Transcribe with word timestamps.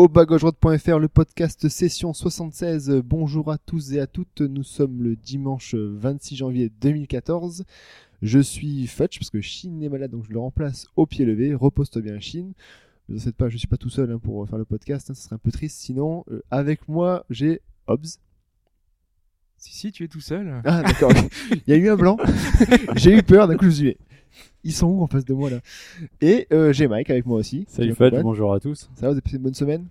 Au 0.00 0.08
bas-gauche-droite.fr, 0.08 0.98
le 0.98 1.08
podcast 1.08 1.68
session 1.68 2.14
76. 2.14 3.02
Bonjour 3.04 3.52
à 3.52 3.58
tous 3.58 3.92
et 3.92 4.00
à 4.00 4.06
toutes. 4.06 4.40
Nous 4.40 4.62
sommes 4.62 5.02
le 5.02 5.14
dimanche 5.14 5.74
26 5.74 6.36
janvier 6.36 6.72
2014. 6.80 7.66
Je 8.22 8.38
suis 8.38 8.86
Fetch 8.86 9.18
parce 9.18 9.28
que 9.28 9.42
Shin 9.42 9.78
est 9.82 9.90
malade, 9.90 10.12
donc 10.12 10.24
je 10.26 10.32
le 10.32 10.38
remplace 10.38 10.86
au 10.96 11.04
pied 11.04 11.26
levé. 11.26 11.52
Repose-toi 11.52 12.00
bien, 12.00 12.18
Shin. 12.18 12.52
Ne 13.10 13.14
vous 13.14 13.20
inquiétez 13.20 13.36
pas, 13.36 13.50
je 13.50 13.58
suis 13.58 13.68
pas 13.68 13.76
tout 13.76 13.90
seul 13.90 14.10
hein, 14.10 14.18
pour 14.18 14.48
faire 14.48 14.56
le 14.56 14.64
podcast. 14.64 15.10
hein, 15.10 15.14
ce 15.14 15.24
serait 15.24 15.34
un 15.34 15.38
peu 15.38 15.52
triste. 15.52 15.78
Sinon, 15.78 16.24
euh, 16.30 16.42
avec 16.50 16.88
moi, 16.88 17.26
j'ai 17.28 17.60
Hobbs. 17.86 18.06
Si, 19.58 19.76
si, 19.76 19.92
tu 19.92 20.04
es 20.04 20.08
tout 20.08 20.22
seul. 20.22 20.62
Ah, 20.64 20.82
d'accord. 20.82 21.12
Il 21.50 21.62
y 21.66 21.72
a 21.74 21.76
eu 21.76 21.90
un 21.90 21.96
blanc. 21.96 22.16
j'ai 22.96 23.18
eu 23.18 23.22
peur. 23.22 23.48
D'un 23.48 23.56
coup, 23.56 23.64
je 23.64 23.68
me 23.68 23.74
suis 23.74 23.84
dit, 23.90 23.96
ils 24.64 24.72
sont 24.72 24.86
où 24.88 25.02
en 25.02 25.06
face 25.06 25.24
de 25.24 25.34
moi 25.34 25.50
là? 25.50 25.58
Et 26.20 26.46
euh, 26.52 26.72
j'ai 26.72 26.88
Mike 26.88 27.10
avec 27.10 27.26
moi 27.26 27.38
aussi. 27.38 27.64
Salut 27.68 27.94
Fudge, 27.94 28.20
bonjour 28.22 28.52
à 28.54 28.60
tous. 28.60 28.90
Ça 28.94 29.02
va, 29.02 29.08
vous 29.08 29.12
avez 29.12 29.20
passé 29.20 29.36
une 29.36 29.42
bonne 29.42 29.54
semaine? 29.54 29.86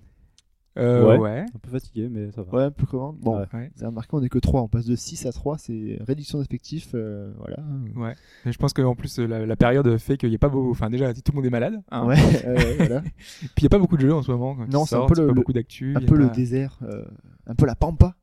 Euh, 0.77 1.05
Ouais. 1.05 1.17
ouais. 1.17 1.39
Un 1.53 1.59
peu 1.61 1.71
fatigué, 1.71 2.07
mais 2.09 2.31
ça 2.31 2.43
va. 2.43 2.55
Ouais, 2.57 2.63
un 2.63 2.71
peu 2.71 2.85
comment 2.85 3.11
Bon, 3.19 3.39
Ouais. 3.39 3.45
Vous 3.51 3.81
avez 3.81 3.87
remarqué, 3.87 4.09
on 4.13 4.21
est 4.23 4.29
que 4.29 4.37
3. 4.39 4.61
On 4.61 4.67
passe 4.69 4.85
de 4.85 4.95
6 4.95 5.25
à 5.25 5.31
3. 5.33 5.57
C'est 5.57 5.97
réduction 6.07 6.39
d'effectifs. 6.39 6.91
euh, 6.93 7.33
voilà. 7.37 7.57
Ouais. 7.97 8.15
Mais 8.45 8.51
je 8.53 8.57
pense 8.57 8.71
qu'en 8.71 8.95
plus, 8.95 9.17
la, 9.19 9.45
la 9.45 9.55
période 9.57 9.97
fait 9.97 10.15
qu'il 10.15 10.29
n'y 10.29 10.35
a 10.35 10.39
pas 10.39 10.47
beaucoup. 10.47 10.69
Enfin, 10.71 10.89
déjà, 10.89 11.13
tout 11.13 11.21
le 11.31 11.35
monde 11.37 11.45
est 11.47 11.49
malade. 11.49 11.81
hein. 11.91 12.05
Ouais, 12.07 12.15
euh, 12.45 12.55
voilà. 12.77 13.01
Puis 13.01 13.49
il 13.57 13.63
n'y 13.63 13.65
a 13.65 13.69
pas 13.69 13.79
beaucoup 13.79 13.97
de 13.97 14.01
jeux 14.01 14.13
en 14.13 14.21
ce 14.21 14.31
moment. 14.31 14.55
quand 14.55 14.71
Non, 14.71 14.85
c'est 14.85 14.95
un 14.95 15.05
peu 15.07 15.19
le- 15.19 15.33
beaucoup 15.33 15.51
d'actu. 15.53 15.95
un 15.97 16.27
désert, 16.27 16.77
euh, 16.83 17.03
un 17.47 17.55
peu 17.55 17.65
la 17.65 17.75
pampa. 17.75 18.15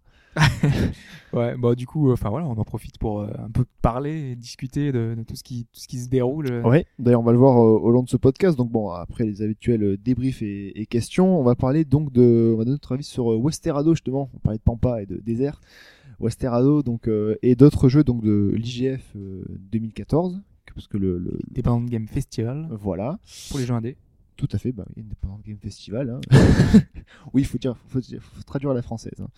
Ouais, 1.33 1.55
bah 1.59 1.75
du 1.75 1.87
coup, 1.87 2.13
enfin 2.13 2.31
voilà, 2.31 2.47
on 2.47 2.53
en 2.57 2.65
profite 2.65 2.99
pour 2.99 3.21
euh, 3.21 3.31
un 3.39 3.51
peu 3.51 3.65
parler 3.83 4.31
et 4.31 4.37
discuter 4.37 4.93
de, 4.93 5.15
de 5.19 5.23
tout 5.23 5.35
ce 5.37 5.43
qui 5.43 5.65
tout 5.73 5.81
ce 5.81 5.89
qui 5.89 5.99
se 5.99 6.09
déroule. 6.09 6.63
Ouais, 6.65 6.87
d'ailleurs, 6.99 7.21
on 7.21 7.25
va 7.25 7.33
le 7.33 7.39
voir 7.39 7.59
euh, 7.59 7.79
au 7.79 7.91
long 7.91 8.03
de 8.03 8.09
ce 8.09 8.17
podcast. 8.17 8.57
Donc, 8.57 8.71
bon, 8.71 8.91
après 8.91 9.25
les 9.25 9.43
habituels 9.43 9.83
euh, 9.83 9.97
débriefs 9.99 10.41
et, 10.43 10.81
et 10.81 10.87
questions, 10.87 11.39
on 11.39 11.43
va 11.43 11.55
parler 11.55 11.85
donc 11.85 12.13
de. 12.13 12.53
On 12.55 12.57
va 12.59 12.65
donner 12.65 12.75
notre 12.75 12.93
avis 12.95 13.05
sur 13.05 13.27
Westerado, 13.27 13.93
justement. 13.95 14.31
On 14.35 14.39
parlait 14.39 14.59
de 14.59 14.63
pampa 14.63 15.03
et 15.03 15.07
de 15.07 15.17
désert. 15.17 15.61
Westerado, 16.21 16.83
donc, 16.83 17.09
euh, 17.09 17.37
et 17.43 17.57
d'autres 17.57 17.89
jeux 17.89 18.05
donc 18.05 18.23
de 18.23 18.53
l'IGF 18.57 19.05
euh, 19.17 19.45
2014. 19.73 20.41
Parce 20.75 20.89
que 20.89 20.97
le. 20.97 21.19
le- 21.19 21.39
Game 21.89 22.07
Festival 22.07 22.69
voilà, 22.71 23.19
pour 23.51 23.59
les 23.59 23.67
jeux 23.67 23.75
indés. 23.75 23.97
Tout 24.37 24.49
à 24.53 24.59
fait, 24.59 24.73
bah, 24.73 24.85
Independent 24.99 25.41
Game 25.47 25.59
Festival. 25.59 26.11
hein. 26.11 26.21
oui, 27.33 27.43
il 27.43 27.47
faut 27.47 27.59
dire, 27.59 27.77
faut, 27.89 28.01
faut- 28.01 28.19
faut 28.21 28.43
traduire 28.45 28.71
à 28.71 28.75
la 28.75 28.83
française. 28.83 29.19
hein. 29.21 29.29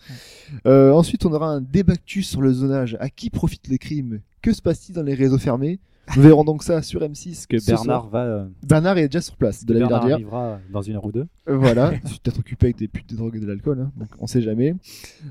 Euh, 0.67 0.91
ensuite, 0.91 1.25
on 1.25 1.33
aura 1.33 1.47
un 1.49 1.61
débactus 1.61 2.27
sur 2.27 2.41
le 2.41 2.51
zonage. 2.53 2.97
À 2.99 3.09
qui 3.09 3.29
profitent 3.29 3.67
les 3.67 3.77
crimes? 3.77 4.19
Que 4.41 4.53
se 4.53 4.61
passe-t-il 4.61 4.95
dans 4.95 5.03
les 5.03 5.13
réseaux 5.15 5.37
fermés? 5.37 5.79
Nous 6.15 6.23
verrons 6.23 6.43
donc 6.43 6.63
ça 6.63 6.81
sur 6.81 7.01
M6. 7.01 7.31
Est-ce 7.31 7.47
que 7.47 7.59
soir. 7.59 7.77
Bernard 7.83 8.09
va. 8.09 8.23
euh, 8.25 8.47
Bernard 8.67 8.97
est 8.97 9.07
déjà 9.07 9.21
sur 9.21 9.35
place 9.37 9.63
de 9.63 9.73
la 9.73 9.79
Bernard 9.81 9.99
dernière. 9.99 10.15
arrivera 10.15 10.59
dans 10.71 10.81
une 10.81 10.95
heure 10.95 11.05
ou 11.05 11.11
deux 11.11 11.27
Euh, 11.47 11.55
Voilà, 11.55 11.93
je 12.03 12.09
suis 12.09 12.19
peut-être 12.19 12.39
occupé 12.39 12.65
avec 12.67 12.77
des 12.77 12.87
putes, 12.87 13.07
des 13.07 13.15
drogues 13.15 13.35
et 13.35 13.39
de 13.39 13.45
l'alcool, 13.45 13.79
hein, 13.81 13.91
donc 13.95 14.07
on 14.19 14.25
sait 14.25 14.41
jamais. 14.41 14.73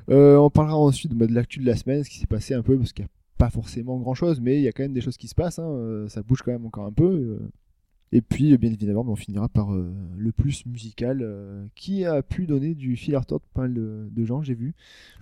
Euh, 0.08 0.36
on 0.36 0.50
parlera 0.50 0.76
ensuite 0.76 1.12
bah, 1.14 1.26
de 1.26 1.34
l'actu 1.34 1.58
de 1.58 1.66
la 1.66 1.74
semaine, 1.74 2.04
ce 2.04 2.10
qui 2.10 2.18
s'est 2.20 2.28
passé 2.28 2.54
un 2.54 2.62
peu, 2.62 2.78
parce 2.78 2.92
qu'il 2.92 3.04
n'y 3.04 3.08
a 3.08 3.12
pas 3.38 3.50
forcément 3.50 3.98
grand-chose, 3.98 4.40
mais 4.40 4.58
il 4.58 4.62
y 4.62 4.68
a 4.68 4.72
quand 4.72 4.84
même 4.84 4.92
des 4.92 5.00
choses 5.00 5.16
qui 5.16 5.26
se 5.26 5.34
passent, 5.34 5.58
hein, 5.58 5.66
euh, 5.68 6.08
ça 6.08 6.22
bouge 6.22 6.42
quand 6.42 6.52
même 6.52 6.64
encore 6.66 6.86
un 6.86 6.92
peu. 6.92 7.04
euh. 7.06 7.38
Et 8.10 8.22
puis, 8.22 8.52
euh, 8.52 8.56
bien 8.56 8.70
évidemment, 8.72 9.04
bah, 9.04 9.10
on 9.12 9.16
finira 9.16 9.48
par 9.50 9.74
euh, 9.74 9.92
le 10.16 10.32
plus 10.32 10.64
musical, 10.64 11.20
euh, 11.20 11.66
qui 11.74 12.04
a 12.06 12.22
pu 12.22 12.46
donner 12.46 12.74
du 12.74 12.96
fil 12.96 13.14
à 13.14 13.20
retordre 13.20 13.44
pas 13.52 13.62
mal 13.62 13.74
de, 13.74 14.08
de 14.10 14.24
gens, 14.24 14.40
j'ai 14.42 14.54
vu. 14.54 14.74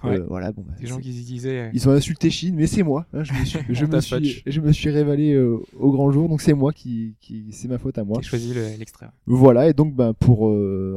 Ouais. 0.04 0.20
Euh, 0.20 0.26
voilà, 0.28 0.52
bon, 0.52 0.62
bah, 0.66 0.74
Des 0.80 0.86
gens 0.86 0.98
qui 0.98 1.10
disaient. 1.10 1.70
Ils 1.75 1.88
ont 1.88 1.92
insulté 1.92 2.30
Chine, 2.30 2.54
mais 2.54 2.69
c'est 2.69 2.84
moi. 2.84 3.06
hein, 3.12 3.25
je 3.25 3.32
me 3.32 3.44
suis, 3.44 3.58
je 3.70 3.84
On 3.84 3.86
me 3.88 3.92
t'a 3.92 4.00
suis, 4.00 4.14
fudge. 4.16 4.42
je 4.46 4.60
me 4.60 4.70
suis 4.72 4.91
révélé 4.91 5.36
au 5.36 5.91
grand 5.92 6.12
jour, 6.12 6.28
donc 6.28 6.41
c'est 6.41 6.54
moi 6.54 6.72
qui, 6.72 7.16
qui 7.20 7.46
c'est 7.52 7.66
ma 7.69 7.78
faute 7.78 7.98
à 7.98 8.04
moi. 8.04 8.19
J'ai 8.22 8.28
choisi 8.28 8.54
le- 8.54 8.78
l'extrait. 8.78 9.06
Voilà, 9.26 9.69
et 9.69 9.72
donc 9.72 9.94
ben, 9.94 10.14
pour 10.14 10.38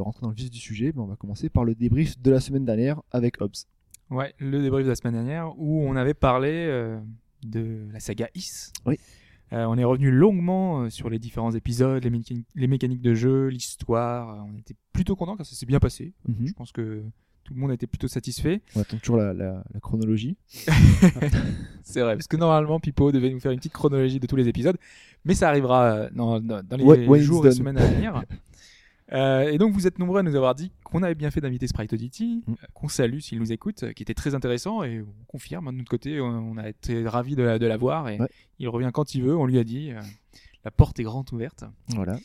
rentrer 0.02 0.22
dans 0.22 0.28
le 0.30 0.34
vif 0.36 0.50
du 0.50 0.58
sujet, 0.60 0.92
ben, 0.92 1.02
on 1.02 1.06
va 1.06 1.16
commencer 1.16 1.48
par 1.48 1.64
le 1.64 1.74
débrief 1.74 2.20
de 2.22 2.30
la 2.30 2.38
semaine 2.40 2.64
dernière 2.64 3.02
avec 3.10 3.40
Hobbs. 3.42 3.66
Ouais, 4.10 4.32
le 4.38 4.62
débrief 4.62 4.84
de 4.84 4.90
la 4.90 4.96
semaine 4.96 5.14
dernière 5.14 5.52
où 5.58 5.82
on 5.82 5.96
avait 5.96 6.14
parlé 6.14 6.66
de 7.44 7.86
la 7.92 7.98
saga 8.00 8.28
Is. 8.34 8.70
Oui. 8.86 8.96
Euh, 9.52 9.64
on 9.64 9.76
est 9.76 9.84
revenu 9.84 10.10
longuement 10.10 10.82
euh, 10.82 10.90
sur 10.90 11.10
les 11.10 11.18
différents 11.18 11.52
épisodes, 11.52 12.02
les, 12.04 12.10
mécaniques- 12.10 12.46
les 12.54 12.66
mécaniques 12.68 13.02
de 13.02 13.14
jeu, 13.14 13.48
l'histoire. 13.48 14.30
Euh, 14.30 14.42
on 14.54 14.58
était 14.58 14.76
plutôt 14.92 15.16
content 15.16 15.36
car 15.36 15.44
ça 15.46 15.54
s'est 15.56 15.66
bien 15.66 15.80
passé. 15.80 16.12
Je 16.44 16.52
pense 16.52 16.70
que 16.72 17.02
tout 17.42 17.54
le 17.54 17.60
monde 17.60 17.72
a 17.72 17.74
été 17.74 17.88
plutôt 17.88 18.06
satisfait. 18.06 18.60
On 18.76 18.80
attend 18.80 18.96
toujours 18.98 19.16
la, 19.16 19.32
la- 19.32 19.64
la 19.74 19.80
chronologie. 19.80 20.36
C'est 21.82 22.00
vrai, 22.02 22.14
parce 22.14 22.28
que 22.28 22.36
normalement 22.36 22.78
Pipo 22.78 23.10
devait 23.12 23.30
nous 23.30 23.40
faire 23.40 23.50
une 23.52 23.58
petite 23.58 23.72
chronologie 23.72 24.20
de 24.20 24.26
tous 24.26 24.36
les 24.36 24.46
épisodes, 24.48 24.76
mais 25.24 25.34
ça 25.34 25.48
arrivera 25.48 26.08
dans, 26.10 26.40
dans- 26.40 26.62
dans 26.62 26.76
les 26.76 26.84
Ouais, 26.84 27.20
jours 27.20 27.46
et 27.46 27.50
semaines 27.52 27.78
à 27.78 27.86
venir. 27.86 28.22
Euh, 29.12 29.50
et 29.50 29.58
donc 29.58 29.72
vous 29.72 29.86
êtes 29.86 29.98
nombreux 29.98 30.20
à 30.20 30.22
nous 30.22 30.36
avoir 30.36 30.54
dit 30.54 30.70
qu'on 30.84 31.02
avait 31.02 31.14
bien 31.16 31.30
fait 31.30 31.40
d'inviter 31.40 31.66
Sprite 31.66 31.92
Audity, 31.92 32.44
Mm. 32.46 32.52
euh, 32.52 32.66
qu'on 32.74 32.88
salue 32.88 33.18
s'il 33.18 33.38
nous 33.40 33.52
écoute, 33.52 33.82
euh, 33.82 33.92
qui 33.92 34.02
était 34.04 34.14
très 34.14 34.34
intéressant 34.34 34.84
et 34.84 35.00
on 35.00 35.24
confirme 35.26 35.66
hein, 35.68 35.72
de 35.72 35.78
notre 35.78 35.90
côté, 35.90 36.20
on, 36.20 36.26
on 36.26 36.56
a 36.58 36.68
été 36.68 37.06
ravis 37.08 37.34
de, 37.34 37.42
la- 37.42 37.58
de 37.58 37.66
l'avoir 37.66 38.08
et 38.08 38.20
Ouais. 38.20 38.28
il 38.58 38.68
revient 38.68 38.90
quand 38.92 39.14
il 39.14 39.22
veut, 39.24 39.36
on 39.36 39.46
lui 39.46 39.58
a 39.58 39.64
dit, 39.64 39.90
euh, 39.90 40.00
la 40.64 40.70
porte 40.70 41.00
est 41.00 41.02
grande 41.02 41.32
ouverte. 41.32 41.64
Voilà. 41.88 42.18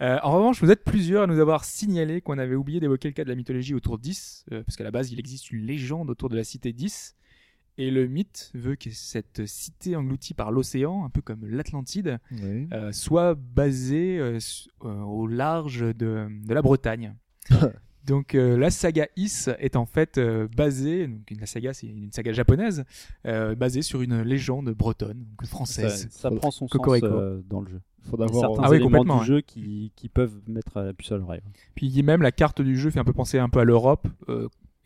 Euh, 0.00 0.18
en 0.24 0.32
revanche, 0.32 0.60
vous 0.60 0.72
êtes 0.72 0.82
plusieurs 0.82 1.22
à 1.22 1.26
nous 1.28 1.38
avoir 1.38 1.64
signalé 1.64 2.20
qu'on 2.20 2.38
avait 2.38 2.56
oublié 2.56 2.80
d'évoquer 2.80 3.06
le 3.06 3.14
cas 3.14 3.22
de 3.22 3.28
la 3.28 3.36
mythologie 3.36 3.74
autour 3.74 3.98
d'Is, 3.98 4.44
parce 4.50 4.76
qu'à 4.76 4.82
la 4.82 4.90
base, 4.90 5.12
il 5.12 5.20
existe 5.20 5.52
une 5.52 5.64
légende 5.64 6.10
autour 6.10 6.28
de 6.30 6.36
la 6.36 6.42
cité 6.42 6.72
d'Is, 6.72 7.14
et 7.78 7.90
le 7.90 8.06
mythe 8.06 8.50
veut 8.54 8.76
que 8.76 8.90
cette 8.90 9.46
cité 9.46 9.96
engloutie 9.96 10.34
par 10.34 10.52
l'océan, 10.52 11.04
un 11.04 11.10
peu 11.10 11.20
comme 11.20 11.44
l'Atlantide, 11.46 12.18
euh, 12.72 12.92
soit 12.92 13.34
basée 13.34 14.18
euh, 14.18 14.38
euh, 14.84 15.00
au 15.02 15.26
large 15.26 15.80
de, 15.80 16.28
de 16.46 16.54
la 16.54 16.62
Bretagne. 16.62 17.14
Donc 18.06 18.34
euh, 18.34 18.58
la 18.58 18.70
saga 18.70 19.06
Is 19.16 19.46
est 19.58 19.76
en 19.76 19.86
fait 19.86 20.18
euh, 20.18 20.46
basée, 20.54 21.06
donc 21.08 21.22
la 21.40 21.46
saga 21.46 21.72
c'est 21.72 21.86
une 21.86 22.12
saga 22.12 22.32
japonaise, 22.34 22.84
euh, 23.24 23.54
basée 23.54 23.80
sur 23.80 24.02
une 24.02 24.20
légende 24.20 24.68
bretonne, 24.74 25.24
donc 25.24 25.40
ça, 25.40 25.46
française. 25.46 26.08
ça 26.10 26.30
prend 26.30 26.50
son 26.50 26.66
Cocorico. 26.66 27.06
sens 27.06 27.16
euh, 27.16 27.42
dans 27.48 27.62
le 27.62 27.70
jeu. 27.70 27.80
Il 28.12 28.20
y 28.20 28.22
a 28.22 28.26
voir. 28.26 28.50
certains 28.50 28.62
Ah 28.62 28.70
oui, 28.70 28.76
éléments 28.76 29.04
du 29.06 29.10
ouais. 29.10 29.24
jeu 29.24 29.40
qui, 29.40 29.90
qui 29.96 30.10
peuvent 30.10 30.38
mettre 30.46 30.76
à 30.76 30.84
la 30.84 30.92
puce 30.92 31.12
à 31.12 31.16
l'oreille. 31.16 31.40
Puis 31.74 32.02
même 32.02 32.20
la 32.20 32.30
carte 32.30 32.60
du 32.60 32.76
jeu 32.76 32.90
fait 32.90 33.00
un 33.00 33.04
peu 33.04 33.14
penser 33.14 33.38
un 33.38 33.48
peu 33.48 33.60
à 33.60 33.64
l'Europe. 33.64 34.06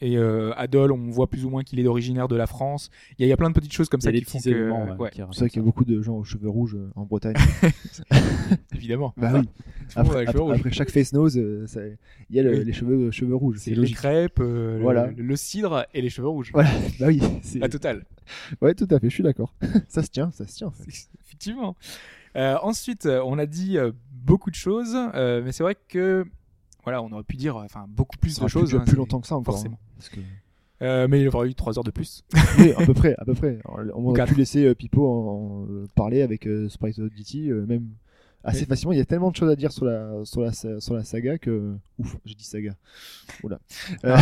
Et 0.00 0.16
euh, 0.16 0.52
Adol, 0.56 0.92
on 0.92 1.10
voit 1.10 1.26
plus 1.28 1.44
ou 1.44 1.50
moins 1.50 1.62
qu'il 1.64 1.80
est 1.80 1.86
originaire 1.86 2.28
de 2.28 2.36
la 2.36 2.46
France. 2.46 2.90
Il 3.18 3.22
y, 3.22 3.24
a- 3.24 3.26
il 3.26 3.30
y 3.30 3.32
a 3.32 3.36
plein 3.36 3.48
de 3.50 3.54
petites 3.54 3.72
choses 3.72 3.88
comme 3.88 4.00
ça 4.00 4.12
qui 4.12 4.22
font 4.24 4.38
que, 4.38 4.48
euh, 4.50 4.96
ouais, 4.96 5.10
C'est 5.12 5.22
vrai 5.40 5.48
qu'il 5.50 5.58
y 5.60 5.62
a 5.62 5.64
beaucoup 5.64 5.84
de 5.84 6.00
gens 6.02 6.16
aux 6.16 6.24
cheveux 6.24 6.48
rouges 6.48 6.76
euh, 6.76 6.90
en 6.94 7.04
Bretagne. 7.04 7.34
évidemment. 8.74 9.12
bah 9.16 9.30
oui. 9.34 9.42
Tout 9.42 9.98
le 9.98 10.02
monde 10.04 10.12
a 10.16 10.20
Après, 10.20 10.20
les 10.20 10.26
cheveux 10.26 10.28
après- 10.28 10.40
rouges. 10.40 10.56
après 10.60 10.70
chaque 10.72 10.90
face 10.90 11.12
nose, 11.12 11.36
euh, 11.38 11.66
ça- 11.66 11.80
il 12.30 12.36
y 12.36 12.40
a 12.40 12.42
le- 12.42 12.58
Oui. 12.58 12.64
les 12.64 12.72
cheveux, 12.72 13.10
cheveux 13.10 13.34
rouges. 13.34 13.56
C'est 13.58 13.64
C'est 13.64 13.70
les 13.70 13.76
logique. 13.76 13.96
crêpes, 13.96 14.40
euh, 14.40 14.76
le- 14.76 14.82
Voilà. 14.82 15.06
le, 15.08 15.22
le 15.22 15.36
cidre 15.36 15.86
et 15.94 16.02
les 16.02 16.10
cheveux 16.10 16.28
rouges. 16.28 16.50
Voilà. 16.52 16.70
Bah 17.00 17.06
oui. 17.08 17.20
c'est- 17.42 17.58
La 17.58 17.68
totale. 17.68 18.04
Ouais, 18.60 18.74
tout 18.74 18.88
à 18.90 18.98
fait. 18.98 19.08
Je 19.08 19.14
suis 19.14 19.22
d'accord. 19.22 19.54
ça 19.88 20.02
se 20.02 20.10
tient, 20.10 20.30
ça 20.30 20.46
se 20.46 20.54
tient. 20.54 20.68
En 20.68 20.72
fait. 20.72 20.84
Effectivement. 21.24 21.76
Euh, 22.36 22.56
ensuite, 22.62 23.06
euh, 23.06 23.22
on 23.24 23.38
a 23.38 23.46
dit 23.46 23.78
euh, 23.78 23.90
beaucoup 24.12 24.50
de 24.50 24.54
choses, 24.54 24.94
euh, 25.14 25.42
mais 25.44 25.52
c'est 25.52 25.62
vrai 25.62 25.74
que 25.88 26.24
voilà, 26.88 27.02
on 27.02 27.12
aurait 27.12 27.22
pu 27.22 27.36
dire 27.36 27.56
enfin 27.56 27.84
beaucoup 27.88 28.16
plus 28.16 28.30
Ça 28.30 28.44
de 28.44 28.48
choses. 28.48 28.74
hein, 28.74 28.84
plus 28.86 28.96
longtemps 28.96 29.20
que 29.20 29.26
ça 29.26 29.36
encore. 29.36 29.54
forcément. 29.54 29.78
hein, 29.82 29.92
parce 29.98 30.08
que- 30.08 30.20
Euh, 30.80 31.08
mais 31.08 31.20
il 31.20 31.28
aurait 31.28 31.48
eu 31.48 31.54
trois 31.54 31.76
heures 31.78 31.84
de 31.84 31.90
plus. 31.90 32.24
Oui, 32.58 32.72
à 32.72 32.86
peu 32.86 32.94
près, 32.94 33.14
à 33.18 33.24
peu 33.24 33.34
près. 33.34 33.58
On 33.94 34.04
aurait 34.06 34.16
Quatre. 34.16 34.28
pu 34.32 34.36
laisser 34.38 34.64
euh, 34.64 34.74
Pipo 34.74 35.06
en, 35.06 35.64
en, 35.64 35.86
parler 35.94 36.22
avec 36.22 36.46
euh, 36.46 36.68
Sprite 36.68 36.98
Oddity, 37.00 37.50
euh, 37.50 37.66
même 37.66 37.88
assez 38.44 38.60
Oui. 38.60 38.66
facilement. 38.66 38.92
Il 38.92 38.98
y 38.98 39.00
a 39.00 39.04
tellement 39.04 39.30
de 39.32 39.36
choses 39.36 39.50
à 39.50 39.56
dire 39.56 39.72
sur 39.72 39.84
la, 39.86 40.24
sur 40.24 40.40
la, 40.40 40.52
sur 40.52 40.94
la 40.94 41.02
saga 41.04 41.36
que. 41.38 41.74
Ouf, 41.98 42.16
j'ai 42.24 42.34
dit 42.36 42.44
saga. 42.44 42.74
Oula. 43.42 43.58
Euh, 44.04 44.16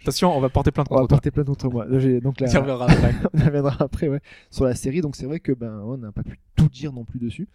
Attention, 0.00 0.34
on 0.36 0.40
va 0.40 0.48
porter 0.48 0.70
plainte 0.70 0.86
on 0.90 0.94
va 0.94 1.00
contre 1.02 1.10
porter 1.10 1.30
plein 1.30 1.44
d'autres 1.44 1.68
moi. 1.68 1.84
Donc 1.86 2.40
là, 2.40 2.48
On 2.48 2.52
y 2.52 2.56
reviendra 2.56 2.86
après. 2.90 3.14
on 3.34 3.38
y 3.38 3.44
reviendra 3.44 3.76
après, 3.78 4.08
ouais. 4.08 4.20
Sur 4.50 4.64
la 4.64 4.74
série, 4.74 5.02
donc 5.02 5.16
c'est 5.16 5.26
vrai 5.26 5.38
que 5.40 5.52
ben 5.52 5.80
on 5.84 5.98
n'a 5.98 6.12
pas 6.12 6.22
pu 6.22 6.38
tout 6.56 6.68
dire 6.68 6.92
non 6.94 7.04
plus 7.04 7.18
dessus. 7.20 7.46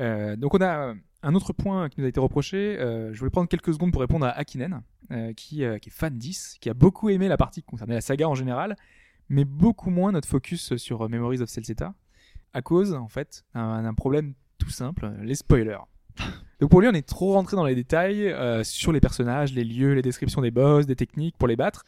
Euh, 0.00 0.36
donc 0.36 0.54
on 0.54 0.60
a 0.62 0.88
euh, 0.88 0.94
un 1.22 1.34
autre 1.34 1.52
point 1.52 1.88
qui 1.88 2.00
nous 2.00 2.06
a 2.06 2.08
été 2.08 2.20
reproché. 2.20 2.78
Euh, 2.78 3.12
je 3.12 3.18
voulais 3.18 3.30
prendre 3.30 3.48
quelques 3.48 3.72
secondes 3.72 3.92
pour 3.92 4.00
répondre 4.00 4.26
à 4.26 4.30
Akinen, 4.30 4.82
euh, 5.10 5.32
qui, 5.32 5.64
euh, 5.64 5.78
qui 5.78 5.88
est 5.88 5.92
fan 5.92 6.16
10, 6.16 6.56
qui 6.60 6.70
a 6.70 6.74
beaucoup 6.74 7.08
aimé 7.08 7.28
la 7.28 7.36
partie 7.36 7.62
qui 7.62 7.66
concernait 7.66 7.94
la 7.94 8.00
saga 8.00 8.28
en 8.28 8.34
général, 8.34 8.76
mais 9.28 9.44
beaucoup 9.44 9.90
moins 9.90 10.12
notre 10.12 10.28
focus 10.28 10.76
sur 10.76 11.08
Memories 11.08 11.42
of 11.42 11.48
Celceta, 11.48 11.94
à 12.52 12.62
cause 12.62 12.94
en 12.94 13.08
fait 13.08 13.44
d'un 13.54 13.94
problème 13.94 14.34
tout 14.58 14.70
simple, 14.70 15.12
les 15.22 15.34
spoilers. 15.34 15.78
Donc 16.60 16.70
pour 16.70 16.80
lui, 16.80 16.88
on 16.88 16.94
est 16.94 17.06
trop 17.06 17.34
rentré 17.34 17.56
dans 17.56 17.64
les 17.64 17.74
détails 17.74 18.34
sur 18.64 18.90
les 18.92 19.00
personnages, 19.00 19.52
les 19.52 19.64
lieux, 19.64 19.94
les 19.94 20.02
descriptions 20.02 20.40
des 20.40 20.50
boss, 20.50 20.86
des 20.86 20.96
techniques 20.96 21.36
pour 21.36 21.46
les 21.46 21.56
battre. 21.56 21.84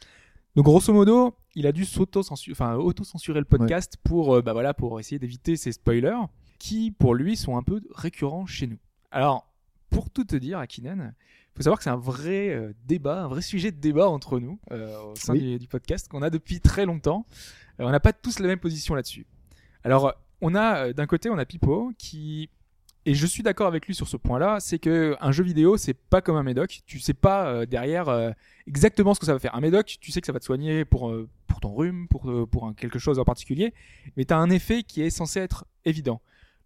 Donc 0.55 0.65
grosso 0.65 0.93
modo, 0.93 1.35
il 1.55 1.65
a 1.67 1.71
dû 1.71 1.83
s'auto-censurer, 1.83 2.53
enfin 2.53 2.77
le 2.77 3.43
podcast 3.43 3.97
pour, 4.03 4.41
bah 4.43 4.53
voilà, 4.53 4.73
pour 4.73 4.99
essayer 4.99 5.19
d'éviter 5.19 5.55
ces 5.55 5.71
spoilers 5.71 6.27
qui, 6.59 6.91
pour 6.91 7.15
lui, 7.15 7.35
sont 7.35 7.57
un 7.57 7.63
peu 7.63 7.81
récurrents 7.95 8.45
chez 8.45 8.67
nous. 8.67 8.77
Alors, 9.11 9.47
pour 9.89 10.09
tout 10.09 10.23
te 10.23 10.35
dire, 10.35 10.59
Akinen, 10.59 11.13
faut 11.55 11.63
savoir 11.63 11.77
que 11.77 11.83
c'est 11.83 11.89
un 11.89 11.97
vrai 11.97 12.49
euh, 12.49 12.73
débat, 12.85 13.23
un 13.23 13.27
vrai 13.27 13.41
sujet 13.41 13.71
de 13.71 13.77
débat 13.79 14.07
entre 14.07 14.39
nous 14.39 14.59
euh, 14.71 14.97
au 15.01 15.15
sein 15.15 15.33
Oui. 15.33 15.39
du, 15.41 15.59
du 15.59 15.67
podcast 15.67 16.07
qu'on 16.07 16.21
a 16.21 16.29
depuis 16.29 16.61
très 16.61 16.85
longtemps. 16.85 17.25
Euh, 17.79 17.83
on 17.85 17.91
n'a 17.91 17.99
pas 17.99 18.13
tous 18.13 18.39
la 18.39 18.47
même 18.47 18.59
position 18.59 18.95
là-dessus. 18.95 19.25
Alors, 19.83 20.13
on 20.39 20.55
a 20.55 20.93
d'un 20.93 21.07
côté, 21.07 21.29
on 21.29 21.37
a 21.37 21.45
Pipo 21.45 21.91
qui 21.97 22.49
et 23.07 23.15
je 23.15 23.25
suis 23.25 23.41
d'accord 23.41 23.65
avec 23.65 23.87
lui 23.87 23.95
sur 23.95 24.07
ce 24.07 24.15
point-là, 24.15 24.59
c'est 24.59 24.77
que 24.77 25.17
un 25.19 25.31
jeu 25.31 25.43
vidéo, 25.43 25.75
c'est 25.75 25.95
pas 25.95 26.21
comme 26.21 26.35
un 26.35 26.43
médoc. 26.43 26.81
Tu 26.85 26.99
sais 26.99 27.15
pas 27.15 27.65
derrière 27.65 28.33
exactement 28.67 29.15
ce 29.15 29.19
que 29.19 29.25
ça 29.25 29.33
va 29.33 29.39
faire. 29.39 29.55
Un 29.55 29.59
médoc, 29.59 29.97
tu 29.99 30.11
sais 30.11 30.21
que 30.21 30.27
ça 30.27 30.31
va 30.33 30.39
te 30.39 30.45
soigner 30.45 30.85
pour 30.85 31.11
pour 31.47 31.59
ton 31.59 31.73
rhume, 31.73 32.07
pour 32.07 32.31
pour 32.47 32.67
un, 32.67 32.73
quelque 32.75 32.99
chose 32.99 33.17
en 33.17 33.23
particulier, 33.25 33.73
mais 34.17 34.25
tu 34.25 34.35
as 34.35 34.37
un 34.37 34.51
effet 34.51 34.83
qui 34.83 35.01
est 35.01 35.09
censé 35.09 35.39
être 35.39 35.65
évident. 35.83 36.21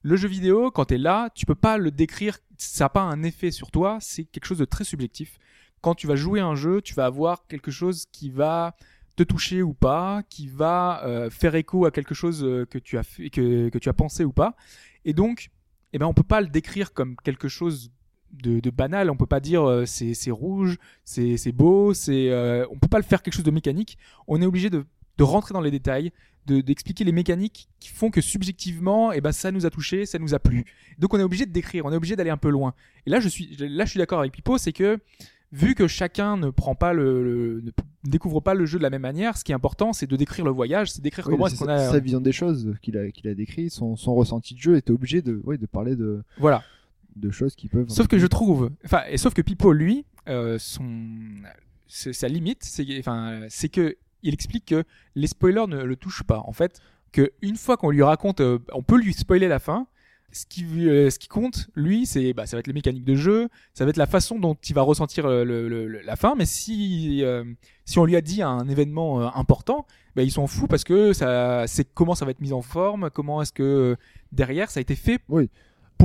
Le 0.05 0.17
jeu 0.17 0.27
vidéo, 0.27 0.69
quand 0.69 0.85
tu 0.85 0.93
es 0.93 0.97
là, 0.99 1.31
tu 1.33 1.47
peux 1.47 1.55
pas 1.55 1.79
le 1.79 1.89
décrire, 1.89 2.37
ça 2.59 2.85
n'a 2.85 2.89
pas 2.89 3.01
un 3.01 3.23
effet 3.23 3.49
sur 3.49 3.71
toi, 3.71 3.97
c'est 3.99 4.25
quelque 4.25 4.45
chose 4.45 4.59
de 4.59 4.65
très 4.65 4.83
subjectif. 4.83 5.39
Quand 5.81 5.95
tu 5.95 6.05
vas 6.05 6.15
jouer 6.15 6.41
un 6.41 6.53
jeu, 6.53 6.79
tu 6.83 6.93
vas 6.93 7.07
avoir 7.07 7.47
quelque 7.47 7.71
chose 7.71 8.05
qui 8.11 8.29
va 8.29 8.75
te 9.15 9.23
toucher 9.23 9.63
ou 9.63 9.73
pas, 9.73 10.21
qui 10.29 10.45
va 10.47 11.03
euh, 11.05 11.31
faire 11.31 11.55
écho 11.55 11.87
à 11.87 11.91
quelque 11.91 12.13
chose 12.13 12.43
euh, 12.43 12.67
que 12.67 12.77
tu 12.77 12.99
as 12.99 13.03
fait, 13.03 13.31
que, 13.31 13.69
que 13.69 13.79
tu 13.79 13.89
as 13.89 13.93
pensé 13.93 14.23
ou 14.23 14.31
pas. 14.31 14.55
Et 15.05 15.13
donc, 15.13 15.49
eh 15.91 15.97
ben, 15.97 16.05
on 16.05 16.13
peut 16.13 16.21
pas 16.21 16.39
le 16.39 16.49
décrire 16.49 16.93
comme 16.93 17.15
quelque 17.23 17.47
chose 17.47 17.91
de, 18.31 18.69
banal. 18.69 19.09
On 19.09 19.17
peut 19.17 19.25
pas 19.25 19.39
dire 19.39 19.63
euh, 19.67 19.85
c'est 19.87 20.29
rouge, 20.29 20.77
c'est 21.03 21.35
c'est 21.37 21.51
beau, 21.51 21.95
c'est 21.95 22.29
euh, 22.29 22.67
on 22.69 22.77
peut 22.77 22.87
pas 22.87 22.99
le 22.99 23.03
faire 23.03 23.23
quelque 23.23 23.33
chose 23.33 23.43
de 23.43 23.49
mécanique. 23.49 23.97
On 24.27 24.39
est 24.39 24.45
obligé 24.45 24.69
de, 24.69 24.85
de 25.17 25.23
rentrer 25.23 25.55
dans 25.55 25.61
les 25.61 25.71
détails, 25.71 26.11
de 26.47 26.61
d'expliquer 26.61 27.03
les 27.03 27.11
mécaniques 27.11 27.67
qui 27.79 27.89
font 27.89 28.09
que 28.11 28.21
subjectivement, 28.21 29.11
eh 29.11 29.21
ben 29.21 29.31
ça 29.31 29.51
nous 29.51 29.65
a 29.65 29.69
touché, 29.69 30.05
ça 30.05 30.19
nous 30.19 30.33
a 30.33 30.39
plu. 30.39 30.65
Donc 30.99 31.13
on 31.13 31.19
est 31.19 31.23
obligé 31.23 31.45
de 31.45 31.51
décrire, 31.51 31.85
on 31.85 31.91
est 31.91 31.95
obligé 31.95 32.15
d'aller 32.15 32.29
un 32.29 32.37
peu 32.37 32.49
loin. 32.49 32.73
Et 33.05 33.09
là 33.09 33.19
je 33.19 33.27
suis 33.29 33.55
là 33.59 33.85
je 33.85 33.89
suis 33.91 33.97
d'accord 33.97 34.19
avec 34.19 34.31
Pipo, 34.31 34.57
c'est 34.57 34.73
que 34.73 34.99
vu 35.51 35.73
que 35.75 35.87
chacun 35.87 36.37
ne 36.37 36.49
prend 36.49 36.75
pas 36.75 36.91
le, 36.93 37.23
le- 37.23 37.61
ne 38.05 38.09
découvre 38.11 38.41
pas 38.41 38.53
le 38.53 38.65
jeu 38.65 38.77
de 38.77 38.83
la 38.83 38.89
même 38.89 39.03
manière, 39.03 39.37
ce 39.37 39.43
qui 39.43 39.51
est 39.51 39.55
important, 39.55 39.93
c'est 39.93 40.07
de 40.07 40.15
décrire 40.15 40.43
le 40.45 40.51
voyage, 40.51 40.91
c'est 40.91 41.01
d'écrire 41.01 41.27
Oui, 41.27 41.33
comment 41.33 41.47
est-ce 41.47 41.57
qu'on 41.57 41.67
a 41.69 41.89
sa 41.91 41.99
vision 41.99 42.19
des 42.19 42.31
choses 42.33 42.73
qu'il 42.81 42.97
a, 42.97 43.09
qu'il 43.11 43.27
a 43.29 43.33
décrit, 43.35 43.69
son, 43.69 43.95
son 43.95 44.15
ressenti 44.15 44.53
de 44.53 44.59
jeu, 44.59 44.75
était 44.75 44.91
obligé 44.91 45.21
de, 45.21 45.39
ouais, 45.45 45.57
de 45.57 45.65
parler 45.65 45.95
de, 45.95 46.21
voilà. 46.37 46.61
de 47.15 47.31
choses 47.31 47.55
qui 47.55 47.67
peuvent. 47.69 47.87
Sauf 47.89 48.07
que 48.07 48.17
je 48.19 48.27
trouve, 48.27 48.69
enfin, 48.83 49.03
et 49.09 49.17
sauf 49.17 49.33
que 49.33 49.41
Pipo, 49.41 49.71
lui, 49.71 50.05
euh, 50.27 50.57
son, 50.59 51.07
sa 51.87 52.27
limite, 52.27 52.63
c'est, 52.63 52.85
enfin, 52.99 53.41
c'est 53.49 53.69
que 53.69 53.95
il 54.25 54.33
explique 54.33 54.65
que 54.65 54.83
les 55.15 55.27
spoilers 55.27 55.67
ne 55.67 55.83
le 55.83 55.95
touchent 55.95 56.23
pas. 56.23 56.41
En 56.45 56.51
fait, 56.51 56.81
que 57.11 57.31
une 57.41 57.55
fois 57.55 57.77
qu'on 57.77 57.91
lui 57.91 58.03
raconte, 58.03 58.41
euh, 58.41 58.59
on 58.73 58.83
peut 58.83 58.97
lui 58.97 59.13
spoiler 59.13 59.47
la 59.47 59.59
fin. 59.59 59.87
Ce 60.31 60.45
qui, 60.45 60.65
euh, 60.89 61.09
compte, 61.29 61.69
lui, 61.75 62.05
c'est, 62.05 62.33
bah, 62.33 62.45
ça 62.45 62.57
va 62.57 62.59
être 62.59 62.67
les 62.67 62.73
mécaniques 62.73 63.05
de 63.05 63.15
jeu, 63.15 63.47
ça 63.73 63.85
va 63.85 63.91
être 63.91 63.97
la 63.97 64.05
façon 64.05 64.37
dont 64.37 64.57
il 64.67 64.75
va 64.75 64.81
ressentir 64.81 65.25
euh, 65.25 66.01
la 66.03 66.15
fin. 66.17 66.35
Mais 66.35 66.45
si, 66.45 67.23
on 67.95 68.03
lui 68.03 68.17
a 68.17 68.21
dit 68.21 68.41
un 68.41 68.67
événement 68.67 69.33
important, 69.33 69.85
bah, 70.17 70.23
il 70.23 70.31
s'en 70.31 70.45
fout 70.45 70.69
parce 70.69 70.83
que 70.83 71.13
ça, 71.13 71.67
c'est 71.67 71.85
comment 71.93 72.15
ça 72.15 72.25
va 72.25 72.31
être 72.31 72.41
mis 72.41 72.51
en 72.51 72.61
forme, 72.61 73.09
comment 73.11 73.41
est-ce 73.41 73.53
que 73.53 73.95
derrière 74.33 74.69
ça 74.69 74.79
a 74.79 74.81
été 74.81 74.95
fait 74.95 75.19
Oui. 75.29 75.49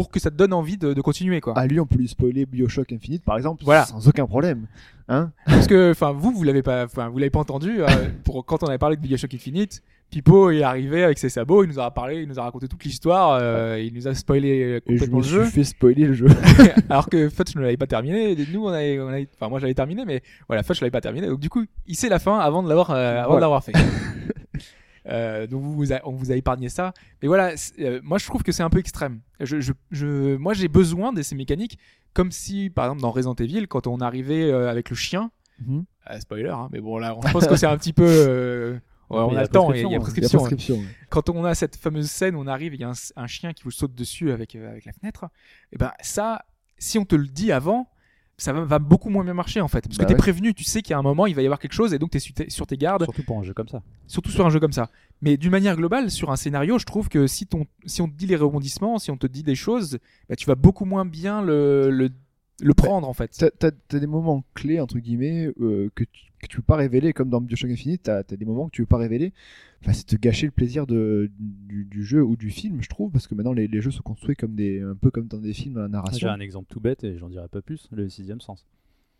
Pour 0.00 0.10
que 0.10 0.18
ça 0.20 0.30
te 0.30 0.36
donne 0.36 0.52
envie 0.54 0.76
de, 0.78 0.94
de 0.94 1.00
continuer, 1.02 1.40
quoi. 1.40 1.56
À 1.58 1.66
lui, 1.66 1.78
on 1.80 1.86
peut 1.86 1.98
lui 1.98 2.08
spoiler 2.08 2.46
Bioshock 2.46 2.90
Infinite, 2.92 3.22
par 3.22 3.36
exemple, 3.36 3.62
Voilà. 3.64 3.84
sans 3.84 4.08
aucun 4.08 4.26
problème. 4.26 4.66
Hein 5.08 5.30
Parce 5.44 5.66
que, 5.66 5.90
enfin, 5.90 6.12
vous, 6.12 6.30
vous 6.32 6.42
l'avez 6.44 6.62
pas, 6.62 6.84
enfin, 6.84 7.08
vous 7.08 7.18
l'avez 7.18 7.30
pas 7.30 7.40
entendu. 7.40 7.82
euh, 7.82 7.86
pour 8.24 8.44
quand 8.46 8.62
on 8.62 8.66
avait 8.68 8.78
parlé 8.78 8.96
de 8.96 9.02
Bioshock 9.02 9.34
Infinite, 9.34 9.82
Pipo 10.10 10.50
est 10.50 10.62
arrivé 10.62 11.04
avec 11.04 11.18
ses 11.18 11.28
sabots, 11.28 11.62
il 11.64 11.68
nous 11.68 11.78
a 11.78 11.90
parlé, 11.92 12.22
il 12.22 12.28
nous 12.28 12.38
a 12.40 12.42
raconté 12.42 12.66
toute 12.66 12.82
l'histoire, 12.82 13.38
euh, 13.40 13.78
il 13.80 13.92
nous 13.94 14.08
a 14.08 14.14
spoilé 14.14 14.62
euh, 14.62 14.76
Et 14.86 14.96
je 14.96 15.04
complètement 15.04 15.18
me 15.18 15.22
le 15.22 15.28
suis 15.28 15.36
jeu. 15.36 15.44
fait 15.44 15.64
spoiler 15.64 16.06
le 16.06 16.14
jeu. 16.14 16.26
Alors 16.88 17.08
que 17.08 17.28
Fudge 17.28 17.54
ne 17.56 17.60
l'avait 17.60 17.76
pas 17.76 17.86
terminé. 17.86 18.36
Nous, 18.52 18.64
on 18.64 18.68
avait, 18.68 18.98
on 18.98 19.08
avait- 19.08 19.28
enfin, 19.34 19.48
moi, 19.50 19.60
j'avais 19.60 19.74
terminé, 19.74 20.04
mais 20.06 20.22
voilà, 20.48 20.62
Fudge 20.62 20.80
l'avait 20.80 20.90
pas 20.90 21.00
terminé. 21.00 21.26
Donc, 21.28 21.38
du 21.40 21.48
coup, 21.50 21.64
il 21.86 21.94
sait 21.94 22.08
la 22.08 22.18
fin 22.18 22.38
avant 22.38 22.62
de 22.62 22.68
l'avoir, 22.68 22.90
euh, 22.90 23.22
avant 23.22 23.36
de 23.36 23.40
l'avoir 23.40 23.62
fait. 23.62 23.72
Euh, 25.06 25.46
donc 25.46 25.62
vous, 25.62 25.74
vous 25.74 25.92
a- 25.92 26.00
on 26.04 26.12
vous 26.12 26.30
a 26.32 26.36
épargné 26.36 26.68
ça. 26.68 26.92
Mais 27.22 27.28
voilà, 27.28 27.54
euh, 27.78 28.00
moi 28.02 28.18
je 28.18 28.26
trouve 28.26 28.42
que 28.42 28.52
c'est 28.52 28.62
un 28.62 28.70
peu 28.70 28.78
extrême. 28.78 29.20
Je, 29.40 29.60
je, 29.60 29.72
je, 29.90 30.36
moi 30.36 30.52
j'ai 30.54 30.68
besoin 30.68 31.12
de 31.12 31.22
ces 31.22 31.34
mécaniques, 31.34 31.78
comme 32.12 32.30
si 32.32 32.70
par 32.70 32.86
exemple 32.86 33.02
dans 33.02 33.10
Resident 33.10 33.34
Evil, 33.34 33.66
quand 33.68 33.86
on 33.86 33.98
arrivait 34.00 34.50
euh, 34.50 34.70
avec 34.70 34.90
le 34.90 34.96
chien, 34.96 35.30
ah, 36.06 36.18
spoiler, 36.20 36.48
hein, 36.48 36.68
mais 36.72 36.80
bon 36.80 36.98
là, 36.98 37.14
on- 37.16 37.22
je 37.26 37.32
pense 37.32 37.46
que 37.46 37.56
c'est 37.56 37.66
un 37.66 37.76
petit 37.76 37.92
peu. 37.92 38.04
ouais, 39.10 39.18
on 39.18 39.30
il 39.30 39.34
y 39.34 39.36
a 39.36 39.40
a 39.40 39.42
le 39.42 39.48
temps, 39.48 39.72
et 39.74 39.82
il 39.82 39.90
y 39.90 39.94
a 39.94 40.00
prescription, 40.00 40.44
hein. 40.44 40.48
Il 40.48 40.52
y 40.52 40.54
a 40.54 40.56
prescription. 40.56 40.76
ouais. 40.76 40.76
prescription. 40.76 40.76
ouais. 40.76 41.06
Quand 41.10 41.28
on 41.28 41.44
a 41.44 41.54
cette 41.54 41.76
fameuse 41.76 42.10
scène 42.10 42.34
où 42.36 42.40
on 42.40 42.46
arrive, 42.46 42.74
il 42.74 42.80
y 42.80 42.84
a 42.84 42.88
un, 42.90 42.94
un 43.16 43.26
chien 43.26 43.52
qui 43.52 43.64
vous 43.64 43.70
saute 43.70 43.94
dessus 43.94 44.30
avec, 44.32 44.54
avec 44.54 44.84
la 44.86 44.92
fenêtre, 44.92 45.26
et 45.72 45.76
ben 45.76 45.92
ça, 46.00 46.44
si 46.78 46.98
on 46.98 47.04
te 47.04 47.14
le 47.14 47.26
dit 47.26 47.52
avant, 47.52 47.89
ça 48.42 48.52
va, 48.52 48.64
va 48.64 48.78
beaucoup 48.78 49.10
moins 49.10 49.24
bien 49.24 49.34
marcher 49.34 49.60
en 49.60 49.68
fait. 49.68 49.82
Parce 49.86 49.96
Bah 49.98 50.04
que 50.04 50.08
t'es 50.08 50.14
ouais. 50.14 50.18
prévenu, 50.18 50.54
tu 50.54 50.64
sais 50.64 50.82
qu'il 50.82 50.90
y 50.92 50.94
a 50.94 50.98
un 50.98 51.02
moment, 51.02 51.26
il 51.26 51.34
va 51.34 51.42
y 51.42 51.46
avoir 51.46 51.58
quelque 51.58 51.72
chose, 51.72 51.92
et 51.94 51.98
donc 51.98 52.10
t'es 52.10 52.18
tes- 52.20 52.50
sur 52.50 52.66
tes 52.66 52.76
gardes, 52.76 53.04
Surtout 53.04 53.22
pour 53.24 53.38
un 53.38 53.42
jeu 53.42 53.52
comme 53.54 53.68
ça. 53.68 53.82
surtout 54.06 54.30
sur 54.30 54.46
un 54.46 54.50
jeu 54.50 54.60
comme 54.60 54.72
ça. 54.72 54.90
Mais 55.22 55.36
d'une 55.36 55.50
manière 55.50 55.76
globale, 55.76 56.10
sur 56.10 56.30
un 56.30 56.36
scénario, 56.36 56.78
je 56.78 56.84
trouve 56.86 57.08
que 57.08 57.26
si, 57.26 57.46
ton, 57.46 57.66
si 57.86 58.00
on 58.02 58.08
te 58.08 58.14
dit 58.14 58.26
les 58.26 58.36
rebondissements, 58.36 58.98
si 58.98 59.10
on 59.10 59.16
te 59.16 59.26
dit 59.26 59.42
des 59.42 59.54
choses, 59.54 59.98
bah, 60.28 60.36
tu 60.36 60.46
vas 60.46 60.54
beaucoup 60.54 60.84
moins 60.84 61.04
bien 61.04 61.42
le, 61.42 61.90
le, 61.90 62.10
le 62.62 62.74
prendre 62.74 63.08
en 63.08 63.12
fait. 63.12 63.30
T'as, 63.58 63.70
t'as 63.70 63.98
des 63.98 64.06
moments 64.06 64.44
clés, 64.54 64.80
entre 64.80 64.98
guillemets, 64.98 65.52
euh, 65.60 65.90
que, 65.94 66.04
tu, 66.04 66.30
que 66.40 66.46
tu 66.46 66.56
peux 66.58 66.62
pas 66.62 66.76
révéler, 66.76 67.12
comme 67.12 67.30
dans 67.30 67.40
Bioshock 67.40 67.70
Infinite, 67.70 68.02
t'as, 68.04 68.22
t'as 68.22 68.36
des 68.36 68.44
moments 68.44 68.66
que 68.66 68.72
tu 68.72 68.82
veux 68.82 68.86
pas 68.86 68.98
révéler. 68.98 69.32
Enfin, 69.82 69.92
c'est 69.92 70.06
te 70.06 70.16
gâcher 70.16 70.46
le 70.46 70.52
plaisir 70.52 70.86
de, 70.86 71.30
du, 71.38 71.84
du 71.84 72.04
jeu 72.04 72.22
ou 72.22 72.36
du 72.36 72.50
film, 72.50 72.82
je 72.82 72.88
trouve, 72.88 73.10
parce 73.10 73.26
que 73.26 73.34
maintenant 73.34 73.52
les, 73.54 73.66
les 73.66 73.80
jeux 73.80 73.90
sont 73.90 74.02
construits 74.02 74.36
comme 74.36 74.54
des, 74.54 74.80
un 74.80 74.94
peu 74.94 75.10
comme 75.10 75.26
dans 75.26 75.38
des 75.38 75.54
films 75.54 75.78
à 75.78 75.80
la 75.80 75.86
J'ai 75.86 75.92
narration. 75.92 76.28
un 76.28 76.40
exemple 76.40 76.66
tout 76.70 76.80
bête 76.80 77.02
et 77.04 77.16
j'en 77.18 77.28
dirai 77.28 77.48
pas 77.48 77.62
plus, 77.62 77.88
le 77.92 78.08
sixième 78.08 78.40
sens. 78.40 78.66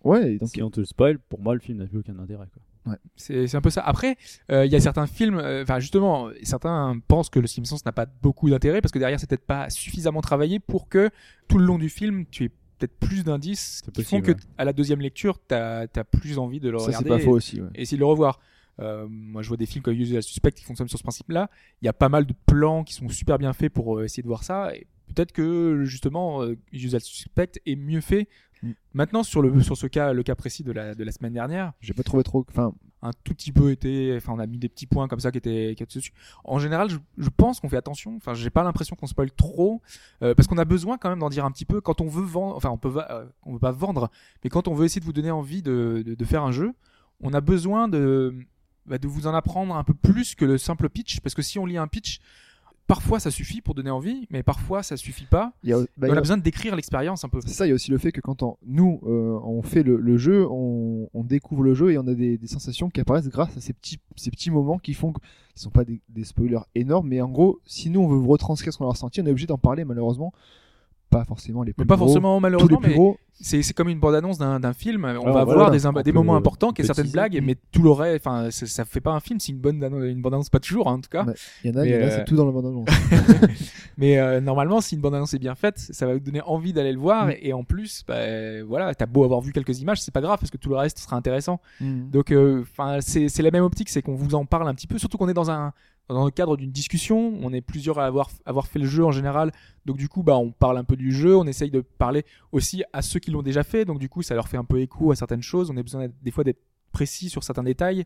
Ouais, 0.05 0.35
et 0.35 0.39
donc, 0.39 0.49
si 0.49 0.63
on 0.63 0.71
te 0.71 0.81
le 0.81 0.87
spoil, 0.87 1.19
pour 1.19 1.41
moi 1.41 1.55
le 1.55 1.61
film 1.61 1.79
n'a 1.79 1.87
plus 1.87 1.99
aucun 1.99 2.19
intérêt. 2.19 2.47
Quoi. 2.53 2.97
C'est 3.15 3.47
c'est 3.47 3.57
un 3.59 3.61
peu 3.61 3.69
ça. 3.69 3.83
Après, 3.83 4.17
euh, 4.51 4.65
il 4.65 4.73
y 4.73 4.75
a 4.75 4.81
certains 4.81 5.07
films, 5.07 5.37
euh, 5.39 5.63
enfin 5.63 5.79
justement, 5.79 6.31
certains 6.43 6.99
pensent 7.07 7.29
que 7.29 7.39
le 7.39 7.47
Simpsons 7.47 7.77
n'a 7.85 7.93
pas 7.93 8.07
beaucoup 8.07 8.49
d'intérêt 8.49 8.81
parce 8.81 8.93
que 8.93 8.99
derrière 8.99 9.21
c'est 9.21 9.29
peut-être 9.29 9.45
pas 9.45 9.69
suffisamment 9.69 10.23
travaillé 10.23 10.59
pour 10.59 10.89
que 10.89 11.11
tout 11.49 11.59
le 11.59 11.67
long 11.67 11.77
du 11.77 11.91
film 11.91 12.25
tu 12.31 12.45
aies 12.45 12.51
peut-être 12.81 12.99
plus 12.99 13.23
d'indices 13.25 13.81
qui 13.82 14.03
font 14.03 14.21
possible, 14.21 14.35
que 14.35 14.43
à 14.59 14.65
la 14.65 14.73
deuxième 14.73 15.00
lecture 15.00 15.38
t'as 15.47 15.82
as 15.94 16.05
plus 16.05 16.38
envie 16.38 16.61
de 16.61 16.71
le 16.71 16.79
ça 16.79 16.87
c'est 16.87 16.91
regarder 16.99 17.09
pas 17.11 17.19
et- 17.19 17.25
faux 17.25 17.37
aussi. 17.37 17.61
Ouais. 17.61 17.69
et 17.75 17.82
essayer 17.82 17.97
de 17.97 18.00
le 18.00 18.06
revoir. 18.06 18.41
Euh, 18.79 19.06
moi, 19.11 19.43
je 19.43 19.49
vois 19.49 19.59
des 19.59 19.67
films 19.67 19.82
comme 19.82 19.94
Usual 19.94 20.23
Suspect 20.23 20.53
qui 20.53 20.65
fonctionnent 20.65 20.88
sur 20.88 20.97
ce 20.99 21.03
principe-là. 21.03 21.50
Il 21.82 21.85
y 21.85 21.88
a 21.88 21.93
pas 21.93 22.09
mal 22.09 22.25
de 22.25 22.32
plans 22.47 22.82
qui 22.82 22.94
sont 22.94 23.06
super 23.10 23.37
bien 23.37 23.53
faits 23.53 23.70
pour 23.70 23.99
euh, 23.99 24.05
essayer 24.05 24.22
de 24.22 24.29
voir 24.29 24.43
ça. 24.43 24.75
Et 24.75 24.87
peut-être 25.08 25.32
que 25.32 25.84
justement, 25.84 26.43
euh, 26.43 26.56
Usual 26.72 27.01
Suspect 27.03 27.60
est 27.67 27.77
mieux 27.77 28.01
fait. 28.01 28.27
Mm. 28.63 28.70
Maintenant, 28.94 29.22
sur 29.22 29.43
le 29.43 29.60
sur 29.63 29.77
ce 29.77 29.87
cas, 29.87 30.15
le 30.15 30.22
cas 30.22 30.34
précis 30.34 30.65
de 30.65 30.72
la 30.72 30.94
de 30.94 31.05
la 31.05 31.13
semaine 31.13 31.34
dernière, 31.34 31.75
J'ai 31.81 31.93
pas 31.93 32.03
trouvé 32.05 32.22
trop. 32.22 32.46
Enfin, 32.49 32.72
un 33.03 33.13
tout 33.25 33.35
petit 33.35 33.53
peu 33.53 33.71
été, 33.71 34.15
enfin, 34.17 34.33
on 34.35 34.39
a 34.39 34.47
mis 34.47 34.59
des 34.59 34.69
petits 34.69 34.87
points 34.87 35.09
comme 35.09 35.21
ça 35.21 35.31
qui 35.31 35.39
étaient, 35.39 35.75
qui 35.77 35.83
étaient 35.83 35.99
dessus. 35.99 36.13
En 36.45 36.59
général, 36.59 36.89
je, 36.91 37.29
pense 37.31 37.61
qu'on 37.61 37.69
fait 37.69 37.77
attention. 37.77 38.17
Enfin, 38.17 38.35
j'ai 38.35 38.51
pas 38.51 38.63
l'impression 38.63 38.97
qu'on 38.97 39.07
spoil 39.07 39.31
trop, 39.33 39.81
euh, 40.23 40.35
parce 40.35 40.47
qu'on 40.47 40.59
a 40.59 40.65
besoin 40.65 40.99
quand 40.99 41.09
même 41.09 41.21
d'en 41.21 41.31
dire 41.31 41.45
un 41.45 41.51
petit 41.51 41.65
peu 41.65 41.81
quand 41.81 42.01
on 42.01 42.09
veut 42.09 42.25
vendre. 42.25 42.57
Enfin, 42.57 42.71
on 42.71 42.79
peut, 42.79 42.93
euh, 43.11 43.27
on 43.45 43.55
veut 43.55 43.59
pas 43.59 43.73
vendre, 43.73 44.11
mais 44.45 44.51
quand 44.51 44.69
on 44.69 44.75
veut 44.75 44.85
essayer 44.85 45.01
de 45.01 45.07
vous 45.07 45.13
donner 45.13 45.31
envie 45.31 45.63
de, 45.63 46.03
de, 46.05 46.15
de 46.15 46.25
faire 46.25 46.43
un 46.43 46.53
jeu, 46.53 46.75
on 47.23 47.33
a 47.33 47.41
besoin 47.41 47.89
de, 47.89 48.35
bah, 48.87 48.99
de 48.99 49.09
vous 49.09 49.27
en 49.27 49.35
apprendre 49.35 49.77
un 49.77 49.85
peu 49.85 49.95
plus 49.95 50.35
que 50.35 50.45
le 50.45 50.59
simple 50.59 50.89
pitch, 50.89 51.21
parce 51.21 51.35
que 51.35 51.43
si 51.43 51.59
on 51.59 51.67
lit 51.67 51.79
un 51.79 51.89
pitch, 51.89 52.21
parfois 52.91 53.20
ça 53.20 53.31
suffit 53.31 53.61
pour 53.61 53.75
donner 53.75 53.91
envie, 53.91 54.27
mais 54.31 54.43
parfois 54.43 54.82
ça 54.82 54.97
suffit 54.97 55.25
pas. 55.27 55.53
il 55.63 55.70
y 55.70 55.73
a, 55.73 55.79
bah, 55.97 56.09
on 56.11 56.13
a- 56.15 56.17
a 56.19 56.20
besoin 56.20 56.37
de 56.37 56.43
décrire 56.43 56.75
l'expérience 56.77 57.25
un 57.25 57.29
peu. 57.29 57.41
C'est 57.41 57.55
ça, 57.55 57.65
il 57.67 57.70
y 57.70 57.73
a 57.73 57.75
aussi 57.75 57.91
le 57.91 57.99
fait 57.99 58.13
que 58.13 58.20
quand 58.20 58.43
on, 58.43 58.56
nous, 58.67 59.01
euh, 59.06 59.39
on 59.44 59.63
fait 59.63 59.82
le, 59.82 59.97
le 59.97 60.17
jeu, 60.19 60.47
on, 60.51 61.09
on 61.15 61.25
découvre 61.25 61.63
le 61.63 61.75
jeu 61.75 61.93
et 61.93 61.99
on 61.99 62.06
a 62.06 62.15
des, 62.15 62.37
des 62.37 62.47
sensations 62.47 62.91
qui 62.91 63.01
apparaissent 63.01 63.29
grâce 63.29 63.56
à 63.56 63.61
ces 63.61 63.73
petits, 63.73 63.99
ces 64.17 64.31
petits 64.31 64.51
moments 64.51 64.79
qui 64.79 64.94
font 64.94 65.13
que, 65.13 65.20
qui 65.55 65.63
sont 65.63 65.70
pas 65.70 65.85
des, 65.85 66.01
des 66.09 66.25
spoilers 66.25 66.65
énormes, 66.75 67.09
mais 67.09 67.20
en 67.20 67.29
gros, 67.29 67.61
si 67.65 67.91
nous 67.91 68.01
on 68.01 68.09
veut 68.09 68.19
vous 68.19 68.29
retranscrire 68.29 68.73
ce 68.73 68.79
qu'on 68.79 68.87
a 68.87 68.91
ressenti, 68.91 69.20
on 69.20 69.27
est 69.27 69.31
obligé 69.31 69.47
d'en 69.47 69.59
parler 69.59 69.85
malheureusement. 69.85 70.32
Pas 71.10 71.24
forcément 71.24 71.62
les 71.64 71.72
plus 71.72 71.82
Mais 71.82 71.86
pas 71.86 71.96
gros, 71.96 72.06
forcément 72.06 72.36
tous 72.36 72.38
les 72.38 72.43
malheureusement, 72.43 72.79
plus 72.79 72.88
mais 72.90 72.94
gros. 72.94 73.19
c'est 73.40 73.62
c'est 73.62 73.74
comme 73.74 73.88
une 73.88 73.98
bande-annonce 73.98 74.38
d'un 74.38 74.60
d'un 74.60 74.72
film. 74.72 75.05
On 75.05 75.32
va 75.32 75.44
voilà, 75.44 75.67
avoir 75.67 75.70
des, 75.70 76.02
des 76.05 76.12
moments 76.12 76.36
importants, 76.36 76.69
on 76.69 76.72
qu'il 76.72 76.84
y 76.84 76.86
a 76.86 76.88
peut 76.88 76.94
certaines 76.94 77.10
blagues, 77.10 77.40
mais 77.43 77.56
tout 77.72 77.82
le 77.82 77.90
reste, 77.90 78.24
enfin, 78.24 78.48
ça, 78.50 78.84
fait 78.84 79.00
pas 79.00 79.10
un 79.10 79.19
film, 79.19 79.40
c'est 79.40 79.50
une 79.50 79.58
bonne 79.58 79.82
une 79.82 80.22
bande-annonce, 80.22 80.50
pas 80.50 80.60
toujours 80.60 80.88
hein, 80.88 80.94
en 80.94 81.00
tout 81.00 81.10
cas. 81.10 81.26
Il 81.64 81.70
y 81.70 81.74
en 81.74 81.81
a, 81.81 81.82
Mais, 81.82 81.88
il 81.88 81.94
y 81.94 81.96
en 81.96 82.00
a, 82.00 82.02
euh, 82.02 82.10
c'est 82.10 82.24
tout 82.24 82.36
dans 82.36 82.46
le 82.46 82.52
bande-annonce. 82.52 82.88
Mais 83.98 84.19
euh, 84.19 84.40
normalement, 84.40 84.81
si 84.81 84.94
une 84.94 85.00
bande-annonce 85.00 85.34
est 85.34 85.38
bien 85.38 85.56
faite, 85.56 85.79
ça 85.79 86.06
va 86.06 86.14
vous 86.14 86.20
donner 86.20 86.43
envie 86.43 86.72
d'aller 86.72 86.93
le 86.93 86.98
voir. 86.98 87.26
Mm. 87.26 87.34
Et 87.43 87.52
en 87.52 87.64
plus, 87.64 88.05
bah, 88.06 88.62
voilà, 88.67 88.94
t'as 88.94 89.06
beau 89.06 89.24
avoir 89.24 89.40
vu 89.40 89.52
quelques 89.52 89.81
images, 89.81 90.00
c'est 90.00 90.14
pas 90.14 90.20
grave 90.20 90.38
parce 90.38 90.50
que 90.50 90.58
tout 90.58 90.69
le 90.69 90.76
reste 90.76 90.98
sera 90.98 91.17
intéressant. 91.17 91.60
Mm. 91.81 92.10
Donc, 92.10 92.32
enfin, 92.32 92.98
c'est 93.00 93.29
c'est 93.29 93.43
la 93.43 93.50
même 93.50 93.64
optique, 93.64 93.88
c'est 93.88 94.00
qu'on 94.02 94.14
vous 94.14 94.36
en 94.36 94.44
parle 94.44 94.69
un 94.69 94.74
petit 94.74 94.86
peu, 94.86 94.96
surtout 94.96 95.19
qu'on 95.19 95.29
est 95.29 95.34
dans 95.34 95.50
un 95.50 95.72
dans 96.09 96.25
le 96.25 96.31
cadre 96.33 96.57
d'une 96.57 96.73
discussion, 96.73 97.39
on 97.41 97.53
est 97.53 97.61
plusieurs 97.61 97.99
à 98.01 98.07
avoir 98.07 98.31
avoir 98.45 98.67
fait 98.67 98.79
le 98.81 98.87
jeu 98.87 99.05
en 99.05 99.13
général. 99.13 99.53
Donc 99.87 99.97
du 99.97 100.09
coup, 100.09 100.23
bah, 100.25 100.37
on 100.37 100.51
parle 100.51 100.77
un 100.79 100.85
peu 100.85 100.97
du 100.97 101.13
jeu, 101.13 101.37
on 101.37 101.47
essaye 101.47 101.71
de 101.71 101.81
parler 101.81 102.25
aussi 102.51 102.83
à 102.93 103.01
ceux 103.03 103.21
qui 103.21 103.31
l'ont 103.31 103.43
déjà 103.43 103.63
fait. 103.63 103.85
Donc 103.85 103.99
du 104.01 104.09
coup, 104.09 104.23
ça 104.23 104.35
leur 104.35 104.49
fait 104.49 104.57
un 104.57 104.65
peu 104.65 104.81
écho 104.81 105.13
à 105.13 105.17
certaines 105.17 105.43
choses. 105.43 105.71
On 105.71 105.77
a 105.77 105.83
besoin 105.83 106.09
des 106.23 106.31
fois 106.33 106.43
d'être 106.45 106.61
précis 106.93 107.31
sur 107.31 107.45
certains 107.45 107.63
détails. 107.63 108.05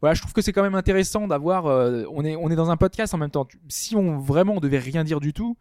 voilà, 0.00 0.14
je 0.14 0.20
trouve 0.20 0.32
que 0.32 0.42
c'est 0.42 0.52
quand 0.52 0.62
même 0.62 0.76
intéressant 0.76 1.26
d'avoir. 1.26 1.66
euh, 1.66 2.04
on 2.12 2.24
est 2.24 2.36
on 2.36 2.50
est 2.50 2.56
dans 2.56 2.70
un 2.70 2.76
podcast 2.76 3.12
en 3.14 3.18
même 3.18 3.30
temps. 3.30 3.48
Si 3.68 3.96
on 3.96 4.18
vraiment 4.18 4.54
on 4.54 4.60
devait 4.60 4.78
rien 4.78 5.02
dire 5.02 5.18
du 5.18 5.32
tout, 5.32 5.56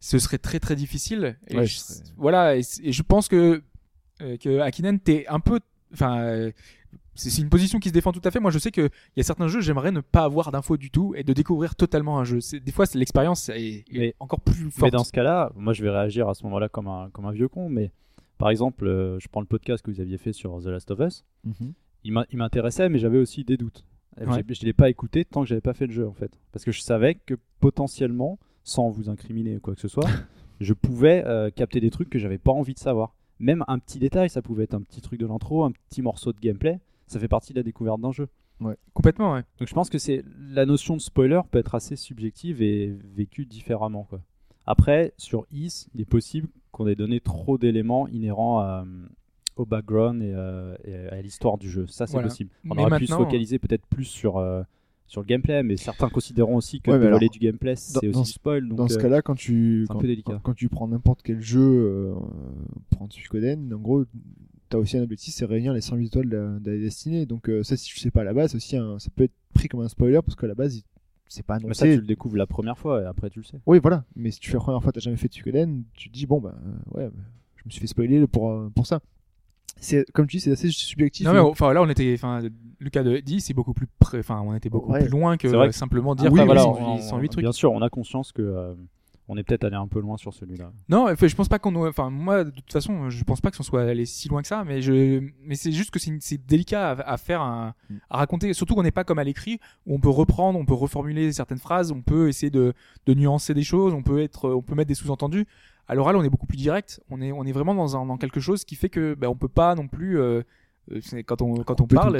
ce 0.00 0.18
serait 0.18 0.38
très 0.38 0.58
très 0.58 0.74
difficile. 0.74 1.38
Et 1.46 1.56
Ouais, 1.56 1.66
je- 1.66 1.78
Voilà, 2.16 2.56
et, 2.56 2.62
je 2.62 3.02
pense 3.02 3.28
que 3.28 3.62
euh, 4.22 4.36
que 4.38 4.58
Akinen 4.60 4.98
t'es 4.98 5.24
un 5.28 5.38
peu, 5.40 5.60
enfin. 5.92 6.18
euh, 6.20 6.50
c'est 7.16 7.42
une 7.42 7.48
position 7.48 7.78
qui 7.78 7.88
se 7.88 7.94
défend 7.94 8.12
tout 8.12 8.20
à 8.24 8.30
fait. 8.30 8.38
Moi, 8.40 8.50
je 8.50 8.58
sais 8.58 8.70
qu'il 8.70 8.88
y 9.16 9.20
a 9.20 9.22
certains 9.22 9.48
jeux, 9.48 9.60
j'aimerais 9.60 9.90
ne 9.92 10.00
pas 10.00 10.22
avoir 10.24 10.52
d'infos 10.52 10.76
du 10.76 10.90
tout 10.90 11.14
et 11.16 11.24
de 11.24 11.32
découvrir 11.32 11.74
totalement 11.74 12.18
un 12.18 12.24
jeu. 12.24 12.38
Des 12.64 12.72
fois, 12.72 12.84
l'expérience 12.94 13.48
est, 13.48 13.84
Mais- 13.92 14.14
encore 14.20 14.40
plus 14.40 14.64
Mais 14.66 14.70
forte. 14.70 14.92
dans 14.92 15.04
ce 15.04 15.12
cas-là, 15.12 15.50
moi 15.56 15.72
je 15.72 15.82
vais 15.82 15.90
réagir 15.90 16.28
à 16.28 16.34
ce 16.34 16.44
moment-là 16.44 16.68
comme 16.68 16.88
un, 16.88 17.10
comme 17.10 17.26
un 17.26 17.32
vieux 17.32 17.48
con, 17.48 17.68
mais 17.68 17.90
par 18.38 18.50
exemple, 18.50 18.86
euh, 18.86 19.18
je 19.18 19.28
prends 19.28 19.40
le 19.40 19.46
podcast 19.46 19.84
que 19.84 19.90
vous 19.90 20.00
aviez 20.00 20.18
fait 20.18 20.32
sur 20.32 20.60
The 20.62 20.66
Last 20.66 20.90
of 20.90 21.00
Us, 21.00 21.24
il 22.04 22.12
m'a- 22.12 22.26
il 22.30 22.38
m'intéressait, 22.38 22.88
mais 22.88 22.98
j'avais 22.98 23.18
aussi 23.18 23.44
des 23.44 23.56
doutes. 23.56 23.84
Ouais. 24.18 24.24
Je 24.48 24.60
ne 24.62 24.66
l'ai 24.66 24.72
pas 24.72 24.88
écouté 24.88 25.24
tant 25.24 25.42
que 25.42 25.46
j'avais 25.48 25.60
pas 25.60 25.74
fait 25.74 25.86
le 25.86 25.92
jeu 25.92 26.06
en 26.08 26.12
fait. 26.14 26.30
Parce 26.52 26.64
que 26.64 26.72
je 26.72 26.80
savais 26.80 27.14
que 27.16 27.34
potentiellement, 27.60 28.38
sans 28.64 28.88
vous 28.90 29.10
incriminer 29.10 29.56
ou 29.56 29.60
quoi 29.60 29.74
que 29.74 29.80
ce 29.80 29.88
soit, 29.88 30.06
je 30.60 30.72
pouvais 30.72 31.22
euh, 31.26 31.50
capter 31.50 31.80
des 31.80 31.90
trucs 31.90 32.08
que 32.08 32.18
j'avais 32.18 32.38
pas 32.38 32.52
envie 32.52 32.72
de 32.74 32.78
savoir. 32.78 33.14
Même 33.38 33.62
un 33.68 33.78
petit 33.78 33.98
détail, 33.98 34.30
ça 34.30 34.40
pouvait 34.40 34.64
être 34.64 34.72
un 34.74 34.80
petit 34.80 35.02
truc 35.02 35.20
de 35.20 35.26
l'intro, 35.26 35.64
un 35.64 35.72
petit 35.72 36.00
morceau 36.00 36.32
de 36.32 36.40
gameplay, 36.40 36.78
ça 37.06 37.18
fait 37.20 37.28
partie 37.28 37.52
de 37.52 37.58
la 37.58 37.62
découverte 37.62 38.00
d'un 38.00 38.12
jeu. 38.12 38.28
Complètement, 38.94 39.34
ouais. 39.34 39.42
Donc 39.58 39.68
je 39.68 39.74
pense 39.74 39.90
que 39.90 39.98
c'est 39.98 40.24
la 40.50 40.64
notion 40.64 40.96
de 40.96 41.00
spoiler 41.02 41.40
peut 41.50 41.58
être 41.58 41.74
assez 41.74 41.94
subjective 41.94 42.62
et 42.62 42.96
vécue 43.14 43.44
différemment. 43.44 44.04
Quoi. 44.04 44.20
Après, 44.66 45.12
sur 45.18 45.46
Is, 45.52 45.88
il 45.94 46.00
est 46.00 46.04
possible 46.06 46.48
qu'on 46.72 46.86
ait 46.86 46.94
donné 46.94 47.20
trop 47.20 47.58
d'éléments 47.58 48.08
inhérents 48.08 48.60
à, 48.60 48.84
euh, 48.86 49.06
au 49.56 49.66
background 49.66 50.22
et, 50.22 50.32
euh, 50.34 50.74
et 50.84 50.94
à 51.08 51.20
l'histoire 51.20 51.58
du 51.58 51.70
jeu. 51.70 51.86
Ça, 51.86 52.06
c'est 52.06 52.12
Voilà. 52.14 52.28
possible. 52.28 52.50
On 52.68 52.74
Mais 52.74 52.82
aurait 52.82 52.98
pu 52.98 53.06
se 53.06 53.14
focaliser 53.14 53.58
peut-être 53.58 53.86
plus 53.86 54.04
sur, 54.04 54.38
euh, 54.38 54.62
sur 55.06 55.20
le 55.20 55.26
gameplay, 55.26 55.62
mais 55.62 55.76
certains 55.76 56.08
considéreront 56.08 56.56
aussi 56.56 56.80
que 56.80 56.90
Ouais, 56.90 56.96
voler 56.98 57.08
alors, 57.08 57.20
du 57.30 57.38
gameplay, 57.38 57.76
c'est 57.76 58.08
aussi 58.08 58.22
du 58.22 58.30
spoil. 58.32 58.68
Donc, 58.68 58.78
Dans 58.78 58.88
ce 58.88 58.98
euh, 58.98 59.02
cas-là, 59.02 59.22
quand 59.22 59.34
tu 59.34 59.86
quand, 59.88 60.54
tu 60.54 60.68
prends 60.68 60.88
n'importe 60.88 61.22
quel 61.22 61.40
jeu, 61.40 61.60
euh, 61.62 62.14
prends 62.90 63.08
Suikoden, 63.08 63.72
en 63.72 63.78
gros, 63.78 64.04
t'as 64.68 64.78
aussi 64.78 64.98
un 64.98 65.02
objectif, 65.02 65.32
c'est 65.34 65.44
réunir 65.44 65.72
les 65.72 65.80
108 65.80 66.06
étoiles 66.06 66.28
de 66.28 66.36
la, 66.36 66.58
de 66.58 66.70
la 66.72 66.78
destinée. 66.78 67.24
Donc 67.26 67.48
euh, 67.48 67.62
ça, 67.62 67.76
si 67.76 67.86
tu 67.86 67.98
sais 68.00 68.10
pas 68.10 68.22
à 68.22 68.24
la 68.24 68.34
base, 68.34 68.54
aussi 68.54 68.76
un- 68.76 68.98
ça 68.98 69.10
peut 69.14 69.24
être 69.24 69.34
pris 69.54 69.68
comme 69.68 69.80
un 69.80 69.88
spoiler 69.88 70.20
parce 70.24 70.34
qu'à 70.34 70.48
la 70.48 70.54
base, 70.54 70.82
c'est 71.28 71.44
pas 71.44 71.54
mais 71.60 71.74
ça, 71.74 71.84
annoncé. 71.84 71.96
tu 71.96 72.00
le 72.02 72.06
découvres 72.06 72.36
la 72.36 72.46
première 72.46 72.76
fois 72.78 73.02
et 73.02 73.04
après, 73.04 73.30
tu 73.30 73.38
le 73.40 73.44
sais. 73.44 73.58
Oui, 73.66 73.78
voilà. 73.80 74.04
Mais 74.16 74.30
si 74.32 74.40
tu 74.40 74.50
fais 74.50 74.56
la 74.56 74.60
première 74.62 74.82
fois, 74.82 74.92
t'as 74.92 75.00
jamais 75.00 75.16
fait 75.16 75.28
de 75.28 75.34
Suikoden, 75.34 75.84
tu 75.94 76.08
te 76.08 76.14
dis 76.14 76.26
bon 76.26 76.40
bah 76.40 76.54
ouais, 76.94 77.08
je 77.56 77.62
me 77.64 77.70
suis 77.70 77.80
fait 77.80 77.86
spoiler 77.86 78.26
pour 78.26 78.50
euh, 78.50 78.70
pour 78.74 78.86
ça. 78.86 79.00
C'est 79.78 80.10
comme 80.12 80.26
tu 80.26 80.38
dis, 80.38 80.40
c'est 80.42 80.52
assez 80.52 80.70
subjectif. 80.70 81.26
Non 81.26 81.32
mais 81.32 81.38
enfin 81.38 81.72
là 81.72 81.82
on 81.82 81.88
était 81.88 82.12
enfin 82.14 82.42
le 82.78 82.90
cas 82.90 83.02
de 83.02 83.16
Eddie 83.16 83.40
c'est 83.40 83.54
beaucoup 83.54 83.74
plus 83.74 83.86
près 83.98 84.18
enfin 84.20 84.42
on 84.44 84.54
était 84.54 84.70
beaucoup 84.70 84.90
Ouais. 84.92 85.00
plus 85.00 85.08
loin 85.10 85.36
que 85.36 85.70
simplement 85.70 86.14
dire 86.14 86.32
oui, 86.32 86.38
bah, 86.38 86.42
oui, 86.42 86.46
voilà, 86.46 86.66
oui, 86.68 86.76
on- 86.80 86.94
on- 86.94 87.00
108 87.02 87.28
trucs. 87.28 87.42
Bien 87.42 87.52
sûr, 87.52 87.72
on 87.72 87.82
a 87.82 87.90
conscience 87.90 88.32
que 88.32 88.42
euh, 88.42 88.74
on 89.28 89.36
est 89.36 89.42
peut-être 89.42 89.64
allé 89.64 89.74
un 89.74 89.88
peu 89.88 90.00
loin 90.00 90.16
sur 90.16 90.32
celui-là. 90.32 90.70
Non, 90.88 91.10
enfin, 91.10 91.26
je 91.26 91.34
pense 91.34 91.48
pas 91.48 91.58
qu'on 91.58 91.74
enfin 91.88 92.10
moi 92.10 92.44
de 92.44 92.50
toute 92.50 92.72
façon, 92.72 93.10
je 93.10 93.22
pense 93.24 93.40
pas 93.40 93.50
que 93.50 93.56
on 93.60 93.62
soit 93.64 93.82
allé 93.82 94.06
si 94.06 94.28
loin 94.28 94.40
que 94.40 94.48
ça 94.48 94.64
mais 94.64 94.80
je 94.80 95.20
mais 95.44 95.56
c'est 95.56 95.72
juste 95.72 95.90
que 95.90 95.98
c'est 95.98 96.46
délicat 96.46 96.92
à, 96.92 97.12
à 97.12 97.16
faire 97.18 97.42
un- 97.42 97.74
Mm. 97.90 97.94
à 98.08 98.16
raconter 98.18 98.54
surtout 98.54 98.74
qu'on 98.76 98.82
n'est 98.82 98.90
pas 98.92 99.04
comme 99.04 99.18
à 99.18 99.24
l'écrit 99.24 99.58
où 99.86 99.94
on 99.94 100.00
peut 100.00 100.08
reprendre, 100.08 100.58
on 100.58 100.64
peut 100.64 100.74
reformuler 100.74 101.32
certaines 101.32 101.58
phrases, 101.58 101.92
on 101.92 102.00
peut 102.02 102.28
essayer 102.28 102.50
de 102.50 102.72
de 103.06 103.14
nuancer 103.14 103.52
des 103.52 103.62
choses, 103.64 103.92
on 103.92 104.02
peut 104.02 104.20
être 104.22 104.48
on 104.50 104.62
peut 104.62 104.74
mettre 104.74 104.88
des 104.88 104.94
sous-entendus. 104.94 105.46
À 105.88 105.94
l'oral, 105.94 106.16
on 106.16 106.24
est 106.24 106.30
beaucoup 106.30 106.46
plus 106.46 106.56
direct, 106.56 107.00
on 107.10 107.20
est 107.20 107.32
on 107.32 107.44
est 107.44 107.52
vraiment 107.52 107.74
dans 107.74 107.96
un 107.96 108.06
dans 108.06 108.16
quelque 108.16 108.40
chose 108.40 108.64
qui 108.64 108.74
fait 108.74 108.88
que 108.88 109.14
ben 109.14 109.28
on 109.28 109.36
peut 109.36 109.48
pas 109.48 109.74
non 109.74 109.86
plus 109.86 110.18
euh, 110.18 110.42
euh, 110.92 111.00
quand 111.24 111.42
on 111.42 111.62
quand 111.62 111.80
on, 111.80 111.86
parle 111.86 112.16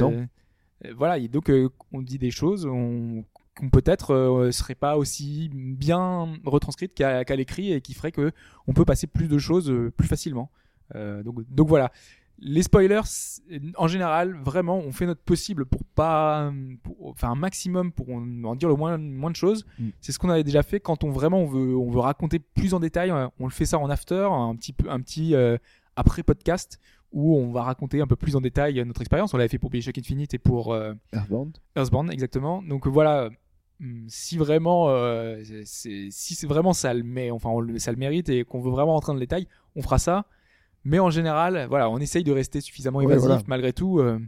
euh, 0.85 0.92
voilà, 0.96 1.18
et 1.18 1.28
donc 1.28 1.50
euh, 1.50 1.68
on 1.92 2.02
dit 2.02 2.18
des 2.18 2.30
choses 2.30 2.66
on 2.66 3.25
qu'on 3.56 3.70
peut-être 3.70 4.12
euh, 4.12 4.52
serait 4.52 4.75
pas 4.75 4.99
aussi 4.99 5.50
bien 5.52 6.28
retranscrite 6.44 6.94
qu'à 6.94 7.25
qu'à 7.25 7.37
l'écrit 7.37 7.73
et 7.73 7.80
qui 7.80 7.94
ferait 7.94 8.12
que 8.12 8.32
on 8.66 8.75
peut 8.75 8.85
passer 8.85 9.06
plus 9.06 9.28
de 9.28 9.38
choses 9.38 9.73
plus 9.96 10.06
facilement. 10.06 10.50
Donc, 10.94 11.42
donc 11.50 11.68
voilà. 11.68 11.90
Les 12.38 12.62
spoilers, 12.62 13.00
en 13.78 13.88
général, 13.88 14.34
vraiment, 14.44 14.76
on 14.78 14.92
fait 14.92 15.06
notre 15.06 15.22
possible 15.22 15.64
pour 15.64 15.82
pas, 15.84 16.52
pour, 16.82 17.08
enfin 17.08 17.30
un 17.30 17.34
maximum 17.34 17.92
pour 17.92 18.10
en 18.10 18.44
en 18.44 18.54
dire 18.54 18.68
le 18.68 18.74
moins, 18.76 18.98
moins 18.98 19.30
de 19.30 19.36
choses. 19.36 19.64
Mm. 19.78 19.88
C'est 20.02 20.12
ce 20.12 20.18
qu'on 20.18 20.28
avait 20.28 20.44
déjà 20.44 20.62
fait 20.62 20.78
quand 20.80 21.02
on 21.02 21.10
vraiment 21.10 21.38
on 21.40 21.46
veut, 21.46 21.74
on 21.76 21.90
veut 21.90 22.00
raconter 22.00 22.38
plus 22.38 22.74
en 22.74 22.80
détail. 22.80 23.10
On 23.40 23.44
le 23.46 23.50
fait 23.52 23.64
ça 23.64 23.78
en 23.78 23.88
after, 23.88 24.28
un 24.30 24.54
petit 24.56 24.74
peu, 24.74 24.90
un 24.90 25.00
petit 25.00 25.34
euh, 25.34 25.56
après 25.96 26.22
podcast 26.22 26.78
où 27.12 27.36
on 27.38 27.50
va 27.52 27.62
raconter 27.62 28.02
un 28.02 28.06
peu 28.06 28.16
plus 28.16 28.36
en 28.36 28.42
détail 28.42 28.78
euh, 28.80 28.84
notre 28.84 29.00
expérience. 29.00 29.32
On 29.32 29.38
l'avait 29.38 29.48
fait 29.48 29.58
pour 29.58 29.70
Bioshock 29.70 29.96
Infinite 29.96 30.34
et 30.34 30.38
pour 30.38 30.74
euh, 30.74 30.92
Earthbound. 31.14 31.56
Earthbound, 31.74 32.12
exactement. 32.12 32.60
Donc 32.62 32.86
voilà, 32.86 33.30
hum, 33.80 34.04
si 34.08 34.36
vraiment, 34.36 34.90
euh, 34.90 35.42
si 35.64 36.10
c'est 36.10 36.46
vraiment 36.46 36.74
ça 36.74 36.92
le 36.92 37.02
met, 37.02 37.30
enfin 37.30 37.48
on 37.48 37.60
le- 37.60 37.78
ça 37.78 37.92
le 37.92 37.96
mérite 37.96 38.28
et 38.28 38.44
qu'on 38.44 38.60
veut 38.60 38.70
vraiment 38.70 38.92
rentrer 38.92 39.10
dans 39.12 39.14
le 39.14 39.20
détail, 39.20 39.46
on 39.74 39.80
fera 39.80 39.98
ça. 39.98 40.26
Mais 40.86 40.98
en 40.98 41.10
général, 41.10 41.66
voilà, 41.68 41.90
on 41.90 41.98
essaye 41.98 42.22
de 42.24 42.32
rester 42.32 42.60
suffisamment 42.60 42.98
Ouais, 42.98 43.04
évasif 43.04 43.26
voilà. 43.26 43.42
malgré 43.46 43.72
tout, 43.72 43.98
euh, 43.98 44.18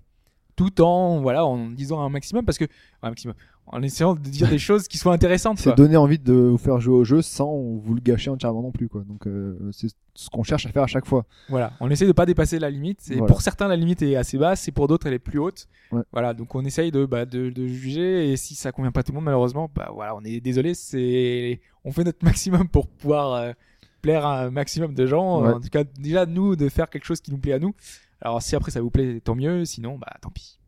tout 0.57 0.81
en 0.81 1.21
voilà, 1.21 1.45
en 1.47 1.69
disant 1.71 2.01
un 2.01 2.09
maximum 2.09 2.45
parce 2.45 2.59
que 2.59 2.65
un 3.03 3.11
maximum, 3.11 3.35
en 3.67 3.83
essayant 3.83 4.15
de 4.15 4.21
dire 4.21 4.49
des 4.49 4.59
choses 4.69 4.89
qui 4.89 4.99
soient 4.99 5.13
intéressantes. 5.13 5.59
C'est 5.59 5.77
donner 5.77 5.97
envie 5.97 6.19
de 6.19 6.33
vous 6.33 6.59
faire 6.59 6.81
jouer 6.81 6.95
au 6.97 7.05
jeu 7.05 7.23
sans 7.23 7.55
vous 7.57 7.95
le 7.95 8.01
gâcher 8.01 8.31
entièrement 8.31 8.63
non 8.63 8.73
plus 8.73 8.89
quoi. 8.89 9.03
Donc 9.07 9.27
euh, 9.27 9.57
c'est 9.73 9.89
ce 10.15 10.31
qu'on 10.31 10.43
cherche 10.43 10.67
à 10.67 10.71
faire 10.71 10.83
à 10.83 10.87
chaque 10.89 11.07
fois. 11.07 11.27
Voilà, 11.49 11.75
on 11.81 11.89
essaye 11.91 12.09
de 12.09 12.13
pas 12.13 12.27
dépasser 12.27 12.59
la 12.59 12.71
limite. 12.71 13.09
Et 13.09 13.15
Voilà. 13.15 13.27
pour 13.27 13.41
certains, 13.43 13.69
la 13.69 13.77
limite 13.77 14.03
est 14.03 14.17
assez 14.17 14.37
basse, 14.37 14.67
et 14.67 14.73
pour 14.73 14.89
d'autres, 14.89 15.07
elle 15.07 15.13
est 15.15 15.21
plus 15.21 15.39
haute. 15.39 15.69
Ouais. 15.93 16.03
Voilà, 16.13 16.35
donc 16.35 16.53
on 16.57 16.65
essaye 16.65 16.91
de, 16.91 17.05
bah, 17.07 17.25
de, 17.25 17.51
de 17.51 17.67
juger. 17.69 18.33
Et 18.33 18.37
si 18.37 18.57
ça 18.57 18.73
convient 18.73 18.91
pas 18.91 19.01
à 19.01 19.03
tout 19.05 19.13
le 19.13 19.17
monde, 19.17 19.27
malheureusement, 19.27 19.71
bah 19.73 19.91
voilà, 19.95 20.17
on 20.17 20.25
est 20.25 20.41
désolé. 20.41 20.75
C'est, 20.75 21.61
on 21.85 21.93
fait 21.93 22.03
notre 22.03 22.25
maximum 22.25 22.67
pour 22.69 22.89
pouvoir 22.89 23.35
euh, 23.35 23.53
plaire 24.01 24.25
à 24.27 24.45
un 24.45 24.51
maximum 24.51 24.95
de 24.95 25.07
gens. 25.07 25.43
Ouais. 25.43 25.53
En 25.53 25.61
tout 25.61 25.69
cas, 25.69 25.85
déjà 25.85 26.27
nous 26.27 26.57
de 26.57 26.69
faire 26.69 26.89
quelque 26.91 27.05
chose 27.05 27.21
qui 27.21 27.31
nous 27.31 27.39
plaît 27.39 27.53
à 27.53 27.59
nous. 27.59 27.75
Alors 28.21 28.43
si 28.43 28.57
après 28.57 28.71
ça 28.71 28.81
vous 28.81 28.91
plaît, 28.91 29.21
tant 29.21 29.35
mieux. 29.35 29.65
Sinon, 29.65 29.99
bah 29.99 30.13
tant 30.21 30.31
pis. 30.31 30.59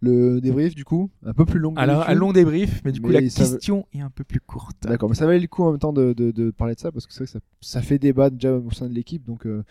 Le 0.00 0.40
débrief 0.42 0.74
du 0.74 0.84
coup, 0.84 1.10
un 1.24 1.32
peu 1.32 1.46
plus 1.46 1.58
long. 1.58 1.72
Alors, 1.76 2.06
un 2.06 2.12
long 2.14 2.32
débrief, 2.34 2.82
mais 2.84 2.92
du 2.92 3.00
coup 3.00 3.08
Mais 3.08 3.14
la 3.14 3.20
question 3.22 3.86
est 3.94 4.00
un 4.00 4.10
peu 4.10 4.22
plus 4.22 4.40
courte. 4.40 4.76
D'accord, 4.82 5.08
mais 5.08 5.14
ça 5.14 5.24
valait 5.24 5.38
le 5.40 5.46
coup 5.46 5.62
en 5.64 5.70
même 5.70 5.78
temps 5.80 5.94
de, 5.94 6.12
de, 6.12 6.30
de 6.30 6.50
parler 6.50 6.74
de 6.74 6.80
ça 6.80 6.92
parce 6.92 7.06
que 7.06 7.14
c'est 7.14 7.20
vrai 7.20 7.26
que 7.26 7.32
ça, 7.32 7.38
ça 7.62 7.80
fait 7.80 7.98
débat 7.98 8.28
déjà 8.28 8.52
au 8.54 8.70
sein 8.70 8.86
de 8.90 8.94
l'équipe. 8.94 9.24
Donc 9.24 9.46
euh, 9.46 9.64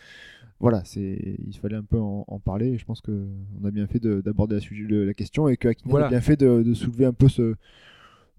voilà, 0.60 0.82
c'est 0.86 1.38
il 1.46 1.56
fallait 1.58 1.76
un 1.76 1.84
peu 1.84 2.00
en, 2.00 2.26
en 2.28 2.40
parler. 2.40 2.70
Et 2.70 2.78
je 2.80 2.86
pense 2.86 3.02
que 3.02 3.28
on 3.62 3.66
a 3.68 3.70
bien 3.70 3.86
fait 3.86 4.00
de- 4.00 4.22
d'aborder 4.22 4.60
la, 4.60 5.14
question 5.14 5.50
et 5.50 5.58
que 5.58 5.68
Voilà. 5.86 6.08
a 6.08 6.10
bien 6.10 6.22
fait 6.22 6.38
de, 6.38 6.64
de 6.64 6.74
soulever 6.74 7.06
un 7.06 7.14
peu 7.14 7.30
ce, 7.30 7.54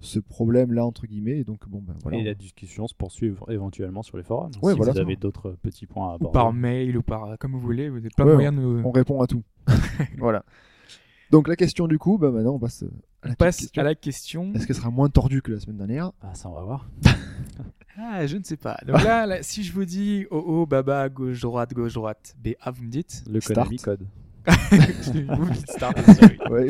ce 0.04 0.18
problème 0.20 0.73
là 0.73 0.84
entre 0.87 1.06
guillemets. 1.06 1.38
Et 1.38 1.44
donc 1.44 1.68
bon 1.68 1.80
ben 1.82 1.94
voilà. 2.02 2.18
Et 2.18 2.23
la 2.25 2.34
discussion 2.34 2.87
se 2.87 2.94
poursuit 2.94 3.34
éventuellement 3.49 4.02
sur 4.02 4.16
les 4.16 4.23
forums. 4.23 4.50
Ouais, 4.62 4.73
si 4.73 4.76
voilà. 4.76 4.92
vous 4.92 4.99
avez 4.99 5.16
d'autres 5.16 5.56
petits 5.62 5.87
points 5.87 6.08
à 6.08 6.12
Ou 6.12 6.14
aborder. 6.16 6.32
par 6.32 6.52
mail, 6.52 6.96
ou 6.96 7.02
par 7.02 7.37
comme 7.38 7.52
vous 7.52 7.61
voulez. 7.61 7.88
Vous 7.88 7.96
avez 7.99 8.08
plein 8.11 8.25
Ouais, 8.25 8.30
de 8.30 8.34
moyens 8.37 8.56
de 8.56 8.61
nous. 8.61 8.82
On 8.84 8.90
répond 8.92 9.20
à 9.23 9.26
tout. 9.26 9.42
voilà. 10.18 10.44
Donc 11.30 11.49
la 11.49 11.56
question 11.56 11.88
du 11.88 11.99
coup, 11.99 12.18
bah 12.18 12.30
maintenant 12.30 12.54
on 12.54 12.58
passe 12.58 12.84
à 13.23 13.26
la 13.28 13.32
On 13.32 13.34
passe 13.34 13.56
question. 13.56 13.80
à 13.80 13.84
la 13.84 13.94
question. 13.94 14.52
Est-ce 14.54 14.66
qu'elle 14.66 14.76
sera 14.76 14.90
moins 14.90 15.08
tordue 15.08 15.42
que 15.42 15.50
la 15.52 15.58
semaine 15.58 15.78
dernière? 15.78 16.12
Ah, 16.23 16.34
ça, 16.34 16.49
on 16.49 16.54
va 16.54 16.62
voir. 16.62 16.88
Ah, 17.96 18.26
je 18.26 18.37
ne 18.37 18.42
sais 18.42 18.56
pas. 18.56 18.76
Donc 18.88 19.04
là, 19.04 19.25
là, 19.25 19.40
si 19.44 19.62
je 19.62 19.73
vous 19.73 19.84
dis 19.84 20.26
oh 20.32 20.42
oh 20.44 20.66
baba 20.66 21.08
gauche 21.08 21.40
droite 21.40 21.73
gauche 21.75 21.94
droite, 21.94 22.34
B 22.42 22.49
A 22.61 22.73
vous 22.73 22.82
me 22.82 22.88
dites. 22.90 23.23
Le. 23.30 23.38
Konami 23.40 23.76
Code. 23.76 24.04
Ouais. 26.50 26.68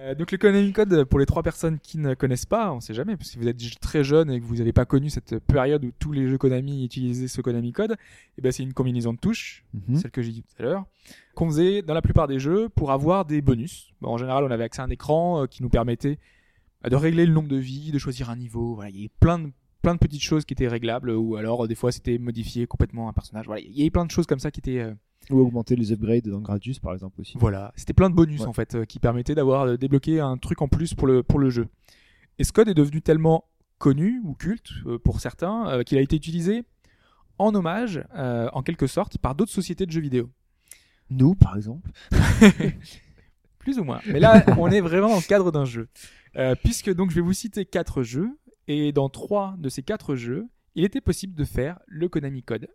Euh, 0.00 0.14
donc 0.14 0.32
le 0.32 0.38
Konami 0.38 0.72
Code 0.72 1.04
pour 1.04 1.18
les 1.18 1.26
trois 1.26 1.42
personnes 1.42 1.78
qui 1.78 1.98
ne 1.98 2.14
connaissent 2.14 2.46
pas, 2.46 2.72
on 2.72 2.80
sait 2.80 2.94
jamais 2.94 3.16
parce 3.16 3.30
que 3.32 3.38
vous 3.38 3.48
êtes 3.48 3.80
très 3.80 4.04
jeune 4.04 4.30
et 4.30 4.40
que 4.40 4.44
vous 4.44 4.56
n'avez 4.56 4.72
pas 4.72 4.84
connu 4.84 5.10
cette 5.10 5.38
période 5.40 5.84
où 5.84 5.92
tous 5.98 6.12
les 6.12 6.28
jeux 6.28 6.38
Konami 6.38 6.84
utilisaient 6.84 7.28
ce 7.28 7.40
Konami 7.40 7.72
Code, 7.72 7.96
et 8.38 8.42
ben 8.42 8.52
c'est 8.52 8.62
une 8.62 8.72
combinaison 8.72 9.12
de 9.12 9.18
touches, 9.18 9.64
Mhm. 9.74 9.96
celle 9.96 10.10
que 10.10 10.22
j'ai 10.22 10.32
dit 10.32 10.42
tout 10.42 10.54
à 10.58 10.62
l'heure, 10.62 10.84
qu'on 11.34 11.46
faisait 11.48 11.82
dans 11.82 11.94
la 11.94 12.02
plupart 12.02 12.28
des 12.28 12.38
jeux 12.38 12.68
pour 12.68 12.92
avoir 12.92 13.24
des 13.24 13.42
bonus. 13.42 13.92
Bon, 14.00 14.10
en 14.10 14.18
général, 14.18 14.44
on 14.44 14.50
avait 14.50 14.64
accès 14.64 14.80
à 14.80 14.84
un 14.84 14.90
écran 14.90 15.42
euh, 15.42 15.46
qui 15.46 15.62
nous 15.62 15.68
permettait 15.68 16.18
euh, 16.84 16.88
de 16.88 16.96
régler 16.96 17.26
le 17.26 17.32
nombre 17.32 17.48
de 17.48 17.56
vies, 17.56 17.90
de 17.92 17.98
choisir 17.98 18.30
un 18.30 18.36
niveau. 18.36 18.74
Voilà, 18.74 18.90
il 18.90 18.96
y 18.96 18.98
avait 19.00 19.10
plein 19.20 19.38
de 19.38 19.50
plein 19.82 19.94
de 19.94 19.98
petites 19.98 20.22
choses 20.22 20.44
qui 20.44 20.54
étaient 20.54 20.68
réglables 20.68 21.10
ou 21.10 21.34
alors 21.34 21.64
euh, 21.64 21.66
des 21.66 21.74
fois 21.74 21.90
c'était 21.90 22.16
modifier 22.16 22.68
complètement 22.68 23.08
un 23.08 23.12
personnage. 23.12 23.46
Voilà, 23.46 23.60
il 23.62 23.76
y 23.76 23.80
avait 23.80 23.90
plein 23.90 24.06
de 24.06 24.12
choses 24.12 24.26
comme 24.26 24.38
ça 24.38 24.52
qui 24.52 24.60
étaient 24.60 24.78
euh, 24.78 24.94
Ou 25.32 25.40
augmenter 25.40 25.76
les 25.76 25.92
upgrades 25.92 26.28
dans 26.28 26.40
Gradius 26.40 26.78
par 26.78 26.92
exemple 26.92 27.20
aussi. 27.20 27.36
voilà, 27.38 27.72
c'était 27.76 27.92
plein 27.94 28.10
de 28.10 28.14
bonus 28.14 28.40
Ouais. 28.42 28.46
en 28.46 28.52
fait 28.52 28.74
euh, 28.74 28.84
qui 28.84 28.98
permettaient 28.98 29.34
d'avoir 29.34 29.62
euh, 29.62 29.76
débloqué 29.76 30.20
un 30.20 30.36
truc 30.36 30.60
en 30.62 30.68
plus 30.68 30.94
pour 30.94 31.06
le 31.06 31.22
pour 31.22 31.38
le 31.38 31.50
jeu. 31.50 31.68
Et 32.38 32.44
ce 32.44 32.52
code 32.52 32.68
est 32.68 32.74
devenu 32.74 33.00
tellement 33.02 33.44
connu 33.78 34.20
ou 34.24 34.34
culte 34.34 34.70
euh, 34.86 34.98
pour 34.98 35.20
certains 35.20 35.68
euh, 35.68 35.82
qu'il 35.82 35.98
a 35.98 36.00
été 36.00 36.16
utilisé 36.16 36.64
en 37.38 37.54
hommage, 37.54 38.04
en 38.14 38.62
quelque 38.62 38.86
sorte, 38.86 39.18
par 39.18 39.34
d'autres 39.34 39.50
sociétés 39.50 39.84
de 39.86 39.90
jeux 39.90 40.00
vidéo. 40.02 40.30
Nous 41.10 41.34
par 41.34 41.56
exemple. 41.56 41.90
Plus 43.58 43.78
ou 43.78 43.84
moins. 43.84 44.00
Mais 44.06 44.20
là, 44.20 44.44
on 44.58 44.68
est 44.70 44.80
vraiment 44.80 45.08
dans 45.08 45.16
le 45.16 45.26
cadre 45.26 45.50
d'un 45.50 45.64
jeu. 45.64 45.88
Puisque 46.62 46.92
donc 46.94 47.10
je 47.10 47.16
vais 47.16 47.20
vous 47.20 47.32
citer 47.32 47.64
quatre 47.64 48.02
jeux, 48.02 48.38
et 48.68 48.92
dans 48.92 49.08
trois 49.08 49.54
de 49.58 49.68
ces 49.68 49.82
quatre 49.82 50.14
jeux, 50.14 50.46
il 50.74 50.84
était 50.84 51.00
possible 51.00 51.34
de 51.34 51.44
faire 51.44 51.78
le 51.86 52.08
Konami 52.08 52.42
Code 52.42 52.68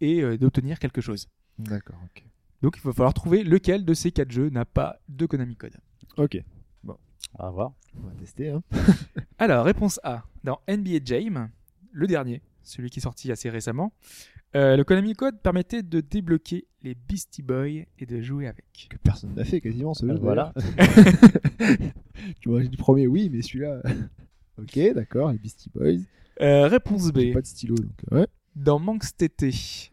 et 0.00 0.36
d'obtenir 0.38 0.78
quelque 0.78 1.00
chose. 1.00 1.28
D'accord, 1.64 1.98
ok. 2.04 2.24
Donc 2.62 2.76
il 2.76 2.82
va 2.82 2.92
falloir 2.92 3.14
trouver 3.14 3.42
lequel 3.42 3.84
de 3.84 3.94
ces 3.94 4.12
quatre 4.12 4.30
jeux 4.30 4.50
n'a 4.50 4.64
pas 4.64 4.98
de 5.08 5.26
Konami 5.26 5.56
Code. 5.56 5.76
Ok, 6.16 6.38
On 6.84 6.96
va 7.38 7.50
voir. 7.50 7.72
on 7.96 8.06
va 8.06 8.12
tester. 8.14 8.50
Hein. 8.50 8.62
Alors, 9.38 9.64
réponse 9.64 10.00
A. 10.02 10.24
Dans 10.44 10.60
NBA 10.68 11.00
Jam, 11.04 11.50
le 11.92 12.06
dernier, 12.06 12.42
celui 12.62 12.90
qui 12.90 12.98
est 12.98 13.02
sorti 13.02 13.30
assez 13.32 13.48
récemment, 13.48 13.92
euh, 14.56 14.76
le 14.76 14.84
Konami 14.84 15.14
Code 15.14 15.40
permettait 15.40 15.82
de 15.82 16.00
débloquer 16.00 16.66
les 16.82 16.94
Beastie 16.94 17.42
Boys 17.42 17.84
et 17.98 18.06
de 18.06 18.20
jouer 18.20 18.46
avec. 18.48 18.88
Que 18.90 18.96
personne 18.98 19.34
n'a 19.34 19.44
fait 19.44 19.60
quasiment 19.60 19.94
ce 19.94 20.06
jeu. 20.06 20.14
voilà. 20.20 20.52
d'ailleurs. 20.56 21.92
tu 22.40 22.48
vois, 22.48 22.62
j'ai 22.62 22.68
dit 22.68 22.76
premier, 22.76 23.06
oui, 23.06 23.30
mais 23.30 23.42
celui-là. 23.42 23.80
ok, 24.58 24.78
d'accord, 24.94 25.30
les 25.32 25.38
Beastie 25.38 25.70
Boys. 25.72 26.00
Euh, 26.40 26.68
réponse 26.68 27.12
B. 27.12 27.32
pas 27.32 27.42
de 27.42 27.46
stylo, 27.46 27.76
donc 27.76 27.92
ouais. 28.10 28.26
Dans 28.56 28.78
Manx 28.78 29.14
TT 29.14 29.50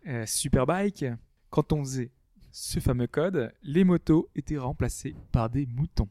euh, 0.08 0.26
Superbike, 0.26 1.06
quand 1.50 1.74
on 1.74 1.84
faisait 1.84 2.12
ce 2.52 2.80
fameux 2.80 3.08
code, 3.08 3.52
les 3.64 3.84
motos 3.84 4.30
étaient 4.36 4.58
remplacées 4.58 5.16
par 5.32 5.50
des 5.50 5.66
moutons. 5.66 6.10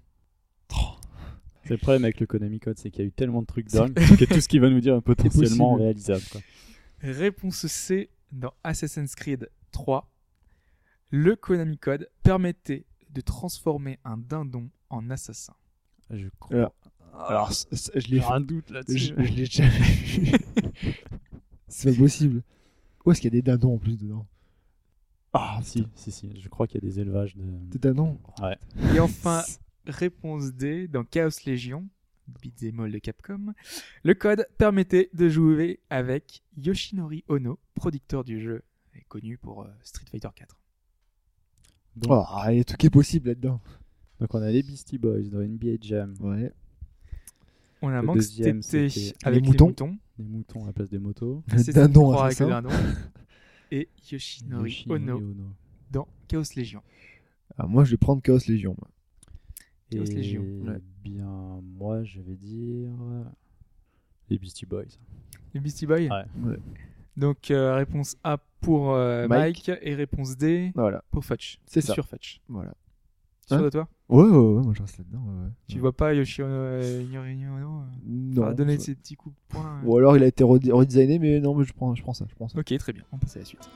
C'est 1.65 1.71
le 1.75 1.79
problème 1.79 2.05
avec 2.05 2.21
le 2.21 2.27
Konami 2.27 2.61
Code, 2.61 2.79
c'est 2.79 2.91
qu'il 2.91 3.01
y 3.03 3.05
a 3.05 3.09
eu 3.09 3.13
tellement 3.13 3.41
de 3.43 3.47
trucs 3.47 3.67
dingues 3.69 3.93
que 4.19 4.25
tout 4.25 4.41
ce 4.41 4.47
qu'il 4.49 4.61
va 4.61 4.71
nous 4.71 4.81
dire 4.81 4.95
est 4.97 5.01
potentiellement 5.01 5.75
réalisable. 5.75 6.23
Quoi. 6.31 6.41
Réponse 7.01 7.67
C. 7.67 8.09
Dans 8.33 8.53
Assassin's 8.65 9.15
Creed 9.17 9.51
3, 9.73 10.09
le 11.11 11.35
Konami 11.37 11.79
Code 11.79 12.09
permettait 12.23 12.85
de 13.11 13.21
transformer 13.21 13.99
un 14.05 14.17
dindon 14.17 14.69
en 14.91 15.11
assassin. 15.11 15.55
Je 16.11 16.29
crois. 16.39 16.57
Alors, 16.57 16.75
Alors, 17.29 17.53
c- 17.53 17.67
c- 17.73 17.91
je 17.97 18.09
l'ai 18.09 18.19
J'ai 18.21 18.25
un 18.27 18.41
doute 18.41 18.71
là-dessus. 18.71 19.15
Je, 19.17 19.25
je 19.25 19.33
l'ai 19.33 19.45
jamais 19.47 19.79
vu. 19.81 20.33
C'est 21.69 21.93
pas 21.93 21.99
possible. 21.99 22.43
Où 23.05 23.11
est-ce 23.13 23.21
qu'il 23.21 23.33
y 23.33 23.37
a 23.37 23.41
des 23.41 23.43
dindons 23.43 23.75
en 23.75 23.79
plus 23.79 23.97
dedans? 23.97 24.27
Ah, 25.39 25.61
Si, 25.63 25.87
si, 25.95 26.11
si. 26.11 26.41
Je 26.41 26.49
crois 26.49 26.67
qu'il 26.67 26.83
y 26.83 26.87
a 26.87 26.89
des 26.89 27.01
élevages 27.01 27.37
de. 27.37 27.43
Des 27.71 27.79
dindons 27.79 28.19
Et 28.95 29.01
enfin, 29.01 29.43
réponse 29.87 30.53
D. 30.53 30.89
Dans 30.89 31.05
Chaos 31.05 31.31
Legion, 31.47 31.87
beat'em 32.43 32.81
all 32.81 32.91
de 32.93 32.99
Capcom, 32.99 33.53
le 34.03 34.15
code 34.15 34.47
permettait 34.59 35.11
de 35.13 35.29
jouer 35.29 35.81
avec 35.91 36.43
Yoshinori 36.57 37.25
Ono, 37.29 37.59
producteur 37.75 38.25
du 38.25 38.41
jeu 38.41 38.63
et 38.95 39.03
connu 39.09 39.37
pour 39.39 39.63
euh, 39.63 39.69
Street 39.83 40.07
Fighter 40.11 40.29
4. 40.35 40.57
Donc, 41.97 42.13
Oh, 42.13 42.25
il 42.51 42.57
y 42.57 42.61
a 42.61 42.65
tout 42.65 42.75
qui 42.77 42.87
est 42.87 42.91
possible 42.91 43.29
là-dedans. 43.29 43.61
donc 44.21 44.35
on 44.35 44.43
a 44.43 44.51
les 44.51 44.63
Beastie 44.63 44.99
Boys 44.99 45.23
dans 45.31 45.39
NBA 45.41 45.77
Jam, 45.81 46.15
Ouais. 46.21 46.53
On 47.83 47.89
a 47.89 48.01
Manx 48.01 48.35
TT 48.35 49.15
avec 49.23 49.41
les 49.41 49.41
les 49.41 49.41
moutons. 49.41 49.97
des 50.19 50.25
moutons 50.25 50.65
à 50.65 50.67
la 50.69 50.73
place 50.73 50.89
des 50.89 50.99
motos. 50.99 51.45
Avec 51.49 51.61
assassin. 51.69 51.89
dindon. 52.49 52.71
Et 53.71 53.89
Yoshinori 54.11 54.71
Yoshinori 54.71 55.03
Ono 55.03 55.17
Ono. 55.17 55.55
dans 55.91 56.09
Chaos 56.29 56.43
Legion. 56.57 56.83
Ah, 57.59 57.67
moi, 57.67 57.85
je 57.85 57.93
vais 57.93 57.97
prendre 57.97 58.23
Chaos 58.23 58.39
Légion. 58.49 58.77
moi. 58.79 58.89
Chaos 59.91 60.05
Et 60.05 60.15
Legion. 60.15 60.43
Ouais. 60.43 60.79
bien, 61.03 61.61
moi, 61.63 62.03
je 62.05 62.21
vais 62.21 62.37
dire 62.37 62.91
les 64.29 64.39
Beastie 64.39 64.67
Boys. 64.67 64.85
Les 65.55 65.61
Beastie 65.61 65.87
Boys? 65.87 66.01
Ouais. 66.09 66.25
Ouais. 66.43 66.59
Donc 67.17 67.51
euh, 67.51 67.75
réponse 67.77 68.17
A 68.25 68.37
pour 68.61 68.93
euh, 68.93 69.27
Mike. 69.29 69.69
Mike. 69.69 69.79
et 69.83 69.95
réponse 69.95 70.37
D 70.37 70.73
Voilà. 70.75 71.03
pour 71.11 71.25
Fudge. 71.25 71.57
C'est 71.67 71.81
ça. 71.81 71.95
Sur 71.95 72.07
Fudge. 72.07 72.41
Voilà. 72.49 72.75
Sûr 73.47 73.59
Hein 73.59 73.63
de 73.63 73.71
toi? 73.71 73.89
Ouais, 74.09 74.25
ouais, 74.25 74.31
ouais, 74.31 74.63
moi 74.63 74.73
je 74.75 74.83
reste 74.83 74.99
là-dedans. 74.99 75.21
Ouais, 75.25 75.45
ouais. 75.45 75.51
Tu 75.69 75.79
vois 75.79 75.93
pas 75.93 76.13
Yoshinori 76.15 77.47
Ono 77.47 77.81
euh, 77.81 77.85
Non. 78.05 78.43
enfin, 78.43 78.55
donner 78.55 78.79
ses 78.79 78.95
petits 78.97 79.15
coups 79.15 79.35
de 79.37 79.41
poing 79.49 79.81
euh. 79.83 79.87
Ou 79.87 79.97
alors 79.97 80.17
il 80.17 80.23
a 80.23 80.27
été 80.27 80.43
redesigné, 80.45 81.19
mais 81.19 81.39
non, 81.41 81.55
mais 81.55 81.65
je 81.65 81.73
prends, 81.73 81.95
je 81.95 82.03
prends 82.03 82.13
ça. 82.15 82.25
Je 82.29 82.35
prends 82.35 82.49
ça. 82.49 82.59
Ok, 82.59 82.77
très 82.79 82.93
bien. 82.93 83.05
On 83.13 83.19
passe 83.19 83.37
à 83.37 83.41
la 83.41 83.45
suite. 83.45 83.69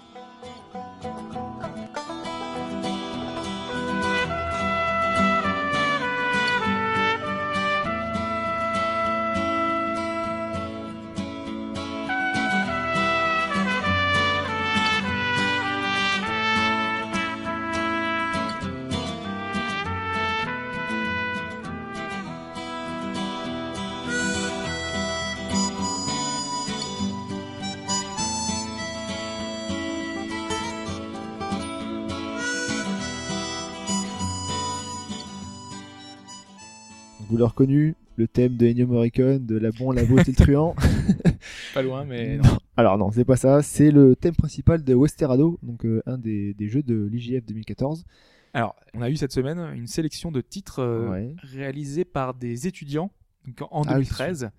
Reconnu, 37.45 37.95
le 38.17 38.29
thème 38.29 38.57
de 38.57 38.67
Ennio 38.67 38.87
Morricone, 38.87 39.45
de 39.47 39.57
la 39.59 39.71
bonne, 39.71 39.97
la 39.97 40.05
beauté 40.05 40.33
le 40.33 40.45
truand. 40.45 40.75
Pas 41.75 41.83
loin, 41.83 42.05
mais 42.05 42.37
non. 42.37 42.43
Non. 42.45 42.59
Alors 42.77 42.99
non, 42.99 43.11
c'est 43.11 43.25
pas 43.25 43.37
ça. 43.37 43.63
C'est 43.63 43.91
le 43.91 44.17
thème 44.17 44.35
principal 44.35 44.83
de 44.85 44.95
Westerado, 44.95 45.59
donc 45.63 45.85
euh, 45.85 46.03
un 46.07 46.19
des, 46.19 46.55
des 46.55 46.69
jeux 46.69 46.83
de 46.83 47.09
l'IGF 47.11 47.45
2014. 47.47 48.05
Alors, 48.53 48.75
on 48.95 49.03
a 49.03 49.09
eu 49.11 49.17
cette 49.17 49.33
semaine 49.33 49.59
une 49.75 49.87
sélection 49.87 50.33
de 50.33 50.41
titres 50.41 50.81
euh, 50.81 51.09
Ouais. 51.11 51.35
réalisés 51.43 52.05
par 52.05 52.35
des 52.35 52.67
étudiants 52.67 53.11
donc 53.47 53.63
en 53.71 53.83
Ah 53.83 53.93
oui, 53.99 54.05
2013. 54.05 54.51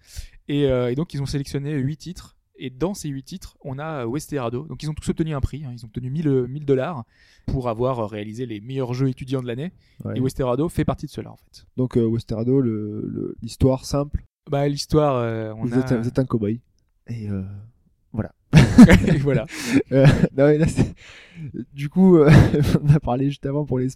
et, 0.48 0.66
euh, 0.66 0.92
et 0.92 0.96
donc, 0.96 1.14
ils 1.14 1.22
ont 1.22 1.26
sélectionné 1.28 1.74
8 1.78 1.98
titres. 1.98 2.36
Et 2.64 2.70
dans 2.70 2.94
ces 2.94 3.10
8 3.10 3.24
titres, 3.24 3.58
on 3.64 3.80
a 3.80 4.04
euh, 4.04 4.06
Westerado. 4.06 4.66
Donc, 4.68 4.84
ils 4.84 4.90
ont 4.90 4.94
tous 4.94 5.10
obtenu 5.10 5.34
un 5.34 5.42
prix. 5.42 5.64
hein. 5.66 5.72
Ils 5.74 5.84
ont 5.84 5.88
obtenu 5.88 6.10
1000 6.10 6.46
1000 6.48 6.66
dollars 6.66 7.04
pour 7.48 7.68
avoir 7.70 8.00
euh, 8.00 8.06
réalisé 8.06 8.46
les 8.46 8.62
meilleurs 8.62 8.94
jeux 8.94 9.10
étudiants 9.10 9.42
de 9.42 9.48
l'année. 9.48 9.72
Ouais. 10.06 10.18
Et 10.18 10.20
Westerado 10.22 10.70
fait 10.70 10.86
partie 10.86 11.08
de 11.08 11.12
cela, 11.12 11.32
en 11.32 11.38
fait. 11.38 11.66
Donc 11.78 11.98
euh, 11.98 12.06
Westerado, 12.06 12.62
le- 12.62 13.02
le- 13.08 13.36
l'histoire 13.42 13.84
simple, 13.86 14.24
Bah, 14.50 14.68
l'histoire, 14.68 15.16
euh, 15.16 15.54
on 15.58 15.66
vous, 15.66 15.74
a. 15.74 15.78
êtes, 15.80 15.94
vous 15.94 16.08
êtes 16.08 16.20
un 16.20 16.26
cowboy. 16.26 16.62
Et 17.08 17.30
euh, 17.30 17.42
Et 19.08 19.18
voilà. 19.18 19.46
euh, 19.92 20.06
non, 20.38 20.46
là, 20.58 20.66
du 21.74 21.90
coup, 21.90 22.18
euh, 22.18 22.30
on 22.84 22.90
a 22.94 23.00
parlé 23.00 23.26
juste 23.30 23.46
avant 23.46 23.66
pour 23.66 23.80
les. 23.80 23.88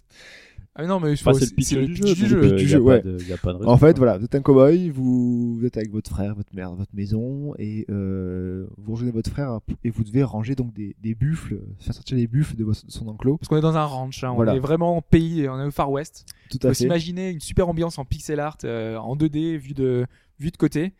Ah, 0.78 0.82
mais 0.82 0.88
non, 0.88 1.00
mais 1.00 1.12
Enfin, 1.12 1.32
c'est 1.32 1.46
le 1.46 1.54
pitch 1.56 1.72
du 1.74 1.96
jeu. 1.96 2.54
du 2.54 2.66
du 2.66 2.76
ouais. 2.76 3.00
de- 3.00 3.16
raison, 3.16 3.66
En 3.66 3.78
fait, 3.78 3.92
quoi. 3.92 3.98
voilà, 3.98 4.18
vous 4.18 4.26
êtes 4.26 4.34
un 4.34 4.42
cowboy, 4.42 4.90
vous, 4.90 5.56
vous 5.56 5.64
êtes 5.64 5.78
avec 5.78 5.90
votre 5.90 6.10
frère, 6.10 6.34
votre 6.34 6.54
mère, 6.54 6.74
votre 6.74 6.94
maison, 6.94 7.54
et 7.58 7.86
euh, 7.88 8.66
vous 8.76 8.92
rejoignez 8.92 9.12
votre 9.12 9.30
frère 9.30 9.60
et 9.84 9.88
vous 9.90 10.04
devez 10.04 10.22
ranger 10.22 10.54
donc 10.54 10.74
des, 10.74 10.94
des 11.02 11.14
buffles, 11.14 11.60
faire 11.80 11.94
sortir 11.94 12.18
les 12.18 12.26
buffles 12.26 12.56
de, 12.56 12.66
son 12.88 13.08
enclos. 13.08 13.38
Parce 13.38 13.48
qu'on 13.48 13.56
est 13.56 13.62
dans 13.62 13.76
un 13.76 13.84
ranch, 13.84 14.22
hein, 14.22 14.34
on 14.36 14.44
est 14.46 14.58
vraiment 14.58 14.98
en 14.98 15.02
pays, 15.02 15.48
on 15.48 15.58
est 15.58 15.66
au 15.66 15.70
Far 15.70 15.90
West. 15.90 16.26
Tout 16.50 16.58
à 16.58 16.68
faut 16.68 16.68
fait. 16.68 16.74
s'imaginer 16.74 17.30
une 17.30 17.40
super 17.40 17.68
ambiance 17.70 17.98
en 17.98 18.04
pixel 18.04 18.38
art, 18.38 18.58
euh, 18.64 18.96
en 18.98 19.16
2D, 19.16 19.56
vue 19.56 19.72
de, 19.72 20.04
vue 20.38 20.50
de 20.50 20.56
côté. 20.58 20.92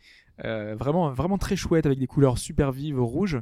Euh, 0.45 0.75
vraiment, 0.79 1.13
vraiment 1.13 1.39
très 1.39 1.57
chouette 1.57 1.87
avec 1.87 1.99
des 1.99 2.07
couleurs 2.07 2.39
super 2.39 2.73
vives 2.73 3.01
rouges. 3.01 3.39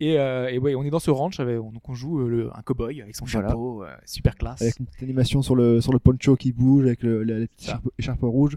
Et, 0.00 0.18
euh, 0.18 0.48
et 0.48 0.58
ouais, 0.58 0.74
on 0.74 0.82
est 0.82 0.90
dans 0.90 0.98
ce 0.98 1.10
ranch, 1.10 1.40
avec, 1.40 1.56
donc 1.56 1.88
on 1.88 1.94
joue 1.94 2.20
euh, 2.20 2.28
le, 2.28 2.50
un 2.56 2.62
cowboy 2.62 3.00
avec 3.02 3.14
son 3.16 3.24
Voilà. 3.24 3.48
chapeau, 3.48 3.82
euh, 3.84 3.88
super 4.04 4.34
classe. 4.36 4.60
Avec 4.62 4.78
une 4.80 4.86
petite 4.86 5.02
animation 5.02 5.42
sur 5.42 5.54
le, 5.54 5.80
sur 5.80 5.92
le 5.92 5.98
poncho 5.98 6.36
qui 6.36 6.52
bouge, 6.52 6.84
avec 6.86 7.02
le, 7.02 7.22
la, 7.22 7.38
la 7.40 7.46
petite 7.46 7.60
Ça. 7.60 7.72
écharpe, 7.72 7.88
écharpe 7.98 8.20
rouge. 8.22 8.56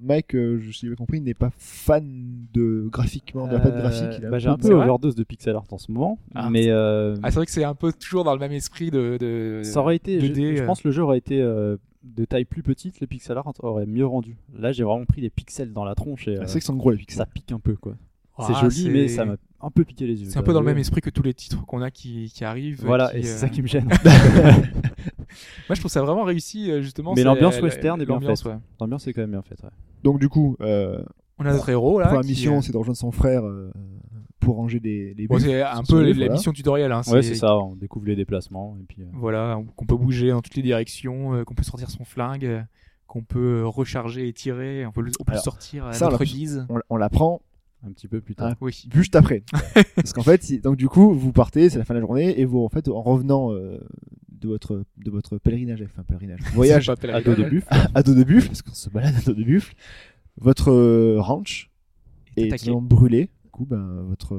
Mike, 0.00 0.34
euh, 0.34 0.58
je 0.58 0.72
si 0.72 0.80
j'ai 0.80 0.86
bien 0.88 0.96
compris, 0.96 1.20
n'est 1.20 1.34
pas 1.34 1.50
fan 1.58 2.46
de 2.54 2.88
graphiquement, 2.90 3.46
de 3.46 3.52
la 3.52 3.60
patte 3.60 3.74
Euh, 3.74 3.80
graphique. 3.80 4.24
a 4.24 4.30
bah, 4.30 4.38
j'ai 4.38 4.48
un 4.48 4.56
peu 4.56 4.72
overdose 4.72 5.14
de 5.14 5.22
pixel 5.22 5.54
art 5.54 5.66
en 5.70 5.76
ce 5.76 5.92
moment, 5.92 6.18
Ah, 6.34 6.48
mais 6.50 6.70
euh, 6.70 7.14
Ah, 7.22 7.30
c'est 7.30 7.36
vrai 7.36 7.44
que 7.46 7.52
c'est 7.52 7.62
un 7.64 7.74
peu 7.74 7.92
toujours 7.92 8.24
dans 8.24 8.32
le 8.32 8.40
même 8.40 8.52
esprit 8.52 8.90
de. 8.90 9.18
de 9.20 9.60
ça 9.64 9.80
aurait 9.80 9.96
été. 9.96 10.18
je, 10.20 10.26
2D, 10.32 10.56
je 10.56 10.62
euh. 10.62 10.66
pense 10.66 10.80
que 10.80 10.88
le 10.88 10.92
jeu 10.92 11.02
aurait 11.02 11.18
été 11.18 11.42
euh, 11.42 11.76
de 12.04 12.24
taille 12.24 12.46
plus 12.46 12.62
petite, 12.62 13.00
le 13.02 13.06
pixel 13.06 13.36
art 13.36 13.52
aurait 13.62 13.84
mieux 13.84 14.06
rendu. 14.06 14.38
Là, 14.58 14.72
j'ai 14.72 14.82
vraiment 14.82 15.04
pris 15.04 15.20
des 15.20 15.28
pixels 15.28 15.74
dans 15.74 15.84
la 15.84 15.94
tronche 15.94 16.26
et 16.26 16.36
Ah, 16.38 16.40
euh, 16.40 16.44
c'est 16.46 16.52
vrai 16.52 16.60
que 16.60 16.66
c'est 16.66 16.76
gros 16.76 16.90
les 16.92 16.96
pixels. 16.96 17.18
ça 17.18 17.26
pique 17.26 17.52
un 17.52 17.60
peu 17.60 17.76
quoi. 17.76 17.96
Ah, 18.38 18.44
c'est 18.46 18.54
joli, 18.54 18.82
c'est- 18.84 18.90
mais 18.90 19.08
ça 19.08 19.26
m'a 19.26 19.36
un 19.66 19.70
peu 19.70 19.84
piqué 19.84 20.06
les 20.06 20.22
yeux. 20.22 20.30
C'est 20.30 20.38
un 20.38 20.42
peu 20.42 20.52
dans 20.52 20.60
le 20.60 20.66
même 20.66 20.78
esprit 20.78 21.00
que 21.00 21.10
tous 21.10 21.22
les 21.22 21.34
titres 21.34 21.64
qu'on 21.66 21.82
a 21.82 21.90
qui, 21.90 22.30
qui 22.34 22.44
arrivent. 22.44 22.82
Voilà, 22.84 23.10
qui, 23.10 23.18
et 23.18 23.22
c'est 23.22 23.34
euh, 23.34 23.38
ça 23.38 23.48
qui 23.48 23.62
me 23.62 23.66
gêne. 23.66 23.88
Moi, 25.68 25.74
je 25.74 25.80
trouve 25.80 25.90
ça 25.90 26.02
vraiment 26.02 26.24
réussi, 26.24 26.70
euh, 26.70 26.80
justement. 26.82 27.12
Mais 27.14 27.20
c'est 27.20 27.24
l'ambiance 27.24 27.56
la- 27.56 27.62
western 27.62 28.00
est 28.00 28.06
bien 28.06 28.14
l'ambiance, 28.14 28.42
faite. 28.42 28.52
ouais. 28.52 28.58
L'ambiance 28.80 29.06
est 29.06 29.12
quand 29.12 29.20
même 29.22 29.30
bien 29.32 29.42
faite. 29.42 29.62
ouais. 29.62 29.70
Donc 30.02 30.20
du 30.20 30.28
coup, 30.28 30.56
euh, 30.60 31.02
On 31.38 31.46
a 31.46 31.52
notre 31.52 31.68
héros 31.68 32.00
là. 32.00 32.20
qui, 32.22 32.28
mission, 32.28 32.62
c'est 32.62 32.72
de 32.72 32.76
rejoindre 32.78 32.96
son 32.96 33.10
frère 33.10 33.44
euh, 33.44 33.72
pour 34.40 34.56
ranger 34.56 34.78
bon, 34.78 35.34
buffles. 35.36 35.40
c'est 35.40 35.62
un 35.62 35.82
peu 35.82 36.00
les- 36.02 36.12
la 36.12 36.18
voilà. 36.18 36.32
mission 36.34 36.52
tutoriel. 36.52 36.92
Hein, 36.92 37.02
Ouais, 37.08 37.22
c'est 37.22 37.34
ça. 37.34 37.56
On 37.56 37.74
découvre 37.74 38.06
les 38.06 38.16
déplacements 38.16 38.76
et 38.80 38.84
puis. 38.84 39.02
euh, 39.02 39.06
Voilà, 39.14 39.58
qu'on 39.74 39.86
peut 39.86 39.96
bouger 39.96 40.30
dans 40.30 40.42
toutes 40.42 40.54
les 40.56 40.62
directions, 40.62 41.34
euh, 41.34 41.44
qu'on 41.44 41.54
peut 41.54 41.64
sortir 41.64 41.90
son 41.90 42.04
flingue, 42.04 42.64
qu'on 43.08 43.22
peut 43.22 43.64
recharger 43.66 44.28
et 44.28 44.32
tirer, 44.32 44.86
on 44.86 44.92
peut 44.92 45.00
le, 45.00 45.10
on 45.20 45.24
peut 45.24 45.32
le 45.32 45.36
Alors, 45.38 45.44
sortir 45.44 45.86
à 45.86 45.92
ça, 45.92 46.06
on 46.06 46.10
notre 46.10 46.24
l'a- 46.24 46.30
guise. 46.30 46.66
On, 46.68 46.78
on 46.90 46.96
l'apprend 46.96 47.40
un 47.84 47.92
petit 47.92 48.08
peu 48.08 48.20
plus 48.20 48.34
tard. 48.34 48.50
Ah. 48.52 48.56
Oui. 48.60 48.86
juste 48.92 49.16
après. 49.16 49.42
Parce 49.94 50.12
qu'en 50.12 50.22
fait, 50.22 50.42
si- 50.42 50.60
donc 50.60 50.76
du 50.76 50.88
coup, 50.88 51.12
vous 51.14 51.32
partez, 51.32 51.70
c'est 51.70 51.78
la 51.78 51.84
fin 51.84 51.94
de 51.94 52.00
la 52.00 52.06
journée, 52.06 52.40
et 52.40 52.44
vous, 52.44 52.60
en 52.64 52.68
fait, 52.68 52.88
en 52.88 53.02
revenant 53.02 53.52
euh, 53.52 53.78
de 54.30 54.48
votre 54.48 54.84
de 54.98 55.10
votre 55.10 55.38
pèlerinage, 55.38 55.82
enfin 55.82 56.02
pèlerinage, 56.02 56.40
voyage 56.54 56.88
à 56.88 56.96
dos 57.20 57.34
de 57.34 57.44
buffle. 57.44 57.68
à 57.94 58.02
dos 58.02 58.14
de 58.14 58.24
buffle, 58.24 58.48
parce 58.48 58.62
qu'on 58.62 58.74
se 58.74 58.90
balade 58.90 59.14
à 59.16 59.20
dos 59.20 59.34
de 59.34 59.44
buffle, 59.44 59.74
votre 60.38 60.70
euh, 60.70 61.20
ranch 61.20 61.70
est 62.36 62.50
totalement 62.50 62.82
brûlé, 62.82 63.30
coup, 63.56 63.64
ben, 63.64 64.02
votre, 64.08 64.36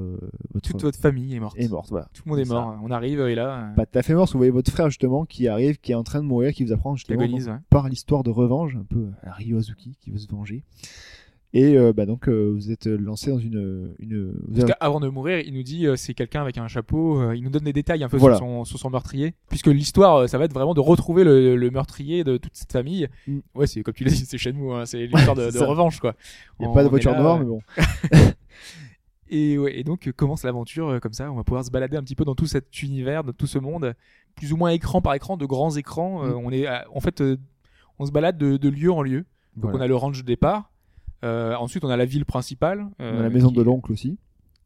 votre 0.54 0.70
Toute 0.70 0.82
votre 0.84 1.00
famille 1.00 1.36
est 1.36 1.40
morte. 1.40 1.58
est 1.58 1.68
morte. 1.68 1.90
Voilà. 1.90 2.08
Tout 2.14 2.22
le 2.26 2.30
monde 2.32 2.40
est 2.40 2.46
mort. 2.46 2.78
On 2.84 2.92
arrive 2.92 3.20
et 3.22 3.36
là, 3.36 3.72
euh, 3.72 3.76
Pas 3.76 3.86
tout 3.86 3.98
à 3.98 4.04
fait 4.04 4.14
mort, 4.14 4.28
vous 4.32 4.38
voyez 4.38 4.52
votre 4.52 4.72
frère 4.72 4.90
justement 4.90 5.26
qui 5.26 5.48
arrive, 5.48 5.80
qui 5.80 5.92
est 5.92 5.96
en 5.96 6.04
train 6.04 6.22
de 6.22 6.28
mourir, 6.28 6.54
qui 6.54 6.64
vous 6.64 6.72
apprend 6.72 6.94
qui 6.94 7.00
justement 7.00 7.28
donc, 7.28 7.42
ouais. 7.42 7.60
par 7.70 7.90
l'histoire 7.90 8.24
de 8.24 8.30
revanche, 8.30 8.76
un 8.76 8.84
peu 8.84 9.08
à 9.24 9.34
Ryo 9.34 9.58
Azuki 9.58 9.98
qui 10.00 10.12
veut 10.12 10.20
se 10.20 10.28
venger. 10.28 10.64
Et 11.54 11.78
euh, 11.78 11.94
bah, 11.94 12.06
donc 12.06 12.28
euh, 12.28 12.52
vous 12.54 12.72
êtes 12.72 12.88
lancé 12.88 13.32
dans 13.32 13.40
une. 13.40 13.96
une 14.00 14.34
vous 14.50 14.60
avez- 14.62 14.74
qu'avant 14.80 15.00
de 15.00 15.08
mourir, 15.08 15.40
il 15.40 15.54
nous 15.54 15.64
dit 15.64 15.88
euh, 15.88 15.96
c'est 15.96 16.14
quelqu'un 16.14 16.42
avec 16.42 16.58
un 16.58 16.68
chapeau. 16.68 17.22
euh, 17.22 17.36
il 17.38 17.42
nous 17.44 17.50
donne 17.50 17.64
des 17.64 17.72
détails 17.74 18.04
un 18.04 18.10
peu 18.10 18.18
Voilà. 18.18 18.36
sur, 18.36 18.46
son, 18.46 18.66
sur 18.66 18.78
son 18.80 18.90
meurtrier. 18.90 19.34
Puisque 19.50 19.68
l'histoire, 19.68 20.16
euh, 20.18 20.28
ça 20.28 20.38
va 20.38 20.44
être 20.46 20.54
vraiment 20.54 20.74
de 20.74 20.82
retrouver 20.82 21.24
le, 21.24 21.56
le 21.56 21.72
meurtrier 21.72 22.24
de 22.26 22.36
toute 22.38 22.54
cette 22.56 22.74
famille. 22.74 23.08
Mm. 23.28 23.40
Ouais, 23.56 23.66
c'est 23.66 23.82
comme 23.82 23.94
tu 23.94 24.04
l'as 24.04 24.12
dit, 24.12 24.26
c'est 24.26 24.38
Shenmue. 24.38 24.74
Hein, 24.74 24.86
c'est 24.86 25.08
l'histoire 25.08 25.36
de, 25.38 25.58
revanche, 25.64 26.00
quoi. 26.02 26.16
Il 26.60 26.64
n'y 26.64 26.68
a 26.68 26.70
On 26.70 26.74
pas 26.74 26.84
de 26.84 26.90
voiture 26.90 27.12
là, 27.14 27.22
noire, 27.22 27.40
mais 27.40 27.46
bon. 27.46 27.62
Et, 29.30 29.58
ouais, 29.58 29.78
et 29.78 29.84
donc 29.84 30.08
euh, 30.08 30.14
commence 30.14 30.44
l'aventure 30.44 31.00
comme 31.02 31.12
ça. 31.12 31.30
On 31.30 31.36
va 31.36 31.44
pouvoir 31.44 31.66
se 31.66 31.70
balader 31.70 31.98
un 31.98 32.02
petit 32.02 32.16
peu 32.16 32.24
dans 32.24 32.36
tout 32.36 32.46
cet 32.46 32.82
univers, 32.82 33.26
dans 33.26 33.34
tout 33.34 33.46
ce 33.48 33.60
monde, 33.60 33.94
plus 34.36 34.54
ou 34.54 34.58
moins 34.58 34.70
écran 34.70 35.02
par 35.02 35.14
écran, 35.16 35.36
de 35.36 35.46
grands 35.46 35.76
écrans. 35.76 36.24
Euh, 36.26 36.30
Mm. 36.30 36.42
on 36.46 36.52
est, 36.52 36.66
à- 36.66 36.86
en 36.94 37.02
fait, 37.02 37.20
euh, 37.20 37.38
on 38.00 38.06
se 38.06 38.12
balade 38.12 38.38
de, 38.38 38.56
de 38.56 38.70
lieu 38.70 38.90
en 38.92 39.02
lieu. 39.02 39.26
Donc 39.58 39.72
Voilà. 39.72 39.80
on 39.80 39.82
a 39.82 39.88
le 39.88 39.96
range 39.96 40.22
de 40.22 40.26
départ. 40.26 40.72
Euh, 41.24 41.56
ensuite, 41.56 41.84
on 41.84 41.90
a 41.90 41.98
la 41.98 42.06
ville 42.06 42.26
principale. 42.26 42.88
On 43.00 43.04
euh, 43.04 43.20
a 43.20 43.24
la 43.24 43.30
maison 43.30 43.50
qui 43.50 43.56
de 43.56 43.62
l'oncle 43.64 43.92
aussi. 43.92 44.18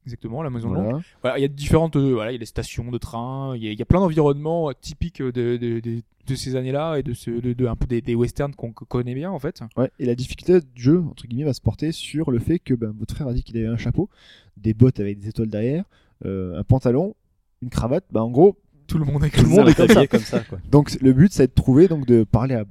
Exactement, 0.06 0.42
la 0.42 0.50
maison 0.50 0.70
de 0.72 0.76
l'oncle. 0.76 0.90
Voilà. 0.90 1.04
Voilà, 1.22 1.40
il 1.40 1.42
y 1.44 1.46
a 1.46 1.48
différentes, 1.48 1.96
euh, 1.96 2.14
voilà, 2.14 2.32
il 2.32 2.34
y 2.34 2.38
a 2.38 2.40
des 2.40 2.46
stations 2.46 2.90
de 2.90 2.98
train, 2.98 3.56
il 3.56 3.64
y 3.64 3.68
a, 3.68 3.72
il 3.72 3.78
y 3.78 3.82
a 3.84 3.86
plein 3.86 4.00
d'environnements 4.00 4.70
euh, 4.70 4.74
typiques 4.80 5.22
de, 5.22 5.30
de, 5.32 5.80
de, 5.80 6.02
de 6.26 6.36
ces 6.36 6.56
années-là 6.56 6.98
et 6.98 7.04
de, 7.04 7.14
ce, 7.14 7.30
de, 7.30 7.54
de- 7.54 7.68
un 7.68 7.76
peu 7.76 7.86
des, 7.86 8.02
des 8.02 8.16
westerns 8.16 8.56
qu'on 8.56 8.72
connaît 8.72 9.14
bien 9.14 9.30
en 9.30 9.38
fait. 9.38 9.62
Ouais, 9.78 9.92
et 10.00 10.06
la 10.08 10.16
difficulté 10.16 10.60
du 10.74 10.82
jeu, 10.82 11.04
entre 11.08 11.28
guillemets, 11.28 11.46
va 11.46 11.54
se 11.54 11.62
porter 11.62 11.92
sur 11.92 12.32
le 12.32 12.40
fait 12.40 12.58
que 12.58 12.74
ben, 12.74 12.92
votre 12.98 13.14
frère 13.14 13.28
a 13.28 13.34
dit 13.34 13.44
qu'il 13.44 13.58
avait 13.58 13.68
un 13.68 13.78
chapeau, 13.78 14.10
des 14.58 14.74
bottes 14.74 15.00
avec 15.00 15.20
des 15.20 15.28
étoiles 15.30 15.50
derrière, 15.50 15.86
euh, 16.26 16.58
un 16.60 16.64
pantalon, 16.64 17.16
une 17.62 17.70
cravate. 17.70 18.06
Bah, 18.12 18.24
en 18.24 18.32
gros, 18.32 18.58
Tout 18.88 18.98
le 18.98 19.06
monde 19.06 19.24
est 19.24 19.30
Tout 19.30 19.38
le 19.38 19.44
comme 19.44 19.52
monde 19.52 19.66
ça. 19.70 19.72
est 19.72 19.76
comme 19.76 19.88
ça. 19.88 19.94
habillé 19.94 20.08
comme 20.08 20.20
ça, 20.22 20.40
quoi. 20.42 20.58
donc 20.72 20.98
le 21.00 21.14
but, 21.14 21.32
c'est 21.32 21.46
de 21.48 21.54
trouver, 21.54 21.88
donc 21.88 22.08
de 22.08 22.24
parler 22.24 22.56
à, 22.56 22.66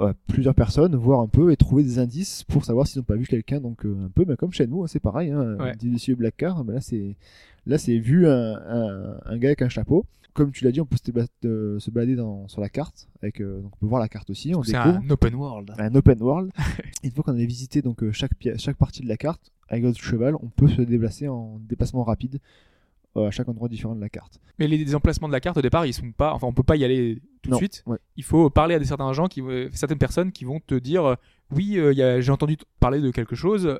à 0.00 0.12
plusieurs 0.28 0.54
personnes, 0.54 0.94
voir 0.96 1.20
un 1.20 1.26
peu 1.28 1.52
et 1.52 1.56
trouver 1.56 1.82
des 1.82 1.98
indices 1.98 2.44
pour 2.44 2.64
savoir 2.64 2.86
s'ils 2.86 3.00
n'ont 3.00 3.04
pas 3.04 3.16
vu 3.16 3.26
quelqu'un. 3.26 3.60
Donc 3.60 3.84
euh, 3.84 4.06
un 4.06 4.08
peu 4.08 4.24
ben, 4.24 4.36
comme 4.36 4.52
chez 4.52 4.66
nous, 4.66 4.82
hein, 4.82 4.86
c'est 4.86 5.00
pareil. 5.00 5.30
Hein, 5.30 5.56
Ouais. 5.58 5.72
Monsieur 5.82 6.14
Blackcar, 6.16 6.64
ben 6.64 6.74
là 6.74 6.80
c'est 6.80 7.16
là 7.66 7.78
c'est 7.78 7.98
vu 7.98 8.26
un, 8.28 8.54
un, 8.54 9.18
un 9.24 9.36
gars 9.38 9.48
avec 9.48 9.62
un 9.62 9.68
chapeau. 9.68 10.04
Comme 10.34 10.52
tu 10.52 10.64
l'as 10.66 10.70
dit, 10.72 10.82
on 10.82 10.84
peut 10.86 10.98
se, 11.02 11.46
euh, 11.46 11.78
se 11.78 11.90
balader 11.90 12.14
dans, 12.14 12.46
sur 12.46 12.60
la 12.60 12.68
carte. 12.68 13.08
Avec, 13.22 13.40
euh, 13.40 13.62
donc 13.62 13.72
on 13.74 13.78
peut 13.78 13.86
voir 13.86 14.02
la 14.02 14.08
carte 14.08 14.28
aussi. 14.28 14.54
On 14.54 14.62
C'est 14.62 14.76
un 14.76 15.08
open 15.08 15.34
world. 15.34 15.72
un 15.78 15.94
open 15.94 16.22
world. 16.22 16.50
Une 17.02 17.10
fois 17.10 17.24
qu'on 17.24 17.32
a 17.38 17.44
visité 17.44 17.80
donc 17.80 18.02
euh, 18.02 18.12
chaque 18.12 18.32
chaque 18.58 18.76
partie 18.76 19.02
de 19.02 19.08
la 19.08 19.16
carte 19.16 19.50
avec 19.68 19.82
notre 19.82 19.98
cheval, 19.98 20.34
on 20.36 20.48
peut 20.48 20.68
se 20.68 20.82
déplacer 20.82 21.26
en 21.28 21.58
déplacement 21.66 22.04
rapide 22.04 22.38
à 23.24 23.30
chaque 23.30 23.48
endroit 23.48 23.68
différent 23.68 23.94
de 23.94 24.00
la 24.00 24.08
carte. 24.08 24.38
Mais 24.58 24.66
les, 24.66 24.94
emplacements 24.94 25.28
de 25.28 25.32
la 25.32 25.40
carte 25.40 25.56
au 25.56 25.62
départ, 25.62 25.86
ils 25.86 25.92
sont 25.94 26.10
pas, 26.12 26.32
enfin 26.34 26.46
on 26.46 26.52
peut 26.52 26.62
pas 26.62 26.76
y 26.76 26.84
aller 26.84 27.20
tout 27.42 27.50
Non, 27.50 27.56
de 27.56 27.60
suite. 27.60 27.82
ouais. 27.86 27.98
Il 28.16 28.24
faut 28.24 28.50
parler 28.50 28.74
à 28.74 28.78
des 28.78 28.84
certains 28.84 29.12
gens 29.12 29.26
qui, 29.28 29.40
euh, 29.42 29.68
certaines 29.72 29.98
personnes 29.98 30.32
qui 30.32 30.44
vont 30.44 30.60
te 30.66 30.74
dire, 30.74 31.04
euh, 31.04 31.14
oui, 31.54 31.78
euh, 31.78 32.20
j'ai 32.20 32.32
entendu 32.32 32.56
parler 32.80 33.00
de 33.00 33.10
quelque 33.10 33.34
chose. 33.36 33.66
euh, 33.66 33.78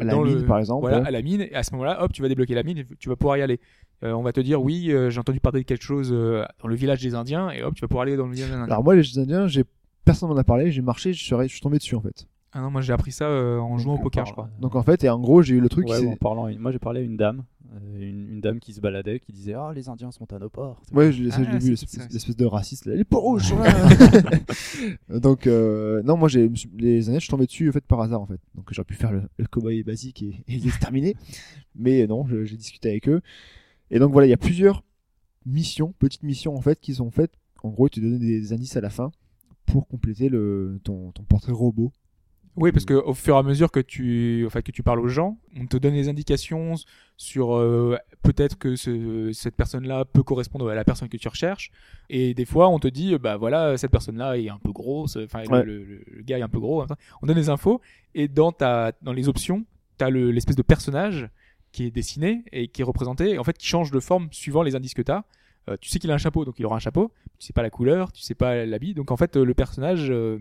À 0.00 0.04
la 0.04 0.12
dans 0.14 0.22
mine, 0.22 0.38
le- 0.40 0.46
par 0.46 0.58
exemple. 0.58 0.80
Voilà, 0.80 1.00
ouais. 1.02 1.06
à 1.06 1.10
la 1.10 1.20
mine. 1.22 1.42
Et 1.42 1.54
à 1.54 1.62
ce 1.62 1.72
moment-là, 1.72 2.02
hop, 2.02 2.12
tu 2.12 2.22
vas 2.22 2.28
débloquer 2.28 2.54
la 2.54 2.62
mine 2.62 2.78
et 2.78 2.86
tu 2.98 3.08
vas 3.10 3.16
pouvoir 3.16 3.36
y 3.36 3.42
aller. 3.42 3.60
Euh, 4.02 4.12
on 4.12 4.22
va 4.22 4.32
te 4.32 4.40
dire, 4.40 4.62
oui, 4.62 4.90
euh, 4.90 5.10
j'ai 5.10 5.20
entendu 5.20 5.40
parler 5.40 5.60
de 5.60 5.66
quelque 5.66 5.84
chose 5.84 6.10
euh, 6.12 6.44
dans 6.62 6.68
le 6.68 6.74
village 6.74 7.02
des 7.02 7.14
Indiens, 7.14 7.50
et 7.50 7.62
hop, 7.62 7.74
tu 7.74 7.82
vas 7.82 7.88
pouvoir 7.88 8.02
aller 8.02 8.16
dans 8.16 8.26
le 8.26 8.32
village 8.34 8.48
des 8.50 8.54
Indiens. 8.56 8.64
Alors 8.72 8.82
moi 8.84 8.94
les 8.96 9.18
Indiens, 9.18 9.46
j'ai 9.46 9.64
personne 10.04 10.28
m'en 10.30 10.36
a 10.36 10.44
parlé, 10.44 10.70
j'ai 10.72 10.82
marché, 10.82 11.12
je 11.12 11.46
suis 11.46 11.60
tombé 11.60 11.78
dessus 11.78 11.94
en 11.94 12.00
fait. 12.00 12.26
Ah 12.54 12.60
non, 12.60 12.70
moi 12.70 12.80
j'ai 12.80 12.92
appris 12.92 13.10
ça 13.12 13.26
euh, 13.26 13.58
en 13.58 13.76
jouant 13.78 13.94
au 13.94 13.98
poker, 13.98 14.22
parle, 14.22 14.28
je 14.28 14.32
crois. 14.32 14.44
euh, 14.46 14.60
Donc 14.60 14.76
en 14.76 14.82
fait, 14.82 15.02
et 15.04 15.08
en 15.10 15.18
gros, 15.20 15.42
j'ai 15.42 15.54
eu 15.56 15.60
le 15.60 15.68
truc 15.68 15.88
ouais, 15.88 15.98
c'est 16.00 16.06
en 16.06 16.16
parlant, 16.16 16.48
moi 16.58 16.70
j'ai 16.70 16.78
parlé 16.78 17.00
à 17.00 17.02
une 17.02 17.16
dame, 17.16 17.42
euh, 17.74 17.98
une, 18.00 18.28
une 18.34 18.40
dame 18.40 18.60
qui 18.60 18.72
se 18.72 18.80
baladait, 18.80 19.18
qui 19.18 19.32
disait 19.32 19.54
Ah, 19.54 19.72
les 19.74 19.88
Indiens 19.88 20.12
sont 20.12 20.32
à 20.32 20.38
nos 20.38 20.48
portes. 20.48 20.78
Ouais, 20.92 21.10
je, 21.10 21.28
ça, 21.30 21.42
je 21.42 21.48
Ah, 21.48 21.52
l'ai 21.52 21.58
vu, 21.58 21.64
c'est- 21.64 21.70
l'espèce 21.82 21.90
c'est- 21.90 22.12
l'espèce 22.12 22.36
de 22.36 22.46
raciste. 22.46 22.86
Là. 22.86 22.94
Les 22.94 23.04
peaux 23.04 23.18
rouges 23.20 23.42
sont 23.48 23.58
là 23.58 23.72
Donc, 25.20 25.46
euh, 25.46 26.02
non, 26.04 26.16
moi, 26.16 26.28
j'ai, 26.28 26.50
les 26.76 27.08
années, 27.08 27.18
je 27.18 27.24
suis 27.24 27.30
tombé 27.30 27.46
dessus 27.46 27.68
en 27.68 27.72
fait, 27.72 27.84
par 27.84 28.00
hasard, 28.00 28.20
en 28.20 28.26
fait. 28.26 28.40
Donc, 28.54 28.68
j'aurais 28.72 28.84
pu 28.86 28.94
faire 28.94 29.12
le, 29.12 29.22
le 29.38 29.46
cowboy 29.46 29.82
basique 29.82 30.22
et, 30.22 30.44
et 30.48 30.56
les 30.58 30.66
exterminer. 30.68 31.16
Mais 31.74 32.06
non, 32.06 32.24
je- 32.26 32.44
j'ai 32.44 32.56
discuté 32.56 32.88
avec 32.90 33.08
eux. 33.08 33.20
Et 33.90 33.98
donc, 33.98 34.12
voilà, 34.12 34.26
il 34.26 34.30
y 34.30 34.34
a 34.34 34.38
plusieurs 34.38 34.82
missions, 35.46 35.92
petites 35.98 36.22
missions, 36.22 36.54
en 36.56 36.60
fait, 36.60 36.80
qui 36.80 36.94
sont 36.94 37.10
faites. 37.10 37.32
En 37.62 37.70
gros, 37.70 37.88
tu 37.88 38.00
donnes 38.00 38.18
des 38.18 38.52
indices 38.52 38.76
à 38.76 38.80
la 38.80 38.90
fin 38.90 39.10
pour 39.66 39.88
compléter 39.88 40.28
le, 40.28 40.78
ton, 40.84 41.10
ton 41.12 41.22
portrait 41.24 41.52
robot. 41.52 41.92
Oui, 42.56 42.70
parce 42.70 42.84
que 42.84 42.94
au 42.94 43.14
fur 43.14 43.34
et 43.34 43.38
à 43.38 43.42
mesure 43.42 43.70
que 43.72 43.80
tu, 43.80 44.44
enfin, 44.46 44.62
que 44.62 44.70
tu 44.70 44.84
parles 44.84 45.00
aux 45.00 45.08
gens, 45.08 45.38
on 45.60 45.66
te 45.66 45.76
donne 45.76 45.94
des 45.94 46.08
indications 46.08 46.74
sur 47.16 47.56
euh, 47.56 47.96
peut-être 48.22 48.56
que 48.58 48.76
ce- 48.76 49.32
cette 49.32 49.56
personne-là 49.56 50.04
peut 50.04 50.22
correspondre 50.22 50.68
à 50.68 50.74
la 50.76 50.84
personne 50.84 51.08
que 51.08 51.16
tu 51.16 51.26
recherches. 51.26 51.72
Et 52.10 52.32
des 52.32 52.44
fois, 52.44 52.68
on 52.68 52.78
te 52.78 52.86
dit, 52.86 53.18
bah 53.18 53.36
voilà, 53.36 53.76
cette 53.76 53.90
personne-là 53.90 54.38
est 54.38 54.48
un 54.48 54.58
peu 54.58 54.70
grosse, 54.70 55.16
enfin, 55.16 55.42
le- 55.42 55.48
Ouais. 55.50 55.64
le, 55.64 55.84
le- 55.84 56.04
le 56.08 56.22
gars 56.22 56.38
est 56.38 56.42
un 56.42 56.48
peu 56.48 56.60
gros. 56.60 56.82
hein. 56.82 56.86
On 57.22 57.26
donne 57.26 57.34
des 57.36 57.48
infos 57.48 57.80
et 58.14 58.28
dans 58.28 58.52
ta, 58.52 58.92
dans 59.02 59.12
les 59.12 59.28
options, 59.28 59.64
t'as 59.98 60.10
le- 60.10 60.30
l'espèce 60.30 60.56
de 60.56 60.62
personnage 60.62 61.28
qui 61.72 61.86
est 61.86 61.90
dessiné 61.90 62.44
et 62.52 62.68
qui 62.68 62.82
est 62.82 62.84
représenté, 62.84 63.30
et 63.30 63.38
en 63.38 63.44
fait, 63.44 63.58
qui 63.58 63.66
change 63.66 63.90
de 63.90 63.98
forme 63.98 64.28
suivant 64.30 64.62
les 64.62 64.76
indices 64.76 64.94
que 64.94 65.02
t'as. 65.02 65.24
Euh, 65.68 65.76
tu 65.80 65.88
sais 65.90 65.98
qu'il 65.98 66.10
a 66.12 66.14
un 66.14 66.18
chapeau, 66.18 66.44
donc 66.44 66.60
il 66.60 66.66
aura 66.66 66.76
un 66.76 66.80
chapeau. 66.80 67.10
Tu 67.40 67.46
sais 67.46 67.52
pas 67.52 67.62
la 67.62 67.70
couleur, 67.70 68.12
tu 68.12 68.22
sais 68.22 68.34
pas 68.36 68.64
l'habit, 68.64 68.94
donc 68.94 69.10
en 69.10 69.16
fait, 69.16 69.34
le 69.36 69.54
personnage 69.54 70.08
euh, 70.10 70.38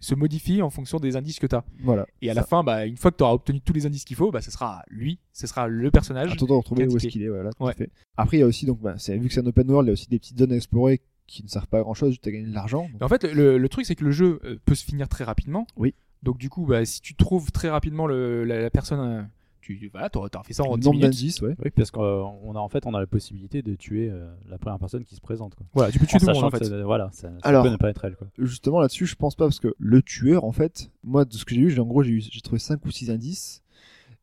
se 0.00 0.14
modifie 0.14 0.62
en 0.62 0.70
fonction 0.70 0.98
des 1.00 1.16
indices 1.16 1.38
que 1.38 1.46
t'as. 1.46 1.62
Voilà. 1.80 2.06
Et 2.22 2.30
à 2.30 2.34
Ça. 2.34 2.40
la 2.40 2.46
fin, 2.46 2.62
bah, 2.64 2.86
une 2.86 2.96
fois 2.96 3.10
que 3.10 3.16
tu 3.16 3.22
auras 3.24 3.32
obtenu 3.32 3.60
tous 3.60 3.72
les 3.72 3.86
indices 3.86 4.04
qu'il 4.04 4.16
faut, 4.16 4.30
bah, 4.30 4.40
ce 4.40 4.50
sera 4.50 4.82
lui, 4.88 5.18
ce 5.32 5.46
sera 5.46 5.66
le 5.68 5.90
personnage. 5.90 6.32
Attends 6.32 6.46
de 6.46 6.52
retrouver 6.52 6.86
où 6.86 6.96
est-ce 6.96 7.08
qu'il 7.08 7.22
est, 7.22 7.28
voilà, 7.28 7.50
Ouais. 7.60 7.74
Après, 8.16 8.36
il 8.36 8.40
y 8.40 8.42
a 8.42 8.46
aussi, 8.46 8.66
donc, 8.66 8.80
bah, 8.80 8.94
vu 9.08 9.28
que 9.28 9.32
c'est 9.34 9.40
un 9.40 9.46
open 9.46 9.70
world, 9.70 9.86
il 9.86 9.90
y 9.90 9.92
a 9.92 9.94
aussi 9.94 10.08
des 10.08 10.18
petites 10.18 10.38
zones 10.38 10.52
à 10.52 10.56
explorer 10.56 11.00
qui 11.26 11.42
ne 11.42 11.48
servent 11.48 11.66
pas 11.66 11.78
à 11.78 11.82
grand 11.82 11.94
chose, 11.94 12.16
tu 12.22 12.28
as 12.28 12.32
gagné 12.32 12.46
de 12.46 12.54
l'argent. 12.54 12.88
donc- 12.92 13.02
en 13.02 13.08
fait, 13.08 13.24
le, 13.24 13.58
le 13.58 13.68
truc, 13.68 13.84
c'est 13.86 13.94
que 13.94 14.04
le 14.04 14.12
jeu 14.12 14.40
euh, 14.44 14.56
peut 14.64 14.74
se 14.74 14.84
finir 14.84 15.08
très 15.08 15.24
rapidement. 15.24 15.66
Oui. 15.76 15.94
Donc, 16.22 16.38
du 16.38 16.48
coup, 16.48 16.64
bah, 16.66 16.84
si 16.84 17.00
tu 17.00 17.14
trouves 17.14 17.52
très 17.52 17.68
rapidement 17.68 18.06
le, 18.06 18.44
la, 18.44 18.60
la 18.62 18.70
personne, 18.70 19.00
euh, 19.00 19.22
tu 19.76 19.88
voilà, 19.92 20.08
t'auras 20.08 20.28
fait 20.44 20.52
ça 20.54 20.62
en 20.64 20.74
le 20.74 20.80
10 20.80 20.86
nombre 20.86 20.96
minutes. 20.98 21.10
d'indices, 21.12 21.40
ouais. 21.42 21.54
Oui, 21.64 21.70
parce 21.74 21.90
qu'on 21.90 22.54
a 22.54 22.58
en 22.58 22.68
fait 22.68 22.86
on 22.86 22.94
a 22.94 23.00
la 23.00 23.06
possibilité 23.06 23.62
de 23.62 23.74
tuer 23.74 24.08
euh, 24.10 24.30
la 24.48 24.58
première 24.58 24.78
personne 24.78 25.04
qui 25.04 25.14
se 25.16 25.20
présente. 25.20 25.54
Quoi. 25.54 25.66
Voilà, 25.74 25.90
tu 25.92 25.98
peux 25.98 26.06
tuer 26.06 26.16
En 26.16 26.20
tout 26.20 26.26
le 26.28 26.32
monde 26.34 26.44
en 26.44 26.50
fait. 26.50 26.64
ça- 26.64 26.82
voilà, 26.84 27.10
ça, 27.12 27.28
ça 27.28 27.36
Alors- 27.42 27.64
peut 27.64 27.70
ne 27.70 27.76
pas 27.76 27.90
être 27.90 28.04
elle. 28.04 28.16
Quoi. 28.16 28.28
Justement, 28.38 28.80
là-dessus, 28.80 29.06
je 29.06 29.14
pense 29.16 29.34
pas, 29.34 29.44
parce 29.46 29.60
que 29.60 29.74
le 29.78 30.02
tueur, 30.02 30.44
en 30.44 30.52
fait, 30.52 30.90
moi, 31.04 31.24
de 31.24 31.32
ce 31.34 31.44
que 31.44 31.54
j'ai 31.54 31.60
eu, 31.60 31.70
j'ai, 31.70 31.80
en 31.80 31.86
gros, 31.86 32.02
j'ai, 32.02 32.12
eu, 32.12 32.20
j'ai 32.20 32.40
trouvé 32.40 32.58
5 32.58 32.84
ou 32.86 32.90
6 32.90 33.10
indices. 33.10 33.62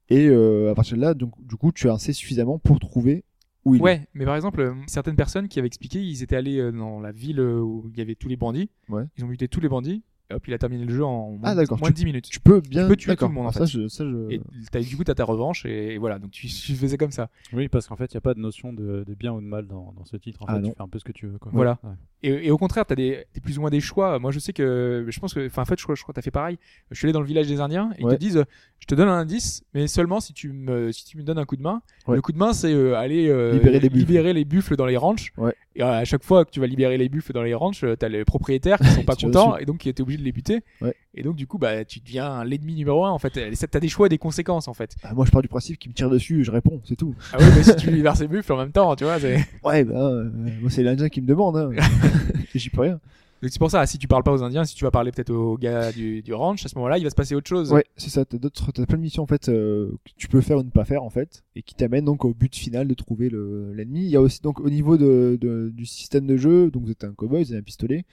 Et 0.10 0.28
euh, 0.28 0.72
à 0.72 0.76
partir 0.76 0.98
de 0.98 1.02
là, 1.02 1.14
donc, 1.14 1.32
du 1.46 1.56
coup, 1.56 1.72
tu 1.72 1.90
as 1.90 1.94
assez 1.94 2.14
suffisamment 2.14 2.60
pour 2.60 2.80
trouver 2.80 3.24
où 3.66 3.74
il 3.74 3.80
est. 3.80 3.84
Ouais, 3.84 4.08
mais 4.14 4.26
par 4.26 4.36
exemple, 4.36 4.62
euh, 4.62 4.74
certaines 4.86 5.16
personnes 5.16 5.48
qui 5.48 5.58
avaient 5.58 5.68
expliqué, 5.68 6.00
ils 6.00 6.22
étaient 6.22 6.36
allés 6.36 6.60
euh, 6.60 6.72
dans 6.72 7.00
la 7.00 7.12
ville 7.12 7.40
euh, 7.40 7.60
où 7.60 7.90
il 7.92 7.98
y 7.98 8.02
avait 8.02 8.14
tous 8.14 8.28
les 8.30 8.36
bandits. 8.38 8.70
Ouais. 8.90 9.04
Ils 9.18 9.26
ont 9.26 9.28
buté 9.28 9.48
tous 9.48 9.60
les 9.62 9.70
bandits. 9.70 10.04
Et 10.32 10.34
hop, 10.34 10.48
il 10.48 10.54
a 10.56 10.58
terminé 10.58 10.86
le 10.86 10.94
jeu 10.94 11.06
en 11.06 11.32
moins, 11.32 11.40
Ah, 11.44 11.54
de- 11.54 11.60
d'accord, 11.62 11.78
moins 11.78 11.90
tu- 11.90 11.94
de 11.94 11.98
10 11.98 12.06
minutes. 12.06 12.26
Tu 12.30 12.40
peux 12.40 12.60
bien. 12.60 12.84
Tu 12.84 12.88
peux 12.90 12.96
tuer 12.96 13.16
tout 13.16 13.26
le 13.28 13.32
monde, 13.34 13.46
en 13.46 13.50
Alors 13.50 13.54
ça, 13.54 13.60
fait. 13.68 13.84
je, 13.84 13.88
ça, 13.88 14.04
je... 14.04 14.32
Et 14.32 14.42
t'as- 14.72 14.80
du 14.82 14.98
coup, 14.98 15.04
tu 15.04 15.12
as 15.12 15.16
ta 15.16 15.24
revanche 15.24 15.66
et, 15.68 15.94
et 15.94 15.98
voilà. 16.00 16.18
Donc, 16.18 16.32
tu, 16.32 16.48
tu 16.66 16.74
faisais 16.74 16.98
comme 16.98 17.12
ça. 17.12 17.30
Oui, 17.54 17.68
parce 17.68 17.88
qu'en 17.88 17.96
fait, 17.96 18.06
il 18.12 18.16
n'y 18.16 18.20
a 18.20 18.22
pas 18.22 18.34
de 18.34 18.40
notion 18.40 18.74
de, 18.74 19.04
de 19.08 19.14
bien 19.14 19.34
ou 19.34 19.40
de 19.42 19.46
mal 19.46 19.68
dans, 19.68 19.94
dans 19.96 20.04
ce 20.06 20.18
titre. 20.18 20.42
En 20.42 20.46
Ah 20.48 20.56
fait, 20.56 20.62
non. 20.62 20.70
tu 20.70 20.76
fais 20.76 20.82
un 20.84 20.88
peu 20.88 20.98
ce 21.00 21.04
que 21.04 21.12
tu 21.12 21.28
veux. 21.28 21.38
Quoi. 21.38 21.52
Voilà. 21.54 21.78
Ouais. 21.84 21.92
Et, 22.24 22.48
et 22.48 22.52
au 22.52 22.58
contraire, 22.58 22.86
t'as 22.88 22.96
des, 22.96 23.24
t'as 23.34 23.40
plus 23.42 23.60
ou 23.60 23.62
moins 23.62 23.70
des 23.70 23.82
choix. 23.82 24.18
Moi, 24.18 24.32
je 24.32 24.40
sais 24.40 24.52
que, 24.54 25.06
je 25.08 25.20
pense 25.20 25.34
que, 25.36 25.46
enfin, 25.46 25.62
en 25.62 25.66
fait, 25.66 25.78
je 25.78 25.84
crois, 25.84 25.94
je 25.94 26.02
crois 26.02 26.12
que 26.12 26.16
t'as 26.20 26.24
fait 26.24 26.32
pareil. 26.32 26.58
Je 26.90 26.98
suis 26.98 27.06
allé 27.06 27.14
dans 27.14 27.22
le 27.22 27.28
village 27.28 27.48
des 27.48 27.62
Indiens 27.62 27.92
et 28.00 28.02
ils 28.02 28.08
te 28.08 28.16
disent, 28.16 28.44
je 28.80 28.88
te 28.88 28.96
donne 28.96 29.10
un 29.10 29.18
indice, 29.20 29.64
mais 29.76 29.86
seulement 29.88 30.20
si 30.20 30.34
tu 30.34 30.52
me, 30.52 30.92
si 30.92 31.06
tu 31.06 31.18
me 31.18 31.24
donnes 31.24 31.38
un 31.38 31.46
coup 31.46 31.56
de 31.56 31.62
main. 31.62 31.84
Ouais. 32.08 32.16
Le 32.16 32.22
coup 32.24 32.32
de 32.32 32.38
main, 32.40 32.54
c'est 32.54 32.74
euh, 32.74 32.96
aller 32.96 33.28
euh, 33.30 33.54
Libérer 33.54 33.80
les 33.80 33.90
buffles. 33.90 34.00
libérer 34.00 34.34
les 34.34 34.46
buffles 34.46 34.76
dans 34.76 34.88
les 34.88 34.98
ranchs. 34.98 35.34
Ouais. 35.38 35.54
Et 35.76 35.82
à 35.84 36.04
chaque 36.06 36.24
fois 36.24 36.46
que 36.46 36.52
tu 36.52 36.60
vas 36.62 36.68
libérer 36.68 36.98
les 36.98 37.10
buffles 37.10 37.34
dans 37.34 37.44
les 37.44 37.54
ranchs, 37.54 37.84
euh, 37.84 37.96
t'as 37.96 38.08
les 38.08 38.24
propriétaires 38.26 38.80
qui 38.80 38.88
sont 38.88 39.04
pas 39.06 39.16
contents 39.16 39.58
et 39.58 39.66
donc 39.66 39.80
qui 39.80 39.90
étaient 39.90 40.02
obligés 40.02 40.15
de 40.18 40.24
les 40.24 40.32
buter. 40.32 40.62
Ouais. 40.82 40.94
Et 41.14 41.24
donc, 41.24 41.36
du 41.36 41.48
coup, 41.48 41.58
bah, 41.58 41.86
tu 41.86 42.00
deviens 42.00 42.44
l'ennemi 42.44 42.76
numéro 42.76 43.06
un. 43.06 43.12
En 43.12 43.20
fait, 43.20 43.32
t'as 43.70 43.80
des 43.80 43.88
choix 43.90 44.08
et 44.08 44.10
des 44.10 44.18
conséquences, 44.18 44.68
en 44.68 44.74
fait. 44.74 44.96
Ah, 45.04 45.14
moi, 45.14 45.26
je 45.26 45.32
pars 45.32 45.42
du 45.42 45.48
principe 45.48 45.78
qu'il 45.80 45.90
me 45.92 45.96
tire 45.96 46.10
dessus, 46.10 46.44
je 46.44 46.52
réponds, 46.52 46.82
c'est 46.86 46.96
tout. 46.96 47.16
Ah 47.34 47.38
oui, 47.40 47.46
mais 47.56 47.64
si 47.64 47.76
tu 47.76 47.92
libères 47.92 48.18
ces 48.18 48.28
buffles 48.28 48.54
en 48.54 48.58
même 48.58 48.72
temps, 48.72 48.96
tu 48.96 49.04
vois, 49.04 49.20
c'est. 49.20 49.46
Ouais, 49.64 49.84
bah, 49.84 49.96
euh, 50.10 50.30
moi, 50.62 50.70
c'est 50.70 50.84
l'Indien 50.84 51.10
qui 51.10 51.22
me 51.22 51.28
demande. 51.28 51.58
Hein. 51.58 51.70
J'y 52.56 52.70
peux 52.70 52.82
rien. 52.82 53.00
Donc 53.42 53.52
c'est 53.52 53.60
pour 53.60 53.70
ça, 53.70 53.86
si 53.86 53.98
tu 53.98 54.08
parles 54.08 54.24
pas 54.24 54.32
aux 54.32 54.42
Indiens, 54.44 54.64
si 54.64 54.76
tu 54.76 54.86
vas 54.86 54.92
parler 54.92 55.12
peut-être 55.12 55.30
aux 55.32 55.58
gars 55.58 55.92
du, 55.92 56.22
du 56.24 56.34
ranch, 56.34 56.66
à 56.66 56.70
ce 56.70 56.76
moment-là, 56.76 56.98
il 56.98 57.04
va 57.04 57.10
se 57.10 57.16
passer 57.16 57.36
autre 57.36 57.48
chose. 57.50 57.72
Ouais, 57.72 57.84
c'est 57.98 58.10
ça. 58.10 58.24
T'as 58.24 58.38
d'autres, 58.38 58.72
t'as 58.72 58.86
plein 58.86 58.98
de 58.98 59.04
missions 59.04 59.22
en 59.24 59.28
fait 59.28 59.50
euh, 59.50 59.92
que 60.06 60.12
tu 60.16 60.30
peux 60.30 60.40
faire 60.42 60.58
ou 60.58 60.64
ne 60.64 60.70
pas 60.70 60.86
faire 60.86 61.04
en 61.04 61.10
fait, 61.10 61.44
et 61.56 61.62
qui 61.62 61.76
t'amènent 61.76 62.06
donc 62.06 62.24
au 62.24 62.34
but 62.34 62.56
final 62.56 62.88
de 62.88 62.94
trouver 62.94 63.30
le, 63.30 63.74
l'ennemi. 63.74 64.00
Il 64.06 64.10
y 64.10 64.16
a 64.16 64.22
aussi 64.22 64.42
donc 64.42 64.62
au 64.62 64.70
niveau 64.70 64.98
de, 64.98 65.38
de- 65.40 65.70
du 65.76 65.86
système 65.86 66.26
de 66.26 66.38
jeu, 66.38 66.72
donc 66.72 66.86
vous 66.86 66.92
êtes 66.92 67.04
un 67.04 67.12
cowboy, 67.14 67.44
vous 67.44 67.52
avez 67.52 67.60
un 67.60 67.64
pistolet. 67.64 68.06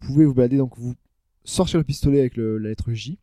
Vous 0.00 0.12
pouvez 0.14 0.24
vous 0.24 0.34
balader 0.34 0.56
donc 0.56 0.72
vous 0.78 0.94
sortir 1.50 1.78
le 1.78 1.84
pistolet 1.84 2.20
avec 2.20 2.36
le- 2.36 2.58
la 2.58 2.68
lettre 2.70 2.92
J, 2.92 3.18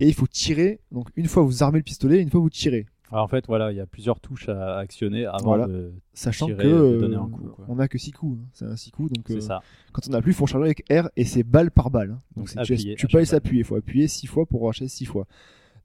et 0.00 0.08
il 0.08 0.14
faut 0.14 0.26
tirer. 0.26 0.80
Donc 0.92 1.08
une 1.16 1.26
fois 1.26 1.42
vous 1.42 1.62
armez 1.62 1.78
le 1.78 1.84
pistolet, 1.84 2.20
une 2.20 2.30
fois 2.30 2.40
vous 2.40 2.50
tirez, 2.50 2.86
Alors, 3.12 3.24
en 3.24 3.28
fait, 3.28 3.46
voilà, 3.48 3.72
il 3.72 3.76
y 3.76 3.80
a 3.80 3.86
plusieurs 3.86 4.20
touches 4.20 4.48
à 4.48 4.78
actionner 4.78 5.26
avant 5.26 5.38
Voilà. 5.44 5.66
de. 5.66 5.92
sachant 6.14 6.46
Tirer, 6.46 6.62
que 6.62 6.68
de 6.68 6.72
euh, 6.74 7.00
donner 7.00 7.16
un 7.16 7.28
coup, 7.28 7.42
quoi. 7.48 7.64
on 7.68 7.78
a 7.80 7.88
que 7.88 7.98
6 7.98 8.12
coups. 8.12 8.38
hein. 8.40 8.46
C'est 8.52 8.64
un 8.66 8.76
6 8.76 8.90
coups, 8.92 9.12
donc 9.12 9.28
euh, 9.30 9.40
ça. 9.40 9.62
quand 9.92 10.02
on 10.08 10.12
a 10.12 10.22
plus, 10.22 10.30
il 10.30 10.34
faut 10.34 10.46
charger 10.46 10.66
avec 10.66 10.84
R 10.92 11.08
et 11.16 11.24
c'est 11.24 11.42
balle 11.42 11.70
par 11.72 11.90
balle. 11.90 12.12
hein. 12.12 12.22
Donc 12.36 12.48
tu, 12.64 12.76
tu 12.96 13.06
peux 13.08 13.18
balle. 13.18 13.26
s'appuyer, 13.26 13.60
il 13.62 13.64
faut 13.64 13.74
appuyer 13.76 14.06
6 14.08 14.26
fois 14.28 14.46
pour 14.46 14.62
enchaîner 14.64 14.88
6 14.88 15.06
fois. 15.06 15.26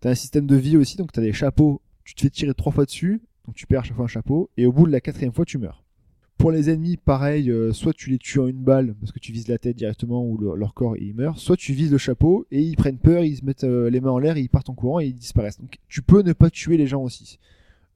T'as 0.01 0.11
un 0.11 0.15
système 0.15 0.45
de 0.45 0.55
vie 0.55 0.77
aussi, 0.77 0.97
donc 0.97 1.11
t'as 1.11 1.21
des 1.21 1.33
chapeaux 1.33 1.81
tu 2.03 2.13
te 2.13 2.21
fais 2.21 2.29
tirer 2.29 2.53
trois 2.53 2.71
fois 2.71 2.85
dessus, 2.85 3.23
donc 3.47 3.55
tu 3.55 3.65
perds 3.65 3.79
à 3.79 3.83
chaque 3.83 3.95
fois 3.95 4.05
un 4.05 4.07
chapeau, 4.07 4.51
et 4.57 4.67
au 4.67 4.71
bout 4.71 4.85
de 4.85 4.91
la 4.91 5.01
quatrième 5.01 5.33
fois, 5.33 5.43
tu 5.45 5.57
meurs. 5.57 5.83
Pour 6.37 6.51
les 6.51 6.69
ennemis, 6.69 6.97
pareil, 6.97 7.49
euh, 7.49 7.71
soit 7.73 7.93
tu 7.93 8.09
les 8.09 8.17
tues 8.17 8.39
en 8.39 8.47
une 8.47 8.61
balle 8.61 8.93
parce 8.99 9.11
que 9.11 9.19
tu 9.19 9.31
vises 9.31 9.47
la 9.47 9.57
tête 9.57 9.75
directement 9.77 10.23
ou 10.25 10.37
le- 10.37 10.55
leur 10.55 10.73
corps 10.73 10.95
et 10.97 11.01
ils 11.01 11.15
meurent, 11.15 11.39
soit 11.39 11.55
tu 11.57 11.73
vises 11.73 11.91
le 11.91 11.97
chapeau 11.97 12.45
et 12.51 12.61
ils 12.61 12.75
prennent 12.75 12.99
peur, 12.99 13.23
ils 13.23 13.37
se 13.37 13.45
mettent 13.45 13.63
euh, 13.63 13.89
les 13.89 14.01
mains 14.01 14.11
en 14.11 14.19
l'air 14.19 14.35
et 14.37 14.41
ils 14.41 14.49
partent 14.49 14.69
en 14.69 14.75
courant 14.75 14.99
et 14.99 15.05
ils 15.07 15.13
disparaissent. 15.15 15.59
Donc 15.59 15.77
tu 15.87 16.01
peux 16.01 16.21
ne 16.21 16.33
pas 16.33 16.49
tuer 16.49 16.77
les 16.77 16.87
gens 16.87 17.01
aussi. 17.01 17.39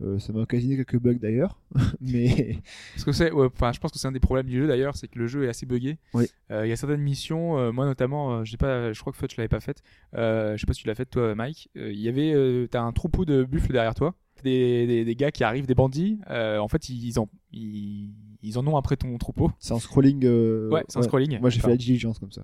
Euh, 0.01 0.17
ça 0.17 0.31
m'a 0.31 0.39
occasionné 0.39 0.77
quelques 0.77 0.97
bugs 0.97 1.15
d'ailleurs, 1.19 1.59
mais 1.99 2.57
Parce 2.93 3.03
que 3.03 3.11
c'est, 3.11 3.31
ouais, 3.33 3.47
enfin, 3.53 3.73
je 3.73 3.79
pense 3.81 3.91
que 3.91 3.99
c'est 3.99 4.07
un 4.07 4.13
des 4.13 4.21
problèmes 4.21 4.47
du 4.47 4.57
jeu 4.57 4.65
d'ailleurs, 4.67 4.95
c'est 4.95 5.09
que 5.09 5.19
le 5.19 5.27
jeu 5.27 5.43
est 5.43 5.49
assez 5.49 5.65
buggé. 5.65 5.97
Oui. 6.13 6.25
Il 6.49 6.67
y 6.67 6.71
a 6.71 6.75
certaines 6.77 7.01
missions, 7.01 7.73
moi 7.73 7.85
notamment, 7.85 8.45
j'ai 8.45 8.55
pas, 8.55 8.93
je 8.93 8.99
crois 9.01 9.11
que 9.11 9.17
Fudge 9.19 9.35
l'avait 9.37 9.49
pas 9.49 9.59
faite. 9.59 9.83
Je 10.13 10.55
sais 10.57 10.65
pas 10.65 10.71
si 10.73 10.83
tu 10.83 10.87
l'as 10.87 10.95
faite 10.95 11.09
toi, 11.09 11.35
Mike. 11.35 11.69
Il 11.75 11.99
y 11.99 12.07
avait, 12.07 12.67
t'as 12.71 12.81
un 12.81 12.93
troupeau 12.93 13.25
de 13.25 13.43
buffles 13.43 13.73
derrière 13.73 13.93
toi, 13.93 14.15
des, 14.45 14.87
des, 14.87 15.03
des 15.03 15.15
gars 15.15 15.31
qui 15.31 15.43
arrivent, 15.43 15.67
des 15.67 15.75
bandits. 15.75 16.17
Euh, 16.29 16.59
en 16.59 16.69
fait, 16.69 16.87
ils 16.87 17.19
en, 17.19 17.27
ils, 17.51 18.09
ils 18.41 18.57
en 18.57 18.65
ont 18.67 18.77
après 18.77 18.95
ton 18.97 19.17
troupeau. 19.17 19.51
c'est 19.59 19.73
en 19.73 19.79
scrolling. 19.79 20.23
euh, 20.25 20.69
Ouais, 20.69 20.83
c'est 20.87 20.99
un 20.99 21.03
scrolling. 21.03 21.39
Moi 21.39 21.49
j'ai 21.49 21.59
fait 21.59 21.69
la 21.69 21.77
diligence 21.77 22.19
comme 22.19 22.31
ça. 22.31 22.43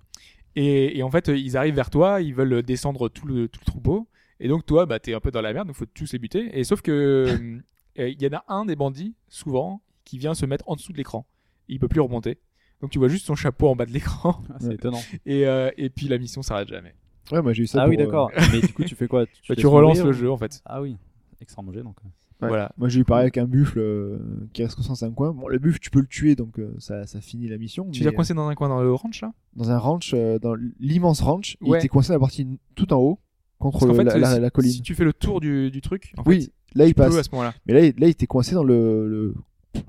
Et, 0.55 0.97
et 0.97 1.03
en 1.03 1.11
fait, 1.11 1.27
euh, 1.29 1.37
ils 1.37 1.57
arrivent 1.57 1.75
vers 1.75 1.89
toi, 1.89 2.21
ils 2.21 2.33
veulent 2.33 2.63
descendre 2.63 3.09
tout 3.09 3.27
le, 3.27 3.47
tout 3.49 3.59
le 3.61 3.65
troupeau. 3.65 4.07
Et 4.39 4.47
donc, 4.47 4.65
toi, 4.65 4.85
bah, 4.85 4.99
t'es 4.99 5.13
un 5.13 5.19
peu 5.19 5.31
dans 5.31 5.41
la 5.41 5.51
merde, 5.53 5.67
donc 5.67 5.75
faut 5.75 5.85
tous 5.85 6.11
les 6.13 6.19
buter. 6.19 6.57
Et 6.57 6.63
sauf 6.63 6.81
que, 6.81 6.91
euh, 7.99 8.09
il 8.09 8.21
y 8.21 8.27
en 8.27 8.37
a 8.37 8.43
un 8.47 8.65
des 8.65 8.75
bandits, 8.77 9.15
souvent, 9.27 9.81
qui 10.05 10.17
vient 10.17 10.33
se 10.33 10.45
mettre 10.45 10.63
en 10.69 10.75
dessous 10.75 10.93
de 10.93 10.97
l'écran. 10.97 11.25
Il 11.67 11.79
peut 11.79 11.87
plus 11.89 11.99
remonter. 12.01 12.37
Donc, 12.81 12.91
tu 12.91 12.99
vois 12.99 13.07
juste 13.09 13.25
son 13.25 13.35
chapeau 13.35 13.67
en 13.69 13.75
bas 13.75 13.85
de 13.85 13.91
l'écran. 13.91 14.43
Ah, 14.49 14.55
c'est 14.61 14.67
Ouais. 14.67 14.75
étonnant. 14.75 15.01
Et, 15.25 15.45
euh, 15.45 15.71
et 15.77 15.89
puis, 15.89 16.07
la 16.07 16.17
mission 16.17 16.41
s'arrête 16.41 16.67
jamais. 16.69 16.93
Ouais, 17.31 17.41
moi 17.41 17.53
j'ai 17.53 17.63
eu 17.63 17.67
ça. 17.67 17.79
Ah 17.81 17.85
pour, 17.85 17.89
oui, 17.89 17.95
euh, 18.01 18.05
d'accord. 18.05 18.29
Mais 18.53 18.61
du 18.61 18.71
coup, 18.73 18.83
tu 18.83 18.95
fais 18.95 19.07
quoi? 19.07 19.25
Tu, 19.25 19.33
Bah, 19.49 19.55
tu 19.55 19.65
relances 19.67 19.97
mourir 19.97 20.05
le 20.11 20.15
ou- 20.17 20.21
jeu, 20.21 20.31
en 20.31 20.37
fait. 20.37 20.61
Ah 20.65 20.81
oui, 20.81 20.95
extra 21.41 21.61
manger 21.61 21.81
donc. 21.81 21.95
Ouais. 22.41 22.49
Voilà. 22.49 22.71
Moi 22.77 22.89
j'ai 22.89 22.99
eu 22.99 23.05
pareil 23.05 23.23
avec 23.23 23.37
un 23.37 23.45
buffle 23.45 23.79
euh, 23.79 24.17
qui 24.53 24.61
reste 24.63 24.75
coincé 24.75 24.89
dans 24.89 25.05
un 25.05 25.11
coin. 25.11 25.31
Bon, 25.31 25.47
le 25.47 25.57
buffle 25.57 25.79
tu 25.79 25.89
peux 25.89 26.01
le 26.01 26.07
tuer 26.07 26.35
donc 26.35 26.59
euh, 26.59 26.73
ça, 26.79 27.07
ça 27.07 27.21
finit 27.21 27.47
la 27.47 27.57
mission. 27.57 27.89
Tu 27.91 28.03
l'as 28.03 28.11
coincé 28.11 28.33
dans 28.33 28.47
un 28.47 28.55
coin 28.55 28.67
dans 28.69 28.81
le 28.81 28.93
ranch, 28.93 29.21
là? 29.21 29.29
euh, 29.29 29.57
dans 29.59 29.71
un 29.71 29.77
ranch, 29.77 30.11
euh, 30.13 30.37
dans 30.39 30.53
l'immense 30.79 31.21
ranch, 31.21 31.57
il 31.61 31.73
était 31.75 31.87
coincé 31.87 32.11
à 32.11 32.15
la 32.15 32.19
partie 32.19 32.45
tout 32.75 32.91
en 32.93 32.97
haut 32.97 33.19
contre 33.57 33.87
qu'en 33.87 33.93
fait, 33.93 34.03
la, 34.03 34.17
la- 34.17 34.35
si, 34.35 34.39
la 34.41 34.49
colline. 34.49 34.71
si 34.71 34.81
tu 34.81 34.95
fais 34.95 35.05
le 35.05 35.13
tour 35.13 35.39
du, 35.39 35.71
du 35.71 35.79
truc, 35.79 36.13
en 36.17 36.23
oui, 36.25 36.41
fait, 36.41 36.51
là 36.75 36.85
il 36.87 36.93
passe. 36.93 37.15
à 37.15 37.23
ce 37.23 37.29
moment-là. 37.31 37.53
Mais 37.65 37.73
là, 37.73 37.79
il- 37.85 37.93
là, 37.97 38.07
il 38.07 38.09
était 38.09 38.27
coincé 38.27 38.53
dans 38.53 38.65
le, 38.65 39.07
le- 39.07 39.33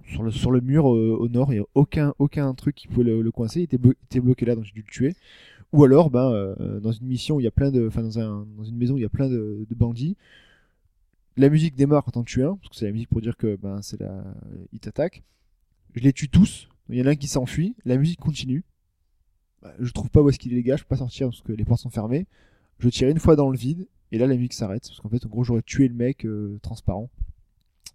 sur 0.08 0.22
le 0.22 0.30
sur 0.30 0.52
le 0.52 0.60
mur 0.60 0.92
euh, 0.94 1.16
au 1.18 1.28
nord. 1.28 1.52
Il 1.52 1.56
n'y 1.56 1.62
a 1.62 1.66
aucun 1.74 2.14
aucun 2.20 2.54
truc 2.54 2.76
qui 2.76 2.86
pouvait 2.86 3.04
le, 3.04 3.22
le 3.22 3.30
coincer. 3.32 3.60
Il 3.60 3.64
était, 3.64 3.76
blo- 3.76 3.94
il 4.00 4.04
était 4.04 4.20
bloqué 4.20 4.46
là, 4.46 4.54
donc 4.54 4.64
j'ai 4.64 4.72
dû 4.72 4.84
le 4.86 4.90
tuer. 4.92 5.16
Ou 5.72 5.82
alors, 5.82 6.10
ben, 6.10 6.30
euh, 6.30 6.78
dans 6.78 6.92
une 6.92 7.08
mission, 7.08 7.36
où 7.36 7.40
il 7.40 7.44
y 7.44 7.48
a 7.48 7.50
plein 7.50 7.72
de, 7.72 7.88
enfin 7.88 8.02
dans 8.02 8.20
un 8.20 8.46
dans 8.56 8.62
une 8.64 8.76
maison, 8.76 8.94
où 8.94 8.98
il 8.98 9.02
y 9.02 9.04
a 9.06 9.08
plein 9.10 9.28
de, 9.28 9.66
de 9.68 9.74
bandits. 9.74 10.16
La 11.36 11.48
musique 11.50 11.74
démarre 11.74 12.04
quand 12.04 12.16
on 12.16 12.24
tue 12.24 12.42
un, 12.44 12.56
parce 12.56 12.68
que 12.70 12.76
c'est 12.76 12.86
la 12.86 12.92
musique 12.92 13.08
pour 13.08 13.20
dire 13.20 13.36
que 13.36 13.56
ben 13.56 13.82
c'est 13.82 14.00
la, 14.00 14.24
il 14.72 14.80
t'attaque. 14.80 15.22
Je 15.94 16.00
les 16.02 16.12
tue 16.12 16.28
tous. 16.28 16.68
Il 16.88 16.96
y 16.96 17.02
en 17.02 17.06
a 17.06 17.10
un 17.10 17.16
qui 17.16 17.26
s'enfuit. 17.28 17.74
La 17.84 17.96
musique 17.98 18.20
continue. 18.20 18.64
Bah, 19.62 19.74
Je 19.78 19.90
trouve 19.92 20.08
pas 20.10 20.22
où 20.22 20.28
est-ce 20.30 20.38
qu'il 20.38 20.52
est 20.52 20.56
les 20.56 20.62
gars. 20.62 20.76
Je 20.76 20.82
peux 20.84 20.88
pas 20.88 20.96
sortir 20.96 21.28
parce 21.28 21.42
que 21.42 21.52
les 21.52 21.64
portes 21.64 21.80
sont 21.82 21.90
fermées. 21.90 22.26
Je 22.78 22.88
tire 22.88 23.08
une 23.08 23.18
fois 23.18 23.36
dans 23.36 23.50
le 23.50 23.56
vide 23.58 23.86
et 24.12 24.18
là 24.18 24.26
la 24.26 24.36
musique 24.36 24.52
s'arrête 24.52 24.82
parce 24.86 25.00
qu'en 25.00 25.08
fait 25.08 25.24
en 25.26 25.28
gros 25.28 25.44
j'aurais 25.44 25.62
tué 25.62 25.88
le 25.88 25.94
mec 25.94 26.24
euh, 26.24 26.58
transparent. 26.62 27.10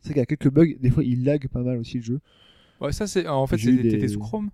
C'est 0.02 0.10
qu'il 0.10 0.18
y 0.18 0.22
a 0.22 0.26
quelques 0.26 0.50
bugs. 0.52 0.74
Des 0.80 0.90
fois 0.90 1.04
il 1.04 1.24
lag 1.24 1.48
pas 1.48 1.62
mal 1.64 1.78
aussi 1.78 1.98
le 1.98 2.04
jeu. 2.04 2.20
Ouais, 2.80 2.92
ça, 2.92 3.06
c'est, 3.06 3.28
en 3.28 3.46
fait, 3.46 3.58
c'est- 3.60 3.72
des- 3.72 3.90
t'étais 3.90 4.08
sous 4.08 4.20
Chrome. 4.20 4.50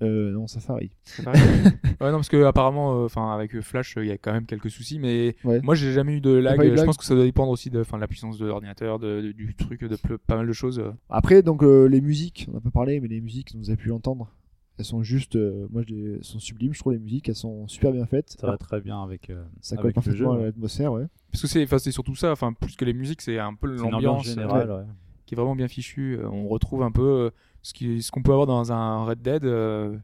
Euh, 0.00 0.30
non 0.30 0.46
Safari. 0.46 0.90
Pareil 1.24 1.40
ouais, 2.00 2.10
non, 2.12 2.18
parce 2.18 2.28
que 2.28 2.44
apparemment, 2.44 3.00
euh, 3.00 3.04
enfin, 3.06 3.32
avec 3.34 3.54
euh, 3.56 3.62
Flash, 3.62 3.94
il 3.96 4.06
y 4.06 4.10
a 4.12 4.18
quand 4.18 4.32
même 4.32 4.46
quelques 4.46 4.70
soucis, 4.70 4.98
mais 5.00 5.34
Ouais. 5.44 5.60
moi, 5.62 5.74
j'ai 5.74 5.92
jamais 5.92 6.12
eu 6.16 6.20
de 6.20 6.30
lag. 6.30 6.56
pas 6.56 6.64
eu 6.64 6.70
de 6.70 6.72
Je 6.74 6.76
lag 6.76 6.86
pense 6.86 6.96
que 6.96 7.04
ça 7.04 7.14
doit 7.14 7.24
dépendre 7.24 7.50
aussi 7.50 7.68
de, 7.70 7.80
enfin, 7.80 7.96
de 7.96 8.00
la 8.02 8.06
puissance 8.08 8.38
de 8.38 8.46
l'ordinateur, 8.46 8.98
de, 9.00 9.20
de- 9.20 9.32
du 9.32 9.54
truc, 9.56 9.82
de 9.84 9.96
pas 10.26 10.36
mal 10.36 10.46
de 10.46 10.52
choses. 10.52 10.82
Après 11.10 11.42
donc 11.42 11.62
euh, 11.64 11.86
les 11.86 12.00
musiques, 12.00 12.46
on 12.50 12.54
n'a 12.54 12.60
pas 12.60 12.70
parlé, 12.70 13.00
mais 13.00 13.08
les 13.08 13.20
musiques 13.20 13.54
vous 13.56 13.70
avez 13.70 13.76
pu 13.76 13.88
l'entendre. 13.88 14.30
Elles 14.78 14.84
sont 14.84 15.02
juste, 15.02 15.34
euh, 15.34 15.66
moi 15.70 15.82
je 15.84 15.92
les- 15.92 16.12
elles 16.18 16.24
sont 16.24 16.38
sublimes. 16.38 16.72
Je 16.72 16.78
trouve 16.78 16.92
les 16.92 17.00
musiques, 17.00 17.28
elles 17.28 17.34
sont 17.34 17.66
super 17.66 17.90
bien 17.90 18.06
faites. 18.06 18.36
Ça 18.40 18.46
va 18.46 18.56
très 18.56 18.80
bien 18.80 19.02
avec. 19.02 19.28
euh, 19.30 19.42
Ça 19.60 19.74
colle 19.76 19.86
avec 19.86 19.96
le 19.96 20.02
jeu. 20.14 20.24
parfaitement 20.24 20.32
à 20.34 20.46
l'atmosphère, 20.46 20.92
ouais. 20.92 21.06
Parce 21.32 21.42
que 21.42 21.48
c'est, 21.48 21.64
enfin, 21.64 21.78
c'est 21.78 21.90
surtout 21.90 22.14
ça. 22.14 22.30
Enfin, 22.30 22.52
plus 22.52 22.76
que 22.76 22.84
les 22.84 22.92
musiques, 22.92 23.20
c'est 23.20 23.40
un 23.40 23.54
peu 23.54 23.66
l'ambiance 23.66 24.26
générale. 24.26 24.70
ouais. 24.70 24.84
qui 25.26 25.34
est 25.34 25.36
vraiment 25.36 25.56
bien 25.56 25.68
fichue. 25.68 26.18
On 26.24 26.46
retrouve 26.48 26.82
un 26.82 26.90
peu 26.92 27.02
euh, 27.02 27.30
ce 27.62 28.10
qu'on 28.10 28.22
peut 28.22 28.32
avoir 28.32 28.46
dans 28.46 28.72
un 28.72 29.04
Red 29.04 29.22
Dead. 29.22 29.44
euh, 29.44 29.96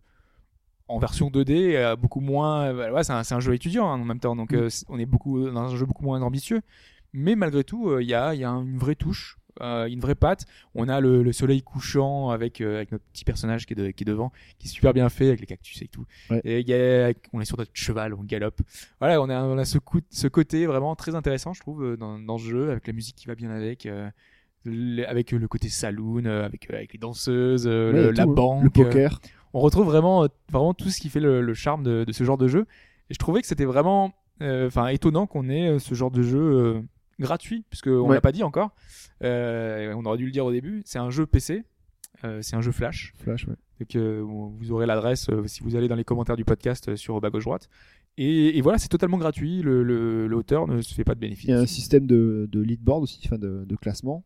en 0.87 0.99
version 0.99 1.31
2D, 1.31 1.75
euh, 1.77 1.97
beaucoup 1.97 2.21
moins. 2.21 2.65
euh, 2.67 2.93
ouais, 2.93 3.03
c'est 3.05 3.13
un, 3.13 3.41
jeu 3.41 3.55
étudiant 3.55 3.89
hein, 3.91 3.95
en 4.01 4.05
même 4.05 4.21
temps, 4.21 4.37
donc 4.37 4.53
Mm. 4.53 4.69
on 4.91 4.99
est 4.99 5.07
beaucoup 5.07 5.49
dans 5.51 5.73
un 5.73 5.77
jeu 5.77 5.87
beaucoup 5.87 6.05
moins 6.05 6.21
ambitieux. 6.21 6.61
Mais 7.15 7.37
malgré 7.37 7.65
tout, 7.65 7.99
il 8.01 8.07
y, 8.07 8.13
a, 8.15 8.35
il 8.35 8.41
y 8.41 8.45
a 8.45 8.51
une 8.51 8.77
vraie 8.77 8.97
touche, 8.97 9.39
une 9.63 10.01
vraie 10.01 10.17
patte. 10.17 10.45
On 10.75 10.89
a 10.89 11.01
le, 11.01 11.23
le 11.23 11.33
soleil 11.33 11.63
couchant 11.63 12.31
avec, 12.31 12.61
avec 12.61 12.91
notre 12.93 13.05
petit 13.13 13.25
personnage 13.25 13.67
qui 13.67 13.73
est, 13.73 13.77
de- 13.77 13.91
qui 13.93 14.03
est 14.03 14.05
devant, 14.05 14.33
qui 14.59 14.67
est 14.67 14.71
super 14.71 14.93
bien 14.93 15.09
fait 15.09 15.29
avec 15.29 15.41
les 15.41 15.47
cactus 15.47 15.81
et 15.81 15.87
tout. 15.89 16.05
Ouais. 16.29 16.41
Et 16.45 16.59
il 16.61 16.69
y 16.69 16.75
a, 16.75 17.13
on 17.33 17.41
est 17.41 17.45
sur 17.45 17.57
notre 17.57 17.71
cheval, 17.73 18.13
on 18.15 18.25
galope. 18.25 18.61
Voilà, 19.01 19.23
on 19.23 19.29
a, 19.31 19.43
on 19.45 19.57
a 19.57 19.65
ce, 19.65 19.79
coup, 19.79 20.01
ce 20.11 20.27
côté 20.27 20.67
vraiment 20.67 20.95
très 20.97 21.15
intéressant, 21.15 21.53
je 21.55 21.61
trouve, 21.61 21.97
dans, 21.97 22.19
dans 22.19 22.37
ce 22.37 22.45
jeu, 22.45 22.71
avec 22.73 22.87
la 22.89 22.93
musique 22.93 23.15
qui 23.17 23.27
va 23.29 23.37
bien 23.37 23.51
avec. 23.51 23.89
Le- 24.65 25.05
avec 25.09 25.33
le 25.33 25.47
côté 25.49 25.69
saloon, 25.69 26.25
euh, 26.27 26.45
avec, 26.45 26.71
euh, 26.71 26.77
avec 26.77 26.93
les 26.93 26.99
danseuses, 26.99 27.67
euh, 27.67 27.93
Ouais, 27.93 28.03
le- 28.05 28.09
et 28.11 28.13
la 28.13 28.23
hein. 28.23 28.27
banque, 28.27 28.65
le 28.65 28.71
poker. 28.71 29.21
on 29.53 29.61
retrouve 29.61 29.87
vraiment, 29.87 30.27
vraiment 30.51 30.75
tout 30.75 30.89
ce 30.91 31.01
qui 31.01 31.09
fait 31.09 31.21
le, 31.21 31.41
le 31.43 31.55
charme 31.55 31.83
de, 31.83 32.05
de 32.05 32.13
ce 32.13 32.25
genre 32.25 32.39
de 32.39 32.49
jeu. 32.49 32.67
Et 33.11 33.15
je 33.15 33.19
trouvais 33.19 33.41
que 33.41 33.47
c'était 33.47 33.65
vraiment 33.67 34.13
enfin 34.41 34.89
étonnant 34.89 35.27
qu'on 35.27 35.49
ait 35.49 35.79
ce 35.79 35.95
genre 35.95 36.11
de 36.11 36.23
jeu 36.23 36.83
gratuit, 37.21 37.65
puisque 37.71 37.87
on 37.87 38.09
Ouais. 38.09 38.17
l'a 38.17 38.21
pas 38.21 38.33
dit 38.33 38.43
encore. 38.43 38.75
On 39.23 40.03
aurait 40.07 40.19
dû 40.19 40.25
le 40.27 40.31
dire 40.33 40.45
au 40.47 40.53
début. 40.53 40.83
C'est 40.85 40.99
un 40.99 41.11
jeu 41.11 41.27
PC, 41.27 41.65
euh, 42.25 42.41
c'est 42.43 42.57
un 42.57 42.61
jeu 42.61 42.73
Flash. 42.73 43.13
Flash, 43.19 43.47
ouais. 43.47 43.55
Donc 43.81 43.97
euh, 43.97 44.21
vous 44.25 44.71
aurez 44.73 44.87
l'adresse 44.87 45.29
euh, 45.31 45.47
si 45.47 45.63
vous 45.63 45.75
allez 45.77 45.89
dans 45.89 45.97
les 45.97 46.05
commentaires 46.05 46.37
du 46.37 46.45
podcast 46.45 46.95
sur 46.97 47.21
bas 47.21 47.31
gauche 47.31 47.45
droite. 47.45 47.69
Et, 48.17 48.57
et 48.57 48.61
voilà, 48.61 48.79
c'est 48.79 48.89
totalement 48.89 49.19
gratuit. 49.19 49.61
Le- 49.63 49.83
le- 49.83 50.27
L'auteur 50.29 50.69
ne 50.69 50.81
se 50.83 50.95
fait 50.95 51.03
pas 51.05 51.15
de 51.17 51.21
bénéfice. 51.21 51.45
Il 51.47 51.51
y 51.51 51.55
a 51.55 51.59
un 51.59 51.67
système 51.67 52.07
de, 52.07 52.49
de 52.51 52.61
leadboard 52.61 53.03
aussi, 53.03 53.21
enfin 53.25 53.39
de, 53.39 53.65
de 53.67 53.77
classement. 53.77 54.25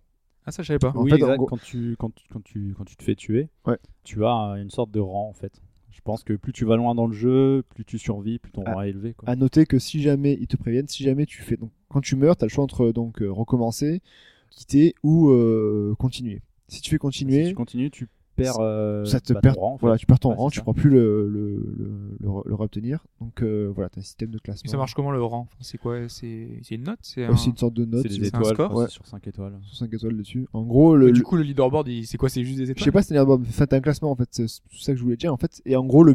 Ah 0.48 0.52
ça 0.52 0.62
je 0.62 0.68
savais 0.68 0.78
pas. 0.78 0.92
En 0.96 1.02
oui, 1.02 1.11
fait, 1.11 1.16
en 1.16 1.26
exact. 1.26 1.37
gros- 1.37 1.46
Quand, 1.46 1.61
tu, 1.61 1.94
quand, 1.98 2.14
tu, 2.14 2.24
quand, 2.32 2.40
tu, 2.42 2.74
quand 2.76 2.84
tu 2.84 2.96
te 2.96 3.02
fais 3.04 3.14
tuer, 3.14 3.48
Ouais. 3.66 3.78
tu 4.04 4.24
as 4.24 4.54
une 4.58 4.70
sorte 4.70 4.90
de 4.90 5.00
rang 5.00 5.28
en 5.28 5.32
fait. 5.34 5.61
Je 5.90 6.00
pense 6.02 6.22
que 6.24 6.32
plus 6.34 6.52
tu 6.52 6.64
vas 6.64 6.76
loin 6.76 6.94
dans 6.94 7.06
le 7.06 7.12
jeu, 7.12 7.64
plus 7.70 7.84
tu 7.84 7.98
survis, 7.98 8.38
plus 8.38 8.52
ton 8.52 8.62
Ah. 8.66 8.74
rang 8.74 8.82
est 8.82 8.90
élevé. 8.90 9.14
Quoi. 9.14 9.28
À 9.28 9.37
noter 9.37 9.66
que 9.66 9.78
si 9.78 10.00
jamais 10.00 10.37
ils 10.40 10.46
te 10.46 10.56
préviennent, 10.56 10.88
si 10.88 11.02
jamais 11.02 11.26
tu 11.26 11.42
fais 11.42 11.56
donc 11.56 11.70
quand 11.88 12.00
tu 12.00 12.16
meurs, 12.16 12.37
tu 12.37 12.44
as 12.44 12.46
le 12.46 12.50
choix 12.50 12.64
entre 12.64 12.90
donc 12.92 13.20
euh, 13.22 13.30
recommencer, 13.30 14.00
quitter 14.50 14.94
ou 15.02 15.28
euh, 15.30 15.94
continuer. 15.98 16.40
Si 16.68 16.80
tu 16.82 16.90
fais 16.90 16.98
continuer, 16.98 17.44
Si 17.44 17.50
tu 17.50 17.54
continues, 17.54 17.90
tu 17.90 18.08
perds 18.42 18.57
euh, 18.61 19.05
ça 19.05 19.20
te 19.20 19.33
bah, 19.33 19.40
perd 19.40 19.55
ton 19.57 19.61
rang. 19.61 19.72
en 19.74 19.77
fait. 19.79 19.81
voilà, 19.83 19.98
tu 19.98 20.07
perds 20.07 20.18
ton 20.20 20.31
Ouais, 20.31 20.37
rang, 20.37 20.48
c'est 20.48 20.55
tu 20.55 20.59
ça. 20.61 20.64
pourras 20.64 20.74
plus 20.81 20.90
le 20.90 21.29
le, 21.29 21.57
le, 21.79 22.16
le, 22.20 22.29
le 22.46 22.55
réobtenir. 22.55 23.05
Donc 23.20 23.42
euh, 23.42 23.70
voilà, 23.74 23.90
tu 23.90 23.98
as 23.98 24.01
un 24.01 24.03
système 24.05 24.31
de 24.31 24.37
Et 24.37 24.40
classement. 24.40 24.70
ça 24.70 24.77
marche 24.77 24.94
comment 24.94 25.11
le 25.11 25.22
rang? 25.22 25.42
Enfin, 25.51 25.57
C'est 25.61 25.79
quoi? 25.79 26.09
C'est 26.09 26.61
c'est 26.62 26.74
une 26.77 26.85
note? 26.85 26.98
C'est 27.03 27.24
un... 27.24 27.33
aussi 27.33 27.51
une 27.51 27.57
sorte 27.57 27.74
de 27.74 27.85
note 27.85 28.03
C'est 28.03 28.09
des 28.09 28.20
c'est 28.20 28.27
étoiles, 28.29 28.55
score? 28.55 28.70
je 28.72 28.77
Ouais. 28.77 28.85
c'est 28.87 28.92
sur 28.92 29.07
5 29.07 29.27
étoiles. 29.27 29.59
sur 29.62 29.77
5 29.77 29.92
étoiles 29.94 30.16
dessus. 30.16 30.46
En 30.53 30.62
gros, 30.64 30.96
le, 30.96 31.12
Du 31.12 31.22
coup 31.22 31.37
le 31.37 31.42
leaderboard, 31.42 31.88
il- 31.88 32.07
c'est 32.07 32.16
quoi? 32.18 32.29
C'est 32.29 32.44
juste 32.44 32.59
des 32.59 32.66
je 32.66 32.70
étoiles? 32.72 32.85
sais 32.85 32.92
pas 32.92 33.03
c'est 33.03 33.12
un 33.14 33.16
leaderboard, 33.16 33.42
enfin, 33.48 33.66
t'as 33.66 33.77
un 33.77 33.81
classement 33.81 34.11
en 34.11 34.16
fait, 34.16 34.29
c'est 34.31 34.46
c'est 34.48 34.61
ça 34.70 34.92
que 34.92 34.98
je 34.98 35.03
voulais 35.03 35.16
dire 35.16 35.33
en 35.33 35.37
fait. 35.37 35.61
Et 35.66 35.77
en 35.77 35.85
gros, 35.85 36.03
le 36.05 36.14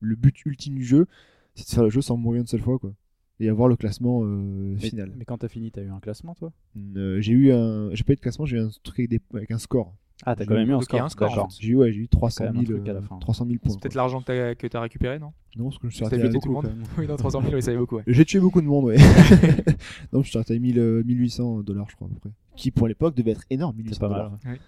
le 0.00 0.14
but 0.16 0.44
ultime 0.46 0.76
du 0.76 0.84
jeu, 0.84 1.06
c'est 1.54 1.66
de 1.68 1.74
faire 1.74 1.82
le 1.84 1.90
jeu 1.90 2.00
sans 2.00 2.16
mourir 2.16 2.40
une 2.42 2.46
seule 2.46 2.60
fois 2.60 2.78
quoi. 2.78 2.92
Et 3.40 3.48
avoir 3.48 3.68
le 3.68 3.76
classement 3.76 4.22
euh, 4.24 4.26
Mais, 4.74 4.80
final. 4.80 5.12
mais 5.16 5.24
quand 5.24 5.38
t'as 5.38 5.46
fini, 5.48 5.70
t'as 5.70 5.82
eu 5.82 5.90
un 5.90 6.00
classement 6.00 6.34
toi? 6.34 6.52
Euh, 6.96 7.20
j'ai 7.20 7.32
eu 7.32 7.52
un, 7.52 7.88
j'ai 7.94 8.02
pas 8.02 8.12
eu 8.12 8.16
de 8.16 8.20
classement, 8.20 8.46
j'ai 8.46 8.56
eu 8.56 8.60
un 8.60 8.70
truc 8.82 8.98
avec, 8.98 9.10
des, 9.10 9.20
avec 9.32 9.50
un 9.52 9.58
score. 9.58 9.94
Ah, 10.26 10.34
t'as 10.34 10.44
quand 10.44 10.54
même 10.54 10.68
eu 10.68 10.72
un 10.72 10.76
donc 10.78 10.82
y 10.82 10.84
score. 10.86 11.02
un 11.02 11.08
score, 11.08 11.28
d'accord. 11.28 11.52
fait. 11.52 11.58
J'ai 11.60 11.68
eu, 11.68 11.76
ouais, 11.76 11.92
j'ai 11.92 12.00
eu 12.00 12.08
300 12.08 12.44
quand 12.44 12.52
même 12.52 12.60
un 12.62 12.66
000, 12.66 12.78
truc 12.78 12.88
à 12.88 12.92
la 12.92 12.98
euh, 12.98 13.02
fin. 13.02 13.18
300 13.18 13.46
000 13.46 13.58
points. 13.62 13.72
C'est 13.72 13.80
peut-être 13.80 13.94
l'argent 13.94 14.20
que 14.20 14.24
t'as 14.26 14.54
que 14.56 14.66
t'as 14.66 14.80
récupéré, 14.80 15.18
non? 15.18 15.32
Non, 15.56 15.64
parce 15.66 15.78
que 15.78 15.88
je 15.88 15.94
suis 15.94 16.00
T'as 16.04 16.06
arrêté 16.16 16.22
à 16.24 16.28
tout 16.28 16.34
le 16.34 16.40
beaucoup, 16.40 16.52
monde 16.52 16.64
même. 16.66 16.82
Oui, 16.98 17.06
non, 17.06 17.16
300 17.16 17.42
000, 17.42 17.54
oui, 17.54 17.62
ça 17.62 17.72
fait 17.72 17.78
beaucoup. 17.78 17.96
Ouais. 17.96 18.02
J'ai 18.06 18.24
tué 18.24 18.40
beaucoup 18.40 18.60
de 18.60 18.66
monde, 18.66 18.84
ouais. 18.86 18.96
non, 20.12 20.22
je 20.22 20.28
suis 20.28 20.36
arrêté 20.38 20.54
à 20.54 20.58
1000, 20.58 20.78
euh, 20.78 21.02
1800 21.04 21.60
dollars, 21.62 21.86
je 21.90 21.96
crois, 21.96 22.08
à 22.08 22.10
peu 22.14 22.18
près. 22.20 22.30
Qui, 22.56 22.70
pour 22.70 22.88
l'époque, 22.88 23.14
devait 23.14 23.30
être 23.32 23.44
énorme, 23.50 23.76
1800 23.76 23.94
C'est 23.94 24.00
pas 24.00 24.08
mal. 24.08 24.18
dollars. 24.18 24.38
ouais. 24.46 24.60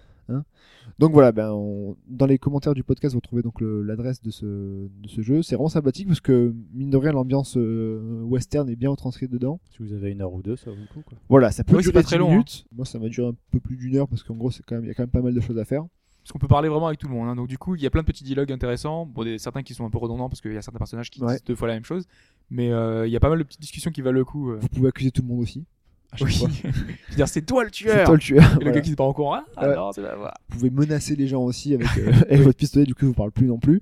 Donc 0.99 1.13
voilà, 1.13 1.31
ben, 1.31 1.51
on- 1.51 1.95
dans 2.07 2.25
les 2.25 2.37
commentaires 2.37 2.73
du 2.73 2.83
podcast, 2.83 3.13
vous 3.13 3.19
retrouvez 3.19 3.41
donc 3.41 3.61
l'adresse 3.61 4.21
de 4.21 4.31
ce, 4.31 4.45
de 4.45 5.07
ce 5.07 5.21
jeu. 5.21 5.41
C'est 5.43 5.55
vraiment 5.55 5.69
sympathique 5.69 6.07
parce 6.07 6.19
que, 6.21 6.53
mine 6.73 6.89
de 6.89 6.97
rien, 6.97 7.11
l'ambiance 7.11 7.55
euh, 7.57 8.21
western 8.23 8.67
est 8.69 8.75
bien 8.75 8.89
retranscrite 8.89 9.31
dedans. 9.31 9.59
Si 9.71 9.77
vous 9.83 9.93
avez 9.93 10.11
une 10.11 10.21
heure 10.21 10.33
ou 10.33 10.41
deux, 10.41 10.55
ça 10.55 10.71
vaut 10.71 10.77
le 10.77 10.87
coup. 10.93 11.01
Quoi. 11.07 11.17
Voilà, 11.29 11.51
ça 11.51 11.63
peut 11.63 11.75
c'est 11.77 11.81
durer 11.83 11.93
pas 11.93 12.03
très 12.03 12.15
10 12.15 12.19
long, 12.19 12.27
hein. 12.27 12.31
minutes. 12.31 12.65
Moi, 12.75 12.85
ça 12.85 12.99
m'a 12.99 13.09
duré 13.09 13.27
un 13.29 13.35
peu 13.51 13.59
plus 13.59 13.77
d'une 13.77 13.95
heure 13.95 14.07
parce 14.07 14.23
qu'en 14.23 14.35
gros, 14.35 14.51
c'est 14.51 14.63
quand 14.65 14.75
même, 14.75 14.85
il 14.85 14.87
y 14.87 14.91
a 14.91 14.93
quand 14.93 15.03
même 15.03 15.09
pas 15.09 15.21
mal 15.21 15.33
de 15.33 15.39
choses 15.41 15.57
à 15.57 15.65
faire. 15.65 15.85
Parce 16.23 16.33
qu'on 16.33 16.39
peut 16.39 16.47
parler 16.47 16.69
vraiment 16.69 16.85
avec 16.87 16.99
tout 16.99 17.07
le 17.07 17.13
monde. 17.15 17.29
hein. 17.29 17.35
Donc 17.35 17.47
du 17.47 17.57
coup, 17.57 17.75
il 17.75 17.81
y 17.81 17.87
a 17.87 17.89
plein 17.89 18.01
de 18.01 18.05
petits 18.07 18.23
dialogues 18.23 18.51
intéressants. 18.51 19.07
Bon, 19.07 19.23
des, 19.23 19.39
certains 19.39 19.63
qui 19.63 19.73
sont 19.73 19.85
un 19.85 19.89
peu 19.89 19.97
redondants 19.97 20.29
parce 20.29 20.39
qu'il 20.41 20.53
y 20.53 20.57
a 20.57 20.61
certains 20.61 20.77
personnages 20.77 21.09
qui 21.09 21.19
Ouais. 21.23 21.33
disent 21.33 21.43
deux 21.43 21.55
fois 21.55 21.67
la 21.67 21.73
même 21.75 21.83
chose. 21.85 22.05
Mais 22.51 22.71
euh, 22.71 23.07
il 23.07 23.11
y 23.11 23.15
a 23.15 23.19
pas 23.19 23.29
mal 23.29 23.39
de 23.39 23.43
petites 23.43 23.61
discussions 23.61 23.89
qui 23.91 24.01
valent 24.01 24.19
le 24.19 24.25
coup. 24.25 24.51
euh. 24.51 24.59
Vous 24.61 24.67
pouvez 24.67 24.89
accuser 24.89 25.09
tout 25.11 25.21
le 25.23 25.27
monde 25.29 25.39
aussi. 25.41 25.65
À 26.11 26.17
chaque 26.17 26.27
Oui. 26.27 26.33
fois. 26.35 26.49
Je 26.63 26.67
veux 27.09 27.15
dire, 27.15 27.27
c'est 27.27 27.41
toi 27.43 27.63
le 27.63 27.69
C'est 27.69 27.83
tueur. 27.85 28.05
toi 28.05 28.13
le 28.15 28.19
tueur. 28.19 28.43
Et 28.43 28.47
le 28.55 28.59
Voilà. 28.61 28.71
gars 28.71 28.81
qui 28.81 28.89
se 28.91 28.95
bat 28.95 29.03
en 29.03 29.13
courant. 29.13 29.39
Ah 29.55 29.69
Ouais. 29.69 29.75
non, 29.75 29.91
c'est 29.91 30.01
pas 30.01 30.15
moi. 30.15 30.33
Vous 30.49 30.57
pouvez 30.57 30.69
menacer 30.69 31.15
les 31.15 31.27
gens 31.27 31.43
aussi 31.43 31.73
avec, 31.73 31.87
euh, 31.97 32.11
avec 32.29 32.41
votre 32.41 32.57
pistolet, 32.57 32.85
du 32.85 32.93
coup, 32.93 33.01
je 33.01 33.07
vous 33.07 33.13
parle 33.13 33.31
plus 33.31 33.47
non 33.47 33.59
plus. 33.59 33.81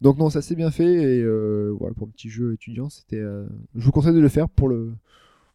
Donc, 0.00 0.18
non, 0.18 0.28
ça 0.30 0.42
c'est 0.42 0.54
bien 0.54 0.70
fait. 0.70 0.84
Et 1.18 1.22
euh, 1.22 1.74
voilà, 1.78 1.94
pour 1.94 2.06
un 2.06 2.10
petit 2.10 2.28
jeu 2.28 2.52
étudiant, 2.52 2.88
c'était. 2.90 3.16
euh, 3.18 3.46
Je 3.74 3.84
vous 3.84 3.92
conseille 3.92 4.14
de 4.14 4.20
le 4.20 4.28
faire 4.28 4.48
pour 4.48 4.68
le. 4.68 4.92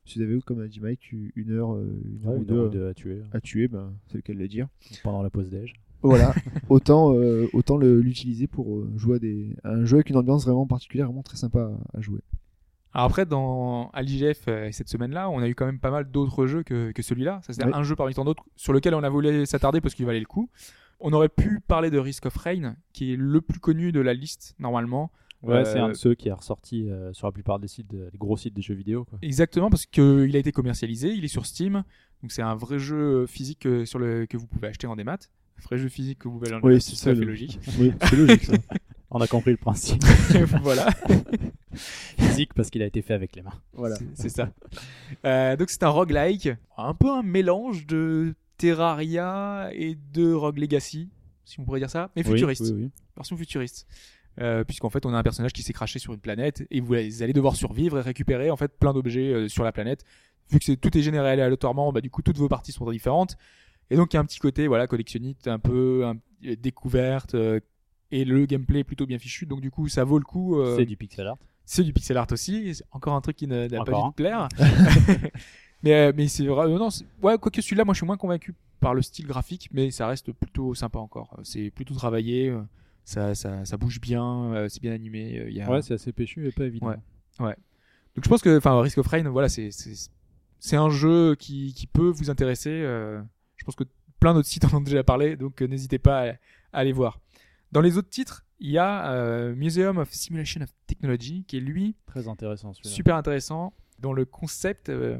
Si 0.06 0.18
vous 0.18 0.26
avez, 0.26 0.40
comme 0.42 0.60
a 0.62 0.68
dit 0.68 0.80
Mike, 0.80 1.12
une 1.36 1.52
heure, 1.52 1.78
une 1.78 2.26
heure 2.26 2.34
Ouais, 2.34 2.38
ou 2.40 2.42
une 2.44 2.52
heure 2.52 2.66
ou 2.66 2.70
deux 2.70 2.80
deux 2.80 2.88
à 2.88 2.94
tuer 2.96 3.22
à 3.32 3.40
tuer, 3.42 3.68
ben, 3.68 3.94
c'est 4.08 4.16
le 4.16 4.22
cas 4.24 4.34
de 4.34 4.40
le 4.40 4.48
dire. 4.48 4.68
pendant 5.04 5.22
la 5.22 5.30
pause 5.30 5.50
déj. 5.52 5.74
Voilà, 6.02 6.34
autant, 6.70 7.14
euh, 7.14 7.48
autant 7.54 7.78
l'utiliser 7.78 8.48
pour 8.48 8.84
jouer 8.98 9.18
à, 9.18 9.20
des, 9.20 9.56
à 9.64 9.70
un 9.72 9.86
jeu 9.86 9.98
avec 9.98 10.10
une 10.10 10.16
ambiance 10.16 10.46
vraiment 10.46 10.66
particulière, 10.66 11.06
vraiment 11.08 11.22
très 11.22 11.38
sympa 11.38 11.60
à, 11.94 11.98
à 11.98 12.02
jouer. 12.02 12.22
Alors 12.94 13.06
après, 13.06 13.26
dans, 13.26 13.90
à 13.94 14.02
l'IGF 14.02 14.46
euh, 14.48 14.70
cette 14.72 14.90
semaine-là, 14.90 15.30
on 15.30 15.40
a 15.40 15.48
eu 15.48 15.54
quand 15.56 15.66
même 15.66 15.80
pas 15.80 15.92
mal 15.92 16.10
d'autres 16.10 16.48
jeux 16.48 16.64
que, 16.64 16.92
que 16.92 17.02
celui-là. 17.04 17.40
Ça, 17.44 17.54
c'est 17.54 17.64
Ouais. 17.64 17.72
un 17.74 17.84
jeu 17.84 17.96
parmi 17.96 18.14
tant 18.14 18.26
d'autres 18.26 18.44
sur 18.56 18.74
lequel 18.74 18.96
on 18.96 19.04
a 19.04 19.10
voulu 19.10 19.46
s'attarder 19.46 19.80
parce 19.82 19.94
qu'il 19.94 20.06
valait 20.06 20.20
le 20.20 20.26
coup. 20.26 20.50
On 21.00 21.14
aurait 21.14 21.30
pu 21.30 21.60
parler 21.68 21.92
de 21.92 21.98
Risk 22.00 22.26
of 22.26 22.36
Rain, 22.36 22.76
qui 22.94 23.14
est 23.14 23.16
le 23.16 23.42
plus 23.42 23.60
connu 23.60 23.92
de 23.92 24.00
la 24.02 24.14
liste 24.14 24.56
normalement. 24.60 25.12
Ouais, 25.44 25.58
Euh, 25.58 25.66
c'est 25.66 25.80
un 25.80 25.90
de 25.90 25.94
ceux 25.94 26.16
qui 26.16 26.28
est 26.28 26.34
ressorti 26.34 26.90
euh, 26.90 27.14
sur 27.14 27.28
la 27.28 27.32
plupart 27.32 27.60
des 27.60 27.70
sites, 27.70 27.90
de- 27.90 28.10
des 28.12 28.18
gros 28.18 28.36
sites 28.36 28.54
des 28.54 28.62
jeux 28.62 28.74
vidéo. 28.74 29.06
Quoi. 29.06 29.20
Exactement, 29.22 29.70
parce 29.70 29.86
qu'il 29.86 30.36
a 30.36 30.40
été 30.40 30.52
commercialisé, 30.52 31.14
il 31.14 31.24
est 31.24 31.30
sur 31.30 31.46
Steam. 31.46 31.84
Donc 32.22 32.32
c'est 32.34 32.42
un 32.42 32.56
vrai 32.56 32.80
jeu 32.80 33.26
physique 33.28 33.66
sur 33.86 34.00
le, 34.00 34.26
que 34.26 34.36
vous 34.36 34.48
pouvez 34.48 34.68
acheter 34.68 34.88
en 34.88 34.98
démat. 34.98 35.14
Un 35.14 35.62
vrai 35.64 35.78
jeu 35.78 35.88
physique 35.88 36.20
que 36.20 36.28
vous 36.28 36.40
pouvez 36.40 36.48
acheter 36.48 36.56
en 36.58 36.68
Oui, 36.68 36.72
démat, 36.74 36.80
c'est 36.82 36.90
c'est 36.90 36.96
ça, 36.98 37.14
fait 37.14 37.22
le- 37.22 37.28
logique. 37.28 37.60
Oui, 37.80 37.94
c'est 38.02 38.16
logique 38.18 38.44
ça. 38.44 38.54
On 39.12 39.20
a 39.22 39.28
compris 39.28 39.52
le 39.52 39.58
principe 39.58 40.04
voilà. 40.62 40.88
physique 42.18 42.54
parce 42.54 42.70
qu'il 42.70 42.82
a 42.82 42.86
été 42.86 43.02
fait 43.02 43.14
avec 43.14 43.36
les 43.36 43.42
mains. 43.42 43.54
voilà. 43.74 43.96
C'est- 44.14 44.30
ça. 44.30 44.50
Euh, 45.26 45.56
donc 45.56 45.70
c'est 45.70 45.84
un 45.84 45.90
roguelike, 45.90 46.50
un 46.78 46.94
peu 46.94 47.10
un 47.10 47.24
mélange 47.24 47.86
de 47.88 48.36
Terraria 48.58 49.70
et 49.74 49.98
de 50.14 50.32
Rogue 50.34 50.58
Legacy, 50.60 51.10
si 51.46 51.60
on 51.60 51.66
pourrait 51.66 51.80
dire 51.80 51.90
ça, 51.90 52.12
mais 52.16 52.24
futuriste, 52.24 52.62
oui, 52.66 52.84
oui. 52.84 52.92
version 53.16 53.38
futuriste. 53.38 53.88
Euh, 54.40 54.64
Puisqu'en 54.64 54.90
fait 54.90 55.06
on 55.06 55.14
a 55.14 55.18
un 55.18 55.24
personnage 55.24 55.54
qui 55.54 55.64
s'est 55.64 55.74
craché 55.74 56.00
sur 56.00 56.14
une 56.14 56.20
planète 56.20 56.66
et 56.72 56.80
vous 56.80 56.94
allez 56.94 57.34
devoir 57.34 57.56
survivre 57.56 57.98
et 57.98 58.02
récupérer 58.02 58.52
en 58.52 58.56
fait 58.58 58.72
plein 58.78 58.94
d'objets 58.94 59.34
euh, 59.34 59.48
sur 59.50 59.64
la 59.64 59.72
planète. 59.72 60.06
Vu 60.52 60.60
que 60.60 60.66
c'est- 60.66 60.78
tout 60.78 60.96
est 60.98 61.02
généré 61.02 61.30
aléatoirement, 61.32 61.92
bah, 61.92 62.02
du 62.02 62.10
coup 62.10 62.22
toutes 62.22 62.38
vos 62.38 62.48
parties 62.48 62.72
sont 62.72 62.90
différentes. 62.90 63.38
Et 63.90 63.96
donc 63.96 64.14
il 64.14 64.16
y 64.16 64.18
a 64.18 64.20
un 64.22 64.26
petit 64.26 64.40
côté 64.40 64.68
voilà 64.68 64.88
collectionniste, 64.88 65.48
un 65.48 65.60
peu 65.60 66.06
un- 66.06 66.16
découverte 66.56 67.36
euh, 67.36 67.60
et 68.12 68.26
le 68.26 68.46
gameplay 68.46 68.80
est 68.80 68.84
plutôt 68.84 69.06
bien 69.06 69.18
fichu. 69.20 69.46
Donc 69.46 69.62
du 69.62 69.72
coup 69.72 69.88
ça 69.88 70.04
vaut 70.04 70.18
le 70.20 70.26
coup. 70.26 70.60
euh, 70.60 70.76
C'est 70.78 70.86
du 70.86 70.98
pixel 70.98 71.28
art. 71.28 71.38
c'est 71.66 71.84
du 71.84 71.94
pixel 71.94 72.18
art 72.18 72.28
aussi. 72.32 72.82
Encore 72.92 73.14
un 73.16 73.22
truc 73.22 73.36
qui 73.38 73.48
n'a 73.48 73.68
pas 73.70 73.84
dû 73.84 74.10
te 74.12 74.16
plaire. 74.16 74.48
mais 75.84 75.94
euh, 75.94 76.14
mais 76.16 76.28
c'est 76.28 76.46
vrai. 76.46 76.66
euh, 76.68 76.78
non, 76.78 76.90
ouais, 77.22 77.38
quoique 77.38 77.62
celui-là, 77.62 77.86
moi, 77.86 77.94
je 77.94 78.00
suis 78.00 78.06
moins 78.08 78.18
convaincu 78.18 78.54
par 78.80 78.94
le 78.94 79.02
style 79.02 79.28
graphique, 79.28 79.70
mais 79.72 79.92
ça 79.92 80.08
reste 80.08 80.32
plutôt 80.32 80.74
sympa 80.76 81.00
encore. 81.00 81.36
Euh, 81.38 81.42
C'est 81.44 81.70
plutôt 81.72 81.94
travaillé. 81.94 82.54
Ça, 83.06 83.34
ça, 83.36 83.66
ça 83.66 83.78
bouge 83.78 84.00
bien. 84.00 84.66
C'est 84.70 84.82
bien 84.82 84.94
animé. 84.94 85.48
y 85.52 85.62
a... 85.62 85.70
Ouais, 85.70 85.82
c'est 85.82 85.96
assez 85.96 86.12
péchu 86.12 86.48
et 86.48 86.52
pas 86.52 86.66
évident. 86.66 86.94
Ouais. 87.40 87.56
Donc 88.16 88.24
je 88.26 88.30
pense 88.30 88.42
que, 88.42 88.58
enfin, 88.58 88.80
Risk 88.82 88.98
of 88.98 89.08
Rain, 89.08 89.30
voilà, 89.30 89.50
c'est 89.50 89.70
c'est 90.62 90.76
un 90.76 90.90
jeu 90.90 91.36
qui 91.36 91.74
qui 91.74 91.88
peut 91.88 92.10
vous 92.10 92.30
intéresser. 92.30 92.70
euh, 92.72 93.22
je 93.56 93.64
pense 93.64 93.76
que 93.76 93.84
plein 94.20 94.34
d'autres 94.34 94.48
sites 94.48 94.66
en 94.74 94.78
ont 94.78 94.82
déjà 94.82 95.04
parlé, 95.04 95.36
donc 95.38 95.62
n'hésitez 95.62 96.00
pas 96.00 96.22
à, 96.22 96.32
à 96.32 96.36
aller 96.74 96.92
voir. 96.92 97.20
Dans 97.72 97.82
les 97.82 97.98
autres 97.98 98.10
titres, 98.10 98.46
il 98.60 98.72
y 98.72 98.78
a 98.78 99.12
euh, 99.12 99.56
Museum 99.56 99.98
of 99.98 100.10
Simulation 100.12 100.62
of 100.62 100.70
Technology, 100.88 101.44
qui 101.48 101.58
est 101.58 101.62
lui 101.62 101.96
Très 102.08 102.28
intéressant 102.28 102.74
celui-là. 102.74 102.94
super 102.96 103.16
intéressant 103.16 103.74
dont 104.00 104.14
le 104.14 104.26
concept 104.26 104.90
euh, 104.90 105.18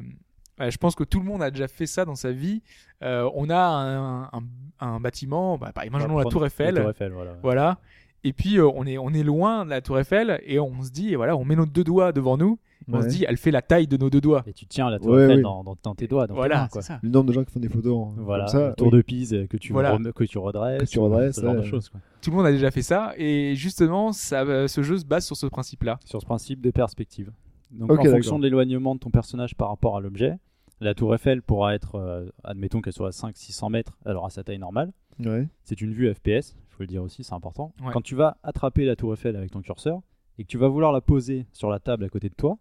je 0.60 0.76
pense 0.78 0.94
que 0.96 1.04
tout 1.06 1.20
le 1.20 1.26
monde 1.26 1.42
a 1.42 1.52
déjà 1.52 1.68
fait 1.70 1.86
ça 1.86 2.06
dans 2.06 2.16
sa 2.16 2.32
vie 2.32 2.62
Euh, 3.02 3.30
on 3.34 3.50
a 3.50 3.58
un, 3.58 4.24
un, 4.24 4.44
un 4.82 5.00
bâtiment 5.00 5.58
bah, 5.58 5.72
imaginons 5.86 6.18
la 6.18 6.26
tour 6.26 6.46
Eiffel 6.46 6.76
La 6.76 6.82
tour 6.82 6.90
Eiffel, 6.90 7.14
voilà. 7.14 7.38
voilà 7.42 7.80
et 8.24 8.34
puis 8.34 8.58
euh, 8.58 8.70
on 8.76 8.86
est 8.86 8.98
on 8.98 9.10
est 9.14 9.24
loin 9.24 9.66
de 9.66 9.70
la 9.70 9.82
tour 9.82 9.98
Eiffel 10.00 10.42
et 10.46 10.60
on 10.60 10.82
se 10.84 10.92
dit 10.92 11.16
voilà 11.16 11.36
on 11.38 11.46
met 11.46 11.56
nos 11.56 11.66
deux 11.66 11.84
doigts 11.84 12.12
devant 12.12 12.38
nous 12.38 12.60
on 12.92 12.98
Ouais. 12.98 13.04
se 13.04 13.08
dit 13.10 13.26
elle 13.28 13.38
fait 13.38 13.52
la 13.52 13.62
taille 13.62 13.86
de 13.88 13.98
nos 13.98 14.10
deux 14.10 14.22
doigts 14.22 14.44
Et 14.48 14.54
tu 14.54 14.66
tiens 14.66 14.90
la 14.90 14.98
tour 14.98 15.10
Ouais, 15.12 15.26
Eiffel 15.26 15.38
oui. 15.38 15.44
dans, 15.44 15.64
dans, 15.64 15.76
dans 15.84 15.94
tes 15.96 16.08
doigts. 16.08 16.26
Dans 16.28 16.34
tes 16.34 16.38
voilà 16.40 16.62
mains, 16.62 16.68
quoi. 16.70 16.82
c'est 16.82 16.88
ça 16.94 17.00
Le 17.04 17.10
nombre 17.10 17.28
de 17.28 17.34
gens 17.34 17.44
qui 17.44 17.52
font 17.52 17.60
des 17.60 17.70
photos 17.70 17.94
en- 17.96 18.14
Voilà, 18.18 18.46
comme 18.46 18.52
ça. 18.62 18.74
tour 18.78 18.88
oui. 18.88 18.98
de 18.98 19.02
Pise 19.04 19.46
que 19.50 19.58
tu, 19.58 19.74
Voilà. 19.74 19.92
rem- 19.96 20.12
que 20.14 20.24
tu 20.24 20.38
redresses. 20.40 20.82
Que 20.82 20.86
tu 20.88 20.98
redresses, 21.00 21.36
Ce 21.36 21.42
genre 21.42 21.56
de 21.56 21.62
choses. 21.62 21.90
quoi. 21.90 22.00
tout 22.22 22.32
le 22.32 22.38
monde 22.38 22.46
a 22.48 22.52
déjà 22.52 22.72
fait 22.72 22.82
ça 22.82 23.14
et 23.18 23.54
justement 23.56 24.12
ça 24.12 24.42
euh, 24.44 24.68
ce 24.68 24.82
jeu 24.82 24.98
se 24.98 25.06
base 25.06 25.26
sur 25.26 25.36
ce 25.38 25.46
principe 25.46 25.84
là 25.84 26.00
Sur 26.06 26.20
ce 26.22 26.26
principe 26.26 26.62
de 26.62 26.72
perspective. 26.72 27.32
Donc 27.72 27.92
en 27.92 28.04
fonction 28.04 28.40
de 28.40 28.44
l'éloignement 28.46 28.96
de 28.96 29.00
ton 29.00 29.12
personnage 29.12 29.54
par 29.56 29.68
rapport 29.70 29.96
à 29.98 30.02
l'objet, 30.02 30.38
la 30.82 30.96
tour 30.96 31.14
Eiffel 31.14 31.44
pourra 31.44 31.76
être, 31.76 31.96
euh, 31.96 32.26
admettons 32.44 32.82
qu'elle 32.82 32.94
soit 32.94 33.10
à 33.10 33.12
500-600 33.12 33.70
mètres, 33.70 34.00
alors 34.06 34.26
à 34.26 34.30
sa 34.32 34.44
taille 34.44 34.58
normale. 34.58 34.92
Ouais. 35.24 35.48
C'est 35.64 35.82
une 35.82 35.94
vue 35.94 36.12
FPS, 36.12 36.56
faut 36.80 36.84
le 36.84 36.88
dire 36.88 37.04
aussi, 37.04 37.24
c'est 37.24 37.34
important. 37.34 37.74
Ouais. 37.84 37.92
Quand 37.92 38.02
tu 38.02 38.16
vas 38.16 38.38
attraper 38.44 38.86
la 38.86 38.96
tour 38.96 39.14
Eiffel 39.14 39.36
avec 39.36 39.52
ton 39.52 39.62
curseur 39.62 40.00
et 40.38 40.44
que 40.44 40.48
tu 40.48 40.58
vas 40.58 40.68
vouloir 40.70 40.92
la 40.94 41.02
poser 41.02 41.46
sur 41.54 41.70
la 41.70 41.80
table 41.80 42.06
à 42.06 42.10
côté 42.10 42.30
de 42.30 42.34
toi, 42.36 42.58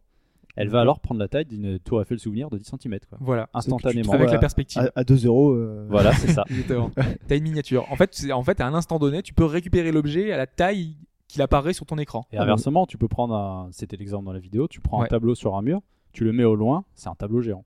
elle 0.57 0.68
va 0.70 0.81
alors 0.81 0.98
prendre 0.98 1.20
la 1.20 1.28
taille 1.28 1.44
d'une 1.44 1.78
tour 1.78 2.02
Eiffel 2.02 2.18
souvenir 2.18 2.50
de 2.50 2.59
10 2.59 2.64
cm. 2.83 2.98
Quoi. 3.09 3.18
voilà 3.20 3.48
Instantanément. 3.54 4.12
avec 4.12 4.31
la 4.33 4.38
perspective 4.38 4.83
À, 4.96 5.00
à 5.00 5.04
2 5.04 5.26
euros. 5.26 5.52
euh, 5.52 5.87
Voilà, 5.88 6.12
c'est 6.14 6.33
ça. 6.33 6.42
Exactement. 6.50 6.90
T'as 7.28 7.37
une 7.37 7.44
miniature. 7.44 7.87
En 7.92 7.96
fait, 7.96 8.12
c'est- 8.12 8.33
en 8.33 8.42
fait, 8.42 8.61
à 8.61 8.66
un 8.66 8.74
instant 8.74 8.98
donné, 8.98 9.22
tu 9.22 9.35
peux 9.35 9.44
récupérer 9.44 9.92
l'objet 9.92 10.33
à 10.33 10.37
la 10.37 10.48
taille 10.48 10.96
qu'il 11.28 11.42
apparaît 11.42 11.74
sur 11.74 11.87
ton 11.87 11.96
écran. 11.98 12.26
Et 12.33 12.38
inversement, 12.38 12.87
tu 12.87 12.98
peux 12.98 13.07
prendre 13.07 13.35
un. 13.37 13.68
C'était 13.70 13.96
l'exemple 13.96 14.24
dans 14.24 14.33
la 14.33 14.38
vidéo, 14.40 14.66
tu 14.66 14.81
prends 14.81 14.98
Ouais. 15.00 15.04
un 15.04 15.09
tableau 15.09 15.35
sur 15.37 15.54
un 15.57 15.62
mur, 15.62 15.81
tu 16.12 16.24
le 16.24 16.33
mets 16.33 16.44
au 16.44 16.57
loin, 16.57 16.85
c'est 16.94 17.09
un 17.09 17.14
tableau 17.14 17.40
géant. 17.40 17.64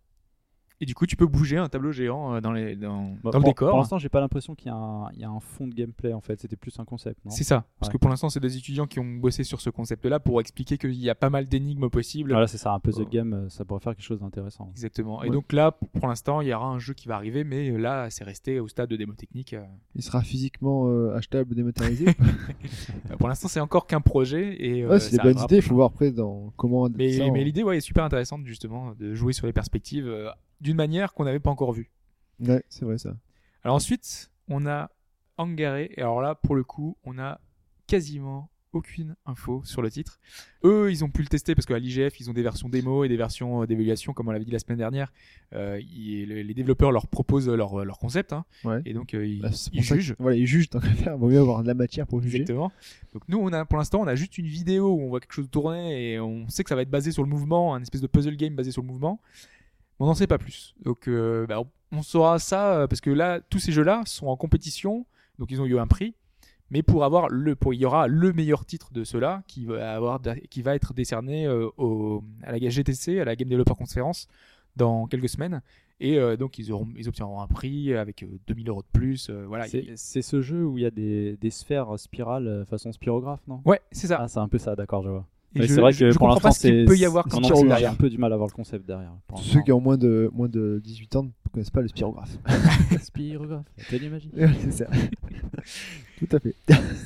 Et 0.82 0.84
du 0.84 0.96
coup, 0.96 1.06
tu 1.06 1.14
peux 1.14 1.26
bouger 1.26 1.58
un 1.58 1.68
tableau 1.68 1.92
géant 1.92 2.34
euh, 2.34 2.40
dans, 2.40 2.50
les, 2.50 2.74
dans, 2.74 3.12
Bah, 3.22 3.30
dans 3.30 3.38
le 3.38 3.42
pour, 3.44 3.50
décor. 3.50 3.68
Pour 3.70 3.78
l'instant, 3.78 3.98
j'ai 3.98 4.08
pas 4.08 4.18
l'impression 4.18 4.56
qu'il 4.56 4.66
y, 4.66 4.70
a 4.70 4.74
un- 4.74 5.12
il 5.12 5.20
y 5.20 5.24
a 5.24 5.30
un 5.30 5.38
fond 5.38 5.68
de 5.68 5.72
gameplay 5.74 6.12
en 6.12 6.20
fait, 6.20 6.40
c'était 6.40 6.56
plus 6.56 6.76
un 6.80 6.84
concept. 6.84 7.20
C'est 7.28 7.44
ça. 7.44 7.64
Parce 7.78 7.88
Ouais. 7.88 7.92
que 7.92 7.98
pour 7.98 8.10
l'instant, 8.10 8.28
c'est 8.30 8.40
des 8.40 8.56
étudiants 8.56 8.88
qui 8.88 8.98
ont 8.98 9.04
bossé 9.04 9.44
sur 9.44 9.60
ce 9.60 9.70
concept-là 9.70 10.18
pour 10.18 10.40
expliquer 10.40 10.78
qu'il 10.78 10.94
y 10.94 11.08
a 11.08 11.14
pas 11.14 11.30
mal 11.30 11.46
d'énigmes 11.46 11.88
possibles. 11.88 12.32
Voilà, 12.32 12.48
c'est 12.48 12.58
ça, 12.58 12.72
un 12.72 12.80
puzzle 12.80 13.04
Oh. 13.06 13.10
game, 13.12 13.32
euh, 13.32 13.48
ça 13.48 13.64
pourrait 13.64 13.78
faire 13.78 13.94
quelque 13.94 14.04
chose 14.04 14.18
d'intéressant. 14.18 14.70
Exactement. 14.72 15.22
Et 15.22 15.28
Ouais. 15.28 15.32
donc 15.32 15.52
là, 15.52 15.70
pour 15.70 16.08
l'instant, 16.08 16.40
il 16.40 16.48
y 16.48 16.52
aura 16.52 16.66
un 16.66 16.80
jeu 16.80 16.94
qui 16.94 17.06
va 17.06 17.14
arriver, 17.14 17.44
mais 17.44 17.70
là, 17.78 18.10
c'est 18.10 18.24
resté 18.24 18.58
au 18.58 18.66
stade 18.66 18.90
de 18.90 18.96
démo 18.96 19.12
technique. 19.12 19.54
euh. 19.54 19.62
Il 19.94 20.02
sera 20.02 20.20
physiquement 20.22 20.88
euh, 20.88 21.14
achetable, 21.14 21.54
dématérialisé. 21.54 22.06
Euh, 22.08 22.12
pour 23.20 23.28
l'instant, 23.28 23.46
c'est 23.46 23.60
encore 23.60 23.86
qu'un 23.86 24.00
projet. 24.00 24.56
Et, 24.58 24.82
euh, 24.82 24.88
ouais, 24.90 24.98
c'est 25.00 25.16
des 25.16 25.22
bonnes 25.22 25.38
idées. 25.44 25.56
Il 25.56 25.62
faut 25.62 25.76
voir 25.76 25.86
après 25.92 26.10
dans 26.10 26.52
comment. 26.56 26.88
Mais, 26.96 27.30
mais 27.32 27.44
l'idée, 27.44 27.62
ouais, 27.62 27.76
est 27.76 27.80
super 27.80 28.02
intéressante, 28.02 28.44
justement, 28.46 28.94
de 28.98 29.14
jouer 29.14 29.32
sur 29.32 29.46
les 29.46 29.52
perspectives 29.52 30.08
euh, 30.08 30.28
d'une 30.62 30.76
manière 30.76 31.12
qu'on 31.12 31.24
n'avait 31.24 31.40
pas 31.40 31.50
encore 31.50 31.72
vue. 31.72 31.90
Ouais, 32.40 32.62
c'est 32.70 32.84
vrai 32.86 32.96
ça. 32.98 33.14
Alors 33.64 33.76
ensuite, 33.76 34.30
on 34.48 34.66
a 34.66 34.90
Hangaré. 35.36 35.90
Et 35.96 36.00
alors 36.00 36.22
là, 36.22 36.34
pour 36.34 36.54
le 36.54 36.64
coup, 36.64 36.96
on 37.04 37.18
a 37.18 37.40
quasiment 37.86 38.48
aucune 38.74 39.16
info 39.26 39.60
sur 39.64 39.82
le 39.82 39.90
titre. 39.90 40.18
Eux, 40.64 40.90
ils 40.90 41.04
ont 41.04 41.10
pu 41.10 41.20
le 41.20 41.28
tester 41.28 41.54
parce 41.54 41.66
qu'à 41.66 41.78
l'IGF, 41.78 42.18
ils 42.20 42.30
ont 42.30 42.32
des 42.32 42.42
versions 42.42 42.70
démo 42.70 43.04
et 43.04 43.08
des 43.08 43.18
versions 43.18 43.62
euh, 43.62 43.66
d'évaluation, 43.66 44.14
comme 44.14 44.28
on 44.28 44.30
l'avait 44.30 44.46
dit 44.46 44.50
la 44.50 44.58
semaine 44.60 44.78
dernière. 44.78 45.12
Euh, 45.52 45.78
ils- 45.80 46.26
les 46.28 46.54
développeurs 46.54 46.90
leur 46.90 47.06
proposent 47.06 47.50
leur, 47.50 47.84
leur 47.84 47.98
concept. 47.98 48.32
hein. 48.32 48.46
Ouais. 48.64 48.80
et 48.86 48.94
donc, 48.94 49.12
euh, 49.12 49.26
ils, 49.26 49.42
Bah, 49.42 49.50
ils 49.72 49.84
ça 49.84 49.94
que- 49.96 50.00
jugent. 50.00 50.16
Voilà, 50.18 50.36
ils 50.38 50.46
jugent 50.46 50.70
tant 50.70 50.80
qu'à 50.80 50.88
faire. 50.94 51.18
Vaut 51.18 51.28
mieux 51.28 51.38
avoir 51.40 51.62
de 51.62 51.68
la 51.68 51.74
matière 51.74 52.06
pour 52.06 52.22
juger. 52.22 52.38
Exactement. 52.40 52.72
Donc 53.12 53.22
nous, 53.28 53.38
on 53.38 53.52
a, 53.52 53.64
pour 53.66 53.76
l'instant, 53.76 54.00
on 54.00 54.06
a 54.06 54.14
juste 54.14 54.38
une 54.38 54.46
vidéo 54.46 54.94
où 54.94 55.00
on 55.02 55.08
voit 55.08 55.20
quelque 55.20 55.34
chose 55.34 55.50
tourner 55.50 56.12
et 56.12 56.20
on 56.20 56.48
sait 56.48 56.62
que 56.64 56.70
ça 56.70 56.74
va 56.76 56.80
être 56.82 56.90
basé 56.90 57.12
sur 57.12 57.22
le 57.22 57.28
mouvement, 57.28 57.74
un 57.74 57.82
espèce 57.82 58.00
de 58.00 58.06
puzzle 58.06 58.36
game 58.36 58.54
basé 58.54 58.70
sur 58.70 58.80
le 58.80 58.88
mouvement. 58.88 59.20
On 59.98 60.06
n'en 60.06 60.14
sait 60.14 60.26
pas 60.26 60.38
plus. 60.38 60.74
Donc 60.82 61.08
euh, 61.08 61.46
bah, 61.46 61.62
on, 61.92 62.02
saura 62.02 62.38
ça 62.38 62.74
euh, 62.74 62.86
parce 62.86 63.00
que 63.00 63.10
là, 63.10 63.40
tous 63.40 63.58
ces 63.58 63.72
jeux-là 63.72 64.02
sont 64.06 64.26
en 64.26 64.36
compétition, 64.36 65.06
donc 65.38 65.50
ils 65.50 65.60
ont 65.60 65.66
eu 65.66 65.78
un 65.78 65.86
prix. 65.86 66.14
Mais 66.72 66.82
pour 66.82 67.04
avoir 67.04 67.28
le, 67.28 67.54
pour, 67.54 67.74
il 67.74 67.80
y 67.80 67.84
aura 67.84 68.08
le 68.08 68.32
meilleur 68.32 68.64
titre 68.64 68.94
de 68.94 69.04
ceux-là 69.04 69.42
qui 69.46 69.66
va 69.66 69.94
avoir, 69.94 70.20
qui 70.48 70.62
va 70.62 70.74
être 70.74 70.94
décerné 70.94 71.46
euh, 71.46 71.68
au, 71.76 72.24
à 72.42 72.50
la 72.50 72.58
GTC, 72.58 73.20
à 73.20 73.26
la 73.26 73.36
Game 73.36 73.50
Developer 73.50 73.74
Conference, 73.74 74.26
dans 74.74 75.06
quelques 75.06 75.28
semaines. 75.28 75.60
Et 76.00 76.18
euh, 76.18 76.38
donc 76.38 76.58
ils 76.58 76.72
auront, 76.72 76.88
ils 76.96 77.08
obtiendront 77.08 77.42
un 77.42 77.46
prix 77.46 77.94
avec 77.94 78.22
euh, 78.22 78.38
2000 78.46 78.70
euros 78.70 78.80
de 78.80 78.98
plus. 78.98 79.28
voilà. 79.28 79.66
C'est 79.96 80.22
ce 80.22 80.40
jeu 80.40 80.64
où 80.64 80.78
il 80.78 80.84
y 80.84 80.86
a 80.86 80.90
des, 80.90 81.36
des 81.36 81.50
sphères 81.50 81.98
spirales 81.98 82.64
façon 82.70 82.90
spirographe, 82.90 83.46
non? 83.46 83.60
Ouais, 83.66 83.82
c'est 83.90 84.06
ça. 84.06 84.16
Ah, 84.18 84.28
c'est 84.28 84.40
un 84.40 84.48
peu 84.48 84.56
ça, 84.56 84.74
d'accord, 84.74 85.02
je 85.02 85.10
vois. 85.10 85.26
Et 85.54 85.60
Ouais, 85.60 85.68
c'est 85.68 85.80
vrai 85.80 85.92
que 85.92 86.10
je 86.10 86.16
pour 86.18 86.28
comprends 86.28 86.48
l'instant, 86.48 86.50
c'est. 86.52 86.84
peut 86.86 86.96
y 86.96 87.04
avoir 87.04 87.26
c'est- 87.30 87.40
derrière. 87.40 87.78
J'ai 87.78 87.86
un 87.86 87.94
peu 87.94 88.08
du 88.08 88.16
mal 88.18 88.32
à 88.32 88.36
voir 88.36 88.48
le 88.48 88.54
concept 88.54 88.86
derrière. 88.86 89.12
ceux 89.42 89.60
qui 89.62 89.70
ont 89.72 89.80
moins 89.80 89.98
de, 89.98 90.30
moins 90.32 90.48
de 90.48 90.80
18 90.82 91.16
ans 91.16 91.22
ne 91.24 91.28
connaissent 91.52 91.70
pas 91.70 91.82
le 91.82 91.88
spirographe. 91.88 92.36
Spirographe, 93.02 93.66
télémagie. 93.90 94.30
c'est 94.60 94.70
ça. 94.72 94.86
Tout 96.18 96.28
à 96.36 96.40
fait. 96.40 96.54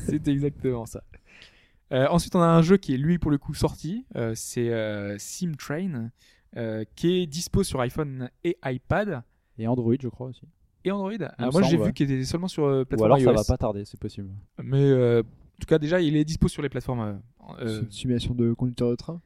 C'était 0.08 0.30
exactement 0.32 0.86
ça. 0.86 1.02
Euh, 1.92 2.06
ensuite, 2.10 2.34
on 2.34 2.40
a 2.40 2.46
un 2.46 2.62
jeu 2.62 2.76
qui 2.76 2.94
est 2.94 2.98
lui 2.98 3.18
pour 3.18 3.30
le 3.30 3.38
coup 3.38 3.54
sorti. 3.54 4.04
euh, 4.16 4.32
c'est 4.34 4.70
euh, 4.72 5.16
Sim 5.18 5.52
Train, 5.58 6.10
euh, 6.56 6.84
qui 6.96 7.18
est 7.22 7.26
dispo 7.26 7.62
sur 7.62 7.80
iPhone 7.80 8.28
et 8.44 8.56
iPad 8.64 9.22
Et 9.58 9.66
Android, 9.68 9.94
je 10.00 10.08
crois 10.08 10.28
aussi. 10.28 10.42
et 10.84 10.90
Android. 10.90 11.12
Ah, 11.38 11.50
moi, 11.52 11.62
j'ai 11.62 11.76
vu 11.76 11.84
ouais. 11.84 11.92
qu'il 11.92 12.10
était 12.10 12.24
seulement 12.24 12.48
sur 12.48 12.64
euh, 12.64 12.82
Ou 12.82 12.84
plateforme 12.86 13.12
alors 13.12 13.18
ça 13.24 13.30
iOS. 13.32 13.36
va 13.36 13.44
pas 13.44 13.56
tarder, 13.56 13.84
c'est 13.84 13.98
possible. 14.00 14.30
Mais 14.62 14.82
euh, 14.82 15.22
en 15.56 15.60
tout 15.60 15.66
cas, 15.66 15.78
déjà, 15.78 16.00
il 16.00 16.16
est 16.16 16.24
dispo 16.24 16.48
sur 16.48 16.62
les 16.62 16.68
plateformes. 16.68 17.00
euh, 17.00 17.14
C'est 17.58 17.64
euh, 17.64 17.82
une 17.82 17.90
simulation 17.90 18.34
de 18.34 18.52
conducteur 18.52 18.90
de 18.90 18.96
train. 18.96 19.20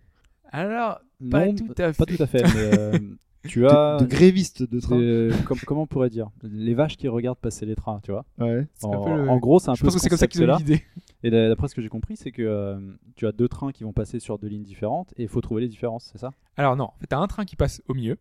alors, 0.53 1.01
pas 1.31 1.47
Non, 1.47 1.55
tout 1.55 1.75
à 1.79 1.93
fait. 1.93 1.99
Pas 1.99 2.07
tout 2.07 2.23
à 2.23 2.27
fait, 2.27 2.43
mais 2.43 2.79
euh, 2.79 2.99
tu 3.49 3.67
as. 3.67 3.97
De, 3.99 4.05
de 4.05 4.09
gréviste 4.11 4.63
de 4.63 4.81
train. 4.81 4.99
des- 4.99 5.31
com- 5.47 5.59
comment 5.67 5.83
on 5.83 5.87
pourrait 5.87 6.09
dire? 6.11 6.29
Les 6.43 6.75
vaches 6.75 6.97
qui 6.97 7.09
regardent 7.09 7.39
passer 7.39 7.67
les 7.67 7.75
trains, 7.75 8.01
tu 8.03 8.11
vois? 8.13 8.25
C'est 8.39 8.45
un 8.87 8.89
En, 8.89 9.05
peu 9.05 9.17
le- 9.17 9.29
en 9.29 9.37
gros, 9.39 9.59
c'est 9.59 9.71
un 9.71 9.75
Je 9.75 9.81
peu 9.81 9.87
pense 9.87 9.95
ce 9.95 9.99
que 9.99 10.03
c'est 10.03 10.09
comme 10.09 10.19
ça 10.19 10.27
qu'ils 10.29 10.43
ont 10.49 10.57
l'idée. 10.57 10.83
Et 11.23 11.31
d'a- 11.31 11.49
d'après 11.49 11.69
ce 11.69 11.75
que 11.75 11.83
j'ai 11.83 11.89
compris, 11.89 12.17
c'est 12.17 12.33
que 12.33 12.43
euh, 12.43 12.79
tu 13.17 13.27
as 13.27 13.33
deux 13.33 13.49
trains 13.49 13.73
qui 13.73 13.85
vont 13.85 13.93
passer 13.93 14.21
sur 14.21 14.39
deux 14.39 14.49
lignes 14.49 14.63
différentes 14.63 15.13
et 15.17 15.23
il 15.23 15.29
faut 15.29 15.41
trouver 15.41 15.61
les 15.63 15.69
différences, 15.69 16.09
c'est 16.13 16.19
ça? 16.19 16.33
Alors 16.57 16.77
non, 16.77 16.85
en 16.85 16.95
fait, 17.01 17.07
t'as 17.09 17.19
un 17.19 17.27
train 17.27 17.45
qui 17.45 17.57
passe 17.57 17.83
au 17.89 17.95
milieu, 17.95 18.17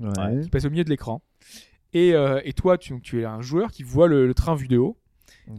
Ouais. 0.00 0.40
qui 0.42 0.50
passe 0.50 0.64
au 0.64 0.70
milieu 0.70 0.84
de 0.84 0.90
l'écran. 0.90 1.22
Et, 1.94 2.14
euh, 2.14 2.40
et 2.44 2.52
toi, 2.54 2.76
tu, 2.78 2.98
tu 3.02 3.20
es 3.20 3.24
un 3.24 3.40
joueur 3.42 3.70
qui 3.70 3.82
voit 3.82 4.08
le, 4.08 4.26
le 4.26 4.34
train 4.34 4.54
vu 4.54 4.66
de 4.68 4.78
haut. 4.78 4.96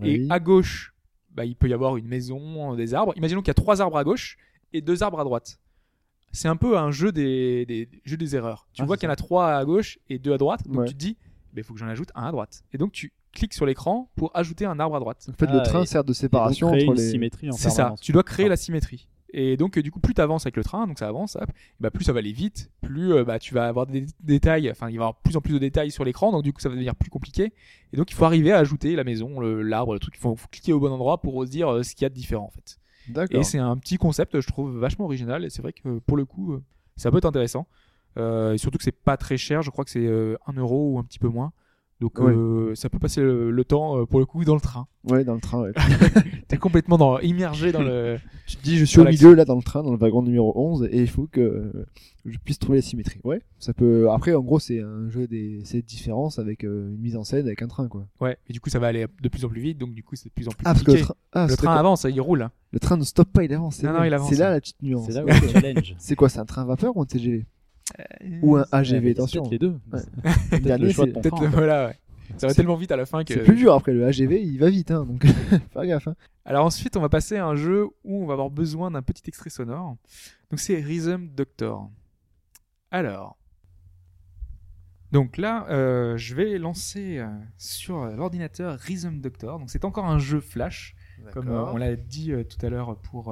Et 0.03 0.19
Oui. 0.21 0.27
à 0.29 0.39
gauche, 0.39 0.92
bah, 1.33 1.45
il 1.45 1.55
peut 1.55 1.67
y 1.69 1.73
avoir 1.73 1.97
une 1.97 2.07
maison, 2.07 2.75
des 2.75 2.93
arbres. 2.93 3.13
Imaginons 3.15 3.41
qu'il 3.41 3.49
y 3.49 3.51
a 3.51 3.55
trois 3.55 3.81
arbres 3.81 3.97
à 3.97 4.03
gauche 4.03 4.37
et 4.73 4.81
deux 4.81 5.03
arbres 5.03 5.19
à 5.19 5.23
droite. 5.23 5.59
C'est 6.31 6.47
un 6.47 6.55
peu 6.55 6.77
un 6.77 6.89
jeu 6.91 7.11
des, 7.11 7.65
des, 7.65 7.89
jeu 8.05 8.17
des 8.17 8.35
erreurs. 8.35 8.67
Tu 8.73 8.81
Ah, 8.81 8.85
vois 8.85 8.97
qu'il 8.97 9.05
y 9.07 9.09
en 9.09 9.13
a 9.13 9.15
trois 9.15 9.55
à 9.55 9.63
gauche 9.65 9.99
et 10.09 10.17
deux 10.19 10.33
à 10.33 10.37
droite. 10.37 10.67
Donc 10.67 10.77
Ouais. 10.81 10.87
tu 10.87 10.93
te 10.93 10.99
dis, 10.99 11.17
il 11.55 11.63
faut 11.63 11.73
que 11.73 11.79
j'en 11.79 11.87
ajoute 11.87 12.09
un 12.15 12.23
à 12.25 12.31
droite. 12.31 12.63
Et 12.73 12.77
donc 12.77 12.91
tu 12.91 13.13
cliques 13.31 13.53
sur 13.53 13.65
l'écran 13.65 14.09
pour 14.15 14.31
ajouter 14.35 14.65
un 14.65 14.79
arbre 14.79 14.95
à 14.95 14.99
droite. 14.99 15.27
En 15.29 15.33
fait, 15.33 15.45
Ah, 15.49 15.53
le 15.57 15.61
train 15.63 15.83
et- 15.83 15.85
sert 15.85 16.03
de 16.03 16.13
séparation 16.13 16.67
entre 16.69 16.93
les. 16.93 17.29
C'est 17.51 17.69
ça, 17.69 17.93
tu 18.01 18.11
dois 18.11 18.23
créer 18.23 18.45
Enfin, 18.45 18.49
la 18.51 18.57
symétrie. 18.57 19.07
Et 19.33 19.57
donc, 19.57 19.77
euh, 19.77 19.81
du 19.81 19.91
coup, 19.91 19.99
plus 19.99 20.13
tu 20.13 20.21
avances 20.21 20.45
avec 20.45 20.55
le 20.55 20.63
train, 20.63 20.85
donc 20.87 20.99
ça 20.99 21.07
avance, 21.07 21.35
hop, 21.35 21.49
bah, 21.79 21.89
plus 21.89 22.05
ça 22.05 22.13
va 22.13 22.19
aller 22.19 22.31
vite, 22.31 22.69
plus 22.81 23.13
euh, 23.13 23.23
bah, 23.23 23.39
tu 23.39 23.53
vas 23.53 23.67
avoir 23.67 23.87
des 23.87 24.05
détails, 24.21 24.69
enfin, 24.69 24.89
il 24.89 24.91
va 24.91 24.93
y 24.93 24.97
avoir 24.97 25.15
plus 25.15 25.35
en 25.35 25.41
plus 25.41 25.53
de 25.53 25.59
détails 25.59 25.91
sur 25.91 26.05
l'écran, 26.05 26.31
donc 26.31 26.43
du 26.43 26.53
coup, 26.53 26.61
ça 26.61 26.69
va 26.69 26.75
devenir 26.75 26.95
plus 26.95 27.09
compliqué. 27.09 27.51
Et 27.91 27.97
donc, 27.97 28.11
il 28.11 28.13
faut 28.13 28.25
arriver 28.25 28.51
à 28.51 28.59
ajouter 28.59 28.95
la 28.95 29.03
maison, 29.03 29.39
l'arbre, 29.39 29.93
le, 29.93 29.99
truc, 29.99 30.13
il 30.15 30.19
faut, 30.19 30.35
faut 30.35 30.47
cliquer 30.49 30.71
au 30.73 30.79
bon 30.79 30.91
endroit 30.91 31.19
pour 31.19 31.43
se 31.45 31.49
dire 31.49 31.69
euh, 31.69 31.83
ce 31.83 31.95
qu'il 31.95 32.03
y 32.03 32.05
a 32.05 32.09
de 32.09 32.15
différent, 32.15 32.45
en 32.45 32.51
fait. 32.51 32.77
D'accord. 33.09 33.39
Et 33.39 33.43
c'est 33.43 33.57
un 33.57 33.75
petit 33.77 33.97
concept, 33.97 34.39
je 34.39 34.47
trouve, 34.47 34.77
vachement 34.77 35.05
original, 35.05 35.43
et 35.43 35.49
c'est 35.49 35.61
vrai 35.61 35.73
que 35.73 35.99
pour 35.99 36.15
le 36.15 36.25
coup, 36.25 36.59
ça 36.95 37.11
peut 37.11 37.17
être 37.17 37.25
intéressant. 37.25 37.67
Euh, 38.17 38.53
et 38.53 38.57
surtout 38.57 38.77
que 38.77 38.83
c'est 38.83 38.91
pas 38.91 39.17
très 39.17 39.37
cher, 39.37 39.61
je 39.61 39.69
crois 39.69 39.83
que 39.83 39.91
c'est 39.91 40.05
euh, 40.05 40.37
1 40.47 40.53
euro 40.53 40.91
ou 40.91 40.99
un 40.99 41.03
petit 41.03 41.19
peu 41.19 41.27
moins. 41.27 41.51
Donc, 42.01 42.19
Ouais. 42.19 42.33
euh, 42.33 42.75
ça 42.75 42.89
peut 42.89 42.99
passer 42.99 43.21
le, 43.21 43.49
le 43.51 43.63
temps, 43.63 43.97
euh, 43.99 44.05
pour 44.05 44.19
le 44.19 44.25
coup, 44.25 44.43
dans 44.43 44.55
le 44.55 44.61
train. 44.61 44.87
Ouais, 45.09 45.23
dans 45.23 45.35
le 45.35 45.39
train. 45.41 45.61
ouais. 45.61 45.71
T'es 46.47 46.57
complètement 46.57 46.97
dans, 46.97 47.19
immergé 47.19 47.71
dans 47.71 47.81
le. 47.81 48.17
tu 48.47 48.57
te 48.57 48.63
dis, 48.63 48.77
je 48.77 48.85
suis 48.85 48.97
Dans 48.97 49.05
au 49.05 49.09
milieu 49.09 49.33
là 49.33 49.45
dans 49.45 49.55
le 49.55 49.61
train, 49.63 49.83
dans 49.83 49.91
le 49.91 49.97
wagon 49.97 50.21
numéro 50.21 50.51
11, 50.55 50.87
et 50.91 51.01
il 51.01 51.09
faut 51.09 51.27
que 51.27 51.39
euh, 51.41 51.85
je 52.25 52.37
puisse 52.39 52.59
trouver 52.59 52.77
la 52.79 52.81
symétrie. 52.81 53.19
Ouais, 53.23 53.41
ça 53.59 53.73
peut. 53.73 54.09
Après, 54.11 54.33
en 54.33 54.41
gros, 54.41 54.59
c'est 54.59 54.79
un 54.81 55.09
jeu 55.09 55.27
des 55.27 55.61
c'est 55.65 55.77
des 55.77 55.83
différences 55.83 56.39
avec 56.39 56.63
euh, 56.65 56.89
une 56.93 56.99
mise 57.01 57.15
en 57.15 57.23
scène 57.23 57.45
avec 57.45 57.61
un 57.61 57.67
train, 57.67 57.87
quoi. 57.87 58.05
Ouais, 58.21 58.37
et 58.49 58.53
du 58.53 58.59
coup 58.59 58.69
ça 58.69 58.79
va 58.79 58.87
aller 58.87 59.05
de 59.21 59.29
plus 59.29 59.43
en 59.45 59.49
plus 59.49 59.61
vite, 59.61 59.77
donc 59.77 59.93
du 59.93 60.03
coup 60.03 60.15
c'est 60.15 60.29
de 60.29 60.33
plus 60.33 60.47
en 60.47 60.51
plus 60.51 60.63
Ah, 60.65 60.73
parce 60.73 60.83
que 60.83 60.91
le 60.91 60.99
train, 61.01 61.15
ah, 61.33 61.47
le 61.49 61.55
train 61.55 61.75
avance, 61.75 62.05
il 62.09 62.19
roule. 62.21 62.41
hein. 62.43 62.51
le 62.71 62.79
train 62.79 62.97
ne 62.97 63.03
stoppe 63.03 63.31
pas, 63.31 63.43
il 63.43 63.53
avance. 63.53 63.81
Non, 63.83 63.93
non, 63.93 64.03
il 64.03 64.13
avance, 64.13 64.29
C'est 64.29 64.37
là 64.37 64.49
hein. 64.49 64.51
la 64.53 64.61
petite 64.61 64.81
nuance. 64.81 65.05
C'est 65.07 65.13
là 65.13 65.23
où 65.23 65.27
le 65.27 65.47
challenge. 65.49 65.95
C'est 65.99 66.15
quoi, 66.15 66.27
c'est 66.29 66.39
un 66.39 66.45
train 66.45 66.61
à 66.63 66.65
vapeur 66.65 66.95
ou 66.97 67.01
un 67.01 67.05
TGV 67.05 67.45
Ou 68.41 68.55
un 68.55 68.61
Ouais, 68.61 68.65
AGV, 68.71 69.11
attention. 69.11 69.43
les 69.49 69.59
deux. 69.59 69.79
Ouais. 69.91 69.99
Peut-être 70.51 70.79
le 70.81 70.91
choix 70.91 71.05
de 71.05 71.09
c'est- 71.09 71.13
ton 71.13 71.21
Peut-être 71.21 71.35
train. 71.35 71.45
le- 71.45 71.51
voilà, 71.51 71.87
ouais. 71.87 71.99
Ça 72.37 72.47
va 72.47 72.53
tellement 72.53 72.75
vite 72.77 72.91
à 72.91 72.95
la 72.95 73.05
fin 73.05 73.23
que. 73.23 73.33
C'est 73.33 73.43
plus 73.43 73.55
dur 73.55 73.73
après 73.73 73.91
le 73.93 74.05
AGV, 74.07 74.41
il 74.41 74.57
va 74.57 74.69
vite, 74.69 74.89
hein, 74.91 75.05
donc 75.05 75.23
fais 75.73 75.87
gaffe. 75.87 76.07
Hein. 76.07 76.15
Alors 76.45 76.65
ensuite, 76.65 76.97
on 76.97 77.01
va 77.01 77.09
passer 77.09 77.37
à 77.37 77.45
un 77.45 77.55
jeu 77.55 77.85
où 78.03 78.23
on 78.23 78.25
va 78.25 78.33
avoir 78.33 78.49
besoin 78.49 78.89
d'un 78.91 79.01
petit 79.01 79.23
extrait 79.27 79.49
sonore. 79.49 79.97
Donc 80.49 80.59
c'est 80.59 80.75
Rhythm 80.79 81.27
Doctor. 81.35 81.89
Alors. 82.91 83.37
Donc 85.11 85.37
là, 85.37 85.67
euh, 85.69 86.17
je 86.17 86.33
vais 86.33 86.57
lancer 86.57 87.19
euh, 87.19 87.27
sur 87.57 88.05
l'ordinateur 88.05 88.79
Rhythm 88.79 89.19
Doctor. 89.21 89.59
Donc 89.59 89.69
c'est 89.69 89.85
encore 89.85 90.05
un 90.05 90.17
jeu 90.17 90.39
flash, 90.39 90.95
comme 91.33 91.49
euh, 91.49 91.65
on 91.71 91.77
l'a 91.77 91.95
dit 91.95 92.31
euh, 92.31 92.43
tout 92.43 92.63
à 92.65 92.69
l'heure 92.69 92.97
pour. 92.97 93.31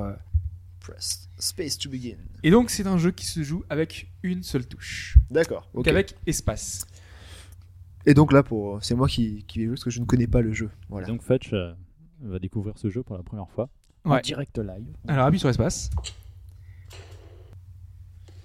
Euh, 0.82 0.94
Press 0.94 1.30
space 1.38 1.78
to 1.78 1.90
begin. 1.90 2.18
Et 2.44 2.52
donc 2.52 2.70
c'est 2.70 2.88
un 2.88 2.98
jeu 2.98 3.12
qui 3.12 3.26
se 3.26 3.44
joue 3.44 3.64
avec 3.70 4.12
une 4.24 4.44
seule 4.44 4.66
touche. 4.66 5.18
D'accord. 5.30 5.70
Donc 5.74 5.82
ok. 5.82 5.88
avec 5.88 6.16
espace. 6.28 6.86
Et 8.06 8.14
donc 8.14 8.32
là, 8.32 8.44
pour 8.44 8.84
c'est 8.84 8.96
moi 8.96 9.08
qui, 9.08 9.44
qui 9.48 9.60
vais 9.60 9.66
jouer 9.66 9.76
parce 9.76 9.84
que 9.84 9.90
je 9.90 10.00
ne 10.00 10.06
connais 10.06 10.28
pas 10.28 10.42
le 10.42 10.54
jeu. 10.54 10.70
Voilà. 10.90 11.08
Donc 11.08 11.22
Fetch 11.22 11.54
euh, 11.54 11.74
va 12.22 12.40
découvrir 12.40 12.78
ce 12.78 12.90
jeu 12.90 13.04
pour 13.04 13.18
la 13.18 13.24
première 13.24 13.50
fois. 13.50 13.70
En 14.04 14.20
direct 14.20 14.58
live. 14.58 14.88
Alors 15.08 15.26
appuie 15.26 15.40
sur 15.40 15.50
espace. 15.50 15.90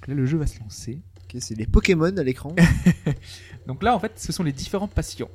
Là, 0.07 0.15
le 0.15 0.27
jeu 0.27 0.39
va 0.39 0.47
se 0.47 0.61
lancer. 0.61 1.01
Ok, 1.25 1.41
c'est 1.41 1.57
les 1.57 1.67
Pokémon 1.67 2.17
à 2.17 2.23
l'écran. 2.23 2.55
Donc 3.67 3.83
là, 3.83 3.95
en 3.95 3.99
fait, 3.99 4.13
ce 4.17 4.33
sont 4.33 4.45
les 4.45 4.53
différents 4.53 4.87
patients. 4.87 5.31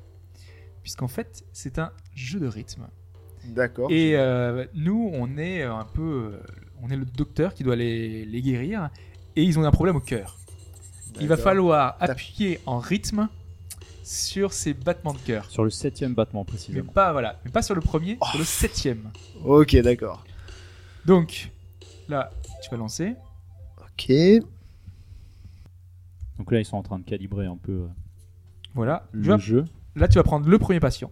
Puisqu'en 0.81 1.09
fait, 1.09 1.43
c'est 1.51 1.77
un 1.77 1.91
jeu 2.15 2.39
de 2.39 2.47
rythme. 2.47 2.87
D'accord. 3.45 3.91
Et 3.91 4.15
euh, 4.15 4.65
nous, 4.73 5.11
on 5.13 5.37
est 5.37 5.63
un 5.63 5.83
peu. 5.83 6.39
On 6.81 6.89
est 6.89 6.95
le 6.95 7.05
docteur 7.05 7.53
qui 7.53 7.63
doit 7.63 7.75
les, 7.75 8.25
les 8.25 8.41
guérir. 8.41 8.89
Et 9.35 9.43
ils 9.43 9.57
ont 9.59 9.63
un 9.63 9.71
problème 9.71 9.95
au 9.95 9.99
cœur. 10.01 10.37
Il 11.19 11.27
va 11.27 11.37
falloir 11.37 11.95
appuyer 11.99 12.59
en 12.65 12.79
rythme 12.79 13.27
sur 14.03 14.51
ces 14.53 14.73
battements 14.73 15.13
de 15.13 15.19
cœur. 15.19 15.49
Sur 15.49 15.63
le 15.63 15.69
septième 15.69 16.13
battement 16.13 16.41
Mais 16.41 16.45
précisément. 16.51 16.91
pas, 16.91 17.11
voilà, 17.11 17.39
mais 17.45 17.51
pas 17.51 17.61
sur 17.61 17.75
le 17.75 17.81
premier, 17.81 18.17
Oh. 18.21 18.25
sur 18.31 18.39
le 18.39 18.45
septième. 18.45 19.11
Ok, 19.45 19.75
d'accord. 19.77 20.25
Donc, 21.05 21.51
là, 22.09 22.31
tu 22.63 22.69
vas 22.71 22.77
lancer. 22.77 23.13
Ok. 23.79 24.11
Donc 26.37 26.51
là, 26.51 26.59
ils 26.59 26.65
sont 26.65 26.77
en 26.77 26.83
train 26.83 26.99
de 26.99 27.03
calibrer 27.05 27.45
un 27.45 27.57
peu 27.57 27.71
euh, 27.73 27.87
Voilà. 28.73 29.05
Tu 29.11 29.17
le 29.19 29.23
vas- 29.27 29.37
jeu. 29.37 29.65
là, 29.95 30.07
tu 30.07 30.15
vas 30.15 30.23
prendre 30.23 30.47
le 30.49 30.57
premier 30.59 30.79
patient, 30.79 31.11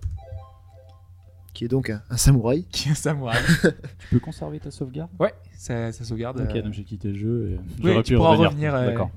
Qui 1.60 1.66
est 1.66 1.68
donc 1.68 1.90
un, 1.90 2.02
un 2.10 2.16
samouraï. 2.16 2.64
qui 2.72 2.88
est 2.88 2.92
un 2.94 2.96
samouraï. 2.96 3.44
Tu 4.00 4.08
peux 4.12 4.20
conserver 4.22 4.62
ta 4.62 4.72
sauvegarde? 4.72 5.12
Ouais, 5.20 5.34
ça, 5.58 5.92
ça 5.92 6.06
sauvegarde. 6.06 6.40
Ok, 6.40 6.56
euh, 6.56 6.62
donc 6.62 6.72
j'ai 6.72 6.86
quitté 6.86 7.10
le 7.10 7.18
jeu 7.18 7.50
et 7.52 7.58
Oui, 7.58 7.64
j'aurais 7.92 8.04
tu 8.04 8.14
pu 8.14 8.16
pourras 8.16 8.30
revenir. 8.30 8.50
revenir, 8.52 8.76
euh, 8.76 8.86
D'accord. 8.86 9.12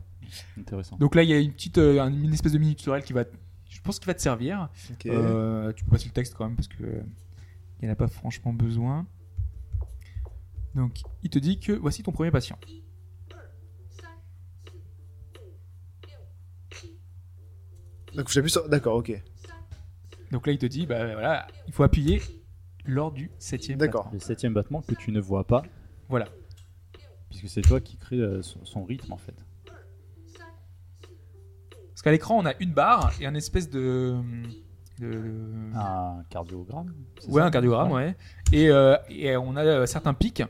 Intéressant. 0.59 0.97
Donc 0.97 1.15
là, 1.15 1.23
il 1.23 1.31
y 1.31 1.35
a 1.35 1.39
une 1.39 1.53
petite, 1.53 1.79
euh, 1.79 2.01
un- 2.03 2.13
une 2.13 2.33
espèce 2.35 2.51
de 2.51 2.59
mini 2.59 2.75
tutoriel 2.75 3.05
qui 3.05 3.13
va, 3.13 3.23
je 3.69 3.81
pense, 3.83 4.01
qui 4.01 4.07
va 4.09 4.15
te 4.15 4.21
servir. 4.21 4.69
Ok. 4.91 5.07
Euh, 5.07 5.73
tu 5.73 5.85
peux 5.85 5.93
passer 5.93 6.07
le 6.07 6.11
texte 6.15 6.35
quand 6.37 6.45
même 6.45 6.57
parce 6.57 6.67
que 6.67 6.83
il 6.83 7.85
n'y 7.85 7.89
en 7.89 7.93
a 7.93 7.95
pas 7.95 8.09
franchement 8.09 8.53
besoin. 8.53 9.07
Donc, 10.75 10.99
il 11.23 11.31
te 11.31 11.39
dit 11.39 11.61
que 11.61 11.71
voici 11.71 12.03
ton 12.03 12.11
premier 12.11 12.33
patient. 12.33 12.59
Donc 18.15 18.29
j'appuie 18.31 18.51
sur. 18.51 18.69
D'accord, 18.69 18.97
ok. 18.97 19.23
Donc 20.33 20.47
là, 20.49 20.53
il 20.53 20.59
te 20.59 20.67
dit, 20.67 20.87
bah 20.87 21.13
voilà, 21.13 21.47
il 21.69 21.73
faut 21.73 21.83
appuyer 21.85 22.21
lors 22.85 23.13
du 23.13 23.31
septième. 23.39 23.79
D'accord. 23.79 24.11
Le 24.13 24.19
septième 24.19 24.55
battement 24.55 24.81
que 24.83 24.95
tu 24.97 25.13
ne 25.13 25.21
vois 25.21 25.47
pas. 25.47 25.63
Voilà. 26.09 26.27
puisque 27.31 27.49
c'est 27.49 27.63
toi 27.63 27.81
qui 27.81 27.97
crée 27.97 28.17
euh, 28.17 28.43
son, 28.43 28.65
son 28.65 28.85
rythme 28.85 29.13
en 29.13 29.17
fait. 29.19 29.35
Parce 31.91 32.03
qu'à 32.03 32.11
l'écran, 32.11 32.39
on 32.39 32.47
a 32.47 32.55
une 32.61 32.73
barre 32.73 33.13
et 33.21 33.27
un 33.27 33.35
espèce 33.35 33.71
de, 33.71 34.17
de- 34.99 35.71
Un 35.75 36.25
cardiogramme 36.31 36.93
ouais, 37.29 37.41
ça 37.43 37.47
un 37.47 37.51
cardiogramme, 37.51 37.93
ouais. 37.93 38.17
Et, 38.53 38.69
euh, 38.71 38.97
et 39.09 39.37
on 39.37 39.55
a 39.57 39.65
euh, 39.65 39.87
certains 39.87 40.15
pics 40.15 40.43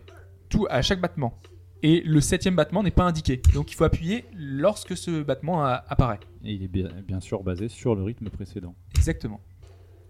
tout 0.48 0.66
à 0.70 0.80
chaque 0.82 1.00
battement. 1.00 1.38
Et 1.82 2.00
le 2.02 2.20
septième 2.20 2.54
battement 2.56 2.82
n'est 2.82 2.90
pas 2.92 3.02
indiqué. 3.04 3.42
Donc 3.54 3.72
il 3.72 3.74
faut 3.74 3.84
appuyer 3.84 4.24
lorsque 4.34 4.96
ce 4.96 5.22
battement 5.22 5.64
a- 5.64 5.84
apparaît. 5.88 6.20
Et 6.44 6.52
il 6.54 6.62
est 6.62 6.68
bien, 6.68 6.88
bien 7.06 7.20
sûr 7.20 7.42
basé 7.42 7.68
sur 7.68 7.94
le 7.96 8.02
rythme 8.04 8.30
précédent. 8.30 8.74
Exactement. 8.96 9.40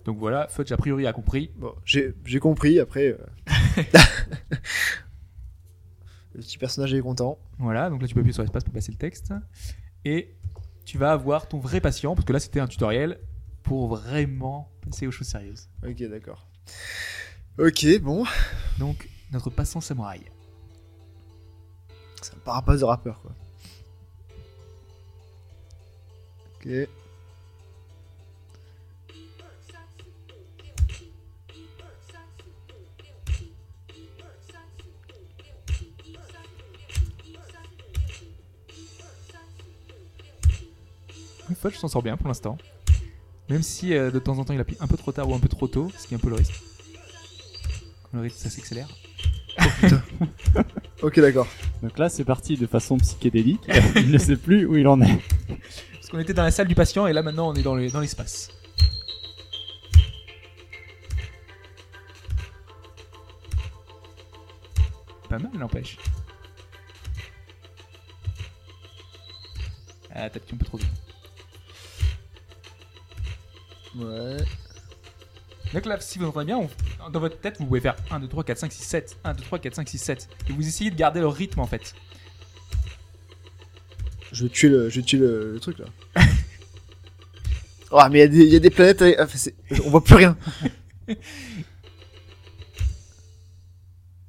Donc 0.05 0.19
voilà, 0.19 0.49
Fudge 0.49 0.73
a 0.73 0.77
priori 0.77 1.07
a 1.07 1.13
compris. 1.13 1.51
Bon, 1.57 1.75
j'ai 1.85 2.39
compris. 2.41 2.81
Après, 2.81 3.09
euh, 3.09 3.19
le 6.35 6.41
petit 6.41 6.59
personnage 6.59 6.93
est 6.93 7.01
content. 7.01 7.39
Voilà, 7.59 7.89
donc 7.91 8.03
là 8.03 8.09
tu 8.09 8.15
peux 8.15 8.21
appuyer 8.21 8.33
sur 8.35 8.43
l'espace 8.43 8.65
pour 8.65 8.73
passer 8.73 8.93
le 8.93 8.99
texte. 8.99 9.33
Et 10.05 10.35
tu 10.85 10.99
vas 10.99 11.13
avoir 11.13 11.49
ton 11.49 11.59
vrai 11.59 11.81
patient, 11.81 12.15
parce 12.15 12.25
que 12.25 12.33
là 12.33 12.41
c'était 12.41 12.61
un 12.61 12.67
tutoriel 12.67 13.21
pour 13.63 13.89
vraiment 13.89 14.71
passer 14.85 15.07
aux 15.07 15.13
choses 15.13 15.29
sérieuses. 15.29 15.69
Ok, 15.87 16.03
d'accord. 16.09 16.49
Ok, 17.59 17.87
bon. 18.01 18.25
Donc 18.79 19.09
notre 19.33 19.51
patient 19.51 19.81
samouraï. 19.81 20.23
C'est 22.21 22.35
un 22.35 22.41
parapace 22.45 22.81
de 22.81 22.85
rappeur, 22.85 23.21
quoi. 23.21 23.33
Ok. 26.57 26.89
Fudge 41.55 41.77
s'en 41.77 41.89
sort 41.89 42.03
bien 42.03 42.17
pour 42.17 42.29
l'instant. 42.29 42.57
Même 43.49 43.63
si 43.63 43.95
euh, 43.95 44.11
de 44.11 44.19
temps 44.19 44.39
en 44.39 44.45
temps 44.45 44.55
il 44.55 44.61
appuie 44.61 44.77
un 44.81 44.87
peu 44.87 44.97
trop 44.97 45.13
tard 45.13 45.29
ou 45.29 45.35
un 45.35 45.39
peu 45.41 45.49
trop 45.49 45.69
tôt, 45.69 45.91
ce 45.99 46.07
qui 46.07 46.15
est 46.15 46.17
un 46.17 46.21
peu 46.21 46.29
le 46.31 46.37
risque. 46.37 46.55
Quand 48.11 48.19
le 48.19 48.23
rythme 48.23 48.37
ça 48.39 48.51
s'accélère. 48.51 48.89
Ok, 51.03 51.19
d'accord. 51.19 51.49
Donc 51.83 51.99
là, 51.99 52.09
c'est 52.09 52.25
parti 52.25 52.57
de 52.57 52.65
façon 52.69 52.97
psychédélique. 52.97 53.63
il 53.97 54.13
ne 54.13 54.19
sait 54.19 54.37
plus 54.37 54.67
où 54.67 54.77
il 54.77 54.87
en 54.87 55.01
est. 55.01 55.19
Parce 55.95 56.09
qu'on 56.11 56.21
était 56.21 56.33
dans 56.33 56.45
la 56.45 56.53
salle 56.53 56.69
du 56.69 56.77
patient 56.77 57.09
et 57.09 57.13
là 57.13 57.23
maintenant 57.23 57.49
on 57.51 57.55
est 57.55 57.63
dans 57.63 57.75
le- 57.75 57.91
dans 57.91 57.99
l'espace. 57.99 58.51
Pas 65.29 65.39
mal 65.39 65.53
n'empêche. 65.57 65.97
Ah 70.15 70.29
t'as 70.29 70.41
un 70.53 70.57
peu 70.57 70.65
trop 70.65 70.77
vite. 70.79 70.89
Ouais. 73.97 74.37
Donc 75.75 75.87
là, 75.87 75.99
si 76.01 76.19
vous 76.19 76.27
entendez 76.27 76.47
bien, 76.47 76.59
on- 76.59 77.11
dans 77.11 77.21
votre 77.21 77.41
tête, 77.41 77.57
vous 77.59 77.67
pouvez 77.67 77.81
faire 77.81 77.97
1, 78.11 78.21
2, 78.21 78.29
3, 78.29 78.45
4, 78.45 78.59
5, 78.59 78.73
6, 78.73 78.83
7. 78.83 79.17
1, 79.25 79.35
2, 79.35 79.43
3, 79.43 79.59
4, 79.59 79.75
5, 79.75 79.89
6, 79.89 79.99
7. 79.99 80.29
Et 80.49 80.53
vous 80.53 80.67
essayez 80.67 80.91
de 80.91 80.97
garder 80.97 81.21
le 81.21 81.29
rythme 81.29 81.61
en 81.61 81.67
fait. 81.67 81.95
Je 84.33 84.45
vais 84.45 84.51
tuer 84.51 84.69
le, 84.69 84.89
je 84.91 85.01
vais 85.01 85.07
tuer 85.07 85.19
le, 85.19 85.53
le 85.53 85.61
truc 85.61 85.79
là. 85.79 85.87
oh, 87.91 88.01
mais 88.11 88.19
il 88.19 88.21
y, 88.21 88.23
a 88.23 88.29
des- 88.29 88.45
il 88.45 88.53
y 88.53 88.57
a 88.57 88.61
des 88.61 88.71
planètes. 88.71 89.03
avec- 89.03 89.21
enfin, 89.21 89.37
c'est- 89.39 89.55
on 89.85 89.91
voit 89.91 90.03
plus 90.05 90.15
rien. 90.17 90.37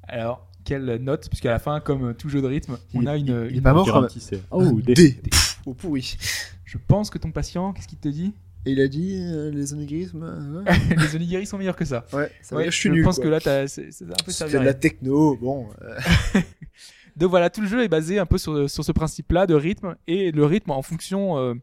Alors, 0.08 0.46
quelle 0.64 0.96
note 1.02 1.28
Puisqu'à 1.28 1.50
la 1.50 1.58
fin, 1.58 1.80
comme 1.80 2.14
tout 2.14 2.28
jeu 2.28 2.40
de 2.42 2.46
rythme, 2.46 2.78
on 2.94 3.02
Il- 3.02 3.08
a 3.08 3.16
une. 3.16 3.26
il 3.50 3.54
est 3.54 3.56
une 3.58 3.62
pas 3.62 3.72
note. 3.72 3.86
mort 3.86 4.08
quand 4.08 4.30
même. 4.32 4.40
Oh, 4.50 4.80
D. 4.80 4.94
D. 4.94 5.12
Pff, 5.30 5.60
Oh 5.66 5.74
pourri. 5.74 6.16
Je 6.64 6.76
pense 6.78 7.08
que 7.10 7.18
ton 7.18 7.30
patient, 7.30 7.72
qu'est-ce 7.72 7.88
qu'il 7.88 7.98
te 7.98 8.08
dit? 8.08 8.32
Et 8.66 8.72
il 8.72 8.80
a 8.80 8.88
dit 8.88 9.16
euh, 9.20 9.50
les 9.50 9.74
onigrismes. 9.74 10.22
euh, 10.22 10.64
Les 10.96 11.16
onigiri 11.16 11.46
sont 11.46 11.58
meilleurs 11.58 11.76
que 11.76 11.84
ça. 11.84 12.06
ouais, 12.12 12.30
ça 12.42 12.56
Ouais, 12.56 12.64
je 12.66 12.70
suis 12.70 12.88
je 12.88 12.94
nul. 12.94 13.04
pense 13.04 13.16
quoi. 13.16 13.24
que 13.24 13.28
là, 13.30 13.40
t'as- 13.40 13.66
c'est 13.68 13.90
c'est 13.92 14.04
un 14.04 14.08
peu 14.08 14.30
C'est 14.30 14.32
servi 14.32 14.54
de 14.54 14.58
la 14.60 14.74
techno. 14.74 15.36
Bon. 15.36 15.68
euh, 15.82 15.98
Donc 17.16 17.30
voilà, 17.30 17.50
tout 17.50 17.60
le 17.60 17.66
jeu 17.68 17.82
est 17.84 17.88
basé 17.88 18.18
un 18.18 18.26
peu 18.26 18.38
sur, 18.38 18.68
sur 18.68 18.84
ce 18.84 18.90
principe-là 18.92 19.46
de 19.46 19.54
rythme 19.54 19.96
et 20.06 20.32
le 20.32 20.44
rythme 20.44 20.70
en 20.72 20.82
fonction 20.82 21.38
euh, 21.38 21.54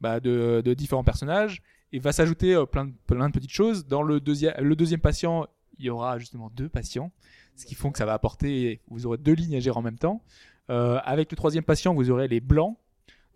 bah, 0.00 0.20
de, 0.20 0.62
de 0.64 0.74
différents 0.74 1.02
personnages 1.04 1.62
et 1.92 1.98
va 1.98 2.12
s'ajouter 2.12 2.62
plein, 2.70 2.84
de, 2.86 2.92
plein 3.06 3.28
de 3.28 3.32
petites 3.34 3.50
choses. 3.52 3.86
Dans 3.86 4.02
le 4.02 4.20
deuxième, 4.20 4.54
le 4.60 4.76
deuxième 4.76 5.00
patient, 5.00 5.46
il 5.78 5.86
y 5.86 5.90
aura 5.90 6.18
justement 6.18 6.50
deux 6.54 6.68
patients, 6.68 7.10
ce 7.56 7.66
qui 7.66 7.74
font 7.74 7.90
que 7.90 7.98
ça 7.98 8.06
va 8.06 8.12
apporter, 8.12 8.80
vous 8.88 9.04
aurez 9.06 9.18
deux 9.18 9.32
lignes 9.32 9.56
à 9.56 9.60
gérer 9.60 9.76
en 9.76 9.82
même 9.82 9.98
temps. 9.98 10.22
Avec 10.68 11.30
le 11.30 11.36
troisième 11.36 11.64
patient, 11.64 11.92
vous 11.94 12.10
aurez 12.10 12.28
les 12.28 12.40
blancs. 12.40 12.78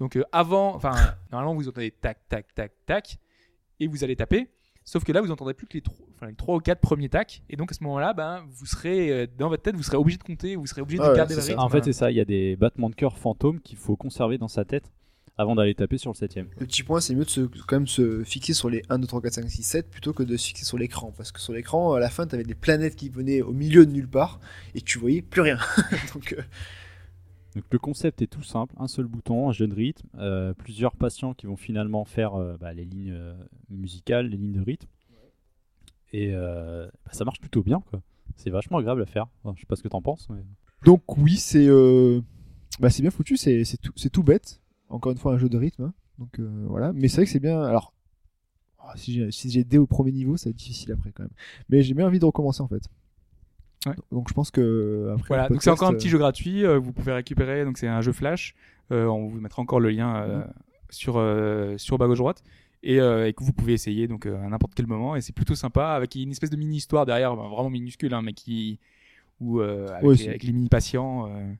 Donc 0.00 0.16
euh, 0.16 0.24
avant, 0.32 0.74
enfin 0.74 0.94
normalement 1.32 1.54
vous 1.54 1.68
entendez 1.68 1.90
tac 1.90 2.18
tac 2.28 2.54
tac 2.54 2.72
tac 2.86 3.18
et 3.80 3.86
vous 3.86 4.04
allez 4.04 4.16
taper. 4.16 4.48
Sauf 4.84 5.02
que 5.02 5.10
là, 5.10 5.20
vous 5.20 5.32
entendrez 5.32 5.52
plus 5.52 5.66
que 5.66 5.74
les 5.74 5.82
les 6.28 6.34
trois 6.34 6.56
ou 6.56 6.60
quatre 6.60 6.80
premiers 6.80 7.08
tacs. 7.08 7.42
Et 7.50 7.56
donc 7.56 7.72
à 7.72 7.74
ce 7.74 7.82
moment-là, 7.82 8.14
ben, 8.14 8.44
vous 8.48 8.66
serez 8.66 9.10
euh, 9.10 9.26
dans 9.36 9.48
votre 9.48 9.64
tête, 9.64 9.74
vous 9.74 9.82
serez 9.82 9.96
obligé 9.96 10.16
de 10.16 10.22
compter, 10.22 10.54
vous 10.54 10.66
serez 10.66 10.80
obligé 10.80 11.02
de 11.02 11.08
ouais, 11.08 11.16
garder 11.16 11.34
le 11.34 11.40
rythme. 11.40 11.58
En 11.58 11.68
fait, 11.68 11.84
c'est 11.84 11.92
ça. 11.92 12.12
Il 12.12 12.16
y 12.16 12.20
a 12.20 12.24
des 12.24 12.54
battements 12.54 12.88
de 12.88 12.94
cœur 12.94 13.18
fantômes 13.18 13.60
qu'il 13.60 13.78
faut 13.78 13.96
conserver 13.96 14.38
dans 14.38 14.46
sa 14.46 14.64
tête 14.64 14.92
avant 15.38 15.56
d'aller 15.56 15.74
taper 15.74 15.98
sur 15.98 16.12
le 16.12 16.16
septième. 16.16 16.46
Le 16.58 16.66
petit 16.66 16.84
point, 16.84 17.00
c'est 17.00 17.16
mieux 17.16 17.24
de 17.24 17.30
se, 17.30 17.40
quand 17.40 17.76
même 17.76 17.88
se 17.88 18.22
fixer 18.22 18.54
sur 18.54 18.70
les 18.70 18.82
1, 18.88 19.00
2, 19.00 19.06
3, 19.08 19.20
4, 19.22 19.34
5, 19.34 19.50
6, 19.50 19.62
7 19.64 19.90
plutôt 19.90 20.12
que 20.12 20.22
de 20.22 20.36
se 20.36 20.46
fixer 20.46 20.64
sur 20.64 20.78
l'écran. 20.78 21.12
Parce 21.16 21.32
que 21.32 21.40
sur 21.40 21.52
l'écran, 21.52 21.92
à 21.94 22.00
la 22.00 22.08
fin, 22.08 22.26
t'avais 22.26 22.44
des 22.44 22.54
planètes 22.54 22.94
qui 22.94 23.08
venaient 23.08 23.42
au 23.42 23.52
milieu 23.52 23.86
de 23.86 23.90
nulle 23.90 24.08
part 24.08 24.38
et 24.76 24.80
tu 24.80 24.98
voyais 24.98 25.20
plus 25.20 25.40
rien. 25.40 25.58
Donc, 26.14 26.32
euh, 26.38 26.42
Donc 27.56 27.64
le 27.70 27.78
concept 27.78 28.20
est 28.20 28.26
tout 28.26 28.42
simple, 28.42 28.74
un 28.78 28.86
seul 28.86 29.06
bouton, 29.06 29.48
un 29.48 29.52
jeu 29.52 29.66
de 29.66 29.74
rythme, 29.74 30.06
euh, 30.18 30.52
plusieurs 30.52 30.94
patients 30.94 31.32
qui 31.32 31.46
vont 31.46 31.56
finalement 31.56 32.04
faire 32.04 32.34
euh, 32.34 32.58
bah, 32.60 32.74
les 32.74 32.84
lignes 32.84 33.14
euh, 33.14 33.34
musicales, 33.70 34.26
les 34.26 34.36
lignes 34.36 34.52
de 34.52 34.60
rythme. 34.60 34.86
Et 36.12 36.32
bah, 36.32 36.90
ça 37.12 37.24
marche 37.24 37.40
plutôt 37.40 37.62
bien. 37.62 37.82
C'est 38.36 38.50
vachement 38.50 38.78
agréable 38.78 39.02
à 39.02 39.06
faire. 39.06 39.26
Je 39.54 39.60
sais 39.60 39.66
pas 39.66 39.76
ce 39.76 39.82
que 39.82 39.88
t'en 39.88 40.02
penses. 40.02 40.28
Donc 40.84 41.16
oui, 41.16 41.36
c'est 41.36 41.66
bah, 42.78 42.88
bien 43.00 43.10
foutu, 43.10 43.36
c'est 43.38 43.64
tout, 44.12 44.22
bête. 44.22 44.60
Encore 44.90 45.12
une 45.12 45.18
fois, 45.18 45.32
un 45.32 45.38
jeu 45.38 45.48
de 45.48 45.56
rythme. 45.56 45.84
hein. 45.84 45.94
Donc 46.18 46.38
voilà, 46.40 46.92
mais 46.92 47.08
c'est 47.08 47.16
vrai 47.16 47.24
que 47.24 47.30
c'est 47.30 47.40
bien. 47.40 47.62
Alors, 47.62 47.94
oh, 48.84 48.90
si 48.96 49.14
j'ai 49.14 49.30
si 49.30 49.78
au 49.78 49.86
premier 49.86 50.12
niveau, 50.12 50.36
ça 50.36 50.48
va 50.48 50.50
être 50.50 50.56
difficile 50.56 50.92
après 50.92 51.10
quand 51.10 51.24
même. 51.24 51.32
Mais 51.70 51.82
j'ai 51.82 51.94
bien 51.94 52.06
envie 52.06 52.18
de 52.18 52.26
recommencer 52.26 52.60
en 52.60 52.68
fait. 52.68 52.82
Ouais. 53.86 53.94
Donc 54.12 54.28
je 54.28 54.34
pense 54.34 54.50
que 54.50 55.10
après. 55.14 55.28
Voilà, 55.28 55.48
donc 55.48 55.62
c'est 55.62 55.70
encore 55.70 55.88
un 55.88 55.92
petit 55.98 56.08
jeu 56.08 56.18
gratuit, 56.18 56.64
euh, 56.66 56.78
vous 56.78 56.92
pouvez 56.92 57.12
récupérer, 57.12 57.64
donc 57.64 57.78
c'est 57.78 57.86
un 57.88 58.00
jeu 58.02 58.12
flash, 58.12 58.54
euh, 58.92 59.06
on 59.06 59.28
vous 59.28 59.40
mettra 59.40 59.62
encore 59.62 59.80
le 59.80 59.90
lien 59.90 60.16
euh, 60.16 60.44
sur, 60.90 61.14
euh, 61.18 61.78
sur 61.78 61.96
bas 61.98 62.06
gauche 62.06 62.18
droite, 62.18 62.42
et, 62.82 63.00
euh, 63.00 63.28
et 63.28 63.32
que 63.32 63.42
vous 63.44 63.52
pouvez 63.52 63.72
essayer 63.74 64.08
donc 64.08 64.26
euh, 64.26 64.44
à 64.44 64.48
n'importe 64.48 64.74
quel 64.74 64.86
moment, 64.86 65.14
et 65.16 65.20
c'est 65.20 65.32
plutôt 65.32 65.54
sympa, 65.54 65.88
avec 65.90 66.14
une 66.16 66.30
espèce 66.32 66.50
de 66.50 66.56
mini-histoire 66.56 67.06
derrière, 67.06 67.36
ben, 67.36 67.48
vraiment 67.48 67.70
minuscule, 67.70 68.12
hein, 68.12 68.22
mais 68.22 68.32
qui... 68.32 68.78
ou 69.40 69.60
euh, 69.60 69.86
avec, 69.88 70.02
Ouais, 70.04 70.10
les, 70.12 70.16
c'est- 70.18 70.28
avec 70.30 70.42
les 70.42 70.52
mini-patients, 70.52 71.28
euh, 71.30 71.52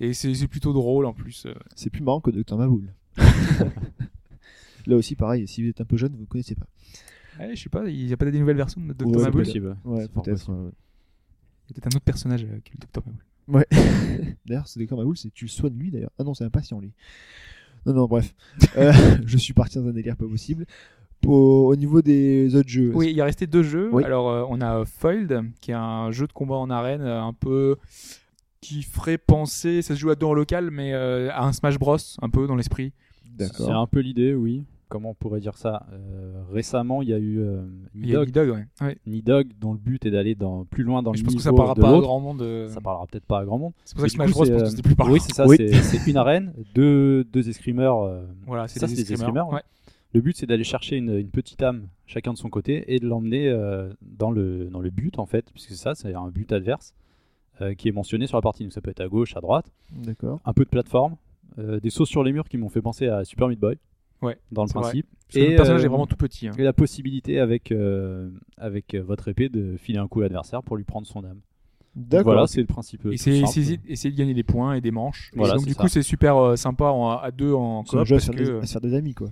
et 0.00 0.12
c'est 0.14 0.32
c'est 0.34 0.48
plutôt 0.48 0.72
drôle 0.72 1.04
en 1.06 1.12
plus. 1.12 1.46
C'est 1.74 1.90
plus 1.90 2.02
marrant 2.02 2.20
que 2.20 2.30
Dr 2.30 2.56
Maboul. 2.56 2.92
Là 4.86 4.96
aussi, 4.96 5.16
pareil. 5.16 5.46
Si 5.46 5.62
vous 5.62 5.68
êtes 5.68 5.80
un 5.80 5.84
peu 5.84 5.96
jeune, 5.96 6.12
vous 6.14 6.22
ne 6.22 6.26
connaissez 6.26 6.54
pas. 6.54 6.66
Ouais, 7.38 7.54
je 7.54 7.62
sais 7.62 7.68
pas, 7.68 7.86
il 7.88 8.06
n'y 8.06 8.12
a 8.12 8.16
pas 8.16 8.30
des 8.30 8.38
nouvelles 8.38 8.56
versions 8.56 8.80
de 8.80 8.94
c'est 8.98 9.24
Maboul. 9.24 9.44
Ouais, 9.84 10.06
peut-être. 10.24 10.50
Ouais. 11.68 11.74
y 11.74 11.78
a 11.78 11.80
peut-être 11.80 11.94
un 11.94 11.96
autre 11.96 12.04
personnage 12.04 12.44
euh, 12.44 12.58
que 12.64 12.70
le 12.72 12.78
Dr 12.78 13.02
Maboul. 13.06 13.24
Ouais. 13.48 13.66
d'ailleurs, 14.46 14.68
c'est 14.68 14.80
Dr 14.84 14.96
Maboul, 14.96 15.16
c'est 15.16 15.32
tu 15.32 15.44
le 15.44 15.50
soignes 15.50 15.76
lui 15.78 15.90
d'ailleurs. 15.90 16.12
Ah 16.18 16.24
non, 16.24 16.34
c'est 16.34 16.44
un 16.44 16.50
patient 16.50 16.80
lui. 16.80 16.92
Non, 17.86 17.94
non, 17.94 18.06
bref. 18.06 18.34
Euh, 18.76 18.92
je 19.26 19.36
suis 19.36 19.54
parti 19.54 19.78
dans 19.78 19.86
un 19.86 19.92
délire 19.92 20.16
pas 20.16 20.26
possible. 20.26 20.66
Au 21.26 21.74
niveau 21.74 22.00
des 22.00 22.54
autres 22.54 22.68
jeux. 22.68 22.92
Oui, 22.94 23.10
il 23.10 23.16
y 23.16 23.20
a 23.20 23.24
resté 23.24 23.46
deux 23.46 23.64
jeux. 23.64 23.90
Oui. 23.92 24.04
Alors, 24.04 24.30
euh, 24.30 24.44
on 24.48 24.60
a 24.60 24.84
Foiled, 24.84 25.42
qui 25.60 25.72
est 25.72 25.74
un 25.74 26.10
jeu 26.12 26.26
de 26.26 26.32
combat 26.32 26.54
en 26.54 26.70
arène 26.70 27.02
un 27.02 27.32
peu 27.32 27.76
qui 28.60 28.82
ferait 28.82 29.18
penser, 29.18 29.82
ça 29.82 29.94
se 29.94 30.00
joue 30.00 30.10
à 30.10 30.14
deux 30.14 30.26
en 30.26 30.34
local, 30.34 30.70
mais 30.70 30.92
euh, 30.92 31.30
à 31.32 31.44
un 31.44 31.52
Smash 31.52 31.78
Bros, 31.78 31.96
un 32.20 32.28
peu 32.28 32.46
dans 32.46 32.56
l'esprit. 32.56 32.92
C'est 33.38 33.46
D'accord. 33.46 33.76
un 33.76 33.86
peu 33.86 34.00
l'idée, 34.00 34.34
oui. 34.34 34.64
Comment 34.88 35.10
on 35.10 35.14
pourrait 35.14 35.40
dire 35.40 35.56
ça 35.56 35.86
Euh, 35.92 36.32
Récemment, 36.50 37.02
il 37.02 37.08
y 37.08 37.12
a 37.12 37.18
eu 37.18 37.40
euh, 37.40 37.62
Il 37.94 38.08
y 38.08 38.16
a 38.16 38.24
Nidog, 38.24 38.50
ouais. 38.50 38.66
Ouais. 38.80 38.96
Nidog, 39.06 39.48
dont 39.60 39.72
le 39.72 39.78
but 39.78 40.04
est 40.06 40.10
d'aller 40.10 40.34
dans, 40.34 40.64
plus 40.64 40.82
loin 40.82 41.02
dans 41.02 41.12
Je 41.12 41.20
le 41.20 41.24
pense 41.24 41.34
niveau 41.34 41.38
que 41.38 41.44
ça 41.44 41.52
parlera 41.52 41.74
de 41.74 41.80
pas 41.80 41.94
à 41.96 42.00
grand 42.00 42.20
monde. 42.20 42.42
euh, 42.42 42.68
Ça 42.68 42.80
parlera 42.80 43.06
peut-être 43.06 43.26
pas 43.26 43.40
à 43.40 43.44
grand 43.44 43.58
monde. 43.58 43.72
C'est 43.84 43.94
pour 43.96 44.08
ça 44.08 44.08
que 44.08 44.18
Mais 44.18 44.24
Smash 44.28 44.30
Bros, 44.32 44.44
je 44.46 44.50
pense 44.52 44.58
que 44.60 44.64
euh, 44.64 44.68
c'était 44.70 44.82
plus 44.82 44.96
parlant. 44.96 45.12
Oui, 45.12 45.20
c'est 45.20 45.34
ça. 45.34 45.46
Oui. 45.46 45.56
C'est 45.82 46.10
une 46.10 46.16
arène, 46.16 46.52
deux, 46.74 47.24
deux 47.24 47.48
escrimeurs. 47.48 48.02
euh, 48.02 48.24
Voilà, 48.46 48.66
c'est 48.68 48.80
Ça, 48.80 48.86
des 48.86 48.94
c'est 48.96 49.02
des 49.02 49.12
escrimeurs. 49.12 49.28
escrimeurs, 49.44 49.52
Ouais. 49.52 49.62
Le 50.14 50.22
but, 50.22 50.34
c'est 50.38 50.46
d'aller 50.46 50.64
chercher 50.64 50.96
une, 50.96 51.10
une 51.18 51.28
petite 51.28 51.62
âme, 51.62 51.88
chacun 52.06 52.32
de 52.32 52.38
son 52.38 52.48
côté, 52.48 52.94
et 52.94 52.98
de 52.98 53.06
l'emmener 53.06 53.46
euh, 53.50 53.92
dans, 54.00 54.30
le, 54.30 54.64
dans 54.70 54.80
le 54.80 54.88
but, 54.88 55.18
en 55.18 55.26
fait, 55.26 55.44
puisque 55.52 55.68
c'est 55.68 55.74
ça, 55.76 55.94
c'est 55.94 56.14
un 56.14 56.28
but 56.28 56.50
adverse 56.50 56.94
euh, 57.60 57.74
qui 57.74 57.88
est 57.88 57.92
mentionné 57.92 58.26
sur 58.26 58.38
la 58.38 58.40
partie. 58.40 58.62
Donc 58.62 58.72
ça 58.72 58.80
peut 58.80 58.90
être 58.90 59.02
à 59.02 59.08
gauche, 59.08 59.36
à 59.36 59.40
droite, 59.42 59.66
D'accord. 59.92 60.40
un 60.46 60.52
peu 60.54 60.64
de 60.64 60.70
plateforme, 60.70 61.16
euh, 61.58 61.78
des 61.78 61.90
sauts 61.90 62.06
sur 62.06 62.22
les 62.24 62.32
murs 62.32 62.48
qui 62.48 62.56
m'ont 62.56 62.70
fait 62.70 62.80
penser 62.80 63.06
à 63.06 63.22
Super 63.26 63.48
Meat 63.48 63.60
Boy, 63.60 63.76
Ouais, 64.22 64.36
dans 64.52 64.64
le 64.64 64.68
principe. 64.70 65.06
Que 65.32 65.38
le 65.38 65.52
Et, 65.52 65.56
personnage 65.56 65.82
euh, 65.82 65.84
est 65.84 65.88
vraiment 65.88 66.06
tout 66.06 66.16
petit. 66.16 66.48
hein. 66.48 66.52
Et 66.58 66.62
la 66.62 66.72
possibilité 66.72 67.38
avec, 67.38 67.70
euh, 67.72 68.30
avec 68.56 68.94
euh, 68.94 69.02
votre 69.02 69.28
épée 69.28 69.48
de 69.48 69.76
filer 69.76 69.98
un 69.98 70.08
coup 70.08 70.20
à 70.20 70.24
l'adversaire 70.24 70.62
pour 70.62 70.76
lui 70.76 70.84
prendre 70.84 71.06
son 71.06 71.22
âme. 71.24 71.40
D'accord. 71.94 72.32
Voilà, 72.32 72.46
c'est 72.46 72.60
le 72.60 72.66
principe. 72.66 73.04
euh, 73.06 73.10
Et 73.12 73.14
essayer, 73.14 73.80
essayer 73.86 74.10
de 74.12 74.16
gagner 74.16 74.34
des 74.34 74.42
points 74.44 74.74
et 74.74 74.80
des 74.80 74.90
manches. 74.90 75.30
Et 75.34 75.38
donc 75.38 75.64
du 75.66 75.72
ça. 75.74 75.82
coup 75.82 75.88
c'est 75.88 76.02
super 76.02 76.36
euh, 76.36 76.56
sympa 76.56 76.86
en- 76.86 77.10
à 77.18 77.30
deux 77.30 77.52
en 77.52 77.84
C'est 77.84 77.96
un 77.96 78.00
coop 78.00 78.06
jeu 78.08 78.14
à 78.14 78.18
parce 78.18 78.26
se 78.26 78.32
faire, 78.32 78.40
des, 78.44 78.50
que 78.50 78.62
à 78.62 78.66
faire 78.66 78.80
des 78.80 78.94
amis 78.94 79.14
quoi. 79.14 79.28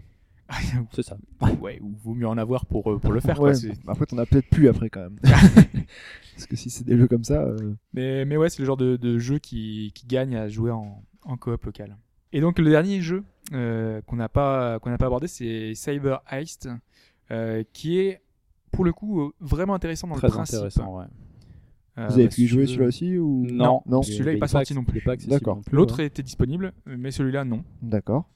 C'est 0.93 1.03
ça. 1.03 1.16
ouais, 1.61 1.80
ou 1.82 1.95
vaut 2.05 2.14
mieux 2.14 2.28
en 2.28 2.39
avoir 2.39 2.66
pour 2.66 2.91
euh, 2.93 2.99
pour 2.99 3.12
le 3.12 3.20
faire. 3.20 3.41
Ouais, 3.41 3.53
quoi, 3.53 3.70
après, 3.93 4.07
t'en 4.07 4.18
as 4.18 4.26
peut-être 4.26 4.49
plus 4.49 4.68
après 4.68 4.91
quand 4.91 5.01
même. 5.01 5.18
Parce 6.34 6.47
que 6.47 6.55
si 6.57 6.70
c'est 6.70 6.84
des 6.84 6.97
jeux 6.97 7.09
comme 7.09 7.24
ça. 7.24 7.41
euh, 7.43 7.74
Mais, 7.95 8.24
mais 8.24 8.37
ouais, 8.37 8.49
c'est 8.51 8.61
le 8.62 8.66
genre 8.66 8.76
de, 8.76 8.97
de 8.97 9.18
jeu 9.18 9.39
qui, 9.39 9.91
qui 9.95 10.07
gagne 10.07 10.37
à 10.37 10.49
jouer 10.49 10.70
en, 10.70 11.03
en 11.24 11.37
coop 11.37 11.64
local. 11.64 11.97
Et 12.37 12.41
donc 12.43 12.59
le 12.59 12.68
dernier 12.70 13.01
jeu 13.01 13.24
euh, 13.55 14.03
qu'on 14.03 14.16
n'a 14.16 14.28
pas 14.28 14.78
qu'on 14.80 14.91
n'a 14.91 14.99
pas 14.99 15.07
abordé, 15.07 15.26
c'est 15.26 15.74
Cyber 15.74 16.20
Heist, 16.30 16.68
euh, 17.30 17.62
qui 17.72 17.99
est 17.99 18.20
pour 18.72 18.84
le 18.84 18.93
coup 18.93 19.22
euh, 19.22 19.32
vraiment 19.41 19.72
intéressant 19.74 20.07
dans 20.07 20.16
Très 20.16 20.26
le 20.28 20.32
principe. 20.34 20.57
intéressant, 20.57 20.99
ouais. 20.99 21.07
Euh, 21.97 22.09
Vous 22.09 22.18
avez 22.18 22.28
pu 22.28 22.47
jouer 22.47 22.66
celui-là 22.66 22.89
aussi 22.89 23.16
ou 23.16 23.47
Non, 23.51 23.80
non. 23.87 24.03
celui-là, 24.03 24.32
il 24.32 24.37
est 24.37 24.39
pas 24.39 24.49
sorti 24.49 24.74
non 24.74 24.84
plus. 24.84 25.03
D'accord. 25.28 25.62
L'autre 25.72 26.01
ouais. 26.01 26.07
était 26.07 26.22
disponible, 26.22 26.74
mais 26.84 27.11
celui-là 27.11 27.45
non. 27.45 27.64
D'accord. 27.80 28.28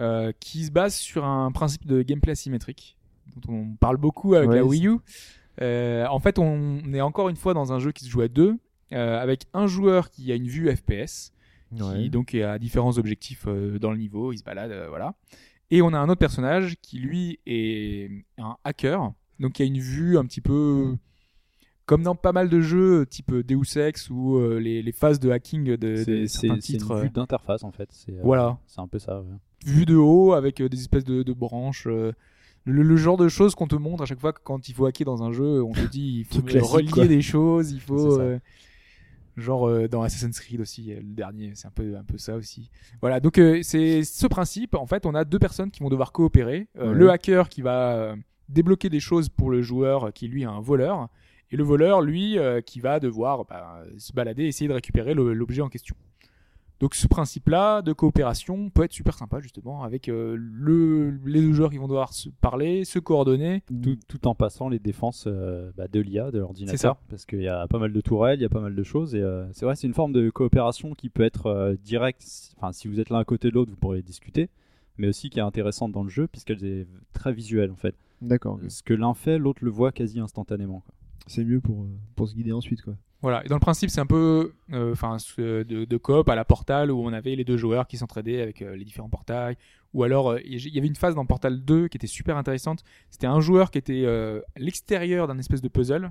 Euh, 0.00 0.32
qui 0.40 0.64
se 0.64 0.70
base 0.70 0.94
sur 0.94 1.26
un 1.26 1.52
principe 1.52 1.84
de 1.86 2.00
gameplay 2.00 2.32
asymétrique 2.32 2.96
dont 3.36 3.52
on 3.52 3.76
parle 3.76 3.98
beaucoup 3.98 4.32
avec 4.34 4.48
Ouais, 4.48 4.56
la 4.56 4.64
Wii 4.64 4.86
U. 4.88 4.96
Euh, 5.60 6.06
en 6.06 6.18
fait, 6.18 6.38
on 6.38 6.80
est 6.94 7.02
encore 7.02 7.28
une 7.28 7.36
fois 7.36 7.52
dans 7.52 7.74
un 7.74 7.78
jeu 7.78 7.92
qui 7.92 8.04
se 8.06 8.10
joue 8.10 8.22
à 8.22 8.28
deux, 8.28 8.56
euh, 8.92 9.20
avec 9.20 9.44
un 9.52 9.66
joueur 9.66 10.08
qui 10.08 10.32
a 10.32 10.34
une 10.34 10.48
vue 10.48 10.74
FPS, 10.74 11.33
qui 11.74 12.10
donc 12.10 12.34
a 12.34 12.58
différents 12.58 12.98
objectifs 12.98 13.44
euh, 13.46 13.78
dans 13.78 13.90
le 13.90 13.98
niveau, 13.98 14.32
il 14.32 14.38
se 14.38 14.44
balade, 14.44 14.70
euh, 14.70 14.88
voilà. 14.88 15.14
Et 15.70 15.82
on 15.82 15.92
a 15.92 15.98
un 15.98 16.08
autre 16.08 16.18
personnage 16.20 16.76
qui 16.82 16.98
lui 16.98 17.38
est 17.46 18.10
un 18.38 18.56
hacker, 18.64 19.12
donc 19.40 19.52
qui 19.52 19.62
a 19.62 19.64
une 19.64 19.78
vue 19.78 20.18
un 20.18 20.24
petit 20.24 20.40
peu 20.40 20.94
comme 21.86 22.02
dans 22.02 22.14
pas 22.14 22.32
mal 22.32 22.48
de 22.48 22.60
jeux 22.60 23.04
type 23.06 23.34
Deus 23.34 23.76
Ex 23.78 24.08
ou 24.10 24.36
euh, 24.36 24.58
les, 24.58 24.82
les 24.82 24.92
phases 24.92 25.20
de 25.20 25.30
hacking 25.30 25.64
de, 25.64 25.76
de 25.76 25.96
certains 25.96 26.26
c'est- 26.26 26.48
c'est 26.48 26.58
titres. 26.60 26.90
une 26.92 26.96
euh, 26.98 27.02
vue 27.02 27.10
d'interface 27.10 27.62
en 27.64 27.72
fait. 27.72 27.90
Euh, 28.08 28.20
Voilà, 28.22 28.58
c'est 28.66 28.80
un 28.80 28.88
peu 28.88 28.98
ça. 28.98 29.20
ouais. 29.20 29.26
vue 29.66 29.84
de 29.84 29.96
haut 29.96 30.32
avec 30.32 30.60
euh, 30.60 30.68
des 30.68 30.78
espèces 30.80 31.04
de, 31.04 31.22
de 31.22 31.32
branches. 31.32 31.86
euh, 31.86 32.12
le, 32.66 32.82
le 32.82 32.96
genre 32.96 33.18
de 33.18 33.28
choses 33.28 33.54
qu'on 33.54 33.66
te 33.66 33.74
montre 33.74 34.02
à 34.02 34.06
chaque 34.06 34.20
fois 34.20 34.32
que 34.32 34.40
quand 34.42 34.68
il 34.70 34.74
faut 34.74 34.86
hacker 34.86 35.04
dans 35.04 35.22
un 35.22 35.32
jeu, 35.32 35.62
on 35.62 35.72
te 35.72 35.86
dit 35.86 36.20
il 36.20 36.24
faut 36.62 36.66
relier 36.68 36.88
quoi. 36.90 37.06
des 37.06 37.20
choses, 37.20 37.72
il 37.72 37.80
faut 37.80 38.18
euh, 38.20 38.38
genre 39.36 39.68
euh, 39.68 39.88
dans 39.88 40.02
Assassin's 40.02 40.38
Creed 40.40 40.60
aussi 40.60 40.92
euh, 40.92 40.96
le 40.96 41.14
dernier, 41.14 41.52
c'est 41.54 41.66
un 41.66 41.72
peu 41.72 41.96
un 41.96 42.04
peu 42.04 42.18
ça 42.18 42.36
aussi. 42.36 42.70
Voilà, 43.00 43.20
donc 43.20 43.38
euh, 43.38 43.60
c'est 43.62 44.02
ce 44.04 44.26
principe. 44.26 44.74
En 44.74 44.86
fait, 44.86 45.06
on 45.06 45.14
a 45.14 45.24
deux 45.24 45.38
personnes 45.38 45.70
qui 45.70 45.82
vont 45.82 45.88
devoir 45.90 46.12
coopérer. 46.12 46.68
Euh, 46.78 46.92
Ouais. 46.92 46.94
Le 46.94 47.10
hacker 47.10 47.48
qui 47.48 47.62
va 47.62 47.92
euh, 47.94 48.16
débloquer 48.48 48.90
des 48.90 49.00
choses 49.00 49.28
pour 49.28 49.50
le 49.50 49.62
joueur 49.62 50.12
qui 50.12 50.28
lui 50.28 50.42
est 50.42 50.46
un 50.46 50.60
voleur, 50.60 51.08
et 51.50 51.56
le 51.56 51.64
voleur 51.64 52.00
lui 52.02 52.38
euh, 52.38 52.60
qui 52.60 52.80
va 52.80 53.00
devoir 53.00 53.44
bah, 53.44 53.82
se 53.98 54.12
balader, 54.12 54.44
essayer 54.44 54.68
de 54.68 54.74
récupérer 54.74 55.14
l'objet 55.14 55.62
en 55.62 55.68
question. 55.68 55.96
Donc 56.80 56.94
ce 56.96 57.06
principe-là 57.06 57.82
de 57.82 57.92
coopération 57.92 58.68
peut 58.68 58.82
être 58.82 58.92
super 58.92 59.16
sympa 59.16 59.40
justement 59.40 59.84
avec 59.84 60.08
euh, 60.08 60.36
le, 60.38 61.10
les 61.24 61.40
deux 61.40 61.52
joueurs 61.52 61.70
qui 61.70 61.78
vont 61.78 61.86
devoir 61.86 62.12
se 62.12 62.28
parler, 62.28 62.84
se 62.84 62.98
coordonner. 62.98 63.62
tout, 63.82 63.96
tout 64.08 64.26
en 64.26 64.34
passant 64.34 64.68
les 64.68 64.80
défenses 64.80 65.24
euh, 65.26 65.70
bah, 65.76 65.86
de 65.88 66.00
l'IA, 66.00 66.24
de 66.26 66.30
C'est 66.30 66.36
ça. 66.36 66.40
l'ordinateur, 66.40 66.96
parce 67.08 67.24
qu'il 67.26 67.40
y 67.42 67.48
a 67.48 67.66
pas 67.68 67.78
mal 67.78 67.92
de 67.92 68.00
tourelles, 68.00 68.38
il 68.40 68.42
y 68.42 68.46
a 68.46 68.48
pas 68.50 68.60
mal 68.60 68.74
de 68.74 68.82
choses, 68.82 69.14
et 69.14 69.20
euh, 69.22 69.46
c'est 69.52 69.64
vrai, 69.64 69.76
c'est 69.76 69.86
une 69.86 69.94
forme 69.94 70.12
de 70.12 70.28
coopération 70.30 70.94
qui 70.94 71.08
peut 71.08 71.22
être 71.22 71.46
euh, 71.46 71.76
directe, 71.82 72.22
si- 72.22 72.52
enfin 72.56 72.72
si 72.72 72.88
vous 72.88 72.98
êtes 73.00 73.08
l'un 73.10 73.18
à 73.20 73.24
côté 73.24 73.48
de 73.50 73.54
l'autre, 73.54 73.70
vous 73.70 73.76
pourrez 73.78 74.02
discuter, 74.02 74.50
mais 74.98 75.06
aussi 75.08 75.30
qui 75.30 75.38
est 75.38 75.42
intéressante 75.42 75.92
dans 75.92 76.02
le 76.02 76.10
jeu, 76.10 76.26
puisqu'elle 76.26 76.64
est 76.64 76.86
très 77.12 77.32
visuelle 77.32 77.70
en 77.70 77.76
fait. 77.76 77.94
D'accord. 78.20 78.58
Ce 78.68 78.82
que 78.82 78.94
l'un 78.94 79.14
fait, 79.14 79.38
l'autre 79.38 79.64
le 79.64 79.70
voit 79.70 79.92
quasi 79.92 80.18
instantanément. 80.18 80.80
quoi. 80.80 80.94
C'est 81.28 81.44
mieux 81.44 81.60
pour, 81.60 81.86
pour 82.16 82.28
se 82.28 82.34
guider 82.34 82.52
ensuite, 82.52 82.82
quoi. 82.82 82.94
Voilà. 83.24 83.44
Et 83.44 83.48
dans 83.48 83.56
le 83.56 83.60
principe, 83.60 83.90
c'est 83.90 84.00
un 84.00 84.06
peu, 84.06 84.52
euh, 84.72 84.92
enfin, 84.92 85.18
ce- 85.18 85.62
de, 85.64 85.84
de 85.84 85.96
coop 85.96 86.28
à 86.28 86.34
la 86.34 86.44
Portal 86.44 86.90
où 86.90 87.00
on 87.04 87.12
avait 87.12 87.34
les 87.34 87.44
deux 87.44 87.56
joueurs 87.56 87.86
qui 87.86 87.96
s'entraidaient 87.96 88.40
avec 88.42 88.62
euh, 88.62 88.76
les 88.76 88.84
différents 88.84 89.08
portails. 89.08 89.56
Ou 89.94 90.02
alors, 90.04 90.32
euh, 90.32 90.40
il 90.44 90.58
y 90.74 90.78
avait 90.78 90.86
une 90.88 90.94
phase 90.96 91.14
dans 91.14 91.24
Portal 91.24 91.64
2 91.64 91.88
qui 91.88 91.96
était 91.96 92.06
super 92.06 92.36
intéressante. 92.36 92.84
C'était 93.10 93.26
un 93.26 93.40
joueur 93.40 93.70
qui 93.70 93.78
était 93.78 94.02
euh, 94.04 94.40
à 94.56 94.60
l'extérieur 94.60 95.26
d'un 95.26 95.38
espèce 95.38 95.62
de 95.62 95.68
puzzle. 95.68 96.10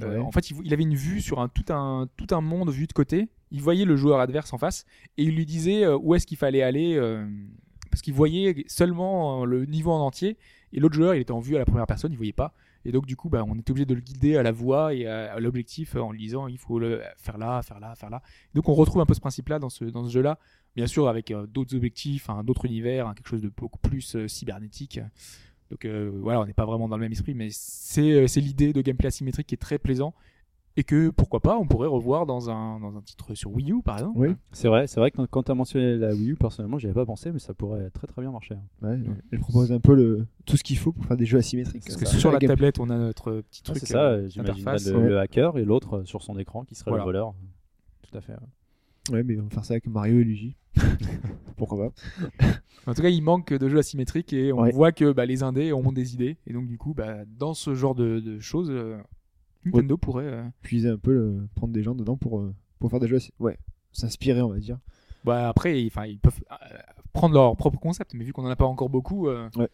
Euh, 0.00 0.14
Ouais. 0.14 0.18
en 0.18 0.30
fait, 0.30 0.50
il, 0.50 0.72
avait 0.72 0.82
une 0.84 0.94
vue 0.94 1.20
sur 1.20 1.40
un, 1.40 1.48
tout, 1.48 1.64
un, 1.72 2.08
tout 2.16 2.32
un 2.34 2.40
monde 2.40 2.70
vu 2.70 2.86
de 2.86 2.92
côté. 2.92 3.28
Il 3.50 3.62
voyait 3.62 3.84
le 3.84 3.96
joueur 3.96 4.20
adverse 4.20 4.52
en 4.52 4.58
face 4.58 4.84
et 5.16 5.24
il 5.24 5.34
lui 5.34 5.44
disait 5.46 5.84
euh, 5.84 5.96
où 5.96 6.14
est-ce 6.14 6.26
qu'il 6.26 6.36
fallait 6.36 6.62
aller 6.62 6.94
euh, 6.96 7.26
parce 7.90 8.02
qu'il 8.02 8.14
voyait 8.14 8.64
seulement 8.68 9.42
euh, 9.42 9.44
le 9.46 9.64
niveau 9.64 9.90
en 9.90 10.00
entier 10.00 10.36
et 10.72 10.80
l'autre 10.80 10.94
joueur 10.94 11.14
il 11.14 11.20
était 11.20 11.32
en 11.32 11.40
vue 11.40 11.56
à 11.56 11.58
la 11.58 11.64
première 11.64 11.86
personne, 11.86 12.12
il 12.12 12.16
voyait 12.16 12.32
pas. 12.32 12.52
Et 12.84 12.92
donc 12.92 13.06
du 13.06 13.16
coup, 13.16 13.28
bah, 13.28 13.44
on 13.46 13.54
était 13.56 13.70
obligé 13.70 13.86
de 13.86 13.94
le 13.94 14.00
guider 14.00 14.36
à 14.36 14.42
la 14.42 14.52
voie 14.52 14.94
et 14.94 15.06
à, 15.06 15.38
l'objectif 15.40 15.96
euh, 15.96 16.00
en 16.00 16.12
lui 16.12 16.20
disant 16.20 16.46
il 16.46 16.58
faut 16.58 16.78
le 16.78 17.02
faire 17.16 17.38
là, 17.38 17.62
faire 17.62 17.80
là, 17.80 17.94
faire 17.94 18.10
là. 18.10 18.22
Donc 18.54 18.68
on 18.68 18.74
retrouve 18.74 19.02
un 19.02 19.06
peu 19.06 19.14
ce 19.14 19.20
principe-là 19.20 19.58
dans 19.58 19.68
ce, 19.68 19.90
jeu-là, 20.08 20.38
bien 20.76 20.86
sûr 20.86 21.08
avec 21.08 21.30
euh, 21.30 21.46
d'autres 21.46 21.74
objectifs, 21.74 22.30
hein, 22.30 22.44
d'autres 22.44 22.64
univers, 22.64 23.06
hein, 23.06 23.14
quelque 23.14 23.28
chose 23.28 23.42
de 23.42 23.50
beaucoup 23.54 23.78
plus 23.78 24.16
euh, 24.16 24.28
cybernétique. 24.28 25.00
Donc 25.70 25.84
voilà, 25.84 26.40
on 26.40 26.46
n'est 26.46 26.54
pas 26.54 26.64
vraiment 26.64 26.88
dans 26.88 26.96
le 26.96 27.02
même 27.02 27.12
esprit, 27.12 27.34
mais 27.34 27.48
c'est 27.50 28.26
c'est 28.26 28.40
l'idée 28.40 28.72
de 28.72 28.80
gameplay 28.80 29.08
asymétrique 29.08 29.48
qui 29.48 29.54
est 29.54 29.58
très 29.58 29.78
plaisant 29.78 30.14
et 30.78 30.84
que 30.84 31.10
pourquoi 31.10 31.40
pas 31.40 31.58
on 31.58 31.66
pourrait 31.66 31.88
revoir 31.88 32.24
dans 32.24 32.50
un, 32.50 32.78
dans 32.78 32.96
un 32.96 33.00
titre 33.02 33.34
sur 33.34 33.50
Wii 33.52 33.72
U 33.72 33.82
par 33.82 33.98
exemple. 33.98 34.18
Oui. 34.18 34.28
C'est 34.52 34.68
vrai, 34.68 34.86
c'est 34.86 35.00
vrai 35.00 35.10
que 35.10 35.20
quand- 35.26 35.42
tu 35.42 35.50
as 35.50 35.54
mentionné 35.54 35.96
la 35.96 36.10
Wii 36.14 36.30
U, 36.30 36.36
personnellement, 36.36 36.78
j'y 36.78 36.86
avais 36.86 36.94
pas 36.94 37.04
pensé, 37.06 37.32
mais 37.32 37.38
ça 37.40 37.52
pourrait 37.52 37.90
très 37.90 38.06
très 38.06 38.22
bien 38.22 38.30
marcher. 38.30 38.54
hein. 38.54 38.88
Ouais, 38.88 38.98
Elle 39.32 39.40
propose 39.40 39.72
un 39.72 39.80
peu 39.80 39.94
le, 39.94 40.26
tout 40.46 40.56
ce 40.56 40.62
qu'il 40.62 40.78
faut 40.78 40.92
pour 40.92 41.04
faire 41.04 41.16
des 41.16 41.26
jeux 41.26 41.38
asymétriques. 41.38 41.82
Parce 41.84 41.96
que 41.96 42.06
Ça, 42.06 42.16
sur 42.16 42.30
la 42.30 42.38
tablette, 42.38 42.78
on 42.78 42.90
a 42.90 42.96
notre 42.96 43.40
petit 43.40 43.62
Ah, 43.64 43.70
truc. 43.72 43.78
c'est 43.80 43.86
ça, 43.86 44.02
euh, 44.10 44.28
j'imagine 44.28 44.64
le, 44.64 44.96
ouais. 44.98 45.08
le 45.08 45.18
hacker 45.18 45.58
et 45.58 45.64
l'autre 45.64 45.98
euh, 45.98 46.04
sur 46.04 46.22
son 46.22 46.38
écran 46.38 46.64
qui 46.64 46.74
serait 46.76 46.90
Voilà. 46.92 47.04
le 47.04 47.08
voleur. 47.08 47.34
Tout 48.10 48.16
à 48.16 48.20
fait. 48.20 48.32
ouais. 48.34 48.38
Ouais, 49.16 49.22
mais 49.24 49.38
on 49.40 49.44
va 49.44 49.50
faire 49.50 49.64
ça 49.64 49.74
avec 49.74 49.86
Mario 49.86 50.20
et 50.20 50.24
Luigi. 50.24 50.56
Pourquoi 51.56 51.90
pas 51.90 52.46
En 52.86 52.94
tout 52.94 53.02
cas, 53.02 53.08
il 53.08 53.22
manque 53.22 53.52
de 53.52 53.68
jeux 53.68 53.78
asymétriques 53.78 54.32
et 54.32 54.52
on 54.52 54.60
Ouais. 54.62 54.70
voit 54.72 54.92
que 54.92 55.12
bah, 55.12 55.26
les 55.26 55.42
indés 55.42 55.72
ont 55.72 55.92
des 55.92 56.14
idées. 56.14 56.36
Et 56.46 56.52
donc, 56.52 56.66
du 56.66 56.78
coup, 56.78 56.94
bah, 56.94 57.24
dans 57.26 57.54
ce 57.54 57.74
genre 57.74 57.94
de, 57.94 58.20
de 58.20 58.38
choses, 58.38 58.70
euh, 58.70 58.96
Nintendo 59.72 59.96
pourrait. 59.96 60.24
euh, 60.26 60.44
Puiser 60.62 60.88
un 60.90 60.98
peu, 60.98 61.12
le- 61.12 61.48
prendre 61.54 61.72
des 61.72 61.82
gens 61.82 61.94
dedans 61.94 62.16
pour, 62.16 62.40
euh, 62.40 62.54
pour 62.78 62.90
faire 62.90 63.00
des 63.00 63.08
jeux 63.08 63.16
asy- 63.18 63.32
Ouais, 63.40 63.58
s'inspirer, 63.92 64.42
on 64.42 64.48
va 64.48 64.58
dire. 64.58 64.78
bah, 65.24 65.48
après, 65.48 65.82
ils, 65.82 65.86
enfin, 65.88 66.06
ils 66.06 66.18
peuvent 66.18 66.40
euh, 66.50 66.54
prendre 67.12 67.34
leur 67.34 67.56
propre 67.56 67.78
concept. 67.80 68.14
Mais 68.14 68.24
vu 68.24 68.32
qu'on 68.32 68.42
n'en 68.42 68.50
a 68.50 68.56
pas 68.56 68.66
encore 68.66 68.88
beaucoup, 68.90 69.28
euh, 69.28 69.48
Ouais. 69.56 69.68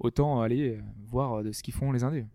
autant 0.00 0.40
aller 0.40 0.80
voir 1.06 1.42
de 1.42 1.52
ce 1.52 1.62
qu'ils 1.62 1.74
font 1.74 1.92
les 1.92 2.04
indés. 2.04 2.26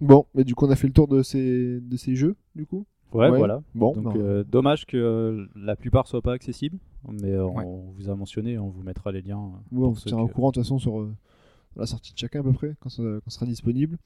Bon, 0.00 0.26
mais 0.34 0.44
du 0.44 0.54
coup, 0.54 0.66
on 0.66 0.70
a 0.70 0.76
fait 0.76 0.86
le 0.86 0.92
tour 0.92 1.08
de 1.08 1.22
ces, 1.22 1.80
de 1.80 1.96
ces 1.96 2.14
jeux, 2.14 2.36
du 2.54 2.66
coup? 2.66 2.86
Ouais, 3.12 3.30
Ouais. 3.30 3.38
voilà. 3.38 3.62
Bon, 3.74 3.92
Donc 4.00 4.16
euh, 4.16 4.44
dommage 4.44 4.84
que 4.86 4.96
euh, 4.96 5.46
la 5.56 5.76
plupart 5.76 6.06
soient 6.06 6.20
pas 6.22 6.32
accessibles, 6.34 6.78
mais 7.10 7.32
euh, 7.32 7.46
Ouais. 7.46 7.64
on 7.64 7.90
vous 7.96 8.10
a 8.10 8.14
mentionné, 8.14 8.58
on 8.58 8.68
vous 8.68 8.82
mettra 8.82 9.10
les 9.12 9.22
liens. 9.22 9.38
ouais, 9.38 9.52
on 9.72 9.80
pour 9.80 9.96
se 9.96 10.02
ceux 10.02 10.08
tiendra 10.10 10.24
au 10.24 10.28
que- 10.28 10.34
courant 10.34 10.50
de 10.50 10.54
toute 10.54 10.62
façon 10.64 10.78
sur 10.78 11.00
euh, 11.00 11.12
la 11.76 11.86
sortie 11.86 12.12
de 12.12 12.18
chacun 12.18 12.40
à 12.40 12.42
peu 12.42 12.52
près, 12.52 12.76
quand 12.80 12.90
ça, 12.90 13.02
quand 13.02 13.30
ça 13.30 13.36
sera 13.36 13.46
disponible. 13.46 13.96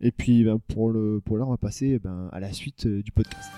Et 0.00 0.12
puis, 0.12 0.44
ben, 0.44 0.58
pour, 0.58 0.90
le, 0.90 1.20
pour 1.24 1.36
l'heure, 1.36 1.48
on 1.48 1.52
va 1.52 1.56
passer 1.56 1.98
ben, 1.98 2.28
à 2.32 2.40
la 2.40 2.52
suite 2.52 2.86
euh, 2.86 3.02
du 3.02 3.10
podcast. 3.10 3.50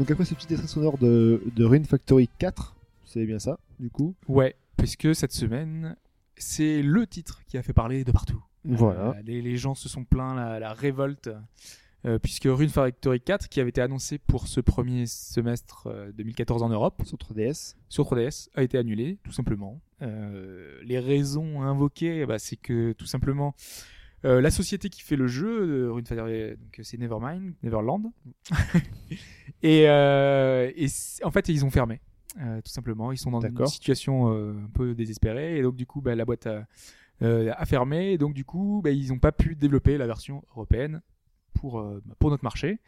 Donc 0.00 0.10
après 0.10 0.24
ce 0.24 0.32
petit 0.32 0.46
extrait 0.50 0.66
sonore 0.66 0.96
de, 0.96 1.42
de 1.54 1.62
Rune 1.66 1.84
Factory 1.84 2.30
4, 2.38 2.74
c'est 3.04 3.26
bien 3.26 3.38
ça, 3.38 3.58
du 3.78 3.90
coup. 3.90 4.14
Ouais, 4.28 4.56
puisque 4.78 5.14
cette 5.14 5.32
semaine, 5.32 5.94
c'est 6.38 6.80
le 6.80 7.06
titre 7.06 7.42
qui 7.46 7.58
a 7.58 7.62
fait 7.62 7.74
parler 7.74 8.02
de 8.02 8.10
partout. 8.10 8.42
Voilà. 8.64 9.08
Euh, 9.10 9.22
les, 9.26 9.42
les 9.42 9.58
gens 9.58 9.74
se 9.74 9.90
sont 9.90 10.04
plaints, 10.04 10.34
la, 10.34 10.58
la 10.58 10.72
révolte, 10.72 11.28
euh, 12.06 12.18
puisque 12.18 12.44
Rune 12.46 12.70
Factory 12.70 13.20
4, 13.20 13.50
qui 13.50 13.60
avait 13.60 13.68
été 13.68 13.82
annoncé 13.82 14.16
pour 14.16 14.48
ce 14.48 14.62
premier 14.62 15.04
semestre 15.04 15.88
euh, 15.88 16.12
2014 16.12 16.62
en 16.62 16.70
Europe, 16.70 17.02
Sur 17.04 17.18
3DS. 17.18 17.74
sur 17.90 18.04
3DS, 18.04 18.48
a 18.54 18.62
été 18.62 18.78
annulé, 18.78 19.18
tout 19.22 19.32
simplement. 19.32 19.82
Euh, 20.00 20.80
les 20.82 20.98
raisons 20.98 21.60
invoquées, 21.60 22.24
bah, 22.24 22.38
c'est 22.38 22.56
que 22.56 22.92
tout 22.92 23.04
simplement, 23.04 23.54
euh, 24.24 24.40
la 24.40 24.50
société 24.50 24.88
qui 24.90 25.02
fait 25.02 25.16
le 25.16 25.26
jeu, 25.26 25.86
euh, 25.86 25.92
Rune 25.92 26.04
Factory, 26.06 26.50
donc 26.56 26.80
c'est 26.82 26.98
Nevermind, 26.98 27.54
Neverland, 27.62 28.12
et, 29.62 29.88
euh, 29.88 30.70
en 31.24 31.30
fait 31.30 31.48
ils 31.48 31.64
ont 31.64 31.70
fermé. 31.70 32.00
euh, 32.40 32.60
tout 32.62 32.70
simplement, 32.70 33.12
ils 33.12 33.18
sont 33.18 33.30
dans 33.30 33.40
une 33.40 33.66
situation 33.66 34.32
euh, 34.32 34.52
un 34.64 34.70
peu 34.72 34.94
désespérée. 34.94 35.58
Et 35.58 35.62
donc 35.62 35.76
du 35.76 35.86
coup 35.86 36.00
bah, 36.00 36.14
la 36.14 36.24
boîte 36.24 36.46
a, 36.46 36.66
euh, 37.22 37.52
a 37.56 37.66
fermé. 37.66 38.12
Et 38.12 38.18
donc 38.18 38.34
du 38.34 38.44
coup 38.44 38.80
bah, 38.84 38.90
ils 38.90 39.08
n'ont 39.08 39.18
pas 39.18 39.32
pu 39.32 39.54
développer 39.56 39.98
la 39.98 40.06
version 40.06 40.42
européenne 40.52 41.02
pour, 41.54 41.80
euh, 41.80 42.02
pour 42.18 42.30
notre 42.30 42.44
marché. 42.44 42.78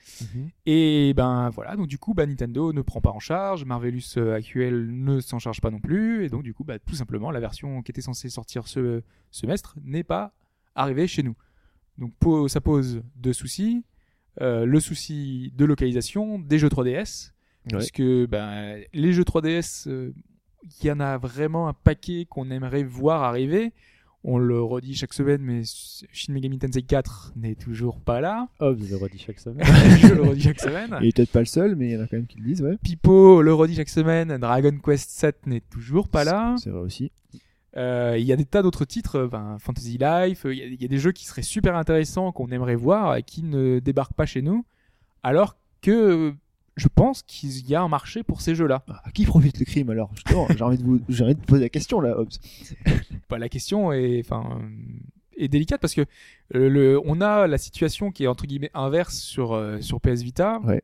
Et 0.65 1.13
ben 1.15 1.51
voilà, 1.51 1.77
donc 1.77 1.89
du 1.89 1.99
coup, 1.99 2.15
bah, 2.15 2.25
Nintendo 2.25 2.73
ne 2.73 2.81
prend 2.81 3.01
pas 3.03 3.11
en 3.11 3.19
charge, 3.19 3.65
Marvelous 3.67 4.01
euh, 4.17 4.35
actuel 4.35 4.89
ne 4.91 5.21
s'en 5.21 5.39
charge 5.39 5.61
pas 5.61 5.71
non 5.71 5.81
plus, 5.81 6.25
et 6.25 6.31
donc 6.31 6.43
du 6.43 6.55
coup, 6.55 6.65
bah, 6.65 6.79
tout 6.79 6.95
simplement, 6.95 7.31
la 7.31 7.41
version 7.41 7.83
qui 7.83 7.91
était 7.91 8.01
censée 8.01 8.31
sortir 8.31 8.69
ce 8.69 9.03
semestre 9.31 9.77
n'est 9.85 10.05
pas 10.05 10.33
arrivée 10.75 11.07
chez 11.07 11.23
nous. 11.23 11.35
Donc 11.99 12.13
ça 12.49 12.61
pose 12.61 13.03
deux 13.17 13.33
soucis. 13.33 13.85
Euh, 14.41 14.65
le 14.65 14.81
souci 14.81 15.53
de 15.57 15.65
localisation 15.67 16.39
des 16.39 16.59
jeux 16.59 16.69
3DS, 16.69 17.33
Ouais. 17.71 17.79
puisque 17.79 18.03
ben, 18.29 18.83
les 18.93 19.13
jeux 19.13 19.23
3DS, 19.25 19.87
euh, 19.89 20.13
il 20.81 20.87
y 20.87 20.91
en 20.91 20.99
a 21.01 21.19
vraiment 21.19 21.69
un 21.69 21.75
paquet 21.75 22.27
qu'on 22.29 22.51
aimerait 22.51 22.83
voir 22.83 23.23
arriver. 23.23 23.73
On 24.25 24.39
le 24.39 24.61
redit 24.63 24.95
chaque 24.95 25.13
semaine, 25.13 25.43
mais 25.43 25.63
Shin 26.13 26.33
Megami 26.33 26.59
Tensei 26.59 26.83
4 26.83 27.33
n'est 27.37 27.57
toujours 27.57 28.01
pas 28.01 28.21
là. 28.21 28.49
Oh, 28.61 28.73
vous 28.75 28.93
avez 28.95 29.03
redit 29.05 29.19
chaque 29.19 29.39
semaine. 29.41 29.65
Je 30.01 30.15
le 30.15 30.23
redis 30.23 30.43
chaque 30.43 30.61
semaine. 30.61 30.97
Il 31.03 31.09
est 31.09 31.17
peut-être 31.17 31.33
pas 31.33 31.41
le 31.41 31.45
seul, 31.47 31.75
mais 31.77 31.89
il 31.89 31.93
y 31.93 31.97
en 31.97 32.01
a 32.03 32.07
quand 32.07 32.17
même 32.17 32.27
qui 32.27 32.39
le 32.39 32.45
disent, 32.47 32.63
ouais. 32.63 32.77
Pipo 32.83 33.43
le 33.43 33.53
redit 33.53 33.75
chaque 33.75 33.89
semaine. 33.89 34.39
Dragon 34.39 34.77
Quest 34.83 35.11
7 35.11 35.47
n'est 35.47 35.61
toujours 35.61 36.09
pas 36.09 36.23
là. 36.25 36.55
C'est 36.59 36.71
vrai 36.71 36.81
aussi. 36.81 37.11
Euh, 37.77 38.17
Il 38.19 38.25
y 38.25 38.33
a 38.33 38.37
des 38.37 38.45
tas 38.45 38.63
d'autres 38.63 38.85
titres, 38.85 39.17
euh, 39.21 39.29
ben, 39.29 39.57
Fantasy 39.59 39.99
Life. 39.99 40.43
Il 40.45 40.53
y, 40.59 40.63
a- 40.63 40.67
il 40.67 40.81
y 40.81 40.85
a 40.85 40.89
des 40.89 40.99
jeux 40.99 41.13
qui 41.13 41.25
seraient 41.27 41.43
super 41.43 41.77
intéressants 41.77 42.31
qu'on 42.33 42.49
aimerait 42.51 42.75
voir 42.77 43.17
et 43.17 43.23
qui 43.23 43.43
ne 43.43 43.79
débarquent 43.79 44.15
pas 44.15 44.27
chez 44.27 44.43
nous. 44.43 44.65
Alors 45.23 45.57
que 45.81 46.35
je 46.77 46.89
pense 46.89 47.23
qu'il 47.23 47.69
y 47.69 47.75
a 47.75 47.83
un 47.83 47.89
marché 47.89 48.23
pour 48.23 48.41
ces 48.41 48.55
jeux-là. 48.55 48.83
Ah, 48.89 49.03
À 49.05 49.11
qui 49.11 49.25
profite 49.27 49.59
le 49.59 49.65
crime 49.65 49.91
alors 49.91 50.11
j'ai 50.57 50.63
envie 50.63 50.79
de 50.79 50.83
vous, 50.85 51.01
envie 51.23 51.35
de 51.35 51.41
poser 51.41 51.63
la 51.65 51.69
question 51.69 52.01
là, 52.01 52.19
Hobbs. 52.19 52.31
Bah, 53.31 53.39
la 53.39 53.49
question 53.49 53.93
est, 53.93 54.21
enfin, 54.25 54.61
est 55.37 55.49
délicate 55.49 55.81
parce 55.81 55.95
que 55.95 56.05
le, 56.51 57.01
on 57.07 57.21
a 57.23 57.47
la 57.47 57.57
situation 57.59 58.11
qui 58.11 58.25
est 58.25 58.27
entre 58.27 58.47
guillemets 58.47 58.71
inverse 58.75 59.17
sur 59.19 59.53
euh, 59.55 59.81
sur 59.81 60.01
PS 60.01 60.23
Vita. 60.23 60.61
Ouais. 60.65 60.83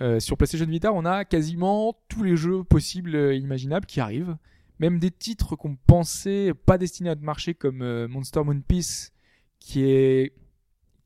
Euh, 0.00 0.20
sur 0.20 0.36
PlayStation 0.36 0.66
Vita, 0.66 0.92
on 0.92 1.04
a 1.04 1.24
quasiment 1.24 1.96
tous 2.08 2.22
les 2.22 2.36
jeux 2.36 2.62
possibles 2.64 3.14
et 3.16 3.36
imaginables 3.36 3.86
qui 3.86 4.00
arrivent. 4.00 4.36
Même 4.80 4.98
des 4.98 5.10
titres 5.10 5.56
qu'on 5.56 5.76
pensait 5.86 6.52
pas 6.54 6.78
destinés 6.78 7.10
à 7.10 7.14
notre 7.14 7.24
marché 7.24 7.54
comme 7.54 7.82
euh, 7.82 8.06
Monster 8.08 8.42
Moon 8.44 8.60
Peace, 8.66 9.10
qui 9.60 9.82
est 9.84 10.32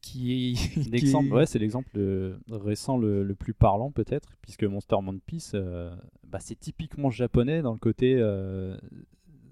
qui 0.02 0.32
est 0.50 0.54
qui 0.82 0.90
L'exemple, 0.90 1.28
est- 1.28 1.32
ouais, 1.32 1.46
c'est 1.46 1.58
l'exemple 1.58 1.90
euh, 1.96 2.36
récent 2.50 2.96
le, 2.98 3.22
le 3.22 3.34
plus 3.34 3.54
parlant 3.54 3.90
peut-être, 3.90 4.36
puisque 4.42 4.64
Monster 4.64 4.96
One 4.96 5.20
Piece, 5.20 5.52
euh, 5.54 5.94
bah, 6.26 6.38
c'est 6.40 6.58
typiquement 6.58 7.10
japonais 7.10 7.62
dans 7.62 7.72
le 7.72 7.78
côté 7.78 8.16
euh, 8.18 8.76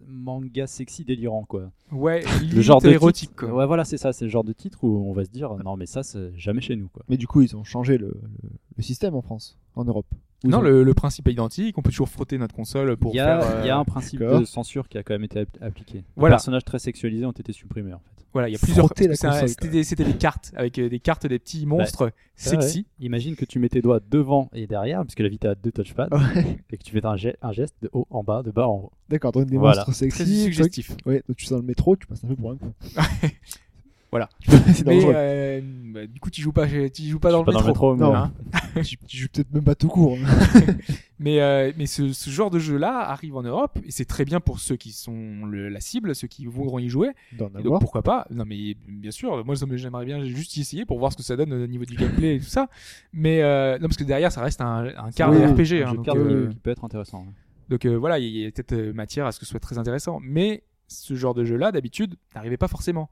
manga 0.06 0.66
sexy 0.66 1.04
délirant 1.04 1.44
quoi. 1.44 1.70
Ouais, 1.92 2.24
Le 2.52 2.60
genre 2.62 2.80
de 2.80 2.88
érotique. 2.90 3.30
titre- 3.30 3.46
quoi. 3.46 3.54
Ouais 3.54 3.66
voilà 3.66 3.84
c'est 3.84 3.96
ça, 3.96 4.12
c'est 4.12 4.24
le 4.24 4.30
genre 4.30 4.44
de 4.44 4.52
titre 4.52 4.82
où 4.84 5.08
on 5.08 5.12
va 5.12 5.24
se 5.24 5.30
dire 5.30 5.54
non 5.64 5.76
mais 5.76 5.86
ça 5.86 6.02
c'est 6.02 6.36
jamais 6.36 6.60
chez 6.60 6.74
nous 6.76 6.88
quoi. 6.88 7.04
Mais 7.08 7.16
du 7.16 7.26
coup, 7.28 7.42
ils 7.42 7.56
ont 7.56 7.64
changé 7.64 7.96
le, 7.96 8.08
le- 8.42 8.50
le 8.76 8.82
système 8.82 9.14
en 9.14 9.22
France, 9.22 9.56
en 9.76 9.84
Europe. 9.84 10.06
Non, 10.44 10.58
ont- 10.58 10.62
le, 10.62 10.82
le 10.82 10.94
principe 10.94 11.28
est 11.28 11.32
identique. 11.32 11.76
On 11.78 11.82
peut 11.82 11.90
toujours 11.90 12.08
frotter 12.08 12.38
notre 12.38 12.54
console 12.54 12.96
pour 12.96 13.12
Il 13.12 13.16
y, 13.16 13.20
a, 13.20 13.40
faire. 13.40 13.50
euh, 13.56 13.60
il 13.62 13.66
y 13.66 13.70
a 13.70 13.76
un 13.76 13.84
principe 13.84 14.20
d'accord. 14.20 14.40
de 14.40 14.44
censure 14.44 14.88
qui 14.88 14.96
a 14.98 15.02
quand 15.02 15.14
même 15.14 15.24
été 15.24 15.40
app- 15.40 15.58
appliqué. 15.60 16.02
Voilà. 16.16 16.32
Les 16.34 16.36
personnages 16.38 16.64
très 16.64 16.78
sexualisés 16.78 17.26
ont 17.26 17.32
été 17.32 17.52
supprimés 17.52 17.92
en 17.92 17.98
fait. 17.98 18.24
Voilà, 18.32 18.48
il 18.48 18.52
y 18.52 18.54
a 18.54 18.58
plusieurs. 18.60 18.86
C'était 18.96 20.04
des, 20.04 20.12
cartes 20.14 20.52
avec 20.54 20.78
euh, 20.78 20.88
des 20.88 21.00
cartes 21.00 21.26
des 21.26 21.40
petits 21.40 21.66
monstres 21.66 22.04
vrai. 22.04 22.14
sexy. 22.36 22.86
Imagine 23.00 23.34
que 23.34 23.44
tu 23.44 23.58
mets 23.58 23.68
tes 23.68 23.82
doigts 23.82 23.98
devant 24.08 24.48
et 24.54 24.68
derrière, 24.68 25.02
puisque 25.02 25.18
la 25.18 25.28
Vita 25.28 25.50
a 25.50 25.54
deux 25.56 25.72
touchpads, 25.72 26.06
Ouais. 26.12 26.58
et 26.70 26.76
que 26.76 26.82
tu 26.84 26.92
fais 26.92 27.04
un, 27.04 27.16
ge- 27.16 27.34
un 27.42 27.50
geste 27.50 27.74
de 27.82 27.90
haut 27.92 28.06
en 28.08 28.22
bas, 28.22 28.44
de 28.44 28.52
bas 28.52 28.68
en 28.68 28.74
haut. 28.76 28.92
D'accord, 29.08 29.32
donc 29.32 29.46
des 29.46 29.56
Voilà. 29.56 29.78
monstres 29.84 29.92
Très 30.06 30.10
sexy. 30.10 30.44
suggestif. 30.44 30.86
truc. 30.86 31.00
Ouais, 31.06 31.24
donc 31.26 31.36
tu 31.38 31.46
es 31.46 31.50
dans 31.50 31.56
le 31.56 31.62
métro, 31.64 31.96
tu 31.96 32.06
passes 32.06 32.22
un 32.24 32.28
peu 32.28 32.36
pour 32.36 32.52
un 32.52 32.56
con. 32.56 32.72
Voilà. 34.12 34.28
c'est 34.48 34.84
Mais 34.86 34.96
dangereux. 34.96 35.12
euh, 35.16 35.60
bah, 35.92 36.06
du 36.06 36.18
coup, 36.18 36.30
tu 36.30 36.40
joues 36.40 36.52
pas, 36.52 36.66
tu 36.66 37.02
joues 37.04 37.20
pas 37.20 37.28
Je 37.30 37.34
dans, 37.34 37.44
suis 37.44 37.52
le 37.52 37.60
pas 37.62 37.66
métro. 37.68 37.96
Non. 37.96 38.14
hein. 38.14 38.32
tu, 38.84 38.96
tu 39.06 39.16
joues 39.16 39.28
peut-être 39.32 39.52
même 39.52 39.64
pas 39.64 39.74
tout 39.74 39.88
court. 39.88 40.16
hein. 40.22 40.60
Mais, 41.22 41.42
euh, 41.42 41.70
mais 41.76 41.84
ce, 41.84 42.14
ce 42.14 42.30
genre 42.30 42.50
de 42.50 42.58
jeu-là 42.58 43.00
arrive 43.10 43.36
en 43.36 43.42
Europe 43.42 43.78
et 43.84 43.90
c'est 43.90 44.06
très 44.06 44.24
bien 44.24 44.40
pour 44.40 44.58
ceux 44.58 44.76
qui 44.76 44.90
sont 44.90 45.44
le- 45.44 45.68
la 45.68 45.78
cible, 45.80 46.14
ceux 46.14 46.28
qui 46.28 46.46
voudront 46.46 46.78
y 46.78 46.88
jouer. 46.88 47.10
Et 47.32 47.36
donc 47.36 47.78
pourquoi 47.80 48.00
pas? 48.02 48.26
Non 48.30 48.44
mais 48.46 48.74
bien 48.88 49.10
sûr, 49.10 49.44
moi 49.44 49.54
j'aimerais 49.74 50.06
bien 50.06 50.24
juste 50.24 50.56
y 50.56 50.62
essayer 50.62 50.86
pour 50.86 50.98
voir 50.98 51.12
ce 51.12 51.18
que 51.18 51.22
ça 51.22 51.36
donne 51.36 51.52
au 51.52 51.66
niveau 51.66 51.84
du 51.84 51.94
gameplay 51.94 52.36
et 52.36 52.38
tout 52.38 52.46
ça. 52.46 52.68
Mais 53.12 53.42
euh, 53.42 53.74
non 53.78 53.88
parce 53.88 53.98
que 53.98 54.04
derrière 54.04 54.32
ça 54.32 54.40
reste 54.40 54.62
un, 54.62 54.86
un 54.96 55.10
quart 55.10 55.30
Oui, 55.30 55.40
de 55.40 55.44
RPG. 55.48 55.84
un 55.84 55.90
hein, 55.90 55.94
donc, 55.96 56.04
cartes 56.06 56.16
euh, 56.18 56.48
qui, 56.48 56.56
peut 56.56 56.70
être 56.70 56.84
intéressant. 56.86 57.20
ouais. 57.24 57.32
donc 57.68 57.84
voilà, 57.84 58.18
il 58.18 58.24
y 58.34 58.46
a- 58.46 58.50
peut-être 58.50 58.74
matière 58.94 59.26
à 59.26 59.32
ce 59.32 59.38
que 59.40 59.44
ce 59.44 59.50
soit 59.50 59.60
très 59.60 59.76
intéressant. 59.76 60.20
Mais 60.22 60.62
ce 60.88 61.14
genre 61.14 61.34
de 61.34 61.44
jeu-là, 61.44 61.70
d'habitude, 61.70 62.16
n'arrivait 62.34 62.56
pas 62.56 62.68
forcément. 62.68 63.10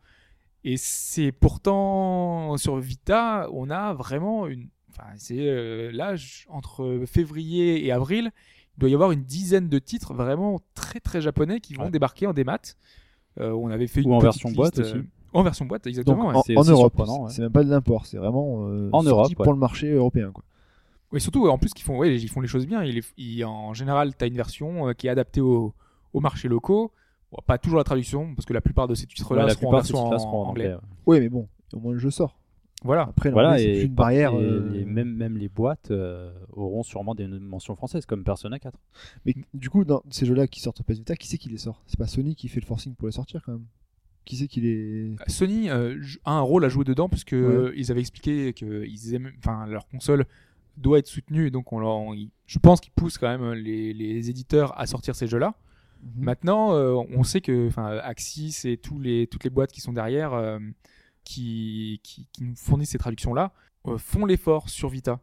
Et 0.64 0.76
c'est 0.78 1.30
pourtant 1.30 2.56
sur 2.56 2.78
Vita, 2.78 3.48
on 3.52 3.68
a 3.68 3.92
vraiment 3.92 4.46
une. 4.46 4.68
Enfin, 4.98 5.10
c'est 5.16 5.36
euh, 5.38 5.90
là 5.92 6.14
entre 6.48 7.02
février 7.06 7.84
et 7.86 7.92
avril, 7.92 8.30
il 8.76 8.80
doit 8.80 8.88
y 8.90 8.94
avoir 8.94 9.12
une 9.12 9.22
dizaine 9.22 9.68
de 9.68 9.78
titres 9.78 10.12
vraiment 10.14 10.60
très 10.74 11.00
très 11.00 11.20
japonais 11.20 11.60
qui 11.60 11.74
vont 11.74 11.84
Ouais. 11.84 11.90
débarquer 11.90 12.26
en 12.26 12.32
démat. 12.32 12.58
Euh, 13.40 13.52
on 13.52 13.68
avait 13.70 13.86
fait 13.86 14.00
Ou 14.00 14.08
une 14.08 14.12
en 14.14 14.18
version 14.18 14.48
liste, 14.48 14.56
boîte 14.56 14.78
euh, 14.80 14.82
aussi. 14.82 14.94
En 15.32 15.42
version 15.42 15.66
boîte, 15.66 15.84
Donc 15.84 15.90
exactement. 15.90 16.28
ouais. 16.28 16.56
en, 16.56 16.64
Europe, 16.64 16.98
ouais. 16.98 17.30
c'est 17.30 17.42
même 17.42 17.52
pas 17.52 17.62
de 17.62 17.70
l'import, 17.70 18.06
c'est 18.06 18.16
vraiment 18.16 18.66
euh, 18.68 18.88
En 18.92 19.02
sorti 19.02 19.08
Europe, 19.10 19.28
ouais. 19.38 19.44
pour 19.44 19.52
le 19.52 19.58
marché 19.58 19.90
européen. 19.92 20.32
Quoi. 20.32 20.42
Et 21.14 21.20
surtout, 21.20 21.48
en 21.48 21.58
plus, 21.58 21.72
qu'ils 21.72 21.84
font, 21.84 21.96
ouais, 21.98 22.14
ils 22.16 22.28
font 22.28 22.40
les 22.40 22.48
choses 22.48 22.66
bien. 22.66 22.82
Ils, 22.82 23.02
ils- 23.16 23.44
en 23.44 23.72
général, 23.74 24.16
tu 24.16 24.24
as 24.24 24.26
une 24.26 24.34
version 24.36 24.88
euh, 24.88 24.92
qui 24.94 25.06
est 25.06 25.10
adaptée 25.10 25.40
au, 25.40 25.74
au 26.12 26.20
marché 26.20 26.48
locaux. 26.48 26.90
Bon, 27.30 27.38
pas 27.46 27.58
toujours 27.58 27.78
la 27.78 27.84
traduction, 27.84 28.34
parce 28.34 28.46
que 28.46 28.52
la 28.54 28.60
plupart 28.62 28.88
de 28.88 28.94
ces 28.94 29.06
titres-là 29.06 29.48
seront 29.50 29.68
en 29.68 29.72
version 29.72 29.98
en, 29.98 30.10
en 30.12 30.48
anglais. 30.48 30.66
anglais. 30.66 30.74
ouais. 30.74 30.80
Oui, 31.06 31.20
mais 31.20 31.28
bon, 31.28 31.46
au 31.74 31.78
moins 31.78 31.92
le 31.92 31.98
jeu 31.98 32.10
sort. 32.10 32.38
Voilà. 32.84 33.02
Après, 33.02 33.30
Voilà, 33.30 33.58
c'est 33.58 33.64
et, 33.64 33.72
plus 33.78 33.86
une 33.86 33.94
barrière. 33.94 34.32
et 34.34 34.36
euh, 34.44 34.84
même, 34.86 35.12
même 35.12 35.36
les 35.36 35.48
boîtes 35.48 35.90
euh, 35.90 36.30
auront 36.52 36.82
sûrement 36.84 37.14
des 37.14 37.26
mentions 37.26 37.74
françaises, 37.74 38.06
comme 38.06 38.22
Persona 38.22 38.58
4. 38.58 38.78
Mais 39.26 39.34
du 39.54 39.68
coup, 39.68 39.84
dans 39.84 40.02
ces 40.10 40.26
jeux-là 40.26 40.46
qui 40.46 40.60
sortent 40.60 40.80
au 40.80 40.84
PS 40.84 40.98
Vita, 40.98 41.16
qui 41.16 41.26
c'est 41.26 41.38
qui 41.38 41.48
les 41.48 41.58
sort? 41.58 41.82
C'est 41.86 41.98
pas 41.98 42.06
Sony 42.06 42.36
qui 42.36 42.48
fait 42.48 42.60
le 42.60 42.66
forcing 42.66 42.94
pour 42.94 43.08
les 43.08 43.12
sortir 43.12 43.42
quand 43.44 43.52
même 43.52 43.64
Qui 44.24 44.36
c'est 44.36 44.46
qui 44.46 44.60
les. 44.60 45.16
Sony 45.26 45.70
euh, 45.70 46.00
j- 46.00 46.18
a 46.24 46.32
un 46.34 46.40
rôle 46.40 46.64
à 46.64 46.68
jouer 46.68 46.84
dedans, 46.84 47.08
puisque 47.08 47.32
Ouais. 47.32 47.72
ils 47.74 47.90
avaient 47.90 48.00
expliqué 48.00 48.52
que 48.52 48.84
ils 48.86 49.14
aiment, 49.14 49.32
enfin, 49.38 49.66
leur 49.66 49.88
console 49.88 50.24
doit 50.76 51.00
être 51.00 51.08
soutenue. 51.08 51.50
Donc, 51.50 51.72
on 51.72 51.80
leur, 51.80 51.96
on- 51.96 52.14
ils- 52.14 52.30
je 52.46 52.60
pense 52.60 52.80
qu'ils 52.80 52.92
poussent 52.92 53.18
quand 53.18 53.26
même 53.36 53.54
les, 53.54 53.92
les 53.92 54.30
éditeurs 54.30 54.78
à 54.78 54.86
sortir 54.86 55.16
ces 55.16 55.26
jeux-là. 55.26 55.54
Mhm. 56.16 56.24
Maintenant, 56.24 56.74
euh, 56.74 56.94
on 57.12 57.24
sait 57.24 57.40
que 57.40 57.66
enfin, 57.66 57.98
Axis 58.04 58.60
et 58.66 58.76
tous 58.76 59.00
les, 59.00 59.26
toutes 59.26 59.42
les 59.42 59.50
boîtes 59.50 59.72
qui 59.72 59.80
sont 59.80 59.92
derrière, 59.92 60.32
euh, 60.34 60.60
qui, 61.28 62.00
qui, 62.02 62.26
qui 62.32 62.44
nous 62.44 62.56
fournissent 62.56 62.90
ces 62.90 62.98
traductions-là, 62.98 63.52
euh, 63.86 63.98
font 63.98 64.24
l'effort 64.26 64.68
sur 64.68 64.88
Vita. 64.88 65.20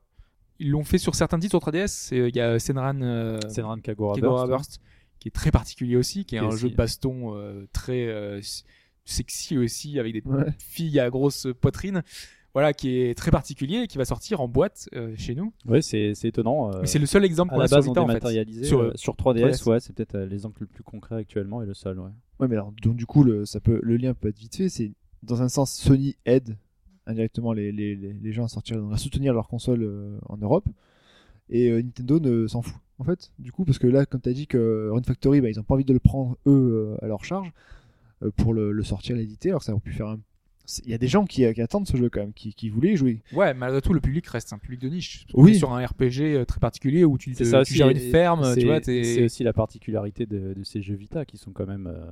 Ils 0.60 0.70
l'ont 0.72 0.84
fait 0.84 0.98
sur 0.98 1.16
certains 1.16 1.40
titres 1.40 1.52
sur 1.52 1.60
3DS. 1.60 1.88
C'est- 1.88 2.30
Il 2.30 2.36
y 2.36 2.40
a 2.40 2.60
Senran, 2.60 3.02
euh, 3.02 3.40
Senran 3.50 3.78
Kagura 3.80 4.16
Kagura 4.16 4.48
Burst. 4.48 4.50
Burst, 4.50 4.82
qui 5.20 5.28
est 5.28 5.32
très 5.32 5.52
particulier 5.52 5.96
aussi, 5.98 6.24
qui 6.26 6.36
est 6.36 6.40
Qui 6.40 6.44
est 6.46 6.48
un 6.48 6.52
aussi- 6.52 6.62
jeu 6.62 6.70
de 6.70 6.76
baston 6.76 7.36
euh, 7.36 7.66
très 7.74 8.08
euh, 8.08 8.40
sexy 9.04 9.58
aussi, 9.58 10.00
avec 10.00 10.14
des 10.14 10.22
Ouais. 10.26 10.46
filles 10.60 11.00
à 11.00 11.10
grosse 11.10 11.48
poitrine. 11.62 12.04
Voilà, 12.54 12.72
qui 12.72 12.98
est 13.00 13.18
très 13.18 13.32
particulier 13.32 13.80
et 13.80 13.88
qui 13.88 13.98
va 13.98 14.06
sortir 14.06 14.40
en 14.40 14.48
boîte 14.48 14.88
euh, 14.96 15.14
chez 15.18 15.36
nous. 15.36 15.52
Ouais, 15.66 15.82
c'est 15.82 16.14
c'est 16.16 16.30
étonnant. 16.30 16.72
euh, 16.74 16.80
Mais 16.80 16.88
c'est 16.88 17.00
le 17.00 17.06
seul 17.06 17.26
exemple 17.26 17.52
à 17.52 17.56
qu'on 17.56 17.60
la 17.60 17.66
a 17.66 17.68
sur 17.68 17.82
Vita 17.82 18.02
en 18.02 18.08
fait. 18.08 18.64
Sur, 18.64 18.80
euh, 18.80 18.92
Sur 18.96 19.16
3DS, 19.18 19.42
3DS. 19.58 19.66
ouais, 19.70 19.80
c'est 19.82 19.92
peut-être 19.94 20.18
l'exemple 20.20 20.62
le 20.62 20.68
plus 20.68 20.82
concret 20.84 21.16
actuellement 21.18 21.62
et 21.62 21.66
le 21.66 21.74
seul. 21.74 22.00
Ouais. 22.00 22.12
Ouais, 22.40 22.48
mais 22.48 22.56
alors, 22.56 22.72
donc 22.82 22.96
du 22.96 23.06
coup, 23.06 23.26
le, 23.26 23.44
ça 23.46 23.60
peut, 23.60 23.82
le 23.84 23.98
lien 23.98 24.14
peut 24.14 24.30
être 24.30 24.40
vite 24.40 24.56
fait. 24.56 24.70
C'est 24.70 24.94
dans 25.26 25.42
un 25.42 25.50
sens, 25.50 25.74
Sony 25.74 26.16
aide 26.26 26.58
indirectement 27.08 27.54
les, 27.54 27.72
les, 27.72 27.96
les, 27.96 28.14
les 28.14 28.32
gens 28.34 28.46
à 28.46 28.48
sortir, 28.48 28.84
à 28.92 28.98
soutenir 28.98 29.34
leur 29.34 29.48
console 29.48 29.84
euh, 29.84 30.18
en 30.28 30.38
Europe, 30.38 30.66
et 31.50 31.70
euh, 31.70 31.82
Nintendo 31.82 32.20
ne 32.20 32.48
s'en 32.48 32.62
fout. 32.62 32.76
En 32.98 33.04
fait, 33.04 33.32
du 33.40 33.52
coup, 33.52 33.66
parce 33.66 33.78
que 33.78 33.88
là, 33.88 34.06
comme 34.06 34.22
tu 34.22 34.30
as 34.30 34.34
dit 34.34 34.48
que 34.48 34.90
Run 34.92 35.04
Factory, 35.04 35.42
bah, 35.42 35.50
ils 35.50 35.60
ont 35.60 35.64
pas 35.64 35.74
envie 35.76 35.84
de 35.86 35.94
le 35.94 36.00
prendre 36.00 36.38
eux 36.48 36.96
euh, 37.00 37.04
à 37.06 37.08
leur 37.08 37.26
charge 37.26 37.52
euh, 38.24 38.32
pour 38.38 38.54
le, 38.54 38.72
le 38.72 38.84
sortir, 38.84 39.16
l'éditer, 39.18 39.50
alors 39.50 39.60
que 39.60 39.66
ça 39.66 39.74
aurait 39.74 39.82
pu 39.82 39.92
faire 39.92 40.08
un. 40.08 40.20
Il 40.84 40.90
y 40.90 40.96
a 40.96 40.98
des 40.98 41.08
gens 41.10 41.26
qui, 41.26 41.46
qui 41.54 41.62
attendent 41.62 41.88
ce 41.88 41.96
jeu 41.96 42.10
quand 42.10 42.22
même, 42.22 42.34
qui, 42.34 42.54
qui 42.56 42.70
voulaient 42.70 42.94
y 42.94 42.96
jouer. 42.96 43.22
Ouais, 43.34 43.54
malgré 43.54 43.82
tout, 43.82 43.94
le 43.94 44.00
public 44.00 44.26
reste 44.26 44.52
un 44.52 44.58
public 44.58 44.80
de 44.82 44.90
niche. 44.90 45.28
Oui. 45.36 45.56
Sur 45.60 45.74
un 45.74 45.86
RPG 45.86 46.44
très 46.48 46.60
particulier 46.60 47.06
où 47.06 47.20
tu, 47.20 47.36
C'est 47.36 47.44
te- 47.44 47.50
ça 47.50 47.64
tu 47.64 47.76
gères 47.76 47.90
une 47.90 48.00
ferme, 48.00 48.44
c'est- 48.56 48.62
tu 48.62 48.66
vois, 48.66 48.82
C'est 48.82 49.26
aussi 49.26 49.44
la 49.44 49.54
particularité 49.54 50.26
de, 50.26 50.54
de 50.56 50.64
ces 50.64 50.82
jeux 50.82 50.96
Vita 50.96 51.24
qui 51.24 51.38
sont 51.38 51.52
quand 51.52 51.68
même 51.68 51.86
euh, 51.86 52.10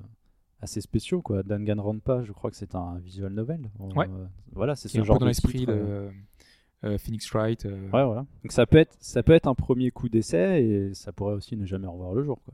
assez 0.64 0.82
spéciaux. 0.82 1.22
Quoi. 1.22 1.44
Danganronpa, 1.44 2.24
je 2.24 2.32
crois 2.32 2.50
que 2.50 2.56
c'est 2.58 2.74
un 2.76 2.98
visual 3.00 3.32
novel. 3.34 3.70
Ouais. 3.96 4.08
Euh, 4.10 4.26
voilà, 4.54 4.76
c'est 4.76 4.88
ce 4.90 4.98
un 5.00 5.04
genre 5.04 5.18
peu 5.18 5.20
dans 5.22 5.26
de 5.26 5.30
l'esprit 5.30 5.66
de 5.66 5.72
euh, 5.74 6.10
euh, 6.86 6.98
Phoenix 6.98 7.30
Wright. 7.32 7.66
euh. 7.66 7.84
Ouais, 7.92 8.04
voilà. 8.04 8.26
Donc 8.44 8.52
ça 8.52 8.66
peut 8.66 8.78
être, 8.78 8.96
ça 9.00 9.22
peut 9.24 9.34
être 9.34 9.48
un 9.48 9.56
premier 9.56 9.92
coup 9.92 10.10
d'essai 10.10 10.64
et 10.64 10.94
ça 10.94 11.12
pourrait 11.12 11.34
aussi 11.36 11.56
ne 11.58 11.66
jamais 11.66 11.88
revoir 11.88 12.14
le 12.14 12.24
jour. 12.24 12.40
Quoi. 12.44 12.54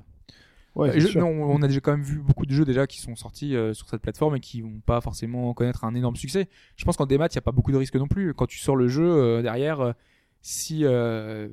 Ouais, 0.75 0.95
Euh, 0.95 0.99
je- 0.99 1.17
non, 1.19 1.27
on 1.29 1.61
a 1.63 1.67
déjà 1.67 1.79
quand 1.79 1.91
même 1.91 2.03
vu 2.03 2.19
beaucoup 2.19 2.45
de 2.45 2.51
jeux 2.51 2.63
déjà 2.65 2.85
qui 2.87 2.99
sont 3.01 3.15
sortis 3.15 3.55
euh, 3.55 3.73
sur 3.73 3.89
cette 3.89 4.01
plateforme 4.01 4.35
et 4.35 4.39
qui 4.39 4.61
vont 4.61 4.79
pas 4.85 5.01
forcément 5.01 5.53
connaître 5.53 5.83
un 5.83 5.95
énorme 5.95 6.15
succès. 6.15 6.47
Je 6.75 6.85
pense 6.85 6.95
qu'en 6.95 7.07
démat, 7.07 7.27
il 7.27 7.33
n'y 7.35 7.39
a 7.39 7.41
pas 7.41 7.51
beaucoup 7.51 7.71
de 7.71 7.77
risques 7.77 7.95
non 7.95 8.07
plus. 8.07 8.33
Quand 8.33 8.45
tu 8.45 8.59
sors 8.59 8.75
le 8.75 8.87
jeu 8.87 9.03
euh, 9.09 9.41
derrière, 9.41 9.81
euh, 9.81 9.91
si 10.41 10.85
euh, 10.85 11.49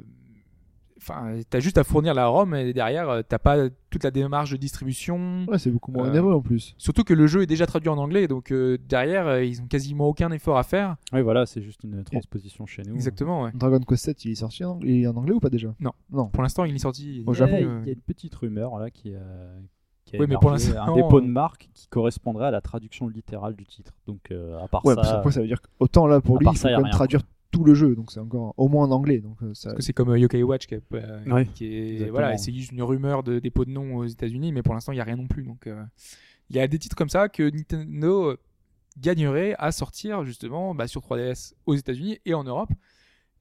enfin, 1.08 1.38
t'as 1.48 1.60
juste 1.60 1.78
à 1.78 1.84
fournir 1.84 2.14
la 2.14 2.26
ROM 2.26 2.54
et 2.54 2.72
derrière, 2.72 3.08
euh, 3.08 3.22
t'as 3.26 3.38
pas 3.38 3.68
toute 3.90 4.04
la 4.04 4.10
démarche 4.10 4.50
de 4.50 4.56
distribution. 4.56 5.44
Ouais, 5.48 5.58
c'est 5.58 5.70
beaucoup 5.70 5.92
moins 5.92 6.06
Euh, 6.06 6.10
onéreux 6.10 6.32
en 6.34 6.40
plus. 6.40 6.74
Surtout 6.78 7.04
que 7.04 7.14
le 7.14 7.26
jeu 7.26 7.42
est 7.42 7.46
déjà 7.46 7.66
traduit 7.66 7.88
en 7.88 7.98
anglais, 7.98 8.28
donc 8.28 8.50
euh, 8.52 8.78
derrière, 8.88 9.26
euh, 9.26 9.44
ils 9.44 9.60
ont 9.62 9.66
quasiment 9.66 10.06
aucun 10.08 10.30
effort 10.32 10.58
à 10.58 10.62
faire. 10.62 10.96
Oui, 11.12 11.22
voilà, 11.22 11.46
c'est 11.46 11.62
juste 11.62 11.84
une 11.84 12.02
transposition 12.04 12.66
chez 12.66 12.82
nous. 12.82 12.94
Exactement, 12.94 13.42
ouais. 13.44 13.50
Dragon 13.54 13.80
Quest 13.80 14.04
7, 14.04 14.24
il 14.24 14.32
est 14.32 14.34
sorti 14.36 14.64
en, 14.64 14.78
il 14.82 15.02
est 15.02 15.06
en 15.06 15.16
anglais 15.16 15.32
ou 15.34 15.40
pas 15.40 15.50
déjà? 15.50 15.74
Non. 15.80 15.92
Non. 16.10 16.26
Pour 16.28 16.42
l'instant, 16.42 16.64
il 16.64 16.74
est 16.74 16.78
sorti. 16.78 17.22
Au 17.26 17.32
Il 17.32 17.38
y 17.38 17.42
a- 17.42 17.46
Japon, 17.46 17.56
il 17.60 17.66
euh, 17.66 17.82
y 17.86 17.88
a 17.90 17.92
une 17.92 18.00
petite 18.00 18.34
rumeur 18.34 18.78
là 18.78 18.90
qui, 18.90 19.12
euh, 19.14 19.58
qui 20.04 20.16
a 20.16 20.20
Oui, 20.20 20.26
mais 20.28 20.36
pour 20.40 20.50
l'instant, 20.50 20.80
un 20.82 20.94
dépôt 20.94 21.20
de 21.20 21.26
euh, 21.26 21.30
marque 21.30 21.68
qui 21.74 21.88
correspondrait 21.88 22.46
à 22.46 22.50
la 22.50 22.60
traduction 22.60 23.08
littérale 23.08 23.54
du 23.56 23.64
titre. 23.66 23.92
Donc 24.06 24.30
euh, 24.30 24.58
à 24.62 24.68
part 24.68 24.84
Ouais, 24.84 24.94
parce 24.94 25.08
que 25.12 25.22
ça, 25.24 25.30
ça 25.30 25.40
veut 25.40 25.46
dire 25.46 25.60
qu'autant 25.60 26.06
là, 26.06 26.20
pour 26.20 26.38
lui, 26.38 26.46
il 26.50 26.56
faut 26.56 26.68
quand 26.68 26.82
même 26.82 26.90
traduire 26.90 27.22
tout 27.50 27.64
le 27.64 27.74
jeu, 27.74 27.94
donc 27.94 28.10
c'est 28.12 28.20
encore 28.20 28.54
au 28.56 28.68
moins 28.68 28.86
en 28.86 28.90
anglais. 28.90 29.18
Donc, 29.18 29.36
euh, 29.42 29.52
ça... 29.54 29.70
Parce 29.70 29.76
que 29.78 29.82
c'est 29.82 29.92
comme 29.92 30.10
euh, 30.10 30.18
Yokai 30.18 30.42
Watch 30.42 30.66
qui, 30.66 30.74
est, 30.74 30.82
euh, 30.92 31.24
Ouais, 31.26 31.46
qui 31.54 31.66
est 31.66 31.88
exactement. 31.92 32.10
voilà, 32.12 32.36
c'est 32.38 32.52
juste 32.52 32.72
une 32.72 32.82
rumeur 32.82 33.22
de 33.22 33.38
dépôt 33.38 33.64
de 33.64 33.70
nom 33.70 33.96
aux 33.96 34.04
États-Unis, 34.06 34.52
mais 34.52 34.62
pour 34.62 34.74
l'instant 34.74 34.92
il 34.92 34.96
y 34.96 35.00
a 35.00 35.04
rien 35.04 35.16
non 35.16 35.26
plus. 35.26 35.42
Donc 35.44 35.66
euh, 35.66 35.82
il 36.50 36.56
y 36.56 36.60
a 36.60 36.66
des 36.68 36.78
titres 36.78 36.96
comme 36.96 37.08
ça 37.08 37.28
que 37.28 37.48
Nintendo 37.50 38.30
euh, 38.30 38.36
gagnerait 38.98 39.54
à 39.58 39.72
sortir 39.72 40.24
justement 40.24 40.74
bah, 40.74 40.86
sur 40.88 41.00
3DS 41.02 41.52
aux 41.66 41.74
États-Unis 41.74 42.18
et 42.24 42.34
en 42.34 42.44
Europe. 42.44 42.70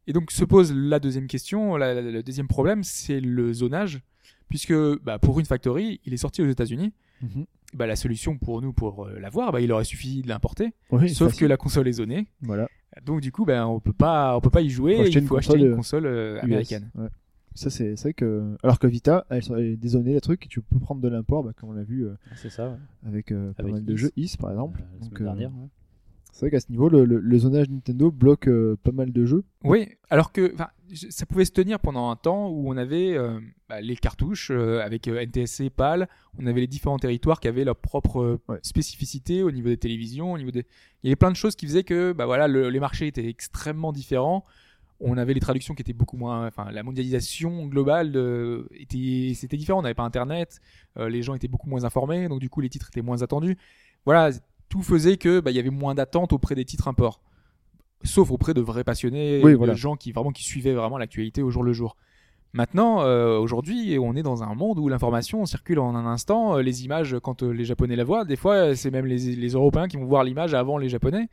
Et 0.08 0.14
donc 0.14 0.32
se 0.32 0.46
pose 0.46 0.74
la 0.74 1.00
deuxième 1.00 1.28
question, 1.28 1.76
la- 1.78 1.94
la- 1.96 2.02
le 2.12 2.22
deuxième 2.24 2.48
problème, 2.48 2.84
c'est 2.84 3.20
le 3.20 3.54
zonage, 3.54 4.02
puisque 4.50 4.74
bah, 5.04 5.18
pour 5.18 5.40
une 5.40 5.46
factory, 5.46 6.00
il 6.06 6.14
est 6.14 6.18
sorti 6.18 6.42
aux 6.42 6.48
États-Unis. 6.50 6.94
Mhm. 7.22 7.46
Bah, 7.74 7.88
la 7.88 7.96
solution 7.96 8.38
pour 8.38 8.62
nous 8.62 8.72
pour 8.72 9.06
euh, 9.08 9.20
l'avoir, 9.20 9.52
bah, 9.52 9.60
il 9.62 9.72
aurait 9.72 9.84
suffi 9.84 10.22
de 10.22 10.28
l'importer. 10.28 10.74
Oui, 10.92 11.10
Sauf 11.14 11.36
que 11.36 11.46
la 11.46 11.58
console 11.58 11.88
est 11.88 11.94
zonée, 11.94 12.28
Voilà. 12.42 12.70
Donc 13.04 13.22
du 13.22 13.32
coup, 13.32 13.46
bah, 13.46 13.68
on 13.68 13.80
peut 13.80 13.94
pas, 13.94 14.38
on 14.38 14.42
peut 14.42 14.50
pas 14.50 14.62
y 14.62 14.70
jouer. 14.70 14.96
Faut 14.96 15.02
acheter 15.02 15.18
il 15.18 15.22
une 15.22 15.28
faut 15.28 15.38
acheter 15.38 15.54
console, 15.54 15.66
une 15.68 15.74
euh, 15.74 15.76
console 15.76 16.06
euh, 16.06 16.38
US. 16.38 16.44
américaine. 16.44 16.90
Ouais. 16.96 17.08
Ça, 17.54 17.70
c'est 17.70 17.94
vrai 17.96 18.14
que. 18.14 18.56
Alors 18.64 18.80
que 18.80 18.88
Vita, 18.88 19.26
elle, 19.30 19.42
elle 19.52 19.60
est 19.64 19.78
dézonée, 19.78 20.14
le 20.14 20.22
truc, 20.22 20.46
et 20.46 20.50
tu 20.50 20.62
peux 20.62 20.80
prendre 20.80 21.00
de 21.02 21.08
l'import, 21.08 21.44
bah, 21.44 21.52
comme 21.56 21.70
on 21.70 21.74
l'a 21.74 21.84
vu 21.84 22.06
euh, 22.06 22.16
c'est 22.36 22.50
ça. 22.50 22.70
ouais. 22.70 22.78
avec 23.08 23.32
euh, 23.32 23.54
pas 23.54 23.64
mal 23.64 23.84
de 23.86 23.96
jeux, 23.96 24.12
Is 24.18 24.36
par 24.40 24.52
exemple. 24.52 24.82
Euh, 24.82 24.98
la 25.00 25.06
Donc, 25.06 25.22
euh, 25.22 25.24
dernière. 25.24 25.50
ouais. 25.52 25.68
C'est 26.36 26.42
vrai 26.42 26.52
qu'à 26.52 26.60
ce 26.60 26.70
niveau, 26.70 26.90
le, 26.90 27.06
le- 27.06 27.22
le 27.22 27.38
zonage 27.40 27.70
Nintendo 27.70 28.12
bloque 28.12 28.50
euh, 28.50 28.76
pas 28.84 28.92
mal 28.92 29.14
de 29.14 29.26
jeux. 29.26 29.46
Oui, 29.64 29.88
alors 30.10 30.34
que 30.34 30.54
ça 30.94 31.26
pouvait 31.26 31.46
se 31.46 31.54
tenir 31.54 31.80
pendant 31.80 32.10
un 32.10 32.18
temps 32.18 32.50
où 32.50 32.70
on 32.70 32.76
avait 32.76 33.16
euh, 33.16 33.40
bah, 33.70 33.80
les 33.80 33.96
cartouches 33.96 34.52
euh, 34.52 34.82
avec 34.82 35.08
NTSC, 35.08 35.70
PAL, 35.70 36.10
on 36.38 36.46
avait 36.46 36.60
les 36.60 36.68
différents 36.68 37.00
territoires 37.00 37.40
qui 37.40 37.48
avaient 37.48 37.64
leur 37.64 37.78
propre 37.78 38.42
Ouais. 38.50 38.60
spécificité 38.64 39.44
au 39.44 39.52
niveau 39.52 39.70
des 39.70 39.78
télévisions, 39.78 40.34
au 40.34 40.38
niveau 40.38 40.52
des... 40.52 40.66
Il 41.04 41.08
y 41.08 41.10
avait 41.10 41.16
plein 41.16 41.32
de 41.32 41.38
choses 41.38 41.56
qui 41.56 41.68
faisaient 41.68 41.86
que 41.86 42.12
bah, 42.12 42.26
voilà, 42.26 42.50
le- 42.50 42.68
les 42.70 42.82
marchés 42.82 43.08
étaient 43.08 43.30
extrêmement 43.30 43.94
différents. 43.94 44.44
on 45.00 45.18
avait 45.18 45.34
les 45.34 45.40
traductions 45.40 45.74
qui 45.74 45.84
étaient 45.84 45.94
beaucoup 45.94 46.18
moins, 46.18 46.48
enfin 46.48 46.70
la 46.70 46.84
mondialisation 46.84 47.66
globale 47.68 48.12
était, 48.74 49.32
c'était 49.36 49.56
différent. 49.56 49.80
On 49.80 49.84
n'avait 49.84 49.94
pas 49.94 50.04
Internet, 50.04 50.60
les 50.98 51.22
gens 51.22 51.34
étaient 51.34 51.48
beaucoup 51.48 51.70
moins 51.70 51.86
informés, 51.86 52.28
donc 52.28 52.42
du 52.42 52.50
coup 52.50 52.60
les 52.60 52.70
titres 52.70 52.90
étaient 52.92 53.02
moins 53.02 53.22
attendus. 53.22 53.58
Voilà, 54.06 54.32
tout 54.70 54.82
faisait 54.82 55.18
que 55.18 55.40
bah, 55.40 55.52
il 55.52 55.58
y 55.58 55.60
avait 55.60 55.70
moins 55.70 55.96
d'attente 55.96 56.34
auprès 56.34 56.56
des 56.56 56.66
titres 56.66 56.88
imports, 56.88 57.22
sauf 58.04 58.32
auprès 58.32 58.54
de 58.54 58.62
vrais 58.62 58.84
passionnés, 58.84 59.42
Oui, 59.44 59.52
de 59.52 59.58
voilà. 59.58 59.74
gens 59.74 59.96
qui 59.96 60.12
vraiment 60.12 60.32
qui 60.32 60.44
suivaient 60.44 60.74
vraiment 60.74 60.98
l'actualité 60.98 61.42
au 61.42 61.50
jour 61.52 61.64
le 61.64 61.74
jour. 61.74 61.96
Maintenant, 62.54 63.02
euh, 63.02 63.38
aujourd'hui, 63.38 63.98
on 64.00 64.16
est 64.16 64.24
dans 64.24 64.42
un 64.44 64.56
monde 64.56 64.80
où 64.80 64.88
l'information 64.88 65.46
circule 65.46 65.78
en 65.80 65.94
un 65.94 66.06
instant. 66.06 66.56
Euh, 66.58 66.62
Les 66.62 66.86
images, 66.86 67.18
quand 67.22 67.44
euh, 67.44 67.52
les 67.52 67.66
Japonais 67.66 67.98
la 67.98 68.06
voient, 68.06 68.24
des 68.24 68.38
fois, 68.38 68.76
c'est 68.78 68.92
même 68.92 69.06
les, 69.06 69.36
les 69.36 69.50
Européens 69.50 69.88
qui 69.90 69.98
vont 69.98 70.06
voir 70.06 70.24
l'image 70.24 70.54
avant 70.54 70.78
les 70.78 70.88
Japonais. 70.88 71.28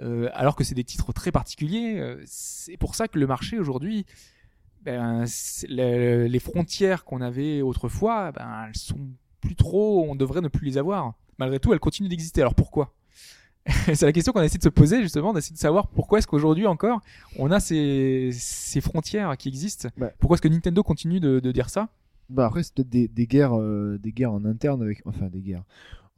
Euh, 0.00 0.28
alors 0.32 0.56
que 0.56 0.64
c'est 0.64 0.74
des 0.74 0.82
titres 0.84 1.12
très 1.12 1.30
particuliers. 1.32 2.16
C'est 2.24 2.78
pour 2.78 2.94
ça 2.94 3.08
que 3.08 3.18
le 3.18 3.26
marché 3.26 3.58
aujourd'hui, 3.58 4.06
ben, 4.82 5.24
le- 5.68 6.26
les 6.26 6.38
frontières 6.38 7.04
qu'on 7.04 7.20
avait 7.20 7.60
autrefois, 7.62 8.32
ben, 8.32 8.64
elles 8.68 8.76
sont 8.76 8.98
plus 9.42 9.54
trop. 9.56 10.06
On 10.08 10.14
devrait 10.14 10.40
ne 10.40 10.48
plus 10.48 10.64
les 10.66 10.78
avoir. 10.78 11.12
Malgré 11.38 11.58
tout, 11.58 11.72
elles 11.72 11.80
continuent 11.80 12.08
d'exister. 12.08 12.40
Alors 12.40 12.54
pourquoi? 12.54 12.92
C'est 13.94 14.02
la 14.02 14.12
question 14.12 14.32
qu'on 14.32 14.42
essaie 14.42 14.58
de 14.58 14.62
se 14.62 14.68
poser 14.68 15.00
justement, 15.02 15.32
d'essayer 15.32 15.54
de 15.54 15.58
savoir 15.60 15.88
pourquoi 15.88 16.18
est-ce 16.18 16.26
qu'aujourd'hui 16.26 16.66
encore 16.66 17.00
on 17.38 17.50
a 17.50 17.60
ces, 17.60 18.30
ces 18.32 18.82
frontières 18.82 19.34
qui 19.38 19.48
existent. 19.48 19.88
Ouais. 19.98 20.12
Pourquoi 20.18 20.34
est-ce 20.34 20.42
que 20.42 20.48
Nintendo 20.48 20.82
continue 20.82 21.18
de, 21.18 21.40
de 21.40 21.52
dire 21.52 21.70
ça? 21.70 21.88
Bah 22.28 22.46
après 22.46 22.62
c'est 22.62 22.74
peut-être 22.74 22.90
des, 22.90 23.08
des 23.08 23.26
guerres 23.26 23.58
euh, 23.58 23.98
des 23.98 24.12
guerres 24.12 24.32
en 24.32 24.44
interne 24.44 24.82
avec 24.82 25.00
enfin 25.06 25.28
des 25.28 25.40
guerres 25.40 25.64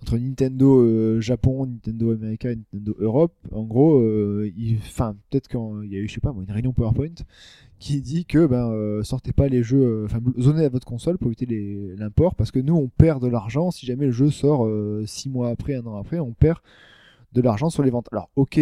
entre 0.06 0.18
Nintendo 0.18 0.82
euh, 0.82 1.20
Japon, 1.20 1.66
Nintendo 1.66 2.12
America 2.12 2.48
Nintendo 2.48 2.94
Europe. 3.00 3.32
En 3.50 3.64
gros, 3.64 3.98
euh, 3.98 4.48
peut-être 5.30 5.48
qu'il 5.48 5.90
y 5.90 5.96
a 5.96 5.98
eu 5.98 6.06
je 6.06 6.14
sais 6.14 6.20
pas 6.20 6.32
une 6.32 6.50
réunion 6.50 6.72
PowerPoint 6.72 7.14
qui 7.80 8.00
dit 8.02 8.24
que 8.24 8.46
ben 8.46 8.70
euh, 8.70 9.02
sortez 9.02 9.32
pas 9.32 9.48
les 9.48 9.64
jeux 9.64 10.04
enfin 10.04 10.20
zonez 10.38 10.64
à 10.64 10.68
votre 10.68 10.86
console 10.86 11.18
pour 11.18 11.26
éviter 11.26 11.94
l'import 11.98 12.36
parce 12.36 12.52
que 12.52 12.60
nous 12.60 12.74
on 12.74 12.86
perd 12.86 13.20
de 13.20 13.26
l'argent 13.26 13.72
si 13.72 13.84
jamais 13.84 14.06
le 14.06 14.12
jeu 14.12 14.30
sort 14.30 14.64
euh, 14.64 15.04
six 15.06 15.28
mois 15.28 15.50
après, 15.50 15.74
un 15.74 15.84
an 15.86 15.96
après, 15.96 16.20
on 16.20 16.32
perd 16.32 16.58
de 17.32 17.40
l'argent 17.40 17.68
sur 17.68 17.82
les 17.82 17.90
ventes. 17.90 18.08
Alors 18.12 18.30
OK, 18.36 18.60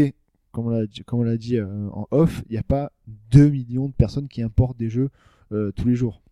comme 0.53 0.69
on 0.69 1.23
l'a 1.23 1.37
dit, 1.37 1.61
en 1.61 2.09
off, 2.11 2.43
il 2.49 2.53
n'y 2.53 2.59
a 2.59 2.63
pas 2.63 2.91
2 3.33 3.51
millions 3.51 3.89
de 3.89 3.93
personnes 3.93 4.29
qui 4.29 4.41
importent 4.41 4.79
des 4.79 4.89
jeux 4.89 5.11
tous 5.51 5.87
les 5.87 5.95
jours. 5.95 6.23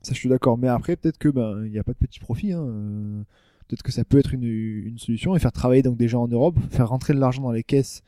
Ça, 0.00 0.14
je 0.14 0.18
suis 0.18 0.28
d'accord. 0.28 0.58
Mais 0.58 0.68
après, 0.68 0.96
peut-être 0.96 1.18
que 1.18 1.28
ben, 1.28 1.62
il 1.64 1.70
n'y 1.70 1.78
a 1.78 1.84
pas 1.84 1.92
de 1.92 1.98
petit 1.98 2.18
profit. 2.18 2.52
hein. 2.52 3.24
Peut-être 3.72 3.82
que 3.84 3.90
ça 3.92 4.04
peut 4.04 4.18
être 4.18 4.34
une, 4.34 4.44
une 4.44 4.98
solution 4.98 5.34
et 5.34 5.38
faire 5.38 5.50
travailler 5.50 5.80
donc 5.80 5.96
des 5.96 6.06
gens 6.06 6.22
en 6.24 6.28
Europe, 6.28 6.58
faire 6.70 6.90
rentrer 6.90 7.14
de 7.14 7.18
l'argent 7.18 7.40
dans 7.40 7.52
les 7.52 7.62
caisses 7.62 8.02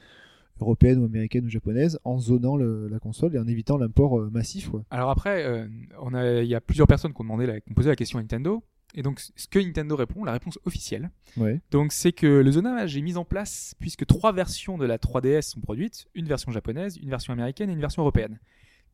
européennes 0.61 0.99
ou 0.99 1.07
américaines 1.07 1.47
ou 1.47 1.49
japonaises 1.49 1.99
en 2.05 2.19
zonant 2.19 2.57
le- 2.57 2.87
la 2.87 2.99
console 2.99 3.35
et 3.35 3.39
en 3.39 3.47
évitant 3.49 3.79
l'import 3.79 4.21
euh, 4.21 4.29
massif. 4.31 4.71
Alors 4.91 5.09
après, 5.09 5.43
euh, 5.47 5.67
on 6.03 6.13
a, 6.13 6.43
il 6.43 6.49
y 6.49 6.55
a 6.55 6.61
plusieurs 6.61 6.87
personnes 6.87 7.15
qui 7.15 7.21
ont 7.23 7.25
demandé, 7.25 7.47
la, 7.47 7.61
qui 7.61 7.71
ont 7.71 7.75
posé 7.75 7.89
la 7.89 7.97
question 7.97 8.19
à 8.19 8.23
Nintendo. 8.23 8.63
Et 8.95 9.01
donc, 9.03 9.21
ce 9.21 9.49
que 9.49 9.59
Nintendo 9.59 9.97
répond, 9.97 10.23
la 10.23 10.33
réponse 10.33 10.59
officielle, 10.67 11.11
Ouais. 11.39 11.63
donc 11.71 11.93
c'est 11.93 12.13
que 12.13 12.27
le 12.27 12.53
zonage 12.53 12.95
est 12.99 13.01
mis 13.01 13.17
en 13.17 13.25
place 13.25 13.75
puisque 13.81 14.05
trois 14.05 14.33
versions 14.33 14.77
de 14.77 14.85
la 14.85 14.99
3DS 14.99 15.49
sont 15.49 15.61
produites, 15.61 16.09
une 16.15 16.27
version 16.27 16.53
japonaise, 16.53 16.99
une 16.99 17.09
version 17.09 17.33
américaine 17.33 17.71
et 17.71 17.73
une 17.73 17.81
version 17.81 18.03
européenne. 18.03 18.39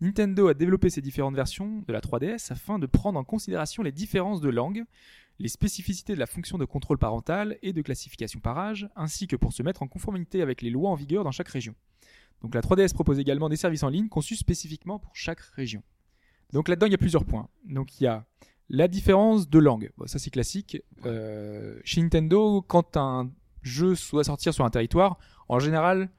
Nintendo 0.00 0.48
a 0.48 0.54
développé 0.54 0.88
ces 0.88 1.02
différentes 1.02 1.34
versions 1.34 1.82
de 1.86 1.92
la 1.92 2.00
3DS 2.00 2.50
afin 2.52 2.78
de 2.78 2.86
prendre 2.86 3.18
en 3.18 3.24
considération 3.24 3.82
les 3.82 3.92
différences 3.92 4.40
de 4.40 4.48
langue, 4.48 4.84
les 5.40 5.48
spécificités 5.48 6.14
de 6.14 6.18
la 6.18 6.26
fonction 6.26 6.58
de 6.58 6.66
contrôle 6.66 6.98
parental 6.98 7.58
et 7.62 7.72
de 7.72 7.80
classification 7.80 8.40
par 8.40 8.58
âge, 8.58 8.88
ainsi 8.94 9.26
que 9.26 9.36
pour 9.36 9.54
se 9.54 9.62
mettre 9.62 9.82
en 9.82 9.88
conformité 9.88 10.42
avec 10.42 10.60
les 10.60 10.68
lois 10.68 10.90
en 10.90 10.94
vigueur 10.94 11.24
dans 11.24 11.32
chaque 11.32 11.48
région. 11.48 11.74
Donc 12.42 12.54
la 12.54 12.60
3DS 12.60 12.92
propose 12.92 13.18
également 13.18 13.48
des 13.48 13.56
services 13.56 13.82
en 13.82 13.88
ligne 13.88 14.08
conçus 14.08 14.36
spécifiquement 14.36 14.98
pour 14.98 15.16
chaque 15.16 15.40
région. 15.40 15.82
Donc 16.52 16.68
là-dedans, 16.68 16.86
il 16.86 16.92
y 16.92 16.94
a 16.94 16.98
plusieurs 16.98 17.24
points. 17.24 17.48
Donc 17.64 17.98
il 18.00 18.04
y 18.04 18.06
a 18.06 18.26
la 18.68 18.86
différence 18.86 19.48
de 19.48 19.58
langue. 19.58 19.90
Bon, 19.96 20.06
ça 20.06 20.18
c'est 20.18 20.30
classique. 20.30 20.82
Euh, 21.06 21.80
chez 21.84 22.02
Nintendo, 22.02 22.60
quand 22.60 22.98
un 22.98 23.30
jeu 23.62 23.94
doit 24.12 24.24
sortir 24.24 24.52
sur 24.52 24.66
un 24.66 24.70
territoire, 24.70 25.18
en 25.48 25.58
général, 25.58 26.10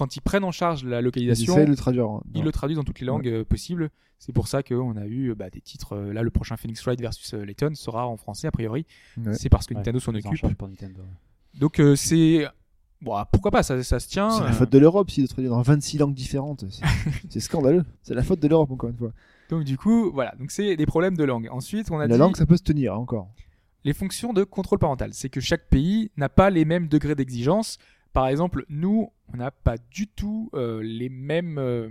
quand 0.00 0.16
ils 0.16 0.20
prennent 0.22 0.44
en 0.44 0.50
charge 0.50 0.82
la 0.84 1.00
Ils 1.00 1.04
localisation, 1.04 1.56
de 1.56 1.64
le 1.64 1.76
traduire. 1.76 2.06
hein. 2.08 2.22
ils 2.34 2.42
le 2.42 2.50
traduisent 2.52 2.78
dans 2.78 2.84
toutes 2.84 3.00
les 3.00 3.06
langues 3.06 3.28
euh, 3.28 3.44
possibles. 3.44 3.90
C'est 4.18 4.32
pour 4.32 4.48
ça 4.48 4.62
qu'on 4.62 4.96
a 4.96 5.06
eu 5.06 5.34
bah, 5.34 5.50
des 5.50 5.60
titres. 5.60 5.94
euh, 5.94 6.12
là, 6.14 6.22
le 6.22 6.30
prochain 6.30 6.56
Phoenix 6.56 6.82
Wright 6.84 7.00
versus 7.00 7.34
euh, 7.34 7.44
Layton 7.44 7.72
sera 7.74 8.06
en 8.06 8.16
français 8.16 8.46
a 8.46 8.50
priori. 8.50 8.86
Ouais. 9.18 9.34
C'est 9.34 9.48
parce 9.50 9.66
que 9.66 9.74
Nintendo 9.74 10.00
s'en 10.00 10.12
Ils 10.12 10.26
en 10.26 10.28
occupe. 10.30 10.40
chargent 10.40 10.56
pour 10.56 10.68
Nintendo. 10.68 11.00
Donc 11.58 11.80
euh, 11.80 11.96
c'est 11.96 12.46
bon, 13.02 13.14
ah, 13.14 13.28
pourquoi 13.30 13.50
pas 13.50 13.62
ça, 13.62 13.82
ça 13.82 14.00
se 14.00 14.08
tient. 14.08 14.30
C'est 14.30 14.44
la 14.44 14.52
faute 14.52 14.70
de 14.72 14.78
l'Europe 14.78 15.10
si 15.10 15.20
de 15.22 15.26
traduire 15.26 15.50
dans 15.52 15.62
26 15.62 15.98
langues 15.98 16.14
différentes. 16.14 16.64
C'est- 17.28 17.40
scandaleux. 17.40 17.84
C'est 18.02 18.14
la 18.14 18.22
faute 18.22 18.40
de 18.40 18.48
l'Europe 18.48 18.70
encore 18.70 18.88
une 18.90 18.96
fois. 18.96 19.12
Donc 19.50 19.64
du 19.64 19.76
coup, 19.76 20.10
voilà. 20.12 20.34
Donc 20.38 20.50
c'est 20.50 20.76
des 20.76 20.86
problèmes 20.86 21.16
de 21.16 21.24
langue. 21.24 21.48
Ensuite, 21.50 21.90
on 21.90 21.98
a 21.98 22.06
La 22.06 22.14
dit 22.14 22.18
langue, 22.18 22.36
ça 22.36 22.46
peut 22.46 22.56
se 22.56 22.62
tenir 22.62 22.94
hein, 22.94 22.98
encore. 22.98 23.28
les 23.84 23.92
fonctions 23.92 24.32
de 24.32 24.44
contrôle 24.44 24.78
parental. 24.78 25.12
C'est 25.12 25.28
que 25.28 25.40
chaque 25.40 25.68
pays 25.68 26.10
n'a 26.16 26.28
pas 26.28 26.50
les 26.50 26.64
mêmes 26.64 26.88
degrés 26.88 27.14
d'exigence. 27.14 27.78
Par 28.12 28.26
exemple, 28.28 28.64
nous, 28.68 29.10
on 29.32 29.36
n'a 29.36 29.50
pas 29.50 29.76
du 29.90 30.06
tout 30.08 30.50
euh, 30.54 30.82
les 30.82 31.08
mêmes. 31.08 31.58
euh, 31.58 31.88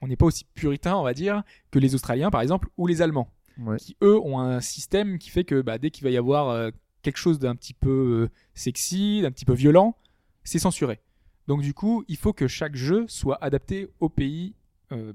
on 0.00 0.06
n'est 0.06 0.16
pas 0.16 0.26
aussi 0.26 0.44
puritain, 0.54 0.94
on 0.96 1.02
va 1.02 1.12
dire, 1.14 1.42
que 1.72 1.78
les 1.80 1.94
Australiens, 1.94 2.30
par 2.30 2.40
exemple, 2.40 2.68
ou 2.76 2.86
les 2.86 3.02
Allemands, 3.02 3.28
Ouais. 3.58 3.76
qui 3.78 3.96
eux 4.02 4.16
ont 4.20 4.38
un 4.38 4.60
système 4.60 5.18
qui 5.18 5.30
fait 5.30 5.42
que 5.42 5.60
bah, 5.60 5.78
dès 5.78 5.90
qu'il 5.90 6.04
va 6.04 6.10
y 6.10 6.16
avoir 6.16 6.48
euh, 6.50 6.70
quelque 7.02 7.16
chose 7.16 7.40
d'un 7.40 7.56
petit 7.56 7.74
peu 7.74 8.28
sexy, 8.54 9.22
d'un 9.22 9.32
petit 9.32 9.44
peu 9.44 9.54
violent, 9.54 9.96
c'est 10.44 10.60
censuré. 10.60 11.00
Donc 11.48 11.62
du 11.62 11.74
coup, 11.74 12.04
il 12.06 12.16
faut 12.16 12.32
que 12.32 12.46
chaque 12.46 12.76
jeu 12.76 13.04
soit 13.08 13.42
adapté 13.42 13.88
au 14.00 14.08
pays, 14.08 14.54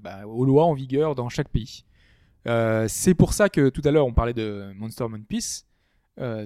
bah, 0.02 0.26
aux 0.28 0.44
lois 0.46 0.66
en 0.66 0.74
vigueur 0.74 1.16
dans 1.16 1.30
chaque 1.30 1.50
pays. 1.50 1.86
C'est 2.46 3.14
pour 3.14 3.34
ça 3.34 3.50
que 3.50 3.70
tout 3.70 3.82
à 3.86 3.92
l'heure 3.92 4.06
on 4.08 4.14
parlait 4.14 4.34
de 4.34 4.74
Monster 4.76 5.08
Moon 5.08 5.22
Peace. 5.28 5.66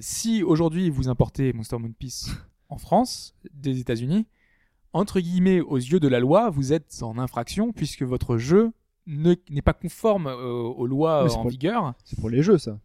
Si 0.02 0.44
aujourd'hui 0.44 0.90
vous 0.90 1.08
importez 1.10 1.54
Monster 1.54 1.78
Moon 1.80 1.94
Peace 1.98 2.30
en 2.70 2.78
France, 2.78 3.36
des 3.54 3.80
États-Unis, 3.80 4.26
entre 4.94 5.20
guillemets, 5.20 5.62
aux 5.62 5.78
yeux 5.78 6.00
de 6.00 6.08
la 6.08 6.20
loi, 6.20 6.50
vous 6.50 6.74
êtes 6.74 7.02
en 7.02 7.18
infraction 7.18 7.72
puisque 7.72 8.04
votre 8.04 8.38
jeu 8.38 8.72
ne- 9.06 9.36
n'est 9.50 9.62
pas 9.62 9.74
conforme 9.74 10.28
euh, 10.28 10.52
aux 10.62 10.88
lois 10.88 11.32
en 11.34 11.42
pour- 11.42 11.50
vigueur. 11.52 11.94
C'est 12.04 12.20
pour 12.20 12.30
les 12.30 12.42
jeux, 12.42 12.58
ça. 12.58 12.80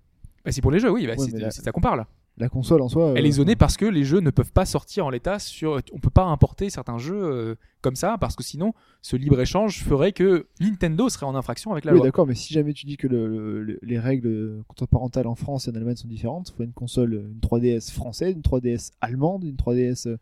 Bah, 0.44 0.52
c'est 0.52 0.60
pour 0.60 0.70
les 0.70 0.78
jeux, 0.80 0.90
oui, 0.90 1.06
bah, 1.06 1.14
Ouais, 1.16 1.26
c'est 1.30 1.38
là- 1.38 1.50
ça 1.50 1.72
qu'on 1.72 1.80
parle. 1.80 2.04
La 2.38 2.48
console 2.48 2.80
en 2.80 2.88
soi. 2.88 3.12
Elle 3.14 3.24
euh, 3.24 3.28
est 3.28 3.32
zonée 3.32 3.56
parce 3.56 3.76
que 3.76 3.84
les 3.84 4.04
jeux 4.04 4.20
ne 4.20 4.30
peuvent 4.30 4.52
pas 4.52 4.64
sortir 4.64 5.04
en 5.06 5.10
l'état 5.10 5.38
sur. 5.38 5.80
On 5.92 5.98
peut 5.98 6.08
pas 6.10 6.24
importer 6.24 6.70
certains 6.70 6.96
jeux 6.98 7.22
euh, 7.22 7.54
comme 7.82 7.94
ça 7.94 8.16
parce 8.18 8.36
que 8.36 8.42
sinon, 8.42 8.72
ce 9.02 9.16
libre 9.16 9.38
échange 9.40 9.82
ferait 9.82 10.12
que 10.12 10.46
Nintendo 10.58 11.08
serait 11.10 11.26
en 11.26 11.34
infraction 11.34 11.72
avec 11.72 11.84
la 11.84 11.92
Oui, 11.92 11.98
loi. 11.98 12.06
d'accord, 12.06 12.26
mais 12.26 12.34
si 12.34 12.54
jamais 12.54 12.72
tu 12.72 12.86
dis 12.86 12.96
que 12.96 13.06
le- 13.06 13.26
le- 13.28 13.62
le- 13.62 13.78
les 13.82 13.98
règles 13.98 14.62
contre 14.66 14.86
parentales 14.86 15.26
en 15.26 15.34
France 15.34 15.68
et 15.68 15.70
en 15.70 15.74
Allemagne 15.74 15.96
sont 15.96 16.08
différentes, 16.08 16.48
il 16.48 16.56
faut 16.56 16.62
une 16.62 16.72
console, 16.72 17.12
une 17.14 17.40
3DS 17.40 17.90
française, 17.92 18.34
une 18.34 18.42
3DS 18.42 18.92
allemande, 19.02 19.44
une 19.44 19.56
3DS. 19.56 20.06
euh, 20.08 20.16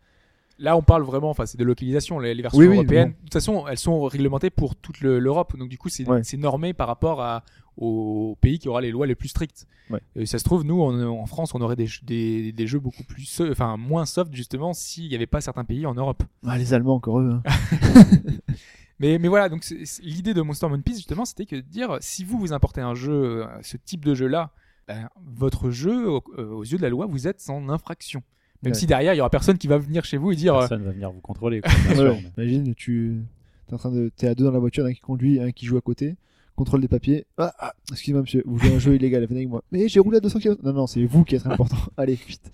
Là, 0.59 0.77
on 0.77 0.83
parle 0.83 1.05
vraiment, 1.05 1.31
enfin, 1.31 1.47
c'est 1.47 1.57
de 1.59 1.65
localisation. 1.65 2.19
Les, 2.19 2.35
les 2.35 2.43
versions 2.43 2.59
Oui, 2.61 2.67
oui, 2.67 2.75
européennes, 2.77 3.11
bon. 3.11 3.15
de 3.15 3.23
toute 3.23 3.33
façon, 3.33 3.67
elles 3.67 3.79
sont 3.79 4.03
réglementées 4.03 4.51
pour 4.51 4.77
toute 4.77 5.01
le- 5.01 5.19
l'Europe. 5.19 5.57
Donc, 5.57 5.71
du 5.71 5.79
coup, 5.79 5.89
c'est 5.89 6.07
Ouais. 6.07 6.23
c'est 6.23 6.37
normé 6.37 6.75
par 6.75 6.87
rapport 6.87 7.23
à, 7.23 7.45
au 7.81 8.37
pays 8.41 8.59
qui 8.61 8.69
aura 8.69 8.81
les 8.81 8.91
lois 8.93 9.07
les 9.07 9.15
plus 9.17 9.29
strictes. 9.29 9.67
Ouais. 9.91 10.01
Et 10.15 10.27
ça 10.27 10.39
se 10.39 10.45
trouve, 10.45 10.65
nous, 10.65 10.81
en, 10.81 11.01
en 11.03 11.27
France, 11.27 11.55
on 11.55 11.61
aurait 11.61 11.75
des, 11.77 11.89
des, 12.05 12.53
des 12.53 12.67
jeux 12.69 12.79
beaucoup 12.79 13.03
plus, 13.03 13.41
enfin, 13.51 13.77
moins 13.77 14.05
soft 14.07 14.33
justement 14.35 14.73
s'il 14.73 15.09
n'y 15.09 15.15
avait 15.17 15.27
pas 15.27 15.41
certains 15.41 15.65
pays 15.65 15.87
en 15.87 15.95
Europe. 15.95 16.23
Ah, 16.47 16.59
les 16.59 16.73
Allemands, 16.75 16.95
encore 16.97 17.19
eux. 17.21 17.31
hein. 17.33 17.43
Mais, 19.01 19.19
mais 19.19 19.29
voilà, 19.29 19.49
donc 19.49 19.65
l'idée 20.03 20.35
de 20.35 20.43
Monster 20.43 20.69
Moon 20.69 20.83
Peace 20.83 20.97
justement, 20.97 21.25
c'était 21.25 21.47
que 21.47 21.57
de 21.57 21.63
dire 21.63 21.97
si 22.01 22.23
vous 22.23 22.39
vous 22.39 22.53
importez 22.53 22.83
un 22.83 22.95
jeu, 22.95 23.13
euh, 23.15 23.47
ce 23.63 23.79
type 23.79 24.05
de 24.05 24.15
jeu-là, 24.15 24.51
ben, 24.89 25.09
votre 25.35 25.71
jeu, 25.71 26.07
au- 26.07 26.23
euh, 26.37 26.51
aux 26.53 26.65
yeux 26.65 26.77
de 26.77 26.83
la 26.83 26.91
loi, 26.91 27.07
vous 27.07 27.27
êtes 27.27 27.43
en 27.49 27.71
infraction. 27.71 28.23
Même 28.63 28.73
Ouais. 28.75 28.79
si 28.79 28.87
derrière, 28.87 29.15
il 29.15 29.17
y 29.17 29.21
aura 29.21 29.31
personne 29.31 29.57
qui 29.57 29.69
va 29.69 29.79
venir 29.79 30.05
chez 30.05 30.19
vous 30.19 30.33
et 30.33 30.37
dire 30.37 30.55
euh, 30.55 30.59
Personne 30.61 30.83
va 30.85 30.91
venir 30.93 31.11
vous 31.11 31.21
contrôler. 31.23 31.63
quoi, 31.63 31.73
bien 31.87 31.95
sûr, 31.95 32.05
Ouais, 32.13 32.25
mais- 32.37 32.45
Imagine, 32.45 32.75
tu 32.75 33.23
es 33.71 33.73
en 33.75 33.79
train 33.79 33.91
de, 33.91 34.11
t'es 34.15 34.27
à 34.27 34.35
deux 34.35 34.45
dans 34.45 34.51
la 34.53 34.59
voiture, 34.59 34.85
un 34.85 34.93
qui 34.93 35.01
conduit, 35.01 35.41
un 35.41 35.51
qui 35.51 35.65
joue 35.65 35.79
à 35.79 35.81
côté, 35.81 36.17
contrôle 36.61 36.81
des 36.81 36.89
papiers. 36.89 37.25
Ah, 37.39 37.53
ah, 37.59 37.73
excusez-moi 37.91 38.23
monsieur, 38.23 38.43
vous 38.47 38.59
jouez 38.59 38.75
un 38.75 38.79
jeu 38.79 38.95
illégal, 38.95 39.25
venez 39.27 39.41
avec 39.41 39.49
moi. 39.49 39.63
Mais 39.73 39.89
j'ai 39.89 40.01
roulé 40.01 40.19
à 40.19 40.21
200 40.21 40.39
km. 40.41 40.63
Non, 40.63 40.73
non, 40.73 40.87
c'est 40.87 41.05
vous 41.05 41.25
qui 41.25 41.35
êtes 41.37 41.47
important. 41.47 41.77
Allez, 41.97 42.15
vite. 42.15 42.51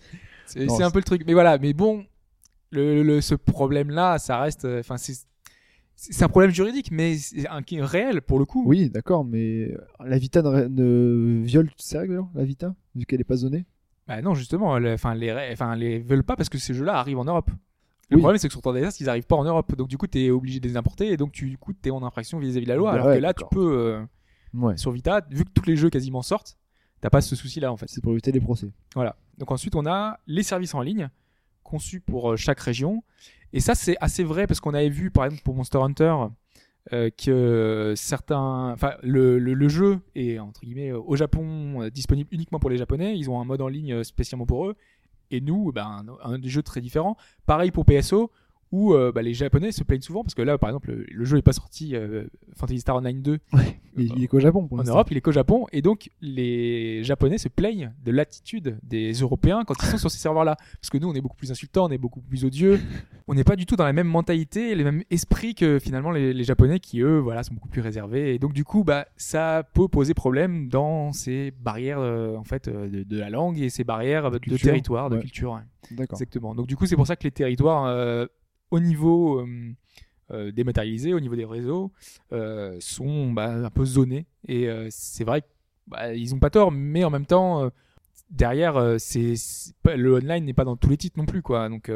C'est 0.47 0.83
un 0.83 0.91
peu 0.91 0.99
le 1.01 1.05
truc. 1.05 1.23
Mais 1.27 1.33
voilà, 1.33 1.59
mais 1.59 1.73
bon, 1.73 2.05
le, 2.71 3.03
le- 3.03 3.21
ce 3.21 3.35
problème-là, 3.35 4.19
ça 4.19 4.41
reste. 4.41 4.65
euh, 4.65 4.81
Enfin, 4.81 4.97
c'est 4.97 5.15
c'est 5.99 6.23
un 6.25 6.29
problème 6.29 6.51
juridique, 6.51 6.91
mais 6.91 7.17
un 7.49 7.63
qui 7.63 7.77
est 7.77 7.83
réel 7.83 8.21
pour 8.21 8.39
le 8.39 8.45
coup. 8.45 8.63
Oui, 8.67 8.91
d'accord, 8.91 9.25
mais 9.25 9.75
la 10.05 10.19
Vita 10.19 10.43
ne, 10.43 10.67
ne 10.69 11.43
viole 11.45 11.69
toutes 11.71 11.81
ces 11.81 11.97
règles, 11.99 12.23
la 12.35 12.45
Vita, 12.45 12.75
vu 12.95 13.07
qu'elle 13.07 13.21
est 13.23 13.25
pas 13.25 13.37
zonée? 13.37 13.65
Bah 14.07 14.21
non, 14.21 14.35
justement, 14.35 14.79
le- 14.79 14.89
les, 14.91 15.53
enfin 15.55 15.75
les 15.75 15.99
veulent 15.99 16.23
pas 16.23 16.37
parce 16.37 16.51
que 16.51 16.59
ces 16.59 16.75
jeux-là 16.75 16.97
arrivent 16.99 17.19
en 17.19 17.25
Europe. 17.25 17.51
Le 18.09 18.17
Oui. 18.17 18.23
problème, 18.23 18.39
c'est 18.39 18.47
que 18.49 18.53
sur 18.53 18.63
ton 18.63 18.73
DS, 18.73 19.01
ils 19.01 19.09
arrivent 19.09 19.27
pas 19.27 19.37
en 19.37 19.45
Europe. 19.45 19.75
Donc 19.75 19.89
du 19.89 19.99
coup, 19.99 20.07
t'es 20.07 20.31
obligé 20.31 20.61
de 20.61 20.69
les 20.69 20.77
importer 20.77 21.09
et 21.11 21.17
donc 21.17 21.33
tu, 21.33 21.49
du 21.51 21.59
coup, 21.59 21.73
t'es 21.73 21.91
en 21.91 22.03
infraction 22.05 22.39
vis-à-vis 22.39 22.65
de 22.67 22.71
la 22.71 22.77
loi. 22.77 22.91
Bah 22.91 22.95
alors 22.97 23.07
ouais, 23.09 23.17
que 23.17 23.23
là, 23.23 23.35
tu 23.35 23.45
peux 23.51 23.77
euh, 23.79 24.05
Ouais. 24.55 24.77
sur 24.77 24.91
Vita, 24.93 25.23
vu 25.31 25.45
que 25.45 25.51
tous 25.51 25.67
les 25.67 25.77
jeux 25.77 25.91
quasiment 25.91 26.23
sortent, 26.23 26.57
t'as 27.01 27.11
pas 27.11 27.21
ce 27.21 27.35
souci-là 27.37 27.73
en 27.73 27.77
fait. 27.77 27.87
C'est 27.89 28.01
pour 28.03 28.13
éviter 28.13 28.31
les 28.33 28.41
procès. 28.41 28.71
Voilà. 28.95 29.17
Donc 29.39 29.51
ensuite, 29.51 29.75
on 29.75 29.87
a 29.87 30.19
les 30.27 30.43
services 30.45 30.75
en 30.75 30.81
ligne 30.83 31.11
conçus 31.65 32.01
pour 32.01 32.33
euh, 32.33 32.37
chaque 32.37 32.61
région. 32.61 33.03
Et 33.53 33.59
ça, 33.61 33.75
c'est 33.75 33.97
assez 34.01 34.23
vrai 34.23 34.47
parce 34.47 34.61
qu'on 34.61 34.73
avait 34.75 34.89
vu, 34.89 35.11
par 35.11 35.25
exemple, 35.25 35.43
pour 35.43 35.55
Monster 35.57 35.79
Hunter, 35.79 36.15
euh, 36.93 37.11
que 37.11 37.95
certains, 37.97 38.71
enfin 38.73 38.93
le, 39.03 39.41
le, 39.41 39.55
le 39.55 39.69
jeu 39.69 39.99
est 40.15 40.39
entre 40.39 40.61
guillemets 40.61 40.93
au 40.93 41.17
Japon 41.17 41.83
euh, 41.83 41.91
disponible 41.91 42.29
uniquement 42.33 42.61
pour 42.61 42.71
les 42.71 42.77
Japonais. 42.77 43.19
Ils 43.19 43.29
ont 43.29 43.41
un 43.41 43.45
mode 43.45 43.61
en 43.61 43.67
ligne 43.69 44.05
spécialement 44.05 44.47
pour 44.47 44.69
eux. 44.69 44.77
Et 45.31 45.41
nous, 45.41 45.73
ben, 45.73 46.05
un, 46.23 46.35
un 46.35 46.43
jeu 46.43 46.63
très 46.63 46.81
différent. 46.81 47.17
Pareil 47.47 47.71
pour 47.71 47.85
PSO, 47.85 48.31
où 48.73 48.95
euh, 48.95 49.13
bah, 49.13 49.23
les 49.23 49.35
Japonais 49.35 49.73
se 49.73 49.85
plaignent 49.85 50.01
souvent 50.03 50.23
parce 50.23 50.35
que 50.35 50.43
là, 50.43 50.59
par 50.59 50.71
exemple, 50.71 50.91
le, 50.91 51.07
le 51.11 51.25
jeu 51.25 51.37
n'est 51.37 51.43
pas 51.43 51.53
sorti. 51.53 51.95
euh, 51.95 52.25
Fantasy 52.57 52.81
Star 52.81 52.97
Online 52.97 53.23
2 53.23 53.39
Il, 53.99 54.13
il 54.17 54.25
est 54.25 54.27
qu'au 54.27 54.41
Japon 54.41 54.67
pour 54.67 54.79
en. 54.79 54.83
Europe, 54.83 55.09
il 55.11 55.17
est 55.17 55.21
qu'au 55.21 55.33
Japon, 55.33 55.67
et 55.73 55.83
donc 55.83 56.11
les 56.21 57.03
Japonais 57.05 57.39
se 57.39 57.49
plaignent 57.49 57.93
de 58.05 58.11
l'attitude 58.13 58.79
des 58.83 59.13
Européens 59.13 59.65
quand 59.67 59.75
ils 59.83 59.87
sont 59.87 59.99
sur 59.99 60.11
ces 60.11 60.19
serveurs-là. 60.19 60.57
Parce 60.81 60.91
que 60.91 60.99
nous, 60.99 61.09
on 61.09 61.15
est 61.15 61.21
beaucoup 61.21 61.37
plus 61.37 61.51
insultants, 61.51 61.87
on 61.87 61.91
est 61.91 61.99
beaucoup 61.99 62.21
plus 62.21 62.45
odieux, 62.45 62.81
on 63.29 63.35
n'est 63.35 63.45
pas 63.45 63.57
du 63.57 63.65
tout 63.67 63.77
dans 63.77 63.85
la 63.85 63.93
même 63.93 64.07
mentalité, 64.07 64.75
les 64.75 64.85
mêmes 64.85 65.03
esprits 65.11 65.55
que 65.55 65.79
finalement 65.79 66.11
les, 66.11 66.33
les 66.35 66.45
Japonais 66.45 66.79
qui, 66.81 67.01
eux, 67.01 67.19
voilà, 67.19 67.43
sont 67.43 67.55
beaucoup 67.55 67.69
plus 67.69 67.81
réservés. 67.81 68.35
Et 68.35 68.39
donc 68.39 68.53
du 68.53 68.65
coup, 68.65 68.85
bah, 68.85 69.07
ça 69.17 69.63
peut 69.75 69.89
poser 69.89 70.13
problème 70.15 70.69
dans 70.69 71.13
ces 71.13 71.53
barrières 71.53 71.99
euh, 72.01 72.37
en 72.37 72.45
fait 72.45 72.69
euh, 72.69 72.89
de, 72.89 73.03
de 73.03 73.19
la 73.19 73.31
langue 73.31 73.59
et 73.59 73.71
ces 73.71 73.85
barrières 73.85 74.31
de, 74.31 74.39
culture, 74.39 74.67
territoire, 74.71 75.09
de 75.11 75.17
ouais. 75.17 75.23
culture. 75.23 75.53
ouais. 75.53 75.61
D'accord. 75.93 76.17
Exactement. 76.17 76.55
Donc 76.55 76.67
du 76.67 76.77
coup, 76.77 76.85
c'est 76.87 76.97
pour 76.97 77.07
ça 77.07 77.15
que 77.17 77.23
les 77.25 77.31
territoires 77.31 78.27
au 78.71 78.81
niveau 78.81 79.41
euh, 79.41 79.47
euh, 80.33 80.53
dématérialisé, 80.53 81.15
au 81.15 81.21
niveau 81.21 81.37
des 81.37 81.45
réseaux, 81.45 81.93
euh, 82.33 82.77
sont 82.81 83.33
bah, 83.33 83.53
un 83.67 83.71
peu 83.71 83.85
zonés. 83.85 84.27
Et 84.49 84.69
c'est 84.91 85.25
vrai 85.25 85.43
qu'ils 85.43 85.51
bah, 85.89 86.15
ils 86.15 86.35
ont 86.35 86.39
pas 86.41 86.51
tort, 86.51 86.73
mais 86.73 87.05
en 87.05 87.11
même 87.11 87.27
temps, 87.27 87.71
derrière, 88.31 88.97
c'est 88.99 89.35
pas- 89.83 89.97
le 89.97 90.15
online 90.15 90.45
n'est 90.45 90.53
pas 90.55 90.65
dans 90.65 90.77
tous 90.77 90.89
les 90.91 90.97
titres 90.97 91.19
non 91.19 91.27
plus, 91.27 91.43
quoi. 91.43 91.69
Donc 91.69 91.91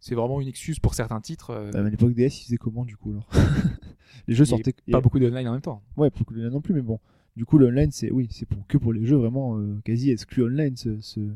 c'est 0.00 0.14
vraiment 0.14 0.40
une 0.40 0.46
excuse 0.48 0.78
pour 0.78 0.94
certains 0.94 1.20
titres. 1.20 1.50
euh, 1.50 1.72
À 1.74 1.90
l'époque 1.90 2.14
DS, 2.14 2.40
ils 2.40 2.44
faisaient 2.44 2.56
comment 2.56 2.84
du 2.84 2.96
coup 2.96 3.10
alors? 3.10 3.28
Les 4.28 4.34
jeux 4.34 4.44
sortaient. 4.44 4.74
pas 4.90 5.00
beaucoup 5.00 5.18
d'online 5.18 5.48
en 5.48 5.52
même 5.52 5.60
temps. 5.60 5.82
Ouais, 5.96 6.10
pour 6.10 6.26
que 6.26 6.34
le 6.34 6.48
non 6.50 6.60
plus, 6.60 6.74
mais 6.74 6.82
bon. 6.82 7.00
Du 7.36 7.44
coup, 7.44 7.58
le 7.58 7.66
online, 7.68 7.90
c'est 7.92 8.10
oui, 8.10 8.28
c'est 8.30 8.46
pour 8.46 8.66
que 8.66 8.76
pour 8.78 8.92
les 8.92 9.04
jeux 9.06 9.16
vraiment 9.16 9.58
euh, 9.58 9.80
quasi 9.84 10.10
exclus 10.10 10.44
online, 10.44 10.76
ce, 10.76 11.00
ce- 11.00 11.34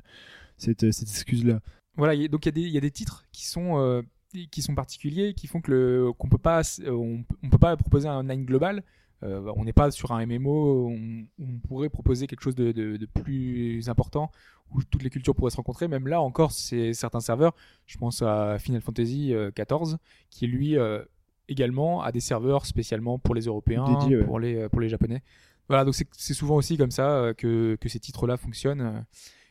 cette, 0.56 0.90
cette 0.92 1.08
excuse-là. 1.08 1.60
Voilà, 1.96 2.14
y 2.14 2.24
a- 2.24 2.28
donc 2.28 2.44
il 2.44 2.48
y, 2.48 2.50
a 2.50 2.52
des- 2.52 2.60
il 2.62 2.68
y 2.72 2.76
a 2.78 2.80
des 2.80 2.90
titres 2.90 3.24
qui 3.32 3.46
sont 3.46 3.78
euh, 3.78 4.02
qui 4.50 4.62
sont 4.62 4.74
particuliers, 4.74 5.34
qui 5.34 5.46
font 5.46 5.60
que 5.60 5.70
le 5.70 6.12
qu'on 6.18 6.28
peut 6.28 6.38
pas 6.38 6.62
euh, 6.80 6.90
on, 6.90 7.24
on 7.42 7.48
peut 7.50 7.58
pas 7.58 7.76
proposer 7.76 8.08
un 8.08 8.18
online 8.20 8.44
global. 8.44 8.82
Euh, 9.24 9.52
on 9.56 9.64
n'est 9.64 9.72
pas 9.72 9.92
sur 9.92 10.10
un 10.10 10.26
MMO, 10.26 10.88
on, 10.88 11.24
on 11.38 11.58
pourrait 11.68 11.88
proposer 11.88 12.26
quelque 12.26 12.42
chose 12.42 12.56
de, 12.56 12.72
de- 12.72 12.96
de 12.96 13.06
plus 13.06 13.88
important 13.88 14.32
où 14.74 14.82
toutes 14.82 15.04
les 15.04 15.10
cultures 15.10 15.34
pourraient 15.36 15.52
se 15.52 15.56
rencontrer. 15.58 15.86
Même 15.86 16.08
là 16.08 16.20
encore, 16.20 16.50
c'est 16.50 16.92
certains 16.92 17.20
serveurs. 17.20 17.54
Je 17.86 17.98
pense 17.98 18.20
à 18.22 18.58
Final 18.58 18.80
Fantasy 18.80 19.32
euh, 19.32 19.52
XIV, 19.56 19.96
qui 20.30 20.48
lui 20.48 20.76
euh, 20.76 21.02
également 21.48 22.02
a 22.02 22.10
des 22.10 22.18
serveurs 22.20 22.66
spécialement 22.66 23.18
pour 23.20 23.34
les 23.36 23.42
Européens, 23.42 23.84
ouais. 24.08 24.24
pour 24.24 24.40
les 24.40 24.56
euh, 24.56 24.68
pour 24.68 24.80
les 24.80 24.88
Japonais. 24.88 25.22
Voilà, 25.68 25.84
donc 25.84 25.94
c'est 25.94 26.08
c'est 26.12 26.34
souvent 26.34 26.56
aussi 26.56 26.76
comme 26.76 26.90
ça 26.90 27.08
euh, 27.10 27.32
que 27.34 27.76
que 27.80 27.88
ces 27.88 28.00
titres-là 28.00 28.36
fonctionnent. 28.36 28.80
euh. 28.80 29.00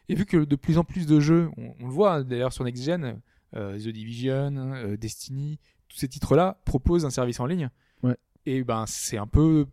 Et 0.09 0.15
vu 0.15 0.25
que 0.25 0.43
de 0.43 0.55
plus 0.57 0.77
en 0.79 0.83
plus 0.83 1.05
de 1.07 1.21
jeux, 1.21 1.49
on, 1.55 1.73
on 1.79 1.85
le 1.85 1.91
voit 1.93 2.15
hein, 2.15 2.23
d'ailleurs 2.23 2.51
sur 2.51 2.65
Next 2.65 2.83
Gen, 2.83 3.03
euh, 3.05 3.13
The 3.53 3.89
Division, 3.89 4.55
euh, 4.57 4.97
Destiny, 4.97 5.59
tous 5.89 5.97
ces 5.97 6.07
titres-là 6.07 6.59
proposent 6.65 7.05
un 7.05 7.09
service 7.09 7.39
en 7.39 7.45
ligne. 7.45 7.69
Ouais. 8.03 8.15
Et 8.45 8.63
ben 8.63 8.85
c'est 8.87 9.17
un 9.17 9.27
peu 9.27 9.65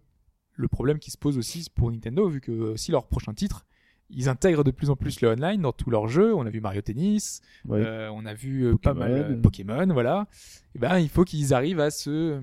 le 0.54 0.68
problème 0.68 0.98
qui 0.98 1.10
se 1.10 1.18
pose 1.18 1.38
aussi 1.38 1.66
pour 1.74 1.90
Nintendo, 1.92 2.28
vu 2.28 2.40
que 2.40 2.50
euh, 2.50 2.76
si 2.76 2.90
leur 2.90 3.06
prochain 3.06 3.32
titre, 3.34 3.64
ils 4.10 4.28
intègrent 4.28 4.64
de 4.64 4.70
plus 4.70 4.90
en 4.90 4.96
plus 4.96 5.20
le 5.20 5.28
online 5.28 5.60
dans 5.62 5.72
tous 5.72 5.90
leurs 5.90 6.08
jeux. 6.08 6.34
On 6.34 6.44
a 6.46 6.50
vu 6.50 6.60
Mario 6.60 6.80
Tennis, 6.80 7.40
Ouais. 7.66 7.80
euh, 7.84 8.10
on 8.12 8.24
a 8.26 8.34
vu 8.34 8.62
euh, 8.66 8.76
pas 8.76 8.94
mal 8.94 9.12
euh, 9.12 9.40
Pokémon, 9.40 9.86
voilà. 9.92 10.26
Et 10.74 10.78
ben 10.78 10.98
il 10.98 11.08
faut 11.08 11.24
qu'ils 11.24 11.54
arrivent 11.54 11.78
à 11.80 11.90
se 11.90 12.10
euh, 12.10 12.40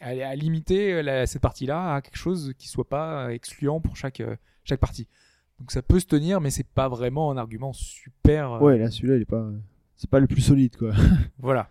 à, 0.00 0.08
à 0.08 0.34
limiter 0.34 0.94
euh, 0.94 1.02
la- 1.02 1.26
cette 1.26 1.42
partie-là 1.42 1.94
à 1.94 2.00
quelque 2.02 2.16
chose 2.18 2.52
qui 2.58 2.68
soit 2.68 2.88
pas 2.88 3.32
excluant 3.32 3.80
pour 3.80 3.96
chaque 3.96 4.20
euh, 4.20 4.34
chaque 4.64 4.80
partie. 4.80 5.06
Donc 5.60 5.70
ça 5.70 5.80
peut 5.82 6.00
se 6.00 6.06
tenir, 6.06 6.40
mais 6.40 6.50
c'est 6.50 6.66
pas 6.66 6.88
vraiment 6.88 7.30
un 7.30 7.36
argument 7.36 7.72
super. 7.72 8.52
euh, 8.54 8.58
Ouais, 8.60 8.76
là, 8.78 8.90
celui-là, 8.90 9.16
il 9.16 9.22
est 9.22 9.24
pas. 9.26 9.48
C'est 9.96 10.10
pas 10.10 10.20
le 10.20 10.26
plus 10.26 10.42
solide, 10.42 10.76
quoi. 10.76 10.92
Voilà. 11.38 11.70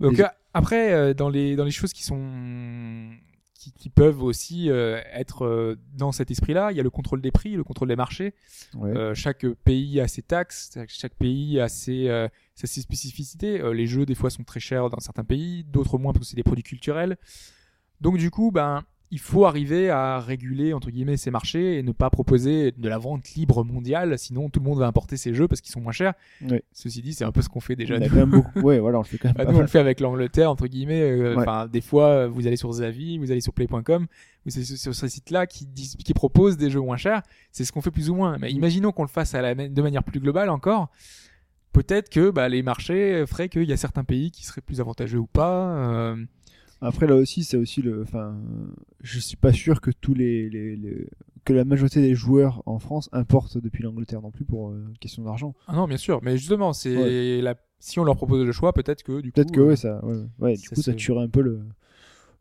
Donc 0.00 0.20
euh, 0.20 0.28
après, 0.54 0.92
euh, 0.92 1.14
dans 1.14 1.28
les 1.28 1.56
dans 1.56 1.64
les 1.64 1.70
choses 1.70 1.92
qui 1.92 2.04
sont 2.04 3.10
qui, 3.58 3.72
qui 3.72 3.90
peuvent 3.90 4.22
aussi 4.22 4.70
euh, 4.70 5.00
être 5.12 5.76
dans 5.94 6.12
cet 6.12 6.30
esprit-là, 6.30 6.70
il 6.70 6.76
y 6.76 6.80
a 6.80 6.84
le 6.84 6.90
contrôle 6.90 7.20
des 7.20 7.32
prix, 7.32 7.56
le 7.56 7.64
contrôle 7.64 7.88
des 7.88 7.96
marchés. 7.96 8.34
Ouais. 8.74 8.96
Euh, 8.96 9.14
chaque 9.14 9.44
pays 9.64 10.00
a 10.00 10.06
ses 10.06 10.22
taxes, 10.22 10.78
chaque 10.86 11.14
pays 11.14 11.58
a 11.58 11.68
ses, 11.68 12.08
euh, 12.08 12.28
ses 12.54 12.68
ses 12.68 12.80
spécificités. 12.80 13.60
Euh, 13.60 13.72
les 13.72 13.86
jeux, 13.86 14.06
des 14.06 14.14
fois, 14.14 14.30
sont 14.30 14.44
très 14.44 14.60
chers 14.60 14.88
dans 14.90 15.00
certains 15.00 15.24
pays, 15.24 15.64
d'autres 15.64 15.98
moins 15.98 16.12
parce 16.12 16.26
que 16.26 16.30
c'est 16.30 16.36
des 16.36 16.44
produits 16.44 16.62
culturels. 16.62 17.16
Donc, 18.00 18.16
du 18.16 18.30
coup, 18.30 18.52
ben, 18.52 18.84
il 19.10 19.18
faut 19.20 19.46
arriver 19.46 19.88
à 19.90 20.20
réguler, 20.20 20.72
entre 20.74 20.90
guillemets, 20.90 21.16
ces 21.16 21.30
marchés 21.30 21.78
et 21.78 21.82
ne 21.82 21.92
pas 21.92 22.10
proposer 22.10 22.72
de 22.72 22.88
la 22.88 22.98
vente 22.98 23.30
libre 23.34 23.64
mondiale, 23.64 24.18
sinon 24.18 24.50
tout 24.50 24.60
le 24.60 24.66
monde 24.66 24.78
va 24.78 24.86
importer 24.86 25.16
ces 25.16 25.32
jeux 25.34 25.48
parce 25.48 25.60
qu'ils 25.62 25.72
sont 25.72 25.80
moins 25.80 25.92
chers. 25.92 26.12
Ouais. 26.48 26.62
Ceci 26.72 27.00
dit, 27.00 27.14
c'est 27.14 27.24
un 27.24 27.32
peu 27.32 27.40
ce 27.40 27.48
qu'on 27.48 27.60
fait 27.60 27.74
déjà. 27.76 27.94
On 27.94 27.96
a 27.96 28.00
nous. 28.00 28.08
quand 28.10 28.16
même 28.16 28.30
beaucoup. 28.30 28.60
Ouais, 28.62 28.78
voilà, 28.78 28.98
on 28.98 29.02
le 29.02 29.06
fait 29.06 29.16
quand 29.18 29.28
même 29.28 29.34
Bah, 29.36 29.46
pas 29.46 29.52
nous, 29.52 29.58
on 29.58 29.62
le 29.62 29.66
fait 29.66 29.78
avec 29.78 30.00
l'Angleterre, 30.00 30.50
entre 30.50 30.66
guillemets. 30.66 31.00
euh, 31.02 31.34
Ouais. 31.36 31.40
Enfin, 31.42 31.66
des 31.66 31.80
fois, 31.80 32.26
vous 32.26 32.46
allez 32.46 32.56
sur 32.56 32.70
Zavi, 32.72 33.16
vous 33.18 33.30
allez 33.30 33.40
sur 33.40 33.52
Play.com, 33.54 34.06
vous 34.44 34.56
allez 34.56 34.64
sur, 34.64 34.94
ces 34.94 35.08
sites-là 35.08 35.46
qui, 35.46 35.64
disent- 35.66 35.96
qui 35.96 36.12
proposent 36.12 36.56
des 36.58 36.68
jeux 36.70 36.80
moins 36.80 36.96
chers. 36.98 37.22
C'est 37.50 37.64
ce 37.64 37.72
qu'on 37.72 37.80
fait 37.80 37.90
plus 37.90 38.10
ou 38.10 38.14
moins. 38.14 38.36
Mais 38.38 38.52
imaginons 38.52 38.92
qu'on 38.92 39.02
le 39.04 39.08
fasse 39.08 39.34
à 39.34 39.40
la, 39.42 39.54
ma- 39.54 39.68
de 39.68 39.82
manière 39.82 40.04
plus 40.04 40.20
globale 40.20 40.50
encore. 40.50 40.88
Peut-être 41.72 42.08
que 42.08 42.30
bah, 42.30 42.48
les 42.48 42.62
marchés 42.62 43.24
feraient 43.26 43.48
qu'il 43.48 43.64
y 43.64 43.72
a 43.72 43.76
certains 43.76 44.02
pays 44.04 44.30
qui 44.30 44.44
seraient 44.44 44.60
plus 44.62 44.80
avantageux 44.80 45.18
ou 45.18 45.26
pas. 45.26 45.76
euh, 45.76 46.16
Après, 46.80 47.06
là 47.06 47.16
aussi, 47.16 47.44
c'est 47.44 47.56
aussi 47.56 47.82
le. 47.82 48.02
Enfin, 48.02 48.36
je 49.02 49.18
suis 49.18 49.36
pas 49.36 49.52
sûr 49.52 49.80
que 49.80 49.90
tous 49.90 50.14
les, 50.14 50.48
les, 50.48 50.76
les- 50.76 51.08
que 51.44 51.52
la 51.52 51.64
majorité 51.64 52.00
des 52.00 52.14
joueurs 52.14 52.62
en 52.66 52.78
France 52.78 53.08
importent 53.12 53.58
depuis 53.58 53.82
l'Angleterre 53.82 54.20
non 54.22 54.30
plus 54.30 54.44
pour 54.44 54.70
euh, 54.70 54.84
question 55.00 55.24
d'argent. 55.24 55.54
Ah 55.66 55.74
non, 55.74 55.88
bien 55.88 55.96
sûr. 55.96 56.20
Mais 56.22 56.36
justement, 56.36 56.72
c'est 56.72 57.40
la... 57.40 57.54
si 57.80 57.98
on 57.98 58.04
leur 58.04 58.16
propose 58.16 58.44
le 58.44 58.52
choix, 58.52 58.72
peut-être 58.72 59.02
que 59.02 59.20
du 59.20 59.32
Peut-être 59.32 59.48
coup, 59.48 59.54
que 59.54 59.60
euh, 59.60 59.66
ouais, 59.68 59.76
ça. 59.76 60.04
Ouais, 60.04 60.16
ouais, 60.40 60.56
du 60.56 60.62
ça 60.68 60.74
coup, 60.76 60.82
ça 60.82 60.92
tuerait 60.94 61.24
un 61.24 61.28
peu 61.28 61.40
le 61.40 61.60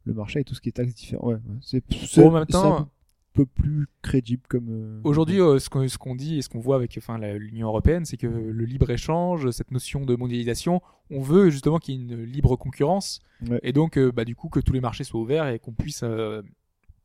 le 0.06 0.14
marché 0.14 0.40
et 0.40 0.44
tout 0.46 0.56
ce 0.56 0.62
qui 0.62 0.70
est 0.70 0.72
taxes 0.74 0.96
différents. 0.96 1.28
Ouais. 1.28 1.38
C'est 1.62 2.24
en 2.24 2.32
même 2.32 2.46
temps, 2.46 2.90
peu 3.38 3.46
plus 3.46 3.88
crédible 4.02 4.42
comme. 4.50 4.68
euh, 4.70 5.02
Aujourd'hui, 5.04 5.40
euh, 5.40 5.60
ce 5.60 5.70
qu'on 5.70 5.88
ce 5.88 5.98
qu'on 5.98 6.16
dit 6.16 6.38
et 6.38 6.42
ce 6.42 6.50
qu'on 6.50 6.60
voit 6.60 6.76
avec 6.76 6.96
enfin, 6.98 7.18
l'Union 7.20 7.68
européenne, 7.68 8.04
c'est 8.06 8.18
que 8.18 8.28
le 8.28 8.66
libre-échange, 8.66 9.50
cette 9.52 9.72
notion 9.72 10.06
de 10.06 10.16
mondialisation, 10.16 10.82
on 11.12 11.22
veut 11.22 11.50
justement 11.50 11.78
qu'il 11.78 11.96
y 11.96 11.98
ait 11.98 12.02
une 12.02 12.24
libre 12.24 12.56
concurrence 12.56 13.20
Ouais. 13.48 13.60
et 13.62 13.72
donc 13.72 13.98
euh, 14.00 14.12
bah, 14.12 14.26
du 14.26 14.36
coup 14.36 14.50
que 14.50 14.60
tous 14.60 14.74
les 14.74 14.82
marchés 14.82 15.04
soient 15.04 15.22
ouverts 15.22 15.48
et 15.48 15.60
qu'on 15.60 15.72
puisse 15.72 16.02
euh, 16.04 16.42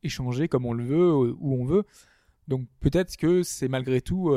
échanger 0.02 0.48
comme 0.48 0.64
on 0.64 0.72
le 0.72 0.84
veut, 0.84 1.12
où 1.12 1.54
on 1.60 1.64
veut. 1.66 1.84
Donc 2.48 2.66
peut-être 2.80 3.16
que 3.18 3.42
c'est 3.42 3.68
malgré 3.68 4.00
tout 4.00 4.34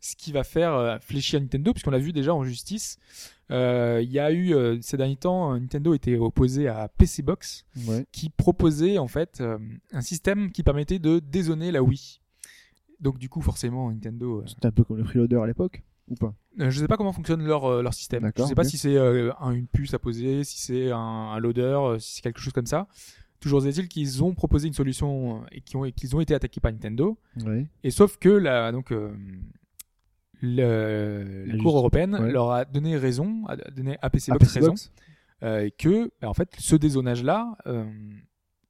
ce 0.00 0.16
qui 0.16 0.32
va 0.32 0.44
faire 0.44 0.98
fléchir 1.02 1.40
Nintendo, 1.40 1.72
puisqu'on 1.72 1.90
l'a 1.90 1.98
vu 1.98 2.12
déjà 2.12 2.34
en 2.34 2.44
justice. 2.44 2.98
Euh, 3.50 4.00
Il 4.02 4.10
y 4.10 4.18
a 4.18 4.32
eu 4.32 4.54
euh, 4.54 4.78
ces 4.80 4.96
derniers 4.96 5.16
temps, 5.16 5.52
euh, 5.54 5.58
Nintendo 5.58 5.92
était 5.94 6.16
opposé 6.16 6.66
à 6.68 6.88
PC 6.88 7.22
Box, 7.22 7.66
Ouais. 7.86 8.06
qui 8.12 8.30
proposait 8.30 8.98
en 8.98 9.08
fait 9.08 9.40
euh, 9.40 9.58
un 9.92 10.00
système 10.00 10.50
qui 10.50 10.62
permettait 10.62 10.98
de 10.98 11.18
dézoner 11.18 11.70
la 11.70 11.82
Wii. 11.82 12.20
Donc 13.00 13.18
du 13.18 13.28
coup 13.28 13.42
forcément 13.42 13.90
Nintendo, 13.90 14.42
C'était 14.46 14.66
un 14.66 14.70
peu 14.72 14.84
comme 14.84 14.96
le 14.96 15.04
freeloader 15.04 15.36
à 15.42 15.46
l'époque, 15.46 15.82
ou 16.08 16.14
pas? 16.14 16.34
Je 16.56 16.70
sais 16.80 16.86
pas 16.88 16.96
comment 16.96 17.12
fonctionne 17.12 17.44
leur 17.44 17.82
leur 17.82 17.92
système. 17.92 18.20
Je 18.22 18.26
D'accord, 18.28 18.48
sais 18.48 18.54
pas 18.54 18.64
si 18.64 18.78
c'est 18.78 18.96
un- 18.98 19.50
une 19.50 19.66
puce 19.66 19.92
à 19.92 19.98
poser, 19.98 20.44
si 20.44 20.58
c'est 20.60 20.90
un, 20.92 20.98
un 20.98 21.38
loader, 21.38 21.96
si 21.98 22.14
c'est 22.16 22.22
quelque 22.22 22.40
chose 22.40 22.52
comme 22.52 22.66
ça. 22.66 22.86
Toujours 23.40 23.66
est-il 23.66 23.88
qu'ils 23.88 24.24
ont 24.24 24.32
proposé 24.32 24.68
une 24.68 24.72
solution 24.74 25.44
et 25.52 25.62
ont 25.76 25.90
qu'ils 25.90 26.16
ont 26.16 26.20
été 26.20 26.34
attaqués 26.34 26.60
par 26.60 26.72
Nintendo. 26.72 27.18
Ouais. 27.44 27.66
Et 27.82 27.90
sauf 27.90 28.16
que 28.16 28.30
la 28.30 28.72
donc 28.72 28.90
le- 30.44 31.44
la 31.46 31.52
La 31.54 31.58
Cour 31.62 31.76
européenne 31.76 32.14
ouais. 32.14 32.30
leur 32.32 32.50
a 32.50 32.64
donné 32.64 32.96
raison, 32.96 33.44
a 33.48 33.56
donné 33.70 33.98
à 34.02 34.10
PC 34.10 34.30
Ah, 34.32 34.38
Box 34.38 34.52
PC 34.54 34.60
raison 34.60 34.74
euh, 35.42 35.68
que 35.78 36.10
bah, 36.20 36.28
en 36.28 36.34
fait 36.34 36.50
ce 36.58 36.76
dézonage-là, 36.76 37.56
euh, 37.66 37.84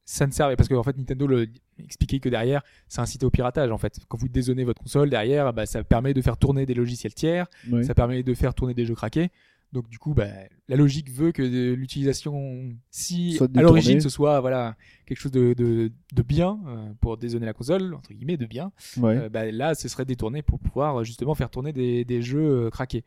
ça 0.05 0.27
ne 0.27 0.33
servait 0.33 0.57
parce 0.57 0.69
que 0.69 0.75
en 0.75 0.83
fait 0.83 0.97
Nintendo 0.97 1.27
le 1.27 1.49
expliquait 1.79 2.21
que 2.21 2.29
derrière 2.29 2.63
c'est 2.89 3.01
incité 3.01 3.25
au 3.27 3.31
piratage 3.31 3.71
en 3.71 3.79
fait. 3.79 3.99
Quand 4.09 4.19
vous 4.19 4.29
dézonez 4.29 4.65
votre 4.65 4.83
console 4.83 5.11
derrière, 5.11 5.53
bah, 5.53 5.67
ça 5.67 5.83
permet 5.85 6.15
de 6.15 6.21
faire 6.23 6.37
tourner 6.37 6.67
des 6.67 6.75
logiciels 6.75 7.15
tiers, 7.15 7.47
Ouais. 7.71 7.83
ça 7.83 7.95
permet 7.95 8.23
de 8.23 8.35
faire 8.35 8.55
tourner 8.55 8.75
des 8.75 8.85
jeux 8.87 8.95
craqués. 8.95 9.31
Donc 9.75 9.89
du 9.91 9.99
coup, 9.99 10.15
bah, 10.15 10.29
la 10.69 10.77
logique 10.77 11.11
veut 11.11 11.33
que 11.33 11.43
l'utilisation, 11.75 12.73
si 12.91 13.39
à 13.57 13.61
l'origine 13.61 14.01
ce 14.01 14.09
soit 14.09 14.41
voilà 14.41 14.77
quelque 15.05 15.19
chose 15.19 15.33
de, 15.33 15.53
de, 15.53 15.93
de 16.15 16.23
bien 16.23 16.61
euh, 16.69 16.93
pour 17.01 17.17
dézoner 17.19 17.45
la 17.45 17.53
console 17.53 17.93
entre 17.93 18.13
guillemets 18.15 18.37
de 18.37 18.47
bien, 18.47 18.73
Ouais. 18.97 19.19
euh, 19.19 19.29
bah, 19.29 19.51
là 19.51 19.75
ce 19.75 19.89
serait 19.89 20.05
détourné 20.05 20.43
pour 20.43 20.59
pouvoir 20.61 21.05
justement 21.05 21.35
faire 21.35 21.51
tourner 21.51 21.73
des, 21.73 22.05
des 22.05 22.23
jeux 22.23 22.67
euh, 22.67 22.71
craqués. 22.71 23.05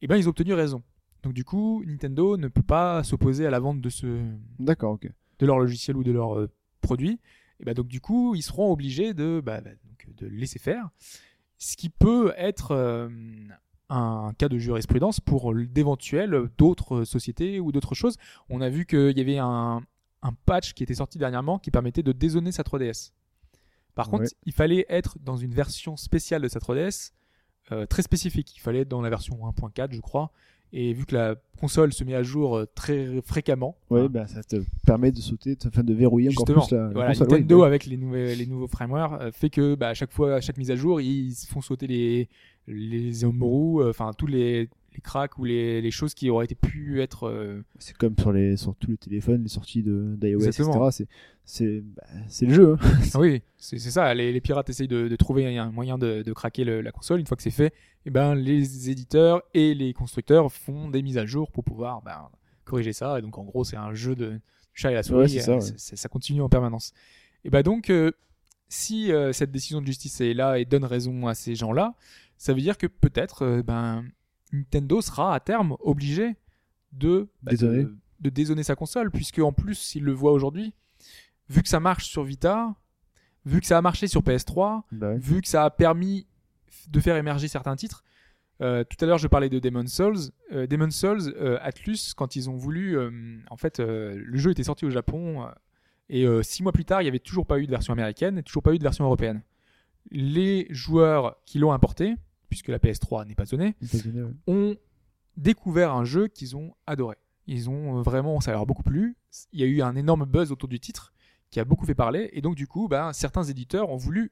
Et 0.00 0.06
ben 0.06 0.16
ils 0.16 0.26
ont 0.26 0.30
obtenu 0.30 0.54
raison. 0.54 0.82
Donc 1.22 1.34
du 1.34 1.44
coup, 1.44 1.84
Nintendo 1.86 2.36
ne 2.36 2.48
peut 2.48 2.62
pas 2.64 3.04
s'opposer 3.04 3.46
à 3.46 3.50
la 3.50 3.60
vente 3.60 3.80
de 3.80 3.90
ce 3.90 4.20
D'accord, 4.58 4.94
ok. 4.94 5.08
de 5.38 5.46
leur 5.46 5.58
logiciel 5.58 5.96
ou 5.96 6.02
de 6.02 6.10
leur 6.10 6.36
euh, 6.38 6.50
produit. 6.80 7.20
Et 7.60 7.64
bah 7.64 7.74
donc 7.74 7.86
du 7.86 8.00
coup, 8.00 8.34
ils 8.34 8.42
seront 8.42 8.72
obligés 8.72 9.14
de 9.14 9.40
bah, 9.44 9.60
donc, 9.60 10.08
de 10.16 10.26
laisser 10.26 10.58
faire. 10.58 10.88
Ce 11.58 11.76
qui 11.76 11.90
peut 11.90 12.32
être 12.36 13.08
un 13.94 14.32
cas 14.38 14.48
de 14.48 14.58
jurisprudence 14.58 15.20
pour 15.20 15.54
d'éventuelles 15.54 16.48
d'autres 16.58 17.04
sociétés 17.04 17.60
ou 17.60 17.72
d'autres 17.72 17.94
choses. 17.94 18.16
On 18.48 18.60
a 18.60 18.68
vu 18.68 18.86
qu'il 18.86 19.16
y 19.16 19.20
avait 19.20 19.38
un, 19.38 19.82
un 20.22 20.32
patch 20.46 20.72
qui 20.74 20.82
était 20.82 20.94
sorti 20.94 21.18
dernièrement 21.18 21.58
qui 21.58 21.70
permettait 21.70 22.02
de 22.02 22.12
dézoner 22.12 22.52
sa 22.52 22.62
3DS. 22.62 23.12
Par 23.94 24.08
contre, 24.08 24.22
Ouais. 24.22 24.28
il 24.46 24.52
fallait 24.52 24.86
être 24.88 25.18
dans 25.22 25.36
une 25.36 25.52
version 25.52 25.96
spéciale 25.96 26.40
de 26.42 26.48
sa 26.48 26.58
3DS 26.60 27.12
euh, 27.70 27.86
très 27.86 28.02
spécifique. 28.02 28.56
Il 28.56 28.60
fallait 28.60 28.80
être 28.80 28.88
dans 28.88 29.02
la 29.02 29.10
version 29.10 29.36
1.4, 29.36 29.92
je 29.92 30.00
crois. 30.00 30.30
Et 30.74 30.94
vu 30.94 31.04
que 31.04 31.14
la 31.14 31.34
console 31.60 31.92
se 31.92 32.02
met 32.02 32.14
à 32.14 32.22
jour 32.22 32.56
euh, 32.56 32.66
très 32.74 33.20
fréquemment, 33.20 33.76
hein, 33.90 34.06
bah, 34.08 34.26
ça 34.26 34.42
te 34.42 34.56
permet 34.86 35.12
de 35.12 35.18
sauter, 35.20 35.54
de- 35.54 35.82
de 35.82 35.92
verrouiller 35.94 36.30
encore 36.30 36.46
plus 36.46 36.70
la, 36.74 36.84
la 36.86 36.92
voilà, 36.94 37.08
console. 37.10 37.28
Nintendo 37.28 37.60
Ouais, 37.60 37.66
avec 37.66 37.84
les, 37.84 37.98
nouveaux 37.98 38.14
les 38.16 38.46
nouveaux 38.46 38.68
frameworks 38.68 39.20
euh, 39.20 39.30
fait 39.32 39.50
que 39.50 39.74
bah, 39.74 39.88
à 39.88 39.94
chaque 39.94 40.12
fois, 40.12 40.36
à 40.36 40.40
chaque 40.40 40.56
mise 40.56 40.70
à 40.70 40.76
jour, 40.76 41.02
ils 41.02 41.34
font 41.46 41.60
sauter 41.60 41.86
les 41.86 42.28
les 42.68 43.24
homebrew, 43.24 43.80
euh, 43.82 43.90
enfin 43.90 44.12
tous 44.16 44.26
les 44.26 44.68
les 44.94 45.00
cracks 45.00 45.38
ou 45.38 45.44
les, 45.44 45.80
les 45.80 45.90
choses 45.90 46.12
qui 46.12 46.28
auraient 46.28 46.44
été 46.44 46.54
pu 46.54 47.00
être 47.00 47.26
euh, 47.26 47.62
C'est 47.78 47.96
comme 47.96 48.14
sur 48.18 48.30
les 48.30 48.58
sur 48.58 48.74
tous 48.76 48.90
les 48.90 48.98
téléphones, 48.98 49.42
les 49.42 49.48
sorties 49.48 49.82
de 49.82 50.14
d'iOS, 50.18 50.40
etc. 50.40 50.48
Exactement. 50.64 50.90
C'est 50.90 51.06
c'est 51.44 51.80
bah, 51.80 52.02
c'est 52.28 52.44
le 52.46 52.52
jeu. 52.54 52.72
hein. 52.74 52.98
Oui, 53.18 53.40
c'est 53.56 53.78
c'est 53.78 53.90
ça. 53.90 54.12
Les, 54.12 54.32
les 54.32 54.40
pirates 54.42 54.68
essayent 54.68 54.88
de, 54.88 55.08
de 55.08 55.16
trouver 55.16 55.56
un 55.56 55.70
moyen 55.70 55.96
de, 55.96 56.22
de 56.22 56.32
craquer 56.34 56.64
le- 56.64 56.82
la 56.82 56.92
console. 56.92 57.20
Une 57.20 57.26
fois 57.26 57.38
que 57.38 57.42
c'est 57.42 57.50
fait, 57.50 57.72
eh 58.04 58.10
ben, 58.10 58.34
les 58.34 58.90
éditeurs 58.90 59.42
et 59.54 59.74
les 59.74 59.94
constructeurs 59.94 60.52
font 60.52 60.90
des 60.90 61.00
mises 61.02 61.16
à 61.18 61.24
jour 61.24 61.50
pour 61.50 61.64
pouvoir 61.64 62.02
ben, 62.02 62.28
corriger 62.64 62.92
ça. 62.92 63.18
Et 63.18 63.22
donc, 63.22 63.38
en 63.38 63.44
gros, 63.44 63.64
c'est 63.64 63.76
un 63.78 63.94
jeu 63.94 64.14
de 64.14 64.38
chat 64.74 64.90
et 64.90 64.94
la 64.94 65.02
souris. 65.02 65.20
Ouais, 65.22 65.28
c'est 65.28 65.40
ça, 65.40 65.52
Euh, 65.52 65.60
ouais. 65.60 65.76
ça 65.78 66.08
continue 66.10 66.42
en 66.42 66.50
permanence. 66.50 66.92
Et 67.44 67.50
ben 67.50 67.62
donc, 67.62 67.88
euh, 67.88 68.12
si 68.68 69.10
euh, 69.10 69.32
cette 69.32 69.50
décision 69.50 69.80
de 69.80 69.86
justice 69.86 70.20
est 70.20 70.34
là 70.34 70.58
et 70.58 70.64
donne 70.66 70.84
raison 70.84 71.26
à 71.26 71.34
ces 71.34 71.54
gens-là, 71.54 71.94
ça 72.42 72.54
veut 72.54 72.60
dire 72.60 72.76
que 72.76 72.88
peut-être 72.88 73.42
euh, 73.42 73.62
ben, 73.62 74.04
Nintendo 74.52 75.00
sera 75.00 75.32
à 75.32 75.38
terme 75.38 75.76
obligé 75.78 76.34
de, 76.90 77.28
bah, 77.40 77.52
de, 77.52 78.62
sa 78.62 78.74
console, 78.74 79.12
puisque 79.12 79.38
en 79.38 79.52
plus, 79.52 79.76
s'il 79.76 80.02
le 80.02 80.10
voit 80.10 80.32
aujourd'hui, 80.32 80.74
vu 81.48 81.62
que 81.62 81.68
ça 81.68 81.78
marche 81.78 82.06
sur 82.06 82.24
Vita, 82.24 82.74
vu 83.46 83.60
que 83.60 83.66
ça 83.66 83.78
a 83.78 83.80
marché 83.80 84.08
sur 84.08 84.22
PS3, 84.22 84.82
Bah 84.90 85.10
ouais. 85.10 85.18
vu 85.18 85.40
que 85.40 85.46
ça 85.46 85.64
a 85.64 85.70
permis 85.70 86.26
de 86.88 86.98
faire 86.98 87.14
émerger 87.14 87.46
certains 87.46 87.76
titres. 87.76 88.02
euh, 88.60 88.82
tout 88.82 88.96
à 89.04 89.06
l'heure, 89.06 89.18
je 89.18 89.28
parlais 89.28 89.48
de 89.48 89.60
Demon's 89.60 89.94
Souls. 89.94 90.32
Euh, 90.50 90.66
Demon's 90.66 90.96
Souls, 90.96 91.32
euh, 91.40 91.58
Atlus, 91.62 92.12
quand 92.16 92.34
ils 92.34 92.50
ont 92.50 92.56
voulu, 92.56 92.98
en 93.50 93.56
fait, 93.56 93.78
le 93.78 94.36
jeu 94.36 94.50
était 94.50 94.64
sorti 94.64 94.84
au 94.84 94.90
Japon 94.90 95.46
et 96.08 96.26
six 96.42 96.64
mois 96.64 96.72
plus 96.72 96.84
tard, 96.84 97.02
il 97.02 97.04
n'y 97.04 97.08
avait 97.08 97.20
toujours 97.20 97.46
pas 97.46 97.60
eu 97.60 97.66
de 97.66 97.70
version 97.70 97.92
américaine 97.92 98.38
et 98.38 98.42
toujours 98.42 98.64
pas 98.64 98.74
eu 98.74 98.78
de 98.78 98.82
version 98.82 99.04
européenne. 99.04 99.42
Les 100.10 100.66
joueurs 100.70 101.36
qui 101.46 101.60
l'ont 101.60 101.72
importé, 101.72 102.16
puisque 102.52 102.68
la 102.68 102.78
PS3 102.78 103.26
n'est 103.26 103.34
pas 103.34 103.46
ouais. 103.54 104.30
ont 104.46 104.76
découvert 105.36 105.92
un 105.92 106.04
jeu 106.04 106.28
qu'ils 106.28 106.54
ont 106.56 106.74
adoré. 106.86 107.16
Ils 107.46 107.70
ont 107.70 107.98
euh, 107.98 108.02
vraiment, 108.02 108.40
ça 108.40 108.52
leur 108.52 108.60
a 108.60 108.64
beaucoup 108.66 108.82
plu. 108.82 109.16
Il 109.52 109.60
y 109.60 109.62
a 109.62 109.66
eu 109.66 109.80
un 109.80 109.96
énorme 109.96 110.26
buzz 110.26 110.52
autour 110.52 110.68
du 110.68 110.78
titre 110.78 111.12
qui 111.50 111.60
a 111.60 111.64
beaucoup 111.64 111.86
fait 111.86 111.94
parler. 111.94 112.28
Et 112.34 112.42
donc, 112.42 112.54
du 112.54 112.66
coup, 112.66 112.88
bah, 112.88 113.10
certains 113.14 113.42
éditeurs 113.44 113.90
ont 113.90 113.96
voulu 113.96 114.30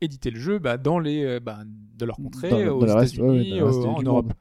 éditer 0.00 0.30
le 0.32 0.40
jeu 0.40 0.58
bah, 0.58 0.76
dans 0.76 0.98
les, 0.98 1.24
euh, 1.24 1.40
bah, 1.40 1.60
de 1.64 2.04
leur 2.04 2.16
contrée, 2.16 2.50
Dans 2.50 2.76
aux 2.78 2.82
ouais, 2.82 2.90
États-Unis, 2.90 3.62
en 3.62 3.70
monde. 3.72 4.06
Europe. 4.06 4.32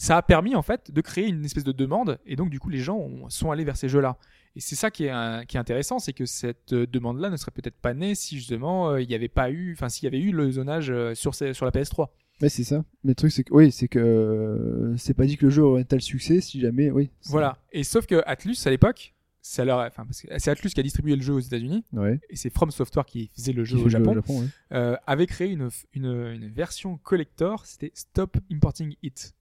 Ça 0.00 0.16
a 0.16 0.22
permis 0.22 0.54
en 0.54 0.62
fait 0.62 0.90
de 0.92 1.00
créer 1.00 1.26
une 1.26 1.44
espèce 1.44 1.64
de 1.64 1.72
demande 1.72 2.20
et 2.24 2.36
donc 2.36 2.50
du 2.50 2.60
coup 2.60 2.68
les 2.68 2.78
gens 2.78 2.96
ont- 2.98 3.28
sont 3.30 3.50
allés 3.50 3.64
vers 3.64 3.76
ces 3.76 3.88
jeux-là. 3.88 4.16
Et 4.54 4.60
c'est 4.60 4.76
ça 4.76 4.92
qui 4.92 5.06
est, 5.06 5.10
euh, 5.12 5.42
qui 5.42 5.56
est 5.56 5.60
intéressant, 5.60 5.98
c'est 5.98 6.12
que 6.12 6.24
cette 6.24 6.72
demande-là 6.72 7.30
ne 7.30 7.36
serait 7.36 7.50
peut-être 7.50 7.74
pas 7.80 7.94
née 7.94 8.14
si 8.14 8.36
justement 8.36 8.90
euh, 8.90 9.02
il 9.02 9.08
n'y 9.08 9.14
avait 9.16 9.26
pas 9.28 9.50
eu, 9.50 9.72
enfin 9.72 9.88
s'il 9.88 10.04
y 10.04 10.06
avait 10.06 10.20
eu 10.20 10.30
le 10.30 10.52
zonage 10.52 10.90
euh, 10.90 11.16
sur, 11.16 11.34
ces- 11.34 11.52
sur 11.52 11.64
la 11.64 11.72
PS3. 11.72 12.06
Ouais, 12.40 12.48
c'est 12.48 12.64
ça. 12.64 12.84
Mais 13.02 13.10
le 13.10 13.14
truc, 13.16 13.32
c'est 13.32 13.42
que, 13.44 13.52
oui, 13.52 13.72
c'est 13.72 13.88
que 13.88 13.98
euh, 13.98 14.96
c'est 14.96 15.14
pas 15.14 15.26
dit 15.26 15.36
que 15.36 15.44
le 15.46 15.50
jeu 15.50 15.62
aurait 15.62 15.80
un 15.82 15.84
tel 15.84 16.00
succès 16.00 16.40
si 16.40 16.60
jamais, 16.60 16.90
oui. 16.90 17.10
c'est- 17.20 17.30
Voilà. 17.30 17.58
Et 17.72 17.82
sauf 17.84 18.06
que 18.06 18.22
Atlus 18.26 18.56
à 18.64 18.70
l'époque, 18.70 19.14
leur, 19.58 19.78
enfin 19.80 20.06
c'est 20.10 20.48
Atlus 20.50 20.70
qui 20.70 20.78
a 20.80 20.82
distribué 20.82 21.16
le 21.16 21.22
jeu 21.22 21.32
aux 21.32 21.40
États-unis 21.40 21.84
Ouais. 21.92 22.20
et 22.28 22.36
c'est 22.36 22.50
From 22.50 22.70
Software 22.70 23.06
qui 23.06 23.28
faisait 23.34 23.52
le 23.52 23.64
jeu 23.64 23.78
au 23.78 23.84
le 23.84 23.88
Japon. 23.90 24.14
ouais. 24.28 24.46
euh, 24.72 24.94
avait 25.06 25.26
créé 25.26 25.48
une, 25.50 25.68
une, 25.94 26.04
une 26.06 26.48
version 26.50 26.96
collector, 26.98 27.64
c'était 27.66 27.90
Stop 27.94 28.36
Importing 28.52 28.94
It. 29.02 29.34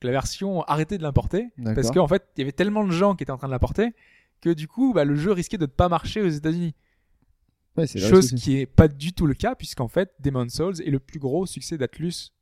Donc, 0.00 0.04
la 0.04 0.10
version 0.10 0.62
arrêtez 0.64 0.98
de 0.98 1.02
l'importer, 1.02 1.46
parce 1.74 1.90
qu'en 1.92 2.08
fait, 2.08 2.24
il 2.36 2.40
y 2.40 2.42
avait 2.42 2.52
tellement 2.52 2.84
de 2.84 2.90
gens 2.92 3.14
qui 3.14 3.22
étaient 3.22 3.32
en 3.32 3.38
train 3.38 3.46
de 3.48 3.52
l'importer 3.52 3.94
que 4.42 4.50
du 4.50 4.68
coup, 4.68 4.92
bah, 4.92 5.04
le 5.06 5.14
jeu 5.14 5.32
risquait 5.32 5.56
de 5.56 5.62
ne 5.62 5.66
pas 5.66 5.88
marcher 5.88 6.20
aux 6.20 6.28
États-Unis. 6.28 6.74
Ouais, 7.78 7.86
c'est 7.86 7.98
le 8.00 8.08
Chose 8.08 8.32
qui 8.34 8.58
est 8.58 8.66
pas 8.66 8.86
du 8.88 9.12
tout 9.14 9.26
le 9.26 9.34
cas, 9.34 9.54
puisqu'en 9.54 9.88
fait, 9.88 10.12
Demon's 10.20 10.52
Souls 10.52 10.80
est 10.82 10.90
le 10.90 10.98
plus 11.00 11.18
gros 11.18 11.46
succès 11.46 11.78
d'Atlus 11.78 12.32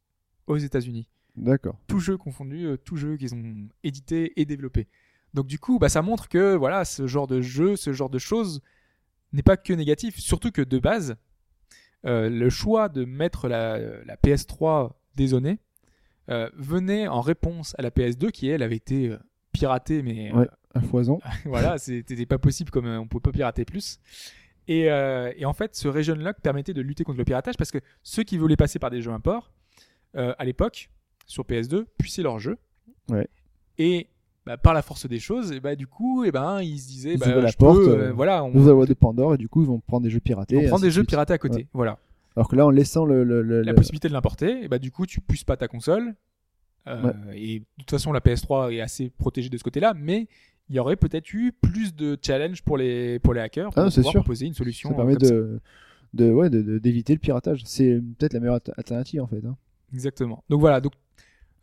aux 0.47 0.57
États-Unis. 0.57 1.09
D'accord. 1.37 1.79
Tout 1.87 1.99
jeu 1.99 2.17
confondu, 2.17 2.67
euh, 2.67 2.77
tout 2.77 2.97
jeu 2.97 3.17
qu'ils 3.17 3.35
ont 3.35 3.69
édité 3.85 4.33
et 4.41 4.45
développé. 4.45 4.87
Donc 5.35 5.47
du 5.47 5.59
coup, 5.59 5.79
bah, 5.79 5.89
ça 5.89 6.03
montre 6.03 6.29
que 6.29 6.55
voilà, 6.55 6.85
ce 6.85 7.07
genre 7.07 7.27
de 7.27 7.41
jeu, 7.41 7.77
ce 7.77 7.93
genre 7.93 8.11
de 8.11 8.19
choses 8.19 8.61
n'est 9.33 9.43
pas 9.43 9.57
que 9.57 9.73
négatif. 9.73 10.19
Surtout 10.19 10.51
que 10.51 10.61
de 10.61 10.79
base, 10.79 11.17
euh, 12.05 12.29
le 12.29 12.51
choix 12.51 12.89
de 12.89 13.05
mettre 13.05 13.49
la, 13.49 13.79
la 14.05 14.17
PS3 14.17 14.93
dézonée 15.15 15.59
euh, 16.29 16.51
venait 16.57 17.09
en 17.09 17.21
réponse 17.21 17.75
à 17.79 17.83
la 17.83 17.91
PS2 17.91 18.31
qui 18.31 18.49
elle 18.49 18.63
avait 18.63 18.77
été 18.77 19.09
euh, 19.09 19.19
piratée, 19.53 20.03
mais 20.03 20.31
euh, 20.33 20.41
Ouais. 20.41 20.49
À 20.75 20.81
foison. 20.81 21.21
voilà, 21.45 21.77
c'était 21.79 22.25
pas 22.27 22.39
possible 22.39 22.71
comme 22.71 22.87
euh, 22.87 22.99
on 22.99 23.07
pouvait 23.07 23.21
pas 23.23 23.33
pirater 23.33 23.65
plus. 23.65 24.01
Et, 24.69 24.91
euh, 24.91 25.33
et 25.37 25.45
en 25.45 25.53
fait, 25.53 25.75
ce 25.75 25.89
region 25.89 26.15
lock 26.15 26.41
permettait 26.41 26.73
de 26.73 26.81
lutter 26.81 27.05
contre 27.05 27.19
le 27.19 27.25
piratage 27.25 27.57
parce 27.57 27.71
que 27.71 27.79
ceux 28.03 28.23
qui 28.23 28.39
voulaient 28.39 28.57
passer 28.57 28.79
par 28.79 28.91
des 28.91 29.03
jeux 29.03 29.11
imports, 29.13 29.53
euh, 30.17 30.35
à 30.39 30.45
l'époque, 30.45 30.91
sur 31.27 31.45
PS2, 31.45 31.85
puissaient 31.99 32.23
leur 32.23 32.39
jeu. 32.39 32.59
Ouais. 33.11 33.27
Et 33.79 34.09
bah, 34.47 34.57
par 34.57 34.75
la 34.75 34.83
force 34.83 35.07
des 35.09 35.21
choses, 35.21 35.53
et 35.53 35.61
bah, 35.61 35.77
du 35.77 35.87
coup, 35.87 36.25
et 36.25 36.33
ben, 36.33 36.61
ils 36.63 36.79
se 36.79 36.89
disaient, 36.89 37.15
Ils 37.15 37.19
bah, 37.19 37.35
la 37.41 37.47
je 37.49 37.57
peux, 37.57 37.65
porte, 37.65 37.79
euh, 37.81 38.09
euh, 38.09 38.13
voilà, 38.13 38.45
on, 38.45 38.51
Nous 38.53 38.69
avons 38.69 38.85
de 38.85 38.95
Pandore 38.95 39.35
et 39.35 39.39
du 39.39 39.49
coup, 39.49 39.63
ils 39.63 39.69
vont 39.69 39.81
prendre 39.81 40.03
des 40.05 40.11
jeux 40.11 40.21
piratés. 40.21 40.57
on 40.57 40.61
et 40.61 40.67
prend 40.67 40.77
ainsi 40.77 40.83
des 40.83 40.89
de 40.89 40.93
jeux 40.95 41.05
piratés 41.05 41.33
à 41.33 41.39
côté. 41.39 41.57
Ouais. 41.59 41.67
Voilà. 41.73 41.99
Alors 42.37 42.49
que 42.49 42.57
là, 42.57 42.67
en 42.67 42.71
laissant 42.71 43.05
le, 43.05 43.25
le, 43.25 43.43
le- 43.43 43.63
La 43.63 43.73
le- 43.73 43.77
possibilité 43.77 44.09
de 44.09 44.13
l'importer, 44.15 44.65
et 44.65 44.69
bah, 44.69 44.79
du 44.79 44.91
coup, 44.91 45.07
tu 45.07 45.21
puisses 45.21 45.45
pas 45.45 45.57
ta 45.57 45.69
console. 45.69 46.15
Euh, 46.89 47.13
Et 47.35 47.61
de 47.61 47.65
toute 47.79 47.91
façon, 47.91 48.13
la 48.13 48.21
PS3 48.21 48.73
est 48.73 48.81
assez 48.81 49.11
protégée 49.11 49.49
de 49.49 49.57
ce 49.57 49.63
côté-là, 49.63 49.95
mais 49.97 50.27
il 50.69 50.75
y 50.77 50.79
aurait 50.81 50.97
peut-être 50.97 51.33
eu 51.35 51.53
plus 51.53 51.95
de 51.95 52.19
challenge 52.21 52.63
pour 52.63 52.77
les, 52.77 53.19
pour 53.21 53.35
les 53.35 53.41
hackers 53.41 53.71
pour 53.71 53.83
Ah, 53.83 53.91
c'est 53.91 53.97
pouvoir 54.01 54.13
sûr. 54.13 54.21
proposer 54.23 54.47
une 54.47 54.55
solution. 54.55 54.89
ça 54.89 54.95
permet 54.97 55.13
ça. 55.15 55.31
de, 55.31 55.61
de, 56.15 56.33
ouais, 56.33 56.51
de- 56.51 56.63
de- 56.63 56.79
d'éviter 56.79 57.13
le 57.13 57.19
piratage. 57.21 57.63
C'est 57.65 58.01
peut-être 58.19 58.33
la 58.33 58.41
meilleure 58.41 58.57
alter- 58.57 58.73
alternative 58.77 59.23
en 59.23 59.27
fait. 59.29 59.45
hein. 59.47 59.57
Exactement. 59.93 60.43
Donc 60.49 60.61
voilà, 60.61 60.81
donc 60.81 60.93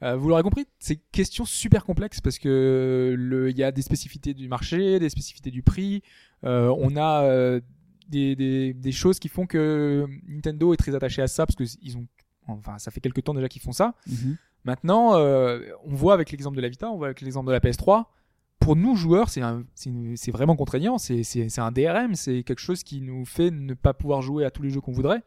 euh, 0.02 0.16
vous 0.16 0.30
l'aurez 0.30 0.44
compris, 0.44 0.66
c'est 0.80 0.94
une 0.94 1.00
question 1.12 1.46
super 1.46 1.84
complexe 1.84 2.22
parce 2.22 2.40
que 2.40 3.50
il 3.50 3.58
y 3.58 3.64
a 3.64 3.72
des 3.72 3.82
spécificités 3.82 4.34
du 4.34 4.48
marché, 4.48 5.00
des 5.00 5.10
spécificités 5.10 5.52
du 5.52 5.62
prix. 5.62 6.04
Euh, 6.46 6.74
on 6.80 6.96
a 6.96 7.24
euh, 7.24 7.60
des, 8.08 8.36
des, 8.36 8.74
des 8.74 8.92
choses 8.92 9.20
qui 9.20 9.28
font 9.28 9.46
que 9.46 10.08
Nintendo 10.28 10.74
est 10.74 10.78
très 10.78 10.96
attaché 10.96 11.22
à 11.22 11.28
ça 11.28 11.46
parce 11.46 11.56
que 11.56 11.66
ils 11.82 11.98
ont, 11.98 12.08
enfin, 12.48 12.78
ça 12.78 12.92
fait 12.92 13.02
quelques 13.02 13.24
temps 13.24 13.34
déjà 13.34 13.50
qu'ils 13.50 13.62
font 13.62 13.74
ça. 13.74 13.94
Maintenant, 14.66 15.16
euh, 15.16 15.60
on 15.86 15.96
voit 15.96 16.14
avec 16.14 16.32
l'exemple 16.32 16.58
de 16.58 16.62
la 16.62 16.70
Vita, 16.70 16.90
on 16.90 16.98
voit 16.98 17.08
avec 17.08 17.22
l'exemple 17.22 17.48
de 17.48 17.52
la 17.54 17.60
PS3. 17.60 18.06
Pour 18.60 18.76
nous 18.76 18.96
joueurs, 18.96 19.30
c'est 19.30 19.42
vraiment 20.32 20.56
contraignant. 20.56 20.98
C'est 20.98 21.60
un 21.60 21.72
DRM, 21.72 22.16
c'est 22.16 22.44
quelque 22.44 22.60
chose 22.60 22.84
qui 22.84 23.02
nous 23.02 23.26
fait 23.26 23.52
ne 23.52 23.74
pas 23.74 23.94
pouvoir 23.94 24.22
jouer 24.22 24.46
à 24.46 24.52
tous 24.52 24.62
les 24.62 24.70
jeux 24.70 24.82
qu'on 24.82 24.92
voudrait. 24.92 25.24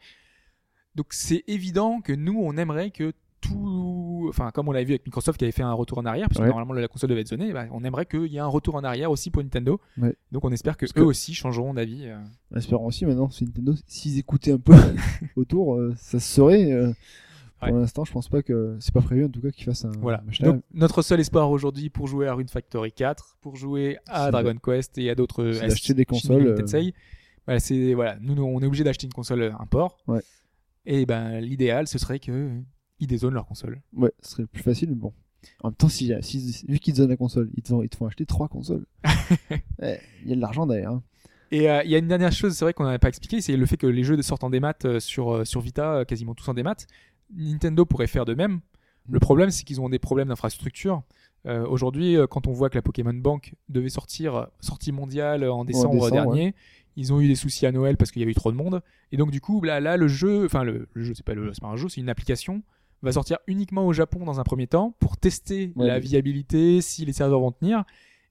Donc 0.95 1.07
c'est 1.11 1.45
évident 1.47 2.01
que 2.01 2.13
nous, 2.13 2.39
on 2.41 2.57
aimerait 2.57 2.91
que 2.91 3.13
tout, 3.41 4.27
enfin 4.29 4.51
comme 4.53 4.69
on 4.69 4.73
l'avait 4.73 4.85
vu 4.85 4.93
avec 4.93 5.05
Microsoft 5.05 5.37
qui 5.39 5.45
avait 5.45 5.53
fait 5.53 5.63
un 5.65 5.73
retour 5.73 5.99
en 5.99 6.05
arrière, 6.07 6.29
parce 6.29 6.39
que 6.39 6.43
Ouais. 6.43 6.49
normalement 6.49 6.75
la 6.75 6.87
console 6.87 7.11
devait 7.11 7.23
être 7.23 7.29
zonée, 7.29 7.53
bah, 7.53 7.65
on 7.73 7.83
aimerait 7.83 8.07
qu'il 8.07 8.27
y 8.27 8.37
ait 8.37 8.41
un 8.41 8.47
retour 8.47 8.77
en 8.77 8.85
arrière 8.85 9.11
aussi 9.11 9.31
pour 9.31 9.43
Nintendo. 9.43 9.81
Ouais. 9.99 10.15
Donc 10.31 10.45
on 10.45 10.53
espère 10.53 10.77
que 10.77 10.87
Parce 10.87 10.93
eux 10.93 11.03
que- 11.03 11.07
aussi 11.09 11.35
changeront 11.35 11.75
d'avis. 11.75 12.07
euh. 12.07 12.19
En 12.55 12.57
espérant 12.59 12.85
aussi 12.87 13.05
maintenant, 13.05 13.29
c'est 13.31 13.45
Nintendo, 13.45 13.75
s'ils 13.87 14.19
écoutaient 14.19 14.53
un 14.53 14.59
peu 14.59 14.73
autour, 15.37 15.75
euh, 15.77 15.93
ça 15.97 16.21
se 16.21 16.35
saurait. 16.35 16.71
euh, 16.73 16.93
Ouais. 17.63 17.69
Pour 17.69 17.79
l'instant, 17.79 18.05
je 18.05 18.11
pense 18.13 18.29
pas 18.29 18.43
que 18.43 18.77
c'est 18.81 18.93
pas 18.93 19.03
prévu 19.03 19.25
en 19.25 19.29
tout 19.29 19.41
cas 19.41 19.51
qu'ils 19.53 19.65
fassent 19.67 19.85
un. 19.85 19.93
Voilà. 20.01 20.21
Donc 20.41 20.63
notre 20.75 21.01
seul 21.01 21.21
espoir 21.21 21.49
aujourd'hui 21.49 21.91
pour 21.91 22.09
jouer 22.09 22.27
à 22.27 22.35
Rune 22.35 22.49
Factory 22.49 22.91
4, 22.91 23.37
pour 23.41 23.55
jouer 23.55 23.99
à 24.09 24.33
Dragon 24.33 24.57
Quest 24.61 24.99
et 24.99 25.09
à 25.11 25.15
d'autres 25.15 25.53
c'est 25.53 25.65
à 25.65 25.69
d'acheter 25.69 25.95
des 25.95 26.05
consoles, 26.05 26.43
Megami 26.57 26.89
euh, 26.89 26.91
voilà, 27.47 27.61
c'est 27.61 27.95
voilà, 27.95 28.17
nous, 28.21 28.35
nous, 28.35 28.43
on 28.43 28.61
est 28.61 28.67
obligé 28.67 28.83
d'acheter 28.83 29.07
une 29.07 29.13
console 29.13 29.43
euh, 29.43 29.53
import. 29.61 29.97
Ouais. 30.09 30.23
Et 30.87 31.07
ben 31.07 31.41
l'idéal 31.41 31.87
ce 31.87 31.99
serait 31.99 32.19
que 32.19 32.51
ils 32.99 33.07
dézonent 33.07 33.35
leur 33.35 33.47
console. 33.47 33.81
Ouais, 33.95 34.13
ce 34.23 34.31
serait 34.33 34.47
plus 34.47 34.63
facile, 34.63 34.91
mais 34.91 34.95
bon. 34.97 35.13
En 35.63 35.69
même 35.69 35.75
temps, 35.75 35.89
si, 35.89 36.13
si- 36.23 36.65
vu 36.69 36.79
qu'ils 36.79 36.95
donnent 36.95 37.09
la 37.11 37.17
console, 37.17 37.51
ils 37.57 37.63
te, 37.63 37.69
font, 37.69 37.83
ils 37.83 37.89
te 37.89 37.97
font 37.97 38.07
acheter 38.07 38.27
trois 38.27 38.49
consoles. 38.49 38.87
Ouais, 39.81 40.01
Il 40.23 40.29
y 40.29 40.33
a 40.33 40.37
de 40.37 40.41
l'argent 40.41 40.67
derrière. 40.67 40.93
hein. 40.93 41.03
Et 41.51 41.69
euh, 41.69 41.83
il 41.85 41.91
y 41.91 41.95
a 41.95 41.99
une 41.99 42.09
dernière 42.09 42.33
chose, 42.33 42.55
c'est 42.55 42.65
vrai 42.65 42.73
qu'on 42.75 42.85
n'avait 42.85 42.99
pas 42.99 43.09
expliqué, 43.09 43.41
c'est 43.41 43.57
le 43.57 43.67
fait 43.67 43.77
que 43.77 43.87
les 43.87 44.05
jeux 44.05 44.21
sortent 44.23 44.45
en 44.45 44.51
démat 44.51 44.75
euh, 44.85 45.01
sur, 45.01 45.35
euh, 45.35 45.45
sur 45.45 45.61
Vita, 45.61 46.05
quasiment 46.07 46.35
tous 46.35 46.49
en 46.49 46.55
démat. 46.55 46.77
Nintendo 47.35 47.85
pourrait 47.85 48.07
faire 48.07 48.25
de 48.25 48.35
même. 48.35 48.61
Le 49.09 49.19
problème, 49.19 49.51
c'est 49.51 49.65
qu'ils 49.65 49.81
ont 49.81 49.89
des 49.89 49.99
problèmes 49.99 50.29
d'infrastructure. 50.29 51.03
Euh, 51.47 51.67
Aujourd'hui, 51.67 52.17
quand 52.31 52.47
on 52.47 52.53
voit 52.53 52.71
que 52.71 52.77
la 52.77 52.83
Pokémon 52.83 53.13
Bank 53.13 53.55
devait 53.69 53.89
sortir, 53.89 54.47
sortie 54.61 54.93
mondiale 54.93 55.43
en 55.49 55.65
décembre, 55.65 55.95
décembre, 55.95 56.11
dernier, 56.13 56.55
ils 56.97 57.13
ont 57.13 57.21
eu 57.21 57.29
des 57.29 57.35
soucis 57.35 57.67
à 57.67 57.73
Noël 57.73 57.97
parce 57.97 58.11
qu'il 58.11 58.21
y 58.21 58.23
avait 58.23 58.33
eu 58.33 58.35
trop 58.37 58.53
de 58.53 58.57
monde. 58.57 58.83
Et 59.13 59.17
donc, 59.17 59.31
du 59.31 59.41
coup, 59.41 59.63
là, 59.63 59.81
là 59.81 59.97
le 59.97 60.09
jeu, 60.09 60.45
enfin, 60.45 60.63
le, 60.65 60.89
le 60.93 61.03
jeu, 61.05 61.15
c'est 61.15 61.25
pas, 61.25 61.35
le- 61.35 61.53
pas 61.61 61.67
un 61.69 61.77
jeu, 61.77 61.89
c'est 61.89 62.01
une 62.01 62.09
application, 62.09 62.63
va 63.03 63.13
sortir 63.13 63.39
uniquement 63.47 63.87
au 63.87 63.93
Japon 63.93 64.25
dans 64.25 64.39
un 64.41 64.45
premier 64.45 64.67
temps 64.67 64.95
pour 65.01 65.17
tester 65.17 65.73
Ouais, 65.77 65.87
la 65.89 65.99
viabilité, 65.99 66.81
si 66.81 67.05
les 67.05 67.13
serveurs 67.13 67.41
vont 67.41 67.53
tenir. 67.53 67.81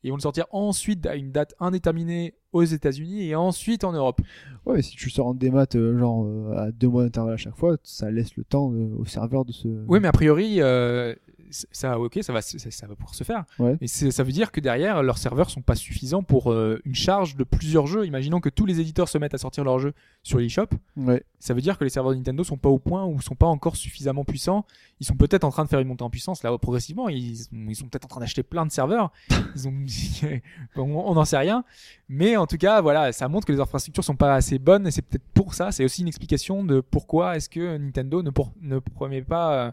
et 0.03 0.07
ils 0.07 0.09
vont 0.11 0.17
le 0.17 0.21
sortir 0.21 0.45
ensuite 0.51 1.05
à 1.05 1.15
une 1.15 1.31
date 1.31 1.53
indéterminée 1.59 2.35
aux 2.53 2.63
États-Unis 2.63 3.27
et 3.27 3.35
ensuite 3.35 3.83
en 3.83 3.91
Europe. 3.93 4.21
Ouais, 4.65 4.75
mais 4.75 4.81
si 4.81 4.95
tu 4.95 5.09
sors 5.09 5.27
en 5.27 5.33
démat, 5.33 5.65
euh, 5.75 5.97
genre 5.97 6.25
euh, 6.25 6.55
à 6.57 6.71
deux 6.71 6.87
mois 6.89 7.03
d'intervalle 7.03 7.33
à 7.33 7.37
chaque 7.37 7.55
fois, 7.57 7.77
ça 7.83 8.11
laisse 8.11 8.35
le 8.35 8.43
temps 8.43 8.71
euh, 8.73 8.89
au 8.97 9.05
serveur 9.05 9.45
de 9.45 9.51
se. 9.51 9.67
Oui, 9.87 9.99
mais 10.01 10.07
a 10.07 10.11
priori, 10.11 10.61
euh, 10.61 11.15
ça, 11.49 11.99
ok, 11.99 12.19
ça 12.21 12.31
va, 12.31 12.41
ça, 12.41 12.57
ça 12.71 12.87
va 12.87 12.95
pouvoir 12.95 13.13
se 13.13 13.23
faire. 13.25 13.43
Ouais. 13.59 13.75
Mais 13.81 13.87
c'est- 13.87 14.11
ça 14.11 14.23
veut 14.23 14.31
dire 14.31 14.51
que 14.53 14.61
derrière, 14.61 15.03
leurs 15.03 15.17
serveurs 15.17 15.49
sont 15.49 15.61
pas 15.61 15.75
suffisants 15.75 16.23
pour 16.23 16.51
euh, 16.51 16.79
une 16.85 16.95
charge 16.95 17.35
de 17.35 17.43
plusieurs 17.43 17.87
jeux. 17.87 18.05
Imaginons 18.05 18.39
que 18.39 18.47
tous 18.49 18.65
les 18.65 18.79
éditeurs 18.79 19.09
se 19.09 19.17
mettent 19.17 19.33
à 19.33 19.37
sortir 19.37 19.63
leurs 19.65 19.79
jeux 19.79 19.93
sur 20.23 20.37
l'eShop. 20.37 20.67
Ouais. 20.95 21.23
Ça 21.39 21.53
veut 21.53 21.59
dire 21.61 21.77
que 21.77 21.83
les 21.83 21.89
serveurs 21.89 22.11
de 22.13 22.17
Nintendo 22.17 22.43
sont 22.45 22.55
pas 22.57 22.69
au 22.69 22.79
point 22.79 23.03
ou 23.05 23.19
sont 23.19 23.35
pas 23.35 23.47
encore 23.47 23.75
suffisamment 23.75 24.23
puissants. 24.23 24.65
Ils 25.01 25.05
sont 25.07 25.15
peut-être 25.15 25.43
en 25.43 25.49
train 25.49 25.63
de 25.65 25.69
faire 25.69 25.79
une 25.79 25.87
montée 25.89 26.03
en 26.03 26.09
puissance 26.09 26.41
là 26.43 26.55
progressivement. 26.57 27.09
Ils, 27.09 27.47
ils 27.51 27.75
sont 27.75 27.87
peut-être 27.87 28.05
en 28.05 28.09
train 28.09 28.19
d'acheter 28.21 28.43
plein 28.43 28.65
de 28.65 28.71
serveurs. 28.71 29.11
Ils 29.55 29.67
ont, 29.67 29.73
on 30.77 31.13
n'en 31.15 31.25
sait 31.25 31.37
rien. 31.37 31.63
Mais 32.13 32.35
en 32.35 32.45
tout 32.45 32.57
cas, 32.57 32.81
voilà, 32.81 33.13
ça 33.13 33.29
montre 33.29 33.47
que 33.47 33.53
les 33.53 33.61
infrastructures 33.61 34.03
sont 34.03 34.17
pas 34.17 34.35
assez 34.35 34.59
bonnes 34.59 34.85
et 34.85 34.91
c'est 34.91 35.01
peut-être 35.01 35.23
pour 35.33 35.53
ça. 35.53 35.71
C'est 35.71 35.85
aussi 35.85 36.01
une 36.01 36.09
explication 36.09 36.65
de 36.65 36.81
pourquoi 36.81 37.37
est-ce 37.37 37.47
que 37.47 37.77
Nintendo 37.77 38.21
ne, 38.21 38.29
pour- 38.31 38.51
ne 38.61 38.79
promet 38.79 39.21
pas 39.21 39.67
euh, 39.67 39.71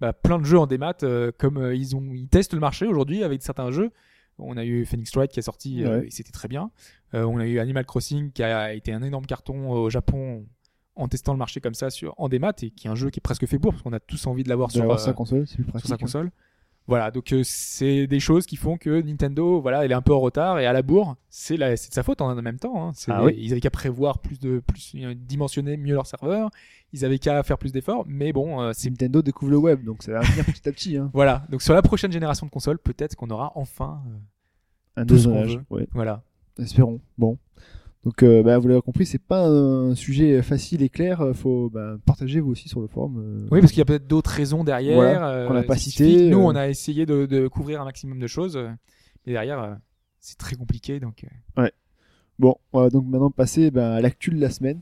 bah, 0.00 0.12
plein 0.12 0.38
de 0.38 0.44
jeux 0.44 0.58
en 0.60 0.68
démat 0.68 0.94
euh, 1.02 1.32
comme 1.36 1.56
euh, 1.58 1.74
ils 1.74 1.96
ont, 1.96 2.04
ils 2.14 2.28
testent 2.28 2.54
le 2.54 2.60
marché 2.60 2.86
aujourd'hui 2.86 3.24
avec 3.24 3.42
certains 3.42 3.72
jeux. 3.72 3.90
On 4.38 4.56
a 4.56 4.64
eu 4.64 4.86
Phoenix 4.86 5.10
Wright 5.16 5.32
qui 5.32 5.40
est 5.40 5.42
sorti 5.42 5.82
euh, 5.84 6.04
et 6.06 6.10
c'était 6.12 6.30
très 6.30 6.46
bien. 6.46 6.70
Euh, 7.14 7.24
on 7.24 7.38
a 7.38 7.46
eu 7.46 7.58
Animal 7.58 7.84
Crossing 7.84 8.30
qui 8.30 8.44
a 8.44 8.72
été 8.72 8.92
un 8.92 9.02
énorme 9.02 9.26
carton 9.26 9.70
au 9.70 9.90
Japon 9.90 10.46
en 10.94 11.08
testant 11.08 11.32
le 11.32 11.38
marché 11.38 11.60
comme 11.60 11.74
ça 11.74 11.90
sur, 11.90 12.14
en 12.18 12.28
démat 12.28 12.52
et 12.62 12.70
qui 12.70 12.86
est 12.86 12.90
un 12.90 12.94
jeu 12.94 13.10
qui 13.10 13.18
est 13.18 13.20
presque 13.20 13.46
fait 13.46 13.58
pour 13.58 13.72
parce 13.72 13.82
qu'on 13.82 13.92
a 13.92 14.00
tous 14.00 14.28
envie 14.28 14.44
de 14.44 14.48
l'avoir 14.48 14.70
sur, 14.70 14.82
sa 15.00 15.12
console, 15.12 15.46
sur 15.88 15.96
hein. 16.26 16.30
Voilà, 16.86 17.12
donc 17.12 17.32
euh, 17.32 17.42
c'est 17.44 18.08
des 18.08 18.18
choses 18.18 18.46
qui 18.46 18.56
font 18.56 18.76
que 18.76 19.00
Nintendo, 19.02 19.60
voilà, 19.60 19.84
elle 19.84 19.92
est 19.92 19.94
un 19.94 20.02
peu 20.02 20.12
en 20.12 20.18
retard 20.18 20.58
et 20.58 20.66
à 20.66 20.72
la 20.72 20.82
bourre, 20.82 21.14
c'est 21.28 21.56
de 21.56 21.76
sa 21.76 22.02
faute 22.02 22.20
en 22.20 22.34
même 22.34 22.58
temps. 22.58 22.88
hein. 22.88 22.92
Ah 23.06 23.22
oui. 23.24 23.34
Ils 23.38 23.52
avaient 23.52 23.60
qu'à 23.60 23.70
prévoir 23.70 24.18
plus 24.18 24.40
de, 24.40 24.60
plus 24.66 24.94
euh, 24.96 25.14
dimensionner 25.14 25.76
mieux 25.76 25.94
leur 25.94 26.06
serveur. 26.06 26.50
Ils 26.92 27.04
avaient 27.04 27.20
qu'à 27.20 27.44
faire 27.44 27.58
plus 27.58 27.70
d'efforts, 27.70 28.04
mais 28.08 28.32
bon, 28.32 28.60
euh, 28.60 28.72
Nintendo 28.84 29.22
découvre 29.22 29.52
le 29.52 29.58
web, 29.58 29.84
donc 29.84 30.02
ça 30.02 30.10
va 30.12 30.20
venir 30.22 30.44
petit 30.44 30.68
à 30.68 30.72
petit. 30.72 30.96
Hein. 30.96 31.10
voilà. 31.14 31.46
Donc 31.50 31.62
sur 31.62 31.74
la 31.74 31.82
prochaine 31.82 32.10
génération 32.10 32.46
de 32.46 32.50
consoles, 32.50 32.78
peut-être 32.80 33.14
qu'on 33.14 33.30
aura 33.30 33.52
enfin, 33.54 34.02
euh, 34.08 35.02
Un 35.02 35.04
dosage. 35.04 35.60
Ouais, 35.70 35.86
voilà. 35.92 36.24
espérons. 36.58 37.00
Bon. 37.16 37.38
Donc, 38.04 38.22
euh, 38.22 38.42
bah, 38.42 38.58
vous 38.58 38.66
l'avez 38.68 38.80
compris, 38.80 39.04
c'est 39.04 39.18
pas 39.18 39.46
un 39.46 39.94
sujet 39.94 40.40
facile 40.42 40.82
et 40.82 40.88
clair. 40.88 41.22
Faut 41.34 41.68
bah, 41.68 41.96
partager 42.06 42.40
vous 42.40 42.50
aussi 42.52 42.68
sur 42.68 42.80
le 42.80 42.86
forum. 42.86 43.18
euh, 43.18 43.48
Oui, 43.50 43.60
parce 43.60 43.72
qu'il 43.72 43.80
y 43.80 43.82
a 43.82 43.84
peut-être 43.84 44.06
d'autres 44.06 44.30
raisons 44.30 44.64
derrière. 44.64 44.94
Voilà, 44.94 45.28
euh, 45.30 45.46
qu'on 45.46 45.54
n'a 45.54 45.62
pas 45.62 45.76
citées, 45.76 46.30
Nous, 46.30 46.38
on 46.38 46.54
a 46.54 46.68
essayé 46.68 47.04
de, 47.04 47.26
de 47.26 47.46
couvrir 47.46 47.82
un 47.82 47.84
maximum 47.84 48.18
de 48.18 48.26
choses, 48.26 48.56
mais 49.26 49.32
derrière, 49.34 49.76
c'est 50.18 50.38
très 50.38 50.56
compliqué. 50.56 50.98
Donc, 50.98 51.24
euh, 51.58 51.68
Bon, 52.38 52.56
on 52.72 52.80
va 52.80 52.88
donc 52.88 53.06
maintenant 53.06 53.30
passer 53.30 53.70
bah, 53.70 53.96
à 53.96 54.00
l'actu 54.00 54.30
de 54.30 54.40
la 54.40 54.48
semaine. 54.48 54.80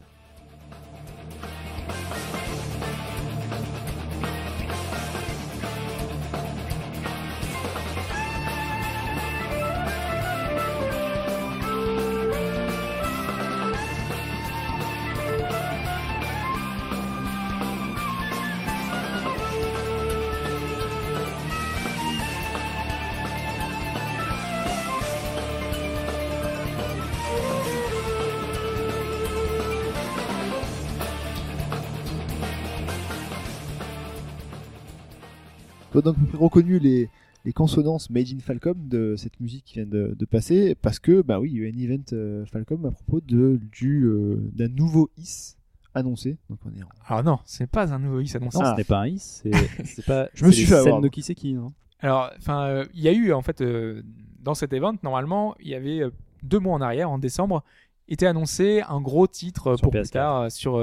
Donc 36.12 36.30
reconnu 36.34 36.78
les, 36.78 37.08
les 37.44 37.52
consonances 37.52 38.10
Made 38.10 38.28
in 38.34 38.38
Falcom 38.40 38.76
de 38.88 39.14
cette 39.16 39.38
musique 39.40 39.64
qui 39.64 39.74
vient 39.74 39.86
de, 39.86 40.14
de 40.18 40.24
passer 40.24 40.74
parce 40.74 40.98
que 40.98 41.22
bah 41.22 41.40
oui, 41.40 41.50
il 41.52 41.56
y 41.58 41.64
a 41.64 41.68
eu 41.68 41.72
un 41.72 41.78
event 41.92 42.02
euh, 42.12 42.44
Falcom 42.46 42.84
à 42.86 42.90
propos 42.90 43.20
de 43.20 43.58
du 43.72 44.04
euh, 44.04 44.36
d'un 44.54 44.68
nouveau 44.68 45.10
IS 45.18 45.56
annoncé. 45.94 46.36
Donc 46.50 46.58
on 46.64 46.78
est 46.78 46.82
en- 46.82 46.88
Alors 47.06 47.24
non, 47.24 47.38
c'est 47.44 47.66
pas 47.68 47.92
un 47.92 47.98
nouveau 47.98 48.20
IS 48.20 48.36
annoncé. 48.36 48.58
Non, 48.58 48.64
Ah. 48.66 48.72
ce 48.72 48.78
n'est 48.78 48.84
pas 48.84 49.00
un 49.00 49.06
is, 49.08 49.42
c'est 49.84 50.04
pas. 50.06 50.28
Je 50.34 50.44
me 50.44 50.50
suis 50.50 50.64
fait 50.66 50.74
avoir. 50.74 51.00
de 51.00 51.08
qui 51.08 51.22
c'est 51.22 51.34
qui. 51.34 51.54
hein. 51.54 51.72
Alors, 52.00 52.30
enfin, 52.38 52.64
euh, 52.66 52.84
il 52.94 53.00
y 53.02 53.08
a 53.08 53.12
eu 53.12 53.32
en 53.32 53.42
fait 53.42 53.60
euh, 53.60 54.02
dans 54.40 54.54
cet 54.54 54.72
event 54.72 54.94
normalement, 55.02 55.56
il 55.60 55.68
y 55.68 55.74
avait 55.74 56.00
euh, 56.02 56.10
deux 56.44 56.60
mois 56.60 56.74
en 56.74 56.80
arrière, 56.80 57.10
en 57.10 57.18
décembre, 57.18 57.64
était 58.08 58.26
annoncé 58.26 58.82
un 58.88 59.00
gros 59.00 59.26
titre 59.26 59.74
Sur 59.76 59.82
pour 59.84 59.90
plus 59.90 60.02
PS4. 60.02 60.10
tard 60.12 60.40
euh, 60.42 60.48
sur. 60.50 60.76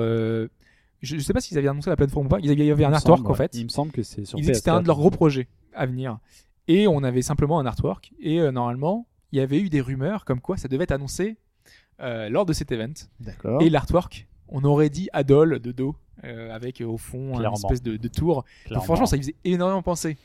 Je, 1.02 1.18
je 1.18 1.22
sais 1.22 1.34
pas 1.34 1.42
s'ils 1.42 1.58
avaient 1.58 1.68
annoncé 1.68 1.90
la 1.90 1.96
plateforme 1.96 2.26
ou 2.26 2.30
pas. 2.30 2.40
Il 2.40 2.46
y 2.46 2.50
avait, 2.52 2.64
il 2.64 2.68
y 2.68 2.72
avait 2.72 2.86
un 2.86 2.92
Il 2.92 2.96
artwork 2.96 3.20
semble, 3.20 3.32
en 3.32 3.36
fait. 3.36 3.54
Il 3.56 3.64
me 3.66 3.70
semble 3.70 3.92
que 3.92 4.04
c'est 4.04 4.26
sur 4.26 4.38
Ils 4.38 4.42
disaient 4.42 4.54
que 4.54 4.58
c'était 4.58 4.72
un 4.72 4.80
PS4. 4.80 4.84
de 4.84 4.88
leurs 4.88 4.98
gros 4.98 5.12
projets 5.12 5.48
à 5.74 5.86
venir. 5.86 6.18
Et 6.68 6.88
on 6.88 7.04
avait 7.04 7.22
simplement 7.22 7.60
un 7.60 7.66
artwork. 7.66 8.12
Et 8.20 8.40
euh, 8.40 8.52
normalement, 8.52 9.08
il 9.32 9.38
y 9.38 9.42
avait 9.42 9.60
eu 9.60 9.70
des 9.70 9.82
rumeurs 9.82 10.26
comme 10.26 10.42
quoi 10.42 10.58
ça 10.58 10.68
devait 10.68 10.84
être 10.86 10.92
annoncé 10.92 11.38
euh, 12.02 12.30
lors 12.30 12.46
de 12.46 12.54
cet 12.54 12.72
event. 12.72 12.94
D'accord. 13.20 13.62
Et 13.62 13.70
l'artwork, 13.70 14.28
on 14.50 14.64
aurait 14.64 14.90
dit 14.90 15.10
Adol 15.14 15.60
de 15.60 15.72
dos, 15.72 15.96
euh, 16.24 16.54
avec 16.54 16.82
au 16.82 16.98
fond 16.98 17.40
une 17.40 17.54
espèce 17.54 17.82
de, 17.84 17.98
de 17.98 18.08
tour. 18.08 18.46
Donc, 18.70 18.84
franchement, 18.84 19.06
ça 19.06 19.18
y 19.18 19.20
faisait 19.20 19.36
énormément 19.44 19.82
penser. 19.84 20.18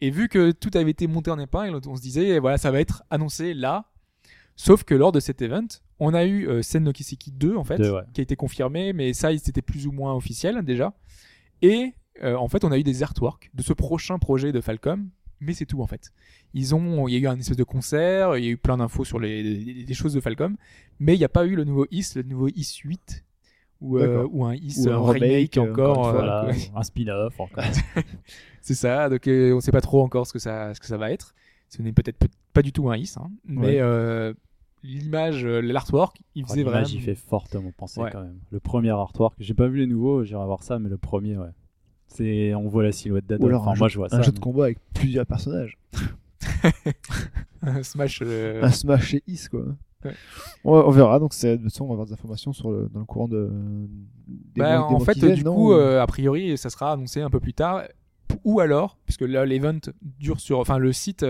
Et 0.00 0.10
vu 0.10 0.28
que 0.28 0.50
tout 0.50 0.70
avait 0.74 0.90
été 0.90 1.06
monté 1.06 1.30
en 1.30 1.38
épingle, 1.38 1.78
on 1.86 1.96
se 1.96 2.02
disait, 2.02 2.38
voilà, 2.38 2.58
ça 2.58 2.70
va 2.70 2.80
être 2.80 3.02
annoncé 3.10 3.54
là. 3.54 3.86
Sauf 4.56 4.84
que 4.84 4.94
lors 4.94 5.12
de 5.12 5.20
cet 5.20 5.42
event, 5.42 5.66
on 6.00 6.14
a 6.14 6.24
eu 6.24 6.48
euh, 6.48 6.62
Sen 6.62 6.82
no 6.84 6.92
Kiseki 6.92 7.30
2, 7.32 7.56
en 7.56 7.64
fait, 7.64 7.78
ouais. 7.80 8.00
qui 8.14 8.20
a 8.20 8.22
été 8.22 8.36
confirmé, 8.36 8.92
mais 8.92 9.12
ça, 9.12 9.36
c'était 9.38 9.62
plus 9.62 9.86
ou 9.86 9.92
moins 9.92 10.14
officiel 10.14 10.62
déjà. 10.64 10.94
Et 11.62 11.92
euh, 12.22 12.34
en 12.36 12.48
fait, 12.48 12.64
on 12.64 12.72
a 12.72 12.78
eu 12.78 12.82
des 12.82 13.02
artworks 13.02 13.50
de 13.54 13.62
ce 13.62 13.72
prochain 13.74 14.18
projet 14.18 14.52
de 14.52 14.60
Falcom, 14.62 15.08
mais 15.40 15.52
c'est 15.52 15.66
tout 15.66 15.82
en 15.82 15.86
fait. 15.86 16.10
Ils 16.54 16.74
ont, 16.74 17.06
il 17.08 17.12
y 17.12 17.16
a 17.16 17.20
eu 17.20 17.26
un 17.26 17.38
espèce 17.38 17.56
de 17.58 17.64
concert, 17.64 18.38
il 18.38 18.44
y 18.44 18.48
a 18.48 18.50
eu 18.50 18.56
plein 18.56 18.78
d'infos 18.78 19.04
sur 19.04 19.18
les, 19.20 19.42
les- 19.42 19.84
les 19.84 19.94
choses 19.94 20.14
de 20.14 20.20
Falcom, 20.20 20.56
mais 20.98 21.14
il 21.14 21.18
n'y 21.18 21.24
a 21.24 21.28
pas 21.28 21.44
eu 21.46 21.54
le 21.54 21.64
nouveau 21.64 21.86
IS, 21.90 22.12
le 22.16 22.22
nouveau 22.22 22.48
IS 22.48 22.78
8 22.82 23.24
ou, 23.82 23.98
euh, 23.98 24.26
ou 24.30 24.46
un 24.46 24.54
IS 24.54 24.86
Ou 24.86 24.90
un 24.90 25.12
remake, 25.12 25.20
remake, 25.22 25.56
euh, 25.58 25.70
encore. 25.70 25.98
encore 25.98 26.06
une 26.06 26.12
fois, 26.12 26.24
Voilà, 26.24 26.46
ouais. 26.46 26.70
un 26.74 26.82
spin-off 26.82 27.38
encore. 27.40 27.64
C'est 28.62 28.74
ça, 28.74 29.10
donc 29.10 29.22
on 29.28 29.60
sait 29.60 29.70
pas 29.72 29.82
trop 29.82 30.02
encore 30.02 30.26
ce 30.26 30.32
que 30.32 30.38
ça, 30.38 30.72
ce 30.72 30.80
que 30.80 30.86
ça 30.86 30.96
va 30.96 31.10
être. 31.12 31.34
Ce 31.68 31.82
n'est 31.82 31.92
peut-être 31.92 32.16
peut- 32.16 32.28
pas 32.54 32.62
du 32.62 32.72
tout 32.72 32.88
un 32.88 32.96
IS, 32.96 33.14
hein, 33.18 33.30
mais 33.44 33.82
Ouais. 33.82 34.32
L'image, 34.86 35.44
euh, 35.44 35.60
l'artwork, 35.60 36.16
il 36.34 36.44
Oh, 36.44 36.48
faisait 36.48 36.58
l'image, 36.64 36.72
vraiment. 36.72 36.88
il 36.94 37.00
fait 37.02 37.14
fortement 37.14 37.72
penser 37.76 38.00
Ouais. 38.00 38.10
quand 38.12 38.22
même. 38.22 38.38
Le 38.50 38.60
premier 38.60 38.90
artwork, 38.90 39.34
j'ai 39.38 39.54
pas 39.54 39.66
vu 39.68 39.78
les 39.78 39.86
nouveaux, 39.86 40.24
j'irai 40.24 40.44
voir 40.44 40.62
ça, 40.62 40.78
mais 40.78 40.88
le 40.88 40.96
premier, 40.98 41.36
ouais. 41.36 41.50
C'est, 42.08 42.54
on 42.54 42.68
voit 42.68 42.82
la 42.84 42.92
silhouette 42.92 43.24
Ou 43.24 43.28
d'Adol. 43.28 43.48
alors 43.50 43.62
Enfin, 43.62 43.72
un, 43.72 43.76
moi, 43.76 43.88
jeu, 43.88 43.92
je 43.94 43.98
vois 43.98 44.06
un 44.06 44.18
ça. 44.18 44.22
jeu 44.22 44.32
de 44.32 44.38
combat 44.38 44.64
avec 44.64 44.78
plusieurs 44.94 45.26
personnages. 45.26 45.76
un 47.62 47.82
Smash. 47.82 48.22
euh, 48.24 48.62
Un 48.62 48.70
Smash 48.70 49.04
chez 49.06 49.22
Is 49.26 49.48
quoi. 49.50 49.62
Ouais. 50.04 50.12
On, 50.64 50.90
verra, 50.90 51.18
donc 51.18 51.34
c'est 51.34 51.52
de 51.56 51.62
toute 51.62 51.72
façon, 51.72 51.84
on 51.84 51.88
va 51.88 51.92
avoir 51.94 52.06
des 52.06 52.12
informations 52.12 52.52
sur 52.52 52.70
le, 52.70 52.88
dans 52.92 53.00
le 53.00 53.06
courant 53.06 53.26
de. 53.28 53.50
Des 54.28 54.60
bah, 54.60 54.78
mois- 54.78 54.88
des 54.88 54.94
en 54.94 55.00
fait, 55.00 55.16
viennent, 55.18 55.34
du 55.34 55.44
non 55.44 55.54
coup, 55.54 55.72
euh, 55.72 56.00
a 56.00 56.06
priori, 56.06 56.56
ça 56.56 56.70
sera 56.70 56.92
annoncé 56.92 57.20
un 57.22 57.30
peu 57.30 57.40
plus 57.40 57.54
tard. 57.54 57.82
Ou 58.44 58.60
alors, 58.60 58.98
puisque 59.04 59.22
là, 59.22 59.44
l'event 59.44 59.78
dure 60.02 60.38
sur. 60.38 60.58
Enfin, 60.60 60.78
le 60.78 60.92
site 60.92 61.26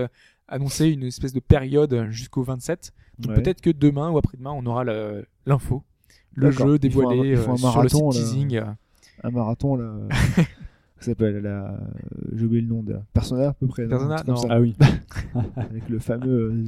annonçait 0.47 0.91
une 0.91 1.03
espèce 1.03 1.33
de 1.33 1.39
période 1.39 2.05
jusqu'au 2.09 2.43
27. 2.43 2.93
Donc 3.19 3.31
Ouais. 3.35 3.41
peut-être 3.41 3.61
que 3.61 3.69
demain 3.69 4.09
ou 4.11 4.17
après-demain, 4.17 4.51
on 4.51 4.65
aura 4.65 4.83
le- 4.83 5.25
l'info. 5.45 5.83
Le 6.35 6.51
jeu 6.51 6.73
un- 6.73 6.75
dévoilé 6.77 7.35
un 7.35 7.39
euh, 7.39 7.43
sur 7.43 7.53
le 7.53 7.61
marathon, 7.61 8.11
site 8.11 8.21
là. 8.21 8.27
teasing. 8.29 8.61
un 9.23 9.29
marathon 9.31 9.75
là. 9.75 9.93
ça 10.99 11.05
s'appelle 11.07 11.37
la. 11.41 11.79
J'ai 12.35 12.45
oublié 12.45 12.61
le 12.61 12.67
nom 12.67 12.83
de 12.83 12.95
Persona 13.13 13.49
à 13.49 13.53
peu 13.53 13.65
près. 13.67 13.87
Persona 13.87 14.23
Non. 14.27 14.35
Ah 14.49 14.59
oui. 14.59 14.75
avec 15.55 15.89
le 15.89 15.99
fameux 15.99 16.51
euh, 16.51 16.65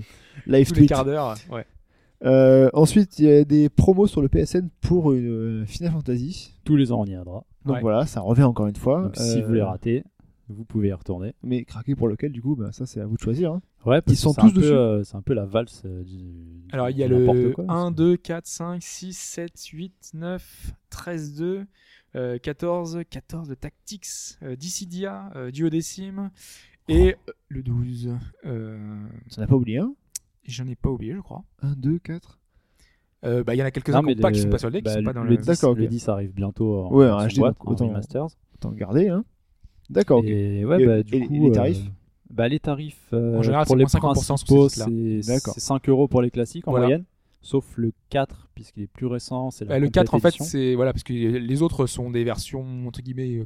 live 0.48 0.68
tous 0.68 0.74
les 0.74 0.80
tweet. 0.82 0.90
quarts 0.90 1.06
d'heure. 1.06 1.36
Ouais. 1.52 1.66
Euh, 2.26 2.70
ensuite, 2.74 3.18
il 3.20 3.26
y 3.26 3.32
a 3.32 3.46
des 3.46 3.70
promos 3.70 4.08
sur 4.08 4.22
le 4.22 4.28
PSN 4.28 4.70
pour 4.82 5.14
une 5.14 5.28
euh, 5.62 5.66
Final 5.66 5.92
Fantasy. 5.94 6.54
Tous 6.66 6.76
les 6.76 6.92
ans, 6.92 7.02
on 7.02 7.06
y 7.06 7.10
viendra. 7.12 7.44
Donc 7.66 7.76
Ouais. 7.76 7.82
voilà, 7.82 8.06
ça 8.06 8.22
revient 8.22 8.44
encore 8.44 8.68
une 8.68 8.76
fois. 8.76 9.04
Donc, 9.04 9.16
si 9.16 9.42
vous 9.42 9.54
les 9.54 9.62
ratez, 9.62 10.04
vous 10.50 10.66
pouvez 10.66 10.90
y 10.90 10.94
retourner. 10.94 11.34
Mais 11.44 11.64
craquer 11.66 11.96
pour 11.96 12.08
lequel, 12.08 12.32
du 12.32 12.42
coup, 12.42 12.56
bah, 12.56 12.72
ça 12.72 12.86
c'est 12.86 13.00
à 13.02 13.06
vous 13.06 13.16
de 13.18 13.22
choisir. 13.22 13.54
hein. 13.54 13.62
Ouais, 13.86 14.02
parce 14.02 14.18
Ils 14.18 14.22
sont 14.22 14.34
que 14.34 14.42
tous 14.42 14.48
un 14.48 14.50
peu, 14.52 14.60
dessus 14.62 14.72
euh, 14.74 15.04
C'est 15.04 15.16
un 15.16 15.22
peu 15.22 15.34
la 15.34 15.46
valse 15.46 15.84
euh, 15.86 16.04
du. 16.04 16.20
Alors, 16.72 16.90
il 16.90 16.98
y 16.98 17.04
a 17.04 17.08
le 17.08 17.26
quoi, 17.54 17.66
1, 17.68 17.90
c'est- 17.90 17.96
2, 17.96 18.18
4, 18.18 18.46
5, 18.48 18.84
6, 18.84 19.18
7, 19.18 19.66
8, 19.68 20.12
9, 20.14 20.72
13, 20.90 21.36
2, 21.36 21.66
euh, 22.16 22.38
14, 22.40 23.00
14 23.10 23.48
de 23.50 23.56
Tactics, 23.56 24.08
euh, 24.44 24.56
Dissidia, 24.56 25.32
euh, 25.36 25.52
Duodécime, 25.52 26.30
et 26.88 27.14
euh, 27.30 27.34
le 27.50 27.64
12. 27.64 28.12
Euh, 28.46 28.98
Ça 29.30 29.42
n'a 29.42 29.48
pas 29.48 29.56
oublié 29.56 29.78
un? 29.80 29.94
J'en 30.46 30.66
ai 30.68 30.76
pas 30.76 30.90
oublié, 30.90 31.14
je 31.14 31.20
crois. 31.22 31.44
1, 31.62 31.74
2, 31.76 32.00
4. 32.00 32.40
Euh, 33.26 33.44
bah, 33.44 33.54
Il 33.54 33.58
y 33.58 33.62
en 33.62 33.66
a 33.66 33.72
quelques-uns 33.72 34.02
qui 34.02 34.16
pas, 34.16 34.32
qui 34.32 34.40
sont 34.42 34.50
pas 34.50 34.58
soldés, 34.58 34.80
qui 34.80 34.86
bah, 34.86 34.94
sont 34.96 35.04
pas 35.04 35.14
dans 35.14 35.24
le 35.24 35.30
le. 35.32 35.38
10, 35.38 35.46
D'accord, 35.46 35.72
ok. 35.72 35.78
le 35.78 35.88
10 35.88 36.08
arrive 36.10 36.32
bientôt 36.34 36.86
en, 36.86 36.92
Ouais, 36.94 37.10
en 37.10 37.18
en 37.20 37.28
HD, 37.28 37.38
boîte, 37.40 37.58
donc 37.58 37.68
en 37.68 37.72
autant- 37.74 37.88
remasters. 37.88 38.28
Autant 38.56 38.70
le 38.72 38.76
garder. 38.78 39.10
Hein. 39.10 39.24
D'accord. 39.90 40.24
Et 40.24 40.64
ouais, 40.66 40.82
Et- 40.82 40.86
bah, 40.86 41.04
du 41.04 41.16
et 41.16 41.26
coup, 41.26 41.34
les 41.34 41.50
euh, 41.50 41.54
tarifs 41.54 41.82
Bah, 42.30 42.48
les 42.48 42.60
tarifs 42.60 43.08
euh, 43.14 43.38
En 43.40 43.42
général, 43.42 43.66
pour 43.66 43.74
c'est 43.76 43.78
les 43.80 43.86
moins 44.02 44.14
50% 44.14 44.24
sur 44.24 44.38
ces 44.38 44.46
principaux, 44.46 44.70
c'est 44.70 45.22
D'accord. 45.32 45.54
c'est 45.56 45.60
5 45.60 45.90
euros 45.90 46.08
pour 46.08 46.22
les 46.22 46.30
classiques 46.30 46.68
en 46.68 46.72
Voilà. 46.72 46.86
moyenne, 46.86 47.04
sauf 47.42 47.66
le 47.76 47.92
4 48.10 48.50
puisqu'il 48.54 48.84
est 48.84 48.88
plus 48.88 49.08
récent. 49.08 49.50
C'est 49.52 49.66
Bah, 49.66 49.80
le 49.80 49.88
complète 49.88 50.06
4 50.06 50.14
en 50.14 50.20
fait 50.20 50.36
c'est 50.44 50.76
voilà 50.76 50.94
parce 50.94 51.04
que 51.04 51.14
les 51.14 51.62
autres 51.64 51.88
sont 51.88 52.12
des 52.12 52.24
versions 52.24 52.86
entre 52.88 53.02
guillemets 53.02 53.38
euh, 53.38 53.46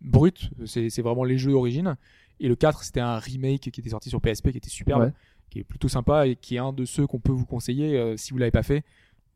brutes, 0.00 0.50
c'est 0.64 0.90
c'est 0.90 1.02
vraiment 1.02 1.24
les 1.24 1.38
jeux 1.38 1.50
d'origine 1.50 1.96
et 2.38 2.48
le 2.48 2.54
4 2.56 2.84
c'était 2.84 3.00
un 3.00 3.18
remake 3.18 3.62
qui 3.70 3.80
était 3.80 3.90
sorti 3.90 4.08
sur 4.10 4.20
PSP 4.20 4.50
qui 4.52 4.58
était 4.58 4.70
superbe, 4.70 5.02
Ouais. 5.02 5.12
qui 5.50 5.58
est 5.58 5.64
plutôt 5.64 5.88
sympa 5.88 6.26
et 6.28 6.36
qui 6.36 6.54
est 6.54 6.58
un 6.58 6.72
de 6.72 6.84
ceux 6.84 7.06
qu'on 7.08 7.18
peut 7.18 7.32
vous 7.32 7.46
conseiller 7.46 7.98
euh, 7.98 8.16
si 8.16 8.30
vous 8.32 8.38
l'avez 8.38 8.50
pas 8.52 8.62
fait. 8.62 8.84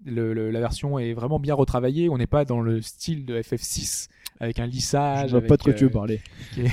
Le- 0.04 0.34
le- 0.34 0.50
la 0.50 0.60
version 0.60 0.98
est 0.98 1.14
vraiment 1.14 1.38
bien 1.40 1.54
retravaillée, 1.54 2.08
on 2.10 2.18
n'est 2.18 2.26
pas 2.26 2.44
dans 2.44 2.60
le 2.60 2.80
style 2.82 3.24
de 3.26 3.40
FF6 3.40 4.08
avec 4.40 4.58
un 4.58 4.66
Je 4.66 4.70
lissage. 4.70 5.30
vois 5.30 5.40
pas 5.42 5.56
de 5.56 5.62
quoi 5.62 5.72
tu 5.72 5.84
veux 5.84 5.90
euh, 5.90 5.92
parler. 5.92 6.20
est- 6.58 6.70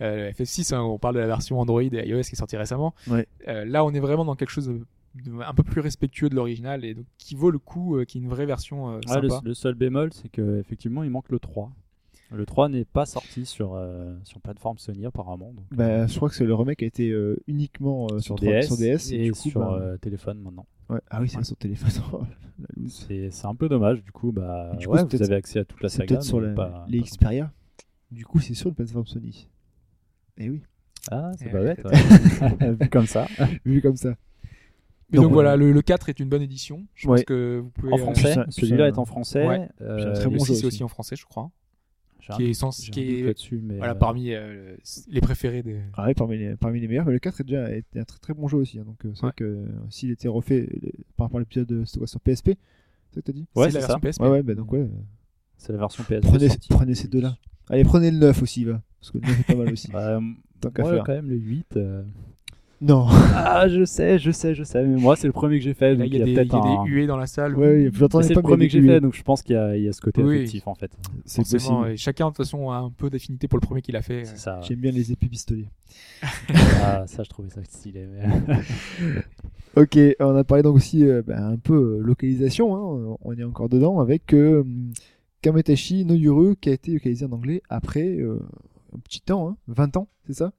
euh, 0.00 0.32
FF6, 0.32 0.74
hein, 0.74 0.80
on 0.82 0.98
parle 0.98 1.14
de 1.14 1.20
la 1.20 1.26
version 1.26 1.60
Android 1.60 1.82
et 1.82 2.08
iOS 2.08 2.22
qui 2.22 2.32
est 2.32 2.36
sortie 2.36 2.56
récemment. 2.56 2.94
Ouais. 3.08 3.26
Euh, 3.48 3.64
là, 3.64 3.84
on 3.84 3.92
est 3.92 4.00
vraiment 4.00 4.24
dans 4.24 4.34
quelque 4.34 4.50
chose 4.50 4.66
de, 4.68 4.80
de- 5.24 5.40
un 5.42 5.54
peu 5.54 5.62
plus 5.62 5.80
respectueux 5.80 6.28
de 6.28 6.34
l'original 6.34 6.84
et 6.84 6.94
donc, 6.94 7.04
qui 7.18 7.34
vaut 7.34 7.50
le 7.50 7.58
coup, 7.58 7.96
euh, 7.96 8.04
qui 8.04 8.18
est 8.18 8.20
une 8.20 8.28
vraie 8.28 8.46
version 8.46 8.90
euh, 8.96 9.00
Ah, 9.08 9.20
le, 9.20 9.28
sympa. 9.28 9.42
le 9.44 9.54
seul 9.54 9.74
bémol, 9.74 10.12
c'est 10.12 10.28
que 10.30 10.58
effectivement, 10.58 11.02
il 11.04 11.10
manque 11.10 11.28
le 11.28 11.38
3. 11.38 11.70
Le 12.34 12.46
3 12.46 12.68
n'est 12.70 12.84
pas 12.84 13.04
sorti 13.06 13.44
sur, 13.46 13.74
euh, 13.74 14.16
sur 14.24 14.40
plateforme 14.40 14.78
Sony 14.78 15.04
apparemment. 15.06 15.52
Donc, 15.52 15.64
Bah, 15.72 16.06
je 16.06 16.16
crois 16.16 16.28
que 16.28 16.34
c'est 16.34 16.44
le 16.44 16.54
remake 16.54 16.82
a 16.82 16.86
été 16.86 17.10
euh, 17.10 17.36
uniquement 17.46 18.06
euh, 18.10 18.20
sur, 18.20 18.38
sur 18.38 18.48
DS, 18.48 18.62
sur 18.66 18.76
DS 18.76 19.12
et 19.12 19.24
du 19.24 19.32
coup, 19.32 19.48
sur 19.50 19.60
bah, 19.60 19.78
euh, 19.80 19.96
téléphone 19.98 20.40
maintenant. 20.40 20.66
ouais. 20.88 21.00
Ah 21.10 21.20
oui, 21.20 21.28
c'est 21.28 21.38
ouais. 21.38 21.44
sur 21.44 21.56
téléphone. 21.56 21.90
Oh. 22.12 22.22
C'est 22.88 23.30
un 23.44 23.54
peu 23.54 23.68
dommage, 23.68 24.02
du 24.04 24.12
coup, 24.12 24.30
bah, 24.30 24.72
Du 24.78 24.86
coup, 24.86 24.92
ouais, 24.94 25.00
c'est 25.10 25.16
vous 25.16 25.22
avez 25.24 25.34
accès 25.34 25.58
à 25.58 25.64
toute 25.64 25.82
la 25.82 25.88
C'est 25.88 25.98
saga. 25.98 26.08
peut-être 26.08 26.22
sur 26.22 26.40
mais 26.40 26.48
la- 26.48 26.54
pas- 26.54 26.84
les 26.88 27.00
pas 27.00 27.06
Xperia. 27.06 27.52
Du 28.10 28.24
coup, 28.24 28.38
c'est 28.40 28.54
sur 28.54 28.68
une 28.68 28.74
plateforme 28.74 29.06
Sony. 29.06 29.48
Eh 30.38 30.48
oui, 30.50 30.62
Ah, 31.10 31.32
c'est 31.38 31.46
Eh 31.48 31.50
pas 31.50 31.62
bête. 31.62 31.82
Vu 32.80 32.88
comme 32.88 33.06
ça. 33.06 33.26
vu 33.66 33.82
comme 33.82 33.96
ça. 33.96 34.10
Mais 35.10 35.16
Donc, 35.16 35.24
donc, 35.26 35.32
voilà, 35.32 35.52
euh, 35.52 35.56
le, 35.56 35.72
le 35.72 35.82
4 35.82 36.08
est 36.08 36.20
une 36.20 36.28
bonne 36.28 36.42
édition. 36.42 36.86
Je 36.94 37.08
Ouais. 37.08 37.16
pense 37.18 37.24
que 37.24 37.58
vous 37.62 37.70
pouvez. 37.70 37.92
En 37.92 37.96
euh, 37.96 37.98
français, 37.98 38.36
celui-là 38.50 38.88
est 38.88 38.98
en 38.98 39.04
français. 39.04 39.46
Ouais. 39.46 39.68
euh, 39.80 39.96
Puis 39.96 40.04
un 40.06 40.12
très 40.12 40.24
le 40.24 40.30
bon 40.30 40.38
6 40.44 40.54
jeu 40.54 40.60
est 40.62 40.64
aussi 40.66 40.84
en 40.84 40.88
français, 40.88 41.16
je 41.16 41.24
crois. 41.26 41.50
Qui 42.36 42.44
est, 42.44 42.54
sans, 42.54 42.70
qui 42.70 43.00
est 43.00 43.52
mais, 43.62 43.76
voilà, 43.78 43.92
euh, 43.92 43.96
parmi 43.96 44.32
euh, 44.32 44.76
les 45.08 45.20
préférés 45.20 45.62
des. 45.62 45.80
Ah 45.94 46.06
ouais, 46.06 46.14
parmi 46.14 46.38
les, 46.38 46.54
parmi 46.56 46.80
les 46.80 46.86
meilleurs. 46.88 47.04
Mais 47.06 47.12
le 47.12 47.18
4 47.18 47.40
est 47.40 47.44
déjà 47.44 47.70
était 47.74 47.98
un 48.00 48.04
très 48.04 48.18
très 48.20 48.32
bon 48.34 48.46
jeu 48.48 48.58
aussi. 48.58 48.78
hein. 48.78 48.84
Donc 48.86 49.04
euh, 49.04 49.10
c'est 49.14 49.22
Ouais. 49.24 49.28
vrai 49.28 49.32
que 49.36 49.64
s'il 49.90 50.10
était 50.10 50.28
refait 50.28 50.68
par 51.16 51.26
rapport 51.26 51.38
à 51.38 51.40
l'épisode 51.40 51.66
de- 51.66 51.84
c'était 51.84 51.98
quoi, 51.98 52.06
sur 52.06 52.20
PSP, 52.20 52.50
c'est 53.10 53.14
ça 53.16 53.20
que 53.20 53.26
t'as 53.26 53.32
dit? 53.32 53.46
Ouais, 53.56 53.66
c'est 53.70 53.80
la 53.80 53.86
version 53.86 53.94
ça. 53.94 54.00
PSP. 54.00 54.20
Ouais, 54.22 54.28
ouais, 54.28 54.42
bah 54.42 54.54
donc 54.54 54.72
ouais. 54.72 54.88
c'est 55.56 55.72
la 55.72 55.78
version 55.78 56.04
PS. 56.04 56.20
Prenez, 56.22 56.48
prenez 56.70 56.94
ces 56.94 57.08
deux-là. 57.08 57.36
Allez, 57.68 57.84
prenez 57.84 58.10
le 58.10 58.18
9 58.18 58.42
aussi, 58.42 58.64
va. 58.64 58.82
Parce 59.00 59.10
que 59.10 59.18
le 59.18 59.26
9 59.26 59.40
est 59.40 59.44
pas 59.44 59.54
mal 59.56 59.72
aussi. 59.72 59.88
Tant 60.60 60.70
qu'à 60.70 60.82
moi, 60.82 60.92
faire. 60.92 61.04
quand 61.04 61.12
même, 61.14 61.28
le 61.28 61.36
8. 61.36 61.76
Non. 62.84 63.06
Ah, 63.08 63.68
je 63.68 63.84
sais, 63.84 64.18
je 64.18 64.32
sais, 64.32 64.54
je 64.56 64.64
sais. 64.64 64.84
Mais 64.84 65.00
moi, 65.00 65.14
c'est 65.14 65.28
le 65.28 65.32
premier 65.32 65.58
que 65.58 65.64
j'ai 65.64 65.72
fait. 65.74 65.94
Il 65.94 66.00
y 66.12 66.20
a, 66.20 66.24
des, 66.24 66.34
peut-être 66.34 66.46
il 66.52 66.52
y 66.52 66.56
a 66.68 66.80
un- 66.80 66.84
des 66.84 66.90
huées 66.90 67.06
dans 67.06 67.16
la 67.16 67.26
salle. 67.26 67.56
Ouais, 67.56 67.84
Mais 67.84 67.90
j'entendais 67.92 68.26
C'est 68.26 68.34
pas 68.34 68.40
le 68.40 68.46
premier 68.48 68.66
que 68.66 68.72
j'ai 68.72 68.82
fait, 68.82 69.00
donc 69.00 69.14
je 69.14 69.22
pense 69.22 69.42
qu'il 69.42 69.54
y, 69.54 69.58
a- 69.58 69.76
il 69.76 69.84
y 69.84 69.88
a 69.88 69.92
ce 69.92 70.00
côté 70.00 70.22
Oui. 70.22 70.38
affectif 70.38 70.66
en 70.66 70.74
fait. 70.74 70.90
C'est 71.24 71.48
possible. 71.48 71.88
et 71.90 71.96
chacun 71.96 72.24
de 72.26 72.30
toute 72.30 72.38
façon 72.38 72.70
a 72.70 72.78
un 72.78 72.90
peu 72.90 73.08
d'affinité 73.08 73.46
pour 73.46 73.58
le 73.58 73.64
premier 73.64 73.82
qu'il 73.82 73.94
a 73.96 74.02
fait. 74.02 74.24
C'est 74.24 74.38
ça. 74.38 74.60
J'aime 74.62 74.80
bien 74.80 74.90
les 74.90 75.12
épées 75.12 75.28
pistolets. 75.28 75.68
Ah, 76.82 77.04
ça, 77.06 77.22
je 77.22 77.28
trouvais 77.30 77.50
ça 77.50 77.62
stylé. 77.64 78.06
mais- 78.06 78.26
Ok, 79.76 79.98
on 80.20 80.36
a 80.36 80.44
parlé 80.44 80.62
donc 80.62 80.76
aussi 80.76 81.04
euh, 81.04 81.22
bah, 81.26 81.38
un 81.46 81.56
peu 81.56 81.74
euh, 81.74 81.98
localisation, 82.02 82.74
hein, 82.76 83.16
on 83.22 83.32
est 83.38 83.44
encore 83.44 83.68
dedans, 83.70 84.00
avec 84.00 84.34
euh, 84.34 84.64
Kametashi 85.40 86.04
no 86.04 86.14
Yuru 86.14 86.56
qui 86.56 86.68
a 86.68 86.72
été 86.72 86.92
localisé 86.92 87.24
en 87.24 87.32
anglais 87.32 87.62
après 87.70 88.16
euh, 88.18 88.38
un 88.94 88.98
petit 88.98 89.20
temps, 89.22 89.48
hein, 89.48 89.56
20 89.68 89.96
ans, 89.96 90.08
c'est 90.26 90.34
ça? 90.34 90.52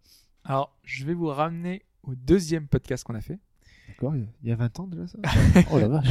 Alors, 0.45 0.75
je 0.83 1.05
vais 1.05 1.13
vous 1.13 1.27
ramener 1.27 1.83
au 2.03 2.15
deuxième 2.15 2.67
podcast 2.67 3.03
qu'on 3.03 3.15
a 3.15 3.21
fait. 3.21 3.39
D'accord, 3.89 4.15
il 4.15 4.27
y 4.43 4.51
a 4.51 4.55
20 4.55 4.80
ans 4.80 4.88
déjà 4.88 5.07
ça 5.07 5.17
Oh 5.71 5.77
la 5.80 5.88
vache. 5.89 6.07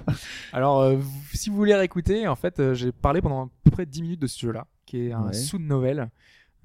Alors, 0.52 0.80
euh, 0.80 0.98
si 1.34 1.50
vous 1.50 1.56
voulez 1.56 1.74
réécouter, 1.74 2.28
en 2.28 2.36
fait, 2.36 2.60
euh, 2.60 2.74
j'ai 2.74 2.92
parlé 2.92 3.20
pendant 3.20 3.46
à 3.46 3.48
peu 3.64 3.70
près 3.70 3.84
10 3.86 4.02
minutes 4.02 4.20
de 4.20 4.26
ce 4.28 4.38
jeu-là, 4.40 4.66
qui 4.86 5.06
est 5.08 5.12
un 5.12 5.26
Ouais. 5.26 5.32
sous-novel. 5.32 6.08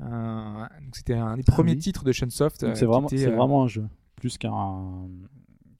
Euh, 0.01 0.65
c'était 0.93 1.15
un 1.15 1.35
des 1.37 1.43
premiers 1.43 1.73
oui. 1.73 1.79
titres 1.79 2.03
de 2.03 2.11
Shunsoft. 2.11 2.63
euh, 2.63 2.75
c'est 2.75 2.85
vraiment, 2.85 3.07
était, 3.07 3.17
c'est 3.17 3.29
vraiment 3.31 3.63
un 3.63 3.67
jeu, 3.67 3.87
plus 4.15 4.37
qu'un 4.37 5.07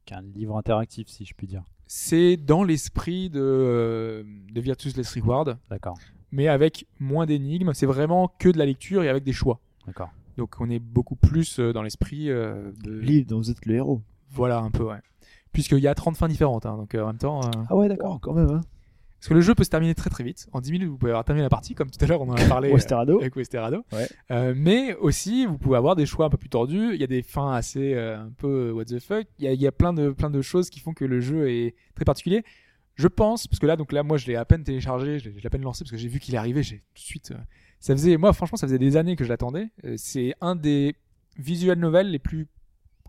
qu'un 0.05 0.21
livre 0.21 0.57
interactif, 0.57 1.07
si 1.07 1.25
je 1.25 1.33
puis 1.35 1.47
dire. 1.47 1.63
C'est 1.87 2.37
dans 2.37 2.63
l'esprit 2.63 3.29
de, 3.29 4.25
de 4.51 4.61
Virtus 4.61 4.95
Last 4.97 5.13
Reward, 5.15 5.57
D'accord, 5.69 5.97
mais 6.31 6.47
avec 6.47 6.87
moins 6.99 7.25
d'énigmes. 7.25 7.73
C'est 7.73 7.85
vraiment 7.85 8.31
que 8.39 8.49
de 8.49 8.57
la 8.57 8.65
lecture 8.65 9.03
et 9.03 9.09
avec 9.09 9.23
des 9.23 9.33
choix. 9.33 9.59
d'accord. 9.85 10.09
Donc 10.41 10.55
on 10.59 10.71
est 10.71 10.79
beaucoup 10.79 11.15
plus 11.15 11.59
euh, 11.59 11.71
dans 11.71 11.83
l'esprit 11.83 12.31
euh, 12.31 12.71
de... 12.83 12.91
Livre 12.91 13.27
dont 13.27 13.37
vous 13.37 13.51
êtes 13.51 13.63
le 13.67 13.75
héros. 13.75 14.01
Voilà, 14.31 14.57
un 14.57 14.71
peu, 14.71 14.83
ouais. 14.83 14.97
Puisqu'il 15.53 15.77
y 15.77 15.87
a 15.87 15.93
30 15.93 16.17
fins 16.17 16.27
différentes, 16.27 16.65
hein, 16.65 16.77
donc 16.77 16.95
euh, 16.95 17.03
en 17.03 17.07
même 17.07 17.19
temps... 17.19 17.41
Ah 17.69 17.75
ouais, 17.75 17.87
D'accord, 17.87 18.19
quand 18.19 18.33
même, 18.33 18.49
hein. 18.49 18.61
Parce 19.19 19.27
que 19.29 19.35
le 19.35 19.41
jeu 19.41 19.53
peut 19.53 19.63
se 19.63 19.69
terminer 19.69 19.93
très 19.93 20.09
très 20.09 20.23
vite. 20.23 20.47
En 20.51 20.61
10 20.61 20.71
minutes, 20.71 20.89
vous 20.89 20.97
pouvez 20.97 21.11
avoir 21.11 21.23
terminé 21.23 21.43
la 21.43 21.49
partie, 21.49 21.75
comme 21.75 21.91
tout 21.91 22.03
à 22.03 22.07
l'heure 22.07 22.21
on 22.21 22.29
en 22.29 22.33
a 22.33 22.45
parlé. 22.47 22.71
Westerado. 22.73 23.19
avec 23.21 23.35
Westerado. 23.35 23.85
Ouais. 23.91 24.07
Euh, 24.31 24.55
mais 24.57 24.95
aussi, 24.95 25.45
vous 25.45 25.59
pouvez 25.59 25.77
avoir 25.77 25.95
des 25.95 26.07
choix 26.07 26.25
un 26.25 26.29
peu 26.31 26.37
plus 26.37 26.49
tordus. 26.49 26.95
Il 26.95 26.99
y 26.99 27.03
a 27.03 27.07
des 27.07 27.21
fins 27.21 27.53
assez 27.53 27.93
euh, 27.93 28.19
un 28.19 28.31
peu 28.35 28.71
what 28.71 28.85
the 28.85 28.99
fuck. 28.99 29.27
Il 29.37 29.45
y 29.45 29.47
a, 29.47 29.53
il 29.53 29.61
y 29.61 29.67
a 29.67 29.71
plein 29.71 29.93
de 29.93 30.09
plein 30.09 30.31
de 30.31 30.41
choses 30.41 30.71
qui 30.71 30.79
font 30.79 30.93
que 30.95 31.05
le 31.05 31.19
jeu 31.19 31.51
est 31.51 31.75
très 31.93 32.03
particulier. 32.03 32.43
Je 32.95 33.07
pense, 33.07 33.45
parce 33.45 33.59
que 33.59 33.67
là, 33.67 33.75
donc 33.75 33.91
là, 33.91 34.01
moi, 34.01 34.17
je 34.17 34.25
l'ai 34.25 34.35
à 34.35 34.43
peine 34.43 34.63
téléchargé, 34.63 35.19
je 35.19 35.29
l'ai 35.29 35.45
à 35.45 35.49
peine 35.51 35.61
lancé 35.61 35.83
parce 35.83 35.91
que 35.91 35.97
j'ai 35.97 36.07
vu 36.07 36.19
qu'il 36.19 36.33
est 36.33 36.39
arrivé. 36.39 36.63
J'ai 36.63 36.77
tout 36.77 36.95
de 36.95 36.99
suite. 36.99 37.31
euh, 37.31 37.37
ça 37.81 37.93
faisait, 37.93 38.15
moi, 38.15 38.31
franchement, 38.31 38.57
ça 38.57 38.67
faisait 38.67 38.79
des 38.79 38.95
années 38.95 39.15
que 39.15 39.25
je 39.25 39.29
l'attendais. 39.29 39.69
Euh, 39.83 39.95
c'est 39.97 40.35
un 40.39 40.55
des 40.55 40.95
visual 41.37 41.77
novels 41.79 42.09
les 42.09 42.19
plus 42.19 42.47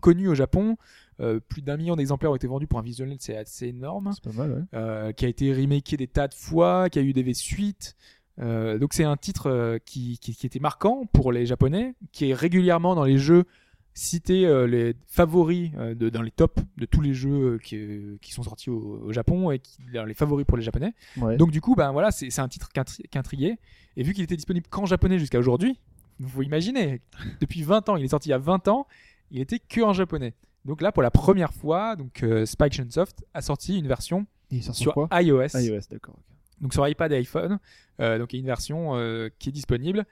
connus 0.01 0.27
au 0.27 0.35
Japon. 0.35 0.77
Euh, 1.19 1.39
plus 1.39 1.61
d'un 1.61 1.77
million 1.77 1.95
d'exemplaires 1.95 2.31
ont 2.31 2.35
été 2.35 2.47
vendus 2.47 2.65
pour 2.65 2.79
un 2.79 2.81
visual 2.81 3.07
novel, 3.07 3.21
c'est 3.21 3.37
assez 3.37 3.67
énorme 3.67 4.11
C'est 4.13 4.23
pas 4.23 4.35
mal, 4.35 4.51
ouais. 4.51 4.63
euh, 4.73 5.11
qui 5.11 5.25
a 5.25 5.27
été 5.27 5.53
remaké 5.53 5.95
des 5.95 6.07
tas 6.07 6.27
de 6.27 6.33
fois, 6.33 6.89
qui 6.89 6.97
a 6.97 7.03
eu 7.03 7.13
des 7.13 7.33
suites. 7.35 7.95
Euh, 8.39 8.79
donc 8.79 8.93
c'est 8.93 9.03
un 9.03 9.15
titre 9.15 9.77
qui, 9.85 10.17
qui, 10.17 10.35
qui 10.35 10.47
était 10.47 10.59
marquant 10.59 11.05
pour 11.13 11.31
les 11.31 11.45
Japonais, 11.45 11.93
qui 12.11 12.31
est 12.31 12.33
régulièrement 12.33 12.95
dans 12.95 13.03
les 13.03 13.19
jeux 13.19 13.45
cité 13.93 14.45
euh, 14.47 14.65
les 14.65 14.95
favoris 15.07 15.71
euh, 15.77 15.93
de, 15.93 16.09
dans 16.09 16.21
les 16.21 16.31
tops 16.31 16.61
de 16.77 16.85
tous 16.85 17.01
les 17.01 17.13
jeux 17.13 17.53
euh, 17.53 17.57
qui, 17.59 18.17
qui 18.21 18.31
sont 18.33 18.43
sortis 18.43 18.69
au, 18.69 19.01
au 19.05 19.11
Japon 19.13 19.51
et 19.51 19.59
qui 19.59 19.77
les 19.91 20.13
favoris 20.13 20.45
pour 20.45 20.57
les 20.57 20.63
Japonais. 20.63 20.93
ouais. 21.17 21.37
Donc 21.37 21.51
du 21.51 21.61
coup, 21.61 21.75
ben 21.75 21.91
voilà, 21.91 22.11
c'est 22.11 22.39
un 22.39 22.47
titre 22.47 22.69
qui 22.69 22.79
intri- 22.79 23.03
qui 23.09 23.17
intriguait. 23.17 23.57
Et 23.95 24.03
vu 24.03 24.13
qu'il 24.13 24.23
était 24.23 24.35
disponible 24.35 24.65
qu'en 24.69 24.85
japonais 24.85 25.19
jusqu'à 25.19 25.37
aujourd'hui, 25.39 25.79
vous 26.19 26.41
imaginez, 26.43 27.01
depuis 27.39 27.61
20 27.63 27.89
ans, 27.89 27.95
il 27.95 28.05
est 28.05 28.07
sorti 28.07 28.29
il 28.29 28.31
y 28.31 28.35
a 28.35 28.39
20 28.39 28.67
ans, 28.67 28.87
il 29.31 29.39
était 29.41 29.59
que 29.59 29.81
en 29.81 29.93
japonais. 29.93 30.33
Donc 30.65 30.81
là, 30.81 30.91
pour 30.91 31.03
la 31.03 31.11
première 31.11 31.53
fois, 31.53 31.95
donc 31.95 32.23
euh, 32.23 32.45
Spike 32.45 32.73
Chunsoft 32.73 33.23
a 33.33 33.41
sorti 33.41 33.77
une 33.77 33.87
version 33.87 34.25
sur 34.73 34.93
quoi 34.93 35.21
iOS, 35.21 35.47
iOS, 35.55 35.79
d'accord. 35.91 36.15
donc 36.61 36.73
sur 36.73 36.87
iPad 36.87 37.11
et 37.11 37.15
iPhone. 37.17 37.59
Donc 37.99 38.33
il 38.33 38.37
y 38.37 38.39
a 38.39 38.41
une 38.41 38.45
version 38.47 38.93
qui 39.39 39.49
est 39.49 39.51
disponible, 39.51 40.05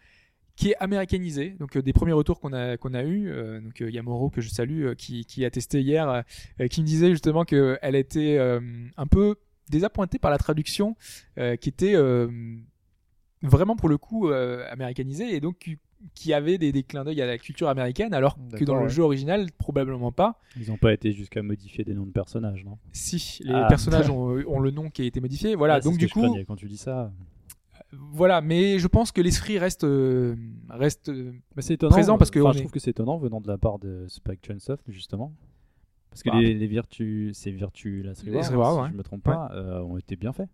qui 0.62 0.70
est 0.72 0.76
américanisée. 0.80 1.56
Donc 1.60 1.76
euh, 1.76 1.82
des 1.82 1.92
premiers 1.92 2.12
retours 2.14 2.40
qu'on 2.40 2.54
a 2.54 2.78
qu'on 2.78 2.94
a 2.94 3.04
eu, 3.04 3.30
euh, 3.30 3.60
donc 3.62 3.82
euh, 3.82 3.90
Yamoro 3.90 4.30
que 4.30 4.42
je 4.42 4.50
salue, 4.50 4.86
euh, 4.86 4.94
qui, 4.96 5.26
qui 5.26 5.44
a 5.44 5.50
testé 5.50 5.82
hier, 5.82 6.24
qui 6.70 6.82
me 6.82 6.86
disait 6.86 7.10
justement 7.10 7.46
que 7.46 7.80
elle 7.82 7.96
était 7.96 8.38
euh, 8.38 8.60
un 8.96 9.08
peu 9.08 9.36
désappointée 9.70 10.20
par 10.20 10.30
la 10.30 10.38
traduction, 10.38 10.96
euh, 11.40 11.56
qui 11.56 11.70
était 11.70 11.96
euh, 11.96 12.28
vraiment 13.42 13.76
pour 13.76 13.90
le 13.90 13.98
coup 13.98 14.30
euh, 14.30 14.64
américanisée 14.70 15.34
et 15.36 15.40
donc 15.40 15.58
qui- 16.16 16.34
avait 16.34 16.58
des, 16.58 16.72
des 16.72 16.82
clins 16.84 17.04
d'œil 17.04 17.22
à 17.22 17.26
la 17.28 17.38
culture 17.38 17.68
américaine, 17.70 18.14
alors 18.14 18.36
que 18.58 18.64
dans 18.66 18.82
le 18.82 18.88
jeu 18.90 19.04
original 19.04 19.48
probablement 19.58 20.12
pas. 20.12 20.40
Ils 20.60 20.70
n'ont 20.70 20.78
pas 20.78 20.94
été 20.94 21.12
jusqu'à 21.12 21.42
modifier 21.44 21.84
des 21.84 21.94
noms 21.94 22.06
de 22.08 22.12
personnages, 22.12 22.64
non? 22.66 22.78
Si 22.92 23.40
les 23.44 23.54
Ah. 23.54 23.68
personnages 23.70 24.10
ont, 24.12 24.30
ont 24.48 24.60
le 24.60 24.72
nom 24.72 24.90
qui 24.90 25.02
a 25.04 25.06
été 25.06 25.22
modifié, 25.22 25.56
voilà. 25.56 25.76
Ah, 25.76 25.80
donc 25.80 25.94
ce 25.94 26.00
du 26.00 26.10
coup, 26.10 26.22
craignais 26.22 26.46
quand 26.46 26.56
tu 26.56 26.68
dis 26.68 26.78
ça. 26.78 27.12
Voilà, 27.94 28.42
mais 28.42 28.80
je 28.80 28.88
pense 28.88 29.12
que 29.12 29.22
l'esprit 29.22 29.60
reste 29.60 29.84
euh, 29.84 30.36
reste 30.70 31.10
euh, 31.10 31.34
c'est 31.60 31.74
étonnant. 31.74 31.92
Présent 31.92 32.18
parce 32.18 32.32
que 32.32 32.40
enfin, 32.40 32.50
on 32.50 32.54
je 32.54 32.58
est- 32.58 32.62
trouve 32.62 32.72
que 32.72 32.80
c'est 32.80 32.92
étonnant 32.92 33.18
venant 33.18 33.42
de 33.42 33.48
la 33.48 33.58
part 33.58 33.80
de 33.80 34.06
Spike 34.08 34.46
Chunsoft 34.46 34.86
justement. 34.90 35.34
Parce 36.10 36.24
que 36.24 36.30
Bah, 36.30 36.40
les, 36.42 36.54
les 36.54 36.68
Virtu, 36.68 37.32
ces 37.34 37.52
Virtu 37.52 38.04
Last 38.04 38.24
Les 38.24 38.32
Reward, 38.32 38.44
Last 38.44 38.52
Reward, 38.52 38.76
si 38.76 38.82
ouais. 38.84 38.90
je 38.92 38.98
me 38.98 39.04
trompe 39.04 39.24
pas, 39.24 39.50
euh, 39.54 39.80
ont 39.82 39.98
été 39.98 40.16
bien 40.16 40.34
faits. 40.34 40.50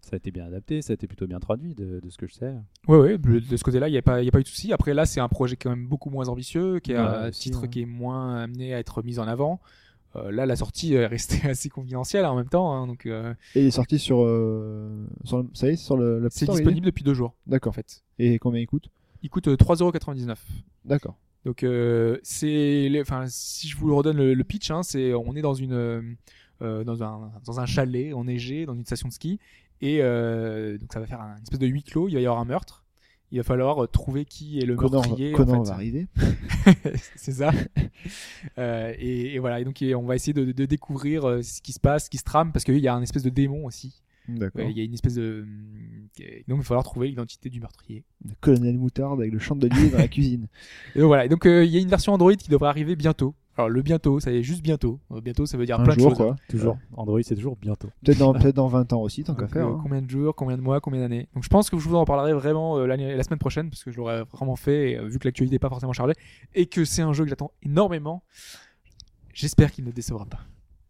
Ça 0.00 0.10
a 0.14 0.16
été 0.16 0.30
bien 0.30 0.46
adapté, 0.46 0.80
ça 0.80 0.92
a 0.92 0.94
été 0.94 1.06
plutôt 1.06 1.26
bien 1.26 1.40
traduit 1.40 1.74
de, 1.74 2.00
de 2.00 2.08
ce 2.10 2.16
que 2.16 2.26
je 2.26 2.32
sais. 2.34 2.54
Ouais, 2.86 2.96
ouais, 2.98 3.18
de 3.18 3.56
ce 3.56 3.62
côté-là, 3.64 3.88
il 3.88 3.92
n'y 3.92 3.98
a, 3.98 4.02
pas- 4.02 4.22
y 4.22 4.28
a 4.28 4.30
pas 4.30 4.40
eu 4.40 4.44
de 4.44 4.48
souci. 4.48 4.72
Après, 4.72 4.94
là, 4.94 5.04
c'est 5.04 5.20
un 5.20 5.28
projet 5.28 5.56
quand 5.56 5.68
même 5.70 5.86
beaucoup 5.86 6.08
moins 6.08 6.28
ambitieux, 6.28 6.78
qui 6.80 6.92
est 6.92 6.98
Ouais, 6.98 7.04
un 7.04 7.30
titre 7.30 7.66
qui 7.66 7.82
est 7.82 7.86
moins 7.86 8.36
amené 8.36 8.72
à 8.72 8.78
être 8.78 9.02
mis 9.02 9.18
en 9.18 9.26
avant. 9.28 9.60
Euh, 10.16 10.30
là, 10.30 10.46
la 10.46 10.56
sortie 10.56 10.94
est 10.94 11.06
restée 11.06 11.46
assez 11.48 11.68
confidentielle 11.68 12.24
en 12.24 12.34
même 12.36 12.48
temps. 12.48 12.72
hein, 12.72 12.86
donc, 12.86 13.06
euh, 13.06 13.34
Et 13.54 13.60
il 13.62 13.66
est 13.66 13.70
sorti 13.70 13.98
sur. 13.98 14.22
euh, 14.24 15.06
sur 15.24 15.38
le- 15.42 15.48
ça 15.52 15.66
y 15.68 15.70
est, 15.72 15.76
c'est 15.76 15.84
sur 15.84 15.96
le, 15.96 16.26
c'est 16.30 16.48
disponible 16.48 16.86
depuis 16.86 17.04
deux 17.04 17.14
jours, 17.14 17.34
en 17.46 17.50
D'accord. 17.50 17.74
fait. 17.74 18.02
Et 18.18 18.38
combien 18.38 18.60
il 18.60 18.66
coûte 18.66 18.88
Il 19.22 19.30
coûte 19.30 19.48
euh, 19.48 19.56
3,99€. 19.56 20.34
D'accord. 20.84 21.16
Donc, 21.44 21.62
euh, 21.62 22.18
c'est, 22.22 22.90
enfin, 23.00 23.24
si 23.28 23.68
je 23.68 23.76
vous 23.76 23.86
le 23.88 23.94
redonne 23.94 24.16
le, 24.16 24.34
le 24.34 24.44
pitch, 24.44 24.70
hein, 24.70 24.82
c'est, 24.82 25.12
on 25.14 25.34
est 25.36 25.42
dans 25.42 25.54
une, 25.54 25.72
euh, 25.72 26.02
euh, 26.62 26.84
dans 26.84 27.02
un, 27.02 27.30
dans 27.46 27.60
un 27.60 27.66
chalet 27.66 28.12
enneigé, 28.14 28.66
dans 28.66 28.74
une 28.74 28.84
station 28.84 29.08
de 29.08 29.12
ski, 29.12 29.38
et 29.80 29.98
euh, 30.02 30.76
donc 30.78 30.92
ça 30.92 30.98
va 31.00 31.06
faire 31.06 31.20
un 31.20 31.36
une 31.36 31.42
espèce 31.42 31.60
de 31.60 31.66
huis 31.66 31.84
clos. 31.84 32.08
Il 32.08 32.14
va 32.14 32.20
y 32.20 32.26
avoir 32.26 32.40
un 32.40 32.44
meurtre, 32.44 32.84
il 33.30 33.38
va 33.38 33.44
falloir 33.44 33.84
euh, 33.84 33.86
trouver 33.86 34.24
qui 34.24 34.58
est 34.58 34.64
le 34.66 34.74
Conan, 34.76 35.02
meurtrier. 35.02 35.34
en 35.34 35.36
Conan 35.36 35.64
fait. 35.64 35.70
va 35.70 35.74
arriver. 35.74 36.06
c'est 37.16 37.32
ça. 37.32 37.50
Euh, 38.58 38.92
et, 38.98 39.34
et 39.34 39.38
voilà, 39.40 39.60
et 39.60 39.64
donc 39.64 39.82
on 39.96 40.02
va 40.02 40.14
essayer 40.14 40.32
de, 40.32 40.52
de 40.52 40.64
découvrir 40.66 41.24
euh, 41.28 41.42
ce 41.42 41.60
qui 41.60 41.72
se 41.72 41.80
passe, 41.80 42.04
ce 42.04 42.10
qui 42.10 42.16
se 42.18 42.24
trame, 42.24 42.52
parce 42.52 42.64
qu'il 42.64 42.78
y 42.78 42.86
a 42.88 42.94
un 42.94 43.02
espèce 43.02 43.22
de 43.24 43.30
démon 43.30 43.64
aussi. 43.66 44.02
D'accord. 44.28 44.62
Ouais, 44.64 44.70
Il 44.70 44.78
y 44.78 44.80
a 44.80 44.84
une 44.84 44.94
espèce 44.94 45.14
de. 45.14 45.46
et 46.20 46.44
Donc 46.46 46.58
il 46.58 46.62
va 46.62 46.62
falloir 46.62 46.84
trouver 46.84 47.08
l'identité 47.08 47.48
du 47.50 47.60
meurtrier. 47.60 48.04
Le 48.24 48.34
colonel 48.40 48.78
Moutarde 48.78 49.20
avec 49.20 49.32
le 49.32 49.38
chandelier 49.38 49.90
dans 49.90 49.98
la 49.98 50.08
cuisine. 50.08 50.46
Et 50.94 51.00
donc 51.00 51.08
voilà, 51.08 51.24
et 51.24 51.28
donc 51.28 51.46
euh, 51.46 51.64
il 51.64 51.70
y 51.72 51.76
a 51.76 51.80
une 51.80 51.88
version 51.88 52.12
Android 52.12 52.34
qui 52.34 52.48
devrait 52.50 52.68
arriver 52.68 52.94
bientôt. 52.94 53.34
Alors 53.58 53.68
le 53.68 53.82
bientôt, 53.82 54.20
ça 54.20 54.30
y 54.30 54.36
est 54.36 54.42
juste 54.44 54.62
bientôt. 54.62 55.00
Euh, 55.10 55.20
bientôt, 55.20 55.44
ça 55.44 55.58
veut 55.58 55.66
dire 55.66 55.80
Un 55.80 55.82
plein 55.84 55.94
de 55.96 56.00
jour, 56.00 56.10
choses. 56.10 56.16
quoi. 56.18 56.36
Toujours. 56.48 56.78
Android, 56.96 57.18
c'est 57.22 57.34
toujours 57.34 57.56
bientôt. 57.56 57.88
Peut-être 58.04 58.18
dans, 58.18 58.32
peut 58.34 58.52
dans 58.52 58.68
20 58.68 58.92
ans 58.92 59.02
aussi, 59.02 59.24
tant 59.24 59.34
qu'à 59.34 59.48
faire. 59.48 59.66
euh, 59.66 59.72
hein. 59.72 59.80
Combien 59.82 60.00
de 60.00 60.08
jours, 60.08 60.34
combien 60.36 60.56
de 60.56 60.62
mois, 60.62 60.80
combien 60.80 61.00
d'années. 61.00 61.28
Donc 61.34 61.42
je 61.42 61.48
pense 61.48 61.68
que 61.68 61.76
je 61.76 61.88
vous 61.88 61.96
en 61.96 62.00
reparlerai 62.00 62.32
vraiment 62.34 62.78
euh, 62.78 62.86
la 62.86 63.22
semaine 63.24 63.38
prochaine 63.40 63.68
parce 63.68 63.82
que 63.82 63.90
je 63.90 63.96
l'aurai 63.96 64.22
vraiment 64.32 64.54
fait 64.56 64.92
et, 64.92 64.96
euh, 64.98 65.08
vu 65.08 65.18
que 65.18 65.26
l'actualité 65.26 65.56
n'est 65.56 65.58
pas 65.58 65.68
forcément 65.70 65.92
chargée 65.92 66.14
et 66.54 66.66
que 66.66 66.84
c'est 66.84 67.02
un 67.02 67.12
jeu 67.12 67.24
que 67.24 67.30
j'attends 67.30 67.50
énormément. 67.62 68.22
J'espère 69.34 69.72
qu'il 69.72 69.84
ne 69.84 69.90
décevra 69.90 70.24
pas. 70.24 70.40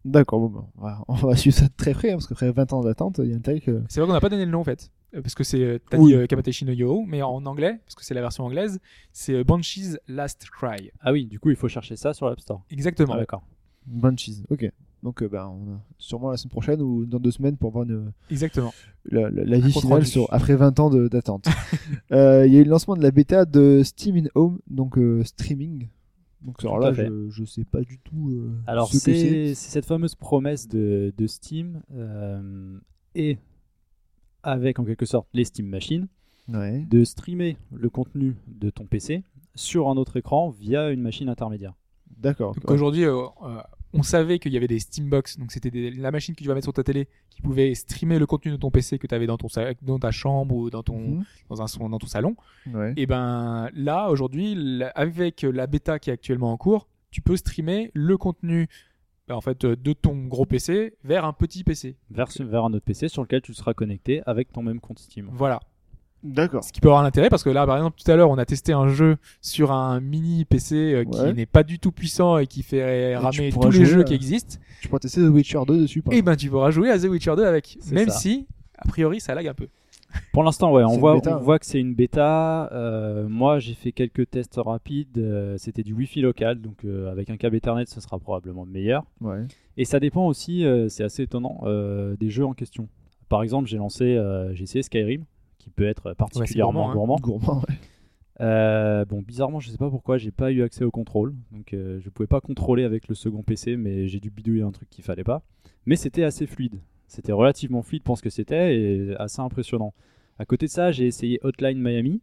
D'accord, 0.04 0.40
bon, 0.40 0.48
bah, 0.50 0.66
on 0.76 0.82
va- 0.82 1.04
on 1.08 1.14
va 1.14 1.36
suivre 1.36 1.56
ça 1.56 1.66
de 1.66 1.72
très 1.76 1.92
près, 1.92 2.10
hein, 2.10 2.14
parce 2.16 2.26
qu'après 2.26 2.50
20 2.52 2.72
ans 2.72 2.82
d'attente, 2.82 3.18
il 3.22 3.30
y 3.30 3.32
a 3.32 3.36
un 3.36 3.40
tel 3.40 3.60
que. 3.60 3.82
C'est 3.88 4.00
vrai 4.00 4.06
qu'on 4.06 4.12
n'a 4.14 4.20
pas 4.20 4.28
donné 4.28 4.44
le 4.44 4.50
nom 4.50 4.60
en 4.60 4.64
fait. 4.64 4.90
Parce 5.12 5.34
que 5.34 5.42
c'est, 5.44 5.62
euh, 5.62 5.78
t'as 5.90 5.96
Oui. 5.98 6.12
dit 6.12 6.14
euh, 6.16 6.26
Kamateshi 6.26 6.64
no 6.66 6.72
Yo, 6.72 7.04
mais 7.06 7.22
en 7.22 7.44
anglais, 7.46 7.80
parce 7.84 7.94
que 7.94 8.04
c'est 8.04 8.14
la 8.14 8.20
version 8.20 8.44
anglaise, 8.44 8.78
c'est 9.12 9.34
euh, 9.34 9.44
Banshee's 9.44 9.98
Last 10.06 10.46
Cry. 10.50 10.90
Ah 11.00 11.12
oui, 11.12 11.26
du 11.26 11.38
coup, 11.40 11.48
il 11.50 11.56
faut 11.56 11.68
chercher 11.68 11.96
ça 11.96 12.12
sur 12.12 12.28
l'App 12.28 12.40
Store. 12.40 12.62
Exactement. 12.70 13.14
Ah, 13.14 13.18
d'accord. 13.18 13.42
Banshees, 13.86 14.42
ok. 14.50 14.70
Donc, 15.02 15.22
euh, 15.22 15.28
bah, 15.28 15.48
on 15.48 15.74
a 15.76 15.80
sûrement 15.96 16.30
la 16.30 16.36
semaine 16.36 16.50
prochaine 16.50 16.82
ou 16.82 17.06
dans 17.06 17.20
deux 17.20 17.30
semaines 17.30 17.56
pour 17.56 17.70
voir 17.70 17.84
une, 17.84 18.12
Exactement. 18.30 18.74
la, 19.10 19.30
la, 19.30 19.44
la 19.44 19.58
vie 19.60 19.72
compte 19.72 19.82
finale 19.84 19.98
rendu. 20.00 20.10
sur, 20.10 20.26
après 20.34 20.56
20 20.56 20.78
ans 20.80 20.90
d'attente. 20.90 21.46
Euh, 22.12 22.46
Il 22.46 22.52
y 22.52 22.56
a 22.56 22.60
eu 22.60 22.64
le 22.64 22.70
lancement 22.70 22.96
de 22.96 23.02
la 23.02 23.10
bêta 23.10 23.44
de 23.44 23.82
Steam 23.84 24.16
in 24.16 24.26
Home, 24.34 24.58
donc 24.66 24.98
euh, 24.98 25.22
streaming. 25.24 25.88
Donc, 26.42 26.56
alors 26.64 26.78
là, 26.78 26.92
je, 26.92 27.28
je 27.30 27.44
sais 27.44 27.64
pas 27.64 27.80
du 27.80 27.98
tout 27.98 28.30
euh, 28.30 28.50
Alors, 28.66 28.92
c'est. 28.92 29.54
cette 29.54 29.84
fameuse 29.86 30.14
promesse 30.14 30.68
de, 30.68 31.12
de 31.16 31.26
Steam 31.26 31.80
euh, 31.94 32.78
et 33.14 33.38
avec 34.42 34.78
en 34.78 34.84
quelque 34.84 35.06
sorte 35.06 35.28
les 35.32 35.44
Steam 35.44 35.66
Machines 35.66 36.08
Ouais. 36.48 36.86
de 36.88 37.04
streamer 37.04 37.58
le 37.72 37.90
contenu 37.90 38.34
de 38.46 38.70
ton 38.70 38.86
PC 38.86 39.22
sur 39.54 39.88
un 39.88 39.96
autre 39.98 40.16
écran 40.16 40.48
via 40.48 40.90
une 40.90 41.02
machine 41.02 41.28
intermédiaire. 41.28 41.74
D'accord. 42.16 42.54
Donc 42.54 42.70
aujourd'hui, 42.70 43.04
euh, 43.04 43.18
euh, 43.44 43.60
on 43.92 44.02
savait 44.02 44.38
qu'il 44.38 44.52
y 44.52 44.56
avait 44.56 44.66
des 44.66 44.78
Steambox, 44.78 45.38
donc 45.38 45.52
c'était 45.52 45.70
des- 45.70 45.90
la 45.90 46.10
machine 46.10 46.34
que 46.34 46.40
tu 46.42 46.48
vas 46.48 46.54
mettre 46.54 46.64
sur 46.64 46.72
ta 46.72 46.82
télé 46.82 47.06
qui 47.28 47.42
pouvait 47.42 47.74
streamer 47.74 48.18
le 48.18 48.24
contenu 48.26 48.50
de 48.52 48.56
ton 48.56 48.70
PC 48.70 48.98
que 48.98 49.06
tu 49.06 49.14
avais 49.14 49.26
dans, 49.26 49.36
ton 49.36 49.48
dans 49.82 49.98
ta 49.98 50.10
chambre 50.10 50.54
ou 50.54 50.70
dans 50.70 50.82
ton, 50.82 50.98
Mhm. 50.98 51.24
dans, 51.50 51.60
un, 51.62 51.88
dans 51.90 51.98
ton 51.98 52.06
salon. 52.06 52.34
Ouais. 52.72 52.94
Et 52.96 53.04
ben 53.06 53.68
là, 53.74 54.08
aujourd'hui, 54.10 54.82
avec 54.94 55.42
la 55.42 55.66
bêta 55.66 55.98
qui 55.98 56.08
est 56.08 56.14
actuellement 56.14 56.52
en 56.52 56.56
cours, 56.56 56.88
tu 57.10 57.20
peux 57.20 57.36
streamer 57.36 57.90
le 57.94 58.16
contenu 58.16 58.68
ben, 59.28 59.34
en 59.34 59.40
fait, 59.40 59.64
euh, 59.64 59.76
de 59.76 59.92
ton 59.92 60.14
gros 60.26 60.46
PC 60.46 60.94
vers 61.04 61.24
un 61.24 61.32
petit 61.32 61.62
PC. 61.64 61.96
Vers, 62.10 62.28
vers 62.40 62.64
un 62.64 62.72
autre 62.72 62.84
PC 62.84 63.08
sur 63.08 63.22
lequel 63.22 63.42
tu 63.42 63.54
seras 63.54 63.74
connecté 63.74 64.22
avec 64.26 64.52
ton 64.52 64.62
même 64.62 64.80
compte 64.80 64.98
Steam. 64.98 65.28
Voilà. 65.32 65.60
D'accord. 66.24 66.64
Ce 66.64 66.72
qui 66.72 66.80
peut 66.80 66.88
avoir 66.88 67.04
l'intérêt 67.04 67.28
parce 67.30 67.44
que 67.44 67.50
là, 67.50 67.64
par 67.64 67.76
exemple, 67.76 68.00
tout 68.04 68.10
à 68.10 68.16
l'heure, 68.16 68.28
on 68.30 68.38
a 68.38 68.44
testé 68.44 68.72
un 68.72 68.88
jeu 68.88 69.18
sur 69.40 69.70
un 69.70 70.00
mini 70.00 70.44
PC 70.44 70.74
euh, 70.74 71.04
qui 71.04 71.16
Ouais. 71.20 71.32
n'est 71.32 71.46
pas 71.46 71.62
du 71.62 71.78
tout 71.78 71.92
puissant 71.92 72.38
et 72.38 72.48
qui 72.48 72.64
fait 72.64 73.16
ramer 73.16 73.50
tous 73.52 73.70
les 73.70 73.84
jeux 73.84 74.00
à- 74.00 74.04
qui 74.04 74.14
existent. 74.14 74.56
Tu 74.80 74.88
pourras 74.88 74.98
tester 74.98 75.20
The 75.20 75.28
Witcher 75.30 75.60
2 75.66 75.82
dessus. 75.82 76.02
par 76.02 76.12
Et 76.14 76.22
ben, 76.22 76.34
tu 76.34 76.50
pourras 76.50 76.72
jouer 76.72 76.90
à 76.90 76.98
The 76.98 77.04
Witcher 77.04 77.36
2 77.36 77.44
avec. 77.44 77.78
Même 77.92 78.08
ça. 78.08 78.18
si, 78.18 78.48
a 78.78 78.88
priori, 78.88 79.20
ça 79.20 79.32
lag 79.34 79.46
un 79.46 79.54
peu. 79.54 79.68
Pour 80.32 80.42
l'instant, 80.42 80.72
ouais, 80.72 80.84
on 80.84 80.98
voit, 80.98 81.16
on 81.16 81.58
que 81.58 81.66
c'est 81.66 81.80
une 81.80 81.94
bêta. 81.94 82.70
Euh, 82.72 83.28
moi, 83.28 83.58
j'ai 83.58 83.74
fait 83.74 83.92
quelques 83.92 84.30
tests 84.30 84.56
rapides. 84.56 85.18
euh, 85.18 85.56
C'était 85.58 85.82
du 85.82 85.92
Wi-Fi 85.92 86.20
local, 86.20 86.60
donc 86.60 86.84
euh, 86.84 87.10
avec 87.10 87.30
un 87.30 87.36
câble 87.36 87.56
Ethernet, 87.56 87.86
ce 87.86 88.00
sera 88.00 88.18
probablement 88.18 88.64
meilleur. 88.64 89.04
Ouais. 89.20 89.44
Et 89.76 89.84
ça 89.84 90.00
dépend 90.00 90.26
aussi, 90.26 90.64
euh, 90.64 90.88
c'est 90.88 91.04
assez 91.04 91.24
étonnant, 91.24 91.60
euh, 91.64 92.16
des 92.16 92.30
jeux 92.30 92.46
en 92.46 92.54
question. 92.54 92.88
Par 93.28 93.42
exemple, 93.42 93.68
j'ai 93.68 93.76
lancé, 93.78 94.16
euh, 94.16 94.54
j'ai 94.54 94.64
essayé 94.64 94.82
Skyrim, 94.82 95.24
qui 95.58 95.70
peut 95.70 95.86
être 95.86 96.14
particulièrement 96.14 96.92
gourmand, 96.92 97.16
hein. 97.16 97.20
gourmand. 97.22 97.40
Gourmand, 97.46 97.62
ouais. 97.68 97.74
Euh, 98.40 99.04
bon, 99.04 99.20
bizarrement, 99.20 99.58
je 99.60 99.68
sais 99.68 99.76
pas 99.78 99.90
pourquoi, 99.90 100.16
j'ai 100.16 100.30
pas 100.30 100.52
eu 100.52 100.62
accès 100.62 100.84
au 100.84 100.92
contrôle, 100.92 101.34
donc 101.50 101.72
euh, 101.74 101.98
je 102.00 102.08
pouvais 102.08 102.28
pas 102.28 102.40
contrôler 102.40 102.84
avec 102.84 103.08
le 103.08 103.16
second 103.16 103.42
PC, 103.42 103.76
mais 103.76 104.06
j'ai 104.06 104.20
dû 104.20 104.30
bidouiller 104.30 104.62
un 104.62 104.70
truc 104.70 104.88
qu'il 104.88 105.02
fallait 105.04 105.24
pas. 105.24 105.42
Mais 105.86 105.96
c'était 105.96 106.22
assez 106.22 106.46
fluide, 106.46 106.76
c'était 107.08 107.32
relativement 107.32 107.82
fluide 107.82 108.02
pour 108.04 108.16
ce 108.16 108.22
que 108.22 108.30
c'était 108.30 108.76
et 108.76 109.16
assez 109.18 109.40
impressionnant. 109.40 109.92
À 110.38 110.44
côté 110.44 110.66
de 110.66 110.70
ça, 110.70 110.92
j'ai 110.92 111.06
essayé 111.06 111.40
Hotline 111.42 111.80
Miami, 111.80 112.20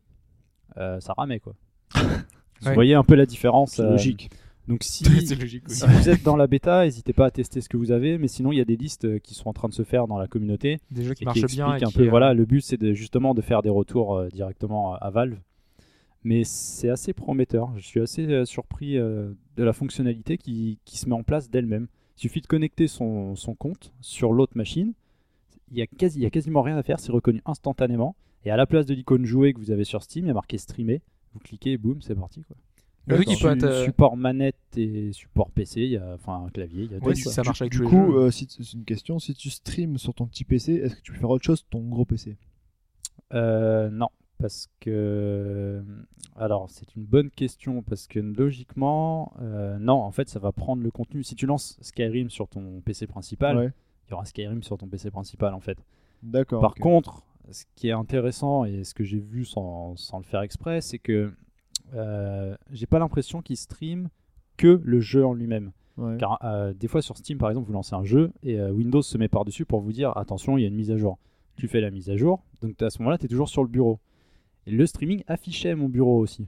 Euh, 0.77 0.99
ça 0.99 1.13
ramait 1.13 1.39
quoi. 1.39 1.55
Vous 1.95 2.67
Ouais. 2.69 2.73
voyez 2.73 2.93
un 2.95 3.03
peu 3.03 3.15
la 3.15 3.25
différence. 3.25 3.73
C'est 3.73 3.81
euh, 3.83 3.91
logique. 3.91 4.29
Donc 4.67 4.83
si, 4.83 5.03
c'est 5.25 5.35
logique. 5.39 5.63
oui. 5.69 5.75
si 5.75 5.85
vous 5.85 6.09
êtes 6.09 6.23
dans 6.23 6.35
la 6.37 6.47
bêta, 6.47 6.83
n'hésitez 6.85 7.13
pas 7.13 7.25
à 7.27 7.31
tester 7.31 7.61
ce 7.61 7.69
que 7.69 7.77
vous 7.77 7.91
avez, 7.91 8.17
mais 8.17 8.27
sinon 8.27 8.51
il 8.51 8.57
y 8.57 8.61
a 8.61 8.65
des 8.65 8.75
listes 8.77 9.19
qui 9.19 9.35
sont 9.35 9.47
en 9.49 9.53
train 9.53 9.67
de 9.69 9.73
se 9.73 9.83
faire 9.83 10.07
dans 10.07 10.17
la 10.17 10.27
communauté 10.27 10.79
Des 10.91 11.03
jeux 11.03 11.13
qui 11.13 11.23
et 11.23 11.25
marchent 11.25 11.45
qui 11.45 11.55
bien. 11.55 11.75
et 11.75 11.83
un 11.83 11.87
qui, 11.89 11.97
peu. 11.97 12.03
euh, 12.05 12.09
Voilà, 12.09 12.33
le 12.33 12.45
but 12.45 12.61
c'est 12.61 12.77
de, 12.77 12.93
justement 12.93 13.33
de 13.35 13.41
faire 13.41 13.61
des 13.61 13.69
retours 13.69 14.15
euh, 14.15 14.29
directement 14.29 14.95
à, 14.95 15.09
Valve. 15.11 15.37
Mais 16.23 16.43
c'est 16.43 16.89
assez 16.89 17.13
prometteur. 17.13 17.71
Je 17.77 17.85
suis 17.85 17.99
assez 18.01 18.45
surpris 18.45 18.95
de 18.95 19.35
la 19.57 19.73
fonctionnalité 19.73 20.37
qui, 20.39 20.79
qui 20.83 20.97
se 20.97 21.07
met 21.07 21.13
en 21.13 21.21
place 21.21 21.51
d'elle-même. 21.51 21.87
Il 22.17 22.21
suffit 22.21 22.41
de 22.41 22.47
connecter 22.47 22.87
son, 22.87 23.35
son 23.35 23.55
compte 23.55 23.93
sur 24.01 24.31
l'autre 24.33 24.53
machine. 24.55 24.93
Il 25.71 25.77
y, 25.77 25.81
a 25.81 25.87
quasi, 25.87 26.29
quasiment 26.29 26.61
rien 26.61 26.77
à 26.77 26.83
faire, 26.83 26.99
c'est 26.99 27.11
reconnu 27.11 27.41
instantanément. 27.45 28.15
Et 28.45 28.51
à 28.51 28.57
la 28.57 28.65
place 28.67 28.85
de 28.85 28.93
l'icône 28.93 29.25
jouer 29.25 29.53
que 29.53 29.59
vous 29.59 29.71
avez 29.71 29.83
sur 29.83 30.03
Steam, 30.03 30.25
il 30.25 30.27
y 30.27 30.31
a 30.31 30.33
marqué 30.33 30.57
streamer. 30.57 31.01
Vous 31.33 31.39
cliquez 31.39 31.71
et 31.73 31.77
boum, 31.77 32.01
c'est 32.01 32.15
parti. 32.15 32.43
Quoi. 32.43 32.55
Le 33.07 33.15
truc 33.15 33.27
qui 33.27 33.33
peut 33.35 33.49
Su- 33.51 33.57
être, 33.57 33.63
euh, 33.63 33.85
Support 33.85 34.15
manette 34.17 34.55
et 34.77 35.11
support 35.11 35.51
PC, 35.51 35.81
il 35.81 35.89
y 35.91 35.97
a, 35.97 36.13
enfin 36.13 36.45
un 36.45 36.49
clavier, 36.49 36.83
il 36.85 36.91
y 36.91 36.95
a 36.95 36.97
Ouais, 36.99 37.13
tout, 37.13 37.19
si 37.19 37.29
ça 37.29 37.43
marche 37.43 37.61
avec 37.61 37.71
Du 37.73 37.81
coup, 37.83 38.15
euh, 38.15 38.31
si 38.31 38.47
c'est 38.49 38.73
une 38.73 38.85
question, 38.85 39.19
si 39.19 39.33
tu 39.33 39.49
streams 39.49 39.97
sur 39.97 40.13
ton 40.13 40.25
petit 40.27 40.43
PC, 40.43 40.73
est-ce 40.75 40.95
que 40.95 41.01
tu 41.01 41.11
peux 41.11 41.17
faire 41.19 41.29
autre 41.29 41.43
chose 41.43 41.59
sur 41.59 41.67
ton 41.67 41.81
gros 41.81 42.05
PC 42.05 42.37
Euh, 43.33 43.89
non, 43.89 44.07
parce 44.37 44.69
que. 44.79 45.83
Alors, 46.35 46.69
c'est 46.69 46.95
une 46.95 47.03
bonne 47.05 47.29
question, 47.29 47.81
parce 47.81 48.07
que 48.07 48.19
logiquement, 48.19 49.33
euh, 49.41 49.77
non, 49.79 49.93
en 50.01 50.11
fait, 50.11 50.27
ça 50.29 50.39
va 50.39 50.51
prendre 50.51 50.83
le 50.83 50.91
contenu. 50.91 51.23
Si 51.23 51.35
tu 51.35 51.45
lances 51.45 51.77
Skyrim 51.81 52.29
sur 52.29 52.47
ton 52.47 52.81
PC 52.81 53.07
principal, 53.07 53.57
Ouais. 53.57 53.71
il 54.07 54.11
y 54.11 54.13
aura 54.13 54.25
Skyrim 54.25 54.61
sur 54.63 54.77
ton 54.77 54.87
PC 54.87 55.11
principal, 55.11 55.53
en 55.53 55.59
fait. 55.61 55.77
D'accord. 56.23 56.61
Par 56.61 56.75
contre, 56.75 57.23
ce 57.51 57.63
qui 57.75 57.87
est 57.87 57.91
intéressant 57.93 58.65
et 58.65 58.83
ce 58.83 58.93
que 58.93 59.03
j'ai 59.03 59.19
vu 59.19 59.45
sans, 59.45 59.95
sans 59.95 60.17
le 60.17 60.23
faire 60.23 60.41
exprès, 60.41 60.81
c'est 60.81 60.99
que 60.99 61.31
euh, 61.93 62.55
j'ai 62.71 62.87
pas 62.87 62.99
l'impression 62.99 63.41
qu'il 63.41 63.57
stream 63.57 64.09
que 64.57 64.81
le 64.83 64.99
jeu 64.99 65.25
en 65.25 65.33
lui-même. 65.33 65.71
Ouais. 65.97 66.17
Car 66.17 66.39
euh, 66.43 66.73
des 66.73 66.87
fois 66.89 67.01
sur 67.01 67.15
Steam, 67.15 67.37
par 67.37 67.49
exemple, 67.49 67.67
vous 67.67 67.73
lancez 67.73 67.95
un 67.95 68.03
jeu 68.03 68.31
et 68.43 68.59
Windows 68.61 69.01
se 69.01 69.17
met 69.17 69.29
par-dessus 69.29 69.65
pour 69.65 69.79
vous 69.79 69.93
dire 69.93 70.15
attention, 70.17 70.57
il 70.57 70.61
y 70.61 70.65
a 70.65 70.67
une 70.67 70.75
mise 70.75 70.91
à 70.91 70.97
jour. 70.97 71.17
Tu 71.55 71.67
fais 71.69 71.79
la 71.79 71.91
mise 71.91 72.09
à 72.09 72.17
jour, 72.17 72.43
donc 72.61 72.81
à 72.81 72.89
ce 72.89 72.99
moment-là, 72.99 73.17
tu 73.17 73.25
es 73.25 73.29
toujours 73.29 73.47
sur 73.47 73.63
le 73.63 73.69
bureau. 73.69 73.99
Et 74.67 74.71
le 74.71 74.85
streaming 74.85 75.23
affichait 75.27 75.75
mon 75.75 75.89
bureau 75.89 76.19
aussi. 76.19 76.47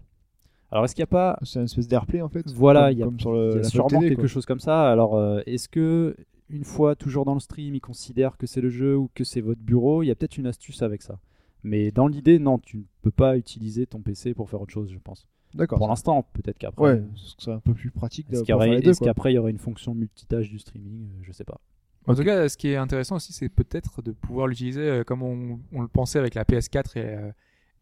Alors 0.72 0.86
est-ce 0.86 0.96
qu'il 0.96 1.02
n'y 1.02 1.06
a 1.06 1.08
pas. 1.08 1.40
C'est 1.44 1.60
une 1.60 1.66
espèce 1.66 1.88
d'airplay 1.88 2.22
en 2.22 2.30
fait. 2.30 2.46
Voilà, 2.52 2.92
il 2.92 2.98
y 2.98 3.02
a, 3.04 3.06
comme 3.06 3.20
sur 3.20 3.32
il 3.36 3.40
le, 3.54 3.56
y 3.58 3.60
a 3.60 3.64
sûrement 3.64 3.88
télé, 3.90 4.10
quelque 4.10 4.20
quoi. 4.22 4.28
chose 4.28 4.46
comme 4.46 4.60
ça. 4.60 4.90
Alors 4.92 5.16
euh, 5.16 5.40
est-ce 5.46 5.70
que 5.70 6.16
une 6.50 6.64
fois 6.64 6.96
toujours 6.96 7.26
dans 7.26 7.34
le 7.34 7.40
stream, 7.40 7.76
il 7.76 7.82
considère 7.82 8.38
que 8.38 8.48
c'est 8.48 8.62
le 8.62 8.70
jeu 8.70 8.98
ou 8.98 9.10
que 9.14 9.24
c'est 9.24 9.42
votre 9.42 9.62
bureau 9.62 10.04
Il 10.04 10.08
y 10.08 10.12
a 10.12 10.16
peut-être 10.16 10.38
une 10.38 10.48
astuce 10.48 10.82
avec 10.82 11.02
ça. 11.02 11.20
Mais 11.64 11.92
dans 11.92 12.08
l'idée, 12.08 12.40
non, 12.40 12.58
tu 12.60 12.78
ne 12.78 12.84
peux 13.02 13.12
pas 13.12 13.38
utiliser 13.38 13.86
ton 13.86 14.00
PC 14.00 14.34
pour 14.34 14.50
faire 14.50 14.62
autre 14.62 14.72
chose, 14.74 14.90
je 14.92 15.00
pense. 15.00 15.26
D'accord. 15.54 15.78
Pour 15.80 15.88
l'instant, 15.88 16.26
peut-être 16.34 16.58
qu'après. 16.58 16.84
Ouais, 16.94 17.04
ce 17.16 17.36
serait 17.38 17.56
un 17.56 17.60
peu 17.60 17.74
plus 17.74 17.90
pratique 17.92 18.28
Est-ce 18.30 18.42
qu'il 18.44 18.50
y 18.50 18.52
pouvoir 18.54 18.58
aurait- 18.60 18.68
faire 18.70 18.76
les 18.80 18.84
deux, 18.84 18.92
est-ce 18.92 19.00
quoi. 19.00 19.08
qu'après 19.08 19.32
il 19.32 19.36
y 19.36 19.38
aurait 19.40 19.52
une 19.52 19.58
fonction 19.58 19.94
multitâche 19.96 20.50
du 20.50 20.60
streaming 20.60 21.08
Euh, 21.10 21.20
Je 21.24 21.32
sais 21.32 21.44
pas. 21.46 21.60
En 22.06 22.16
tout 22.16 22.24
cas, 22.24 22.48
ce 22.48 22.56
qui 22.58 22.70
est 22.70 22.76
intéressant 22.78 23.16
aussi, 23.18 23.34
c'est 23.34 23.50
peut-être 23.50 24.02
de 24.02 24.12
pouvoir 24.12 24.48
l'utiliser 24.48 24.82
euh, 24.82 25.04
comme 25.04 25.24
on, 25.24 25.60
on 25.74 25.82
le 25.82 25.88
pensait 25.90 26.20
avec 26.20 26.36
la 26.36 26.44
PS4 26.46 26.98
et, 26.98 27.02
euh, 27.04 27.32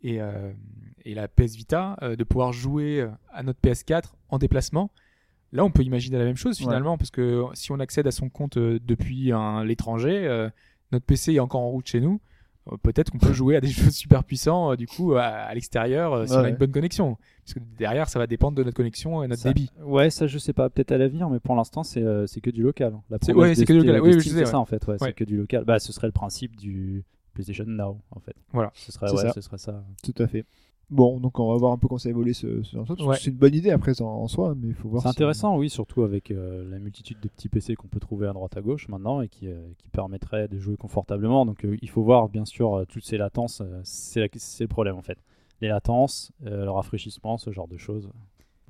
et, 0.08 0.22
euh, 0.22 0.52
et 1.04 1.14
la 1.14 1.28
PS 1.28 1.56
Vita, 1.56 1.98
euh, 2.02 2.16
de 2.16 2.24
pouvoir 2.24 2.54
jouer 2.54 3.02
euh, 3.02 3.08
à 3.32 3.44
notre 3.44 3.60
PS4 3.62 4.14
en 4.30 4.38
déplacement. 4.38 4.92
Là, 5.52 5.64
on 5.64 5.72
peut 5.72 5.84
imaginer 5.84 6.18
la 6.18 6.26
même 6.26 6.36
chose 6.36 6.58
finalement, 6.58 6.98
parce 6.98 7.12
que 7.12 7.44
si 7.54 7.72
on 7.72 7.80
accède 7.80 8.08
à 8.08 8.12
son 8.12 8.30
compte 8.30 8.58
depuis 8.58 9.32
l'étranger, 9.64 10.48
notre 10.92 11.06
PC 11.06 11.34
est 11.34 11.40
encore 11.40 11.62
en 11.62 11.70
route 11.70 11.88
chez 11.88 12.02
nous. 12.02 12.20
Peut-être 12.82 13.12
qu'on 13.12 13.20
peut 13.20 13.32
jouer 13.34 13.56
à 13.56 13.62
des 13.62 13.68
jeux 13.70 13.92
super 13.92 14.24
puissants 14.24 14.76
du 14.76 14.88
coup 14.88 15.14
à, 15.14 15.24
à 15.24 15.54
l'extérieur 15.54 16.28
si 16.28 16.34
on 16.34 16.40
a 16.40 16.50
une 16.50 16.56
bonne 16.56 16.72
connexion. 16.72 17.16
Parce 17.46 17.54
que 17.54 17.60
derrière, 17.78 18.10
ça 18.10 18.18
va 18.20 18.28
dépendre 18.28 18.58
de 18.58 18.64
notre 18.64 18.76
connexion 18.76 19.24
et 19.24 19.28
notre 19.28 19.44
Ça- 19.44 19.50
débit. 19.54 19.72
Ouais, 19.82 20.10
ça 20.10 20.28
je 20.28 20.38
sais 20.40 20.52
pas, 20.52 20.70
peut-être 20.70 20.92
à 20.92 20.98
l'avenir, 20.98 21.30
mais 21.30 21.40
pour 21.40 21.56
l'instant 21.56 21.84
c'est 21.84 22.02
euh, 22.02 22.26
que 22.44 22.50
du 22.50 22.64
local. 22.64 22.96
La 23.10 23.18
C'est- 23.22 23.34
ouais, 23.34 23.54
que 23.54 23.62
du 23.72 23.78
local. 23.80 23.96
de 23.96 24.00
Oui, 24.02 24.22
c'est 24.22 24.46
ça 24.46 24.60
en 24.60 24.66
fait, 24.66 24.86
Ouais. 24.88 24.98
c'est 25.00 25.14
que 25.14 25.24
du 25.24 25.38
local. 25.38 25.64
Bah, 25.64 25.80
ce 25.80 25.94
serait 25.94 26.08
le 26.08 26.12
principe 26.14 26.56
du 26.58 27.04
PlayStation 27.36 27.66
Now 27.68 28.00
en 28.12 28.20
fait. 28.20 28.36
Voilà. 28.52 28.72
Ce 28.74 28.92
serait, 28.92 29.12
ouais, 29.12 29.18
ça. 29.22 29.34
ce 29.34 29.42
serait 29.42 29.58
ça. 29.60 29.84
Tout 30.04 30.14
à 30.18 30.28
fait. 30.28 30.46
Bon, 30.92 31.20
donc 31.20 31.40
on 31.40 31.52
va 31.52 31.58
voir 31.58 31.72
un 31.72 31.78
peu 31.80 31.88
comment 31.88 31.98
ça 31.98 32.10
évolue 32.10 32.36
ce, 32.36 32.62
ce 32.62 32.78
Ouais. 33.04 33.18
C'est 33.20 33.32
une 33.32 33.38
bonne 33.38 33.56
idée 33.56 33.72
après 33.72 34.00
en, 34.02 34.06
en 34.06 34.28
soi, 34.28 34.54
mais 34.56 34.68
il 34.68 34.74
faut 34.76 34.88
voir. 34.88 35.02
C'est 35.02 35.10
si- 35.10 35.16
intéressant, 35.16 35.58
oui, 35.58 35.68
surtout 35.70 36.04
avec 36.04 36.30
euh, 36.30 36.64
la 36.70 36.78
multitude 36.78 37.18
de 37.22 37.28
petits 37.28 37.50
PC 37.50 37.76
qu'on 37.76 37.88
peut 37.88 38.00
trouver 38.00 38.28
à 38.28 38.34
droite 38.34 38.56
à 38.56 38.62
gauche 38.62 38.88
maintenant 38.88 39.22
et 39.22 39.28
qui, 39.28 39.48
euh, 39.48 39.60
qui 39.80 39.90
permettraient 39.90 40.48
de 40.48 40.60
jouer 40.60 40.78
confortablement. 40.78 41.46
Donc 41.46 41.66
euh, 41.66 41.76
il 41.82 41.90
faut 41.90 42.04
voir 42.04 42.30
bien 42.30 42.46
sûr 42.46 42.76
euh, 42.76 42.86
toutes 42.86 43.04
ces 43.04 43.18
latences, 43.18 43.62
euh, 43.62 43.80
c'est 43.84 44.20
la- 44.22 44.28
c'est 44.36 44.64
le 44.66 44.68
problème 44.68 44.96
en 44.96 45.02
fait. 45.02 45.18
les 45.62 45.70
latences, 45.70 46.32
euh, 46.46 46.66
le 46.66 46.70
rafraîchissement, 46.72 47.38
ce 47.40 47.50
genre 47.52 47.68
de 47.68 47.78
choses. 47.78 48.10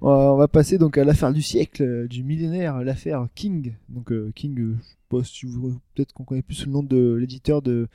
On 0.01 0.07
va- 0.07 0.33
on 0.33 0.37
va 0.37 0.47
passer 0.47 0.77
donc 0.77 0.97
à 0.97 1.03
l'affaire 1.03 1.33
du 1.33 1.41
siècle, 1.41 2.07
du 2.07 2.23
millénaire, 2.23 2.81
l'affaire 2.83 3.27
King. 3.35 3.73
Donc 3.89 4.11
euh, 4.13 4.31
King, 4.35 4.55
je 4.77 4.81
sais 4.83 4.95
pas 5.09 5.23
si 5.23 5.45
vous 5.47 5.79
peut-être 5.95 6.13
qu'on 6.13 6.23
connaît 6.23 6.41
plus 6.43 6.65
le 6.65 6.71
nom 6.71 6.83
de 6.83 7.13
l'éditeur 7.15 7.61
de 7.61 7.87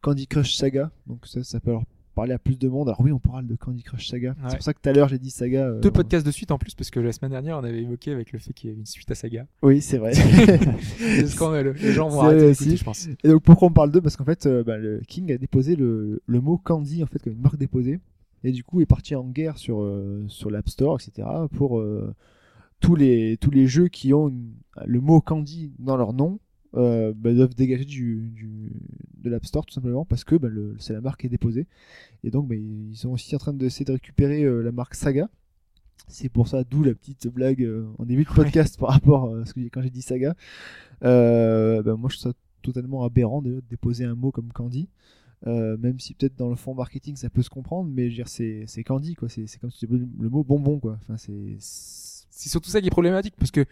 Candy 0.00 0.26
Crush 0.26 0.54
Saga. 0.56 0.90
Donc 1.06 1.26
ça, 1.26 1.42
ça 1.44 1.60
peut 1.60 1.70
alors 1.70 1.84
parler 2.14 2.32
à 2.32 2.38
plus 2.38 2.58
de 2.58 2.68
monde. 2.68 2.88
Alors 2.88 3.00
oui, 3.00 3.12
on 3.12 3.18
parle 3.20 3.46
de 3.46 3.54
Candy 3.54 3.82
Crush 3.82 4.08
Saga. 4.08 4.30
Ouais. 4.30 4.36
C'est 4.48 4.56
pour 4.56 4.64
ça 4.64 4.74
que 4.74 4.80
tout 4.82 4.88
à 4.88 4.92
l'heure 4.92 5.08
j'ai 5.08 5.18
dit 5.18 5.30
Saga. 5.30 5.66
euh, 5.68 5.80
Deux 5.80 5.90
podcasts 5.90 6.26
de 6.26 6.30
suite 6.32 6.50
en 6.50 6.58
plus, 6.58 6.74
parce 6.74 6.90
que 6.90 6.98
la 7.00 7.12
semaine 7.12 7.30
dernière, 7.30 7.58
on 7.58 7.64
avait 7.64 7.80
évoqué 7.82 8.10
avec 8.12 8.32
le 8.32 8.38
fait 8.40 8.52
qu'il 8.52 8.70
y 8.70 8.72
avait 8.72 8.80
une 8.80 8.86
suite 8.86 9.10
à 9.10 9.14
Saga. 9.14 9.46
Oui, 9.62 9.80
c'est 9.80 9.98
vrai. 9.98 10.12
C'est 10.98 11.26
scandaleux. 11.26 11.72
Les 11.80 11.92
gens 11.92 12.08
vont 12.08 12.20
arrêter 12.22 12.46
aussi. 12.46 12.76
je 12.76 12.84
pense. 12.84 13.06
Et 13.22 13.28
donc 13.28 13.42
pourquoi 13.42 13.68
on 13.68 13.72
parle 13.72 13.92
d'eux? 13.92 14.00
Parce 14.00 14.16
qu'en 14.16 14.24
fait, 14.24 14.46
euh, 14.46 14.64
bah, 14.64 14.76
le 14.78 15.00
King 15.06 15.30
a 15.32 15.38
déposé 15.38 15.76
le, 15.76 16.20
le 16.26 16.40
mot 16.40 16.58
Candy 16.58 17.02
en 17.02 17.06
fait 17.06 17.22
comme 17.22 17.34
une 17.34 17.40
marque 17.42 17.56
déposée, 17.58 18.00
et 18.44 18.50
du 18.52 18.64
coup 18.64 18.80
est 18.80 18.86
parti 18.86 19.14
en 19.14 19.24
guerre 19.24 19.58
sur 19.58 19.82
euh, 19.82 20.24
sur 20.28 20.50
l'App 20.50 20.68
Store, 20.68 20.98
etc. 21.00 21.26
pour 21.52 21.82
tous 22.80 22.94
les 22.96 23.36
tous 23.38 23.50
les 23.50 23.66
jeux 23.66 23.88
qui 23.88 24.12
ont 24.14 24.28
une- 24.28 24.54
le 24.86 25.00
mot 25.00 25.20
Candy 25.20 25.72
dans 25.78 25.96
leur 25.96 26.12
nom. 26.12 26.38
Euh, 26.74 27.12
bah, 27.16 27.32
doivent 27.32 27.54
dégager 27.54 27.84
du, 27.84 28.30
du- 28.34 28.72
de 29.22 29.30
l'App 29.30 29.44
Store 29.46 29.64
tout 29.66 29.74
simplement 29.74 30.04
parce 30.04 30.24
que 30.24 30.36
bah, 30.36 30.48
c'est 30.78 30.92
la 30.92 31.00
marque 31.00 31.20
qui 31.20 31.26
est 31.26 31.30
déposée. 31.30 31.66
Et 32.24 32.30
donc 32.30 32.48
bah, 32.48 32.54
ils 32.56 32.96
sont 32.96 33.10
aussi 33.10 33.34
en 33.34 33.38
train 33.38 33.52
d'essayer 33.54 33.84
de 33.86 33.92
récupérer 33.92 34.42
euh, 34.44 34.60
la 34.62 34.72
marque 34.72 34.94
Saga. 34.94 35.28
C'est 36.06 36.28
pour 36.28 36.48
ça 36.48 36.64
d'où 36.64 36.82
la 36.84 36.94
petite 36.94 37.26
blague 37.28 37.62
euh, 37.62 37.86
en 37.98 38.04
début 38.06 38.24
de 38.24 38.30
podcast 38.30 38.78
par 38.78 38.90
rapport 38.90 39.34
à 39.34 39.44
ce 39.44 39.54
que 39.54 39.60
j'ai- 39.60 39.70
quand 39.70 39.82
j'ai 39.82 39.90
dit 39.90 40.02
Saga. 40.02 40.34
Moi 41.02 42.08
je 42.10 42.16
trouve 42.18 42.32
ça 42.32 42.32
totalement 42.62 43.04
aberrant 43.04 43.40
de 43.42 43.62
déposer 43.70 44.04
un 44.04 44.14
mot 44.14 44.30
comme 44.30 44.52
Candy. 44.52 44.88
Même 45.46 45.98
si 46.00 46.14
peut-être 46.14 46.36
dans 46.36 46.50
le 46.50 46.56
fond 46.56 46.74
marketing 46.74 47.16
ça 47.16 47.30
peut 47.30 47.42
se 47.42 47.50
comprendre, 47.50 47.88
mais 47.92 48.10
c'est 48.26 48.84
Candy 48.84 49.14
quoi, 49.14 49.28
c'est 49.28 49.46
comme 49.60 49.70
si 49.70 49.86
tu 49.86 49.86
le 49.86 50.28
mot 50.28 50.42
bonbon 50.44 50.78
quoi. 50.80 50.98
Enfin 51.02 51.16
c'est 51.16 51.56
C'est 51.60 52.48
surtout 52.48 52.70
ça 52.70 52.80
qui 52.80 52.86
est 52.86 52.90
problématique, 52.90 53.34
parce 53.38 53.50
que 53.50 53.64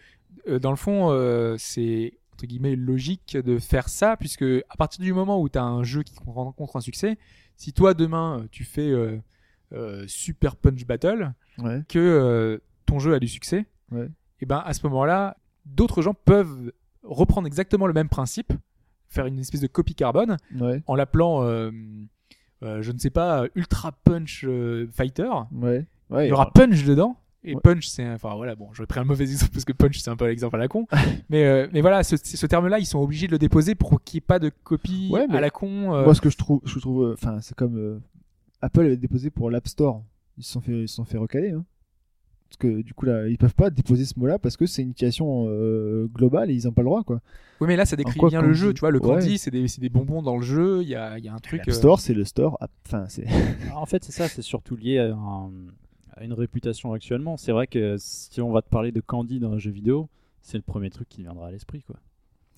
dans 0.59 0.71
le 0.71 0.77
fond, 0.77 1.55
c'est 1.57 2.13
entre 2.37 2.45
guillemets 2.45 2.75
logique 2.75 3.35
de 3.35 3.57
faire 3.57 3.89
ça, 3.89 4.15
puisque 4.15 4.43
à 4.69 4.77
partir 4.77 5.03
du 5.03 5.11
moment 5.11 5.41
où 5.41 5.49
tu 5.49 5.57
as 5.57 5.63
un 5.63 5.81
jeu 5.83 6.03
qui 6.03 6.13
rencontre 6.27 6.75
un 6.75 6.81
succès, 6.81 7.17
si 7.55 7.73
toi 7.73 7.95
demain 7.95 8.41
euh, 8.41 8.47
tu 8.51 8.63
fais 8.63 8.91
euh, 8.91 9.17
euh, 9.73 10.03
Super 10.07 10.55
Punch 10.55 10.85
Battle, 10.85 11.33
ouais 11.57 11.81
que 11.89 11.97
euh, 11.97 12.59
ton 12.85 12.99
jeu 12.99 13.15
a 13.15 13.19
du 13.19 13.27
succès, 13.27 13.65
Ouais. 13.91 14.07
et 14.41 14.45
ben 14.45 14.61
à 14.63 14.73
ce 14.73 14.85
moment-là, 14.85 15.35
d'autres 15.65 16.03
gens 16.03 16.13
peuvent 16.13 16.71
reprendre 17.01 17.47
exactement 17.47 17.87
le 17.87 17.93
même 17.93 18.09
principe, 18.09 18.53
faire 19.09 19.25
une 19.25 19.39
espèce 19.39 19.61
de 19.61 19.67
copie 19.67 19.95
carbone, 19.95 20.37
ouais 20.59 20.83
en 20.85 20.93
l'appelant, 20.95 21.41
je 21.41 22.91
ne 22.91 22.97
sais 22.99 23.09
pas, 23.09 23.45
Ultra 23.55 23.93
Punch 23.93 24.45
Fighter. 24.91 25.29
Il 26.25 26.27
y 26.27 26.31
aura 26.31 26.51
Punch 26.51 26.83
dedans. 26.83 27.17
Et 27.49 27.55
Ouais. 27.55 27.61
Punch, 27.63 27.87
c'est. 27.87 28.03
un- 28.03 28.15
Enfin 28.15 28.35
voilà, 28.35 28.55
bon, 28.55 28.69
j'aurais 28.73 28.87
pris 28.87 28.99
un 28.99 29.03
mauvais 29.03 29.23
exemple 29.23 29.51
parce 29.53 29.65
que 29.65 29.73
Punch, 29.73 29.97
c'est 29.99 30.09
un 30.09 30.15
peu 30.15 30.27
l'exemple 30.27 30.55
à 30.55 30.59
la 30.59 30.67
con. 30.67 30.85
mais, 31.29 31.45
euh, 31.45 31.67
mais 31.73 31.81
voilà, 31.81 32.03
ce, 32.03 32.15
ce 32.17 32.45
terme-là, 32.45 32.79
ils 32.79 32.85
sont 32.85 32.99
obligés 32.99 33.27
de 33.27 33.31
le 33.31 33.39
déposer 33.39 33.73
pour 33.75 34.01
qu'il 34.03 34.17
n'y 34.17 34.19
ait 34.19 34.27
pas 34.27 34.39
de 34.39 34.51
copie 34.63 35.09
Ouais, 35.11 35.25
à 35.29 35.39
la 35.41 35.49
con. 35.49 35.93
euh, 35.95 36.03
Moi 36.03 36.13
ce 36.15 36.21
que 36.21 36.29
je 36.29 36.37
trouve, 36.37 36.61
je 36.65 36.77
trouve, 36.79 37.03
euh, 37.05 37.13
enfin 37.13 37.39
c'est 37.41 37.55
comme 37.55 37.77
euh, 37.77 37.99
Apple 38.61 38.81
avait 38.81 38.97
déposé 38.97 39.29
pour 39.29 39.49
l'App 39.51 39.67
Store, 39.67 40.03
ils 40.37 40.43
se 40.43 40.51
sont 40.51 40.61
fait, 40.61 40.81
ils 40.83 40.87
se 40.89 40.95
sont 40.95 41.05
fait 41.05 41.17
recaler. 41.17 41.51
Hein. 41.51 41.63
Parce 42.49 42.57
que 42.57 42.81
du 42.81 42.93
coup 42.93 43.05
là, 43.05 43.27
ils 43.27 43.37
peuvent 43.37 43.53
pas 43.55 43.69
déposer 43.69 44.05
ce 44.05 44.17
mot-là 44.17 44.39
parce 44.39 44.55
que 44.55 44.65
c'est 44.65 44.81
une 44.81 44.91
utilisation 44.91 45.47
euh, 45.49 46.07
globale 46.13 46.49
et 46.49 46.53
ils 46.53 46.65
ont 46.67 46.71
pas 46.71 46.81
le 46.81 46.85
droit 46.87 47.03
quoi. 47.03 47.19
Oui, 47.59 47.67
mais 47.67 47.75
là, 47.75 47.85
ça 47.85 47.95
décrit 47.97 48.17
quoi 48.19 48.29
bien 48.29 48.41
le 48.41 48.53
jeu. 48.53 48.73
Tu 48.73 48.79
vois, 48.81 48.91
le 48.91 48.99
Ouais. 49.01 49.15
candy, 49.19 49.37
c'est 49.37 49.51
des, 49.51 49.89
bonbons 49.89 50.21
dans 50.21 50.37
le 50.37 50.43
jeu. 50.43 50.81
Il 50.83 50.87
y 50.87 50.95
a, 50.95 51.17
il 51.17 51.25
y 51.25 51.27
a 51.27 51.33
un 51.33 51.39
truc. 51.39 51.59
L'App 51.59 51.69
euh, 51.69 51.71
Store 51.73 51.99
c'est 51.99 52.13
le 52.13 52.23
store, 52.23 52.55
app- 52.61 52.71
enfin 52.85 53.05
c'est 53.09 53.25
En 53.75 53.85
fait, 53.85 54.03
c'est 54.05 54.11
ça, 54.13 54.27
c'est 54.29 54.41
surtout 54.43 54.75
lié 54.77 54.99
à, 54.99 55.13
un- 55.13 55.51
à 56.17 56.23
une 56.23 56.33
réputation 56.33 56.93
actuellement. 56.93 57.37
C'est 57.37 57.51
vrai 57.51 57.67
que 57.67 57.95
si 57.99 58.41
on 58.41 58.51
va 58.51 58.61
te 58.61 58.69
parler 58.69 58.91
de 58.91 59.01
Candy 59.01 59.39
dans 59.39 59.51
un 59.51 59.59
jeu 59.59 59.71
vidéo, 59.71 60.09
c'est 60.41 60.57
le 60.57 60.63
premier 60.63 60.89
truc 60.89 61.07
qui 61.09 61.21
viendra 61.21 61.47
à 61.47 61.51
l'esprit. 61.51 61.81
quoi. 61.83 61.97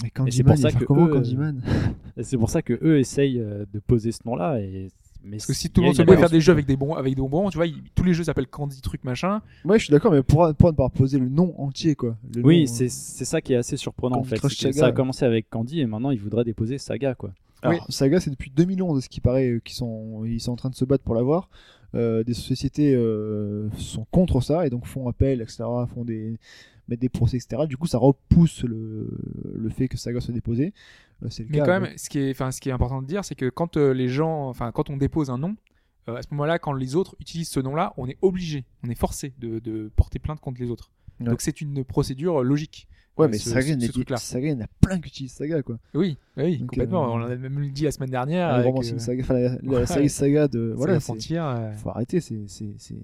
Mais 0.01 0.31
c'est 0.31 0.43
pour 0.43 0.53
Candyman, 0.53 0.71
ça 0.71 0.79
que 0.79 0.85
comment 0.85 1.07
eux, 1.07 1.13
Candyman? 1.13 1.61
Et 2.17 2.23
c'est 2.23 2.37
pour 2.37 2.49
ça 2.49 2.61
que 2.61 2.77
eux 2.81 2.99
essayent 2.99 3.39
euh, 3.39 3.65
de 3.73 3.79
poser 3.79 4.11
ce 4.11 4.19
nom-là. 4.25 4.59
Et... 4.61 4.87
Mais 5.21 5.31
Parce 5.35 5.47
que 5.47 5.53
si 5.53 5.69
tout 5.69 5.81
le 5.81 5.87
a- 5.87 5.89
monde 5.89 5.95
se 5.97 6.01
a 6.01 6.05
met 6.05 6.13
à 6.13 6.17
faire 6.17 6.29
des 6.29 6.39
jeux 6.39 6.53
avec 6.53 6.65
des, 6.65 6.77
bonbons, 6.77 6.93
avec 6.95 7.13
des 7.13 7.21
bonbons, 7.21 7.49
tu 7.49 7.57
vois, 7.57 7.67
il- 7.67 7.83
tous 7.93 8.03
les 8.05 8.13
jeux 8.13 8.23
s'appellent 8.23 8.47
Candy 8.47 8.79
truc 8.79 9.03
machin. 9.03 9.41
Ouais, 9.65 9.77
je 9.77 9.83
suis 9.85 9.91
d'accord, 9.91 10.13
mais 10.13 10.23
pour, 10.23 10.53
pour 10.55 10.71
ne 10.71 10.75
pas 10.77 10.87
poser 10.87 11.19
le 11.19 11.27
nom 11.27 11.53
entier, 11.59 11.95
quoi. 11.95 12.15
Le 12.33 12.41
Oui, 12.45 12.65
c'est 12.69 12.85
euh, 12.85 12.89
c'est 12.89 13.25
ça 13.25 13.41
qui 13.41 13.51
est 13.51 13.57
assez 13.57 13.75
surprenant 13.75 14.19
en 14.19 14.23
fait. 14.23 14.37
Crush 14.37 14.55
Saga. 14.55 14.79
Ça 14.79 14.85
a 14.85 14.91
commencé 14.93 15.25
avec 15.25 15.49
Candy 15.49 15.81
et 15.81 15.85
maintenant 15.85 16.11
ils 16.11 16.19
voudraient 16.21 16.45
déposer 16.45 16.77
Saga 16.77 17.15
quoi. 17.15 17.33
Alors, 17.61 17.85
Saga, 17.91 18.21
c'est 18.21 18.29
depuis 18.29 18.49
2011, 18.55 18.95
de 18.95 19.01
ce 19.01 19.09
qui 19.09 19.19
paraît, 19.19 19.49
euh, 19.49 19.59
qu'ils 19.59 19.75
sont, 19.75 20.23
ils 20.23 20.39
sont 20.39 20.53
en 20.53 20.55
train 20.55 20.69
de 20.69 20.75
se 20.75 20.85
battre 20.85 21.03
pour 21.03 21.13
l'avoir. 21.15 21.49
Euh, 21.95 22.23
des 22.23 22.35
sociétés 22.35 22.93
euh, 22.93 23.69
sont 23.77 24.05
contre 24.11 24.41
ça 24.41 24.67
et 24.67 24.69
donc 24.69 24.85
font 24.85 25.07
appel, 25.07 25.41
etc., 25.41 25.63
font 25.93 26.05
des, 26.05 26.37
mettent 26.87 26.99
des 27.01 27.09
procès, 27.09 27.37
etc. 27.37 27.63
Du 27.67 27.77
coup, 27.77 27.87
ça 27.87 27.97
repousse 27.97 28.63
le, 28.63 29.09
le 29.55 29.69
fait 29.69 29.87
que 29.87 29.97
Saga 29.97 30.21
soit 30.21 30.33
déposé. 30.33 30.73
Euh, 31.23 31.27
c'est 31.29 31.43
le 31.43 31.49
Mais 31.49 31.57
cas 31.57 31.65
quand 31.65 31.71
avec- 31.71 31.89
même, 31.89 31.97
ce 31.97 32.09
qui 32.09 32.19
est, 32.19 32.33
ce 32.51 32.61
qui 32.61 32.69
est 32.69 32.71
important 32.71 33.01
de 33.01 33.07
dire, 33.07 33.25
c'est 33.25 33.35
que 33.35 33.49
quand 33.49 33.75
euh, 33.77 33.91
les 33.93 34.07
gens, 34.07 34.49
enfin, 34.49 34.71
quand 34.71 34.89
on 34.91 34.97
dépose 34.97 35.29
un 35.31 35.37
nom, 35.39 35.55
euh, 36.07 36.15
à 36.15 36.21
ce 36.21 36.27
moment-là, 36.31 36.59
quand 36.59 36.73
les 36.73 36.95
autres 36.95 37.15
utilisent 37.19 37.49
ce 37.49 37.59
nom-là, 37.59 37.93
on 37.97 38.07
est 38.07 38.17
obligé, 38.21 38.65
on 38.85 38.89
est 38.89 38.95
forcé 38.99 39.33
de, 39.39 39.57
de 39.59 39.91
porter 39.95 40.19
plainte 40.19 40.39
contre 40.39 40.61
les 40.61 40.69
autres. 40.69 40.91
Ouais. 41.19 41.25
Donc 41.25 41.41
c'est 41.41 41.59
une 41.59 41.83
procédure 41.83 42.43
logique. 42.43 42.87
Ouais, 43.19 43.27
mais 43.27 43.37
ce- 43.37 43.49
Saga, 43.49 43.61
ce- 43.61 43.67
il 43.67 43.71
y 43.71 43.73
en 43.73 43.77
a 43.77 43.81
ce 43.81 43.85
des- 43.87 43.91
truc-là. 43.93 44.17
Saga, 44.17 44.47
il 44.47 44.51
y 44.51 44.55
en 44.55 44.63
a 44.63 44.67
plein 44.81 44.99
qui 44.99 45.07
utilisent 45.09 45.33
Saga, 45.33 45.61
quoi. 45.61 45.77
Oui, 45.93 46.17
oui, 46.37 46.57
Donc, 46.57 46.69
complètement. 46.69 47.05
euh, 47.05 47.19
On 47.19 47.23
en 47.23 47.29
a 47.29 47.35
même 47.35 47.69
dit 47.71 47.83
la 47.83 47.91
semaine 47.91 48.09
dernière. 48.09 48.49
Avec, 48.49 48.73
euh, 48.75 48.97
Saga, 48.99 49.23
la, 49.61 49.85
série 49.85 50.09
Saga 50.09 50.47
de. 50.47 50.73
Voilà, 50.75 50.93
euh, 50.95 50.99
faut 51.75 51.89
arrêter, 51.89 52.19
c'est, 52.21 52.43
c'est, 52.47 52.73
c'est, 52.77 52.95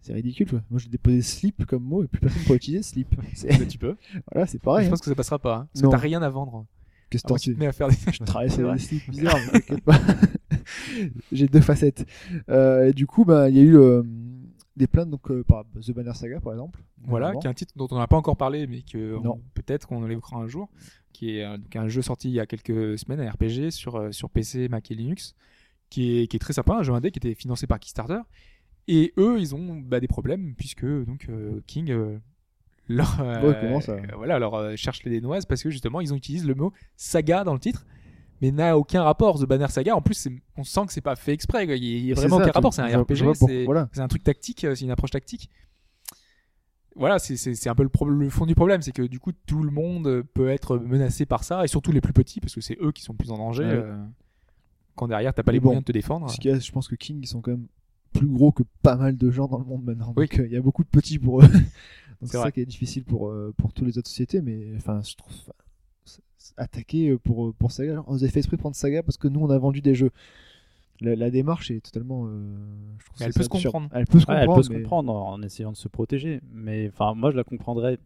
c'est 0.00 0.12
ridicule, 0.12 0.48
quoi. 0.48 0.62
Moi, 0.70 0.80
j'ai 0.82 0.88
déposé 0.88 1.22
slip 1.22 1.64
comme 1.66 1.84
mot 1.84 2.02
et 2.04 2.08
plus 2.08 2.20
personne 2.20 2.42
ne 2.42 2.48
peut 2.48 2.54
utiliser 2.54 2.82
slip. 2.82 3.08
C'est- 3.34 3.66
tu 3.68 3.78
peux. 3.78 3.96
voilà, 4.32 4.46
c'est 4.46 4.60
pareil. 4.60 4.84
je 4.84 4.88
hein. 4.88 4.90
pense 4.90 5.00
que 5.00 5.06
ça 5.10 5.14
passera 5.14 5.38
pas. 5.38 5.56
hein, 5.56 5.68
parce 5.72 5.82
Non. 5.82 5.90
que 5.90 5.94
t'as 5.96 6.00
rien 6.02 6.22
à 6.22 6.28
vendre. 6.30 6.66
Qu'est-ce 7.10 7.24
que 7.24 7.38
tu 7.40 7.54
te 7.54 7.58
mets 7.58 7.66
à 7.66 7.72
faire 7.72 7.88
des. 7.88 7.96
Je 8.12 8.22
travaille 8.22 8.48
C'est 8.50 8.56
sur 8.56 8.66
vrai. 8.68 8.76
des 8.76 8.82
slips 8.82 9.10
bizarres, 9.10 9.36
mais 9.52 9.60
t'inquiète 9.60 9.84
pas. 9.84 9.98
J'ai 11.32 11.48
deux 11.48 11.60
facettes. 11.60 12.06
Et 12.48 12.92
du 12.94 13.06
coup, 13.06 13.24
bah, 13.24 13.48
il 13.50 13.56
y 13.56 13.60
a 13.60 13.62
eu 13.62 13.76
des 14.76 14.86
plaintes 14.86 15.10
donc, 15.10 15.30
euh, 15.30 15.44
par 15.44 15.64
The 15.64 15.92
Banner 15.92 16.14
Saga, 16.14 16.40
par 16.40 16.52
exemple. 16.52 16.80
Voilà, 17.02 17.34
qui 17.36 17.46
est 17.46 17.50
un 17.50 17.54
titre 17.54 17.72
dont 17.76 17.88
on 17.90 17.98
n'a 17.98 18.06
pas 18.06 18.16
encore 18.16 18.36
parlé, 18.36 18.66
mais 18.66 18.82
que 18.82 19.18
peut-être 19.54 19.86
qu'on 19.86 20.04
l'évoquera 20.04 20.36
un 20.38 20.46
jour, 20.46 20.68
qui 21.12 21.36
est 21.36 21.44
euh, 21.44 21.56
donc 21.56 21.74
un 21.76 21.88
jeu 21.88 22.02
sorti 22.02 22.28
il 22.28 22.34
y 22.34 22.40
a 22.40 22.46
quelques 22.46 22.98
semaines, 22.98 23.20
un 23.20 23.30
RPG 23.30 23.70
sur, 23.70 23.96
euh, 23.96 24.12
sur 24.12 24.30
PC, 24.30 24.68
Mac 24.68 24.90
et 24.90 24.94
Linux, 24.94 25.34
qui 25.88 26.18
est, 26.18 26.26
qui 26.26 26.36
est 26.36 26.40
très 26.40 26.52
sympa, 26.52 26.74
un 26.74 26.82
jeu 26.82 26.92
indé 26.92 27.10
qui 27.10 27.18
était 27.18 27.34
financé 27.34 27.66
par 27.66 27.78
Kickstarter. 27.78 28.20
Et 28.88 29.12
eux, 29.18 29.38
ils 29.38 29.54
ont 29.54 29.76
bah, 29.76 30.00
des 30.00 30.08
problèmes, 30.08 30.54
puisque 30.56 30.84
donc 30.84 31.26
euh, 31.28 31.60
King 31.66 31.90
euh, 31.90 32.18
leur, 32.88 33.20
Ouais, 33.20 33.80
ça 33.80 33.96
voilà, 34.16 34.38
leur 34.38 34.76
cherche 34.76 35.04
les 35.04 35.10
dénoises, 35.10 35.46
parce 35.46 35.62
que 35.62 35.70
justement, 35.70 36.00
ils 36.00 36.12
ont 36.12 36.16
utilisé 36.16 36.46
le 36.46 36.54
mot 36.54 36.72
saga 36.96 37.44
dans 37.44 37.54
le 37.54 37.60
titre. 37.60 37.86
Mais 38.40 38.50
n'a 38.50 38.78
aucun 38.78 39.02
rapport, 39.02 39.38
The 39.38 39.44
Banner 39.44 39.68
Saga. 39.68 39.94
En 39.94 40.00
plus, 40.02 40.28
on 40.56 40.64
sent 40.64 40.86
que 40.86 40.92
c'est 40.92 41.00
pas 41.00 41.14
fait 41.16 41.32
exprès. 41.32 41.66
quoi. 41.66 41.76
Il 41.76 41.84
y 42.06 42.10
a- 42.10 42.14
vraiment 42.14 42.38
ça, 42.38 42.44
aucun 42.44 42.52
rapport. 42.52 42.72
C'est 42.74 42.82
un 42.82 43.00
RPG. 43.02 43.34
c'est- 43.34 43.64
voilà. 43.64 43.88
un 43.96 44.08
truc 44.08 44.22
tactique, 44.22 44.64
euh, 44.64 44.74
c'est 44.74 44.84
une 44.84 44.90
approche 44.90 45.10
tactique. 45.10 45.50
Voilà, 46.96 47.18
c'est- 47.18 47.68
un 47.68 47.74
peu 47.74 47.82
le, 47.84 47.88
pro- 47.88 48.08
le 48.08 48.30
fond 48.30 48.46
du 48.46 48.54
problème, 48.54 48.82
c'est 48.82 48.92
que 48.92 49.02
du 49.02 49.20
coup 49.20 49.30
tout 49.46 49.62
le 49.62 49.70
monde 49.70 50.22
peut 50.34 50.48
être 50.48 50.76
menacé 50.76 51.24
par 51.24 51.44
ça, 51.44 51.64
et 51.64 51.68
surtout 51.68 51.92
les 51.92 52.00
plus 52.00 52.12
petits, 52.12 52.40
parce 52.40 52.54
que 52.54 52.60
c'est 52.60 52.76
eux 52.82 52.90
qui 52.92 53.02
sont 53.02 53.14
plus 53.14 53.30
en 53.30 53.38
danger. 53.38 53.62
Ouais. 53.64 53.70
euh, 53.70 54.04
quand 54.96 55.06
derrière 55.08 55.32
t'as 55.32 55.42
pas 55.42 55.52
Mais 55.52 55.56
les 55.56 55.60
bon, 55.60 55.66
moyens 55.68 55.84
de 55.84 55.86
te 55.86 55.92
défendre. 55.92 56.26
Parce 56.26 56.44
a- 56.44 56.58
je 56.58 56.72
pense 56.72 56.88
que 56.88 56.94
King, 56.96 57.20
ils 57.22 57.26
sont 57.26 57.40
quand 57.40 57.52
même 57.52 57.68
plus 58.12 58.26
gros 58.26 58.50
que 58.52 58.64
pas 58.82 58.96
mal 58.96 59.16
de 59.16 59.30
gens 59.30 59.46
dans 59.46 59.58
le 59.58 59.64
monde 59.64 59.84
maintenant. 59.84 60.12
Oui. 60.16 60.26
Donc 60.26 60.40
euh, 60.40 60.46
il 60.46 60.52
y 60.52 60.56
a 60.56 60.60
beaucoup 60.60 60.82
de 60.82 60.88
petits 60.88 61.18
pour 61.18 61.40
eux. 61.42 61.44
C'est 62.22 62.36
ça 62.36 62.50
qui 62.50 62.60
est 62.60 62.66
difficile 62.66 63.04
pour, 63.04 63.28
euh, 63.30 63.54
pour 63.56 63.72
toutes 63.72 63.86
les 63.86 63.96
autres 63.96 64.08
sociétés. 64.10 64.42
Mais 64.42 64.72
enfin, 64.76 65.00
je 65.00 65.14
trouve. 65.14 65.32
Attaquer 66.56 67.10
euh, 67.10 67.18
pour, 67.18 67.48
euh, 67.48 67.52
pour 67.58 67.72
Saga. 67.72 67.94
genre, 67.94 68.04
vous 68.08 68.22
avez 68.22 68.30
fait 68.32 68.40
esprit 68.40 68.56
de 68.56 68.60
prendre 68.60 68.76
Saga 68.76 69.02
parce 69.02 69.16
que 69.16 69.28
nous 69.28 69.40
on 69.40 69.50
a 69.50 69.58
vendu 69.58 69.80
des 69.80 69.94
jeux. 69.94 70.10
La, 71.00 71.16
la 71.16 71.30
démarche 71.30 71.70
est 71.70 71.80
totalement. 71.80 72.26
euh, 72.26 72.56
je 72.98 73.04
trouve 73.06 73.16
Mais 73.20 73.26
elle 73.26 73.32
peut 73.32 73.42
se 73.42 73.48
comprendre. 73.48 73.88
Elle 73.92 74.06
peut 74.06 74.20
se 74.20 74.26
Ouais, 74.26 74.34
comprendre. 74.40 74.50
elle 74.52 74.56
peut 74.56 74.62
se 74.62 74.70
mais- 74.72 74.82
comprendre 74.82 75.12
en 75.14 75.42
essayant 75.42 75.72
de 75.72 75.76
se 75.76 75.88
protéger. 75.88 76.40
Mais 76.52 76.88
enfin, 76.92 77.14
moi 77.14 77.30
je 77.30 77.36
la 77.36 77.44
comprendrais 77.44 77.98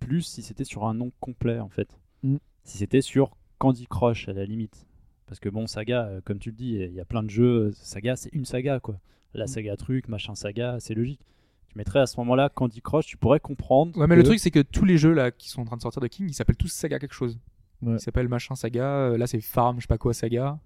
plus 0.00 0.22
si 0.22 0.42
c'était 0.42 0.64
sur 0.64 0.84
un 0.84 0.92
nom 0.94 1.10
complet 1.20 1.58
en 1.60 1.70
fait. 1.70 1.88
Mm. 2.22 2.36
Si 2.64 2.78
c'était 2.78 3.00
sur 3.00 3.36
Candy 3.58 3.86
Crush 3.86 4.28
à 4.28 4.32
la 4.34 4.44
limite. 4.44 4.86
Parce 5.26 5.40
que 5.40 5.48
bon, 5.48 5.66
saga, 5.66 6.10
comme 6.24 6.38
tu 6.38 6.50
le 6.50 6.56
dis, 6.56 6.74
il 6.74 6.92
y 6.92 7.00
a 7.00 7.04
plein 7.06 7.22
de 7.22 7.30
jeux. 7.30 7.72
Saga, 7.74 8.14
c'est 8.14 8.28
une 8.34 8.44
saga 8.44 8.78
quoi. 8.80 8.98
La 9.32 9.44
Mm. 9.44 9.48
saga 9.48 9.76
truc, 9.76 10.08
machin 10.08 10.34
saga, 10.34 10.76
c'est 10.80 10.94
logique. 10.94 11.20
Tu 11.68 11.78
mettrais 11.78 12.00
à 12.00 12.06
ce 12.06 12.18
moment-là 12.20 12.50
Candy 12.50 12.82
Crush, 12.82 13.06
tu 13.06 13.16
pourrais 13.16 13.40
comprendre. 13.40 13.96
Ouais, 13.98 14.06
mais 14.06 14.16
que- 14.16 14.20
le 14.20 14.24
truc 14.24 14.38
c'est 14.38 14.50
que 14.50 14.60
tous 14.60 14.84
les 14.84 14.98
jeux 14.98 15.14
là 15.14 15.30
qui 15.30 15.48
sont 15.48 15.62
en 15.62 15.64
train 15.64 15.76
de 15.78 15.82
sortir 15.82 16.02
de 16.02 16.08
King, 16.08 16.26
ils 16.28 16.34
s'appellent 16.34 16.56
tous 16.58 16.68
Saga 16.70 16.98
quelque 16.98 17.14
chose. 17.14 17.38
Ouais. 17.82 17.94
Ils 17.96 18.00
s'appellent 18.00 18.28
machin 18.28 18.54
Saga. 18.54 18.84
euh, 18.84 19.18
Là 19.18 19.26
c'est 19.26 19.40
Farm, 19.40 19.76
je 19.76 19.82
sais 19.82 19.86
pas 19.86 19.98
quoi 19.98 20.14
Saga. 20.14 20.58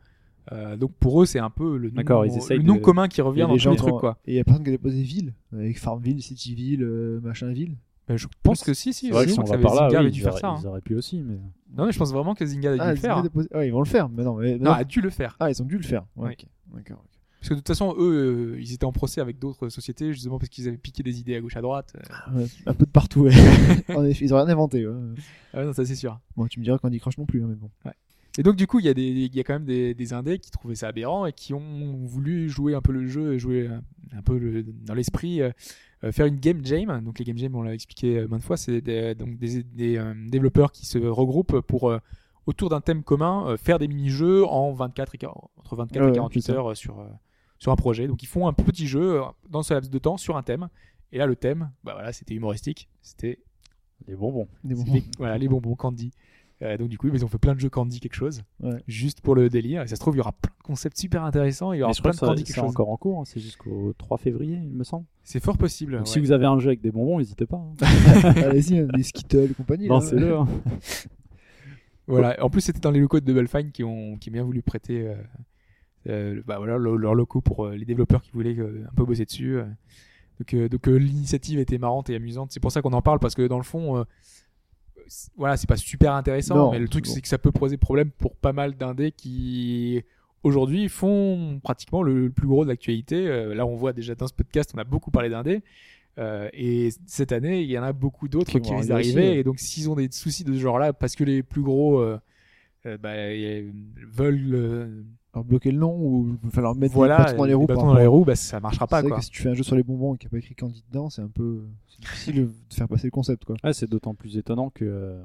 Euh, 0.52 0.76
donc 0.76 0.93
pour 0.94 1.22
eux 1.22 1.26
c'est 1.26 1.39
un 1.40 1.51
peu 1.51 1.76
le 1.76 1.90
nom, 1.90 1.97
D'accord, 1.97 2.24
ils 2.24 2.35
essayent 2.36 2.56
le 2.59 2.62
nom 2.62 2.76
de- 2.76 2.80
commun 2.80 3.06
qui 3.09 3.20
Il 3.20 3.22
revient 3.22 3.43
a 3.43 3.47
dans 3.47 3.52
des 3.52 3.59
tous 3.59 3.64
gens 3.64 3.70
les 3.72 3.76
trucs 3.76 3.97
quoi. 3.97 4.16
Et 4.26 4.32
il 4.32 4.36
y 4.36 4.40
a 4.40 4.44
personne 4.44 4.62
qui 4.64 4.70
a 4.70 4.72
déposé 4.72 5.02
ville, 5.02 5.35
avec 5.52 5.78
Farmville, 5.78 6.22
Cityville, 6.22 6.82
euh, 6.82 7.20
machinville. 7.20 7.76
Ben, 8.09 8.16
je 8.16 8.26
pense 8.43 8.64
que 8.64 8.72
si, 8.72 8.94
si. 8.94 9.09
C'est 9.09 9.12
vrai 9.12 9.24
je 9.24 9.26
que 9.26 9.32
si 9.32 9.36
que 9.36 9.43
va 9.43 9.48
ça 9.48 9.59
par 9.59 9.72
avait- 9.72 9.80
là, 9.82 9.89
Zynga 9.89 9.98
oui, 9.98 10.05
avait 10.06 10.10
dû 10.10 10.20
ils, 10.20 10.22
faire 10.22 10.32
auraient, 10.32 10.40
ça. 10.40 10.48
hein. 10.48 10.56
ils 10.62 10.66
auraient 10.66 10.80
pu 10.80 10.94
aussi. 10.94 11.20
Mais... 11.22 11.39
Non 11.76 11.85
mais 11.85 11.93
je 11.93 11.98
pense 11.98 12.10
vraiment 12.12 12.35
que 12.35 12.47
Zynga 12.47 12.70
a 12.70 12.74
dû 12.74 12.80
Ah, 12.80 12.90
le 12.93 12.97
faire. 12.97 13.18
ont 13.18 13.22
déposé- 13.22 13.48
ah, 13.52 13.64
ils 13.66 13.72
vont 13.72 13.80
le 13.80 13.85
faire, 13.85 14.09
mais 14.09 14.24
non. 14.24 14.36
Mais, 14.36 14.56
Non, 14.59 14.70
a 14.72 14.85
dû 14.85 15.02
le 15.02 15.10
faire. 15.10 15.36
Ah, 15.40 15.51
ils 15.51 15.60
ont 15.60 15.66
dû 15.66 15.76
le 15.76 15.82
faire. 15.85 16.06
Ouais, 16.16 16.28
Oui. 16.28 16.35
ok. 16.40 16.47
D'accord. 16.76 17.02
ok. 17.05 17.17
Parce 17.40 17.51
que 17.51 17.55
de 17.55 17.59
toute 17.60 17.69
façon, 17.69 17.94
eux, 17.98 18.55
euh, 18.56 18.60
ils 18.60 18.73
étaient 18.73 18.85
en 18.85 18.93
procès 18.93 19.20
avec 19.20 19.39
d'autres 19.39 19.69
sociétés 19.69 20.12
justement 20.12 20.39
parce 20.39 20.48
qu'ils 20.48 20.66
avaient 20.66 20.77
piqué 20.77 21.02
des 21.05 21.20
idées 21.20 21.36
à 21.36 21.40
gauche 21.40 21.56
à 21.56 21.60
droite. 21.60 21.93
Euh, 21.97 22.40
Ouais, 22.40 22.47
un 22.66 22.74
peu 22.74 22.85
de 22.85 22.90
partout, 22.90 23.20
ouais. 23.23 23.32
en 23.94 24.05
effet, 24.05 24.24
ils 24.24 24.35
ont 24.35 24.36
rien 24.39 24.48
inventé. 24.48 24.86
ouais. 24.86 24.94
Ah 25.55 25.59
ouais, 25.59 25.65
non, 25.66 25.73
ça 25.73 25.85
c'est 25.85 25.94
sûr. 25.94 26.19
Bon, 26.36 26.47
tu 26.48 26.59
me 26.59 26.65
diras 26.65 26.78
Candy 26.78 26.98
Crush 26.98 27.16
non 27.19 27.27
plus, 27.27 27.43
hein, 27.43 27.47
mais 27.48 27.55
bon. 27.55 27.70
Et 28.39 28.43
donc 28.43 28.55
du 28.56 28.66
coup, 28.66 28.78
il 28.81 28.86
y 28.86 28.89
a 28.89 28.94
des, 28.94 29.02
il 29.09 29.35
y 29.35 29.40
a 29.40 29.44
quand 29.44 29.55
même 29.55 29.65
des, 29.65 29.94
des 29.94 30.12
indés 30.12 30.39
qui 30.39 30.51
trouvaient 30.52 30.74
ça 30.77 30.89
aberrant 30.89 31.27
et 31.27 31.32
qui 31.32 31.55
ont 31.55 32.05
voulu 32.05 32.48
jouer 32.48 32.74
un 32.74 32.81
peu 32.81 32.93
le 32.93 33.06
jeu 33.06 33.35
et 33.35 33.39
jouer 33.39 33.66
un, 33.69 33.82
un 34.16 34.23
peu 34.23 34.39
le- 34.39 34.62
dans 34.62 34.94
l'esprit, 34.94 35.40
euh, 35.43 35.51
euh, 36.05 36.12
faire 36.12 36.27
une 36.27 36.36
game 36.39 36.65
jam. 36.65 37.01
Donc 37.05 37.19
les 37.19 37.24
game 37.24 37.36
jam, 37.39 37.55
on 37.56 37.62
l'a 37.62 37.74
expliqué 37.74 38.19
euh, 38.19 38.28
maintes 38.28 38.43
fois, 38.44 38.56
c'est 38.56 38.81
des, 38.81 39.15
donc 39.16 39.39
des, 39.39 39.62
des, 39.65 39.97
euh, 39.97 40.15
développeurs 40.28 40.70
qui 40.70 40.86
se 40.86 40.98
regroupent 40.98 41.60
pour 41.62 41.90
euh, 41.90 41.98
autour 42.47 42.69
d'un 42.69 42.81
thème 42.81 43.02
commun 43.02 43.44
euh, 43.48 43.56
faire 43.56 43.78
des 43.81 43.89
mini-jeux 43.89 44.44
en 44.47 44.73
24 44.73 45.15
et 45.16 45.19
40 45.19 45.51
entre 45.59 45.74
24 45.77 46.05
Ouais, 46.05 46.10
et 46.10 46.15
48 46.15 46.40
c'est 46.43 46.52
ça. 46.52 46.59
heures 46.59 46.70
euh, 46.70 46.74
sur 46.77 47.01
euh, 47.01 47.06
sur 47.59 47.72
un 47.72 47.76
projet. 47.76 48.06
Donc 48.06 48.22
ils 48.22 48.26
font 48.26 48.47
un 48.48 48.52
petit 48.52 48.86
jeu 48.86 49.20
euh, 49.20 49.24
dans 49.51 49.62
ce 49.62 49.74
laps 49.74 49.90
de 49.90 49.98
temps 49.98 50.16
sur 50.16 50.36
un 50.36 50.43
thème. 50.43 50.68
Et 51.12 51.18
là, 51.18 51.26
le 51.26 51.36
thème, 51.36 51.70
bah 51.85 51.93
voilà, 51.94 52.12
c'était 52.12 52.35
humoristique. 52.35 52.89
C'était 53.02 53.39
Les 54.06 54.14
bonbons. 54.14 54.48
Des 54.64 54.74
bonbons. 54.74 54.93
les, 54.93 55.05
voilà, 55.18 55.39
les 55.39 55.48
bonbons 55.48 55.74
Candy. 55.74 56.10
Euh, 56.60 56.76
donc 56.76 56.89
du 56.89 56.98
coup, 56.98 57.09
ils 57.14 57.24
ont 57.24 57.28
fait 57.28 57.39
plein 57.39 57.55
de 57.55 57.60
jeux 57.60 57.70
Candy 57.70 58.01
quelque 58.01 58.14
chose, 58.16 58.43
Ouais. 58.60 58.82
juste 58.89 59.20
pour 59.20 59.36
le 59.36 59.48
délire. 59.48 59.82
Et 59.82 59.86
ça 59.86 59.94
se 59.94 60.01
trouve, 60.01 60.14
il 60.16 60.18
y 60.18 60.20
aura 60.20 60.32
plein 60.32 60.52
de 60.59 60.62
concepts 60.64 60.98
super 60.98 61.22
intéressants. 61.22 61.72
Il 61.72 61.78
y 61.78 61.82
aura 61.85 61.93
plein 61.93 62.10
de 62.10 62.16
Candy 62.16 62.43
quelque 62.43 62.56
chose. 62.56 62.64
encore 62.70 62.90
en 62.90 62.97
cours, 62.97 63.20
hein, 63.20 63.24
c'est 63.24 63.39
jusqu'au 63.39 63.94
3 63.97 64.18
février, 64.18 64.56
il 64.60 64.74
me 64.74 64.82
semble. 64.82 65.06
C'est 65.22 65.39
fort 65.43 65.56
possible. 65.56 65.93
Donc 65.93 66.01
ouais. 66.01 66.06
si 66.06 66.18
vous 66.18 66.32
avez 66.32 66.47
un 66.47 66.59
jeu 66.59 66.68
avec 66.70 66.80
des 66.80 66.90
bonbons, 66.90 67.18
n'hésitez 67.18 67.47
pas. 67.47 67.56
hein. 67.56 67.74
Allez-y, 68.43 68.78
hein, 68.80 68.89
des 68.93 69.05
Skittles 69.05 69.51
et 69.52 69.55
compagnie. 69.55 69.86
Lancez-le. 69.86 70.36
hein. 70.36 70.48
Voilà. 72.06 72.43
En 72.43 72.48
plus, 72.51 72.62
c'était 72.62 72.80
dans 72.80 72.90
les 72.90 73.01
locaux 73.01 73.20
de 73.20 73.24
Double 73.24 73.48
Fine 73.48 73.70
qui 73.70 73.85
ont 73.85 74.16
qui 74.16 74.30
ont 74.30 74.32
bien 74.32 74.43
voulu 74.43 74.62
prêter 74.62 75.06
euh, 75.06 75.14
bah 76.47 76.59
voilà, 76.59 76.78
le- 76.78 76.97
leurs 76.97 77.14
locaux 77.14 77.40
pour 77.40 77.66
euh, 77.66 77.74
les 77.76 77.85
développeurs 77.85 78.22
qui 78.22 78.30
voulaient 78.32 78.59
euh, 78.59 78.85
un 78.90 78.94
peu 78.94 79.05
bosser 79.05 79.24
dessus. 79.24 79.56
euh. 79.59 79.64
Donc, 80.40 80.55
euh, 80.55 80.68
donc 80.68 80.89
euh, 80.89 80.97
l'initiative 80.97 81.59
était 81.59 81.78
marrante 81.78 82.10
et 82.10 82.14
amusante. 82.14 82.52
C'est 82.52 82.60
pour 82.60 82.70
ça 82.72 82.80
qu'on 82.82 82.93
en 82.93 83.02
parle 83.02 83.18
parce 83.18 83.35
que 83.35 83.47
dans 83.47 83.56
le 83.59 83.64
fond, 83.64 83.98
euh, 83.98 84.05
voilà, 85.36 85.56
c'est 85.56 85.66
pas 85.68 85.76
super 85.76 86.12
intéressant, 86.14 86.55
Non, 86.56 86.70
mais 86.72 86.78
le 86.78 86.89
truc 86.89 87.06
bon. 87.06 87.10
c'est 87.12 87.20
que 87.20 87.28
ça 87.28 87.39
peut 87.39 87.52
poser 87.52 87.76
problème 87.76 88.10
pour 88.10 88.36
pas 88.36 88.52
mal 88.52 88.74
d'indés 88.76 89.10
qui 89.10 90.02
aujourd'hui 90.44 90.89
font 90.89 91.60
pratiquement 91.62 92.02
le, 92.02 92.30
plus 92.30 92.47
gros 92.47 92.64
de 92.64 92.68
l'actualité. 92.70 93.26
Euh, 93.26 93.55
là, 93.55 93.66
on 93.66 93.74
voit 93.74 93.93
déjà 93.93 94.14
dans 94.14 94.26
ce 94.28 94.35
podcast, 94.35 94.72
on 94.74 94.78
a 94.78 94.85
beaucoup 94.85 95.10
parlé 95.10 95.28
d'indés. 95.30 95.62
Euh, 96.18 96.48
et 96.52 96.90
cette 97.06 97.32
année, 97.32 97.62
il 97.62 97.70
y 97.70 97.78
en 97.78 97.82
a 97.82 97.93
beaucoup 97.93 98.28
d'autres 98.28 98.51
Qui 98.51 98.60
qui, 98.60 98.70
vont 98.72 98.90
arriver 98.90 99.28
aussi. 99.30 99.39
Et 99.39 99.44
donc, 99.44 99.59
s'ils 99.59 99.89
ont 99.89 99.94
des 99.97 100.09
soucis 100.10 100.44
de 100.44 100.52
ce 100.52 100.59
genre-là, 100.59 100.93
parce 100.93 101.14
que 101.16 101.24
les 101.24 101.43
plus 101.43 101.62
gros 101.62 102.01
euh, 102.01 102.18
euh, 102.86 102.98
bah, 102.98 103.14
veulent 104.12 105.05
bloquer 105.43 105.70
le 105.70 105.78
nom 105.78 105.97
ou 105.98 106.28
il 106.43 106.47
va 106.48 106.51
falloir 106.51 106.74
mettre 106.74 106.94
voilà, 106.94 107.16
des 107.16 107.23
bâtons 107.23 107.36
dans 107.36 107.44
les 107.44 107.55
roues. 107.55 107.66
bâtons 107.66 107.86
dans 107.86 107.94
les 107.94 108.06
roues, 108.06 108.24
bah, 108.24 108.36
ça 108.36 108.60
marchera 108.60 108.86
pas. 108.86 109.02
Quoi. 109.02 109.19
que 109.19 109.24
si 109.24 109.31
tu 109.31 109.43
fais 109.43 109.48
un 109.51 109.55
jeu 109.55 109.62
sur 109.62 109.77
les 109.77 109.82
bonbons 109.82 110.15
et 110.15 110.19
qu'il 110.19 110.27
n'y 110.27 110.31
a 110.31 110.32
pas 110.32 110.39
écrit 110.39 110.55
Candy 110.55 110.85
dedans, 110.90 111.10
c'est 111.10 111.23
un 111.23 111.28
peu 111.28 111.65
difficile 112.01 112.47
de 112.47 112.51
faire 112.74 112.89
passer 112.89 113.06
le 113.06 113.10
concept. 113.10 113.44
Quoi. 113.44 113.56
Ouais, 113.65 113.73
c'est 113.73 113.89
d'autant 113.89 114.15
plus 114.15 114.36
étonnant 114.36 114.70
que 114.70 114.85
euh, 114.85 115.23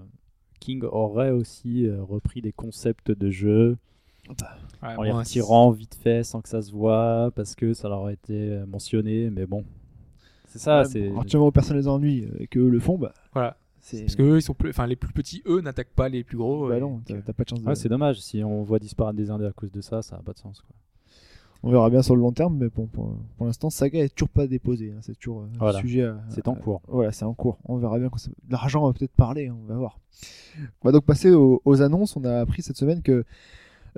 King 0.60 0.84
aurait 0.84 1.32
aussi 1.32 1.86
euh, 1.86 2.04
repris 2.04 2.42
des 2.42 2.52
concepts 2.52 3.12
de 3.12 3.30
jeu 3.30 3.78
Ouais, 4.82 4.96
en 4.96 5.04
les 5.04 5.12
retirant 5.12 5.72
vite 5.72 5.96
fait 5.96 6.24
sans 6.24 6.42
que 6.42 6.48
ça 6.48 6.62
se 6.62 6.72
voit 6.72 7.32
parce 7.36 7.56
que 7.56 7.74
ça 7.74 7.90
leur 7.90 8.06
a 8.06 8.14
été 8.14 8.34
euh, 8.34 8.66
mentionné. 8.66 9.30
Mais 9.30 9.46
bon, 9.46 9.66
c'est 10.48 10.60
ça. 10.60 10.80
Ouais, 10.80 10.86
c'est 10.86 11.10
bon, 11.10 11.24
vois, 11.34 11.48
aux 11.48 11.52
personnes 11.52 11.78
les 11.78 11.88
ennuis 11.88 12.28
et 12.40 12.48
que 12.48 12.60
le 12.60 12.80
font, 12.80 12.98
bah, 12.98 13.14
Voilà. 13.34 13.58
Parce 13.92 14.16
que 14.16 14.24
eux, 14.24 14.38
ils 14.38 14.42
sont 14.42 14.54
plus, 14.54 14.70
enfin, 14.70 14.88
les 14.88 14.96
plus 14.96 15.12
petits, 15.14 15.42
eux, 15.46 15.62
n'attaquent 15.62 15.94
pas 15.96 16.08
les 16.10 16.24
plus 16.24 16.38
gros. 16.38 16.70
Bah 16.70 16.78
et- 16.78 16.82
non, 16.82 17.02
t'as 17.06 17.34
pas 17.34 17.44
de 17.44 17.50
chance 17.50 17.62
de. 17.62 17.68
Ouais, 17.68 17.76
c'est 17.76 17.90
dommage. 17.90 18.22
Si 18.22 18.44
on 18.44 18.64
voit 18.64 18.80
disparaître 18.80 19.18
des 19.18 19.30
indés 19.30 19.46
à 19.46 19.52
cause 19.52 19.72
de 19.72 19.82
ça, 19.82 20.02
ça 20.02 20.16
n'a 20.18 20.24
pas 20.24 20.32
de 20.34 20.38
sens. 20.40 20.62
Quoi. 20.62 20.76
On 21.66 21.72
verra 21.72 21.90
bien 21.90 22.02
sur 22.02 22.16
le 22.16 22.22
long 22.22 22.32
terme, 22.34 22.58
mais 22.58 22.68
bon, 22.70 22.88
pour, 22.88 23.16
pour 23.38 23.46
l'instant, 23.46 23.70
Saga 23.70 24.04
est 24.04 24.14
toujours 24.14 24.30
pas 24.30 24.48
déposé. 24.48 24.92
hein, 24.92 25.00
C'est 25.02 25.16
toujours 25.16 25.42
euh, 25.42 25.46
un 25.56 25.58
Voilà. 25.60 25.80
sujet. 25.80 26.04
à- 26.04 26.22
C'est 26.30 26.48
en 26.48 26.56
cours. 26.56 26.82
Voilà, 26.88 27.12
c'est 27.12 27.26
en 27.26 27.34
cours. 27.34 27.58
On 27.66 27.78
verra 27.78 28.00
bien 28.00 28.10
quand 28.10 28.18
ça... 28.18 28.32
l'argent 28.50 28.86
va 28.86 28.94
peut-être 28.94 29.14
parler, 29.16 29.48
hein, 29.48 29.58
on 29.62 29.66
va 29.66 29.76
voir. 29.76 30.00
On 30.82 30.88
va 30.88 30.92
donc 30.92 31.06
passer 31.06 31.32
aux, 31.32 31.62
aux 31.66 31.82
annonces. 31.82 32.16
On 32.18 32.24
a 32.26 32.40
appris 32.40 32.62
cette 32.62 32.78
semaine 32.78 33.02
que 33.02 33.24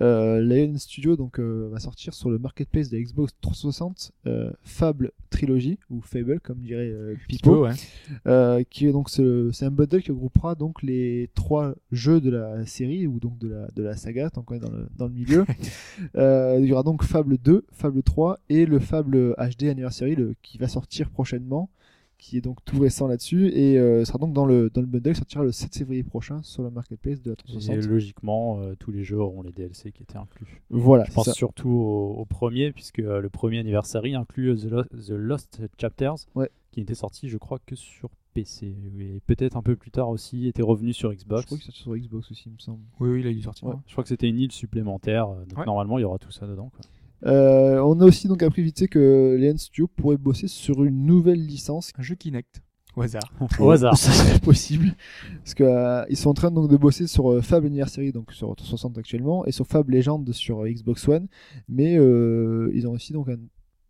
euh, 0.01 0.41
Lion 0.41 0.77
Studio 0.77 1.15
donc 1.15 1.39
euh, 1.39 1.69
va 1.71 1.79
sortir 1.79 2.13
sur 2.13 2.29
le 2.29 2.37
marketplace 2.37 2.89
de 2.89 2.97
Xbox 2.97 3.33
360 3.41 4.11
euh, 4.27 4.51
Fable 4.63 5.11
Trilogy 5.29 5.79
ou 5.89 6.01
Fable 6.01 6.39
comme 6.41 6.59
dirait 6.59 6.89
euh, 6.89 7.15
Pipo, 7.27 7.65
ouais. 7.67 8.65
qui 8.69 8.87
est 8.87 8.91
donc 8.91 9.09
ce- 9.09 9.49
c'est 9.53 9.65
un 9.65 9.71
bundle 9.71 10.01
qui 10.01 10.11
regroupera 10.11 10.55
donc 10.55 10.81
les 10.83 11.29
trois 11.35 11.75
jeux 11.91 12.21
de 12.21 12.29
la 12.29 12.65
série 12.65 13.07
ou 13.07 13.19
donc 13.19 13.37
de 13.37 13.47
la 13.49 13.67
de 13.75 13.83
la 13.83 13.95
saga 13.95 14.29
tant 14.29 14.41
qu'on 14.43 14.55
est 14.55 14.59
dans 14.59 14.71
le 14.71 14.87
dans 14.97 15.07
le 15.07 15.13
milieu. 15.13 15.45
Il 16.15 16.65
y 16.65 16.71
aura 16.73 16.83
donc 16.83 17.03
Fable 17.03 17.37
2, 17.37 17.65
Fable 17.71 18.03
3 18.03 18.39
et 18.49 18.65
le 18.65 18.79
Fable 18.79 19.35
HD 19.37 19.63
Anniversary 19.65 20.15
le, 20.15 20.35
qui 20.41 20.57
va 20.57 20.67
sortir 20.67 21.09
prochainement, 21.09 21.69
qui 22.17 22.37
est 22.37 22.41
donc 22.41 22.63
tout 22.65 22.79
récent 22.79 23.07
là-dessus 23.07 23.47
et 23.49 23.77
euh, 23.77 24.03
sera 24.05 24.17
donc 24.17 24.33
dans 24.33 24.45
le 24.45 24.69
dans 24.69 24.81
le 24.81 24.87
bundle 24.87 25.11
qui 25.13 25.17
sortira 25.19 25.43
le 25.43 25.51
7 25.51 25.75
février 25.77 26.03
prochain 26.03 26.41
sur 26.43 26.63
le 26.63 26.69
marketplace 26.69 27.21
de 27.21 27.29
la 27.31 27.33
Et 27.33 27.35
360. 27.37 27.85
logiquement, 27.87 28.59
euh, 28.61 28.75
tous 28.79 28.91
les 28.91 29.03
jeux 29.03 29.19
auront 29.19 29.41
les 29.41 29.51
DLC 29.51 29.91
qui 29.91 30.03
étaient 30.03 30.17
inclus. 30.17 30.61
Voilà, 30.69 31.03
Je 31.05 31.11
pense 31.13 31.25
ça. 31.25 31.33
surtout 31.33 31.69
au, 31.69 32.13
au 32.17 32.25
premier, 32.25 32.71
puisque 32.71 32.99
euh, 32.99 33.21
le 33.21 33.29
premier 33.29 33.59
anniversary 33.59 34.15
inclut 34.15 34.55
The, 34.55 34.65
Lo- 34.65 34.83
The 34.83 35.09
Lost 35.11 35.61
Chapters, 35.79 36.15
Ouais. 36.35 36.49
qui 36.71 36.79
n'était 36.79 36.95
sorti, 36.95 37.29
je 37.29 37.37
crois, 37.37 37.59
que 37.65 37.75
sur 37.75 38.09
PC. 38.33 38.75
Et 38.99 39.21
peut-être 39.27 39.55
un 39.55 39.61
peu 39.61 39.75
plus 39.77 39.91
tard 39.91 40.09
aussi, 40.09 40.47
était 40.47 40.61
revenu 40.61 40.91
sur 40.93 41.13
Xbox. 41.13 41.41
Je 41.43 41.45
crois 41.47 41.57
qu'il 41.57 41.65
sort 41.73 41.75
sur 41.75 41.95
Xbox 41.95 42.31
aussi, 42.31 42.43
il 42.47 42.53
me 42.53 42.59
semble. 42.59 42.79
Oui, 42.99 43.09
oui, 43.09 43.21
il 43.21 43.27
a 43.27 43.31
dû 43.33 43.41
sortir. 43.41 43.67
Ouais. 43.67 43.73
hein. 43.75 43.83
Je 43.87 43.93
crois 43.93 44.03
que 44.03 44.09
c'était 44.09 44.27
une 44.27 44.39
île 44.39 44.51
supplémentaire, 44.51 45.27
donc 45.47 45.59
Ouais. 45.59 45.65
normalement 45.65 45.97
il 45.99 46.01
y 46.01 46.05
aura 46.05 46.17
tout 46.17 46.31
ça 46.31 46.45
dedans. 46.47 46.69
Quoi. 46.75 46.81
Euh, 47.25 47.79
on 47.79 47.99
a 48.01 48.05
aussi 48.05 48.27
donc 48.27 48.43
appris 48.43 48.61
vite 48.61 48.79
fait 48.79 48.87
que 48.87 49.37
Lion 49.39 49.57
Studio 49.57 49.87
pourrait 49.87 50.17
bosser 50.17 50.47
sur 50.47 50.83
une 50.83 51.05
nouvelle 51.05 51.43
licence 51.45 51.91
Un 51.97 52.01
jeu 52.03 52.15
Kinect. 52.15 52.61
Au 52.95 53.01
hasard. 53.01 53.33
Au 53.59 53.69
hasard. 53.71 53.97
Ça 53.97 54.11
serait 54.11 54.39
possible. 54.39 54.95
Parce 55.39 55.53
que 55.53 55.63
euh, 55.63 56.05
ils 56.09 56.15
sont 56.17 56.29
en 56.29 56.33
train 56.33 56.51
donc 56.51 56.69
de 56.69 56.77
bosser 56.77 57.07
sur 57.07 57.31
euh, 57.31 57.41
Fable 57.41 57.67
Anniversary, 57.67 58.11
donc 58.11 58.31
sur 58.31 58.55
360 58.55 58.97
actuellement, 58.97 59.45
et 59.45 59.51
sur 59.51 59.67
Fable 59.67 59.93
Legend 59.93 60.31
sur 60.31 60.63
euh, 60.63 60.69
Xbox 60.69 61.07
One. 61.07 61.27
Mais 61.67 61.97
euh, 61.97 62.71
ils 62.73 62.87
ont 62.87 62.91
aussi 62.91 63.11
donc 63.11 63.27
un- 63.29 63.37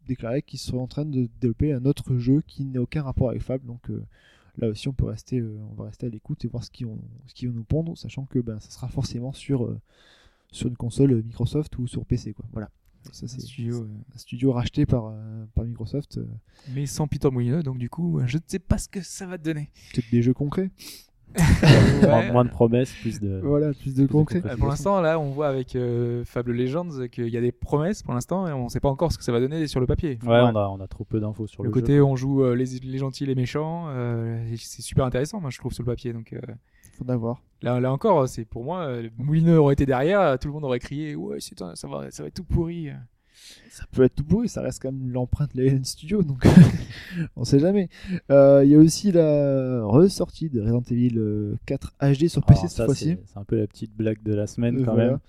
déclaré 0.07 0.41
qu'ils 0.41 0.59
seraient 0.59 0.77
en 0.79 0.87
train 0.87 1.05
de 1.05 1.27
développer 1.41 1.73
un 1.73 1.83
autre 1.85 2.17
jeu 2.17 2.41
qui 2.47 2.63
n'a 2.65 2.81
aucun 2.81 3.03
rapport 3.03 3.29
avec 3.29 3.41
Fable. 3.43 3.65
Donc 3.67 3.89
euh, 3.91 4.03
là 4.57 4.69
aussi, 4.69 4.87
on 4.87 4.93
peut 4.93 5.05
rester, 5.05 5.39
euh, 5.39 5.55
on 5.71 5.75
va 5.75 5.85
rester 5.85 6.07
à 6.07 6.09
l'écoute 6.09 6.43
et 6.45 6.47
voir 6.47 6.63
ce 6.63 6.71
qu'ils 6.71 6.87
vont, 6.87 6.99
ce 7.27 7.33
qu'ils 7.35 7.51
nous 7.51 7.63
pondre, 7.63 7.95
sachant 7.97 8.25
que 8.25 8.39
ben, 8.39 8.59
ça 8.59 8.71
sera 8.71 8.87
forcément 8.87 9.33
sur 9.33 9.65
euh, 9.65 9.79
sur 10.51 10.67
une 10.67 10.77
console 10.77 11.21
Microsoft 11.23 11.77
ou 11.77 11.85
sur 11.85 12.05
PC, 12.05 12.33
quoi. 12.33 12.45
Voilà. 12.53 12.69
Ça 13.11 13.25
Un 13.25 13.27
c'est 13.27 13.41
studio, 13.41 13.81
euh, 13.83 13.87
un 14.13 14.17
studio 14.17 14.51
racheté 14.51 14.85
par 14.85 15.05
euh, 15.07 15.45
par 15.55 15.63
Microsoft. 15.65 16.17
euh, 16.17 16.25
mais 16.73 16.85
sans 16.85 17.07
Peter 17.07 17.29
Molyneux, 17.29 17.63
donc 17.63 17.77
du 17.77 17.89
coup, 17.89 18.19
je 18.25 18.37
ne 18.37 18.41
sais 18.47 18.59
pas 18.59 18.77
ce 18.77 18.87
que 18.89 19.01
ça 19.01 19.25
va 19.25 19.37
te 19.37 19.43
donner. 19.43 19.69
Peut-être 19.93 20.09
des 20.11 20.21
jeux 20.21 20.33
concrets. 20.33 20.69
Moins, 21.37 21.43
Ouais. 22.01 22.31
moins 22.31 22.45
de 22.45 22.49
promesses, 22.49 22.93
plus 23.01 23.19
de. 23.19 23.41
Voilà, 23.43 23.73
plus 23.73 23.93
de 23.93 24.03
de 24.03 24.07
concret. 24.07 24.41
Euh, 24.45 24.55
pour 24.55 24.67
l'instant, 24.69 25.01
là, 25.01 25.19
on 25.19 25.31
voit 25.31 25.47
avec 25.49 25.75
euh, 25.75 26.23
Fable 26.23 26.53
Legends 26.53 27.07
qu'il 27.11 27.27
y 27.27 27.35
a 27.35 27.41
des 27.41 27.51
promesses 27.51 28.03
pour 28.03 28.13
l'instant 28.13 28.47
et 28.47 28.53
on 28.53 28.65
ne 28.65 28.69
sait 28.69 28.79
pas 28.79 28.87
encore 28.89 29.11
ce 29.11 29.17
que 29.17 29.23
ça 29.25 29.33
va 29.33 29.41
donner 29.41 29.67
sur 29.67 29.81
le 29.81 29.85
papier. 29.85 30.11
Ouais, 30.23 30.39
On, 30.39 30.55
a, 30.55 30.69
on 30.69 30.79
a 30.79 30.87
trop 30.87 31.03
peu 31.03 31.19
d'infos 31.19 31.47
sur 31.47 31.63
Le 31.63 31.67
le, 31.67 31.73
côté 31.73 31.95
jeu. 31.95 32.03
on 32.05 32.15
joue 32.15 32.43
euh, 32.43 32.55
les, 32.55 32.65
les 32.79 32.97
gentils, 32.99 33.25
les 33.25 33.35
méchants, 33.35 33.87
euh, 33.89 34.55
c'est 34.57 34.81
super 34.81 35.03
intéressant, 35.03 35.41
moi 35.41 35.49
je 35.49 35.57
trouve 35.57 35.73
sur 35.73 35.83
le 35.83 35.87
papier. 35.87 36.13
Donc 36.13 36.33
euh, 36.95 37.03
Faut 37.03 37.05
en 37.05 37.13
avoir. 37.13 37.41
là, 37.61 37.79
là 37.79 37.91
encore, 37.91 38.27
c'est 38.29 38.45
pour 38.45 38.63
moi, 38.63 38.81
euh, 38.87 39.09
Moulineux 39.17 39.59
aurait 39.59 39.73
été 39.73 39.85
derrière, 39.85 40.21
euh, 40.21 40.37
tout 40.37 40.47
le 40.47 40.53
monde 40.53 40.63
aurait 40.65 40.79
crié 40.79 41.15
ouais, 41.15 41.37
c'est 41.39 41.61
un- 41.61 41.75
ça 41.75 41.87
va, 41.87 42.09
ça 42.11 42.23
va 42.23 42.27
être 42.27 42.35
tout 42.35 42.43
pourri. 42.43 42.89
ça 43.69 43.83
peut 43.91 44.03
être 44.03 44.15
tout 44.15 44.23
pourri, 44.23 44.47
ça 44.49 44.61
reste 44.61 44.81
quand 44.81 44.91
même 44.91 45.11
l'empreinte 45.11 45.55
de 45.55 45.79
Studio, 45.83 46.23
donc 46.23 46.43
on 47.35 47.43
sait 47.43 47.59
jamais. 47.59 47.89
Euh, 48.31 48.61
Il 48.63 48.71
y 48.71 48.75
a 48.75 48.79
aussi 48.79 49.11
la 49.11 49.83
ressortie 49.85 50.49
de 50.49 50.61
Resident 50.61 50.81
Evil 50.89 51.17
euh, 51.17 51.55
4 51.65 51.93
HD 52.01 52.27
sur 52.27 52.43
PC 52.43 52.59
Alors, 52.61 52.71
cette 52.71 52.85
fois-ci. 52.85 53.17
c'est 53.25 53.37
un 53.37 53.43
peu 53.43 53.57
la 53.57 53.67
petite 53.67 53.95
blague 53.95 54.21
de 54.23 54.33
la 54.33 54.47
semaine 54.47 54.77
Euh, 54.79 54.85
quand 54.85 54.93
voilà. 54.93 55.09
même. 55.11 55.19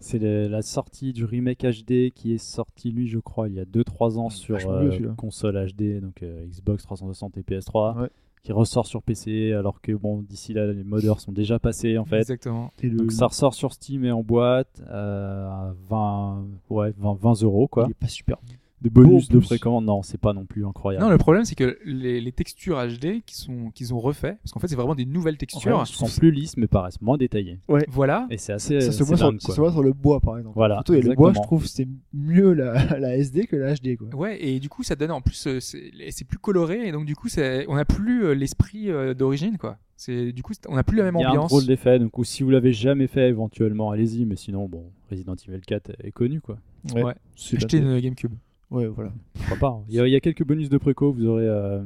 C'est 0.00 0.18
la 0.18 0.60
sortie 0.60 1.12
du 1.14 1.24
remake 1.24 1.60
HD 1.64 2.10
qui 2.14 2.34
est 2.34 2.38
sorti, 2.38 2.90
lui, 2.90 3.08
je 3.08 3.18
crois, 3.18 3.48
il 3.48 3.54
y 3.54 3.60
a 3.60 3.64
2-3 3.64 4.18
ans 4.18 4.28
sur 4.28 4.58
euh, 4.68 4.90
console 5.16 5.54
HD, 5.72 5.98
donc 6.00 6.22
euh, 6.22 6.44
Xbox 6.46 6.82
360 6.82 7.38
et 7.38 7.42
PS3, 7.42 8.00
Ouais. 8.02 8.08
Qui 8.44 8.52
ressort 8.52 8.86
sur 8.86 9.02
PC, 9.02 9.52
alors 9.52 9.80
que 9.80 9.90
bon, 9.92 10.20
d'ici 10.22 10.52
là, 10.52 10.66
les 10.72 10.84
modeurs 10.84 11.18
sont 11.18 11.32
déjà 11.32 11.58
passés 11.58 11.98
en 11.98 12.04
fait. 12.04 12.18
Exactement. 12.20 12.70
Et 12.82 12.88
le- 12.88 12.96
Donc 12.98 13.10
ça 13.12 13.26
ressort 13.26 13.54
sur 13.54 13.72
Steam 13.72 14.04
et 14.04 14.12
en 14.12 14.22
boîte 14.22 14.82
euh, 14.88 15.48
à 15.48 15.74
20, 15.88 16.44
ouais, 16.70 16.92
20, 16.98 17.18
20 17.20 17.42
euros 17.42 17.66
quoi. 17.66 17.84
il 17.88 17.90
est 17.92 17.94
pas 17.94 18.06
super. 18.06 18.36
Des 18.84 18.90
bonus 18.90 19.28
en 19.30 19.34
de 19.34 19.38
précommande, 19.40 19.84
non, 19.86 20.02
c'est 20.02 20.20
pas 20.20 20.32
non 20.32 20.44
plus 20.44 20.64
incroyable. 20.64 21.04
Non, 21.04 21.10
le 21.10 21.18
problème 21.18 21.44
c'est 21.44 21.54
que 21.54 21.78
les, 21.84 22.20
les 22.20 22.32
textures 22.32 22.76
HD 22.78 23.22
qui 23.26 23.34
sont 23.34 23.70
qu'ils 23.74 23.92
ont 23.94 23.98
refait, 23.98 24.36
parce 24.42 24.52
qu'en 24.52 24.60
fait 24.60 24.68
c'est 24.68 24.76
vraiment 24.76 24.94
des 24.94 25.06
nouvelles 25.06 25.38
textures. 25.38 25.80
Elles 25.80 25.86
sont 25.86 26.06
plus 26.18 26.30
lisses 26.30 26.56
mais 26.56 26.66
paraissent 26.66 27.00
moins 27.00 27.16
détaillées. 27.16 27.58
Voilà. 27.88 28.26
Et 28.30 28.36
c'est 28.38 28.52
assez 28.52 28.80
Ça 28.80 28.92
se, 28.92 29.02
voit 29.02 29.16
sur, 29.16 29.30
dingue, 29.30 29.40
ça 29.40 29.46
quoi. 29.46 29.54
se 29.56 29.60
voit 29.60 29.72
sur 29.72 29.82
le 29.82 29.92
bois 29.92 30.20
par 30.20 30.36
exemple. 30.38 30.54
Voilà, 30.54 30.76
Surtout, 30.76 30.94
et 30.94 31.00
le 31.02 31.14
bois, 31.14 31.32
je 31.34 31.40
trouve 31.40 31.66
c'est 31.66 31.88
mieux 32.12 32.52
la, 32.52 32.98
la 32.98 33.16
SD 33.16 33.46
que 33.46 33.56
la 33.56 33.74
HD 33.74 33.96
quoi. 33.96 34.08
Ouais, 34.14 34.44
et 34.44 34.60
du 34.60 34.68
coup 34.68 34.82
ça 34.82 34.94
donne 34.96 35.10
en 35.10 35.20
plus 35.22 35.46
euh, 35.46 35.60
c'est 35.60 35.90
c'est 36.10 36.24
plus 36.26 36.38
coloré 36.38 36.86
et 36.86 36.92
donc 36.92 37.06
du 37.06 37.16
coup 37.16 37.28
c'est 37.28 37.64
on 37.68 37.76
n'a 37.76 37.84
plus 37.86 38.24
euh, 38.26 38.34
l'esprit 38.34 38.90
euh, 38.90 39.14
d'origine 39.14 39.56
quoi. 39.58 39.78
C'est 39.96 40.32
du 40.32 40.42
coup, 40.42 40.52
on 40.68 40.74
n'a 40.74 40.82
plus 40.82 40.96
la 40.98 41.04
même 41.04 41.14
Il 41.16 41.20
y 41.20 41.24
a 41.24 41.28
un 41.28 41.30
ambiance. 41.30 41.50
drôle 41.50 41.66
d'effet, 41.66 42.00
donc 42.00 42.12
si 42.24 42.42
vous 42.42 42.50
l'avez 42.50 42.72
jamais 42.72 43.06
fait, 43.06 43.28
éventuellement, 43.28 43.92
allez-y, 43.92 44.26
mais 44.26 44.34
sinon, 44.34 44.66
bon, 44.66 44.90
Resident 45.08 45.36
Evil 45.48 45.60
4 45.60 45.92
est 46.02 46.10
connu, 46.10 46.40
quoi. 46.40 46.58
Ouais. 46.92 47.14
c'est 47.36 47.56
Acheter 47.56 47.80
la- 47.80 47.94
une 47.94 48.00
GameCube. 48.00 48.32
Ouais, 48.70 48.86
voilà. 48.86 49.12
Pourquoi 49.34 49.56
pas. 49.56 49.68
hein. 49.76 49.84
Il 49.88 49.94
y, 49.94 50.00
a, 50.00 50.06
il 50.06 50.10
y 50.12 50.16
a 50.16 50.20
quelques 50.20 50.44
bonus 50.44 50.68
de 50.68 50.78
préco, 50.78 51.12
vous 51.12 51.24
aurez, 51.26 51.46
euh, 51.46 51.82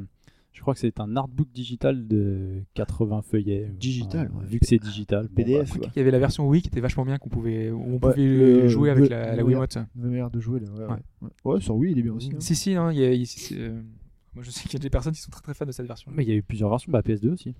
je 0.53 0.61
crois 0.61 0.73
que 0.73 0.79
c'est 0.79 0.99
un 0.99 1.15
artbook 1.15 1.47
digital 1.53 2.07
de 2.07 2.63
80 2.73 3.21
feuillets. 3.21 3.69
Digital, 3.79 4.31
ouais. 4.33 4.45
Vu 4.45 4.59
que 4.59 4.65
c'est 4.65 4.79
digital. 4.79 5.27
bon, 5.27 5.35
PDF, 5.35 5.69
bah, 5.77 5.81
ouais. 5.85 5.91
Il 5.95 5.99
y 5.99 6.01
avait 6.01 6.11
la 6.11 6.19
version 6.19 6.47
Wii 6.47 6.61
qui 6.61 6.67
était 6.69 6.79
vachement 6.81 7.05
bien, 7.05 7.17
qu'on 7.17 7.29
pouvait, 7.29 7.71
on 7.71 7.93
Ouais, 7.93 7.99
pouvait 7.99 8.15
le- 8.25 8.67
jouer 8.67 8.89
avec 8.89 9.03
le- 9.03 9.09
la, 9.09 9.35
la 9.35 9.43
Wiimote. 9.43 9.75
La 9.75 9.85
manière 9.95 10.31
de 10.31 10.39
jouer, 10.39 10.59
là. 10.61 10.67
Ouais, 10.71 10.79
Ouais. 10.79 10.87
ouais. 10.89 10.97
ouais. 11.45 11.53
Ouais, 11.55 11.61
sur 11.61 11.75
Wii, 11.75 11.91
il 11.91 11.99
est 11.99 12.03
bien 12.03 12.13
aussi. 12.13 12.31
hein. 12.33 12.39
Si, 12.39 12.55
si, 12.55 12.73
non, 12.75 12.89
il 12.89 12.97
y 12.99 13.03
a- 13.03 13.13
il 13.13 13.19
y 13.19 13.23
a- 13.23 13.25
c'est- 13.25 13.55
euh, 13.57 13.81
moi 14.33 14.43
je 14.43 14.51
sais 14.51 14.61
qu'il 14.63 14.73
y 14.73 14.77
a 14.77 14.79
des 14.79 14.89
personnes 14.89 15.13
qui 15.13 15.21
sont 15.21 15.31
très 15.31 15.41
très 15.41 15.53
fans 15.53 15.65
de 15.65 15.71
cette 15.71 15.87
version. 15.87 16.11
Mais 16.15 16.23
il 16.23 16.29
y 16.29 16.31
a 16.31 16.35
eu 16.35 16.43
plusieurs 16.43 16.69
versions, 16.69 16.91
bah 16.91 17.01
PS2 17.01 17.29
aussi. 17.31 17.53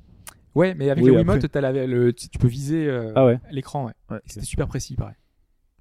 Ouais, 0.55 0.73
mais 0.73 0.89
avec 0.89 1.03
Oui, 1.03 1.11
la 1.11 1.17
Wiimote, 1.17 1.55
la- 1.55 1.85
le, 1.87 2.11
tu 2.11 2.27
peux 2.39 2.47
viser 2.47 2.87
euh, 2.87 3.11
Ah 3.15 3.25
ouais. 3.25 3.39
l'écran. 3.51 3.85
Ouais. 4.09 4.19
C'était 4.25 4.45
super 4.45 4.67
précis, 4.67 4.95
pareil. 4.95 5.15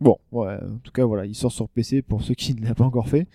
Bon, 0.01 0.16
ouais, 0.31 0.55
en 0.62 0.79
tout 0.85 0.93
cas, 0.93 1.05
voilà, 1.05 1.27
il 1.27 1.35
sort 1.35 1.51
sur 1.51 1.69
PC 1.69 2.03
pour 2.03 2.23
ceux 2.23 2.35
qui 2.35 2.55
ne 2.61 2.66
l'ont 2.69 2.75
pas 2.75 2.85
encore 2.85 3.09
fait. 3.09 3.27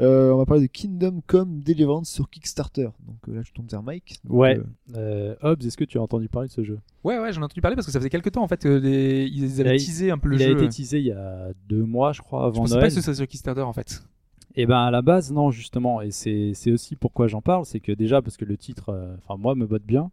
Euh, 0.00 0.30
on 0.32 0.36
va 0.36 0.44
parler 0.44 0.62
de 0.62 0.66
Kingdom 0.70 1.22
Come 1.26 1.60
Deliverance 1.60 2.10
sur 2.10 2.28
Kickstarter. 2.28 2.88
Donc 3.06 3.16
euh, 3.28 3.36
là, 3.36 3.42
je 3.42 3.52
tombe 3.52 3.70
vers 3.70 3.82
Mike. 3.82 4.20
Donc, 4.24 4.38
Ouais. 4.38 4.58
euh, 4.58 4.64
Euh, 4.96 5.34
Hobbs, 5.42 5.64
est-ce 5.64 5.76
que 5.78 5.84
tu 5.84 5.98
as 5.98 6.02
entendu 6.02 6.28
parler 6.28 6.48
de 6.48 6.52
ce 6.52 6.62
jeu? 6.62 6.78
Ouais, 7.04 7.18
ouais, 7.18 7.32
j'en 7.32 7.40
ai 7.40 7.44
entendu 7.44 7.60
parler 7.62 7.74
parce 7.74 7.86
que 7.86 7.92
ça 7.92 7.98
faisait 8.00 8.10
quelques 8.10 8.32
temps 8.32 8.42
en 8.42 8.48
fait. 8.48 8.66
des- 8.66 9.30
ils 9.32 9.60
avaient 9.60 9.76
Il 9.76 9.82
a- 9.82 9.84
teasé 9.86 10.10
un 10.10 10.18
peu 10.18 10.28
le 10.28 10.36
Il 10.36 10.42
jeu. 10.42 10.48
a 10.48 10.62
été 10.62 10.68
teasé 10.68 10.98
il 10.98 11.06
y 11.06 11.12
a 11.12 11.48
deux 11.68 11.84
mois, 11.84 12.12
je 12.12 12.20
crois, 12.20 12.42
Je 12.42 12.46
avant 12.48 12.60
pensais 12.62 12.74
pas 12.74 12.80
Noël. 12.80 12.88
que 12.90 12.94
ce 12.94 13.00
serait 13.00 13.14
sur 13.14 13.26
Kickstarter 13.26 13.62
en 13.62 13.72
fait. 13.72 14.02
Et 14.56 14.66
ben 14.66 14.78
à 14.78 14.90
la 14.90 15.00
base, 15.00 15.32
non, 15.32 15.50
justement. 15.50 16.02
Et 16.02 16.10
c'est 16.10 16.52
aussi 16.72 16.96
pourquoi 16.96 17.28
j'en 17.28 17.40
parle. 17.40 17.64
C'est 17.64 17.80
que 17.80 17.92
déjà, 17.92 18.20
parce 18.20 18.36
que 18.36 18.44
le 18.44 18.56
titre, 18.56 18.88
euh, 18.90 19.14
enfin, 19.24 19.40
moi, 19.40 19.54
me 19.54 19.64
botte 19.66 19.84
bien. 19.84 20.10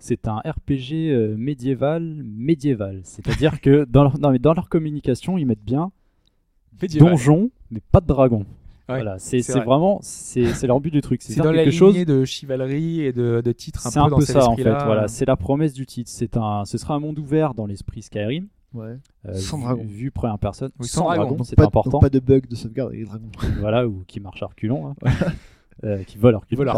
C'est 0.00 0.26
un 0.26 0.38
RPG 0.38 0.92
euh, 1.12 1.36
médiéval, 1.36 2.02
médiéval. 2.24 3.00
C'est-à-dire 3.04 3.60
que 3.60 3.84
dans 3.84 4.02
leur, 4.02 4.18
non, 4.18 4.30
mais 4.32 4.38
dans 4.40 4.54
leur 4.54 4.68
communication, 4.68 5.38
ils 5.38 5.44
mettent 5.46 5.62
bien 5.64 5.92
Médiéval. 6.82 7.10
donjon, 7.10 7.50
mais 7.70 7.80
pas 7.92 8.00
de 8.00 8.06
dragon. 8.06 8.40
Ouais, 8.88 8.96
voilà, 8.96 9.18
c'est 9.20 9.42
c'est 9.42 9.52
c'est 9.52 9.58
vrai. 9.58 9.66
vraiment 9.66 10.00
c'est 10.02 10.46
c'est 10.54 10.66
leur 10.66 10.80
but 10.80 10.90
du 10.90 11.00
truc. 11.00 11.22
C'est 11.22 11.36
dans 11.40 11.52
la 11.52 11.62
quelque 11.64 11.72
chose. 11.72 11.92
lignée 11.92 12.04
de 12.06 12.24
chevalerie 12.24 13.02
et 13.02 13.12
de, 13.12 13.40
de 13.40 13.52
titres 13.52 13.86
un 13.86 13.90
C'est 13.90 14.00
peu 14.00 14.06
un 14.06 14.08
peu 14.18 14.24
ça 14.24 14.48
en 14.48 14.56
fait. 14.56 14.62
Voilà, 14.64 15.06
c'est 15.06 15.26
la 15.26 15.36
promesse 15.36 15.74
du 15.74 15.86
titre. 15.86 16.10
C'est 16.12 16.36
un, 16.36 16.64
ce 16.64 16.76
sera 16.76 16.94
un 16.94 16.98
monde 16.98 17.18
ouvert 17.20 17.54
dans 17.54 17.66
l'esprit 17.66 18.02
Skyrim, 18.02 18.48
ouais. 18.74 18.96
euh, 19.28 19.34
Sans 19.34 19.58
vu- 19.58 19.62
dragon. 19.64 19.84
vu 19.86 20.10
première 20.10 20.38
personne, 20.40 20.70
Oui, 20.80 20.88
sans, 20.88 21.02
sans 21.08 21.14
dragon. 21.14 21.36
c'est 21.44 21.54
pas, 21.54 21.66
important. 21.66 21.90
donc 21.90 22.00
pas 22.00 22.08
de 22.10 22.18
bug 22.18 22.48
de 22.48 22.54
sauvegarde 22.56 22.88
avec 22.88 23.00
les 23.00 23.06
dragons. 23.06 23.30
Voilà, 23.60 23.86
ou 23.86 24.02
qui 24.08 24.18
marche 24.18 24.42
à 24.42 24.46
reculons, 24.46 24.88
hein. 24.88 24.94
Euh, 25.82 26.02
qui 26.04 26.18
vole 26.18 26.34
à 26.34 26.38
reculons. 26.38 26.58
vole 26.58 26.68
à 26.68 26.72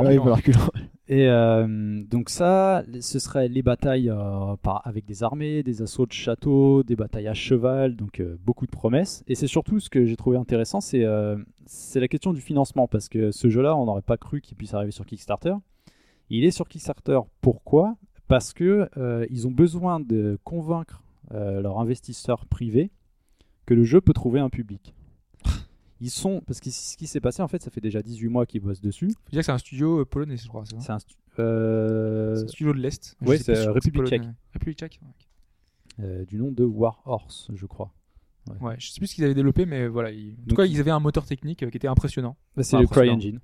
Ah. 0.54 0.70
Et 1.08 1.28
euh, 1.28 2.02
donc 2.08 2.30
ça, 2.30 2.84
ce 3.00 3.18
serait 3.18 3.48
les 3.48 3.62
batailles 3.62 4.08
euh, 4.08 4.56
par, 4.62 4.80
avec 4.86 5.04
des 5.04 5.22
armées, 5.22 5.62
des 5.62 5.82
assauts 5.82 6.06
de 6.06 6.12
châteaux, 6.12 6.82
des 6.84 6.94
batailles 6.96 7.26
à 7.26 7.34
cheval, 7.34 7.96
donc 7.96 8.20
euh, 8.20 8.38
beaucoup 8.44 8.64
de 8.66 8.70
promesses. 8.70 9.24
Et 9.26 9.34
c'est 9.34 9.48
surtout 9.48 9.80
ce 9.80 9.90
que 9.90 10.06
j'ai 10.06 10.16
trouvé 10.16 10.36
intéressant, 10.36 10.80
c'est 10.80 11.04
euh, 11.04 11.36
c'est 11.66 12.00
la 12.00 12.08
question 12.08 12.32
du 12.32 12.40
financement, 12.40 12.86
parce 12.86 13.08
que 13.08 13.30
ce 13.32 13.48
jeu-là, 13.48 13.76
on 13.76 13.86
n'aurait 13.86 14.02
pas 14.02 14.16
cru 14.16 14.40
qu'il 14.40 14.56
puisse 14.56 14.74
arriver 14.74 14.92
sur 14.92 15.04
Kickstarter. 15.04 15.54
Il 16.30 16.44
est 16.44 16.50
sur 16.50 16.68
Kickstarter. 16.68 17.18
Pourquoi? 17.40 17.96
Parce 18.28 18.52
que 18.52 18.88
euh, 18.96 19.26
ils 19.28 19.46
ont 19.46 19.50
besoin 19.50 20.00
de 20.00 20.38
convaincre 20.44 21.02
euh, 21.34 21.60
leurs 21.60 21.78
investisseurs 21.78 22.46
privés 22.46 22.90
que 23.66 23.74
le 23.74 23.84
jeu 23.84 24.00
peut 24.00 24.12
trouver 24.12 24.40
un 24.40 24.48
public. 24.48 24.94
Ils 26.02 26.10
sont 26.10 26.42
parce 26.46 26.58
que 26.60 26.68
ce 26.70 26.96
qui 26.96 27.06
s'est 27.06 27.20
passé 27.20 27.42
en 27.42 27.48
fait, 27.48 27.62
ça 27.62 27.70
fait 27.70 27.80
déjà 27.80 28.02
18 28.02 28.28
mois 28.28 28.44
qu'ils 28.44 28.60
bossent 28.60 28.80
dessus. 28.80 29.08
Faut 29.08 29.30
dire 29.30 29.40
que 29.40 29.46
c'est 29.46 29.52
un 29.52 29.58
studio 29.58 30.00
euh, 30.00 30.04
polonais, 30.04 30.36
je 30.36 30.48
crois. 30.48 30.64
C'est 30.66 30.90
un, 30.90 30.98
stu- 30.98 31.14
euh, 31.38 32.42
un 32.44 32.48
studio 32.48 32.72
de 32.72 32.78
l'Est. 32.78 33.16
Ouais, 33.20 33.36
plus 33.36 33.44
c'est 33.44 33.54
si 33.54 33.68
République 33.68 34.06
tchèque. 34.06 34.22
République 34.52 34.78
tchèque. 34.78 35.00
ouais. 35.02 36.04
euh, 36.04 36.24
du 36.24 36.38
nom 36.38 36.50
de 36.50 36.64
War 36.64 37.02
Horse, 37.04 37.50
je 37.54 37.66
crois. 37.66 37.92
Ouais, 38.60 38.74
je 38.78 38.90
sais 38.90 38.98
plus 38.98 39.06
ce 39.06 39.14
qu'ils 39.14 39.24
avaient 39.24 39.34
développé, 39.34 39.66
mais 39.66 39.86
voilà. 39.86 40.10
ils- 40.10 40.34
En 40.44 40.48
tout 40.48 40.56
cas, 40.56 40.64
ils- 40.64 40.80
avaient 40.80 40.90
un 40.90 40.98
moteur 40.98 41.24
technique 41.24 41.62
euh, 41.62 41.70
qui 41.70 41.76
était 41.76 41.86
impressionnant. 41.86 42.36
Bah, 42.56 42.64
c'est 42.64 42.74
Enfin, 42.76 42.82
le. 42.82 42.88
CryEngine. 42.88 43.38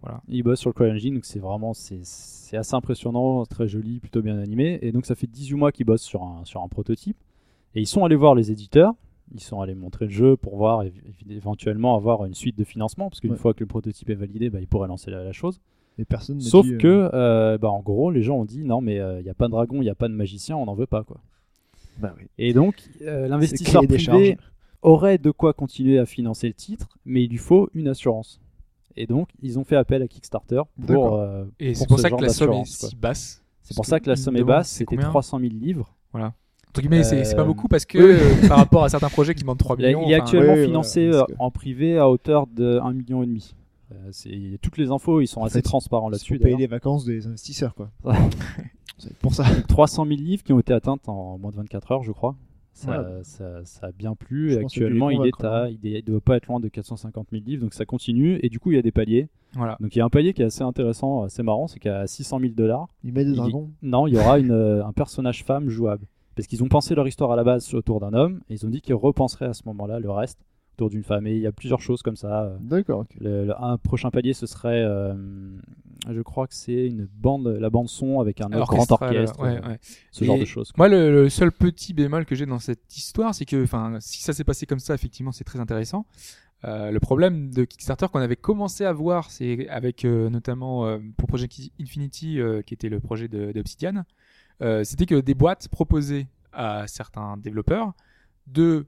Voilà. 0.00 0.22
Ils 0.28 0.42
bossent 0.44 0.60
sur 0.60 0.68
le 0.70 0.74
CryEngine, 0.74 1.14
donc 1.14 1.24
c'est 1.24 1.38
vraiment 1.40 1.72
c'est, 1.74 2.00
c'est 2.04 2.56
assez 2.58 2.74
impressionnant, 2.74 3.44
très 3.46 3.66
joli, 3.66 3.98
plutôt 4.00 4.22
bien 4.22 4.38
animé. 4.38 4.78
Et 4.82 4.92
donc 4.92 5.06
ça 5.06 5.14
fait 5.16 5.26
18 5.26 5.54
mois 5.56 5.72
qu'ils 5.72 5.86
bossent 5.86 6.02
sur 6.02 6.22
un, 6.22 6.44
sur 6.44 6.62
un 6.62 6.68
prototype. 6.68 7.16
Et 7.74 7.80
ils 7.80 7.86
sont 7.86 8.04
allés 8.04 8.14
voir 8.14 8.34
les 8.36 8.52
éditeurs, 8.52 8.92
ils 9.32 9.40
sont 9.40 9.60
allés 9.60 9.74
montrer 9.74 10.06
le 10.06 10.10
jeu 10.10 10.36
pour 10.36 10.56
voir 10.56 10.82
éventuellement 11.28 11.96
avoir 11.96 12.24
une 12.24 12.34
suite 12.34 12.56
de 12.58 12.64
financement, 12.64 13.08
parce 13.08 13.20
qu'une 13.20 13.32
Ouais. 13.32 13.36
fois 13.36 13.54
que 13.54 13.60
le 13.60 13.66
prototype 13.66 14.10
est 14.10 14.14
validé, 14.14 14.50
bah, 14.50 14.60
ils 14.60 14.66
pourraient 14.68 14.88
lancer 14.88 15.10
la, 15.10 15.22
la 15.24 15.32
chose. 15.32 15.60
Et 15.98 16.04
personne 16.04 16.36
ne 16.38 16.42
Sauf 16.42 16.66
dit, 16.66 16.74
euh, 16.74 16.78
que, 16.78 17.10
euh, 17.14 17.56
bah, 17.58 17.70
en 17.70 17.80
gros, 17.80 18.10
les 18.10 18.22
gens 18.22 18.36
ont 18.38 18.44
dit 18.44 18.64
non, 18.64 18.80
mais 18.80 18.96
il 18.96 19.22
n'y 19.22 19.30
a 19.30 19.34
pas 19.34 19.46
de 19.46 19.52
dragon, 19.52 19.76
il 19.76 19.84
n'y 19.84 19.90
a 19.90 19.94
pas 19.94 20.08
de 20.08 20.14
magicien, 20.14 20.56
on 20.56 20.66
n'en 20.66 20.74
veut 20.74 20.86
pas. 20.86 21.04
quoi. 21.04 21.20
Bah 22.00 22.12
oui. 22.18 22.26
Et 22.38 22.52
donc, 22.52 22.74
euh, 23.02 23.28
l'investisseur 23.28 23.82
privé 23.82 23.98
charges. 23.98 24.36
aurait 24.82 25.18
de 25.18 25.30
quoi 25.30 25.52
continuer 25.52 25.98
à 26.00 26.06
financer 26.06 26.48
le 26.48 26.54
titre, 26.54 26.88
mais 27.04 27.22
il 27.22 27.30
lui 27.30 27.36
faut 27.38 27.70
une 27.74 27.86
assurance. 27.88 28.40
Et 28.96 29.06
donc, 29.06 29.28
ils 29.42 29.58
ont 29.58 29.64
fait 29.64 29.76
appel 29.76 30.02
à 30.02 30.08
Kickstarter 30.08 30.62
pour. 30.86 31.14
Euh, 31.14 31.44
Et 31.60 31.74
c'est 31.74 31.86
pour 31.86 31.98
ce 31.98 32.02
ça 32.02 32.10
que 32.10 32.20
la 32.22 32.28
somme 32.28 32.52
est 32.54 32.64
si 32.64 32.96
basse. 32.96 33.42
C'est 33.62 33.74
pour 33.76 33.86
ça 33.86 33.98
que 34.00 34.08
la 34.10 34.16
somme 34.16 34.36
est 34.36 34.44
basse, 34.44 34.68
c'était 34.70 34.96
combien 34.96 35.08
300 35.08 35.38
000 35.38 35.52
livres. 35.54 35.94
Entre 36.74 36.80
guillemets, 36.80 37.04
c'est 37.04 37.22
c'est 37.24 37.36
pas 37.36 37.42
Euh, 37.42 37.44
beaucoup 37.44 37.68
parce 37.68 37.84
que 37.84 37.98
oui. 37.98 38.18
euh, 38.44 38.48
par 38.48 38.58
rapport 38.58 38.82
à 38.82 38.88
certains 38.88 39.08
projets 39.08 39.32
qui 39.34 39.42
demandent 39.42 39.58
3 39.58 39.76
Il, 39.78 39.84
est- 39.84 39.88
millions. 39.94 40.02
il 40.06 40.10
est 40.12 40.16
enfin, 40.16 40.24
actuellement 40.24 40.56
financé 40.56 41.06
euh, 41.06 41.22
que- 41.24 41.32
en 41.38 41.50
privé 41.52 41.98
à 41.98 42.10
hauteur 42.10 42.46
de 42.48 42.80
1,5 42.80 42.92
million. 42.94 43.22
et 43.22 43.26
demi. 43.26 43.54
Euh, 43.92 43.94
c'est- 44.10 44.58
toutes 44.60 44.76
les 44.78 44.90
infos, 44.90 45.20
ils 45.20 45.28
sont 45.28 45.40
En 45.42 45.44
assez 45.44 45.58
fait, 45.58 45.62
transparents 45.62 46.08
là-dessus. 46.08 46.34
pour 46.34 46.42
payer 46.42 46.56
les 46.56 46.66
vacances 46.66 47.04
des 47.04 47.26
investisseurs, 47.28 47.74
quoi. 47.76 47.90
C'est 48.98 49.16
pour 49.18 49.34
ça. 49.34 49.44
300 49.68 50.04
000 50.06 50.16
livres 50.20 50.42
qui 50.42 50.52
ont 50.52 50.58
été 50.60 50.72
atteintes 50.72 51.08
en 51.08 51.38
moins 51.38 51.50
de 51.50 51.56
24 51.56 51.92
heures, 51.92 52.02
je 52.02 52.12
crois. 52.12 52.34
Ça, 52.72 52.90
Ouais. 53.02 53.06
ça, 53.22 53.64
ça 53.64 53.86
a 53.86 53.92
bien 53.92 54.14
plu. 54.16 54.50
Je 54.50 54.58
actuellement, 54.58 55.10
il 55.10 55.24
est 55.26 55.44
à, 55.44 55.68
il 55.70 55.78
il 55.84 56.02
doit 56.02 56.20
pas 56.20 56.36
être 56.36 56.46
loin 56.48 56.58
de 56.58 56.66
450 56.68 57.28
000 57.30 57.42
livres, 57.46 57.62
donc 57.62 57.72
ça 57.74 57.84
continue. 57.84 58.40
Et 58.42 58.48
du 58.48 58.58
coup, 58.58 58.72
il 58.72 58.74
y 58.74 58.78
a 58.78 58.82
des 58.82 58.90
paliers. 58.90 59.28
Voilà. 59.54 59.76
Donc 59.78 59.94
il 59.94 60.00
y 60.00 60.02
a 60.02 60.04
un 60.04 60.08
palier 60.10 60.32
qui 60.34 60.42
est 60.42 60.46
assez 60.46 60.62
intéressant, 60.62 61.22
assez 61.22 61.44
marrant, 61.44 61.68
c'est 61.68 61.78
qu'à 61.78 62.06
600 62.08 62.40
000 62.40 62.52
dollars, 62.56 62.88
Ils 63.04 63.12
mettent 63.12 63.26
des 63.26 63.32
Il- 63.34 63.36
dragons. 63.36 63.70
non, 63.82 64.08
il 64.08 64.14
y 64.14 64.18
aura 64.18 64.40
une, 64.40 64.50
euh, 64.50 64.84
un 64.84 64.92
personnage 64.92 65.44
femme 65.44 65.68
jouable. 65.68 66.06
Parce 66.36 66.46
qu'ils 66.48 66.62
ont 66.64 66.68
pensé 66.68 66.94
leur 66.94 67.06
histoire 67.06 67.30
à 67.32 67.36
la 67.36 67.44
base 67.44 67.72
autour 67.74 68.00
d'un 68.00 68.12
homme, 68.14 68.40
et 68.48 68.54
ils 68.54 68.66
ont 68.66 68.70
dit 68.70 68.80
qu'ils 68.80 68.94
repenseraient 68.94 69.46
à 69.46 69.54
ce 69.54 69.62
moment-là 69.66 69.98
le 70.00 70.10
reste 70.10 70.40
autour 70.76 70.90
d'une 70.90 71.04
femme. 71.04 71.26
Et 71.28 71.32
il 71.36 71.40
y 71.40 71.46
a 71.46 71.52
plusieurs 71.52 71.80
choses 71.80 72.02
comme 72.02 72.16
ça. 72.16 72.56
D'accord. 72.60 73.04
Le, 73.20 73.46
le- 73.46 73.62
un 73.62 73.76
prochain 73.78 74.10
palier, 74.10 74.32
ce 74.34 74.46
serait, 74.46 74.82
euh, 74.82 75.14
je 76.10 76.20
crois 76.20 76.48
que 76.48 76.54
c'est 76.54 76.86
une 76.86 77.06
bande, 77.16 77.46
la 77.46 77.70
bande 77.70 77.88
son 77.88 78.18
avec 78.20 78.40
un 78.40 78.46
autre 78.52 78.66
grand 78.66 78.90
orchestre, 78.90 79.40
ouais, 79.40 79.60
euh, 79.64 79.68
ouais. 79.68 79.78
ce 80.10 80.24
genre 80.24 80.38
de 80.38 80.44
choses. 80.44 80.72
Moi, 80.76 80.88
le, 80.88 81.12
le 81.12 81.28
seul 81.28 81.52
petit 81.52 81.94
bémol 81.94 82.26
que 82.26 82.34
j'ai 82.34 82.46
dans 82.46 82.58
cette 82.58 82.96
histoire, 82.96 83.34
c'est 83.34 83.44
que, 83.44 83.62
enfin, 83.62 83.98
si 84.00 84.20
ça 84.22 84.32
s'est 84.32 84.42
passé 84.44 84.66
comme 84.66 84.80
ça, 84.80 84.94
effectivement, 84.94 85.30
c'est 85.30 85.44
très 85.44 85.60
intéressant. 85.60 86.06
Euh, 86.64 86.90
le 86.90 86.98
problème 86.98 87.50
de 87.52 87.64
Kickstarter 87.64 88.06
qu'on 88.10 88.20
avait 88.20 88.36
commencé 88.36 88.84
à 88.86 88.92
voir, 88.92 89.30
c'est 89.30 89.68
avec 89.68 90.04
euh, 90.04 90.30
notamment 90.30 90.86
euh, 90.86 90.98
pour 91.18 91.28
Project 91.28 91.60
Infinity, 91.80 92.40
euh, 92.40 92.62
qui 92.62 92.72
était 92.74 92.88
le 92.88 93.00
projet 93.00 93.28
de, 93.28 93.52
de 93.52 93.60
Obsidian, 93.60 93.96
euh, 93.96 94.02
c'était 94.84 95.06
que 95.06 95.20
des 95.20 95.34
boîtes 95.34 95.68
proposaient 95.68 96.26
à 96.52 96.86
certains 96.86 97.36
développeurs 97.36 97.92
de 98.46 98.86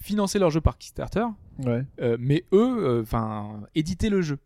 financer 0.00 0.38
leur 0.38 0.50
jeu 0.50 0.60
par 0.60 0.78
Kickstarter, 0.78 1.24
Ouais. 1.64 1.84
euh, 2.00 2.16
mais 2.18 2.44
eux, 2.52 2.84
euh, 2.98 3.02
enfin, 3.02 3.62
éditer 3.74 4.10
le 4.10 4.20
jeu. 4.20 4.38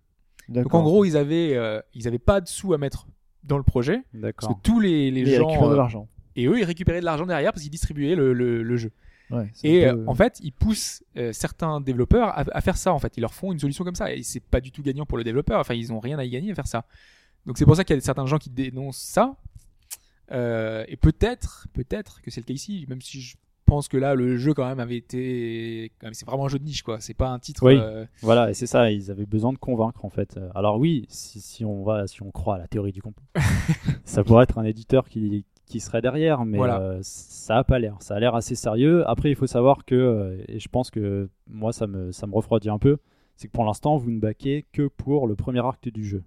Donc 0.48 0.72
en 0.74 0.82
gros, 0.82 1.04
ils 1.04 1.16
avaient, 1.16 1.56
euh, 1.56 1.80
ils 1.94 2.06
avaient 2.06 2.18
pas 2.18 2.40
de 2.40 2.46
sous 2.48 2.72
à 2.74 2.78
mettre 2.78 3.06
dans 3.42 3.56
le 3.56 3.64
projet, 3.64 4.02
parce 4.12 4.22
D'accord. 4.22 4.48
que 4.56 4.62
tous 4.62 4.80
les, 4.80 5.10
les 5.10 5.20
Et 5.22 5.34
ils 5.34 5.36
gens, 5.36 5.68
de 5.68 5.72
euh, 5.72 5.76
l'argent. 5.76 6.08
et 6.36 6.46
eux, 6.46 6.58
ils 6.58 6.64
récupéraient 6.64 7.00
de 7.00 7.04
l'argent 7.04 7.26
derrière 7.26 7.52
parce 7.52 7.62
qu'ils 7.62 7.70
distribuaient 7.70 8.14
le, 8.14 8.32
le- 8.32 8.62
le 8.62 8.76
jeu. 8.76 8.90
Ouais, 9.30 9.50
Et 9.64 9.86
euh, 9.86 9.94
peu- 9.94 10.04
en 10.06 10.14
fait, 10.14 10.38
ils 10.42 10.52
poussent 10.52 11.02
euh, 11.16 11.32
certains 11.32 11.80
développeurs 11.80 12.28
à, 12.28 12.44
à 12.52 12.60
faire 12.60 12.76
ça. 12.76 12.92
En 12.92 12.98
fait, 13.00 13.16
ils 13.16 13.20
leur 13.22 13.34
font 13.34 13.50
une 13.50 13.58
solution 13.58 13.82
comme 13.84 13.96
ça. 13.96 14.12
Et 14.14 14.22
c'est 14.22 14.38
pas 14.40 14.60
du 14.60 14.70
tout 14.70 14.82
gagnant 14.82 15.04
pour 15.04 15.18
le 15.18 15.24
développeur. 15.24 15.58
Enfin, 15.58 15.74
ils 15.74 15.92
ont 15.92 15.98
rien 15.98 16.16
à 16.20 16.24
y 16.24 16.30
gagner 16.30 16.52
à 16.52 16.54
faire 16.54 16.68
ça. 16.68 16.84
Donc 17.44 17.58
c'est 17.58 17.64
pour 17.64 17.74
ça 17.74 17.82
qu'il 17.82 17.96
y 17.96 17.98
a 17.98 18.02
certains 18.02 18.26
gens 18.26 18.38
qui 18.38 18.50
dénoncent 18.50 18.98
ça. 18.98 19.34
Euh, 20.32 20.84
et 20.88 20.96
peut-être, 20.96 21.66
peut-être 21.72 22.20
que 22.22 22.30
c'est 22.30 22.40
le 22.40 22.46
cas 22.46 22.54
ici, 22.54 22.84
même 22.88 23.00
si 23.00 23.20
je 23.20 23.36
pense 23.64 23.88
que 23.88 23.96
là, 23.96 24.14
le 24.14 24.36
jeu 24.36 24.54
quand 24.54 24.66
même 24.66 24.78
avait 24.80 24.96
été, 24.96 25.90
même, 26.02 26.14
c'est 26.14 26.24
vraiment 26.26 26.44
un 26.46 26.48
jeu 26.48 26.58
de 26.58 26.64
niche, 26.64 26.82
quoi. 26.82 27.00
C'est 27.00 27.14
pas 27.14 27.28
un 27.30 27.38
titre. 27.38 27.64
Oui. 27.64 27.76
euh, 27.80 28.06
Voilà, 28.22 28.50
et 28.50 28.54
c'est 28.54 28.66
ça, 28.66 28.90
ils 28.92 29.10
avaient 29.10 29.26
besoin 29.26 29.52
de 29.52 29.58
convaincre 29.58 30.04
en 30.04 30.10
fait. 30.10 30.36
Euh, 30.36 30.48
Alors 30.54 30.78
oui, 30.78 31.06
si, 31.08 31.40
si 31.40 31.64
on 31.64 31.82
va, 31.82 32.06
si 32.06 32.22
on 32.22 32.30
croit 32.30 32.56
à 32.56 32.58
la 32.58 32.68
théorie 32.68 32.92
du 32.92 33.02
complot, 33.02 33.24
ça 34.04 34.22
pourrait 34.24 34.44
être 34.44 34.58
un 34.58 34.64
éditeur 34.64 35.08
qui, 35.08 35.44
qui 35.66 35.80
serait 35.80 36.00
derrière, 36.02 36.44
mais 36.44 36.58
Voilà. 36.58 36.80
euh, 36.80 36.98
ça 37.02 37.58
a 37.58 37.64
pas 37.64 37.78
l'air. 37.80 37.96
Ça 38.00 38.14
a 38.14 38.20
l'air 38.20 38.34
assez 38.36 38.54
sérieux. 38.54 39.08
Après, 39.08 39.30
il 39.30 39.36
faut 39.36 39.48
savoir 39.48 39.84
que, 39.84 40.38
et 40.48 40.60
je 40.60 40.68
pense 40.68 40.90
que 40.92 41.28
moi, 41.48 41.72
ça 41.72 41.86
me, 41.88 42.12
ça 42.12 42.26
me 42.28 42.34
refroidit 42.34 42.70
un 42.70 42.78
peu, 42.78 42.98
c'est 43.36 43.48
que 43.48 43.52
pour 43.52 43.64
l'instant, 43.64 43.96
vous 43.96 44.10
ne 44.12 44.20
baquez 44.20 44.64
que 44.72 44.86
pour 44.88 45.26
le 45.26 45.34
premier 45.34 45.64
acte 45.66 45.88
du 45.88 46.04
jeu. 46.04 46.22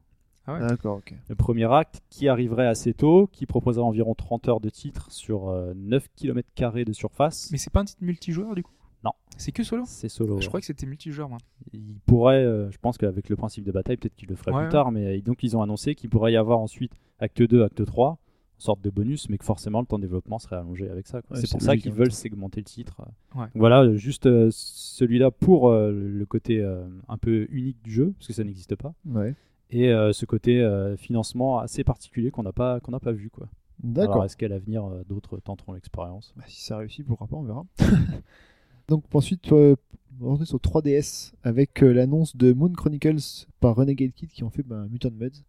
Ah, 0.55 0.67
D'accord, 0.67 0.97
ok. 0.97 1.13
Le 1.27 1.35
premier 1.35 1.71
acte 1.71 2.01
qui 2.09 2.27
arriverait 2.27 2.67
assez 2.67 2.93
tôt, 2.93 3.27
qui 3.31 3.45
proposerait 3.45 3.85
environ 3.85 4.15
30 4.15 4.47
heures 4.49 4.59
de 4.59 4.69
titre 4.69 5.11
sur 5.11 5.49
euh, 5.49 5.73
9 5.75 6.07
km 6.15 6.83
de 6.83 6.93
surface. 6.93 7.49
Mais 7.51 7.57
c'est 7.57 7.71
pas 7.71 7.81
un 7.81 7.85
titre 7.85 8.03
multijoueur 8.03 8.55
du 8.55 8.63
coup? 8.63 8.71
Non. 9.03 9.11
C'est 9.37 9.51
que 9.51 9.63
solo? 9.63 9.83
C'est 9.87 10.09
solo. 10.09 10.41
Je 10.41 10.47
crois 10.47 10.59
que 10.59 10.65
c'était 10.65 10.85
multijoueur. 10.85 11.29
Moi. 11.29 11.37
il 11.73 11.99
pourrait, 12.05 12.43
euh, 12.43 12.69
je 12.71 12.77
pense 12.77 12.97
qu'avec 12.97 13.29
le 13.29 13.35
principe 13.35 13.63
de 13.63 13.71
bataille, 13.71 13.97
peut-être 13.97 14.15
qu'ils 14.15 14.29
le 14.29 14.35
feraient 14.35 14.51
Ouais, 14.51 14.63
plus 14.63 14.71
tard, 14.71 14.91
mais 14.91 15.17
euh, 15.17 15.21
donc 15.21 15.43
ils 15.43 15.55
ont 15.55 15.61
annoncé 15.61 15.95
qu'il 15.95 16.09
pourrait 16.09 16.33
y 16.33 16.37
avoir 16.37 16.59
ensuite 16.59 16.91
acte 17.19 17.41
2, 17.41 17.63
acte 17.63 17.85
3, 17.85 18.17
sorte 18.57 18.81
de 18.81 18.89
bonus, 18.89 19.29
mais 19.29 19.37
que 19.37 19.45
forcément 19.45 19.79
le 19.79 19.85
temps 19.85 19.97
de 19.97 20.03
développement 20.03 20.37
serait 20.37 20.57
allongé 20.57 20.89
avec 20.89 21.07
ça. 21.07 21.21
c'est 21.33 21.49
pour 21.49 21.61
ça 21.61 21.77
qu'ils 21.77 21.91
en 21.91 21.95
veulent 21.95 22.11
segmenter 22.11 22.59
le 22.59 22.65
titre. 22.65 23.01
Ouais. 23.35 23.45
Voilà, 23.55 23.95
juste 23.95 24.25
euh, 24.25 24.49
celui-là 24.51 25.31
pour 25.31 25.69
euh, 25.69 25.91
le 25.91 26.25
côté 26.25 26.59
euh, 26.59 26.85
un 27.07 27.17
peu 27.17 27.47
unique 27.51 27.81
du 27.81 27.91
jeu, 27.91 28.13
parce 28.17 28.27
que 28.27 28.33
ça 28.33 28.43
n'existe 28.43 28.75
pas, 28.75 28.93
Ouais. 29.05 29.33
Et 29.69 29.89
euh, 29.91 30.13
ce 30.13 30.25
côté 30.25 30.61
euh, 30.61 30.95
financement 30.97 31.59
assez 31.59 31.83
particulier 31.83 32.31
qu'on 32.31 32.43
n'a 32.43 32.51
pas, 32.53 32.79
qu'on 32.79 32.91
n'a 32.91 32.99
pas 32.99 33.11
vu. 33.11 33.29
Quoi. 33.29 33.47
D'accord. 33.83 34.13
Alors 34.15 34.25
est-ce 34.25 34.37
qu'à 34.37 34.47
l'avenir, 34.47 34.85
euh, 34.85 35.03
d'autres 35.07 35.37
tenteront 35.39 35.73
l'expérience? 35.73 36.33
Bah, 36.37 36.43
si 36.47 36.61
ça 36.63 36.77
réussit, 36.77 37.05
pourquoi 37.05 37.27
pas, 37.27 37.35
on 37.37 37.43
verra. 37.43 37.65
Donc 38.87 39.03
ensuite, 39.13 39.51
euh, 39.51 39.75
on 40.19 40.25
va 40.25 40.29
rentrer 40.31 40.45
sur 40.45 40.57
3DS 40.57 41.33
avec 41.43 41.83
euh, 41.83 41.91
l'annonce 41.93 42.35
de 42.35 42.53
Moon 42.53 42.71
Chronicles 42.73 43.45
par 43.59 43.75
Renegade 43.75 44.11
Kid 44.13 44.29
qui 44.29 44.43
ont 44.43 44.49
fait 44.49 44.63
bah, 44.63 44.85
Mutant 44.89 45.11
Muds, 45.11 45.43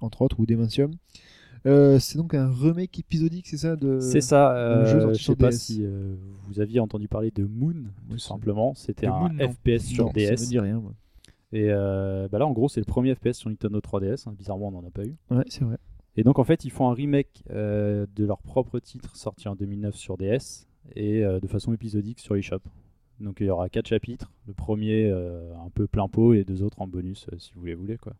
entre 0.00 0.22
autres, 0.22 0.40
ou 0.40 0.46
Dementium. 0.46 0.92
Euh, 1.66 1.98
c'est 1.98 2.18
donc 2.18 2.34
un 2.34 2.50
remake 2.52 2.98
épisodique, 2.98 3.46
c'est 3.46 3.56
ça 3.56 3.74
de... 3.76 3.98
C'est 4.00 4.20
ça. 4.20 4.52
le 4.80 4.84
jeu 4.86 4.96
euh, 4.98 5.00
sorti 5.00 5.18
je 5.18 5.22
sur 5.24 5.32
sais 5.32 5.36
pas 5.38 5.48
DS. 5.50 5.56
si 5.58 5.78
euh, 5.82 6.14
vous 6.46 6.60
aviez 6.60 6.78
entendu 6.80 7.08
parler 7.08 7.30
de 7.30 7.44
Moon, 7.44 7.72
tout 8.10 8.18
ça- 8.18 8.28
simplement. 8.28 8.74
C'était 8.74 9.06
un 9.06 9.18
Moon, 9.18 9.28
non. 9.30 9.48
FPS 9.50 9.82
sur 9.84 10.06
Non, 10.06 10.12
DS. 10.12 10.36
Ça 10.36 10.44
me 10.44 10.48
dit 10.50 10.58
rien, 10.58 10.80
moi. 10.80 10.92
Et 11.54 11.68
euh, 11.70 12.26
bah 12.28 12.38
là, 12.40 12.46
en 12.48 12.52
gros, 12.52 12.68
c'est 12.68 12.80
le 12.80 12.84
premier 12.84 13.14
FPS 13.14 13.34
sur 13.34 13.48
Nintendo 13.48 13.78
3DS. 13.78 14.28
hein. 14.28 14.34
Bizarrement, 14.36 14.68
on 14.68 14.72
n'en 14.72 14.84
a 14.86 14.90
pas 14.90 15.04
eu. 15.04 15.14
Ouais, 15.30 15.44
c'est 15.46 15.62
vrai. 15.62 15.78
Et 16.16 16.24
donc, 16.24 16.40
en 16.40 16.44
fait, 16.44 16.64
ils 16.64 16.70
font 16.70 16.90
un 16.90 16.94
remake 16.94 17.44
euh, 17.50 18.06
de 18.16 18.24
leur 18.24 18.42
propre 18.42 18.80
titre 18.80 19.16
sorti 19.16 19.46
en 19.48 19.54
2009 19.54 19.94
sur 19.94 20.16
DS 20.16 20.66
et 20.96 21.24
euh, 21.24 21.38
de 21.38 21.46
façon 21.46 21.72
épisodique 21.72 22.18
sur 22.18 22.34
eShop. 22.34 22.58
Donc, 23.20 23.36
il 23.38 23.46
y 23.46 23.50
aura 23.50 23.68
quatre 23.68 23.86
chapitres. 23.86 24.32
Le 24.48 24.52
premier 24.52 25.08
un 25.10 25.70
peu 25.72 25.86
plein 25.86 26.08
pot 26.08 26.34
et 26.34 26.42
deux 26.42 26.64
autres 26.64 26.82
en 26.82 26.88
bonus, 26.88 27.28
si 27.38 27.52
vous 27.54 27.64
les 27.64 27.74
voulez. 27.74 27.98
Quoi. 27.98 28.14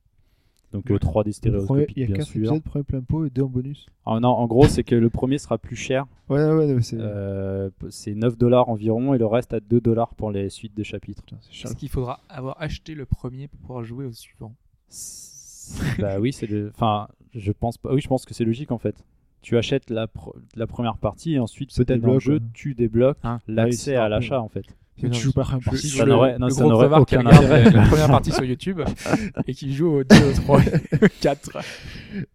Donc, 0.75 0.91
euh, 0.91 0.95
Ouais. 0.95 0.99
3D 0.99 1.07
Le 1.07 1.23
premier- 1.23 1.33
stéréoscopique, 1.33 1.97
il 1.97 2.01
y 2.01 2.03
a 2.03 2.07
bien 2.09 2.17
4 2.17 2.27
sûr. 2.27 2.37
épisodes, 2.41 2.63
premier 2.63 2.83
plein 2.85 3.01
pot 3.01 3.25
et 3.25 3.31
2 3.31 3.43
en 3.43 3.47
bonus. 3.49 3.87
Ah, 4.05 4.19
non, 4.21 4.29
en 4.31 4.47
gros, 4.47 4.67
c'est 4.67 4.83
que 4.83 4.95
le 4.97 5.09
premier 5.09 5.39
sera 5.39 5.57
plus 5.57 5.77
cher. 5.77 6.05
Ouais, 6.29 6.45
ouais, 6.45 6.75
ouais, 6.75 6.83
c'est 6.83 6.97
Euh, 6.99 7.71
c'est 7.91 8.15
9 8.15 8.37
dollars 8.37 8.69
environ 8.69 9.15
et 9.15 9.19
le 9.19 9.27
reste 9.27 9.55
à 9.55 9.61
2 9.61 9.81
dollars 9.81 10.15
pour 10.17 10.31
les 10.33 10.51
suites 10.51 10.77
de 10.77 10.83
chapitres. 10.83 11.23
Est-ce 11.65 11.77
qu'il 11.77 11.89
faudra 11.89 12.21
avoir 12.29 12.61
acheté 12.61 12.95
le 12.95 13.07
premier 13.07 13.47
pour 13.49 13.61
pouvoir 13.61 13.85
jouer 13.85 14.05
au 14.05 14.13
suivant? 14.13 14.53
Bah 15.99 16.19
oui, 16.21 16.33
c'est 16.33 16.47
le. 16.47 16.71
Enfin, 16.75 17.09
je 17.35 17.53
pense 17.53 17.79
pas. 17.79 17.93
Oui, 17.95 18.01
je 18.01 18.09
pense 18.09 18.25
que 18.25 18.35
c'est 18.35 18.45
logique 18.45 18.71
en 18.73 18.79
fait. 18.79 18.97
Tu 19.43 19.57
achètes 19.57 19.91
la, 19.91 20.07
pro- 20.07 20.35
la 20.57 20.67
première 20.67 20.97
partie 20.97 21.35
et 21.35 21.39
ensuite 21.39 21.75
peut-être 21.75 22.01
dans 22.01 22.15
le 22.15 22.19
jeu 22.19 22.35
ouais. 22.35 22.41
tu 22.55 22.75
débloques 22.75 23.19
Hein 23.23 23.41
l'accès 23.47 23.93
Oui, 23.93 23.97
à 23.97 24.09
l'achat 24.09 24.41
en 24.41 24.49
fait. 24.49 24.65
Tu 24.97 25.13
joues 25.13 25.33
pas 25.33 25.43
à 25.43 25.55
un 25.55 25.59
parti, 25.59 25.89
Ça 25.89 26.05
le- 26.05 26.13
n'aurait- 26.13 26.39
non, 26.39 26.49
ça 26.49 26.65
n'aurait 26.65 26.87
aucun 26.99 27.27
intérêt. 27.27 27.71
la 27.71 27.87
première 27.87 28.07
partie 28.09 28.31
sur 28.33 28.45
YouTube 28.45 28.81
et 29.47 29.53
qui 29.55 29.75
joue 29.75 29.89
au 29.89 30.05
2, 30.05 30.17
au 30.17 30.33
3, 30.33 30.61
au 30.61 31.07
4. 31.21 31.59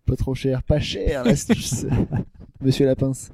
Pas 0.05 0.15
trop 0.17 0.35
cher, 0.35 0.61
pas 0.63 0.79
cher, 0.79 1.23
l'astuce. 1.23 1.85
Monsieur 2.61 2.85
la 2.85 2.95
pince. 2.97 3.31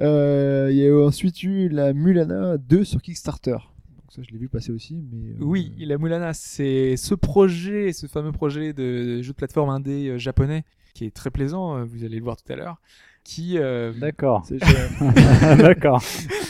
Euh, 0.00 0.68
Il 0.70 0.76
y 0.78 0.86
a 0.88 0.94
ensuite 0.96 1.42
eu 1.42 1.68
la 1.68 1.92
Mulana 1.92 2.56
2 2.58 2.84
sur 2.84 3.02
Kickstarter. 3.02 3.52
Donc 3.52 3.60
ça, 4.10 4.22
je 4.22 4.30
l'ai 4.32 4.38
vu 4.38 4.48
passer 4.48 4.70
aussi, 4.70 5.02
mais. 5.12 5.30
euh, 5.32 5.34
Oui, 5.40 5.72
la 5.80 5.98
Mulana, 5.98 6.32
c'est 6.34 6.96
ce 6.96 7.14
projet, 7.14 7.92
ce 7.92 8.06
fameux 8.06 8.32
projet 8.32 8.72
de 8.72 9.20
jeu 9.22 9.32
de 9.32 9.36
plateforme 9.36 9.70
indé 9.70 10.08
euh, 10.08 10.18
japonais 10.18 10.64
qui 10.94 11.04
est 11.04 11.10
très 11.14 11.30
plaisant, 11.30 11.76
euh, 11.78 11.84
vous 11.84 12.04
allez 12.04 12.16
le 12.18 12.24
voir 12.24 12.36
tout 12.36 12.50
à 12.52 12.56
l'heure, 12.56 12.80
qui, 13.28 13.58
euh, 13.58 13.92
D'accord. 13.98 14.46
D'accord. 15.58 16.02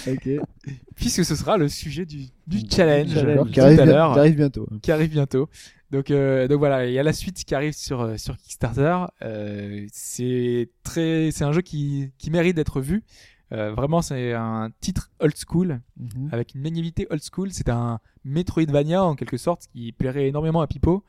ok. 0.06 0.28
puisque 0.94 1.24
ce 1.24 1.34
sera 1.34 1.56
le 1.56 1.68
sujet 1.68 2.06
du, 2.06 2.26
du 2.46 2.60
challenge, 2.70 3.12
qui 3.52 3.60
arrive, 3.60 3.80
à 3.80 3.84
bien- 3.84 3.92
l'heure. 3.94 4.12
qui 4.12 4.18
arrive 4.20 4.36
bientôt. 4.36 4.68
qui 4.82 4.92
arrive 4.92 5.10
bientôt. 5.10 5.48
Donc, 5.90 6.10
euh, 6.10 6.46
donc 6.48 6.58
voilà, 6.58 6.86
il 6.86 6.92
y 6.92 6.98
a 6.98 7.02
la 7.02 7.12
suite 7.12 7.42
qui 7.44 7.54
arrive 7.54 7.72
sur 7.72 8.00
euh, 8.02 8.16
sur 8.16 8.36
Kickstarter. 8.36 8.96
Euh, 9.22 9.86
c'est 9.92 10.68
très, 10.84 11.30
c'est 11.32 11.44
un 11.44 11.52
jeu 11.52 11.62
qui 11.62 12.10
qui 12.18 12.30
mérite 12.30 12.54
d'être 12.56 12.80
vu. 12.80 13.02
Euh, 13.50 13.72
vraiment, 13.72 14.02
c'est 14.02 14.34
un 14.34 14.68
titre 14.80 15.10
old 15.20 15.34
school 15.34 15.80
Mhm. 15.96 16.28
avec 16.32 16.54
une 16.54 16.60
maniabilité 16.60 17.06
old 17.10 17.22
school. 17.22 17.48
C'est 17.50 17.70
un 17.70 17.98
Metroidvania 18.24 19.02
en 19.02 19.14
quelque 19.16 19.38
sorte 19.38 19.68
qui 19.72 19.90
plairait 19.92 20.28
énormément 20.28 20.60
à 20.60 20.66
Pipo. 20.66 21.02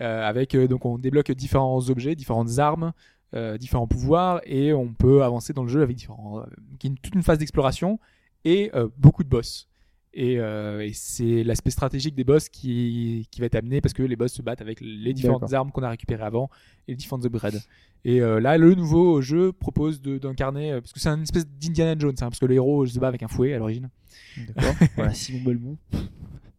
Euh, 0.00 0.26
avec 0.26 0.54
euh, 0.54 0.66
donc 0.66 0.86
on 0.86 0.96
débloque 0.96 1.30
différents 1.32 1.90
objets, 1.90 2.14
différentes 2.14 2.58
armes, 2.58 2.92
euh, 3.34 3.58
différents 3.58 3.86
pouvoirs 3.86 4.40
et 4.44 4.72
on 4.72 4.92
peut 4.92 5.22
avancer 5.22 5.52
dans 5.52 5.62
le 5.62 5.68
jeu 5.68 5.82
avec 5.82 5.96
différents, 5.96 6.40
euh, 6.40 6.44
qui 6.78 6.88
est 6.88 6.94
toute 7.02 7.14
une 7.14 7.22
phase 7.22 7.38
d'exploration 7.38 7.98
et 8.44 8.70
euh, 8.74 8.88
beaucoup 8.96 9.24
de 9.24 9.28
boss. 9.28 9.68
Et, 10.14 10.38
euh, 10.38 10.84
et 10.84 10.92
c'est 10.92 11.42
l'aspect 11.42 11.70
stratégique 11.70 12.14
des 12.14 12.24
boss 12.24 12.50
qui, 12.50 13.26
qui 13.30 13.40
va 13.40 13.46
être 13.46 13.54
amené 13.54 13.80
parce 13.80 13.94
que 13.94 14.02
les 14.02 14.16
boss 14.16 14.32
se 14.32 14.42
battent 14.42 14.60
avec 14.60 14.80
les 14.82 15.14
différentes 15.14 15.50
armes 15.54 15.72
qu'on 15.72 15.82
a 15.82 15.88
récupérées 15.88 16.22
avant 16.22 16.50
et 16.86 16.92
les 16.92 16.96
différentes 16.96 17.24
upgrades. 17.24 17.62
Et 18.04 18.20
euh, 18.20 18.38
là, 18.38 18.58
le 18.58 18.74
nouveau 18.74 19.22
jeu 19.22 19.52
propose 19.52 20.02
d'incarner, 20.02 20.72
parce 20.80 20.92
que 20.92 21.00
c'est 21.00 21.08
une 21.08 21.22
espèce 21.22 21.46
d'Indiana 21.46 21.98
Jones, 21.98 22.14
hein, 22.20 22.28
parce 22.28 22.40
que 22.40 22.46
le 22.46 22.54
héros 22.54 22.84
se 22.84 22.98
bat 22.98 23.08
avec 23.08 23.22
un 23.22 23.28
fouet 23.28 23.54
à 23.54 23.58
l'origine. 23.58 23.88
D'accord. 24.36 24.74
voilà, 24.96 25.14
Simon 25.14 25.44
Belmont. 25.44 25.78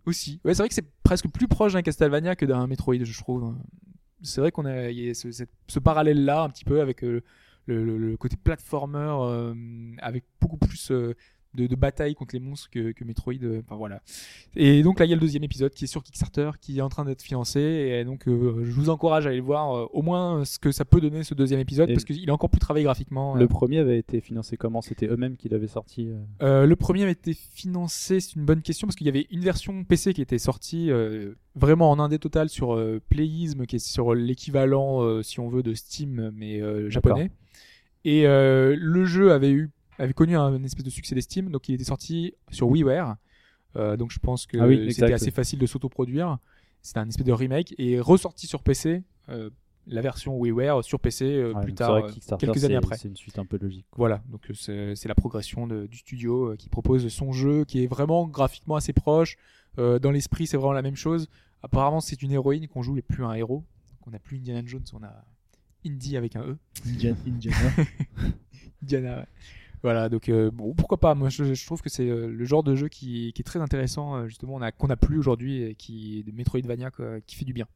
Aussi. 0.05 0.39
Ouais, 0.43 0.53
c'est 0.53 0.63
vrai 0.63 0.69
que 0.69 0.75
c'est 0.75 0.89
presque 1.03 1.27
plus 1.27 1.47
proche 1.47 1.73
d'un 1.73 1.81
Castlevania 1.81 2.35
que 2.35 2.45
d'un 2.45 2.65
Metroid, 2.65 3.03
je 3.03 3.19
trouve. 3.19 3.53
C'est 4.23 4.41
vrai 4.41 4.51
qu'on 4.51 4.65
a, 4.65 4.89
y 4.89 5.13
ce, 5.13 5.29
ce 5.67 5.79
parallèle-là 5.79 6.43
un 6.43 6.49
petit 6.49 6.65
peu 6.65 6.81
avec 6.81 7.03
euh, 7.03 7.21
le 7.67 8.17
côté 8.17 8.35
platformer, 8.35 9.15
euh, 9.21 9.53
avec 9.99 10.23
beaucoup 10.41 10.57
plus 10.57 10.91
euh, 10.91 11.15
de, 11.55 11.67
de 11.67 11.75
bataille 11.75 12.15
contre 12.15 12.35
les 12.35 12.39
monstres 12.39 12.69
que, 12.69 12.91
que 12.91 13.03
Metroid. 13.03 13.33
euh, 13.43 13.61
Enfin 13.65 13.75
voilà. 13.75 14.01
Et 14.55 14.83
donc 14.83 14.99
là, 14.99 15.05
il 15.05 15.09
y 15.09 15.11
a 15.11 15.15
le 15.15 15.21
deuxième 15.21 15.43
épisode 15.43 15.73
qui 15.73 15.85
est 15.85 15.87
sur 15.87 16.03
Kickstarter, 16.03 16.51
qui 16.59 16.79
est 16.79 16.81
en 16.81 16.89
train 16.89 17.05
d'être 17.05 17.21
financé. 17.21 17.59
Et 17.59 18.03
donc, 18.03 18.27
euh, 18.27 18.63
je 18.63 18.71
vous 18.71 18.89
encourage 18.89 19.25
à 19.27 19.29
aller 19.29 19.39
voir 19.39 19.75
euh, 19.75 19.85
au 19.93 20.01
moins 20.01 20.45
ce 20.45 20.59
que 20.59 20.71
ça 20.71 20.85
peut 20.85 21.01
donner 21.01 21.23
ce 21.23 21.33
deuxième 21.33 21.59
épisode, 21.59 21.89
Et 21.89 21.93
parce 21.93 22.05
qu'il 22.05 22.27
est 22.27 22.31
encore 22.31 22.49
plus 22.49 22.59
travaillé 22.59 22.83
graphiquement. 22.85 23.35
Le 23.35 23.47
premier 23.47 23.79
avait 23.79 23.99
été 23.99 24.21
financé 24.21 24.57
comment? 24.57 24.81
C'était 24.81 25.07
eux-mêmes 25.07 25.37
qui 25.37 25.49
l'avaient 25.49 25.67
sorti 25.67 26.09
le 26.39 26.75
premier 26.75 27.03
avait 27.03 27.11
été 27.11 27.33
financé, 27.33 28.19
c'est 28.19 28.35
une 28.35 28.45
bonne 28.45 28.61
question 28.61 28.87
parce 28.87 28.95
qu'il 28.95 29.05
y 29.07 29.09
avait 29.09 29.27
une 29.29 29.41
version 29.41 29.83
PC 29.83 30.13
qui 30.13 30.21
était 30.21 30.39
sortie 30.39 30.89
vraiment 31.55 31.91
en 31.91 31.99
indé 31.99 32.19
total 32.19 32.49
sur 32.49 32.81
Playism, 33.09 33.65
qui 33.65 33.77
est 33.77 33.79
sur 33.79 34.13
l'équivalent, 34.15 35.21
si 35.21 35.39
on 35.39 35.49
veut, 35.49 35.63
de 35.63 35.73
Steam 35.73 36.31
mais 36.35 36.61
japonais. 36.89 37.31
Et 38.05 38.27
euh, 38.27 38.75
le 38.77 39.05
jeu 39.05 39.31
avait 39.31 39.51
eu 39.51 39.69
avait 39.99 40.13
connu 40.13 40.35
un, 40.37 40.55
une 40.55 40.65
espèce 40.65 40.83
de 40.83 40.89
succès 40.89 41.15
d'estime, 41.15 41.49
donc 41.51 41.69
il 41.69 41.75
était 41.75 41.83
sorti 41.83 42.33
sur 42.51 42.67
WiiWare. 42.69 43.15
Euh, 43.75 43.97
donc 43.97 44.11
je 44.11 44.19
pense 44.19 44.45
que 44.45 44.57
Ah 44.57 44.67
oui, 44.67 44.75
c'était 44.93 45.13
assez 45.13 45.31
facile 45.31 45.59
de 45.59 45.65
s'autoproduire. 45.65 46.37
C'était 46.81 46.99
un 46.99 47.07
espèce 47.09 47.25
de 47.25 47.31
remake 47.31 47.73
et 47.77 47.99
ressorti 47.99 48.47
sur 48.47 48.61
PC. 48.63 49.03
euh, 49.29 49.49
la 49.85 49.99
version 49.99 50.37
WiiWare 50.39 50.81
sur 50.81 50.97
PC 51.01 51.25
euh, 51.25 51.51
Ouais, 51.53 51.61
plus 51.63 51.73
tard, 51.73 52.07
que 52.07 52.35
quelques 52.37 52.63
années 52.63 52.75
après. 52.77 52.97
C'est 52.97 53.09
une 53.09 53.17
suite 53.17 53.37
un 53.37 53.45
peu 53.45 53.57
logique. 53.61 53.85
Voilà, 53.97 54.23
donc 54.29 54.49
c'est 54.53 55.07
la 55.07 55.15
progression 55.15 55.67
de- 55.67 55.87
du 55.87 55.97
studio 55.97 56.51
euh, 56.51 56.55
qui 56.55 56.69
propose 56.69 57.05
son 57.09 57.33
jeu 57.33 57.65
qui 57.65 57.83
est 57.83 57.87
vraiment 57.87 58.25
graphiquement 58.27 58.77
assez 58.77 58.93
proche. 58.93 59.35
Euh, 59.79 59.99
dans 59.99 60.11
l'esprit, 60.11 60.47
c'est 60.47 60.55
vraiment 60.55 60.71
la 60.71 60.81
même 60.83 60.95
chose. 60.95 61.27
Apparemment, 61.63 61.99
c'est 61.99 62.21
une 62.21 62.31
héroïne 62.31 62.67
qu'on 62.69 62.81
joue 62.81 62.95
et 62.97 63.01
plus 63.01 63.25
un 63.25 63.33
héros. 63.33 63.65
Donc, 63.91 64.07
on 64.07 64.11
n'a 64.11 64.19
plus 64.19 64.37
Indiana 64.37 64.61
Jones, 64.65 64.83
on 64.93 65.03
a 65.03 65.25
Indy 65.85 66.15
avec 66.15 66.37
un 66.37 66.43
E. 66.43 66.57
Indiana. 66.85 67.17
Indiana. 67.27 67.57
Indiana, 68.83 69.17
ouais. 69.19 69.25
Voilà, 69.83 70.07
donc 70.09 70.29
euh, 70.29 70.49
bon, 70.49 70.73
pourquoi 70.73 70.97
pas. 70.97 71.13
Moi, 71.13 71.29
je, 71.29 71.53
je 71.53 71.65
trouve 71.65 71.81
que 71.81 71.89
c'est 71.89 72.07
euh, 72.09 72.27
le 72.27 72.45
genre 72.45 72.63
de 72.63 72.73
jeu 72.75 72.87
qui, 72.87 73.33
qui 73.33 73.41
est 73.41 73.45
très 73.45 73.59
intéressant, 73.59 74.15
euh, 74.15 74.27
justement, 74.27 74.55
on 74.55 74.61
a- 74.61 74.71
qu'on 74.71 74.87
n'a 74.87 74.95
plus 74.95 75.17
aujourd'hui 75.17 75.61
et 75.61 75.75
qui 75.75 76.23
de 76.23 76.31
Metroidvania 76.31 76.89
quoi, 76.89 77.19
qui 77.21 77.35
fait 77.35 77.43
du 77.45 77.51
bien. 77.53 77.67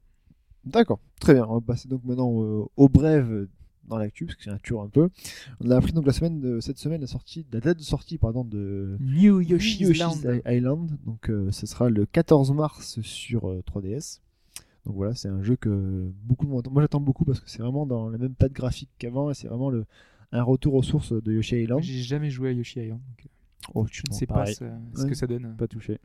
D'accord, 0.65 0.99
très 1.19 1.34
bien. 1.34 1.45
On 1.49 1.55
va 1.55 1.61
passer 1.61 1.88
donc 1.89 2.03
maintenant 2.05 2.41
euh, 2.43 2.63
au 2.77 2.88
brève 2.89 3.47
dans 3.89 3.97
l'actu, 3.97 4.25
parce 4.25 4.35
que 4.38 4.43
c'est 4.43 4.49
un 4.49 4.57
tour 4.57 4.81
un 4.84 4.89
peu. 4.89 5.09
On 5.61 5.69
a 5.69 5.75
appris 5.77 5.91
donc 5.93 6.05
la 6.05 6.13
semaine 6.13 6.39
de, 6.41 6.59
cette 6.61 6.77
semaine 6.77 7.01
la 7.01 7.07
sortie, 7.07 7.45
la 7.51 7.59
date 7.59 7.77
de 7.77 7.84
sortie 7.84 8.17
pardon 8.17 8.43
de 8.45 8.97
New 9.01 9.41
Yoshi's 9.41 9.88
Island. 10.45 10.97
Donc 11.05 11.29
euh, 11.29 11.51
ce 11.51 11.65
sera 11.67 11.89
le 11.89 12.05
14 12.05 12.51
mars 12.53 12.99
sur 13.01 13.49
euh, 13.49 13.61
3DS. 13.69 14.19
Donc 14.85 14.95
voilà, 14.95 15.13
c'est 15.13 15.27
un 15.29 15.41
jeu 15.43 15.55
que 15.57 16.09
beaucoup 16.23 16.45
de 16.45 16.51
monde. 16.51 16.67
Moi 16.71 16.81
j'attends 16.81 17.01
beaucoup 17.01 17.25
parce 17.25 17.39
que 17.41 17.49
c'est 17.49 17.61
vraiment 17.61 17.85
dans 17.85 18.09
la 18.09 18.17
même 18.17 18.34
patte 18.34 18.53
graphique 18.53 18.89
qu'avant 18.97 19.29
et 19.29 19.34
c'est 19.34 19.47
vraiment 19.49 19.69
le 19.69 19.85
un 20.32 20.44
retour 20.44 20.74
aux 20.76 20.84
sources 20.84 21.14
de 21.14 21.32
Yoshi 21.34 21.64
Island. 21.64 21.82
J'ai 21.84 22.02
jamais 22.02 22.30
joué 22.30 22.49
à 22.49 22.52
Yoshi 22.52 22.80
Island, 22.82 22.99
donc 23.08 23.26
euh, 23.26 23.30
Oh, 23.74 23.86
je 23.91 24.02
ne 24.10 24.14
sais 24.14 24.26
pas 24.26 24.45
ce, 24.45 24.64
ce 24.95 25.04
Ouais. 25.04 25.10
que 25.10 25.16
ça 25.16 25.28
donne. 25.28 25.56
Pas 25.58 25.68
touché. 25.68 25.99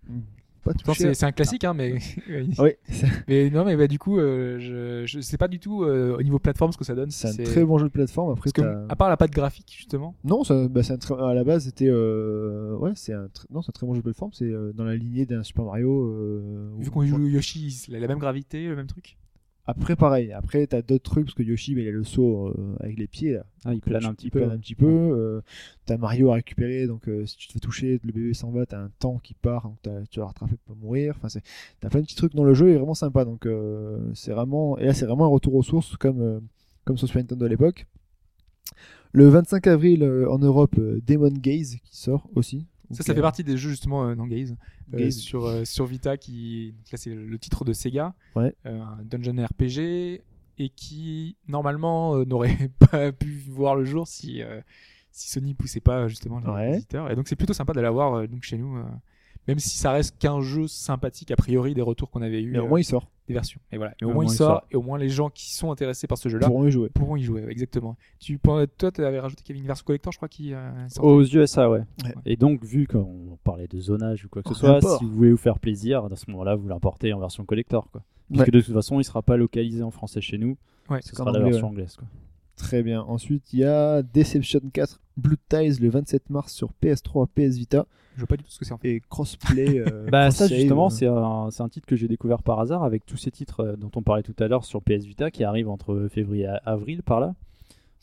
pas 0.65 0.73
Pourtant, 0.73 0.93
touché. 0.93 1.05
c'est 1.09 1.15
c'est 1.15 1.27
un 1.27 1.33
classique, 1.33 1.63
hein, 1.65 1.75
mais. 1.75 1.99
Oui, 2.59 2.73
Mais 3.29 3.51
non, 3.51 3.65
mais 3.65 3.77
bah, 3.77 3.87
du 3.87 3.99
coup, 4.01 4.19
euh, 4.19 4.59
je, 4.59 5.07
je 5.07 5.21
sais 5.21 5.37
pas 5.37 5.47
du 5.49 5.59
tout 5.61 5.85
euh, 5.85 6.17
au 6.17 6.23
niveau 6.23 6.39
plateforme 6.41 6.73
ce 6.73 6.77
que 6.79 6.85
ça 6.85 6.95
donne. 6.97 7.11
c'est 7.11 7.41
un 7.41 7.45
très 7.45 7.65
bon 7.65 7.79
jeu 7.79 7.85
de 7.87 7.93
plateforme. 7.93 8.31
Après, 8.33 8.51
Parce 8.53 8.67
que, 8.69 8.87
à 8.91 8.97
part 8.97 9.09
la 9.09 9.17
patte 9.17 9.31
graphique, 9.33 9.73
justement, 9.77 10.17
Non, 10.25 10.43
ça, 10.45 10.67
bah, 10.69 10.83
c'est 10.83 10.93
un 11.13 11.17
à 11.29 11.35
la 11.35 11.45
base 11.45 11.65
c'était 11.65 11.89
euh, 11.89 12.77
ouais, 12.79 12.93
c'est 12.97 13.13
un 13.13 13.27
tr- 13.27 13.45
non, 13.51 13.63
c'est 13.63 13.71
un 13.71 13.75
très 13.75 13.87
bon 13.87 13.95
jeu 13.95 14.01
de 14.01 14.05
plateforme, 14.05 14.33
c'est 14.33 14.45
euh, 14.51 14.73
dans 14.73 14.85
la 14.85 14.97
lignée 14.97 15.27
d'un 15.27 15.43
Super 15.45 15.65
Mario 15.65 16.05
euh, 16.09 16.71
vu 16.79 16.91
qu'on 16.91 17.05
joue 17.07 17.27
Yoshi, 17.29 17.85
il 17.89 17.95
a 17.97 18.01
la 18.01 18.09
même 18.09 18.19
gravité, 18.19 18.67
le 18.67 18.75
même 18.77 18.87
truc. 18.89 19.19
Après 19.65 19.95
pareil, 19.95 20.33
après 20.33 20.67
t'as 20.67 20.83
d'autres 20.83 21.09
trucs 21.09 21.27
parce 21.27 21.35
que 21.37 21.43
Yoshi 21.45 21.77
bah, 21.77 21.83
il 21.83 21.89
a 21.89 21.93
le 21.93 22.03
saut 22.03 22.49
euh, 22.49 22.77
avec 22.81 22.99
les 22.99 23.07
pieds 23.07 23.35
là. 23.35 23.47
Ah, 23.65 23.73
il 23.75 23.81
plane 23.81 24.05
un 24.05 24.13
petit 24.13 24.27
Il 24.27 24.31
peu. 24.33 24.41
plane 24.41 24.51
un 24.51 24.59
petit 24.59 24.75
peu. 24.75 24.87
euh, 24.89 25.41
t'as 25.87 25.97
Mario 25.99 26.31
à 26.33 26.35
récupérer 26.35 26.89
donc 26.89 27.09
euh, 27.09 27.25
si 27.27 27.37
tu 27.37 27.47
te 27.47 27.53
fais 27.53 27.61
toucher, 27.61 28.01
le 28.03 28.13
bébé 28.13 28.35
s'en 28.35 28.51
va, 28.51 28.67
t'as 28.67 28.81
un 28.81 28.91
temps 28.99 29.19
qui 29.23 29.35
part 29.35 29.69
donc 29.69 29.79
tu 30.11 30.19
vas 30.19 30.27
rattraper 30.27 30.57
pour 30.65 30.75
pas 30.75 30.81
mourir. 30.83 31.15
Enfin 31.17 31.29
c'est 31.29 31.43
t'as 31.79 31.89
plein 31.91 32.01
de 32.01 32.07
petits 32.07 32.17
trucs 32.17 32.35
dans 32.35 32.43
le 32.45 32.55
jeu 32.55 32.71
et 32.71 32.77
vraiment 32.77 32.95
sympa 32.95 33.25
donc 33.25 33.47
c'est 34.15 34.33
vraiment 34.33 34.77
et 34.79 34.87
là 34.87 34.95
c'est 34.95 35.07
vraiment 35.07 35.27
un 35.27 35.29
retour 35.29 35.55
aux 35.55 35.63
sources 35.63 35.97
comme 35.97 36.43
comme 36.85 36.97
sur 36.99 37.07
Super 37.07 37.23
Nintendo 37.23 37.45
à 37.45 37.49
l'époque. 37.49 37.87
Le 39.13 39.29
25 39.29 39.67
avril 39.69 40.03
en 40.29 40.39
Europe, 40.39 40.75
Demon 41.07 41.31
Gaze 41.31 41.77
qui 41.85 41.97
sort 41.97 42.29
aussi. 42.35 42.67
Ça, 42.93 43.03
ça 43.03 43.13
fait 43.15 43.19
euh, 43.21 43.23
partie 43.23 43.45
des 43.45 43.57
jeux 43.57 43.71
justement 43.71 44.05
euh, 44.09 44.15
dans 44.15 44.27
Gaze, 44.27 44.57
euh, 44.95 44.99
Gaze. 44.99 45.17
sur, 45.17 45.45
euh, 45.47 45.65
sur 45.65 45.87
Vita, 45.87 46.17
qui 46.17 46.75
là 46.91 46.99
c'est 46.99 47.15
le 47.15 47.39
titre 47.39 47.65
de 47.65 47.73
Sega, 47.73 48.15
Ouais. 48.37 48.55
Un 48.65 48.99
dungeon 49.05 49.45
RPG, 49.45 50.21
et 50.59 50.69
qui 50.69 51.37
normalement 51.49 52.25
n'aurait 52.25 52.71
pas 52.91 53.13
pu 53.13 53.43
voir 53.49 53.75
le 53.77 53.85
jour 53.85 54.07
si, 54.07 54.43
si 55.11 55.31
Sony 55.31 55.55
poussait 55.55 55.81
pas 55.81 56.09
justement 56.09 56.41
les 56.41 56.47
Ouais. 56.49 56.73
visiteurs. 56.73 57.11
Et 57.11 57.17
donc 57.17 57.29
c'est 57.29 57.37
plutôt 57.37 57.55
sympa 57.55 57.73
de 57.73 57.81
l'avoir 57.81 58.29
donc 58.29 58.43
chez 58.43 58.59
nous, 58.59 58.79
même 59.49 59.59
si 59.59 59.77
ça 59.79 59.93
reste 59.93 60.19
qu'un 60.19 60.41
jeu 60.41 60.67
sympathique 60.69 61.31
a 61.31 61.37
priori 61.37 61.75
des 61.75 61.83
retours 61.83 62.11
qu'on 62.11 62.23
avait 62.23 62.43
eu 62.43 62.53
Mais 62.53 62.59
au 62.61 62.65
euh, 62.65 62.69
moins 62.69 62.81
il 62.81 62.85
sort. 62.85 63.11
des 63.27 63.35
versions. 63.35 63.61
Et 63.73 63.77
voilà, 63.77 63.95
mais 64.01 64.07
au 64.07 64.13
moins 64.15 64.25
il 64.25 64.31
sort, 64.31 64.63
et 64.71 64.77
au 64.77 64.83
moins 64.83 64.99
les 64.99 65.09
gens 65.09 65.31
qui 65.31 65.53
sont 65.53 65.71
intéressés 65.73 66.07
par 66.07 66.19
ce 66.19 66.29
jeu-là 66.29 66.47
Pourront 66.47 66.67
y 66.67 66.71
jouer. 66.71 66.91
pourront 66.91 67.17
y 67.17 67.23
jouer. 67.23 67.45
Exactement. 67.49 67.97
Tu 68.21 68.39
toi, 68.39 68.67
tu 68.93 69.05
avais 69.05 69.21
rajouté 69.21 69.43
qu'il 69.43 69.55
y 69.55 69.59
avait 69.59 69.63
une 69.63 69.67
version 69.67 69.85
collector, 69.85 70.13
je 70.13 70.19
crois, 70.19 70.29
qui 70.29 70.55
euh. 70.55 70.71
Aux 71.01 71.23
USA, 71.25 71.69
ouais. 71.71 71.81
Ouais. 72.05 72.15
Et 72.25 72.37
donc, 72.37 72.65
vu 72.65 72.87
qu'on 72.87 73.39
parlait 73.43 73.67
de 73.69 73.81
zonage 73.81 74.25
ou 74.25 74.29
quoi 74.29 74.43
que 74.43 74.55
ce 74.55 74.67
En 74.67 74.81
soit, 74.81 74.99
si 74.99 75.05
vous 75.05 75.11
voulez 75.13 75.31
vous 75.33 75.37
faire 75.37 75.59
plaisir, 75.59 76.05
à 76.05 76.17
ce 76.17 76.31
moment-là, 76.31 76.55
vous 76.55 76.69
l'importez 76.69 77.13
en 77.13 77.19
version 77.19 77.45
collector. 77.45 77.91
Quoi. 77.91 78.03
Puisque 78.29 78.47
Ouais. 78.47 78.51
de 78.53 78.61
toute 78.61 78.75
façon, 78.75 79.01
il 79.01 79.05
sera 79.05 79.23
pas 79.23 79.37
localisé 79.37 79.83
en 79.83 79.91
français 79.91 80.21
chez 80.21 80.39
nous. 80.39 80.57
Ouais. 80.89 81.01
Ce 81.03 81.15
sera 81.15 81.25
la 81.25 81.39
anglais, 81.39 81.51
version 81.51 81.67
ouais. 81.67 81.73
anglaise. 81.73 81.97
Quoi. 81.97 82.07
Très 82.57 82.83
bien. 82.83 83.03
Ensuite, 83.03 83.53
il 83.53 83.61
y 83.61 83.65
a 83.65 84.03
Deception 84.03 84.61
4 84.73 85.01
Blood 85.17 85.39
Ties 85.49 85.81
le 85.81 85.89
27 85.91 86.31
mars 86.31 86.53
sur 86.53 86.71
PS3, 86.83 87.27
PS 87.35 87.57
Vita 87.57 87.87
Je 88.15 88.21
vois 88.21 88.27
pas 88.27 88.37
du 88.37 88.45
tout 88.45 88.51
ce 88.51 88.59
que 88.59 88.65
c'est 88.65 88.73
en 88.73 88.79
fait. 88.79 88.97
et 88.97 89.01
crossplay. 89.09 89.79
euh, 89.79 90.07
Bah, 90.11 90.31
ça, 90.31 90.47
justement, 90.47 90.87
euh, 90.87 90.91
c'est 90.91 91.07
un, 91.07 91.51
c'est 91.51 91.63
un 91.63 91.69
titre 91.69 91.87
que 91.87 91.97
j'ai 91.97 92.09
découvert 92.09 92.43
par 92.43 92.61
hasard 92.61 92.85
avec 92.85 93.07
tous 93.07 93.17
ces 93.17 93.31
titres 93.31 93.61
euh, 93.61 93.77
dont 93.77 93.91
on 93.97 94.03
parlait 94.03 94.23
tout 94.23 94.35
à 94.39 94.49
l'heure 94.49 94.65
sur 94.65 94.83
PS 94.83 95.05
Vita 95.05 95.31
qui 95.31 95.45
arrivent 95.45 95.69
entre 95.71 96.09
février 96.11 96.45
et 96.45 96.69
avril 96.69 97.03
par 97.03 97.21
là. 97.21 97.35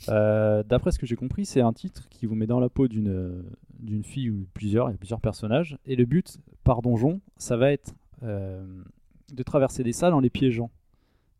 Euh, 0.07 0.63
D'après 0.63 0.91
ce 0.91 0.99
que 0.99 1.05
j'ai 1.05 1.15
compris, 1.17 1.45
c'est 1.45 1.61
un 1.61 1.73
titre 1.73 2.07
qui 2.09 2.25
vous 2.25 2.35
met 2.35 2.47
dans 2.47 2.59
la 2.59 2.69
peau 2.69 2.87
d'une 2.87 3.43
d'une 3.79 4.03
fille 4.03 4.29
ou 4.29 4.45
plusieurs, 4.53 4.89
il 4.89 4.91
y 4.91 4.95
a 4.95 4.97
plusieurs 4.97 5.21
personnages. 5.21 5.77
Et 5.85 5.95
le 5.95 6.05
but, 6.05 6.37
par 6.65 6.81
donjon, 6.81 7.21
ça 7.37 7.55
va 7.55 7.71
être 7.71 7.93
euh, 8.23 8.61
de 9.31 9.43
traverser 9.43 9.83
des 9.83 9.93
salles 9.93 10.13
en 10.13 10.19
les 10.19 10.29
piégeant. 10.29 10.69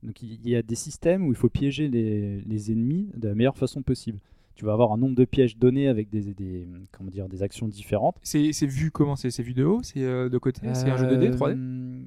Donc 0.03 0.21
il 0.21 0.39
il 0.43 0.49
y 0.49 0.55
a 0.55 0.61
des 0.61 0.75
systèmes 0.75 1.25
où 1.25 1.31
il 1.31 1.35
faut 1.35 1.49
piéger 1.49 1.89
les, 1.89 2.39
les 2.41 2.71
ennemis 2.71 3.09
de 3.15 3.27
la 3.29 3.35
meilleure 3.35 3.57
façon 3.57 3.81
possible. 3.81 4.19
Tu 4.59 4.65
vas 4.65 4.73
avoir 4.73 4.91
un 4.91 4.97
nombre 4.97 5.15
de 5.15 5.23
pièges 5.23 5.57
donnés 5.57 5.87
avec 5.87 6.09
des, 6.09 6.33
des, 6.33 6.67
comment 6.91 7.09
dire, 7.09 7.29
des 7.29 7.43
actions 7.43 7.65
différentes. 7.69 8.17
C'est 8.23 8.51
c'est 8.51 8.65
vu 8.67 8.91
comment? 8.91 9.15
C'est 9.15 9.31
c'est 9.31 9.41
vu 9.41 9.53
de 9.53 9.63
haut? 9.63 9.79
C'est 9.83 10.03
euh, 10.03 10.27
de 10.27 10.37
côté? 10.37 10.61
C'est 10.73 10.89
un 10.89 10.97
jeu 10.97 11.05
2D, 11.07 11.31
3D 11.31 11.53
Euh, 11.55 12.03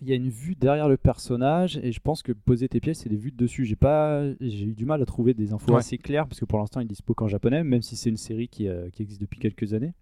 Il 0.00 0.08
y 0.08 0.12
a 0.12 0.14
une 0.14 0.30
vue 0.30 0.54
derrière 0.54 0.88
le 0.88 0.96
personnage 0.96 1.76
et 1.82 1.92
je 1.92 2.00
pense 2.00 2.22
que 2.22 2.32
poser 2.32 2.66
tes 2.66 2.80
pièges, 2.80 2.96
c'est 2.96 3.10
des 3.10 3.16
vues 3.18 3.30
de 3.30 3.36
dessus. 3.36 3.66
J'ai 3.66 3.76
pas, 3.76 4.22
j'ai 4.40 4.64
eu 4.64 4.72
du 4.72 4.86
mal 4.86 5.02
à 5.02 5.04
trouver 5.04 5.34
des 5.34 5.52
infos 5.52 5.72
Ouais. 5.72 5.80
assez 5.80 5.98
claires 5.98 6.26
parce 6.26 6.40
que 6.40 6.46
pour 6.46 6.58
l'instant, 6.58 6.80
il 6.80 6.86
dispo 6.88 7.12
qu'en 7.12 7.28
japonais, 7.28 7.62
même 7.62 7.82
si 7.82 7.94
c'est 7.96 8.08
une 8.08 8.16
série 8.16 8.48
qui, 8.48 8.68
euh, 8.68 8.88
qui 8.88 9.02
existe 9.02 9.20
depuis 9.20 9.38
quelques 9.38 9.74
années. 9.74 9.92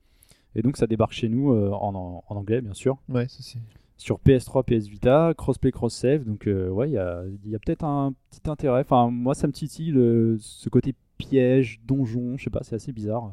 Et 0.54 0.62
donc, 0.62 0.76
ça 0.76 0.86
débarque 0.86 1.12
chez 1.12 1.28
nous 1.28 1.52
euh, 1.52 1.70
en, 1.72 1.92
en- 1.96 2.22
anglais, 2.28 2.60
bien 2.60 2.74
sûr, 2.74 2.98
Ouais, 3.08 3.26
ça 3.26 3.38
c'est. 3.40 3.58
sur 3.96 4.20
PS3, 4.20 4.62
PS 4.62 4.86
Vita, 4.86 5.34
crossplay, 5.36 5.72
cross-save. 5.72 6.22
Donc, 6.22 6.46
euh, 6.46 6.68
ouais, 6.68 6.88
il 6.88 6.92
y 6.92 6.98
a, 6.98 7.24
il 7.44 7.50
y 7.50 7.56
a 7.56 7.58
peut-être 7.58 7.82
un 7.84 8.14
petit 8.30 8.48
intérêt. 8.48 8.82
Enfin, 8.82 9.10
moi, 9.10 9.34
ça 9.34 9.48
me 9.48 9.52
titille 9.52 9.90
le- 9.90 10.36
ce 10.38 10.68
côté 10.68 10.94
piège, 11.20 11.80
donjon. 11.84 12.36
Je 12.36 12.44
sais 12.44 12.51
pas, 12.51 12.60
c'est 12.62 12.74
assez 12.76 12.92
bizarre. 12.92 13.32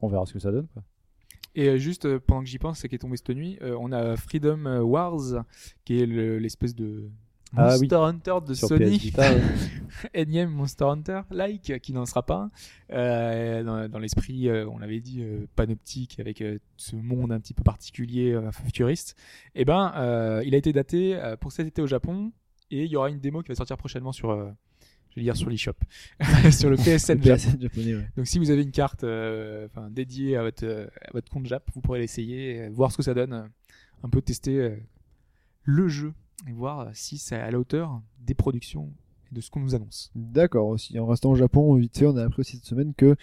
On 0.00 0.08
verra 0.08 0.26
ce 0.26 0.32
que 0.32 0.38
ça 0.38 0.50
donne. 0.52 0.66
Quoi. 0.72 0.82
Et 1.54 1.68
euh, 1.68 1.76
juste 1.78 2.04
euh, 2.06 2.18
pendant 2.18 2.42
que 2.42 2.48
j'y 2.48 2.58
pense, 2.58 2.78
c'est 2.80 2.88
qui 2.88 2.94
est 2.96 2.98
tombé 2.98 3.16
cette 3.16 3.30
nuit, 3.30 3.58
euh, 3.62 3.76
on 3.80 3.92
a 3.92 4.16
Freedom 4.16 4.80
Wars, 4.82 5.44
qui 5.84 6.00
est 6.00 6.06
le- 6.06 6.38
l'espèce 6.38 6.74
de 6.74 7.08
Ah 7.56 7.76
oui. 7.78 7.86
Monster 7.88 7.96
Hunter 7.96 8.34
de 8.48 8.54
Sur 8.54 8.68
Sony, 8.68 8.96
PS 8.98 9.02
Vita, 9.04 9.32
ouais. 9.32 9.40
énième 10.14 10.50
Monster 10.50 10.86
Hunter, 10.86 11.20
like, 11.30 11.78
qui 11.80 11.92
n'en 11.92 12.06
sera 12.06 12.26
pas. 12.26 12.50
Euh, 12.90 13.62
dans 13.62 13.88
dans 13.88 13.98
l'esprit, 14.00 14.48
euh, 14.48 14.66
on 14.68 14.78
l'avait 14.78 14.98
dit, 15.00 15.22
euh, 15.22 15.46
panoptique, 15.54 16.18
avec 16.18 16.42
ce 16.76 16.96
monde 16.96 17.30
un 17.30 17.38
petit 17.38 17.54
peu 17.54 17.62
particulier, 17.62 18.36
futuriste. 18.50 19.14
Et 19.54 19.64
ben, 19.64 19.92
euh, 19.96 20.42
il 20.44 20.54
a 20.56 20.58
été 20.58 20.72
daté 20.72 21.16
pour 21.40 21.52
cet 21.52 21.68
été 21.68 21.80
au 21.80 21.86
Japon, 21.86 22.32
et 22.72 22.82
il 22.84 22.90
y 22.90 22.96
aura 22.96 23.10
une 23.10 23.20
démo 23.20 23.42
qui 23.42 23.48
va 23.50 23.54
sortir 23.54 23.76
prochainement 23.76 24.10
sur, 24.12 24.52
je 25.14 25.20
vais 25.20 25.24
dire 25.24 25.36
sur 25.36 25.48
l'eShop, 25.48 25.76
sur 26.50 26.70
le 26.70 26.76
PSN 26.76 27.18
Le 27.18 27.22
Japon. 27.22 27.36
PSN 27.36 27.60
japonais, 27.60 27.94
ouais. 27.94 28.08
Donc 28.16 28.26
si 28.26 28.38
vous 28.38 28.50
avez 28.50 28.62
une 28.62 28.72
carte 28.72 29.04
euh, 29.04 29.68
dédiée 29.90 30.36
à 30.36 30.42
votre, 30.42 30.64
euh, 30.64 30.86
à 31.02 31.12
votre 31.12 31.30
compte 31.30 31.46
Jap, 31.46 31.62
vous 31.74 31.80
pourrez 31.80 32.00
l'essayer, 32.00 32.62
euh, 32.62 32.70
voir 32.72 32.90
ce 32.90 32.96
que 32.96 33.02
ça 33.04 33.14
donne, 33.14 33.48
un 34.02 34.08
peu 34.08 34.20
tester 34.20 34.76
le 35.62 35.88
jeu 35.88 36.12
et 36.48 36.52
voir 36.52 36.90
si 36.92 37.16
c'est 37.16 37.36
à 37.36 37.50
la 37.50 37.58
hauteur 37.58 38.02
des 38.20 38.34
productions 38.34 38.92
et 39.30 39.34
de 39.34 39.40
ce 39.40 39.50
qu'on 39.50 39.60
nous 39.60 39.74
annonce. 39.74 40.10
D'accord 40.14 40.66
aussi. 40.66 40.98
En 40.98 41.06
restant 41.06 41.30
au 41.30 41.36
Japon, 41.36 41.74
vite 41.76 41.96
fait, 41.96 42.06
on 42.06 42.16
a 42.16 42.24
appris 42.24 42.40
aussi 42.40 42.56
cette 42.56 42.66
semaine 42.66 42.92
que 42.94 43.16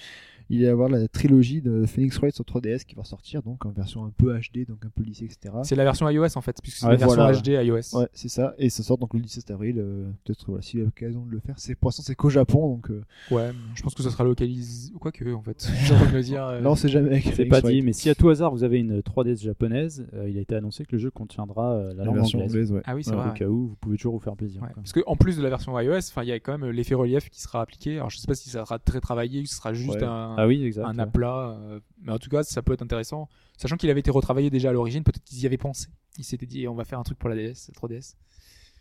il 0.52 0.62
va 0.62 0.68
y 0.68 0.68
avoir 0.70 0.90
la 0.90 1.08
trilogie 1.08 1.62
de 1.62 1.86
Phoenix 1.86 2.18
Wright 2.20 2.34
sur 2.36 2.44
3DS 2.46 2.84
qui 2.86 2.96
va 2.96 3.04
sortir, 3.04 3.42
donc 3.44 3.66
en 3.66 3.70
version 3.72 4.06
un 4.06 4.12
peu 4.16 4.34
HD, 4.38 4.68
donc 4.68 4.86
un 4.86 4.90
peu 4.96 5.04
lissée, 5.04 5.26
etc. 5.26 5.54
C'est 5.64 5.76
la 5.76 5.84
version 5.84 6.10
iOS 6.10 6.38
en 6.38 6.42
fait, 6.42 6.58
puisque 6.62 6.78
c'est 6.78 6.86
Ouais, 6.86 6.92
la 6.94 6.98
version 6.98 7.22
voilà. 7.24 7.38
HD 7.40 7.48
iOS. 7.68 7.98
Ouais, 8.00 8.08
c'est 8.14 8.30
ça. 8.30 8.54
Et 8.58 8.70
ça 8.70 8.84
sort 8.84 8.98
donc 8.98 9.14
le 9.14 9.20
17 9.22 9.52
avril. 9.52 9.76
euh, 9.80 10.10
Peut-être, 10.24 10.46
voilà, 10.48 10.62
s'il 10.62 10.80
y 10.80 10.82
a 10.82 10.86
l'occasion 10.86 11.26
de 11.26 11.32
le 11.32 11.40
faire. 11.40 11.56
C'est, 11.58 11.76
pour 11.76 11.88
l'instant, 11.90 12.04
c'est 12.04 12.16
qu'au 12.16 12.30
Japon, 12.30 12.68
donc 12.76 12.90
euh, 12.92 13.02
Ouais, 13.32 13.52
je 13.76 13.82
pense 13.82 13.94
que 13.96 14.04
ça 14.04 14.10
sera 14.12 14.24
localisé, 14.24 14.92
quoique 15.00 15.34
en 15.34 15.42
fait, 15.42 15.68
j'ai 15.86 15.94
envie 15.94 16.12
de 16.14 16.22
dire. 16.22 16.46
euh, 16.46 16.60
là, 16.62 16.70
on 16.72 16.76
sait 16.76 16.90
jamais 16.90 17.22
C'est 17.22 17.46
pas 17.46 17.60
Wright. 17.62 17.76
dit, 17.76 17.82
mais 17.82 17.94
si 17.94 18.10
à 18.10 18.16
tout 18.16 18.30
hasard 18.30 18.52
vous 18.52 18.64
avez 18.64 18.80
une 18.80 19.00
3DS 19.00 19.42
japonaise, 19.44 20.06
euh, 20.14 20.30
il 20.30 20.38
a 20.38 20.42
été 20.42 20.56
annoncé 20.56 20.86
que 20.86 20.92
le 20.94 20.98
jeu 20.98 21.12
contiendra 21.12 21.74
euh, 21.74 21.94
la 21.94 22.06
La 22.06 22.12
version 22.12 22.40
anglaise. 22.40 22.52
anglaise, 22.54 22.72
ouais. 22.74 22.82
Ah 22.86 22.96
oui, 22.96 23.04
c'est 23.04 23.14
vrai. 23.16 23.30
Au 23.30 23.34
cas 23.34 23.46
où, 23.48 23.68
vous 23.70 23.76
pouvez 23.80 23.98
toujours 23.98 24.14
vous 24.14 24.20
faire 24.20 24.36
plaisir. 24.36 24.62
Ouais, 24.62 24.68
quoi. 24.74 24.82
parce 24.84 24.92
que 24.94 25.00
en 25.08 25.16
plus 25.16 25.38
de 25.38 25.44
la 25.44 25.50
version 25.50 25.80
iOS, 25.80 25.98
enfin 26.10 26.24
il 26.24 26.30
y 26.30 26.32
a 26.32 26.40
quand 26.40 26.58
même 26.58 26.70
l'effet 26.72 26.96
relief 26.96 27.30
qui 27.30 27.42
sera 27.42 27.62
appliqué. 27.62 27.96
Alors 27.98 28.10
je 28.10 28.18
sais 28.18 28.28
pas 28.28 28.36
si 28.36 28.50
ça 28.50 28.66
sera 28.66 28.80
très 28.80 29.00
travaillé 29.00 29.42
ou 29.42 29.46
si 29.46 29.52
ce 29.54 29.58
sera 29.58 29.74
juste 29.74 29.92
Ouais. 29.92 30.04
un, 30.04 30.36
Ah 30.44 30.48
oui, 30.48 30.64
exact. 30.64 30.86
un 30.86 30.96
ouais. 30.96 31.02
aplat. 31.04 31.58
euh, 31.62 31.80
mais 32.02 32.12
en 32.12 32.18
tout 32.20 32.30
cas, 32.30 32.44
ça 32.44 32.62
peut 32.62 32.74
être 32.74 32.82
intéressant. 32.82 33.28
Sachant 33.58 33.76
qu'il 33.78 33.90
avait 33.90 34.00
été 34.00 34.10
retravaillé 34.12 34.50
déjà 34.50 34.70
à 34.70 34.74
l'origine, 34.74 35.04
peut-être 35.04 35.24
qu'ils 35.24 35.40
y 35.42 35.46
avaient 35.46 35.58
pensé. 35.58 35.88
Ils 36.18 36.24
s'étaient 36.24 36.46
dit, 36.48 36.68
on 36.68 36.74
va 36.76 36.84
faire 36.86 37.00
un 37.00 37.04
truc 37.04 37.18
pour 37.20 37.30
la 37.30 37.36
DS, 37.36 37.70
3DS. 37.80 38.16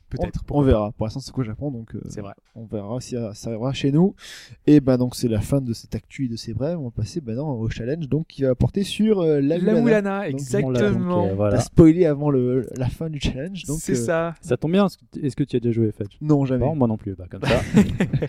Peut-être. 0.09 0.43
On, 0.51 0.59
on 0.59 0.63
verra. 0.63 0.91
Pour 0.91 1.07
l'instant, 1.07 1.21
c'est 1.21 1.31
qu'au 1.31 1.45
Japon, 1.45 1.71
donc 1.71 1.95
euh. 1.95 2.01
C'est 2.09 2.21
vrai. 2.21 2.33
on 2.57 2.65
verra 2.65 3.01
si 3.01 3.11
ça, 3.15 3.33
ça 3.33 3.51
arrivera 3.51 3.73
chez 3.73 3.93
nous. 3.93 4.17
Et 4.67 4.81
ben 4.81 4.99
donc 4.99 5.15
c'est 5.15 5.29
la 5.29 5.41
fin 5.41 5.61
de 5.61 5.73
cette 5.73 5.95
actu 5.95 6.25
et 6.25 6.29
de 6.29 6.35
ces 6.35 6.53
brèves. 6.53 6.81
On 6.81 6.85
va 6.87 6.91
passer 6.91 7.21
maintenant 7.21 7.53
au 7.53 7.71
challenge, 7.71 8.09
donc 8.09 8.27
qui 8.27 8.43
va 8.43 8.57
porter 8.57 8.83
sur 8.83 9.21
euh, 9.21 9.41
la, 9.41 9.59
La 9.59 9.75
Mulana. 9.75 9.81
Moulana, 9.81 10.21
l'a, 10.23 10.31
donc, 10.33 10.41
exactement. 10.41 11.27
euh, 11.29 11.35
voilà. 11.35 11.59
T'as 11.59 11.63
spoilé 11.63 12.07
avant 12.07 12.31
le, 12.31 12.67
la 12.77 12.89
fin 12.89 13.09
du 13.09 13.21
challenge, 13.21 13.63
donc 13.67 13.79
C'est 13.81 13.93
euh, 13.93 14.05
ça. 14.05 14.35
Ça 14.41 14.57
tombe 14.57 14.73
bien, 14.73 14.87
est-ce 14.87 15.37
que- 15.37 15.45
tu 15.45 15.55
as 15.55 15.61
déjà 15.61 15.73
joué, 15.77 15.93
Fetch? 15.93 16.17
Non, 16.21 16.45
jamais. 16.45 16.65
Non, 16.67 16.75
moi 16.75 16.89
non 16.89 16.97
plus. 16.97 17.15
Bah, 17.15 17.27
comme 17.31 17.43
ça. 17.43 17.61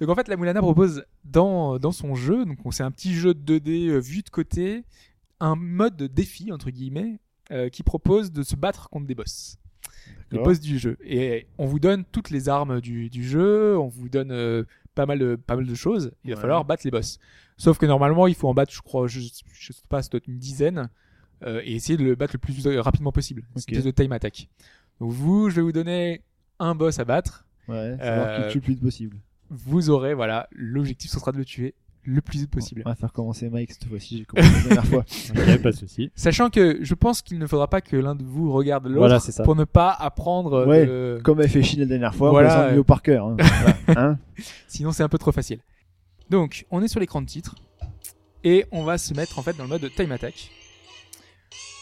Donc 0.00 0.08
en 0.08 0.14
fait, 0.14 0.28
la 0.28 0.36
Moulana 0.36 0.60
propose 0.60 1.04
dans, 1.24 1.78
dans 1.78 1.92
son 1.92 2.14
jeu, 2.14 2.44
donc 2.44 2.58
on- 2.64 2.70
c'est 2.70 2.82
un 2.82 2.90
petit 2.90 3.14
jeu 3.14 3.34
de 3.34 3.40
2D 3.58 3.88
euh, 3.88 3.98
vu 3.98 4.22
de 4.22 4.30
côté, 4.30 4.84
un 5.40 5.54
mode 5.56 5.96
de 5.96 6.06
défi, 6.06 6.52
entre 6.52 6.70
guillemets, 6.70 7.18
euh, 7.50 7.68
qui 7.68 7.82
propose 7.82 8.32
de 8.32 8.42
se 8.42 8.56
battre 8.56 8.88
contre 8.90 9.06
des 9.06 9.14
boss. 9.14 9.56
Les 10.30 10.38
boss 10.38 10.60
du 10.60 10.78
jeu. 10.78 10.96
Et 11.04 11.46
on 11.58 11.66
vous 11.66 11.80
donne 11.80 12.04
toutes 12.04 12.30
les 12.30 12.48
armes 12.48 12.80
du, 12.80 13.10
du 13.10 13.24
jeu, 13.24 13.76
on 13.78 13.88
vous 13.88 14.08
donne 14.08 14.30
euh, 14.30 14.64
pas, 14.94 15.04
mal 15.04 15.18
de, 15.18 15.34
pas 15.36 15.56
mal 15.56 15.66
de 15.66 15.74
choses. 15.74 16.12
Il 16.24 16.30
va 16.30 16.36
Ouais. 16.36 16.40
falloir 16.40 16.64
battre 16.64 16.82
les 16.84 16.90
boss. 16.90 17.18
Sauf 17.56 17.78
que 17.78 17.86
normalement, 17.86 18.26
il 18.26 18.34
faut 18.34 18.48
en 18.48 18.54
battre, 18.54 18.72
je 18.72 18.80
crois, 18.80 19.06
je, 19.08 19.20
je 19.20 19.72
sais 19.72 19.82
pas, 19.88 20.02
c'est 20.02 20.26
une 20.26 20.38
dizaine, 20.38 20.88
euh, 21.44 21.60
et 21.64 21.74
essayer 21.74 21.98
de 21.98 22.04
le 22.04 22.14
battre 22.14 22.34
le 22.34 22.38
plus 22.38 22.66
rapidement 22.78 23.12
possible. 23.12 23.42
C'est 23.56 23.62
Ok. 23.64 23.72
une 23.72 23.78
espèce 23.78 23.92
de 23.94 24.02
time 24.02 24.12
attack. 24.12 24.48
Donc 25.00 25.10
vous, 25.12 25.50
je 25.50 25.56
vais 25.56 25.62
vous 25.62 25.72
donner 25.72 26.22
un 26.58 26.74
boss 26.74 26.98
à 27.00 27.04
battre. 27.04 27.44
Ouais, 27.68 27.96
tue 28.50 28.58
le 28.58 28.60
plus 28.62 28.72
vite 28.74 28.82
possible. 28.82 29.16
Vous 29.50 29.90
aurez, 29.90 30.14
voilà, 30.14 30.48
l'objectif, 30.52 31.10
ce 31.10 31.18
sera 31.18 31.32
de 31.32 31.36
le 31.38 31.44
tuer 31.44 31.74
le 32.04 32.22
plus 32.22 32.38
vite 32.40 32.50
possible. 32.50 32.82
On 32.86 32.88
va 32.88 32.94
faire 32.94 33.12
commencer 33.12 33.50
Mike 33.50 33.72
cette 33.72 33.84
fois-ci, 33.86 34.18
j'ai 34.18 34.24
commencé 34.24 34.50
la 34.50 34.62
dernière 34.62 34.86
fois. 34.86 35.04
Ok, 35.36 35.62
pas 35.62 35.70
de 35.70 35.76
souci. 35.76 36.10
Sachant 36.14 36.48
que 36.48 36.78
je 36.82 36.94
pense 36.94 37.20
qu'il 37.20 37.38
ne 37.38 37.46
faudra 37.46 37.68
pas 37.68 37.82
que 37.82 37.94
l'un 37.96 38.14
de 38.14 38.22
vous 38.24 38.50
regarde 38.52 38.86
l'autre 38.86 38.98
Voilà, 38.98 39.20
c'est 39.20 39.32
ça. 39.32 39.42
pour 39.42 39.54
ne 39.54 39.64
pas 39.64 39.90
apprendre. 39.92 40.66
Ouais. 40.66 40.86
de- 40.86 41.20
Comme 41.22 41.40
elle 41.42 41.48
fait 41.50 41.62
chier 41.62 41.78
la 41.80 41.84
dernière 41.86 42.14
fois, 42.14 42.30
Voilà, 42.30 42.70
on 42.72 42.78
euh. 42.78 42.82
par 42.84 43.02
cœur. 43.02 43.26
Hein. 43.26 43.36
Voilà. 43.86 44.00
Hein 44.00 44.18
Sinon, 44.66 44.92
c'est 44.92 45.02
un 45.02 45.08
peu 45.10 45.18
trop 45.18 45.32
facile. 45.32 45.58
Donc, 46.30 46.64
on 46.70 46.80
est 46.82 46.88
sur 46.88 47.00
l'écran 47.00 47.20
de 47.20 47.26
titre 47.26 47.56
et 48.44 48.64
on 48.72 48.84
va 48.84 48.96
se 48.96 49.12
mettre 49.12 49.38
en 49.38 49.42
fait 49.42 49.56
dans 49.58 49.64
le 49.64 49.68
mode 49.68 49.90
time 49.94 50.12
attack. 50.12 50.50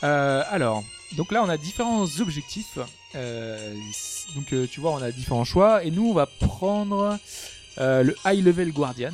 Euh, 0.04 0.42
alors, 0.50 0.82
donc 1.16 1.30
là, 1.32 1.42
on 1.44 1.48
a 1.48 1.56
différents 1.56 2.06
objectifs. 2.20 2.78
Euh, 3.14 3.74
donc, 4.34 4.52
euh, 4.52 4.66
tu 4.70 4.80
vois, 4.80 4.92
on 4.92 5.02
a 5.02 5.10
différents 5.12 5.44
choix 5.44 5.84
et 5.84 5.90
nous, 5.90 6.08
on 6.08 6.14
va 6.14 6.26
prendre 6.26 7.18
euh, 7.80 8.02
le 8.02 8.16
high 8.24 8.44
level 8.44 8.72
guardian. 8.72 9.12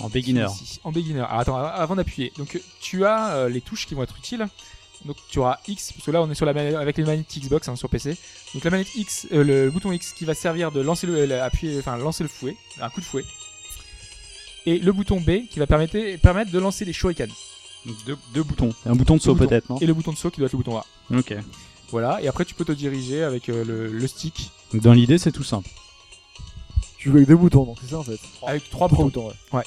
En 0.00 0.08
beginner. 0.08 0.46
Ici, 0.62 0.80
en 0.84 0.90
beginner. 0.92 1.20
Alors, 1.20 1.38
attends, 1.40 1.56
avant 1.56 1.94
d'appuyer. 1.96 2.32
Donc, 2.36 2.60
tu 2.80 3.04
as 3.04 3.34
euh, 3.34 3.48
les 3.48 3.60
touches 3.60 3.86
qui 3.86 3.94
vont 3.94 4.02
être 4.02 4.16
utiles. 4.18 4.46
Donc, 5.04 5.16
tu 5.30 5.38
auras 5.38 5.58
X, 5.68 5.92
parce 5.92 6.04
que 6.06 6.10
là, 6.10 6.22
on 6.22 6.30
est 6.30 6.34
sur 6.34 6.46
la 6.46 6.78
avec 6.80 6.96
les 6.96 7.04
manettes 7.04 7.26
Xbox 7.38 7.68
hein, 7.68 7.76
sur 7.76 7.88
PC. 7.88 8.16
Donc, 8.54 8.64
la 8.64 8.70
manette 8.70 8.94
X, 8.96 9.26
euh, 9.32 9.44
le 9.44 9.70
bouton 9.70 9.92
X 9.92 10.12
qui 10.12 10.24
va 10.24 10.34
servir 10.34 10.72
de 10.72 10.80
lancer 10.80 11.06
le, 11.06 11.26
le- 11.26 11.40
appuyer, 11.42 11.78
enfin, 11.78 11.96
lancer 11.96 12.24
le 12.24 12.28
fouet, 12.28 12.56
un 12.80 12.88
coup 12.90 13.00
de 13.00 13.04
fouet. 13.04 13.24
Et 14.66 14.78
le 14.78 14.92
bouton 14.92 15.20
B 15.20 15.46
qui 15.50 15.58
va 15.58 15.66
permettre, 15.66 15.98
permettre 16.20 16.50
de 16.50 16.58
lancer 16.58 16.84
les 16.84 16.92
shurikens. 16.94 17.30
Donc, 17.84 17.96
deux, 18.06 18.16
deux 18.32 18.42
boutons. 18.42 18.70
Et 18.86 18.88
un 18.88 18.94
bouton 18.96 19.16
de 19.16 19.20
saut 19.20 19.34
peut-être, 19.34 19.68
non 19.68 19.78
Et 19.78 19.86
le 19.86 19.92
bouton 19.94 20.12
de 20.12 20.16
saut 20.16 20.30
qui 20.30 20.38
doit 20.40 20.46
être 20.46 20.52
le 20.54 20.58
bouton 20.58 20.78
A. 20.78 20.86
Ok. 21.14 21.34
Voilà. 21.90 22.20
Et 22.22 22.28
après, 22.28 22.46
tu 22.46 22.54
peux 22.54 22.64
te 22.64 22.72
diriger 22.72 23.22
avec 23.22 23.48
euh, 23.50 23.62
le, 23.64 23.88
le 23.88 24.06
stick. 24.08 24.50
Donc 24.72 24.82
dans 24.82 24.94
l'idée, 24.94 25.18
c'est 25.18 25.32
tout 25.32 25.44
simple. 25.44 25.68
Tu 27.04 27.10
joues 27.10 27.16
avec 27.16 27.28
deux 27.28 27.36
boutons, 27.36 27.64
donc 27.64 27.76
c'est 27.82 27.90
ça 27.90 27.98
en 27.98 28.02
fait. 28.02 28.18
avec 28.46 28.70
trois 28.70 28.88
Trois 28.88 29.04
boutons. 29.04 29.24
boutons, 29.26 29.34
ouais. 29.58 29.62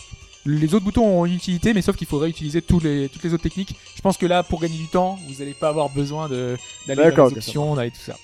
Les 0.46 0.74
autres 0.74 0.86
boutons 0.86 1.06
ont 1.06 1.26
une 1.28 1.36
utilité, 1.36 1.72
mais 1.76 1.84
sauf 1.84 1.96
qu'il 1.96 2.08
faudrait 2.08 2.32
utiliser 2.32 2.64
tous 2.64 2.80
les, 2.80 3.10
toutes 3.10 3.24
les 3.24 3.32
autres 3.32 3.44
techniques. 3.44 3.76
Je 3.96 4.02
pense 4.02 4.18
que 4.18 4.26
là, 4.26 4.42
pour 4.42 4.60
gagner 4.60 4.78
du 4.78 4.88
temps, 4.88 5.20
vous 5.28 5.36
n'allez 5.36 5.54
pas 5.54 5.70
avoir 5.70 5.90
besoin 5.90 6.28
de- 6.30 6.58
d'aller 6.88 7.04
dans 7.04 7.10
D'accord, 7.10 7.30
les 7.30 7.38
options, 7.38 7.76
d'aller 7.76 7.92
tout 7.92 8.02
ça. 8.02 8.18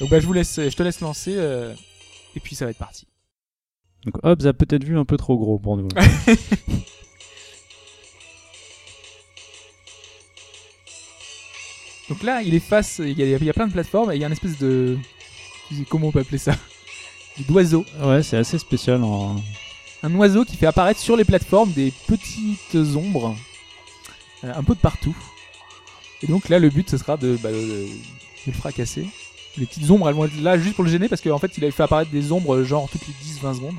Donc 0.00 0.08
bah, 0.08 0.20
je 0.20 0.26
vous 0.26 0.32
laisse, 0.32 0.56
je 0.56 0.74
te 0.74 0.82
laisse 0.82 1.00
lancer, 1.00 1.34
euh, 1.36 1.74
et 2.34 2.40
puis 2.40 2.54
ça 2.54 2.64
va 2.64 2.70
être 2.70 2.78
parti. 2.78 3.06
Donc 4.06 4.14
Hobbs 4.24 4.46
a 4.46 4.54
peut-être 4.54 4.84
vu 4.84 4.96
un 4.96 5.04
peu 5.04 5.18
trop 5.18 5.36
gros 5.36 5.58
pour 5.58 5.76
nous. 5.76 5.88
Donc 12.08 12.22
là, 12.22 12.42
il 12.42 12.54
est 12.54 12.60
face, 12.60 13.00
il 13.04 13.18
y 13.18 13.22
a, 13.22 13.36
il 13.36 13.44
y 13.44 13.50
a 13.50 13.52
plein 13.52 13.66
de 13.66 13.72
plateformes, 13.72 14.12
et 14.12 14.14
il 14.14 14.20
y 14.20 14.24
a 14.24 14.28
une 14.28 14.32
espèce 14.32 14.58
de, 14.58 14.96
comment 15.88 16.08
on 16.08 16.12
peut 16.12 16.20
appeler 16.20 16.38
ça, 16.38 16.52
d'oiseau. 17.44 17.84
ouais, 18.02 18.22
c'est 18.22 18.36
assez 18.36 18.58
spécial. 18.58 19.02
En... 19.04 19.36
Un 20.02 20.14
oiseau 20.14 20.44
qui 20.44 20.56
fait 20.56 20.66
apparaître 20.66 21.00
sur 21.00 21.16
les 21.16 21.24
plateformes 21.24 21.72
des 21.72 21.92
petites 22.06 22.74
ombres, 22.96 23.36
euh, 24.44 24.52
un 24.54 24.62
peu 24.62 24.74
de 24.74 24.80
partout. 24.80 25.16
Et 26.22 26.26
donc 26.26 26.48
là, 26.48 26.58
le 26.58 26.70
but, 26.70 26.88
ce 26.90 26.98
sera 26.98 27.16
de, 27.16 27.36
bah, 27.42 27.50
de- 27.50 27.56
de 27.56 27.88
le 28.46 28.52
fracasser. 28.52 29.06
Les 29.56 29.66
petites 29.66 29.90
ombres, 29.90 30.08
elles 30.08 30.14
vont 30.14 30.26
être 30.26 30.36
là 30.40 30.58
juste 30.58 30.76
pour 30.76 30.84
le 30.84 30.90
gêner, 30.90 31.08
parce 31.08 31.20
qu'en 31.22 31.38
fait, 31.38 31.56
il 31.56 31.64
a 31.64 31.70
fait 31.70 31.82
apparaître 31.82 32.10
des 32.10 32.30
ombres 32.32 32.62
genre 32.62 32.88
toutes 32.90 33.06
les 33.08 33.14
10-20 33.24 33.54
secondes. 33.54 33.76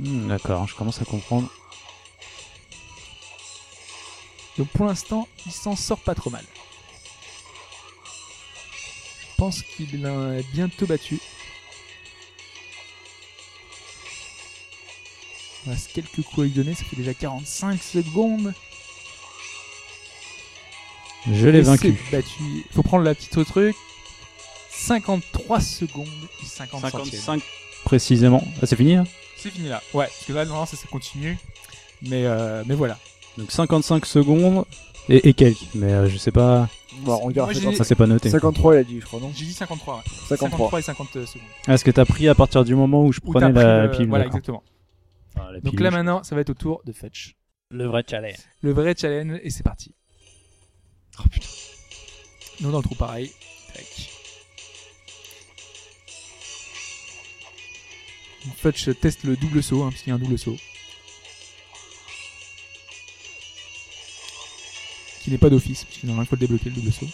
Hmm, 0.00 0.28
D'accord, 0.28 0.66
je 0.66 0.74
commence 0.74 1.00
à 1.00 1.04
comprendre. 1.04 1.48
Donc 4.58 4.68
pour 4.68 4.86
l'instant, 4.86 5.26
il 5.46 5.52
s'en 5.52 5.74
sort 5.76 5.98
pas 6.00 6.14
trop 6.14 6.30
mal. 6.30 6.44
Je 9.22 9.36
pense 9.36 9.62
qu'il 9.62 10.00
l'a 10.02 10.40
bientôt 10.52 10.86
battu. 10.86 11.20
Il 15.66 15.70
reste 15.72 15.92
quelques 15.92 16.22
coups 16.22 16.38
à 16.40 16.42
lui 16.42 16.50
donner, 16.50 16.74
ça 16.74 16.84
fait 16.84 16.96
déjà 16.96 17.14
45 17.14 17.82
secondes. 17.82 18.52
Je 21.32 21.48
l'ai 21.48 21.62
vaincu. 21.62 21.96
Il 22.12 22.64
faut 22.72 22.82
prendre 22.82 23.04
la 23.04 23.14
petite 23.14 23.42
truc. 23.46 23.74
53 24.70 25.60
secondes 25.60 26.06
et 26.42 26.46
50 26.46 26.80
centièmes. 26.90 27.04
55 27.20 27.42
précisément. 27.84 28.42
Ah, 28.60 28.66
c'est 28.66 28.76
fini 28.76 28.96
là? 28.96 29.04
C'est 29.38 29.50
fini 29.50 29.68
là. 29.68 29.82
Ouais, 29.94 30.06
parce 30.06 30.24
que 30.26 30.32
là, 30.32 30.44
non, 30.44 30.66
ça, 30.66 30.76
ça 30.76 30.86
continue. 30.90 31.38
Mais, 32.02 32.24
euh, 32.26 32.62
mais 32.66 32.74
voilà. 32.74 32.98
Donc 33.38 33.50
55 33.50 34.04
secondes 34.04 34.64
et, 35.08 35.28
et 35.28 35.32
quelques. 35.34 35.58
Mais 35.74 35.92
euh, 35.92 36.08
je 36.08 36.18
sais 36.18 36.30
pas. 36.32 36.68
Bon, 36.98 37.14
on 37.22 37.26
regarde. 37.26 37.48
Moi, 37.48 37.54
j'ai- 37.54 37.60
50 37.60 37.76
Ça 37.76 37.84
c'est 37.84 37.94
pas 37.94 38.06
noté. 38.06 38.28
53, 38.30 38.74
il 38.74 38.78
a 38.78 38.84
dit, 38.84 39.00
je 39.00 39.06
crois, 39.06 39.20
non? 39.20 39.32
J'ai 39.34 39.44
dit 39.46 39.52
53, 39.52 39.96
ouais. 39.96 40.02
53. 40.28 40.78
et 40.78 40.82
50 40.82 41.08
secondes. 41.12 41.26
Ah, 41.66 41.74
Est-ce 41.74 41.84
que 41.84 41.90
t'as 41.90 42.04
pris 42.04 42.28
à 42.28 42.34
partir 42.34 42.64
du 42.64 42.74
moment 42.74 43.04
où 43.04 43.12
je 43.12 43.20
prenais 43.20 43.40
t'as 43.40 43.52
pris 43.52 43.62
la 43.64 43.82
le- 43.86 43.90
pile 43.90 44.08
Voilà, 44.08 44.24
d'accord. 44.24 44.36
exactement. 44.38 44.62
La 45.36 45.60
Donc 45.60 45.80
là 45.80 45.90
maintenant, 45.90 46.22
ça 46.22 46.34
va 46.34 46.40
être 46.40 46.50
au 46.50 46.54
tour 46.54 46.82
de 46.84 46.92
Fetch. 46.92 47.36
le 47.70 47.86
vrai 47.86 48.04
challenge. 48.08 48.36
Le 48.62 48.72
vrai 48.72 48.94
challenge, 48.96 49.38
et 49.42 49.50
c'est 49.50 49.62
parti. 49.62 49.94
Oh 51.18 51.22
putain. 51.30 51.46
Nous 52.60 52.70
dans 52.70 52.78
le 52.78 52.84
trou 52.84 52.94
pareil. 52.94 53.32
Tac. 53.72 54.10
Donc, 58.44 58.54
Fetch 58.56 58.88
teste 59.00 59.24
le 59.24 59.36
double 59.36 59.62
saut, 59.62 59.82
hein, 59.82 59.90
parce 59.90 60.02
qu'il 60.02 60.10
y 60.10 60.12
a 60.12 60.16
un 60.16 60.18
double 60.18 60.38
saut. 60.38 60.56
Qui 65.22 65.30
n'est 65.30 65.38
pas 65.38 65.48
d'office, 65.50 65.84
parce 65.84 65.96
qu'il 65.98 66.06
normalement 66.08 66.24
il 66.24 66.28
faut 66.28 66.36
le 66.36 66.40
débloquer 66.40 66.68
le 66.70 66.76
double 66.76 66.92
saut. 66.92 67.08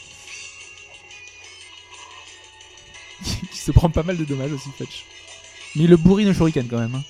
Qui 3.52 3.56
se 3.58 3.70
prend 3.70 3.88
pas 3.90 4.02
mal 4.02 4.16
de 4.16 4.24
dommages 4.24 4.52
aussi, 4.52 4.70
Fetch. 4.76 5.04
Mais 5.76 5.84
il 5.84 5.90
le 5.90 5.96
bourrine 5.96 6.28
au 6.28 6.34
shuriken 6.34 6.66
quand 6.68 6.78
même. 6.80 6.94
hein. 6.96 7.04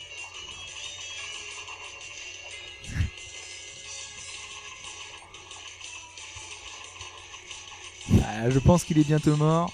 Je 8.49 8.59
pense 8.59 8.85
qu'il 8.85 8.99
est 8.99 9.05
bientôt 9.05 9.37
mort. 9.37 9.73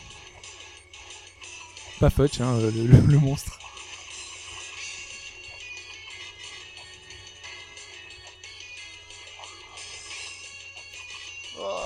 Pas 2.01 2.11
Fudge, 2.11 2.41
hein, 2.41 2.59
le, 2.61 2.71
le- 2.71 3.01
le 3.07 3.19
monstre. 3.19 3.59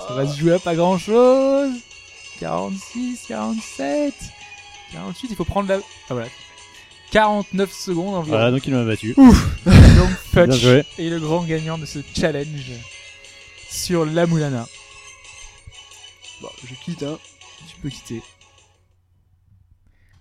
Ça 0.09 0.15
va 0.15 0.27
se 0.27 0.39
jouer 0.39 0.55
à 0.55 0.59
pas 0.59 0.75
grand 0.75 0.99
chose. 0.99 1.73
46, 2.41 3.25
47, 3.29 4.15
48, 4.93 5.29
il 5.31 5.37
faut 5.37 5.45
prendre 5.45 5.69
la. 5.69 5.77
Ah 6.09 6.15
voilà. 6.15 6.29
49 7.13 7.73
secondes 7.73 8.15
environ. 8.15 8.37
Voilà, 8.37 8.51
donc 8.51 8.67
il 8.67 8.73
m'a 8.75 8.85
battu. 8.85 9.15
Donc 9.17 9.35
Bien 9.67 10.09
Fudge 10.33 10.65
est 10.99 11.09
le 11.11 11.19
grand 11.21 11.43
gagnant 11.43 11.77
de 11.77 11.85
ce 11.85 11.99
challenge 12.17 12.71
sur 13.69 14.07
la 14.07 14.27
Moulana. 14.27 14.67
Bon, 16.41 16.49
je 16.65 16.75
quitte, 16.75 17.03
hein. 17.03 17.19
Tu 17.69 17.77
peux 17.81 17.89
quitter. 17.91 18.23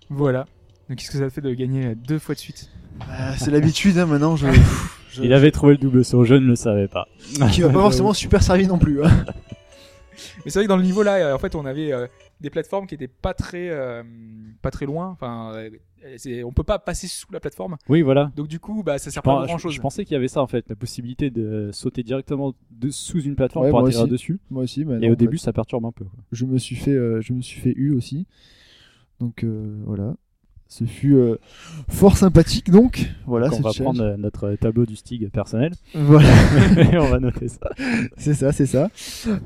Voilà. 0.10 0.46
Donc 0.90 0.98
qu'est-ce 0.98 1.12
que 1.12 1.18
ça 1.20 1.30
fait 1.30 1.42
de 1.42 1.54
gagner 1.54 1.96
deux 1.96 2.20
fois 2.20 2.36
de 2.36 2.40
suite? 2.40 2.70
Bah, 3.00 3.38
c'est 3.38 3.52
l'habitude, 3.52 3.98
hein, 3.98 4.06
maintenant. 4.06 4.36
Je, 4.36 4.48
je- 5.12 5.24
Il 5.24 5.34
avait 5.34 5.52
trouvé 5.52 5.74
le 5.74 5.78
double 5.78 6.04
saut, 6.04 6.24
je 6.26 6.34
ne 6.36 6.46
le 6.48 6.56
savais 6.56 6.88
pas. 6.88 7.08
Qui 7.52 7.62
m'a 7.62 7.68
pas 7.70 7.74
forcément 7.82 8.14
super 8.14 8.42
servi 8.44 8.68
non 8.68 8.80
plus. 8.80 9.04
Hein. 9.04 9.26
Mais 10.44 10.52
c'est 10.52 10.60
vrai 10.60 10.66
que 10.66 10.70
dans 10.70 10.78
le 10.78 10.84
niveau 10.84 11.04
là, 11.04 11.16
euh, 11.16 11.36
en 11.36 11.40
fait, 11.40 11.56
on 11.56 11.66
avait 11.66 11.94
euh, 11.94 12.08
des 12.42 12.50
plateformes 12.50 12.88
qui 12.88 12.96
étaient 12.96 13.08
pas 13.08 13.34
très, 13.34 13.70
euh, 13.70 14.04
pas 14.62 14.72
très 14.72 14.86
loin. 14.86 15.08
Enfin, 15.10 15.52
euh, 15.54 15.70
on 16.46 16.52
peut 16.52 16.64
pas 16.64 16.80
passer 16.80 17.08
sous 17.08 17.32
la 17.32 17.40
plateforme. 17.40 17.78
Oui, 17.90 18.02
voilà. 18.02 18.32
Donc 18.36 18.48
du 18.48 18.60
coup, 18.60 18.84
bah, 18.84 18.98
ça 18.98 19.10
Je, 19.10 19.14
sert 19.14 19.24
pas 19.24 19.42
à 19.42 19.46
grand 19.46 19.58
je- 19.58 19.64
chose. 19.64 19.74
je 19.74 19.82
pensais 19.82 20.06
qu'il 20.06 20.14
y 20.14 20.18
avait 20.18 20.28
ça 20.28 20.42
en 20.42 20.48
fait, 20.48 20.68
la 20.70 20.76
possibilité 20.76 21.30
de 21.30 21.70
sauter 21.74 22.04
directement 22.04 22.54
de, 22.72 22.90
sous 22.90 23.22
une 23.22 23.36
plateforme 23.36 23.66
Ouais, 23.66 23.72
pour 23.72 23.80
atterrir 23.80 24.02
aussi. 24.04 24.12
dessus. 24.12 24.40
Moi 24.50 24.64
aussi, 24.64 24.86
mais 24.86 24.96
Et 24.98 25.08
non, 25.08 25.14
au 25.14 25.16
début, 25.16 25.38
fait, 25.38 25.44
ça 25.46 25.54
perturbe 25.54 25.86
un 25.86 25.92
peu. 25.92 26.06
quoi. 26.06 26.20
je 26.32 26.46
me 26.46 26.58
suis 26.58 26.76
fait, 26.76 26.92
euh, 26.92 27.22
je 27.22 27.34
me 27.34 27.42
suis 27.42 27.60
fait 27.60 27.74
eu 27.76 27.94
aussi. 27.94 28.26
Donc 29.20 29.44
euh, 29.44 29.82
voilà. 29.86 30.16
Ce 30.72 30.84
fut 30.84 31.16
euh, 31.16 31.38
fort 31.88 32.16
sympathique, 32.16 32.70
donc 32.70 33.10
voilà. 33.26 33.50
Donc, 33.50 33.60
on 33.60 33.64
va 33.64 33.72
challenge. 33.72 33.96
prendre 33.98 34.14
euh, 34.14 34.18
notre 34.18 34.54
tableau 34.54 34.86
du 34.86 34.96
Stig 34.96 35.28
personnel 35.32 35.74
Voilà, 35.96 36.30
et 36.94 36.96
on 37.00 37.10
va 37.10 37.20
noter 37.20 37.48
ça. 37.48 37.72
c'est 38.18 38.36
ça, 38.36 38.52
c'est 38.52 38.68
ça. 38.68 38.88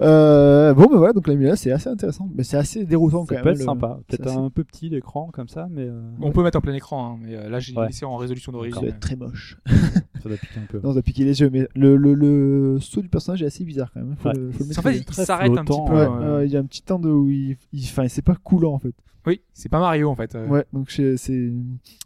Euh, 0.02 0.74
bon, 0.74 0.88
bah 0.92 0.98
voilà, 0.98 1.14
donc 1.14 1.28
la 1.28 1.36
Mila, 1.36 1.56
c'est 1.56 1.72
assez 1.72 1.90
intéressant, 1.90 2.30
mais 2.36 2.44
c'est 2.44 2.58
assez 2.58 2.84
déroutant 2.86 3.20
quand 3.26 3.28
Ça 3.28 3.36
même. 3.36 3.44
peut 3.44 3.50
être 3.52 3.60
le- 3.60 3.64
sympa. 3.64 4.00
Peut-être 4.08 4.28
un 4.38 4.50
peu 4.50 4.66
petit 4.66 4.90
l'écran 4.90 5.30
comme 5.32 5.48
ça, 5.48 5.68
mais 5.72 5.84
euh, 5.84 6.02
On 6.22 6.32
peut 6.32 6.44
mettre 6.44 6.58
en 6.58 6.62
plein 6.62 6.74
écran, 6.74 7.14
hein, 7.14 7.20
mais 7.24 7.36
euh, 7.36 7.50
là 7.50 7.60
j'ai 7.62 7.74
Ouais. 7.74 7.88
laissé 7.88 8.04
en 8.06 8.18
résolution 8.18 8.52
Ça 8.52 8.58
d'origine. 8.58 8.82
doit 8.82 8.90
être 8.90 9.00
très 9.00 9.16
moche. 9.16 9.58
ça 9.68 10.28
doit 10.30 10.38
piquer 10.38 10.60
un 10.60 10.66
peu. 10.70 10.78
Non, 10.84 10.90
ça 10.90 10.94
doit 10.96 11.02
piquer 11.04 11.24
les 11.24 11.40
yeux, 11.40 11.50
mais 11.50 11.70
le, 11.74 11.96
le, 11.96 12.14
le 12.16 12.80
saut 12.82 13.02
du 13.02 13.08
personnage 13.08 13.42
est 13.42 13.46
assez 13.48 13.64
bizarre 13.64 13.92
quand 13.94 14.02
même. 14.02 14.16
Faut 14.20 14.28
Ouais. 14.28 14.36
le, 14.36 14.52
faut 14.52 14.66
le 14.66 14.78
En 14.78 14.82
fait, 14.82 14.98
il 14.98 15.14
s'arrête 15.14 15.58
un 15.58 15.64
petit 15.64 15.80
peu. 15.88 15.94
Ouais, 15.94 16.00
euh, 16.02 16.40
euh, 16.40 16.46
il 16.46 16.52
y 16.52 16.58
a 16.58 16.60
un 16.60 16.66
petit 16.66 16.82
temps 16.84 17.00
de 17.00 17.10
où 17.10 17.30
il, 17.30 17.56
il- 17.72 17.84
enfin, 17.86 18.08
c'est 18.10 18.22
pas 18.22 18.36
coulant 18.36 18.74
en 18.74 18.80
fait. 18.80 18.94
Oui, 19.26 19.42
c'est 19.54 19.70
pas 19.70 19.80
Mario 19.80 20.10
en 20.10 20.16
fait. 20.16 20.36
euh. 20.36 20.48
Ouais, 20.48 20.66
donc 20.74 20.92
c'est, 20.92 21.16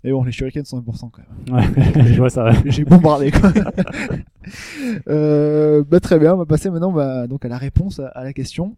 et 0.03 0.11
bon, 0.11 0.23
les 0.23 0.31
shurikens 0.31 0.68
sont 0.68 0.77
importants 0.77 1.11
quand 1.11 1.23
même. 1.23 1.56
Ouais, 1.56 2.03
je 2.14 2.18
vois 2.18 2.30
ça. 2.30 2.52
J'ai 2.65 2.85
bombardé 2.85 3.31
quoi. 3.31 3.52
euh, 5.07 5.84
bah, 5.84 5.99
très 5.99 6.19
bien, 6.19 6.35
on 6.35 6.38
va 6.38 6.45
passer 6.45 6.69
maintenant 6.69 6.91
bah, 6.91 7.27
donc 7.27 7.44
à 7.45 7.48
la 7.48 7.57
réponse 7.57 7.99
à, 7.99 8.07
à 8.10 8.23
la 8.23 8.34
question, 8.34 8.76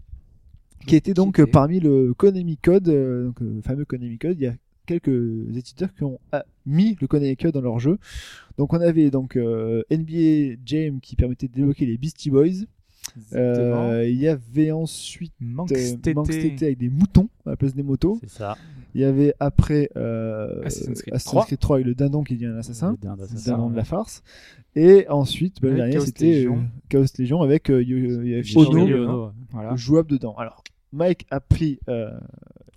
qui 0.87 0.95
était 0.95 1.13
donc 1.13 1.35
Qui 1.35 1.41
était 1.41 1.51
parmi 1.51 1.79
le 1.79 2.13
Konami 2.13 2.57
Code, 2.57 2.87
euh, 2.89 3.25
donc 3.25 3.39
le 3.41 3.61
fameux 3.61 3.85
Konami 3.85 4.17
Code. 4.17 4.37
Il 4.39 4.43
y 4.43 4.47
a 4.47 4.53
quelques 4.85 5.55
éditeurs 5.55 5.93
qui 5.93 6.03
ont 6.03 6.19
ah, 6.31 6.45
mis 6.65 6.97
le 6.99 7.07
Konami 7.07 7.35
Code 7.35 7.53
dans 7.53 7.61
leur 7.61 7.79
jeu. 7.79 7.97
Donc 8.57 8.73
on 8.73 8.81
avait 8.81 9.11
donc 9.11 9.35
euh, 9.35 9.83
NBA 9.91 10.55
Jam 10.65 10.99
qui 11.01 11.15
permettait 11.15 11.47
de 11.47 11.53
débloquer 11.53 11.85
les 11.85 11.97
Beastie 11.97 12.29
Boys. 12.29 12.65
Euh, 13.33 14.05
il 14.07 14.17
y 14.19 14.27
avait 14.27 14.71
ensuite 14.71 15.33
Manx 15.39 15.71
euh, 15.71 15.95
TT. 15.97 16.13
Manx 16.13 16.29
TT 16.29 16.65
avec 16.65 16.77
des 16.77 16.89
moutons 16.89 17.27
à 17.45 17.51
la 17.51 17.55
place 17.57 17.73
des 17.75 17.83
motos. 17.83 18.17
C'est 18.21 18.29
ça. 18.29 18.57
Il 18.95 19.01
y 19.01 19.03
avait 19.03 19.33
après 19.39 19.89
euh, 19.95 20.61
Assassin's 20.63 21.01
Creed 21.01 21.13
Assassin's 21.15 21.31
3. 21.31 21.45
Creed 21.45 21.59
3 21.59 21.75
avec 21.77 21.87
le 21.87 21.95
dindon 21.95 22.23
qui 22.23 22.35
devient 22.35 22.47
un 22.47 22.57
assassin. 22.57 22.95
Un 23.05 23.57
nom 23.57 23.69
de 23.69 23.75
la 23.75 23.83
farce. 23.83 24.23
Et 24.75 25.07
ensuite, 25.09 25.61
bah, 25.61 25.69
le 25.69 25.75
dernier, 25.75 25.93
Chaos 25.93 26.05
c'était 26.05 26.25
Legion. 26.43 26.57
euh, 26.57 26.61
Chaos 26.89 27.05
Legion 27.17 27.41
avec 27.41 27.69
euh, 27.71 27.81
Gigi 27.81 28.57
Ono 28.57 29.31
Voilà. 29.51 29.75
jouable 29.75 30.09
dedans. 30.11 30.35
Alors, 30.37 30.63
Mike 30.93 31.25
a 31.31 31.39
pris 31.39 31.79
euh, 31.89 32.11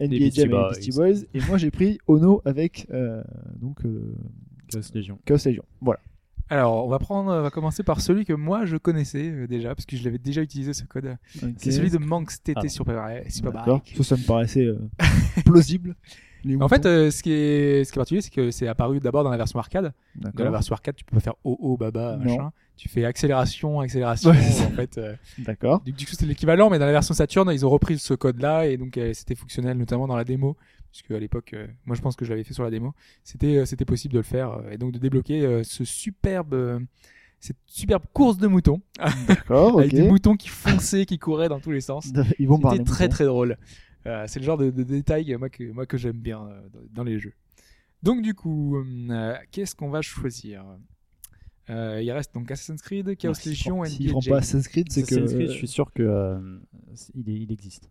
NBA 0.00 0.30
Jam 0.32 0.48
Boys. 0.50 0.64
avec 0.66 0.76
Beastie 0.76 0.90
Boys 0.98 1.26
et 1.34 1.40
moi 1.48 1.56
j'ai 1.58 1.70
pris 1.70 1.98
Ono 2.08 2.42
avec 2.44 2.86
euh, 2.92 3.22
donc 3.60 3.84
euh, 3.84 4.14
Chaos 4.68 4.82
Legion. 4.94 5.18
Chaos 5.24 5.38
Legion. 5.46 5.64
Voilà. 5.80 6.00
Alors, 6.52 6.84
on 6.84 6.88
va 6.88 6.98
prendre, 6.98 7.32
on 7.32 7.40
va 7.42 7.50
commencer 7.50 7.82
par 7.82 8.00
celui 8.02 8.24
que 8.26 8.34
moi 8.34 8.66
je 8.66 8.76
connaissais 8.76 9.30
euh, 9.30 9.46
déjà, 9.46 9.74
parce 9.74 9.86
que 9.86 9.96
je 9.96 10.04
l'avais 10.04 10.18
déjà 10.18 10.42
utilisé 10.42 10.74
ce 10.74 10.84
code. 10.84 11.16
C'est 11.56 11.70
celui 11.70 11.90
de 11.90 11.96
Manx 11.98 12.42
TT 12.42 12.52
Ah. 12.56 12.68
sur 12.68 12.84
Super 13.28 13.52
D'accord. 13.52 13.80
Ça, 13.96 14.02
ça 14.04 14.16
me 14.16 14.26
paraissait 14.26 14.66
euh, 14.66 14.78
plausible. 15.46 15.96
Les 16.44 16.56
En 16.60 16.68
fait, 16.68 16.78
moutons. 16.78 16.88
euh, 16.88 17.10
ce, 17.10 17.22
qui 17.22 17.32
est, 17.32 17.84
ce 17.84 17.92
qui 17.92 17.96
est 17.96 18.00
particulier, 18.00 18.20
c'est 18.20 18.30
que 18.34 18.50
c'est 18.50 18.66
apparu 18.66 18.98
d'abord 19.00 19.22
dans 19.24 19.30
la 19.30 19.36
version 19.36 19.58
arcade. 19.60 19.92
Dans 20.16 20.26
la 20.28 20.30
D'accord. 20.32 20.52
version 20.52 20.72
arcade, 20.74 20.96
tu 20.96 21.04
peux 21.04 21.14
pas 21.14 21.20
faire 21.20 21.36
oh 21.44 21.56
oh 21.60 21.76
baba 21.76 22.16
Non. 22.16 22.24
machin. 22.24 22.52
Tu 22.76 22.88
fais 22.88 23.04
accélération, 23.04 23.78
accélération. 23.80 24.30
Ouais, 24.30 24.40
c'est 24.42 24.66
en 24.66 24.70
fait, 24.70 24.98
euh, 24.98 25.14
D'accord. 25.38 25.80
du 25.84 25.92
du 25.92 26.04
coup, 26.04 26.10
c'était 26.10 26.26
l'équivalent, 26.26 26.68
mais 26.68 26.80
dans 26.80 26.86
la 26.86 26.92
version 26.92 27.14
Saturn, 27.14 27.48
ils 27.52 27.64
ont 27.64 27.70
repris 27.70 27.96
ce 27.98 28.12
code-là 28.14 28.66
et 28.66 28.76
donc 28.76 28.98
euh, 28.98 29.12
c'était 29.14 29.36
fonctionnel, 29.36 29.78
notamment 29.78 30.08
dans 30.08 30.16
la 30.16 30.24
démo. 30.24 30.56
Puisque 30.93 31.10
à 31.10 31.19
l'époque, 31.19 31.55
euh, 31.55 31.66
moi 31.86 31.97
je 31.97 32.01
pense 32.02 32.14
que 32.14 32.24
je 32.24 32.31
l'avais 32.31 32.44
fait 32.44 32.55
sur 32.55 32.62
la 32.62 32.70
démo, 32.70 32.94
c'était 33.24 33.56
euh, 33.56 33.64
c'était 33.64 33.85
possible 33.85 34.14
de 34.14 34.19
le 34.20 34.23
faire 34.23 34.52
euh, 34.52 34.70
et 34.70 34.78
donc 34.78 34.93
de 34.93 34.98
débloquer 34.98 35.40
euh, 35.44 35.64
ce 35.64 35.85
superbe 35.85 36.55
euh, 36.55 36.78
cette 37.40 37.56
superbe 37.66 38.05
course 38.12 38.39
de 38.39 38.47
moutons 38.47 38.81
D'accord, 39.27 39.74
ok. 39.74 39.81
avec 39.81 39.94
des 39.94 40.06
moutons 40.06 40.36
qui 40.36 40.48
fonçaient, 40.48 41.06
qui 41.06 41.19
couraient 41.19 41.48
dans 41.48 41.59
tous 41.59 41.73
les 41.73 41.81
sens. 41.81 42.12
Ils 42.39 42.47
vont 42.47 42.60
parler. 42.60 42.78
C'était 42.78 42.89
très 42.90 43.09
très 43.09 43.24
drôle. 43.24 43.56
Euh, 44.06 44.24
c'est 44.28 44.39
le 44.39 44.44
genre 44.44 44.59
de, 44.59 44.70
de 44.70 44.82
détail 44.85 45.35
moi 45.39 45.48
que 45.48 45.64
moi 45.73 45.85
que 45.86 45.97
j'aime 45.97 46.19
bien 46.19 46.47
euh, 46.47 46.60
dans- 46.93 47.02
les 47.05 47.19
jeux. 47.19 47.32
Donc 48.02 48.20
du 48.23 48.35
coup, 48.35 48.77
euh, 48.78 49.35
qu'est-ce 49.51 49.74
qu'on 49.74 49.90
va 49.90 50.02
choisir? 50.02 50.64
Euh, 51.70 52.01
Il 52.02 52.10
reste 52.10 52.35
donc 52.35 52.51
Assassin's 52.51 52.82
Creed, 52.82 53.16
Chaos 53.16 53.32
Legion, 53.47 53.85
et 53.85 53.89
S'ils 53.89 54.10
prend 54.10 54.20
pas 54.20 54.39
Assassin's 54.39 54.66
Creed, 54.69 54.90
c'est 54.90 55.02
que. 55.02 55.14
Assassin's 55.14 55.35
Creed, 55.35 55.51
je 55.51 55.56
suis 55.56 55.69
sûr 55.69 55.93
que 55.93 56.02
euh, 56.02 56.59
il, 57.14 57.28
est- 57.31 57.40
il 57.43 57.52
existe. 57.52 57.89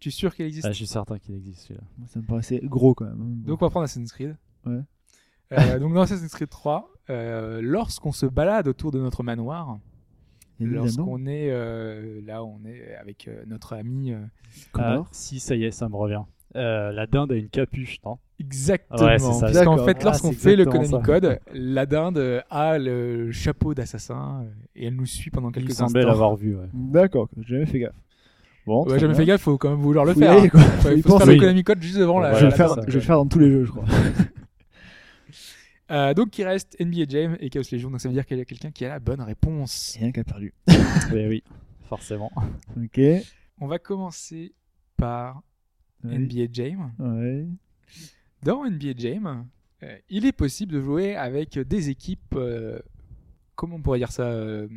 Tu 0.00 0.08
es 0.10 0.12
sûr 0.12 0.34
qu'il 0.34 0.46
existe 0.46 0.66
Ah, 0.66 0.70
je 0.72 0.76
suis 0.76 0.86
certain 0.86 1.18
qu'il 1.18 1.34
existe 1.34 1.62
celui-là. 1.66 1.84
Ça 2.06 2.20
me 2.20 2.24
paraissait 2.24 2.60
gros 2.62 2.94
quand 2.94 3.04
même. 3.06 3.20
hein. 3.20 3.46
Donc 3.46 3.60
on 3.62 3.66
va 3.66 3.70
prendre 3.70 3.84
Assassin's 3.84 4.12
Creed. 4.12 4.36
Ouais. 4.66 4.80
Euh, 5.52 5.78
donc 5.78 5.94
dans 5.94 6.02
Assassin's 6.02 6.32
Creed 6.32 6.48
3, 6.50 6.88
euh, 7.10 7.60
lorsqu'on 7.62 8.12
se 8.12 8.26
balade 8.26 8.68
autour 8.68 8.92
de 8.92 9.00
notre 9.00 9.22
manoir, 9.22 9.78
Il 10.60 10.68
lorsqu'on 10.70 11.26
est 11.26 11.48
euh, 11.50 12.20
là, 12.24 12.44
on 12.44 12.60
est 12.64 12.94
avec 12.96 13.28
euh, 13.28 13.42
notre 13.46 13.74
ami. 13.74 14.12
euh, 14.12 14.20
Connor. 14.72 15.06
Ah, 15.06 15.08
si, 15.12 15.40
ça 15.40 15.54
y 15.56 15.64
est, 15.64 15.70
ça 15.70 15.88
me 15.88 15.96
revient. 15.96 16.22
Euh, 16.56 16.92
la 16.92 17.06
dinde 17.06 17.32
a 17.32 17.36
une 17.36 17.48
capuche, 17.48 17.98
non? 18.04 18.18
Exactement. 18.38 19.00
Ouais. 19.00 19.16
Parce 19.18 19.40
qu'en 19.40 19.50
D'accord. 19.52 19.84
fait, 19.84 19.96
Ah, 20.00 20.04
lorsqu'on 20.04 20.32
fait 20.32 20.56
le 20.56 20.64
Konami 20.64 20.88
ça. 20.88 21.00
Code, 21.04 21.38
la 21.52 21.86
dinde 21.86 22.42
a 22.50 22.78
le 22.78 23.30
chapeau 23.32 23.74
d'assassin 23.74 24.46
et 24.76 24.86
elle 24.86 24.94
nous 24.96 25.06
suit 25.06 25.30
pendant 25.30 25.48
Il 25.50 25.54
quelques 25.54 25.72
semblait 25.72 26.00
instants. 26.00 26.08
l'avoir 26.10 26.36
vu, 26.36 26.56
ouais. 26.56 26.68
D'accord, 26.72 27.28
j'ai 27.38 27.54
jamais 27.56 27.66
fait 27.66 27.80
gaffe. 27.80 27.94
Bon, 28.68 28.86
Ouais, 28.86 28.98
jamais 28.98 29.14
fait 29.14 29.24
gaffe, 29.24 29.40
faut 29.40 29.56
quand 29.56 29.70
même 29.70 29.80
vouloir 29.80 30.04
le 30.04 30.12
faire. 30.12 30.30
aller, 30.32 30.46
hein. 30.46 30.48
quoi. 30.50 30.60
Faut- 30.60 30.90
Il 30.90 31.02
se 31.02 31.08
faire 31.24 31.38
Konami 31.38 31.64
Code 31.64 31.82
juste 31.82 31.96
devant 31.96 32.20
la. 32.20 32.34
je 32.34 32.36
vais, 32.36 32.42
la 32.44 32.48
le 32.50 32.54
faire, 32.54 32.74
je 32.82 32.86
vais 32.86 32.92
le 32.92 33.00
faire 33.00 33.16
dans 33.16 33.26
tous 33.26 33.38
les 33.38 33.50
jeux, 33.50 33.64
je 33.64 33.70
crois. 33.70 33.84
Euh, 35.90 36.12
donc 36.12 36.36
il 36.36 36.44
reste 36.44 36.76
NBA 36.78 37.04
Jam 37.08 37.38
et 37.40 37.48
Chaos 37.48 37.62
Legion, 37.72 37.90
donc 37.90 37.98
ça 38.02 38.08
veut 38.10 38.14
dire 38.14 38.26
qu'il 38.26 38.36
y 38.36 38.42
a 38.42 38.44
quelqu'un 38.44 38.70
qui 38.70 38.84
a 38.84 38.90
la 38.90 38.98
bonne 39.00 39.22
réponse. 39.22 39.96
Rien 39.98 40.12
qu'à 40.12 40.22
perdu. 40.22 40.52
Mais 41.14 41.26
oui, 41.28 41.42
forcément. 41.88 42.30
Ok. 42.76 43.00
On 43.58 43.66
va 43.66 43.78
commencer 43.78 44.52
par. 44.98 45.42
NBA 46.04 46.48
Jam. 46.52 46.92
Ouais. 46.98 47.46
Dans 48.42 48.68
NBA 48.68 48.92
Jam, 48.98 49.46
euh, 49.82 49.96
il 50.10 50.26
est 50.26 50.32
possible 50.32 50.72
de 50.74 50.82
jouer 50.82 51.16
avec 51.16 51.58
des 51.58 51.88
équipes, 51.88 52.34
euh, 52.34 52.78
comment 53.58 53.74
on 53.76 53.82
pourrait 53.82 53.98
dire 53.98 54.12
ça, 54.12 54.22
euh, 54.22 54.68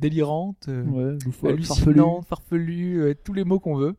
délirantes, 0.00 0.66
euh, 0.68 0.82
Ouais, 0.84 1.18
loufoque, 1.24 1.62
farfelu. 2.26 3.00
euh, 3.00 3.14
tous 3.14 3.32
les 3.32 3.44
mots 3.44 3.60
qu'on 3.60 3.76
veut. 3.76 3.94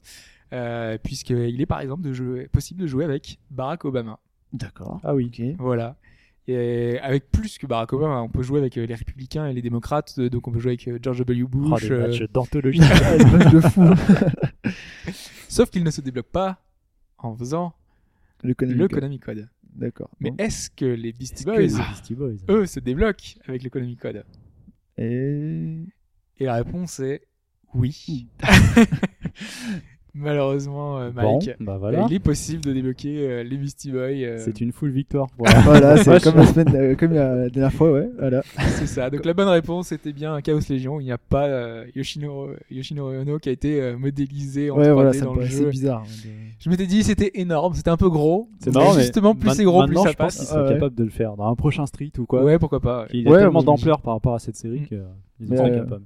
Euh, 0.52 0.98
puisqu'il 1.02 1.62
est 1.62 1.66
par 1.66 1.80
exemple 1.80 2.02
de 2.04 2.12
jouer, 2.12 2.48
possible 2.48 2.82
de 2.82 2.88
jouer 2.88 3.06
avec 3.06 3.40
Barack 3.50 3.86
Obama. 3.86 4.20
D'accord. 4.52 5.00
Ah 5.04 5.16
oui. 5.16 5.28
Ok. 5.32 5.56
Voilà. 5.60 5.96
Et 6.48 7.00
avec 7.00 7.32
plus 7.32 7.58
que 7.60 7.66
Barack 7.68 7.94
Obama, 7.94 8.22
on 8.22 8.28
peut 8.30 8.42
jouer 8.42 8.60
avec 8.60 8.76
les 8.76 8.94
républicains 8.96 9.48
et 9.48 9.54
les 9.54 9.62
démocrates, 9.62 10.20
donc 10.20 10.48
on 10.48 10.52
peut 10.52 10.60
jouer 10.60 10.72
avec 10.72 11.04
George 11.04 11.20
W. 11.20 11.44
Oh, 11.44 11.48
Bush. 11.48 11.84
des 11.84 11.92
euh, 11.92 12.08
matchs 12.08 12.24
d'anthologie. 12.34 12.80
De 12.80 13.62
fou. 13.62 13.84
sauf 15.48 15.70
qu'il 15.70 15.84
ne 15.84 15.92
se 15.92 16.02
débloque 16.02 16.28
pas 16.32 16.58
en 17.20 17.36
faisant 17.36 17.74
Le 18.44 18.54
Konami. 18.54 19.20
Code. 19.20 19.48
D'accord. 19.76 20.10
Mais 20.20 20.32
Donc, 20.32 20.42
est-ce 20.42 20.70
que 20.70 20.86
les 20.86 21.14
Beastie 21.14 21.46
Boys, 21.46 21.58
les 21.58 21.68
Beastie 21.68 22.16
Boys 22.16 22.34
eux, 22.50 22.66
se 22.66 22.80
débloquent 22.80 23.40
avec 23.48 23.64
le 23.64 23.70
Konami 23.70 23.96
Code? 23.96 24.26
Et. 24.98 25.86
Et 26.38 26.46
la 26.46 26.56
réponse 26.56 27.00
est 27.00 27.28
oui. 27.74 28.28
Malheureusement, 30.20 31.00
euh, 31.00 31.10
Bon, 31.12 31.40
Mike, 31.40 31.52
bah 31.60 31.74
euh, 31.74 31.78
voilà. 31.78 32.06
il 32.10 32.14
est 32.16 32.20
possible 32.20 32.64
de 32.64 32.74
débloquer 32.74 33.18
euh, 33.30 33.44
les 33.44 33.58
Beastie 33.58 33.92
Boys. 33.92 34.00
euh, 34.02 34.38
C'est 34.40 34.60
une 34.62 34.72
full 34.72 34.92
victoire. 34.92 35.28
Voilà, 35.64 35.98
c'est 35.98 36.22
comme 36.24 36.36
la 36.36 36.46
semaine, 36.46 36.76
euh, 36.76 36.96
comme 36.96 37.14
la 37.14 37.50
dernière 37.50 37.72
fois, 37.74 37.92
ouais. 37.94 38.10
Voilà. 38.20 38.42
c'est 38.58 38.86
ça. 38.88 39.10
Donc 39.10 39.26
la 39.26 39.34
bonne 39.34 39.48
réponse 39.48 39.92
était 39.92 40.12
bien 40.14 40.40
Chaos 40.42 40.60
Legion. 40.70 41.00
Il 41.00 41.06
n'y 41.06 41.12
a 41.12 41.18
pas 41.18 41.46
euh, 41.48 41.86
Yoshinoro, 41.96 42.50
Yoshinoro 42.70 43.12
Ono 43.22 43.40
qui 43.40 43.50
a 43.50 43.52
été 43.52 43.82
euh, 43.82 43.98
modélisé 43.98 44.70
en 44.72 44.78
Ouais, 44.78 44.88
3D 44.88 44.94
voilà, 44.94 45.14
ça 45.14 45.26
dans 45.26 45.32
me 45.32 45.36
le 45.38 45.42
paraissait 45.44 45.64
jeu. 45.64 45.70
bizarre. 45.70 46.04
Je 46.60 46.70
m'étais 46.70 46.86
dit 46.88 47.04
c'était 47.04 47.32
énorme, 47.36 47.74
c'était 47.74 47.90
un 47.90 47.98
peu 47.98 48.10
gros. 48.10 48.50
C'est 48.60 48.74
marrant, 48.74 48.94
mais 48.96 49.02
justement, 49.04 49.34
plus 49.36 49.52
c'est 49.52 49.64
gros, 49.64 49.84
plus 49.86 49.88
maintenant, 49.96 50.04
ça 50.04 50.12
je 50.12 50.16
pense 50.18 50.26
passe. 50.26 50.38
qu'ils 50.38 50.48
sont 50.48 50.62
ouais. 50.64 50.74
capables 50.74 50.96
de 50.96 51.04
le 51.06 51.10
faire 51.10 51.36
dans 51.38 51.50
un 51.50 51.56
prochain 51.56 51.86
Street 51.86 52.12
ou 52.18 52.26
quoi. 52.26 52.44
Ouais, 52.44 52.60
pourquoi 52.60 52.80
pas. 52.82 53.02
ouais. 53.04 53.08
Il 53.14 53.28
a 53.28 53.32
Ouais, 53.32 53.40
tellement 53.40 53.64
d'ampleur 53.64 54.02
par 54.02 54.14
rapport 54.16 54.34
à 54.36 54.40
cette 54.40 54.56
série 54.58 54.82
Mm. 54.82 55.46
qu'ils 55.48 55.58
sont 55.58 55.70
capables. 55.70 56.04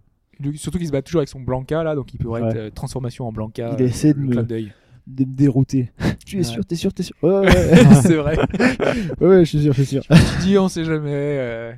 Surtout 0.56 0.78
qu'il 0.78 0.88
se 0.88 0.91
bat 0.91 1.02
toujours 1.02 1.20
avec 1.20 1.30
son 1.30 1.40
Blanca 1.41 1.84
là, 1.84 1.95
donc 1.95 2.14
il 2.14 2.18
pourrait 2.18 2.41
Ouais. 2.41 2.49
être 2.49 2.57
euh, 2.57 2.70
transformation 2.70 3.28
en 3.28 3.32
Blanca. 3.32 3.76
Il 3.78 3.84
a 3.84 3.88
essayé 3.88 4.14
de 4.14 4.20
le 4.20 4.26
me- 4.26 4.32
clin 4.32 4.44
d'œil. 4.44 4.74
De 5.07 5.26
me 5.26 5.34
dérouter. 5.34 5.91
Tu 6.26 6.36
es 6.36 6.40
Ouais. 6.40 6.44
sûr, 6.45 6.65
t'es 6.65 6.76
sûr, 6.76 6.94
t'es 6.94 7.03
sûr? 7.03 7.15
Ouais, 7.22 7.30
ouais, 7.32 7.45
ouais. 7.45 7.95
c'est 8.03 8.15
vrai. 8.15 8.38
ouais, 9.22 9.40
je 9.44 9.49
suis 9.49 9.61
sûr, 9.61 9.74
je 9.74 9.84
suis 9.84 9.86
sûr. 9.86 10.03
tu 10.07 10.45
dis 10.48 10.57
on 10.57 10.68
sait 10.70 10.86
jamais. 10.86 11.10
euh, 11.11 11.74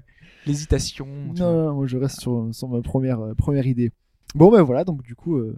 L'hésitation. 0.45 1.07
Non, 1.37 1.65
non, 1.65 1.73
moi 1.73 1.87
je 1.87 1.97
reste 1.97 2.19
sur, 2.21 2.47
sur 2.51 2.67
ma 2.69 2.81
première, 2.81 3.19
euh, 3.19 3.33
première 3.33 3.65
idée. 3.65 3.91
Bon, 4.35 4.51
ben 4.51 4.61
voilà, 4.61 4.83
donc 4.83 5.01
du 5.01 5.15
coup, 5.15 5.37
euh, 5.37 5.55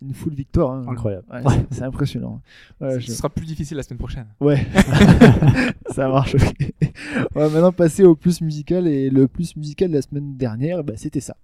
une 0.00 0.14
full 0.14 0.32
victoire. 0.32 0.70
hein. 0.70 0.84
Incroyable. 0.88 1.26
Ouais, 1.30 1.42
c'est- 1.46 1.74
c'est 1.76 1.82
impressionnant. 1.82 2.40
Ouais, 2.80 2.94
Ce 2.94 3.00
je- 3.00 3.10
sera 3.12 3.28
plus 3.28 3.44
difficile 3.44 3.76
la 3.76 3.82
semaine 3.82 3.98
prochaine. 3.98 4.26
ouais. 4.40 4.66
ça 5.90 6.08
marche. 6.08 6.36
ok. 6.36 6.72
On 7.34 7.40
va 7.40 7.48
maintenant 7.50 7.72
passer 7.72 8.04
au 8.04 8.14
plus 8.16 8.40
musical. 8.40 8.86
Et 8.86 9.10
le 9.10 9.28
plus 9.28 9.56
musical 9.56 9.90
de 9.90 9.96
la 9.96 10.02
semaine 10.02 10.36
dernière, 10.36 10.82
bah, 10.84 10.94
c'était 10.96 11.20
ça. 11.20 11.36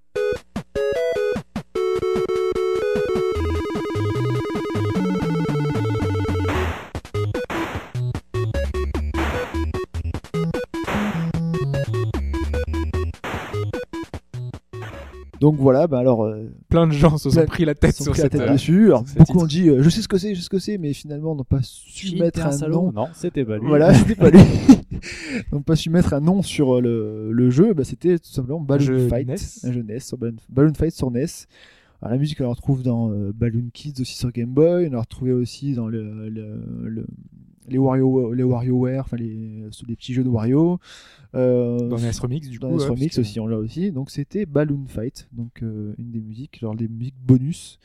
Donc 15.40 15.56
voilà, 15.56 15.86
bah 15.86 15.98
alors 15.98 16.24
euh, 16.24 16.50
Plein 16.68 16.86
de 16.86 16.92
gens 16.92 17.18
se 17.18 17.28
sont 17.30 17.36
Plein- 17.36 17.46
pris 17.46 17.64
la 17.64 17.74
tête 17.74 17.94
ils 17.94 17.96
sont 17.98 18.04
sur 18.04 18.12
pris 18.12 18.22
la 18.22 18.24
cette. 18.24 18.32
tête 18.32 18.48
euh, 18.48 18.52
dessus. 18.52 18.86
Alors, 18.86 19.02
beaucoup 19.04 19.24
titre. 19.24 19.36
ont 19.42 19.46
dit 19.46 19.68
euh, 19.68 19.82
je 19.82 19.88
sais 19.90 20.02
ce 20.02 20.08
que 20.08 20.18
c'est, 20.18 20.34
je 20.34 20.40
sais 20.40 20.44
ce 20.44 20.50
que 20.50 20.58
c'est, 20.58 20.78
mais 20.78 20.92
finalement 20.92 21.34
n'ont 21.34 21.44
pas 21.44 21.60
su 21.62 22.16
mettre 22.16 22.44
un 22.46 22.52
salaud 22.52 22.74
nom. 22.86 22.92
Non, 22.92 23.08
c'était 23.14 23.44
pas 23.44 23.58
lui. 23.58 23.66
Voilà, 23.66 23.92
c'était 23.94 24.14
pas 24.14 24.30
lui. 24.30 24.40
n'ont 25.52 25.62
pas 25.62 25.76
su 25.76 25.90
mettre 25.90 26.14
un 26.14 26.20
nom 26.20 26.42
sur 26.42 26.76
euh, 26.76 26.80
le, 26.80 27.32
le 27.32 27.50
jeu, 27.50 27.74
bah, 27.74 27.84
c'était 27.84 28.18
tout 28.18 28.30
simplement 28.30 28.60
Balloon 28.60 28.84
jeu 28.86 29.08
Fight, 29.08 29.28
NES. 29.28 29.36
un 29.64 29.72
jeu 29.72 29.82
NES, 29.82 30.00
sur 30.00 30.16
Balloon, 30.18 30.36
Balloon 30.48 30.74
Fight 30.74 30.92
sur 30.92 31.10
NES. 31.10 31.26
Alors, 32.02 32.12
la 32.12 32.18
musique 32.18 32.40
on 32.40 32.44
la 32.44 32.50
retrouve 32.50 32.82
dans 32.82 33.10
euh, 33.10 33.32
Balloon 33.34 33.68
Kids 33.72 34.00
aussi 34.00 34.16
sur 34.16 34.30
Game 34.32 34.50
Boy, 34.52 34.86
on 34.88 34.92
la 34.92 35.00
retrouvait 35.00 35.32
aussi 35.32 35.72
dans 35.74 35.88
le, 35.88 36.28
le- 36.28 36.62
le- 36.84 37.06
les 37.68 37.78
Wario, 37.78 38.32
les 38.32 38.43
WarioWare, 38.43 39.01
enfin 39.05 39.16
les, 39.16 39.64
petits 39.97 40.14
jeux 40.14 40.24
de 40.24 40.28
Wario. 40.28 40.78
Euh, 41.34 41.88
Dans 41.88 41.98
NES 41.98 42.10
Remix, 42.20 42.48
du 42.48 42.59
dans 42.59 42.70
coup. 42.70 42.76
Ouais, 42.78 42.84
Remix 42.86 42.98
puisque- 43.14 43.18
aussi, 43.20 43.40
on 43.40 43.47
l'a 43.47 43.59
aussi. 43.59 43.93
Donc 43.93 44.10
c'était 44.10 44.47
Balloon 44.47 44.84
Fight, 44.86 45.28
donc 45.32 45.62
euh, 45.62 45.94
une 45.98 46.10
des 46.10 46.20
musiques, 46.20 46.59
genre 46.60 46.74
des 46.74 46.88
musiques 46.88 47.16
bonus. 47.24 47.78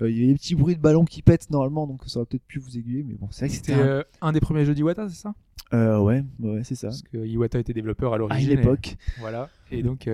Euh, 0.00 0.10
Il 0.10 0.16
y 0.16 0.18
avait 0.20 0.28
des 0.28 0.34
petits 0.34 0.54
bruits 0.54 0.76
de 0.76 0.80
ballon 0.80 1.04
qui 1.04 1.22
pètent 1.22 1.50
normalement, 1.50 1.86
donc 1.86 2.02
ça 2.06 2.18
aurait 2.20 2.26
peut-être 2.26 2.44
pu 2.46 2.58
vous 2.58 2.76
aiguiller, 2.78 3.02
mais 3.02 3.14
bon, 3.14 3.28
c'est 3.30 3.40
vrai 3.46 3.48
que 3.48 3.54
c'était 3.54 3.72
un- 3.74 3.78
euh, 3.86 4.02
un 4.22 4.32
des 4.32 4.40
premiers 4.40 4.64
jeux 4.64 4.74
d'Iwata, 4.74 5.08
c'est 5.08 5.16
ça? 5.20 5.34
Ouais, 5.72 6.24
ouais, 6.40 6.62
c'est 6.64 6.74
ça. 6.74 6.88
Parce 6.88 7.02
que 7.02 7.18
Iwata 7.24 7.58
était 7.60 7.72
développeur 7.72 8.12
à 8.12 8.16
À 8.16 8.18
l'origine. 8.18 8.48
l'époque, 8.50 8.96
et- 9.16 9.20
Voilà. 9.20 9.48
Et 9.70 9.82
donc, 9.82 10.08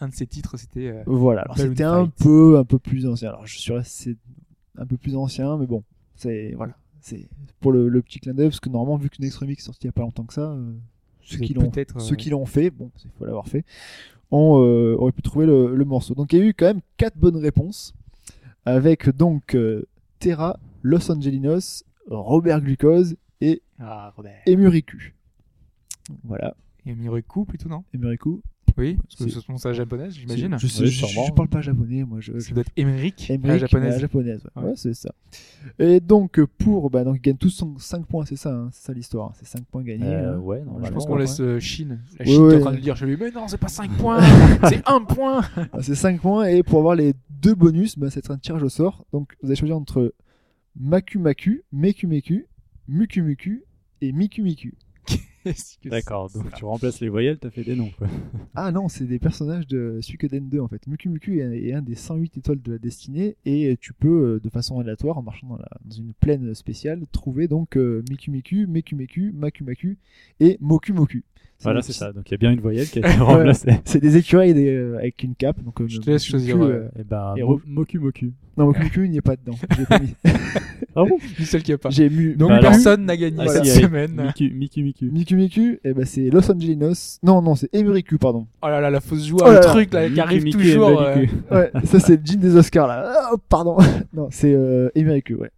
un 0.00 0.08
de 0.08 0.14
ses 0.14 0.26
titres, 0.26 0.56
c'était. 0.58 0.88
euh, 0.88 1.02
voilà. 1.06 1.42
Alors 1.42 1.56
c'était 1.56 1.84
un 1.84 2.06
peu, 2.06 2.58
un 2.58 2.64
peu 2.64 2.78
plus 2.78 3.06
ancien. 3.06 3.28
Alors 3.30 3.46
je 3.46 3.58
suis 3.58 3.72
resté 3.72 4.16
un 4.76 4.84
peu 4.86 4.96
plus 4.96 5.16
ancien, 5.16 5.56
mais 5.56 5.66
bon, 5.66 5.84
c'est 6.16 6.52
voilà, 6.56 6.76
c'est 7.06 7.28
pour 7.60 7.70
le, 7.72 7.88
le 7.88 8.00
petit 8.02 8.18
clin 8.18 8.32
d'œil 8.34 8.48
parce 8.48 8.60
que 8.60 8.68
normalement 8.70 8.96
vu 8.96 9.10
que 9.10 9.20
Next 9.20 9.36
Remix 9.38 9.62
est 9.62 9.66
sorti 9.66 9.82
il 9.82 9.86
y 9.86 9.90
a 9.90 9.92
pas 9.92 10.00
longtemps 10.02 10.24
que 10.24 10.32
ça, 10.32 10.52
euh, 10.52 10.72
ceux 11.20 11.38
qui 11.38 11.52
l'ont, 11.54 11.70
euh, 11.76 11.98
ceux 11.98 12.16
qui 12.16 12.30
l'ont 12.30 12.46
fait, 12.46 12.70
bon, 12.70 12.90
il 13.04 13.10
faut 13.18 13.24
l'avoir 13.26 13.46
fait, 13.46 13.64
on 14.30 14.58
euh, 14.60 14.96
aurait 14.98 15.12
pu 15.12 15.22
trouver 15.22 15.46
le, 15.46 15.74
le 15.76 15.84
morceau. 15.84 16.14
Donc 16.14 16.32
il 16.32 16.38
y 16.38 16.42
a 16.42 16.44
eu 16.46 16.54
quand 16.54 16.66
même 16.66 16.80
quatre 16.96 17.16
bonnes 17.18 17.36
réponses 17.36 17.94
avec 18.64 19.08
donc 19.10 19.54
euh, 19.54 19.84
Terra, 20.18 20.58
Los 20.82 21.10
Angelinos, 21.10 21.84
Robert 22.08 22.60
Glucose 22.62 23.16
et 23.40 23.62
Ah, 23.78 24.12
Robert. 24.16 24.40
Emuriku. 24.46 25.12
Voilà, 26.22 26.54
Et 26.86 26.94
Mireku 26.94 27.44
plutôt, 27.44 27.68
non? 27.68 27.84
Emuriku. 27.94 28.42
Oui, 28.76 28.96
parce 28.96 29.14
que 29.14 29.24
C'est- 29.24 29.30
c'est 29.40 29.46
son 29.46 29.56
ça 29.56 29.72
japonaise, 29.72 30.14
j'imagine. 30.14 30.56
Je, 30.58 30.66
sais, 30.66 30.82
Oui, 30.82 30.88
je, 30.90 31.06
je 31.06 31.32
parle 31.32 31.48
pas 31.48 31.60
japonais, 31.60 32.02
moi. 32.04 32.18
Je, 32.20 32.38
Ça 32.40 32.52
doit 32.52 32.62
être 32.62 32.72
Emmerich, 32.76 33.32
la 33.44 33.56
japonaise. 33.58 33.92
la 33.94 33.98
japonaise, 34.00 34.42
ouais. 34.56 34.62
Ouais. 34.62 34.68
Ouais, 34.70 34.76
c'est 34.76 34.94
ça. 34.94 35.14
Et 35.78 36.00
donc 36.00 36.40
pour, 36.58 36.90
bah 36.90 37.04
donc 37.04 37.16
ils 37.18 37.20
gagnent 37.22 37.36
tous 37.36 37.64
5 37.78 38.04
points, 38.06 38.24
c'est 38.24 38.34
ça, 38.36 38.52
hein, 38.52 38.68
c'est 38.72 38.86
ça 38.86 38.92
l'histoire, 38.92 39.28
hein, 39.28 39.32
c'est 39.36 39.46
5 39.46 39.64
points 39.66 39.82
gagnés. 39.84 40.06
Euh, 40.06 40.34
hein. 40.34 40.38
ouais, 40.38 40.58
Je 40.60 40.64
normalement, 40.64 40.90
pense 40.94 41.06
qu'on 41.06 41.16
laisse 41.16 41.40
euh, 41.40 41.60
Chine. 41.60 42.00
La 42.18 42.24
Ouais, 42.26 42.32
Chine 42.32 42.50
est 42.50 42.56
en 42.56 42.60
train 42.60 42.72
de 42.72 42.78
dire 42.80 42.96
chez 42.96 43.06
lui. 43.06 43.16
Mais 43.16 43.30
non, 43.30 43.46
c'est 43.46 43.58
pas 43.58 43.68
5 43.68 43.90
points, 43.96 44.20
c'est 44.68 44.82
1 44.88 45.00
point. 45.02 45.42
Ah, 45.56 45.80
C'est 45.80 45.94
5 45.94 46.20
points 46.20 46.46
et 46.46 46.62
pour 46.64 46.80
avoir 46.80 46.96
les 46.96 47.14
deux 47.30 47.54
bonus, 47.54 47.96
bah, 47.98 48.08
c'est 48.10 48.28
un 48.30 48.38
tirage 48.38 48.62
au 48.64 48.68
sort. 48.68 49.06
Donc 49.12 49.36
vous 49.42 49.48
allez 49.50 49.56
choisir 49.56 49.76
entre 49.76 50.14
Maku 50.76 51.18
Maku, 51.20 51.62
Meku 51.72 52.06
Meku, 52.08 52.42
Muku 52.88 53.22
Muku 53.22 53.62
et 54.00 54.10
Miku 54.12 54.42
Miku. 54.42 54.70
D'accord, 55.84 56.30
donc 56.30 56.44
ça 56.50 56.56
tu 56.56 56.64
remplaces 56.64 57.00
les 57.00 57.08
voyelles, 57.08 57.38
t'as 57.38 57.50
fait 57.50 57.64
des 57.64 57.76
noms. 57.76 57.90
Quoi. 57.98 58.06
Ah 58.54 58.70
non, 58.72 58.88
c'est 58.88 59.04
des 59.04 59.18
personnages 59.18 59.66
de 59.66 59.98
Suikoden 60.00 60.48
2 60.48 60.60
en 60.60 60.68
fait. 60.68 60.86
Muku 60.86 61.08
Muku 61.08 61.40
est, 61.40 61.66
est 61.68 61.72
un 61.72 61.82
des 61.82 61.94
108 61.96 62.38
étoiles 62.38 62.62
de 62.62 62.72
la 62.72 62.78
destinée 62.78 63.36
et 63.44 63.76
tu 63.80 63.92
peux, 63.92 64.34
euh, 64.36 64.40
de 64.42 64.48
façon 64.48 64.78
aléatoire, 64.78 65.18
en 65.18 65.22
marchant 65.22 65.48
dans, 65.48 65.56
la- 65.56 65.68
dans 65.84 65.94
une 65.96 66.12
plaine 66.20 66.54
spéciale, 66.54 67.02
trouver 67.12 67.48
donc 67.48 67.76
euh, 67.76 68.02
Miku 68.08 68.30
Miku, 68.30 68.66
Meku 68.68 68.94
Meku, 68.96 69.30
Maku 69.34 69.64
Maku 69.64 69.96
et 70.40 70.56
Moku 70.60 70.92
Moku. 70.92 71.18
Voilà, 71.60 71.82
c'est 71.82 71.92
ça. 71.92 72.12
Donc 72.12 72.28
il 72.28 72.32
y 72.32 72.34
a 72.34 72.38
bien 72.38 72.52
une 72.52 72.60
voyelle 72.60 72.86
qui 72.88 72.98
a 72.98 73.08
été 73.08 73.18
remplacée. 73.18 73.70
C'est 73.84 74.00
des 74.00 74.16
écureuils 74.16 74.54
des- 74.54 74.68
euh, 74.68 74.98
avec 74.98 75.22
une 75.22 75.34
cape. 75.34 75.62
Donc, 75.62 75.80
euh, 75.80 75.88
Je 75.88 75.98
te 75.98 76.10
laisse 76.10 76.24
choisir, 76.24 76.56
euh, 76.62 76.88
Et 76.98 77.04
ben, 77.04 77.34
Et 77.36 77.42
Mo- 77.42 77.56
re- 77.58 77.62
Moku 77.66 77.98
Moku. 78.00 78.26
Non, 78.56 78.66
Moku 78.66 78.82
Moku, 78.82 79.02
il 79.04 79.10
n'y 79.10 79.16
est 79.18 79.20
pas 79.22 79.36
dedans. 79.36 79.56
J'ai 80.94 81.02
pas 81.02 81.04
mis. 81.04 81.10
Ah 81.10 81.10
bon 81.10 81.18
Du 81.36 81.44
seul 81.46 81.62
qui 81.62 81.72
a 81.72 81.78
pas. 81.78 81.90
J'ai 81.90 82.08
mu. 82.10 82.34
Donc 82.36 82.50
Bah 82.50 82.60
personne 82.60 83.04
n'a 83.04 83.16
gagné 83.16 83.36
Ah, 83.40 83.48
cette 83.48 83.64
si, 83.66 83.80
semaine. 83.82 84.12
Miku 84.38 84.54
Miku 84.54 84.80
Miku. 84.80 85.04
Miku 85.06 85.34
Miku, 85.34 85.78
eh 85.84 85.92
ben 85.94 86.04
c'est 86.04 86.30
Los 86.30 86.50
Angeles. 86.50 87.18
Non, 87.22 87.42
non, 87.42 87.54
c'est 87.54 87.68
Emiriku, 87.74 88.18
pardon. 88.18 88.46
Oh 88.62 88.66
là 88.68 88.80
là, 88.80 88.90
la 88.90 89.00
fausse 89.00 89.26
joie, 89.26 89.42
Oh 89.46 89.50
le 89.52 89.60
truc 89.60 89.92
là, 89.92 90.08
qui 90.08 90.20
arrive 90.20 90.44
Miku 90.44 90.58
toujours. 90.58 91.00
euh. 91.02 91.24
Ouais, 91.50 91.70
ça 91.84 92.00
c'est 92.00 92.16
le 92.16 92.22
jean 92.24 92.38
des 92.40 92.56
Oscars 92.56 92.86
là. 92.88 93.12
Ah, 93.30 93.34
pardon. 93.48 93.76
non, 94.14 94.28
c'est 94.30 94.52
euh, 94.54 94.90
ouais. 94.96 95.50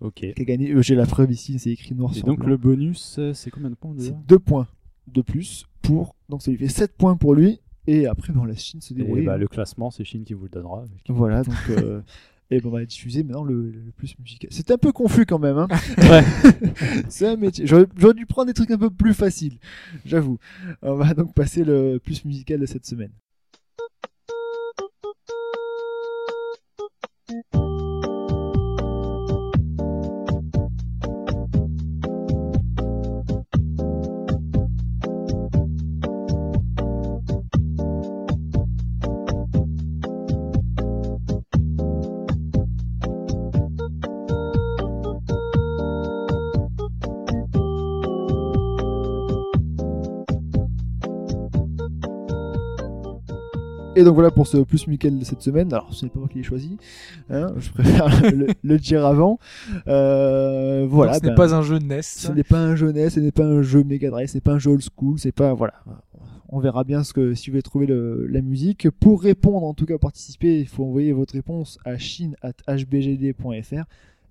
Ok. 0.00 0.14
Qui 0.14 0.32
a 0.40 0.44
gagné. 0.44 0.70
Euh, 0.70 0.82
J'ai 0.82 0.94
la 0.94 1.06
preuve 1.06 1.32
ici, 1.32 1.58
c'est 1.58 1.70
écrit 1.70 1.94
noir 1.94 2.12
Et 2.12 2.18
sur 2.18 2.26
donc 2.26 2.38
blanc. 2.38 2.48
le 2.48 2.56
bonus, 2.56 3.16
euh, 3.18 3.32
c'est 3.34 3.50
combien 3.50 3.70
de 3.70 3.74
points 3.74 3.94
déjà 3.94 4.10
C'est 4.10 4.26
deux 4.28 4.38
points 4.38 4.68
de 5.12 5.22
plus 5.22 5.66
pour. 5.82 6.14
Donc 6.28 6.42
ça 6.42 6.50
lui 6.50 6.58
fait 6.58 6.68
7 6.68 6.92
points 6.96 7.16
pour 7.16 7.34
lui. 7.34 7.60
Et 7.86 8.06
après, 8.06 8.32
ben, 8.32 8.40
on 8.42 8.44
laisse 8.44 8.60
Chine 8.62 8.80
se 8.82 8.92
Et 8.92 8.96
débrouiller. 8.98 9.24
bah, 9.24 9.38
le 9.38 9.48
classement, 9.48 9.90
c'est 9.90 10.04
Chine 10.04 10.22
qui 10.22 10.34
vous 10.34 10.44
le 10.44 10.50
donnera. 10.50 10.84
Voilà, 11.08 11.42
donc. 11.42 11.54
Et 12.50 12.60
on 12.64 12.70
va 12.70 12.84
diffuser 12.84 13.22
maintenant 13.22 13.44
le, 13.44 13.70
le 13.70 13.92
plus 13.94 14.18
musical. 14.18 14.48
C'est 14.50 14.70
un 14.70 14.78
peu 14.78 14.90
confus 14.90 15.26
quand 15.26 15.38
même. 15.38 15.58
Hein. 15.58 15.68
Ouais. 15.98 16.24
c'est 17.08 17.26
un 17.26 17.36
métier. 17.36 17.66
J'aurais 17.66 18.14
dû 18.14 18.26
prendre 18.26 18.46
des 18.46 18.54
trucs 18.54 18.70
un 18.70 18.78
peu 18.78 18.90
plus 18.90 19.12
faciles, 19.14 19.58
j'avoue. 20.04 20.38
On 20.82 20.94
va 20.94 21.12
donc 21.12 21.34
passer 21.34 21.64
le 21.64 21.98
plus 21.98 22.24
musical 22.24 22.60
de 22.60 22.66
cette 22.66 22.86
semaine. 22.86 23.10
Et 53.98 54.04
donc 54.04 54.14
voilà 54.14 54.30
pour 54.30 54.46
ce 54.46 54.58
plus 54.58 54.86
musical 54.86 55.18
de 55.18 55.24
cette 55.24 55.42
semaine. 55.42 55.72
Alors 55.72 55.92
ce 55.92 56.04
n'est 56.04 56.10
pas 56.10 56.20
moi 56.20 56.28
qui 56.28 56.38
l'ai 56.38 56.44
choisi, 56.44 56.76
hein, 57.30 57.52
je 57.56 57.70
préfère 57.70 58.06
le, 58.32 58.46
le 58.62 58.78
dire 58.78 59.04
avant. 59.04 59.40
Euh, 59.88 60.86
voilà. 60.88 61.14
donc 61.14 61.20
ce 61.22 61.26
n'est 61.26 61.34
ben, 61.34 61.36
pas 61.36 61.54
un 61.54 61.62
jeu 61.62 61.78
NES. 61.80 62.02
Ce 62.02 62.30
n'est 62.30 62.44
pas 62.44 62.58
un 62.60 62.76
jeu 62.76 62.92
NES, 62.92 63.10
ce 63.10 63.18
n'est 63.18 63.32
pas 63.32 63.44
un 63.44 63.62
jeu 63.62 63.82
Mega 63.82 64.10
Drive, 64.10 64.28
ce 64.28 64.34
n'est 64.36 64.40
pas 64.40 64.52
un 64.52 64.58
jeu 64.60 64.70
old 64.70 64.82
school, 64.82 65.18
c'est 65.18 65.32
pas 65.32 65.52
voilà. 65.52 65.74
On 66.48 66.60
verra 66.60 66.84
bien 66.84 67.02
ce 67.02 67.12
que 67.12 67.34
si 67.34 67.50
vous 67.50 67.54
voulez 67.54 67.62
trouver 67.62 67.86
le- 67.86 68.26
la 68.28 68.40
musique. 68.40 68.88
Pour 68.90 69.20
répondre, 69.22 69.66
en 69.66 69.74
tout 69.74 69.84
cas 69.84 69.98
participer, 69.98 70.60
il 70.60 70.68
faut 70.68 70.84
envoyer 70.84 71.12
votre 71.12 71.34
réponse 71.34 71.78
à 71.84 71.98
chine@hbgd.fr, 71.98 73.84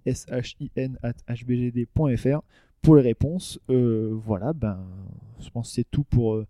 s 0.05 0.25
h 0.31 0.55
i 0.61 0.71
n 0.77 0.97
hbgd.fr 1.27 2.39
pour 2.81 2.95
les 2.95 3.01
réponses. 3.01 3.59
Euh, 3.69 4.17
voilà, 4.25 4.53
ben 4.53 4.77
je 5.41 5.49
pense 5.49 5.67
que 5.69 5.75
c'est 5.75 5.87
tout 5.91 6.03
pour 6.05 6.35
euh, 6.35 6.47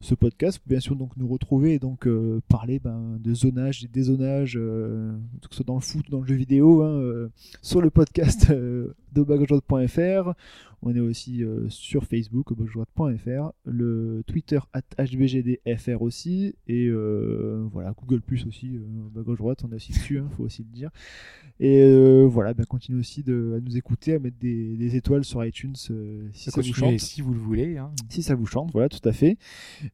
ce 0.00 0.14
podcast. 0.14 0.60
Bien 0.66 0.80
sûr, 0.80 0.96
donc 0.96 1.16
nous 1.16 1.28
retrouver 1.28 1.74
et 1.74 1.78
donc 1.78 2.06
euh, 2.06 2.40
parler 2.48 2.78
ben, 2.78 3.18
de 3.20 3.34
zonage 3.34 3.84
et 3.84 3.88
dézonage, 3.88 4.56
euh, 4.56 5.12
que 5.42 5.48
ce 5.50 5.56
soit 5.56 5.66
dans 5.66 5.74
le 5.74 5.80
foot 5.80 6.08
ou 6.08 6.10
dans 6.10 6.20
le 6.20 6.26
jeu 6.26 6.34
vidéo, 6.34 6.82
hein, 6.82 6.98
euh, 7.00 7.28
sur 7.60 7.80
le 7.80 7.90
podcast 7.90 8.50
euh. 8.50 8.94
On 10.84 10.94
est 10.96 11.00
aussi 11.00 11.42
sur 11.68 12.04
Facebook, 12.04 12.56
bagageroute.fr, 12.56 13.52
le 13.66 14.22
Twitter 14.26 14.58
at 14.72 14.80
hbgdfr 14.98 16.00
aussi, 16.00 16.54
et 16.66 16.90
voilà, 17.70 17.92
Google 18.00 18.22
Plus 18.22 18.46
aussi, 18.46 18.80
Droite, 19.14 19.64
on 19.64 19.72
est 19.72 19.74
aussi 19.74 19.92
dessus, 19.92 20.16
il 20.16 20.34
faut 20.34 20.44
aussi 20.44 20.62
le 20.62 20.74
dire. 20.74 20.90
Et 21.60 22.24
voilà, 22.26 22.54
ben, 22.54 22.64
continuez 22.64 22.98
aussi 23.00 23.22
de, 23.22 23.54
à 23.58 23.60
nous 23.60 23.76
écouter, 23.76 24.14
à 24.14 24.18
mettre 24.18 24.38
des, 24.40 24.76
des 24.78 24.96
étoiles 24.96 25.24
sur 25.24 25.44
iTunes 25.44 25.76
si 25.76 26.50
ça 26.50 26.60
vous 26.62 26.72
chante 26.72 26.98
si 26.98 27.20
vous 27.20 27.34
le 27.34 27.38
voulez. 27.40 27.76
hein. 27.76 27.92
si 28.08 28.22
ça 28.22 28.34
vous 28.34 28.46
chante, 28.46 28.72
voilà, 28.72 28.88
tout 28.88 29.06
à 29.06 29.12
fait. 29.12 29.36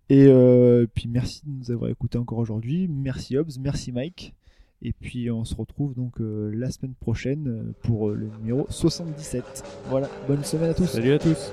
Et 0.09 0.27
euh, 0.27 0.87
puis 0.93 1.09
merci 1.09 1.43
de 1.45 1.51
nous 1.51 1.71
avoir 1.71 1.91
écoutés 1.91 2.19
encore 2.19 2.39
aujourd'hui. 2.39 2.89
Merci 2.89 3.37
Hobbs, 3.37 3.59
merci 3.61 3.93
Mike. 3.93 4.35
Et 4.81 4.93
puis 4.93 5.31
on 5.31 5.45
se 5.45 5.55
retrouve 5.55 5.95
donc 5.95 6.21
euh, 6.21 6.51
la 6.55 6.71
semaine 6.71 6.95
prochaine 6.95 7.49
euh, 7.49 7.73
pour 7.83 8.11
le 8.11 8.29
numéro 8.41 8.67
77. 8.69 9.65
Voilà, 9.89 10.09
bonne 10.29 10.45
semaine 10.45 10.71
à 10.71 10.75
tous. 10.75 10.87
Salut 10.87 11.13
à 11.13 11.19
tous. 11.19 11.53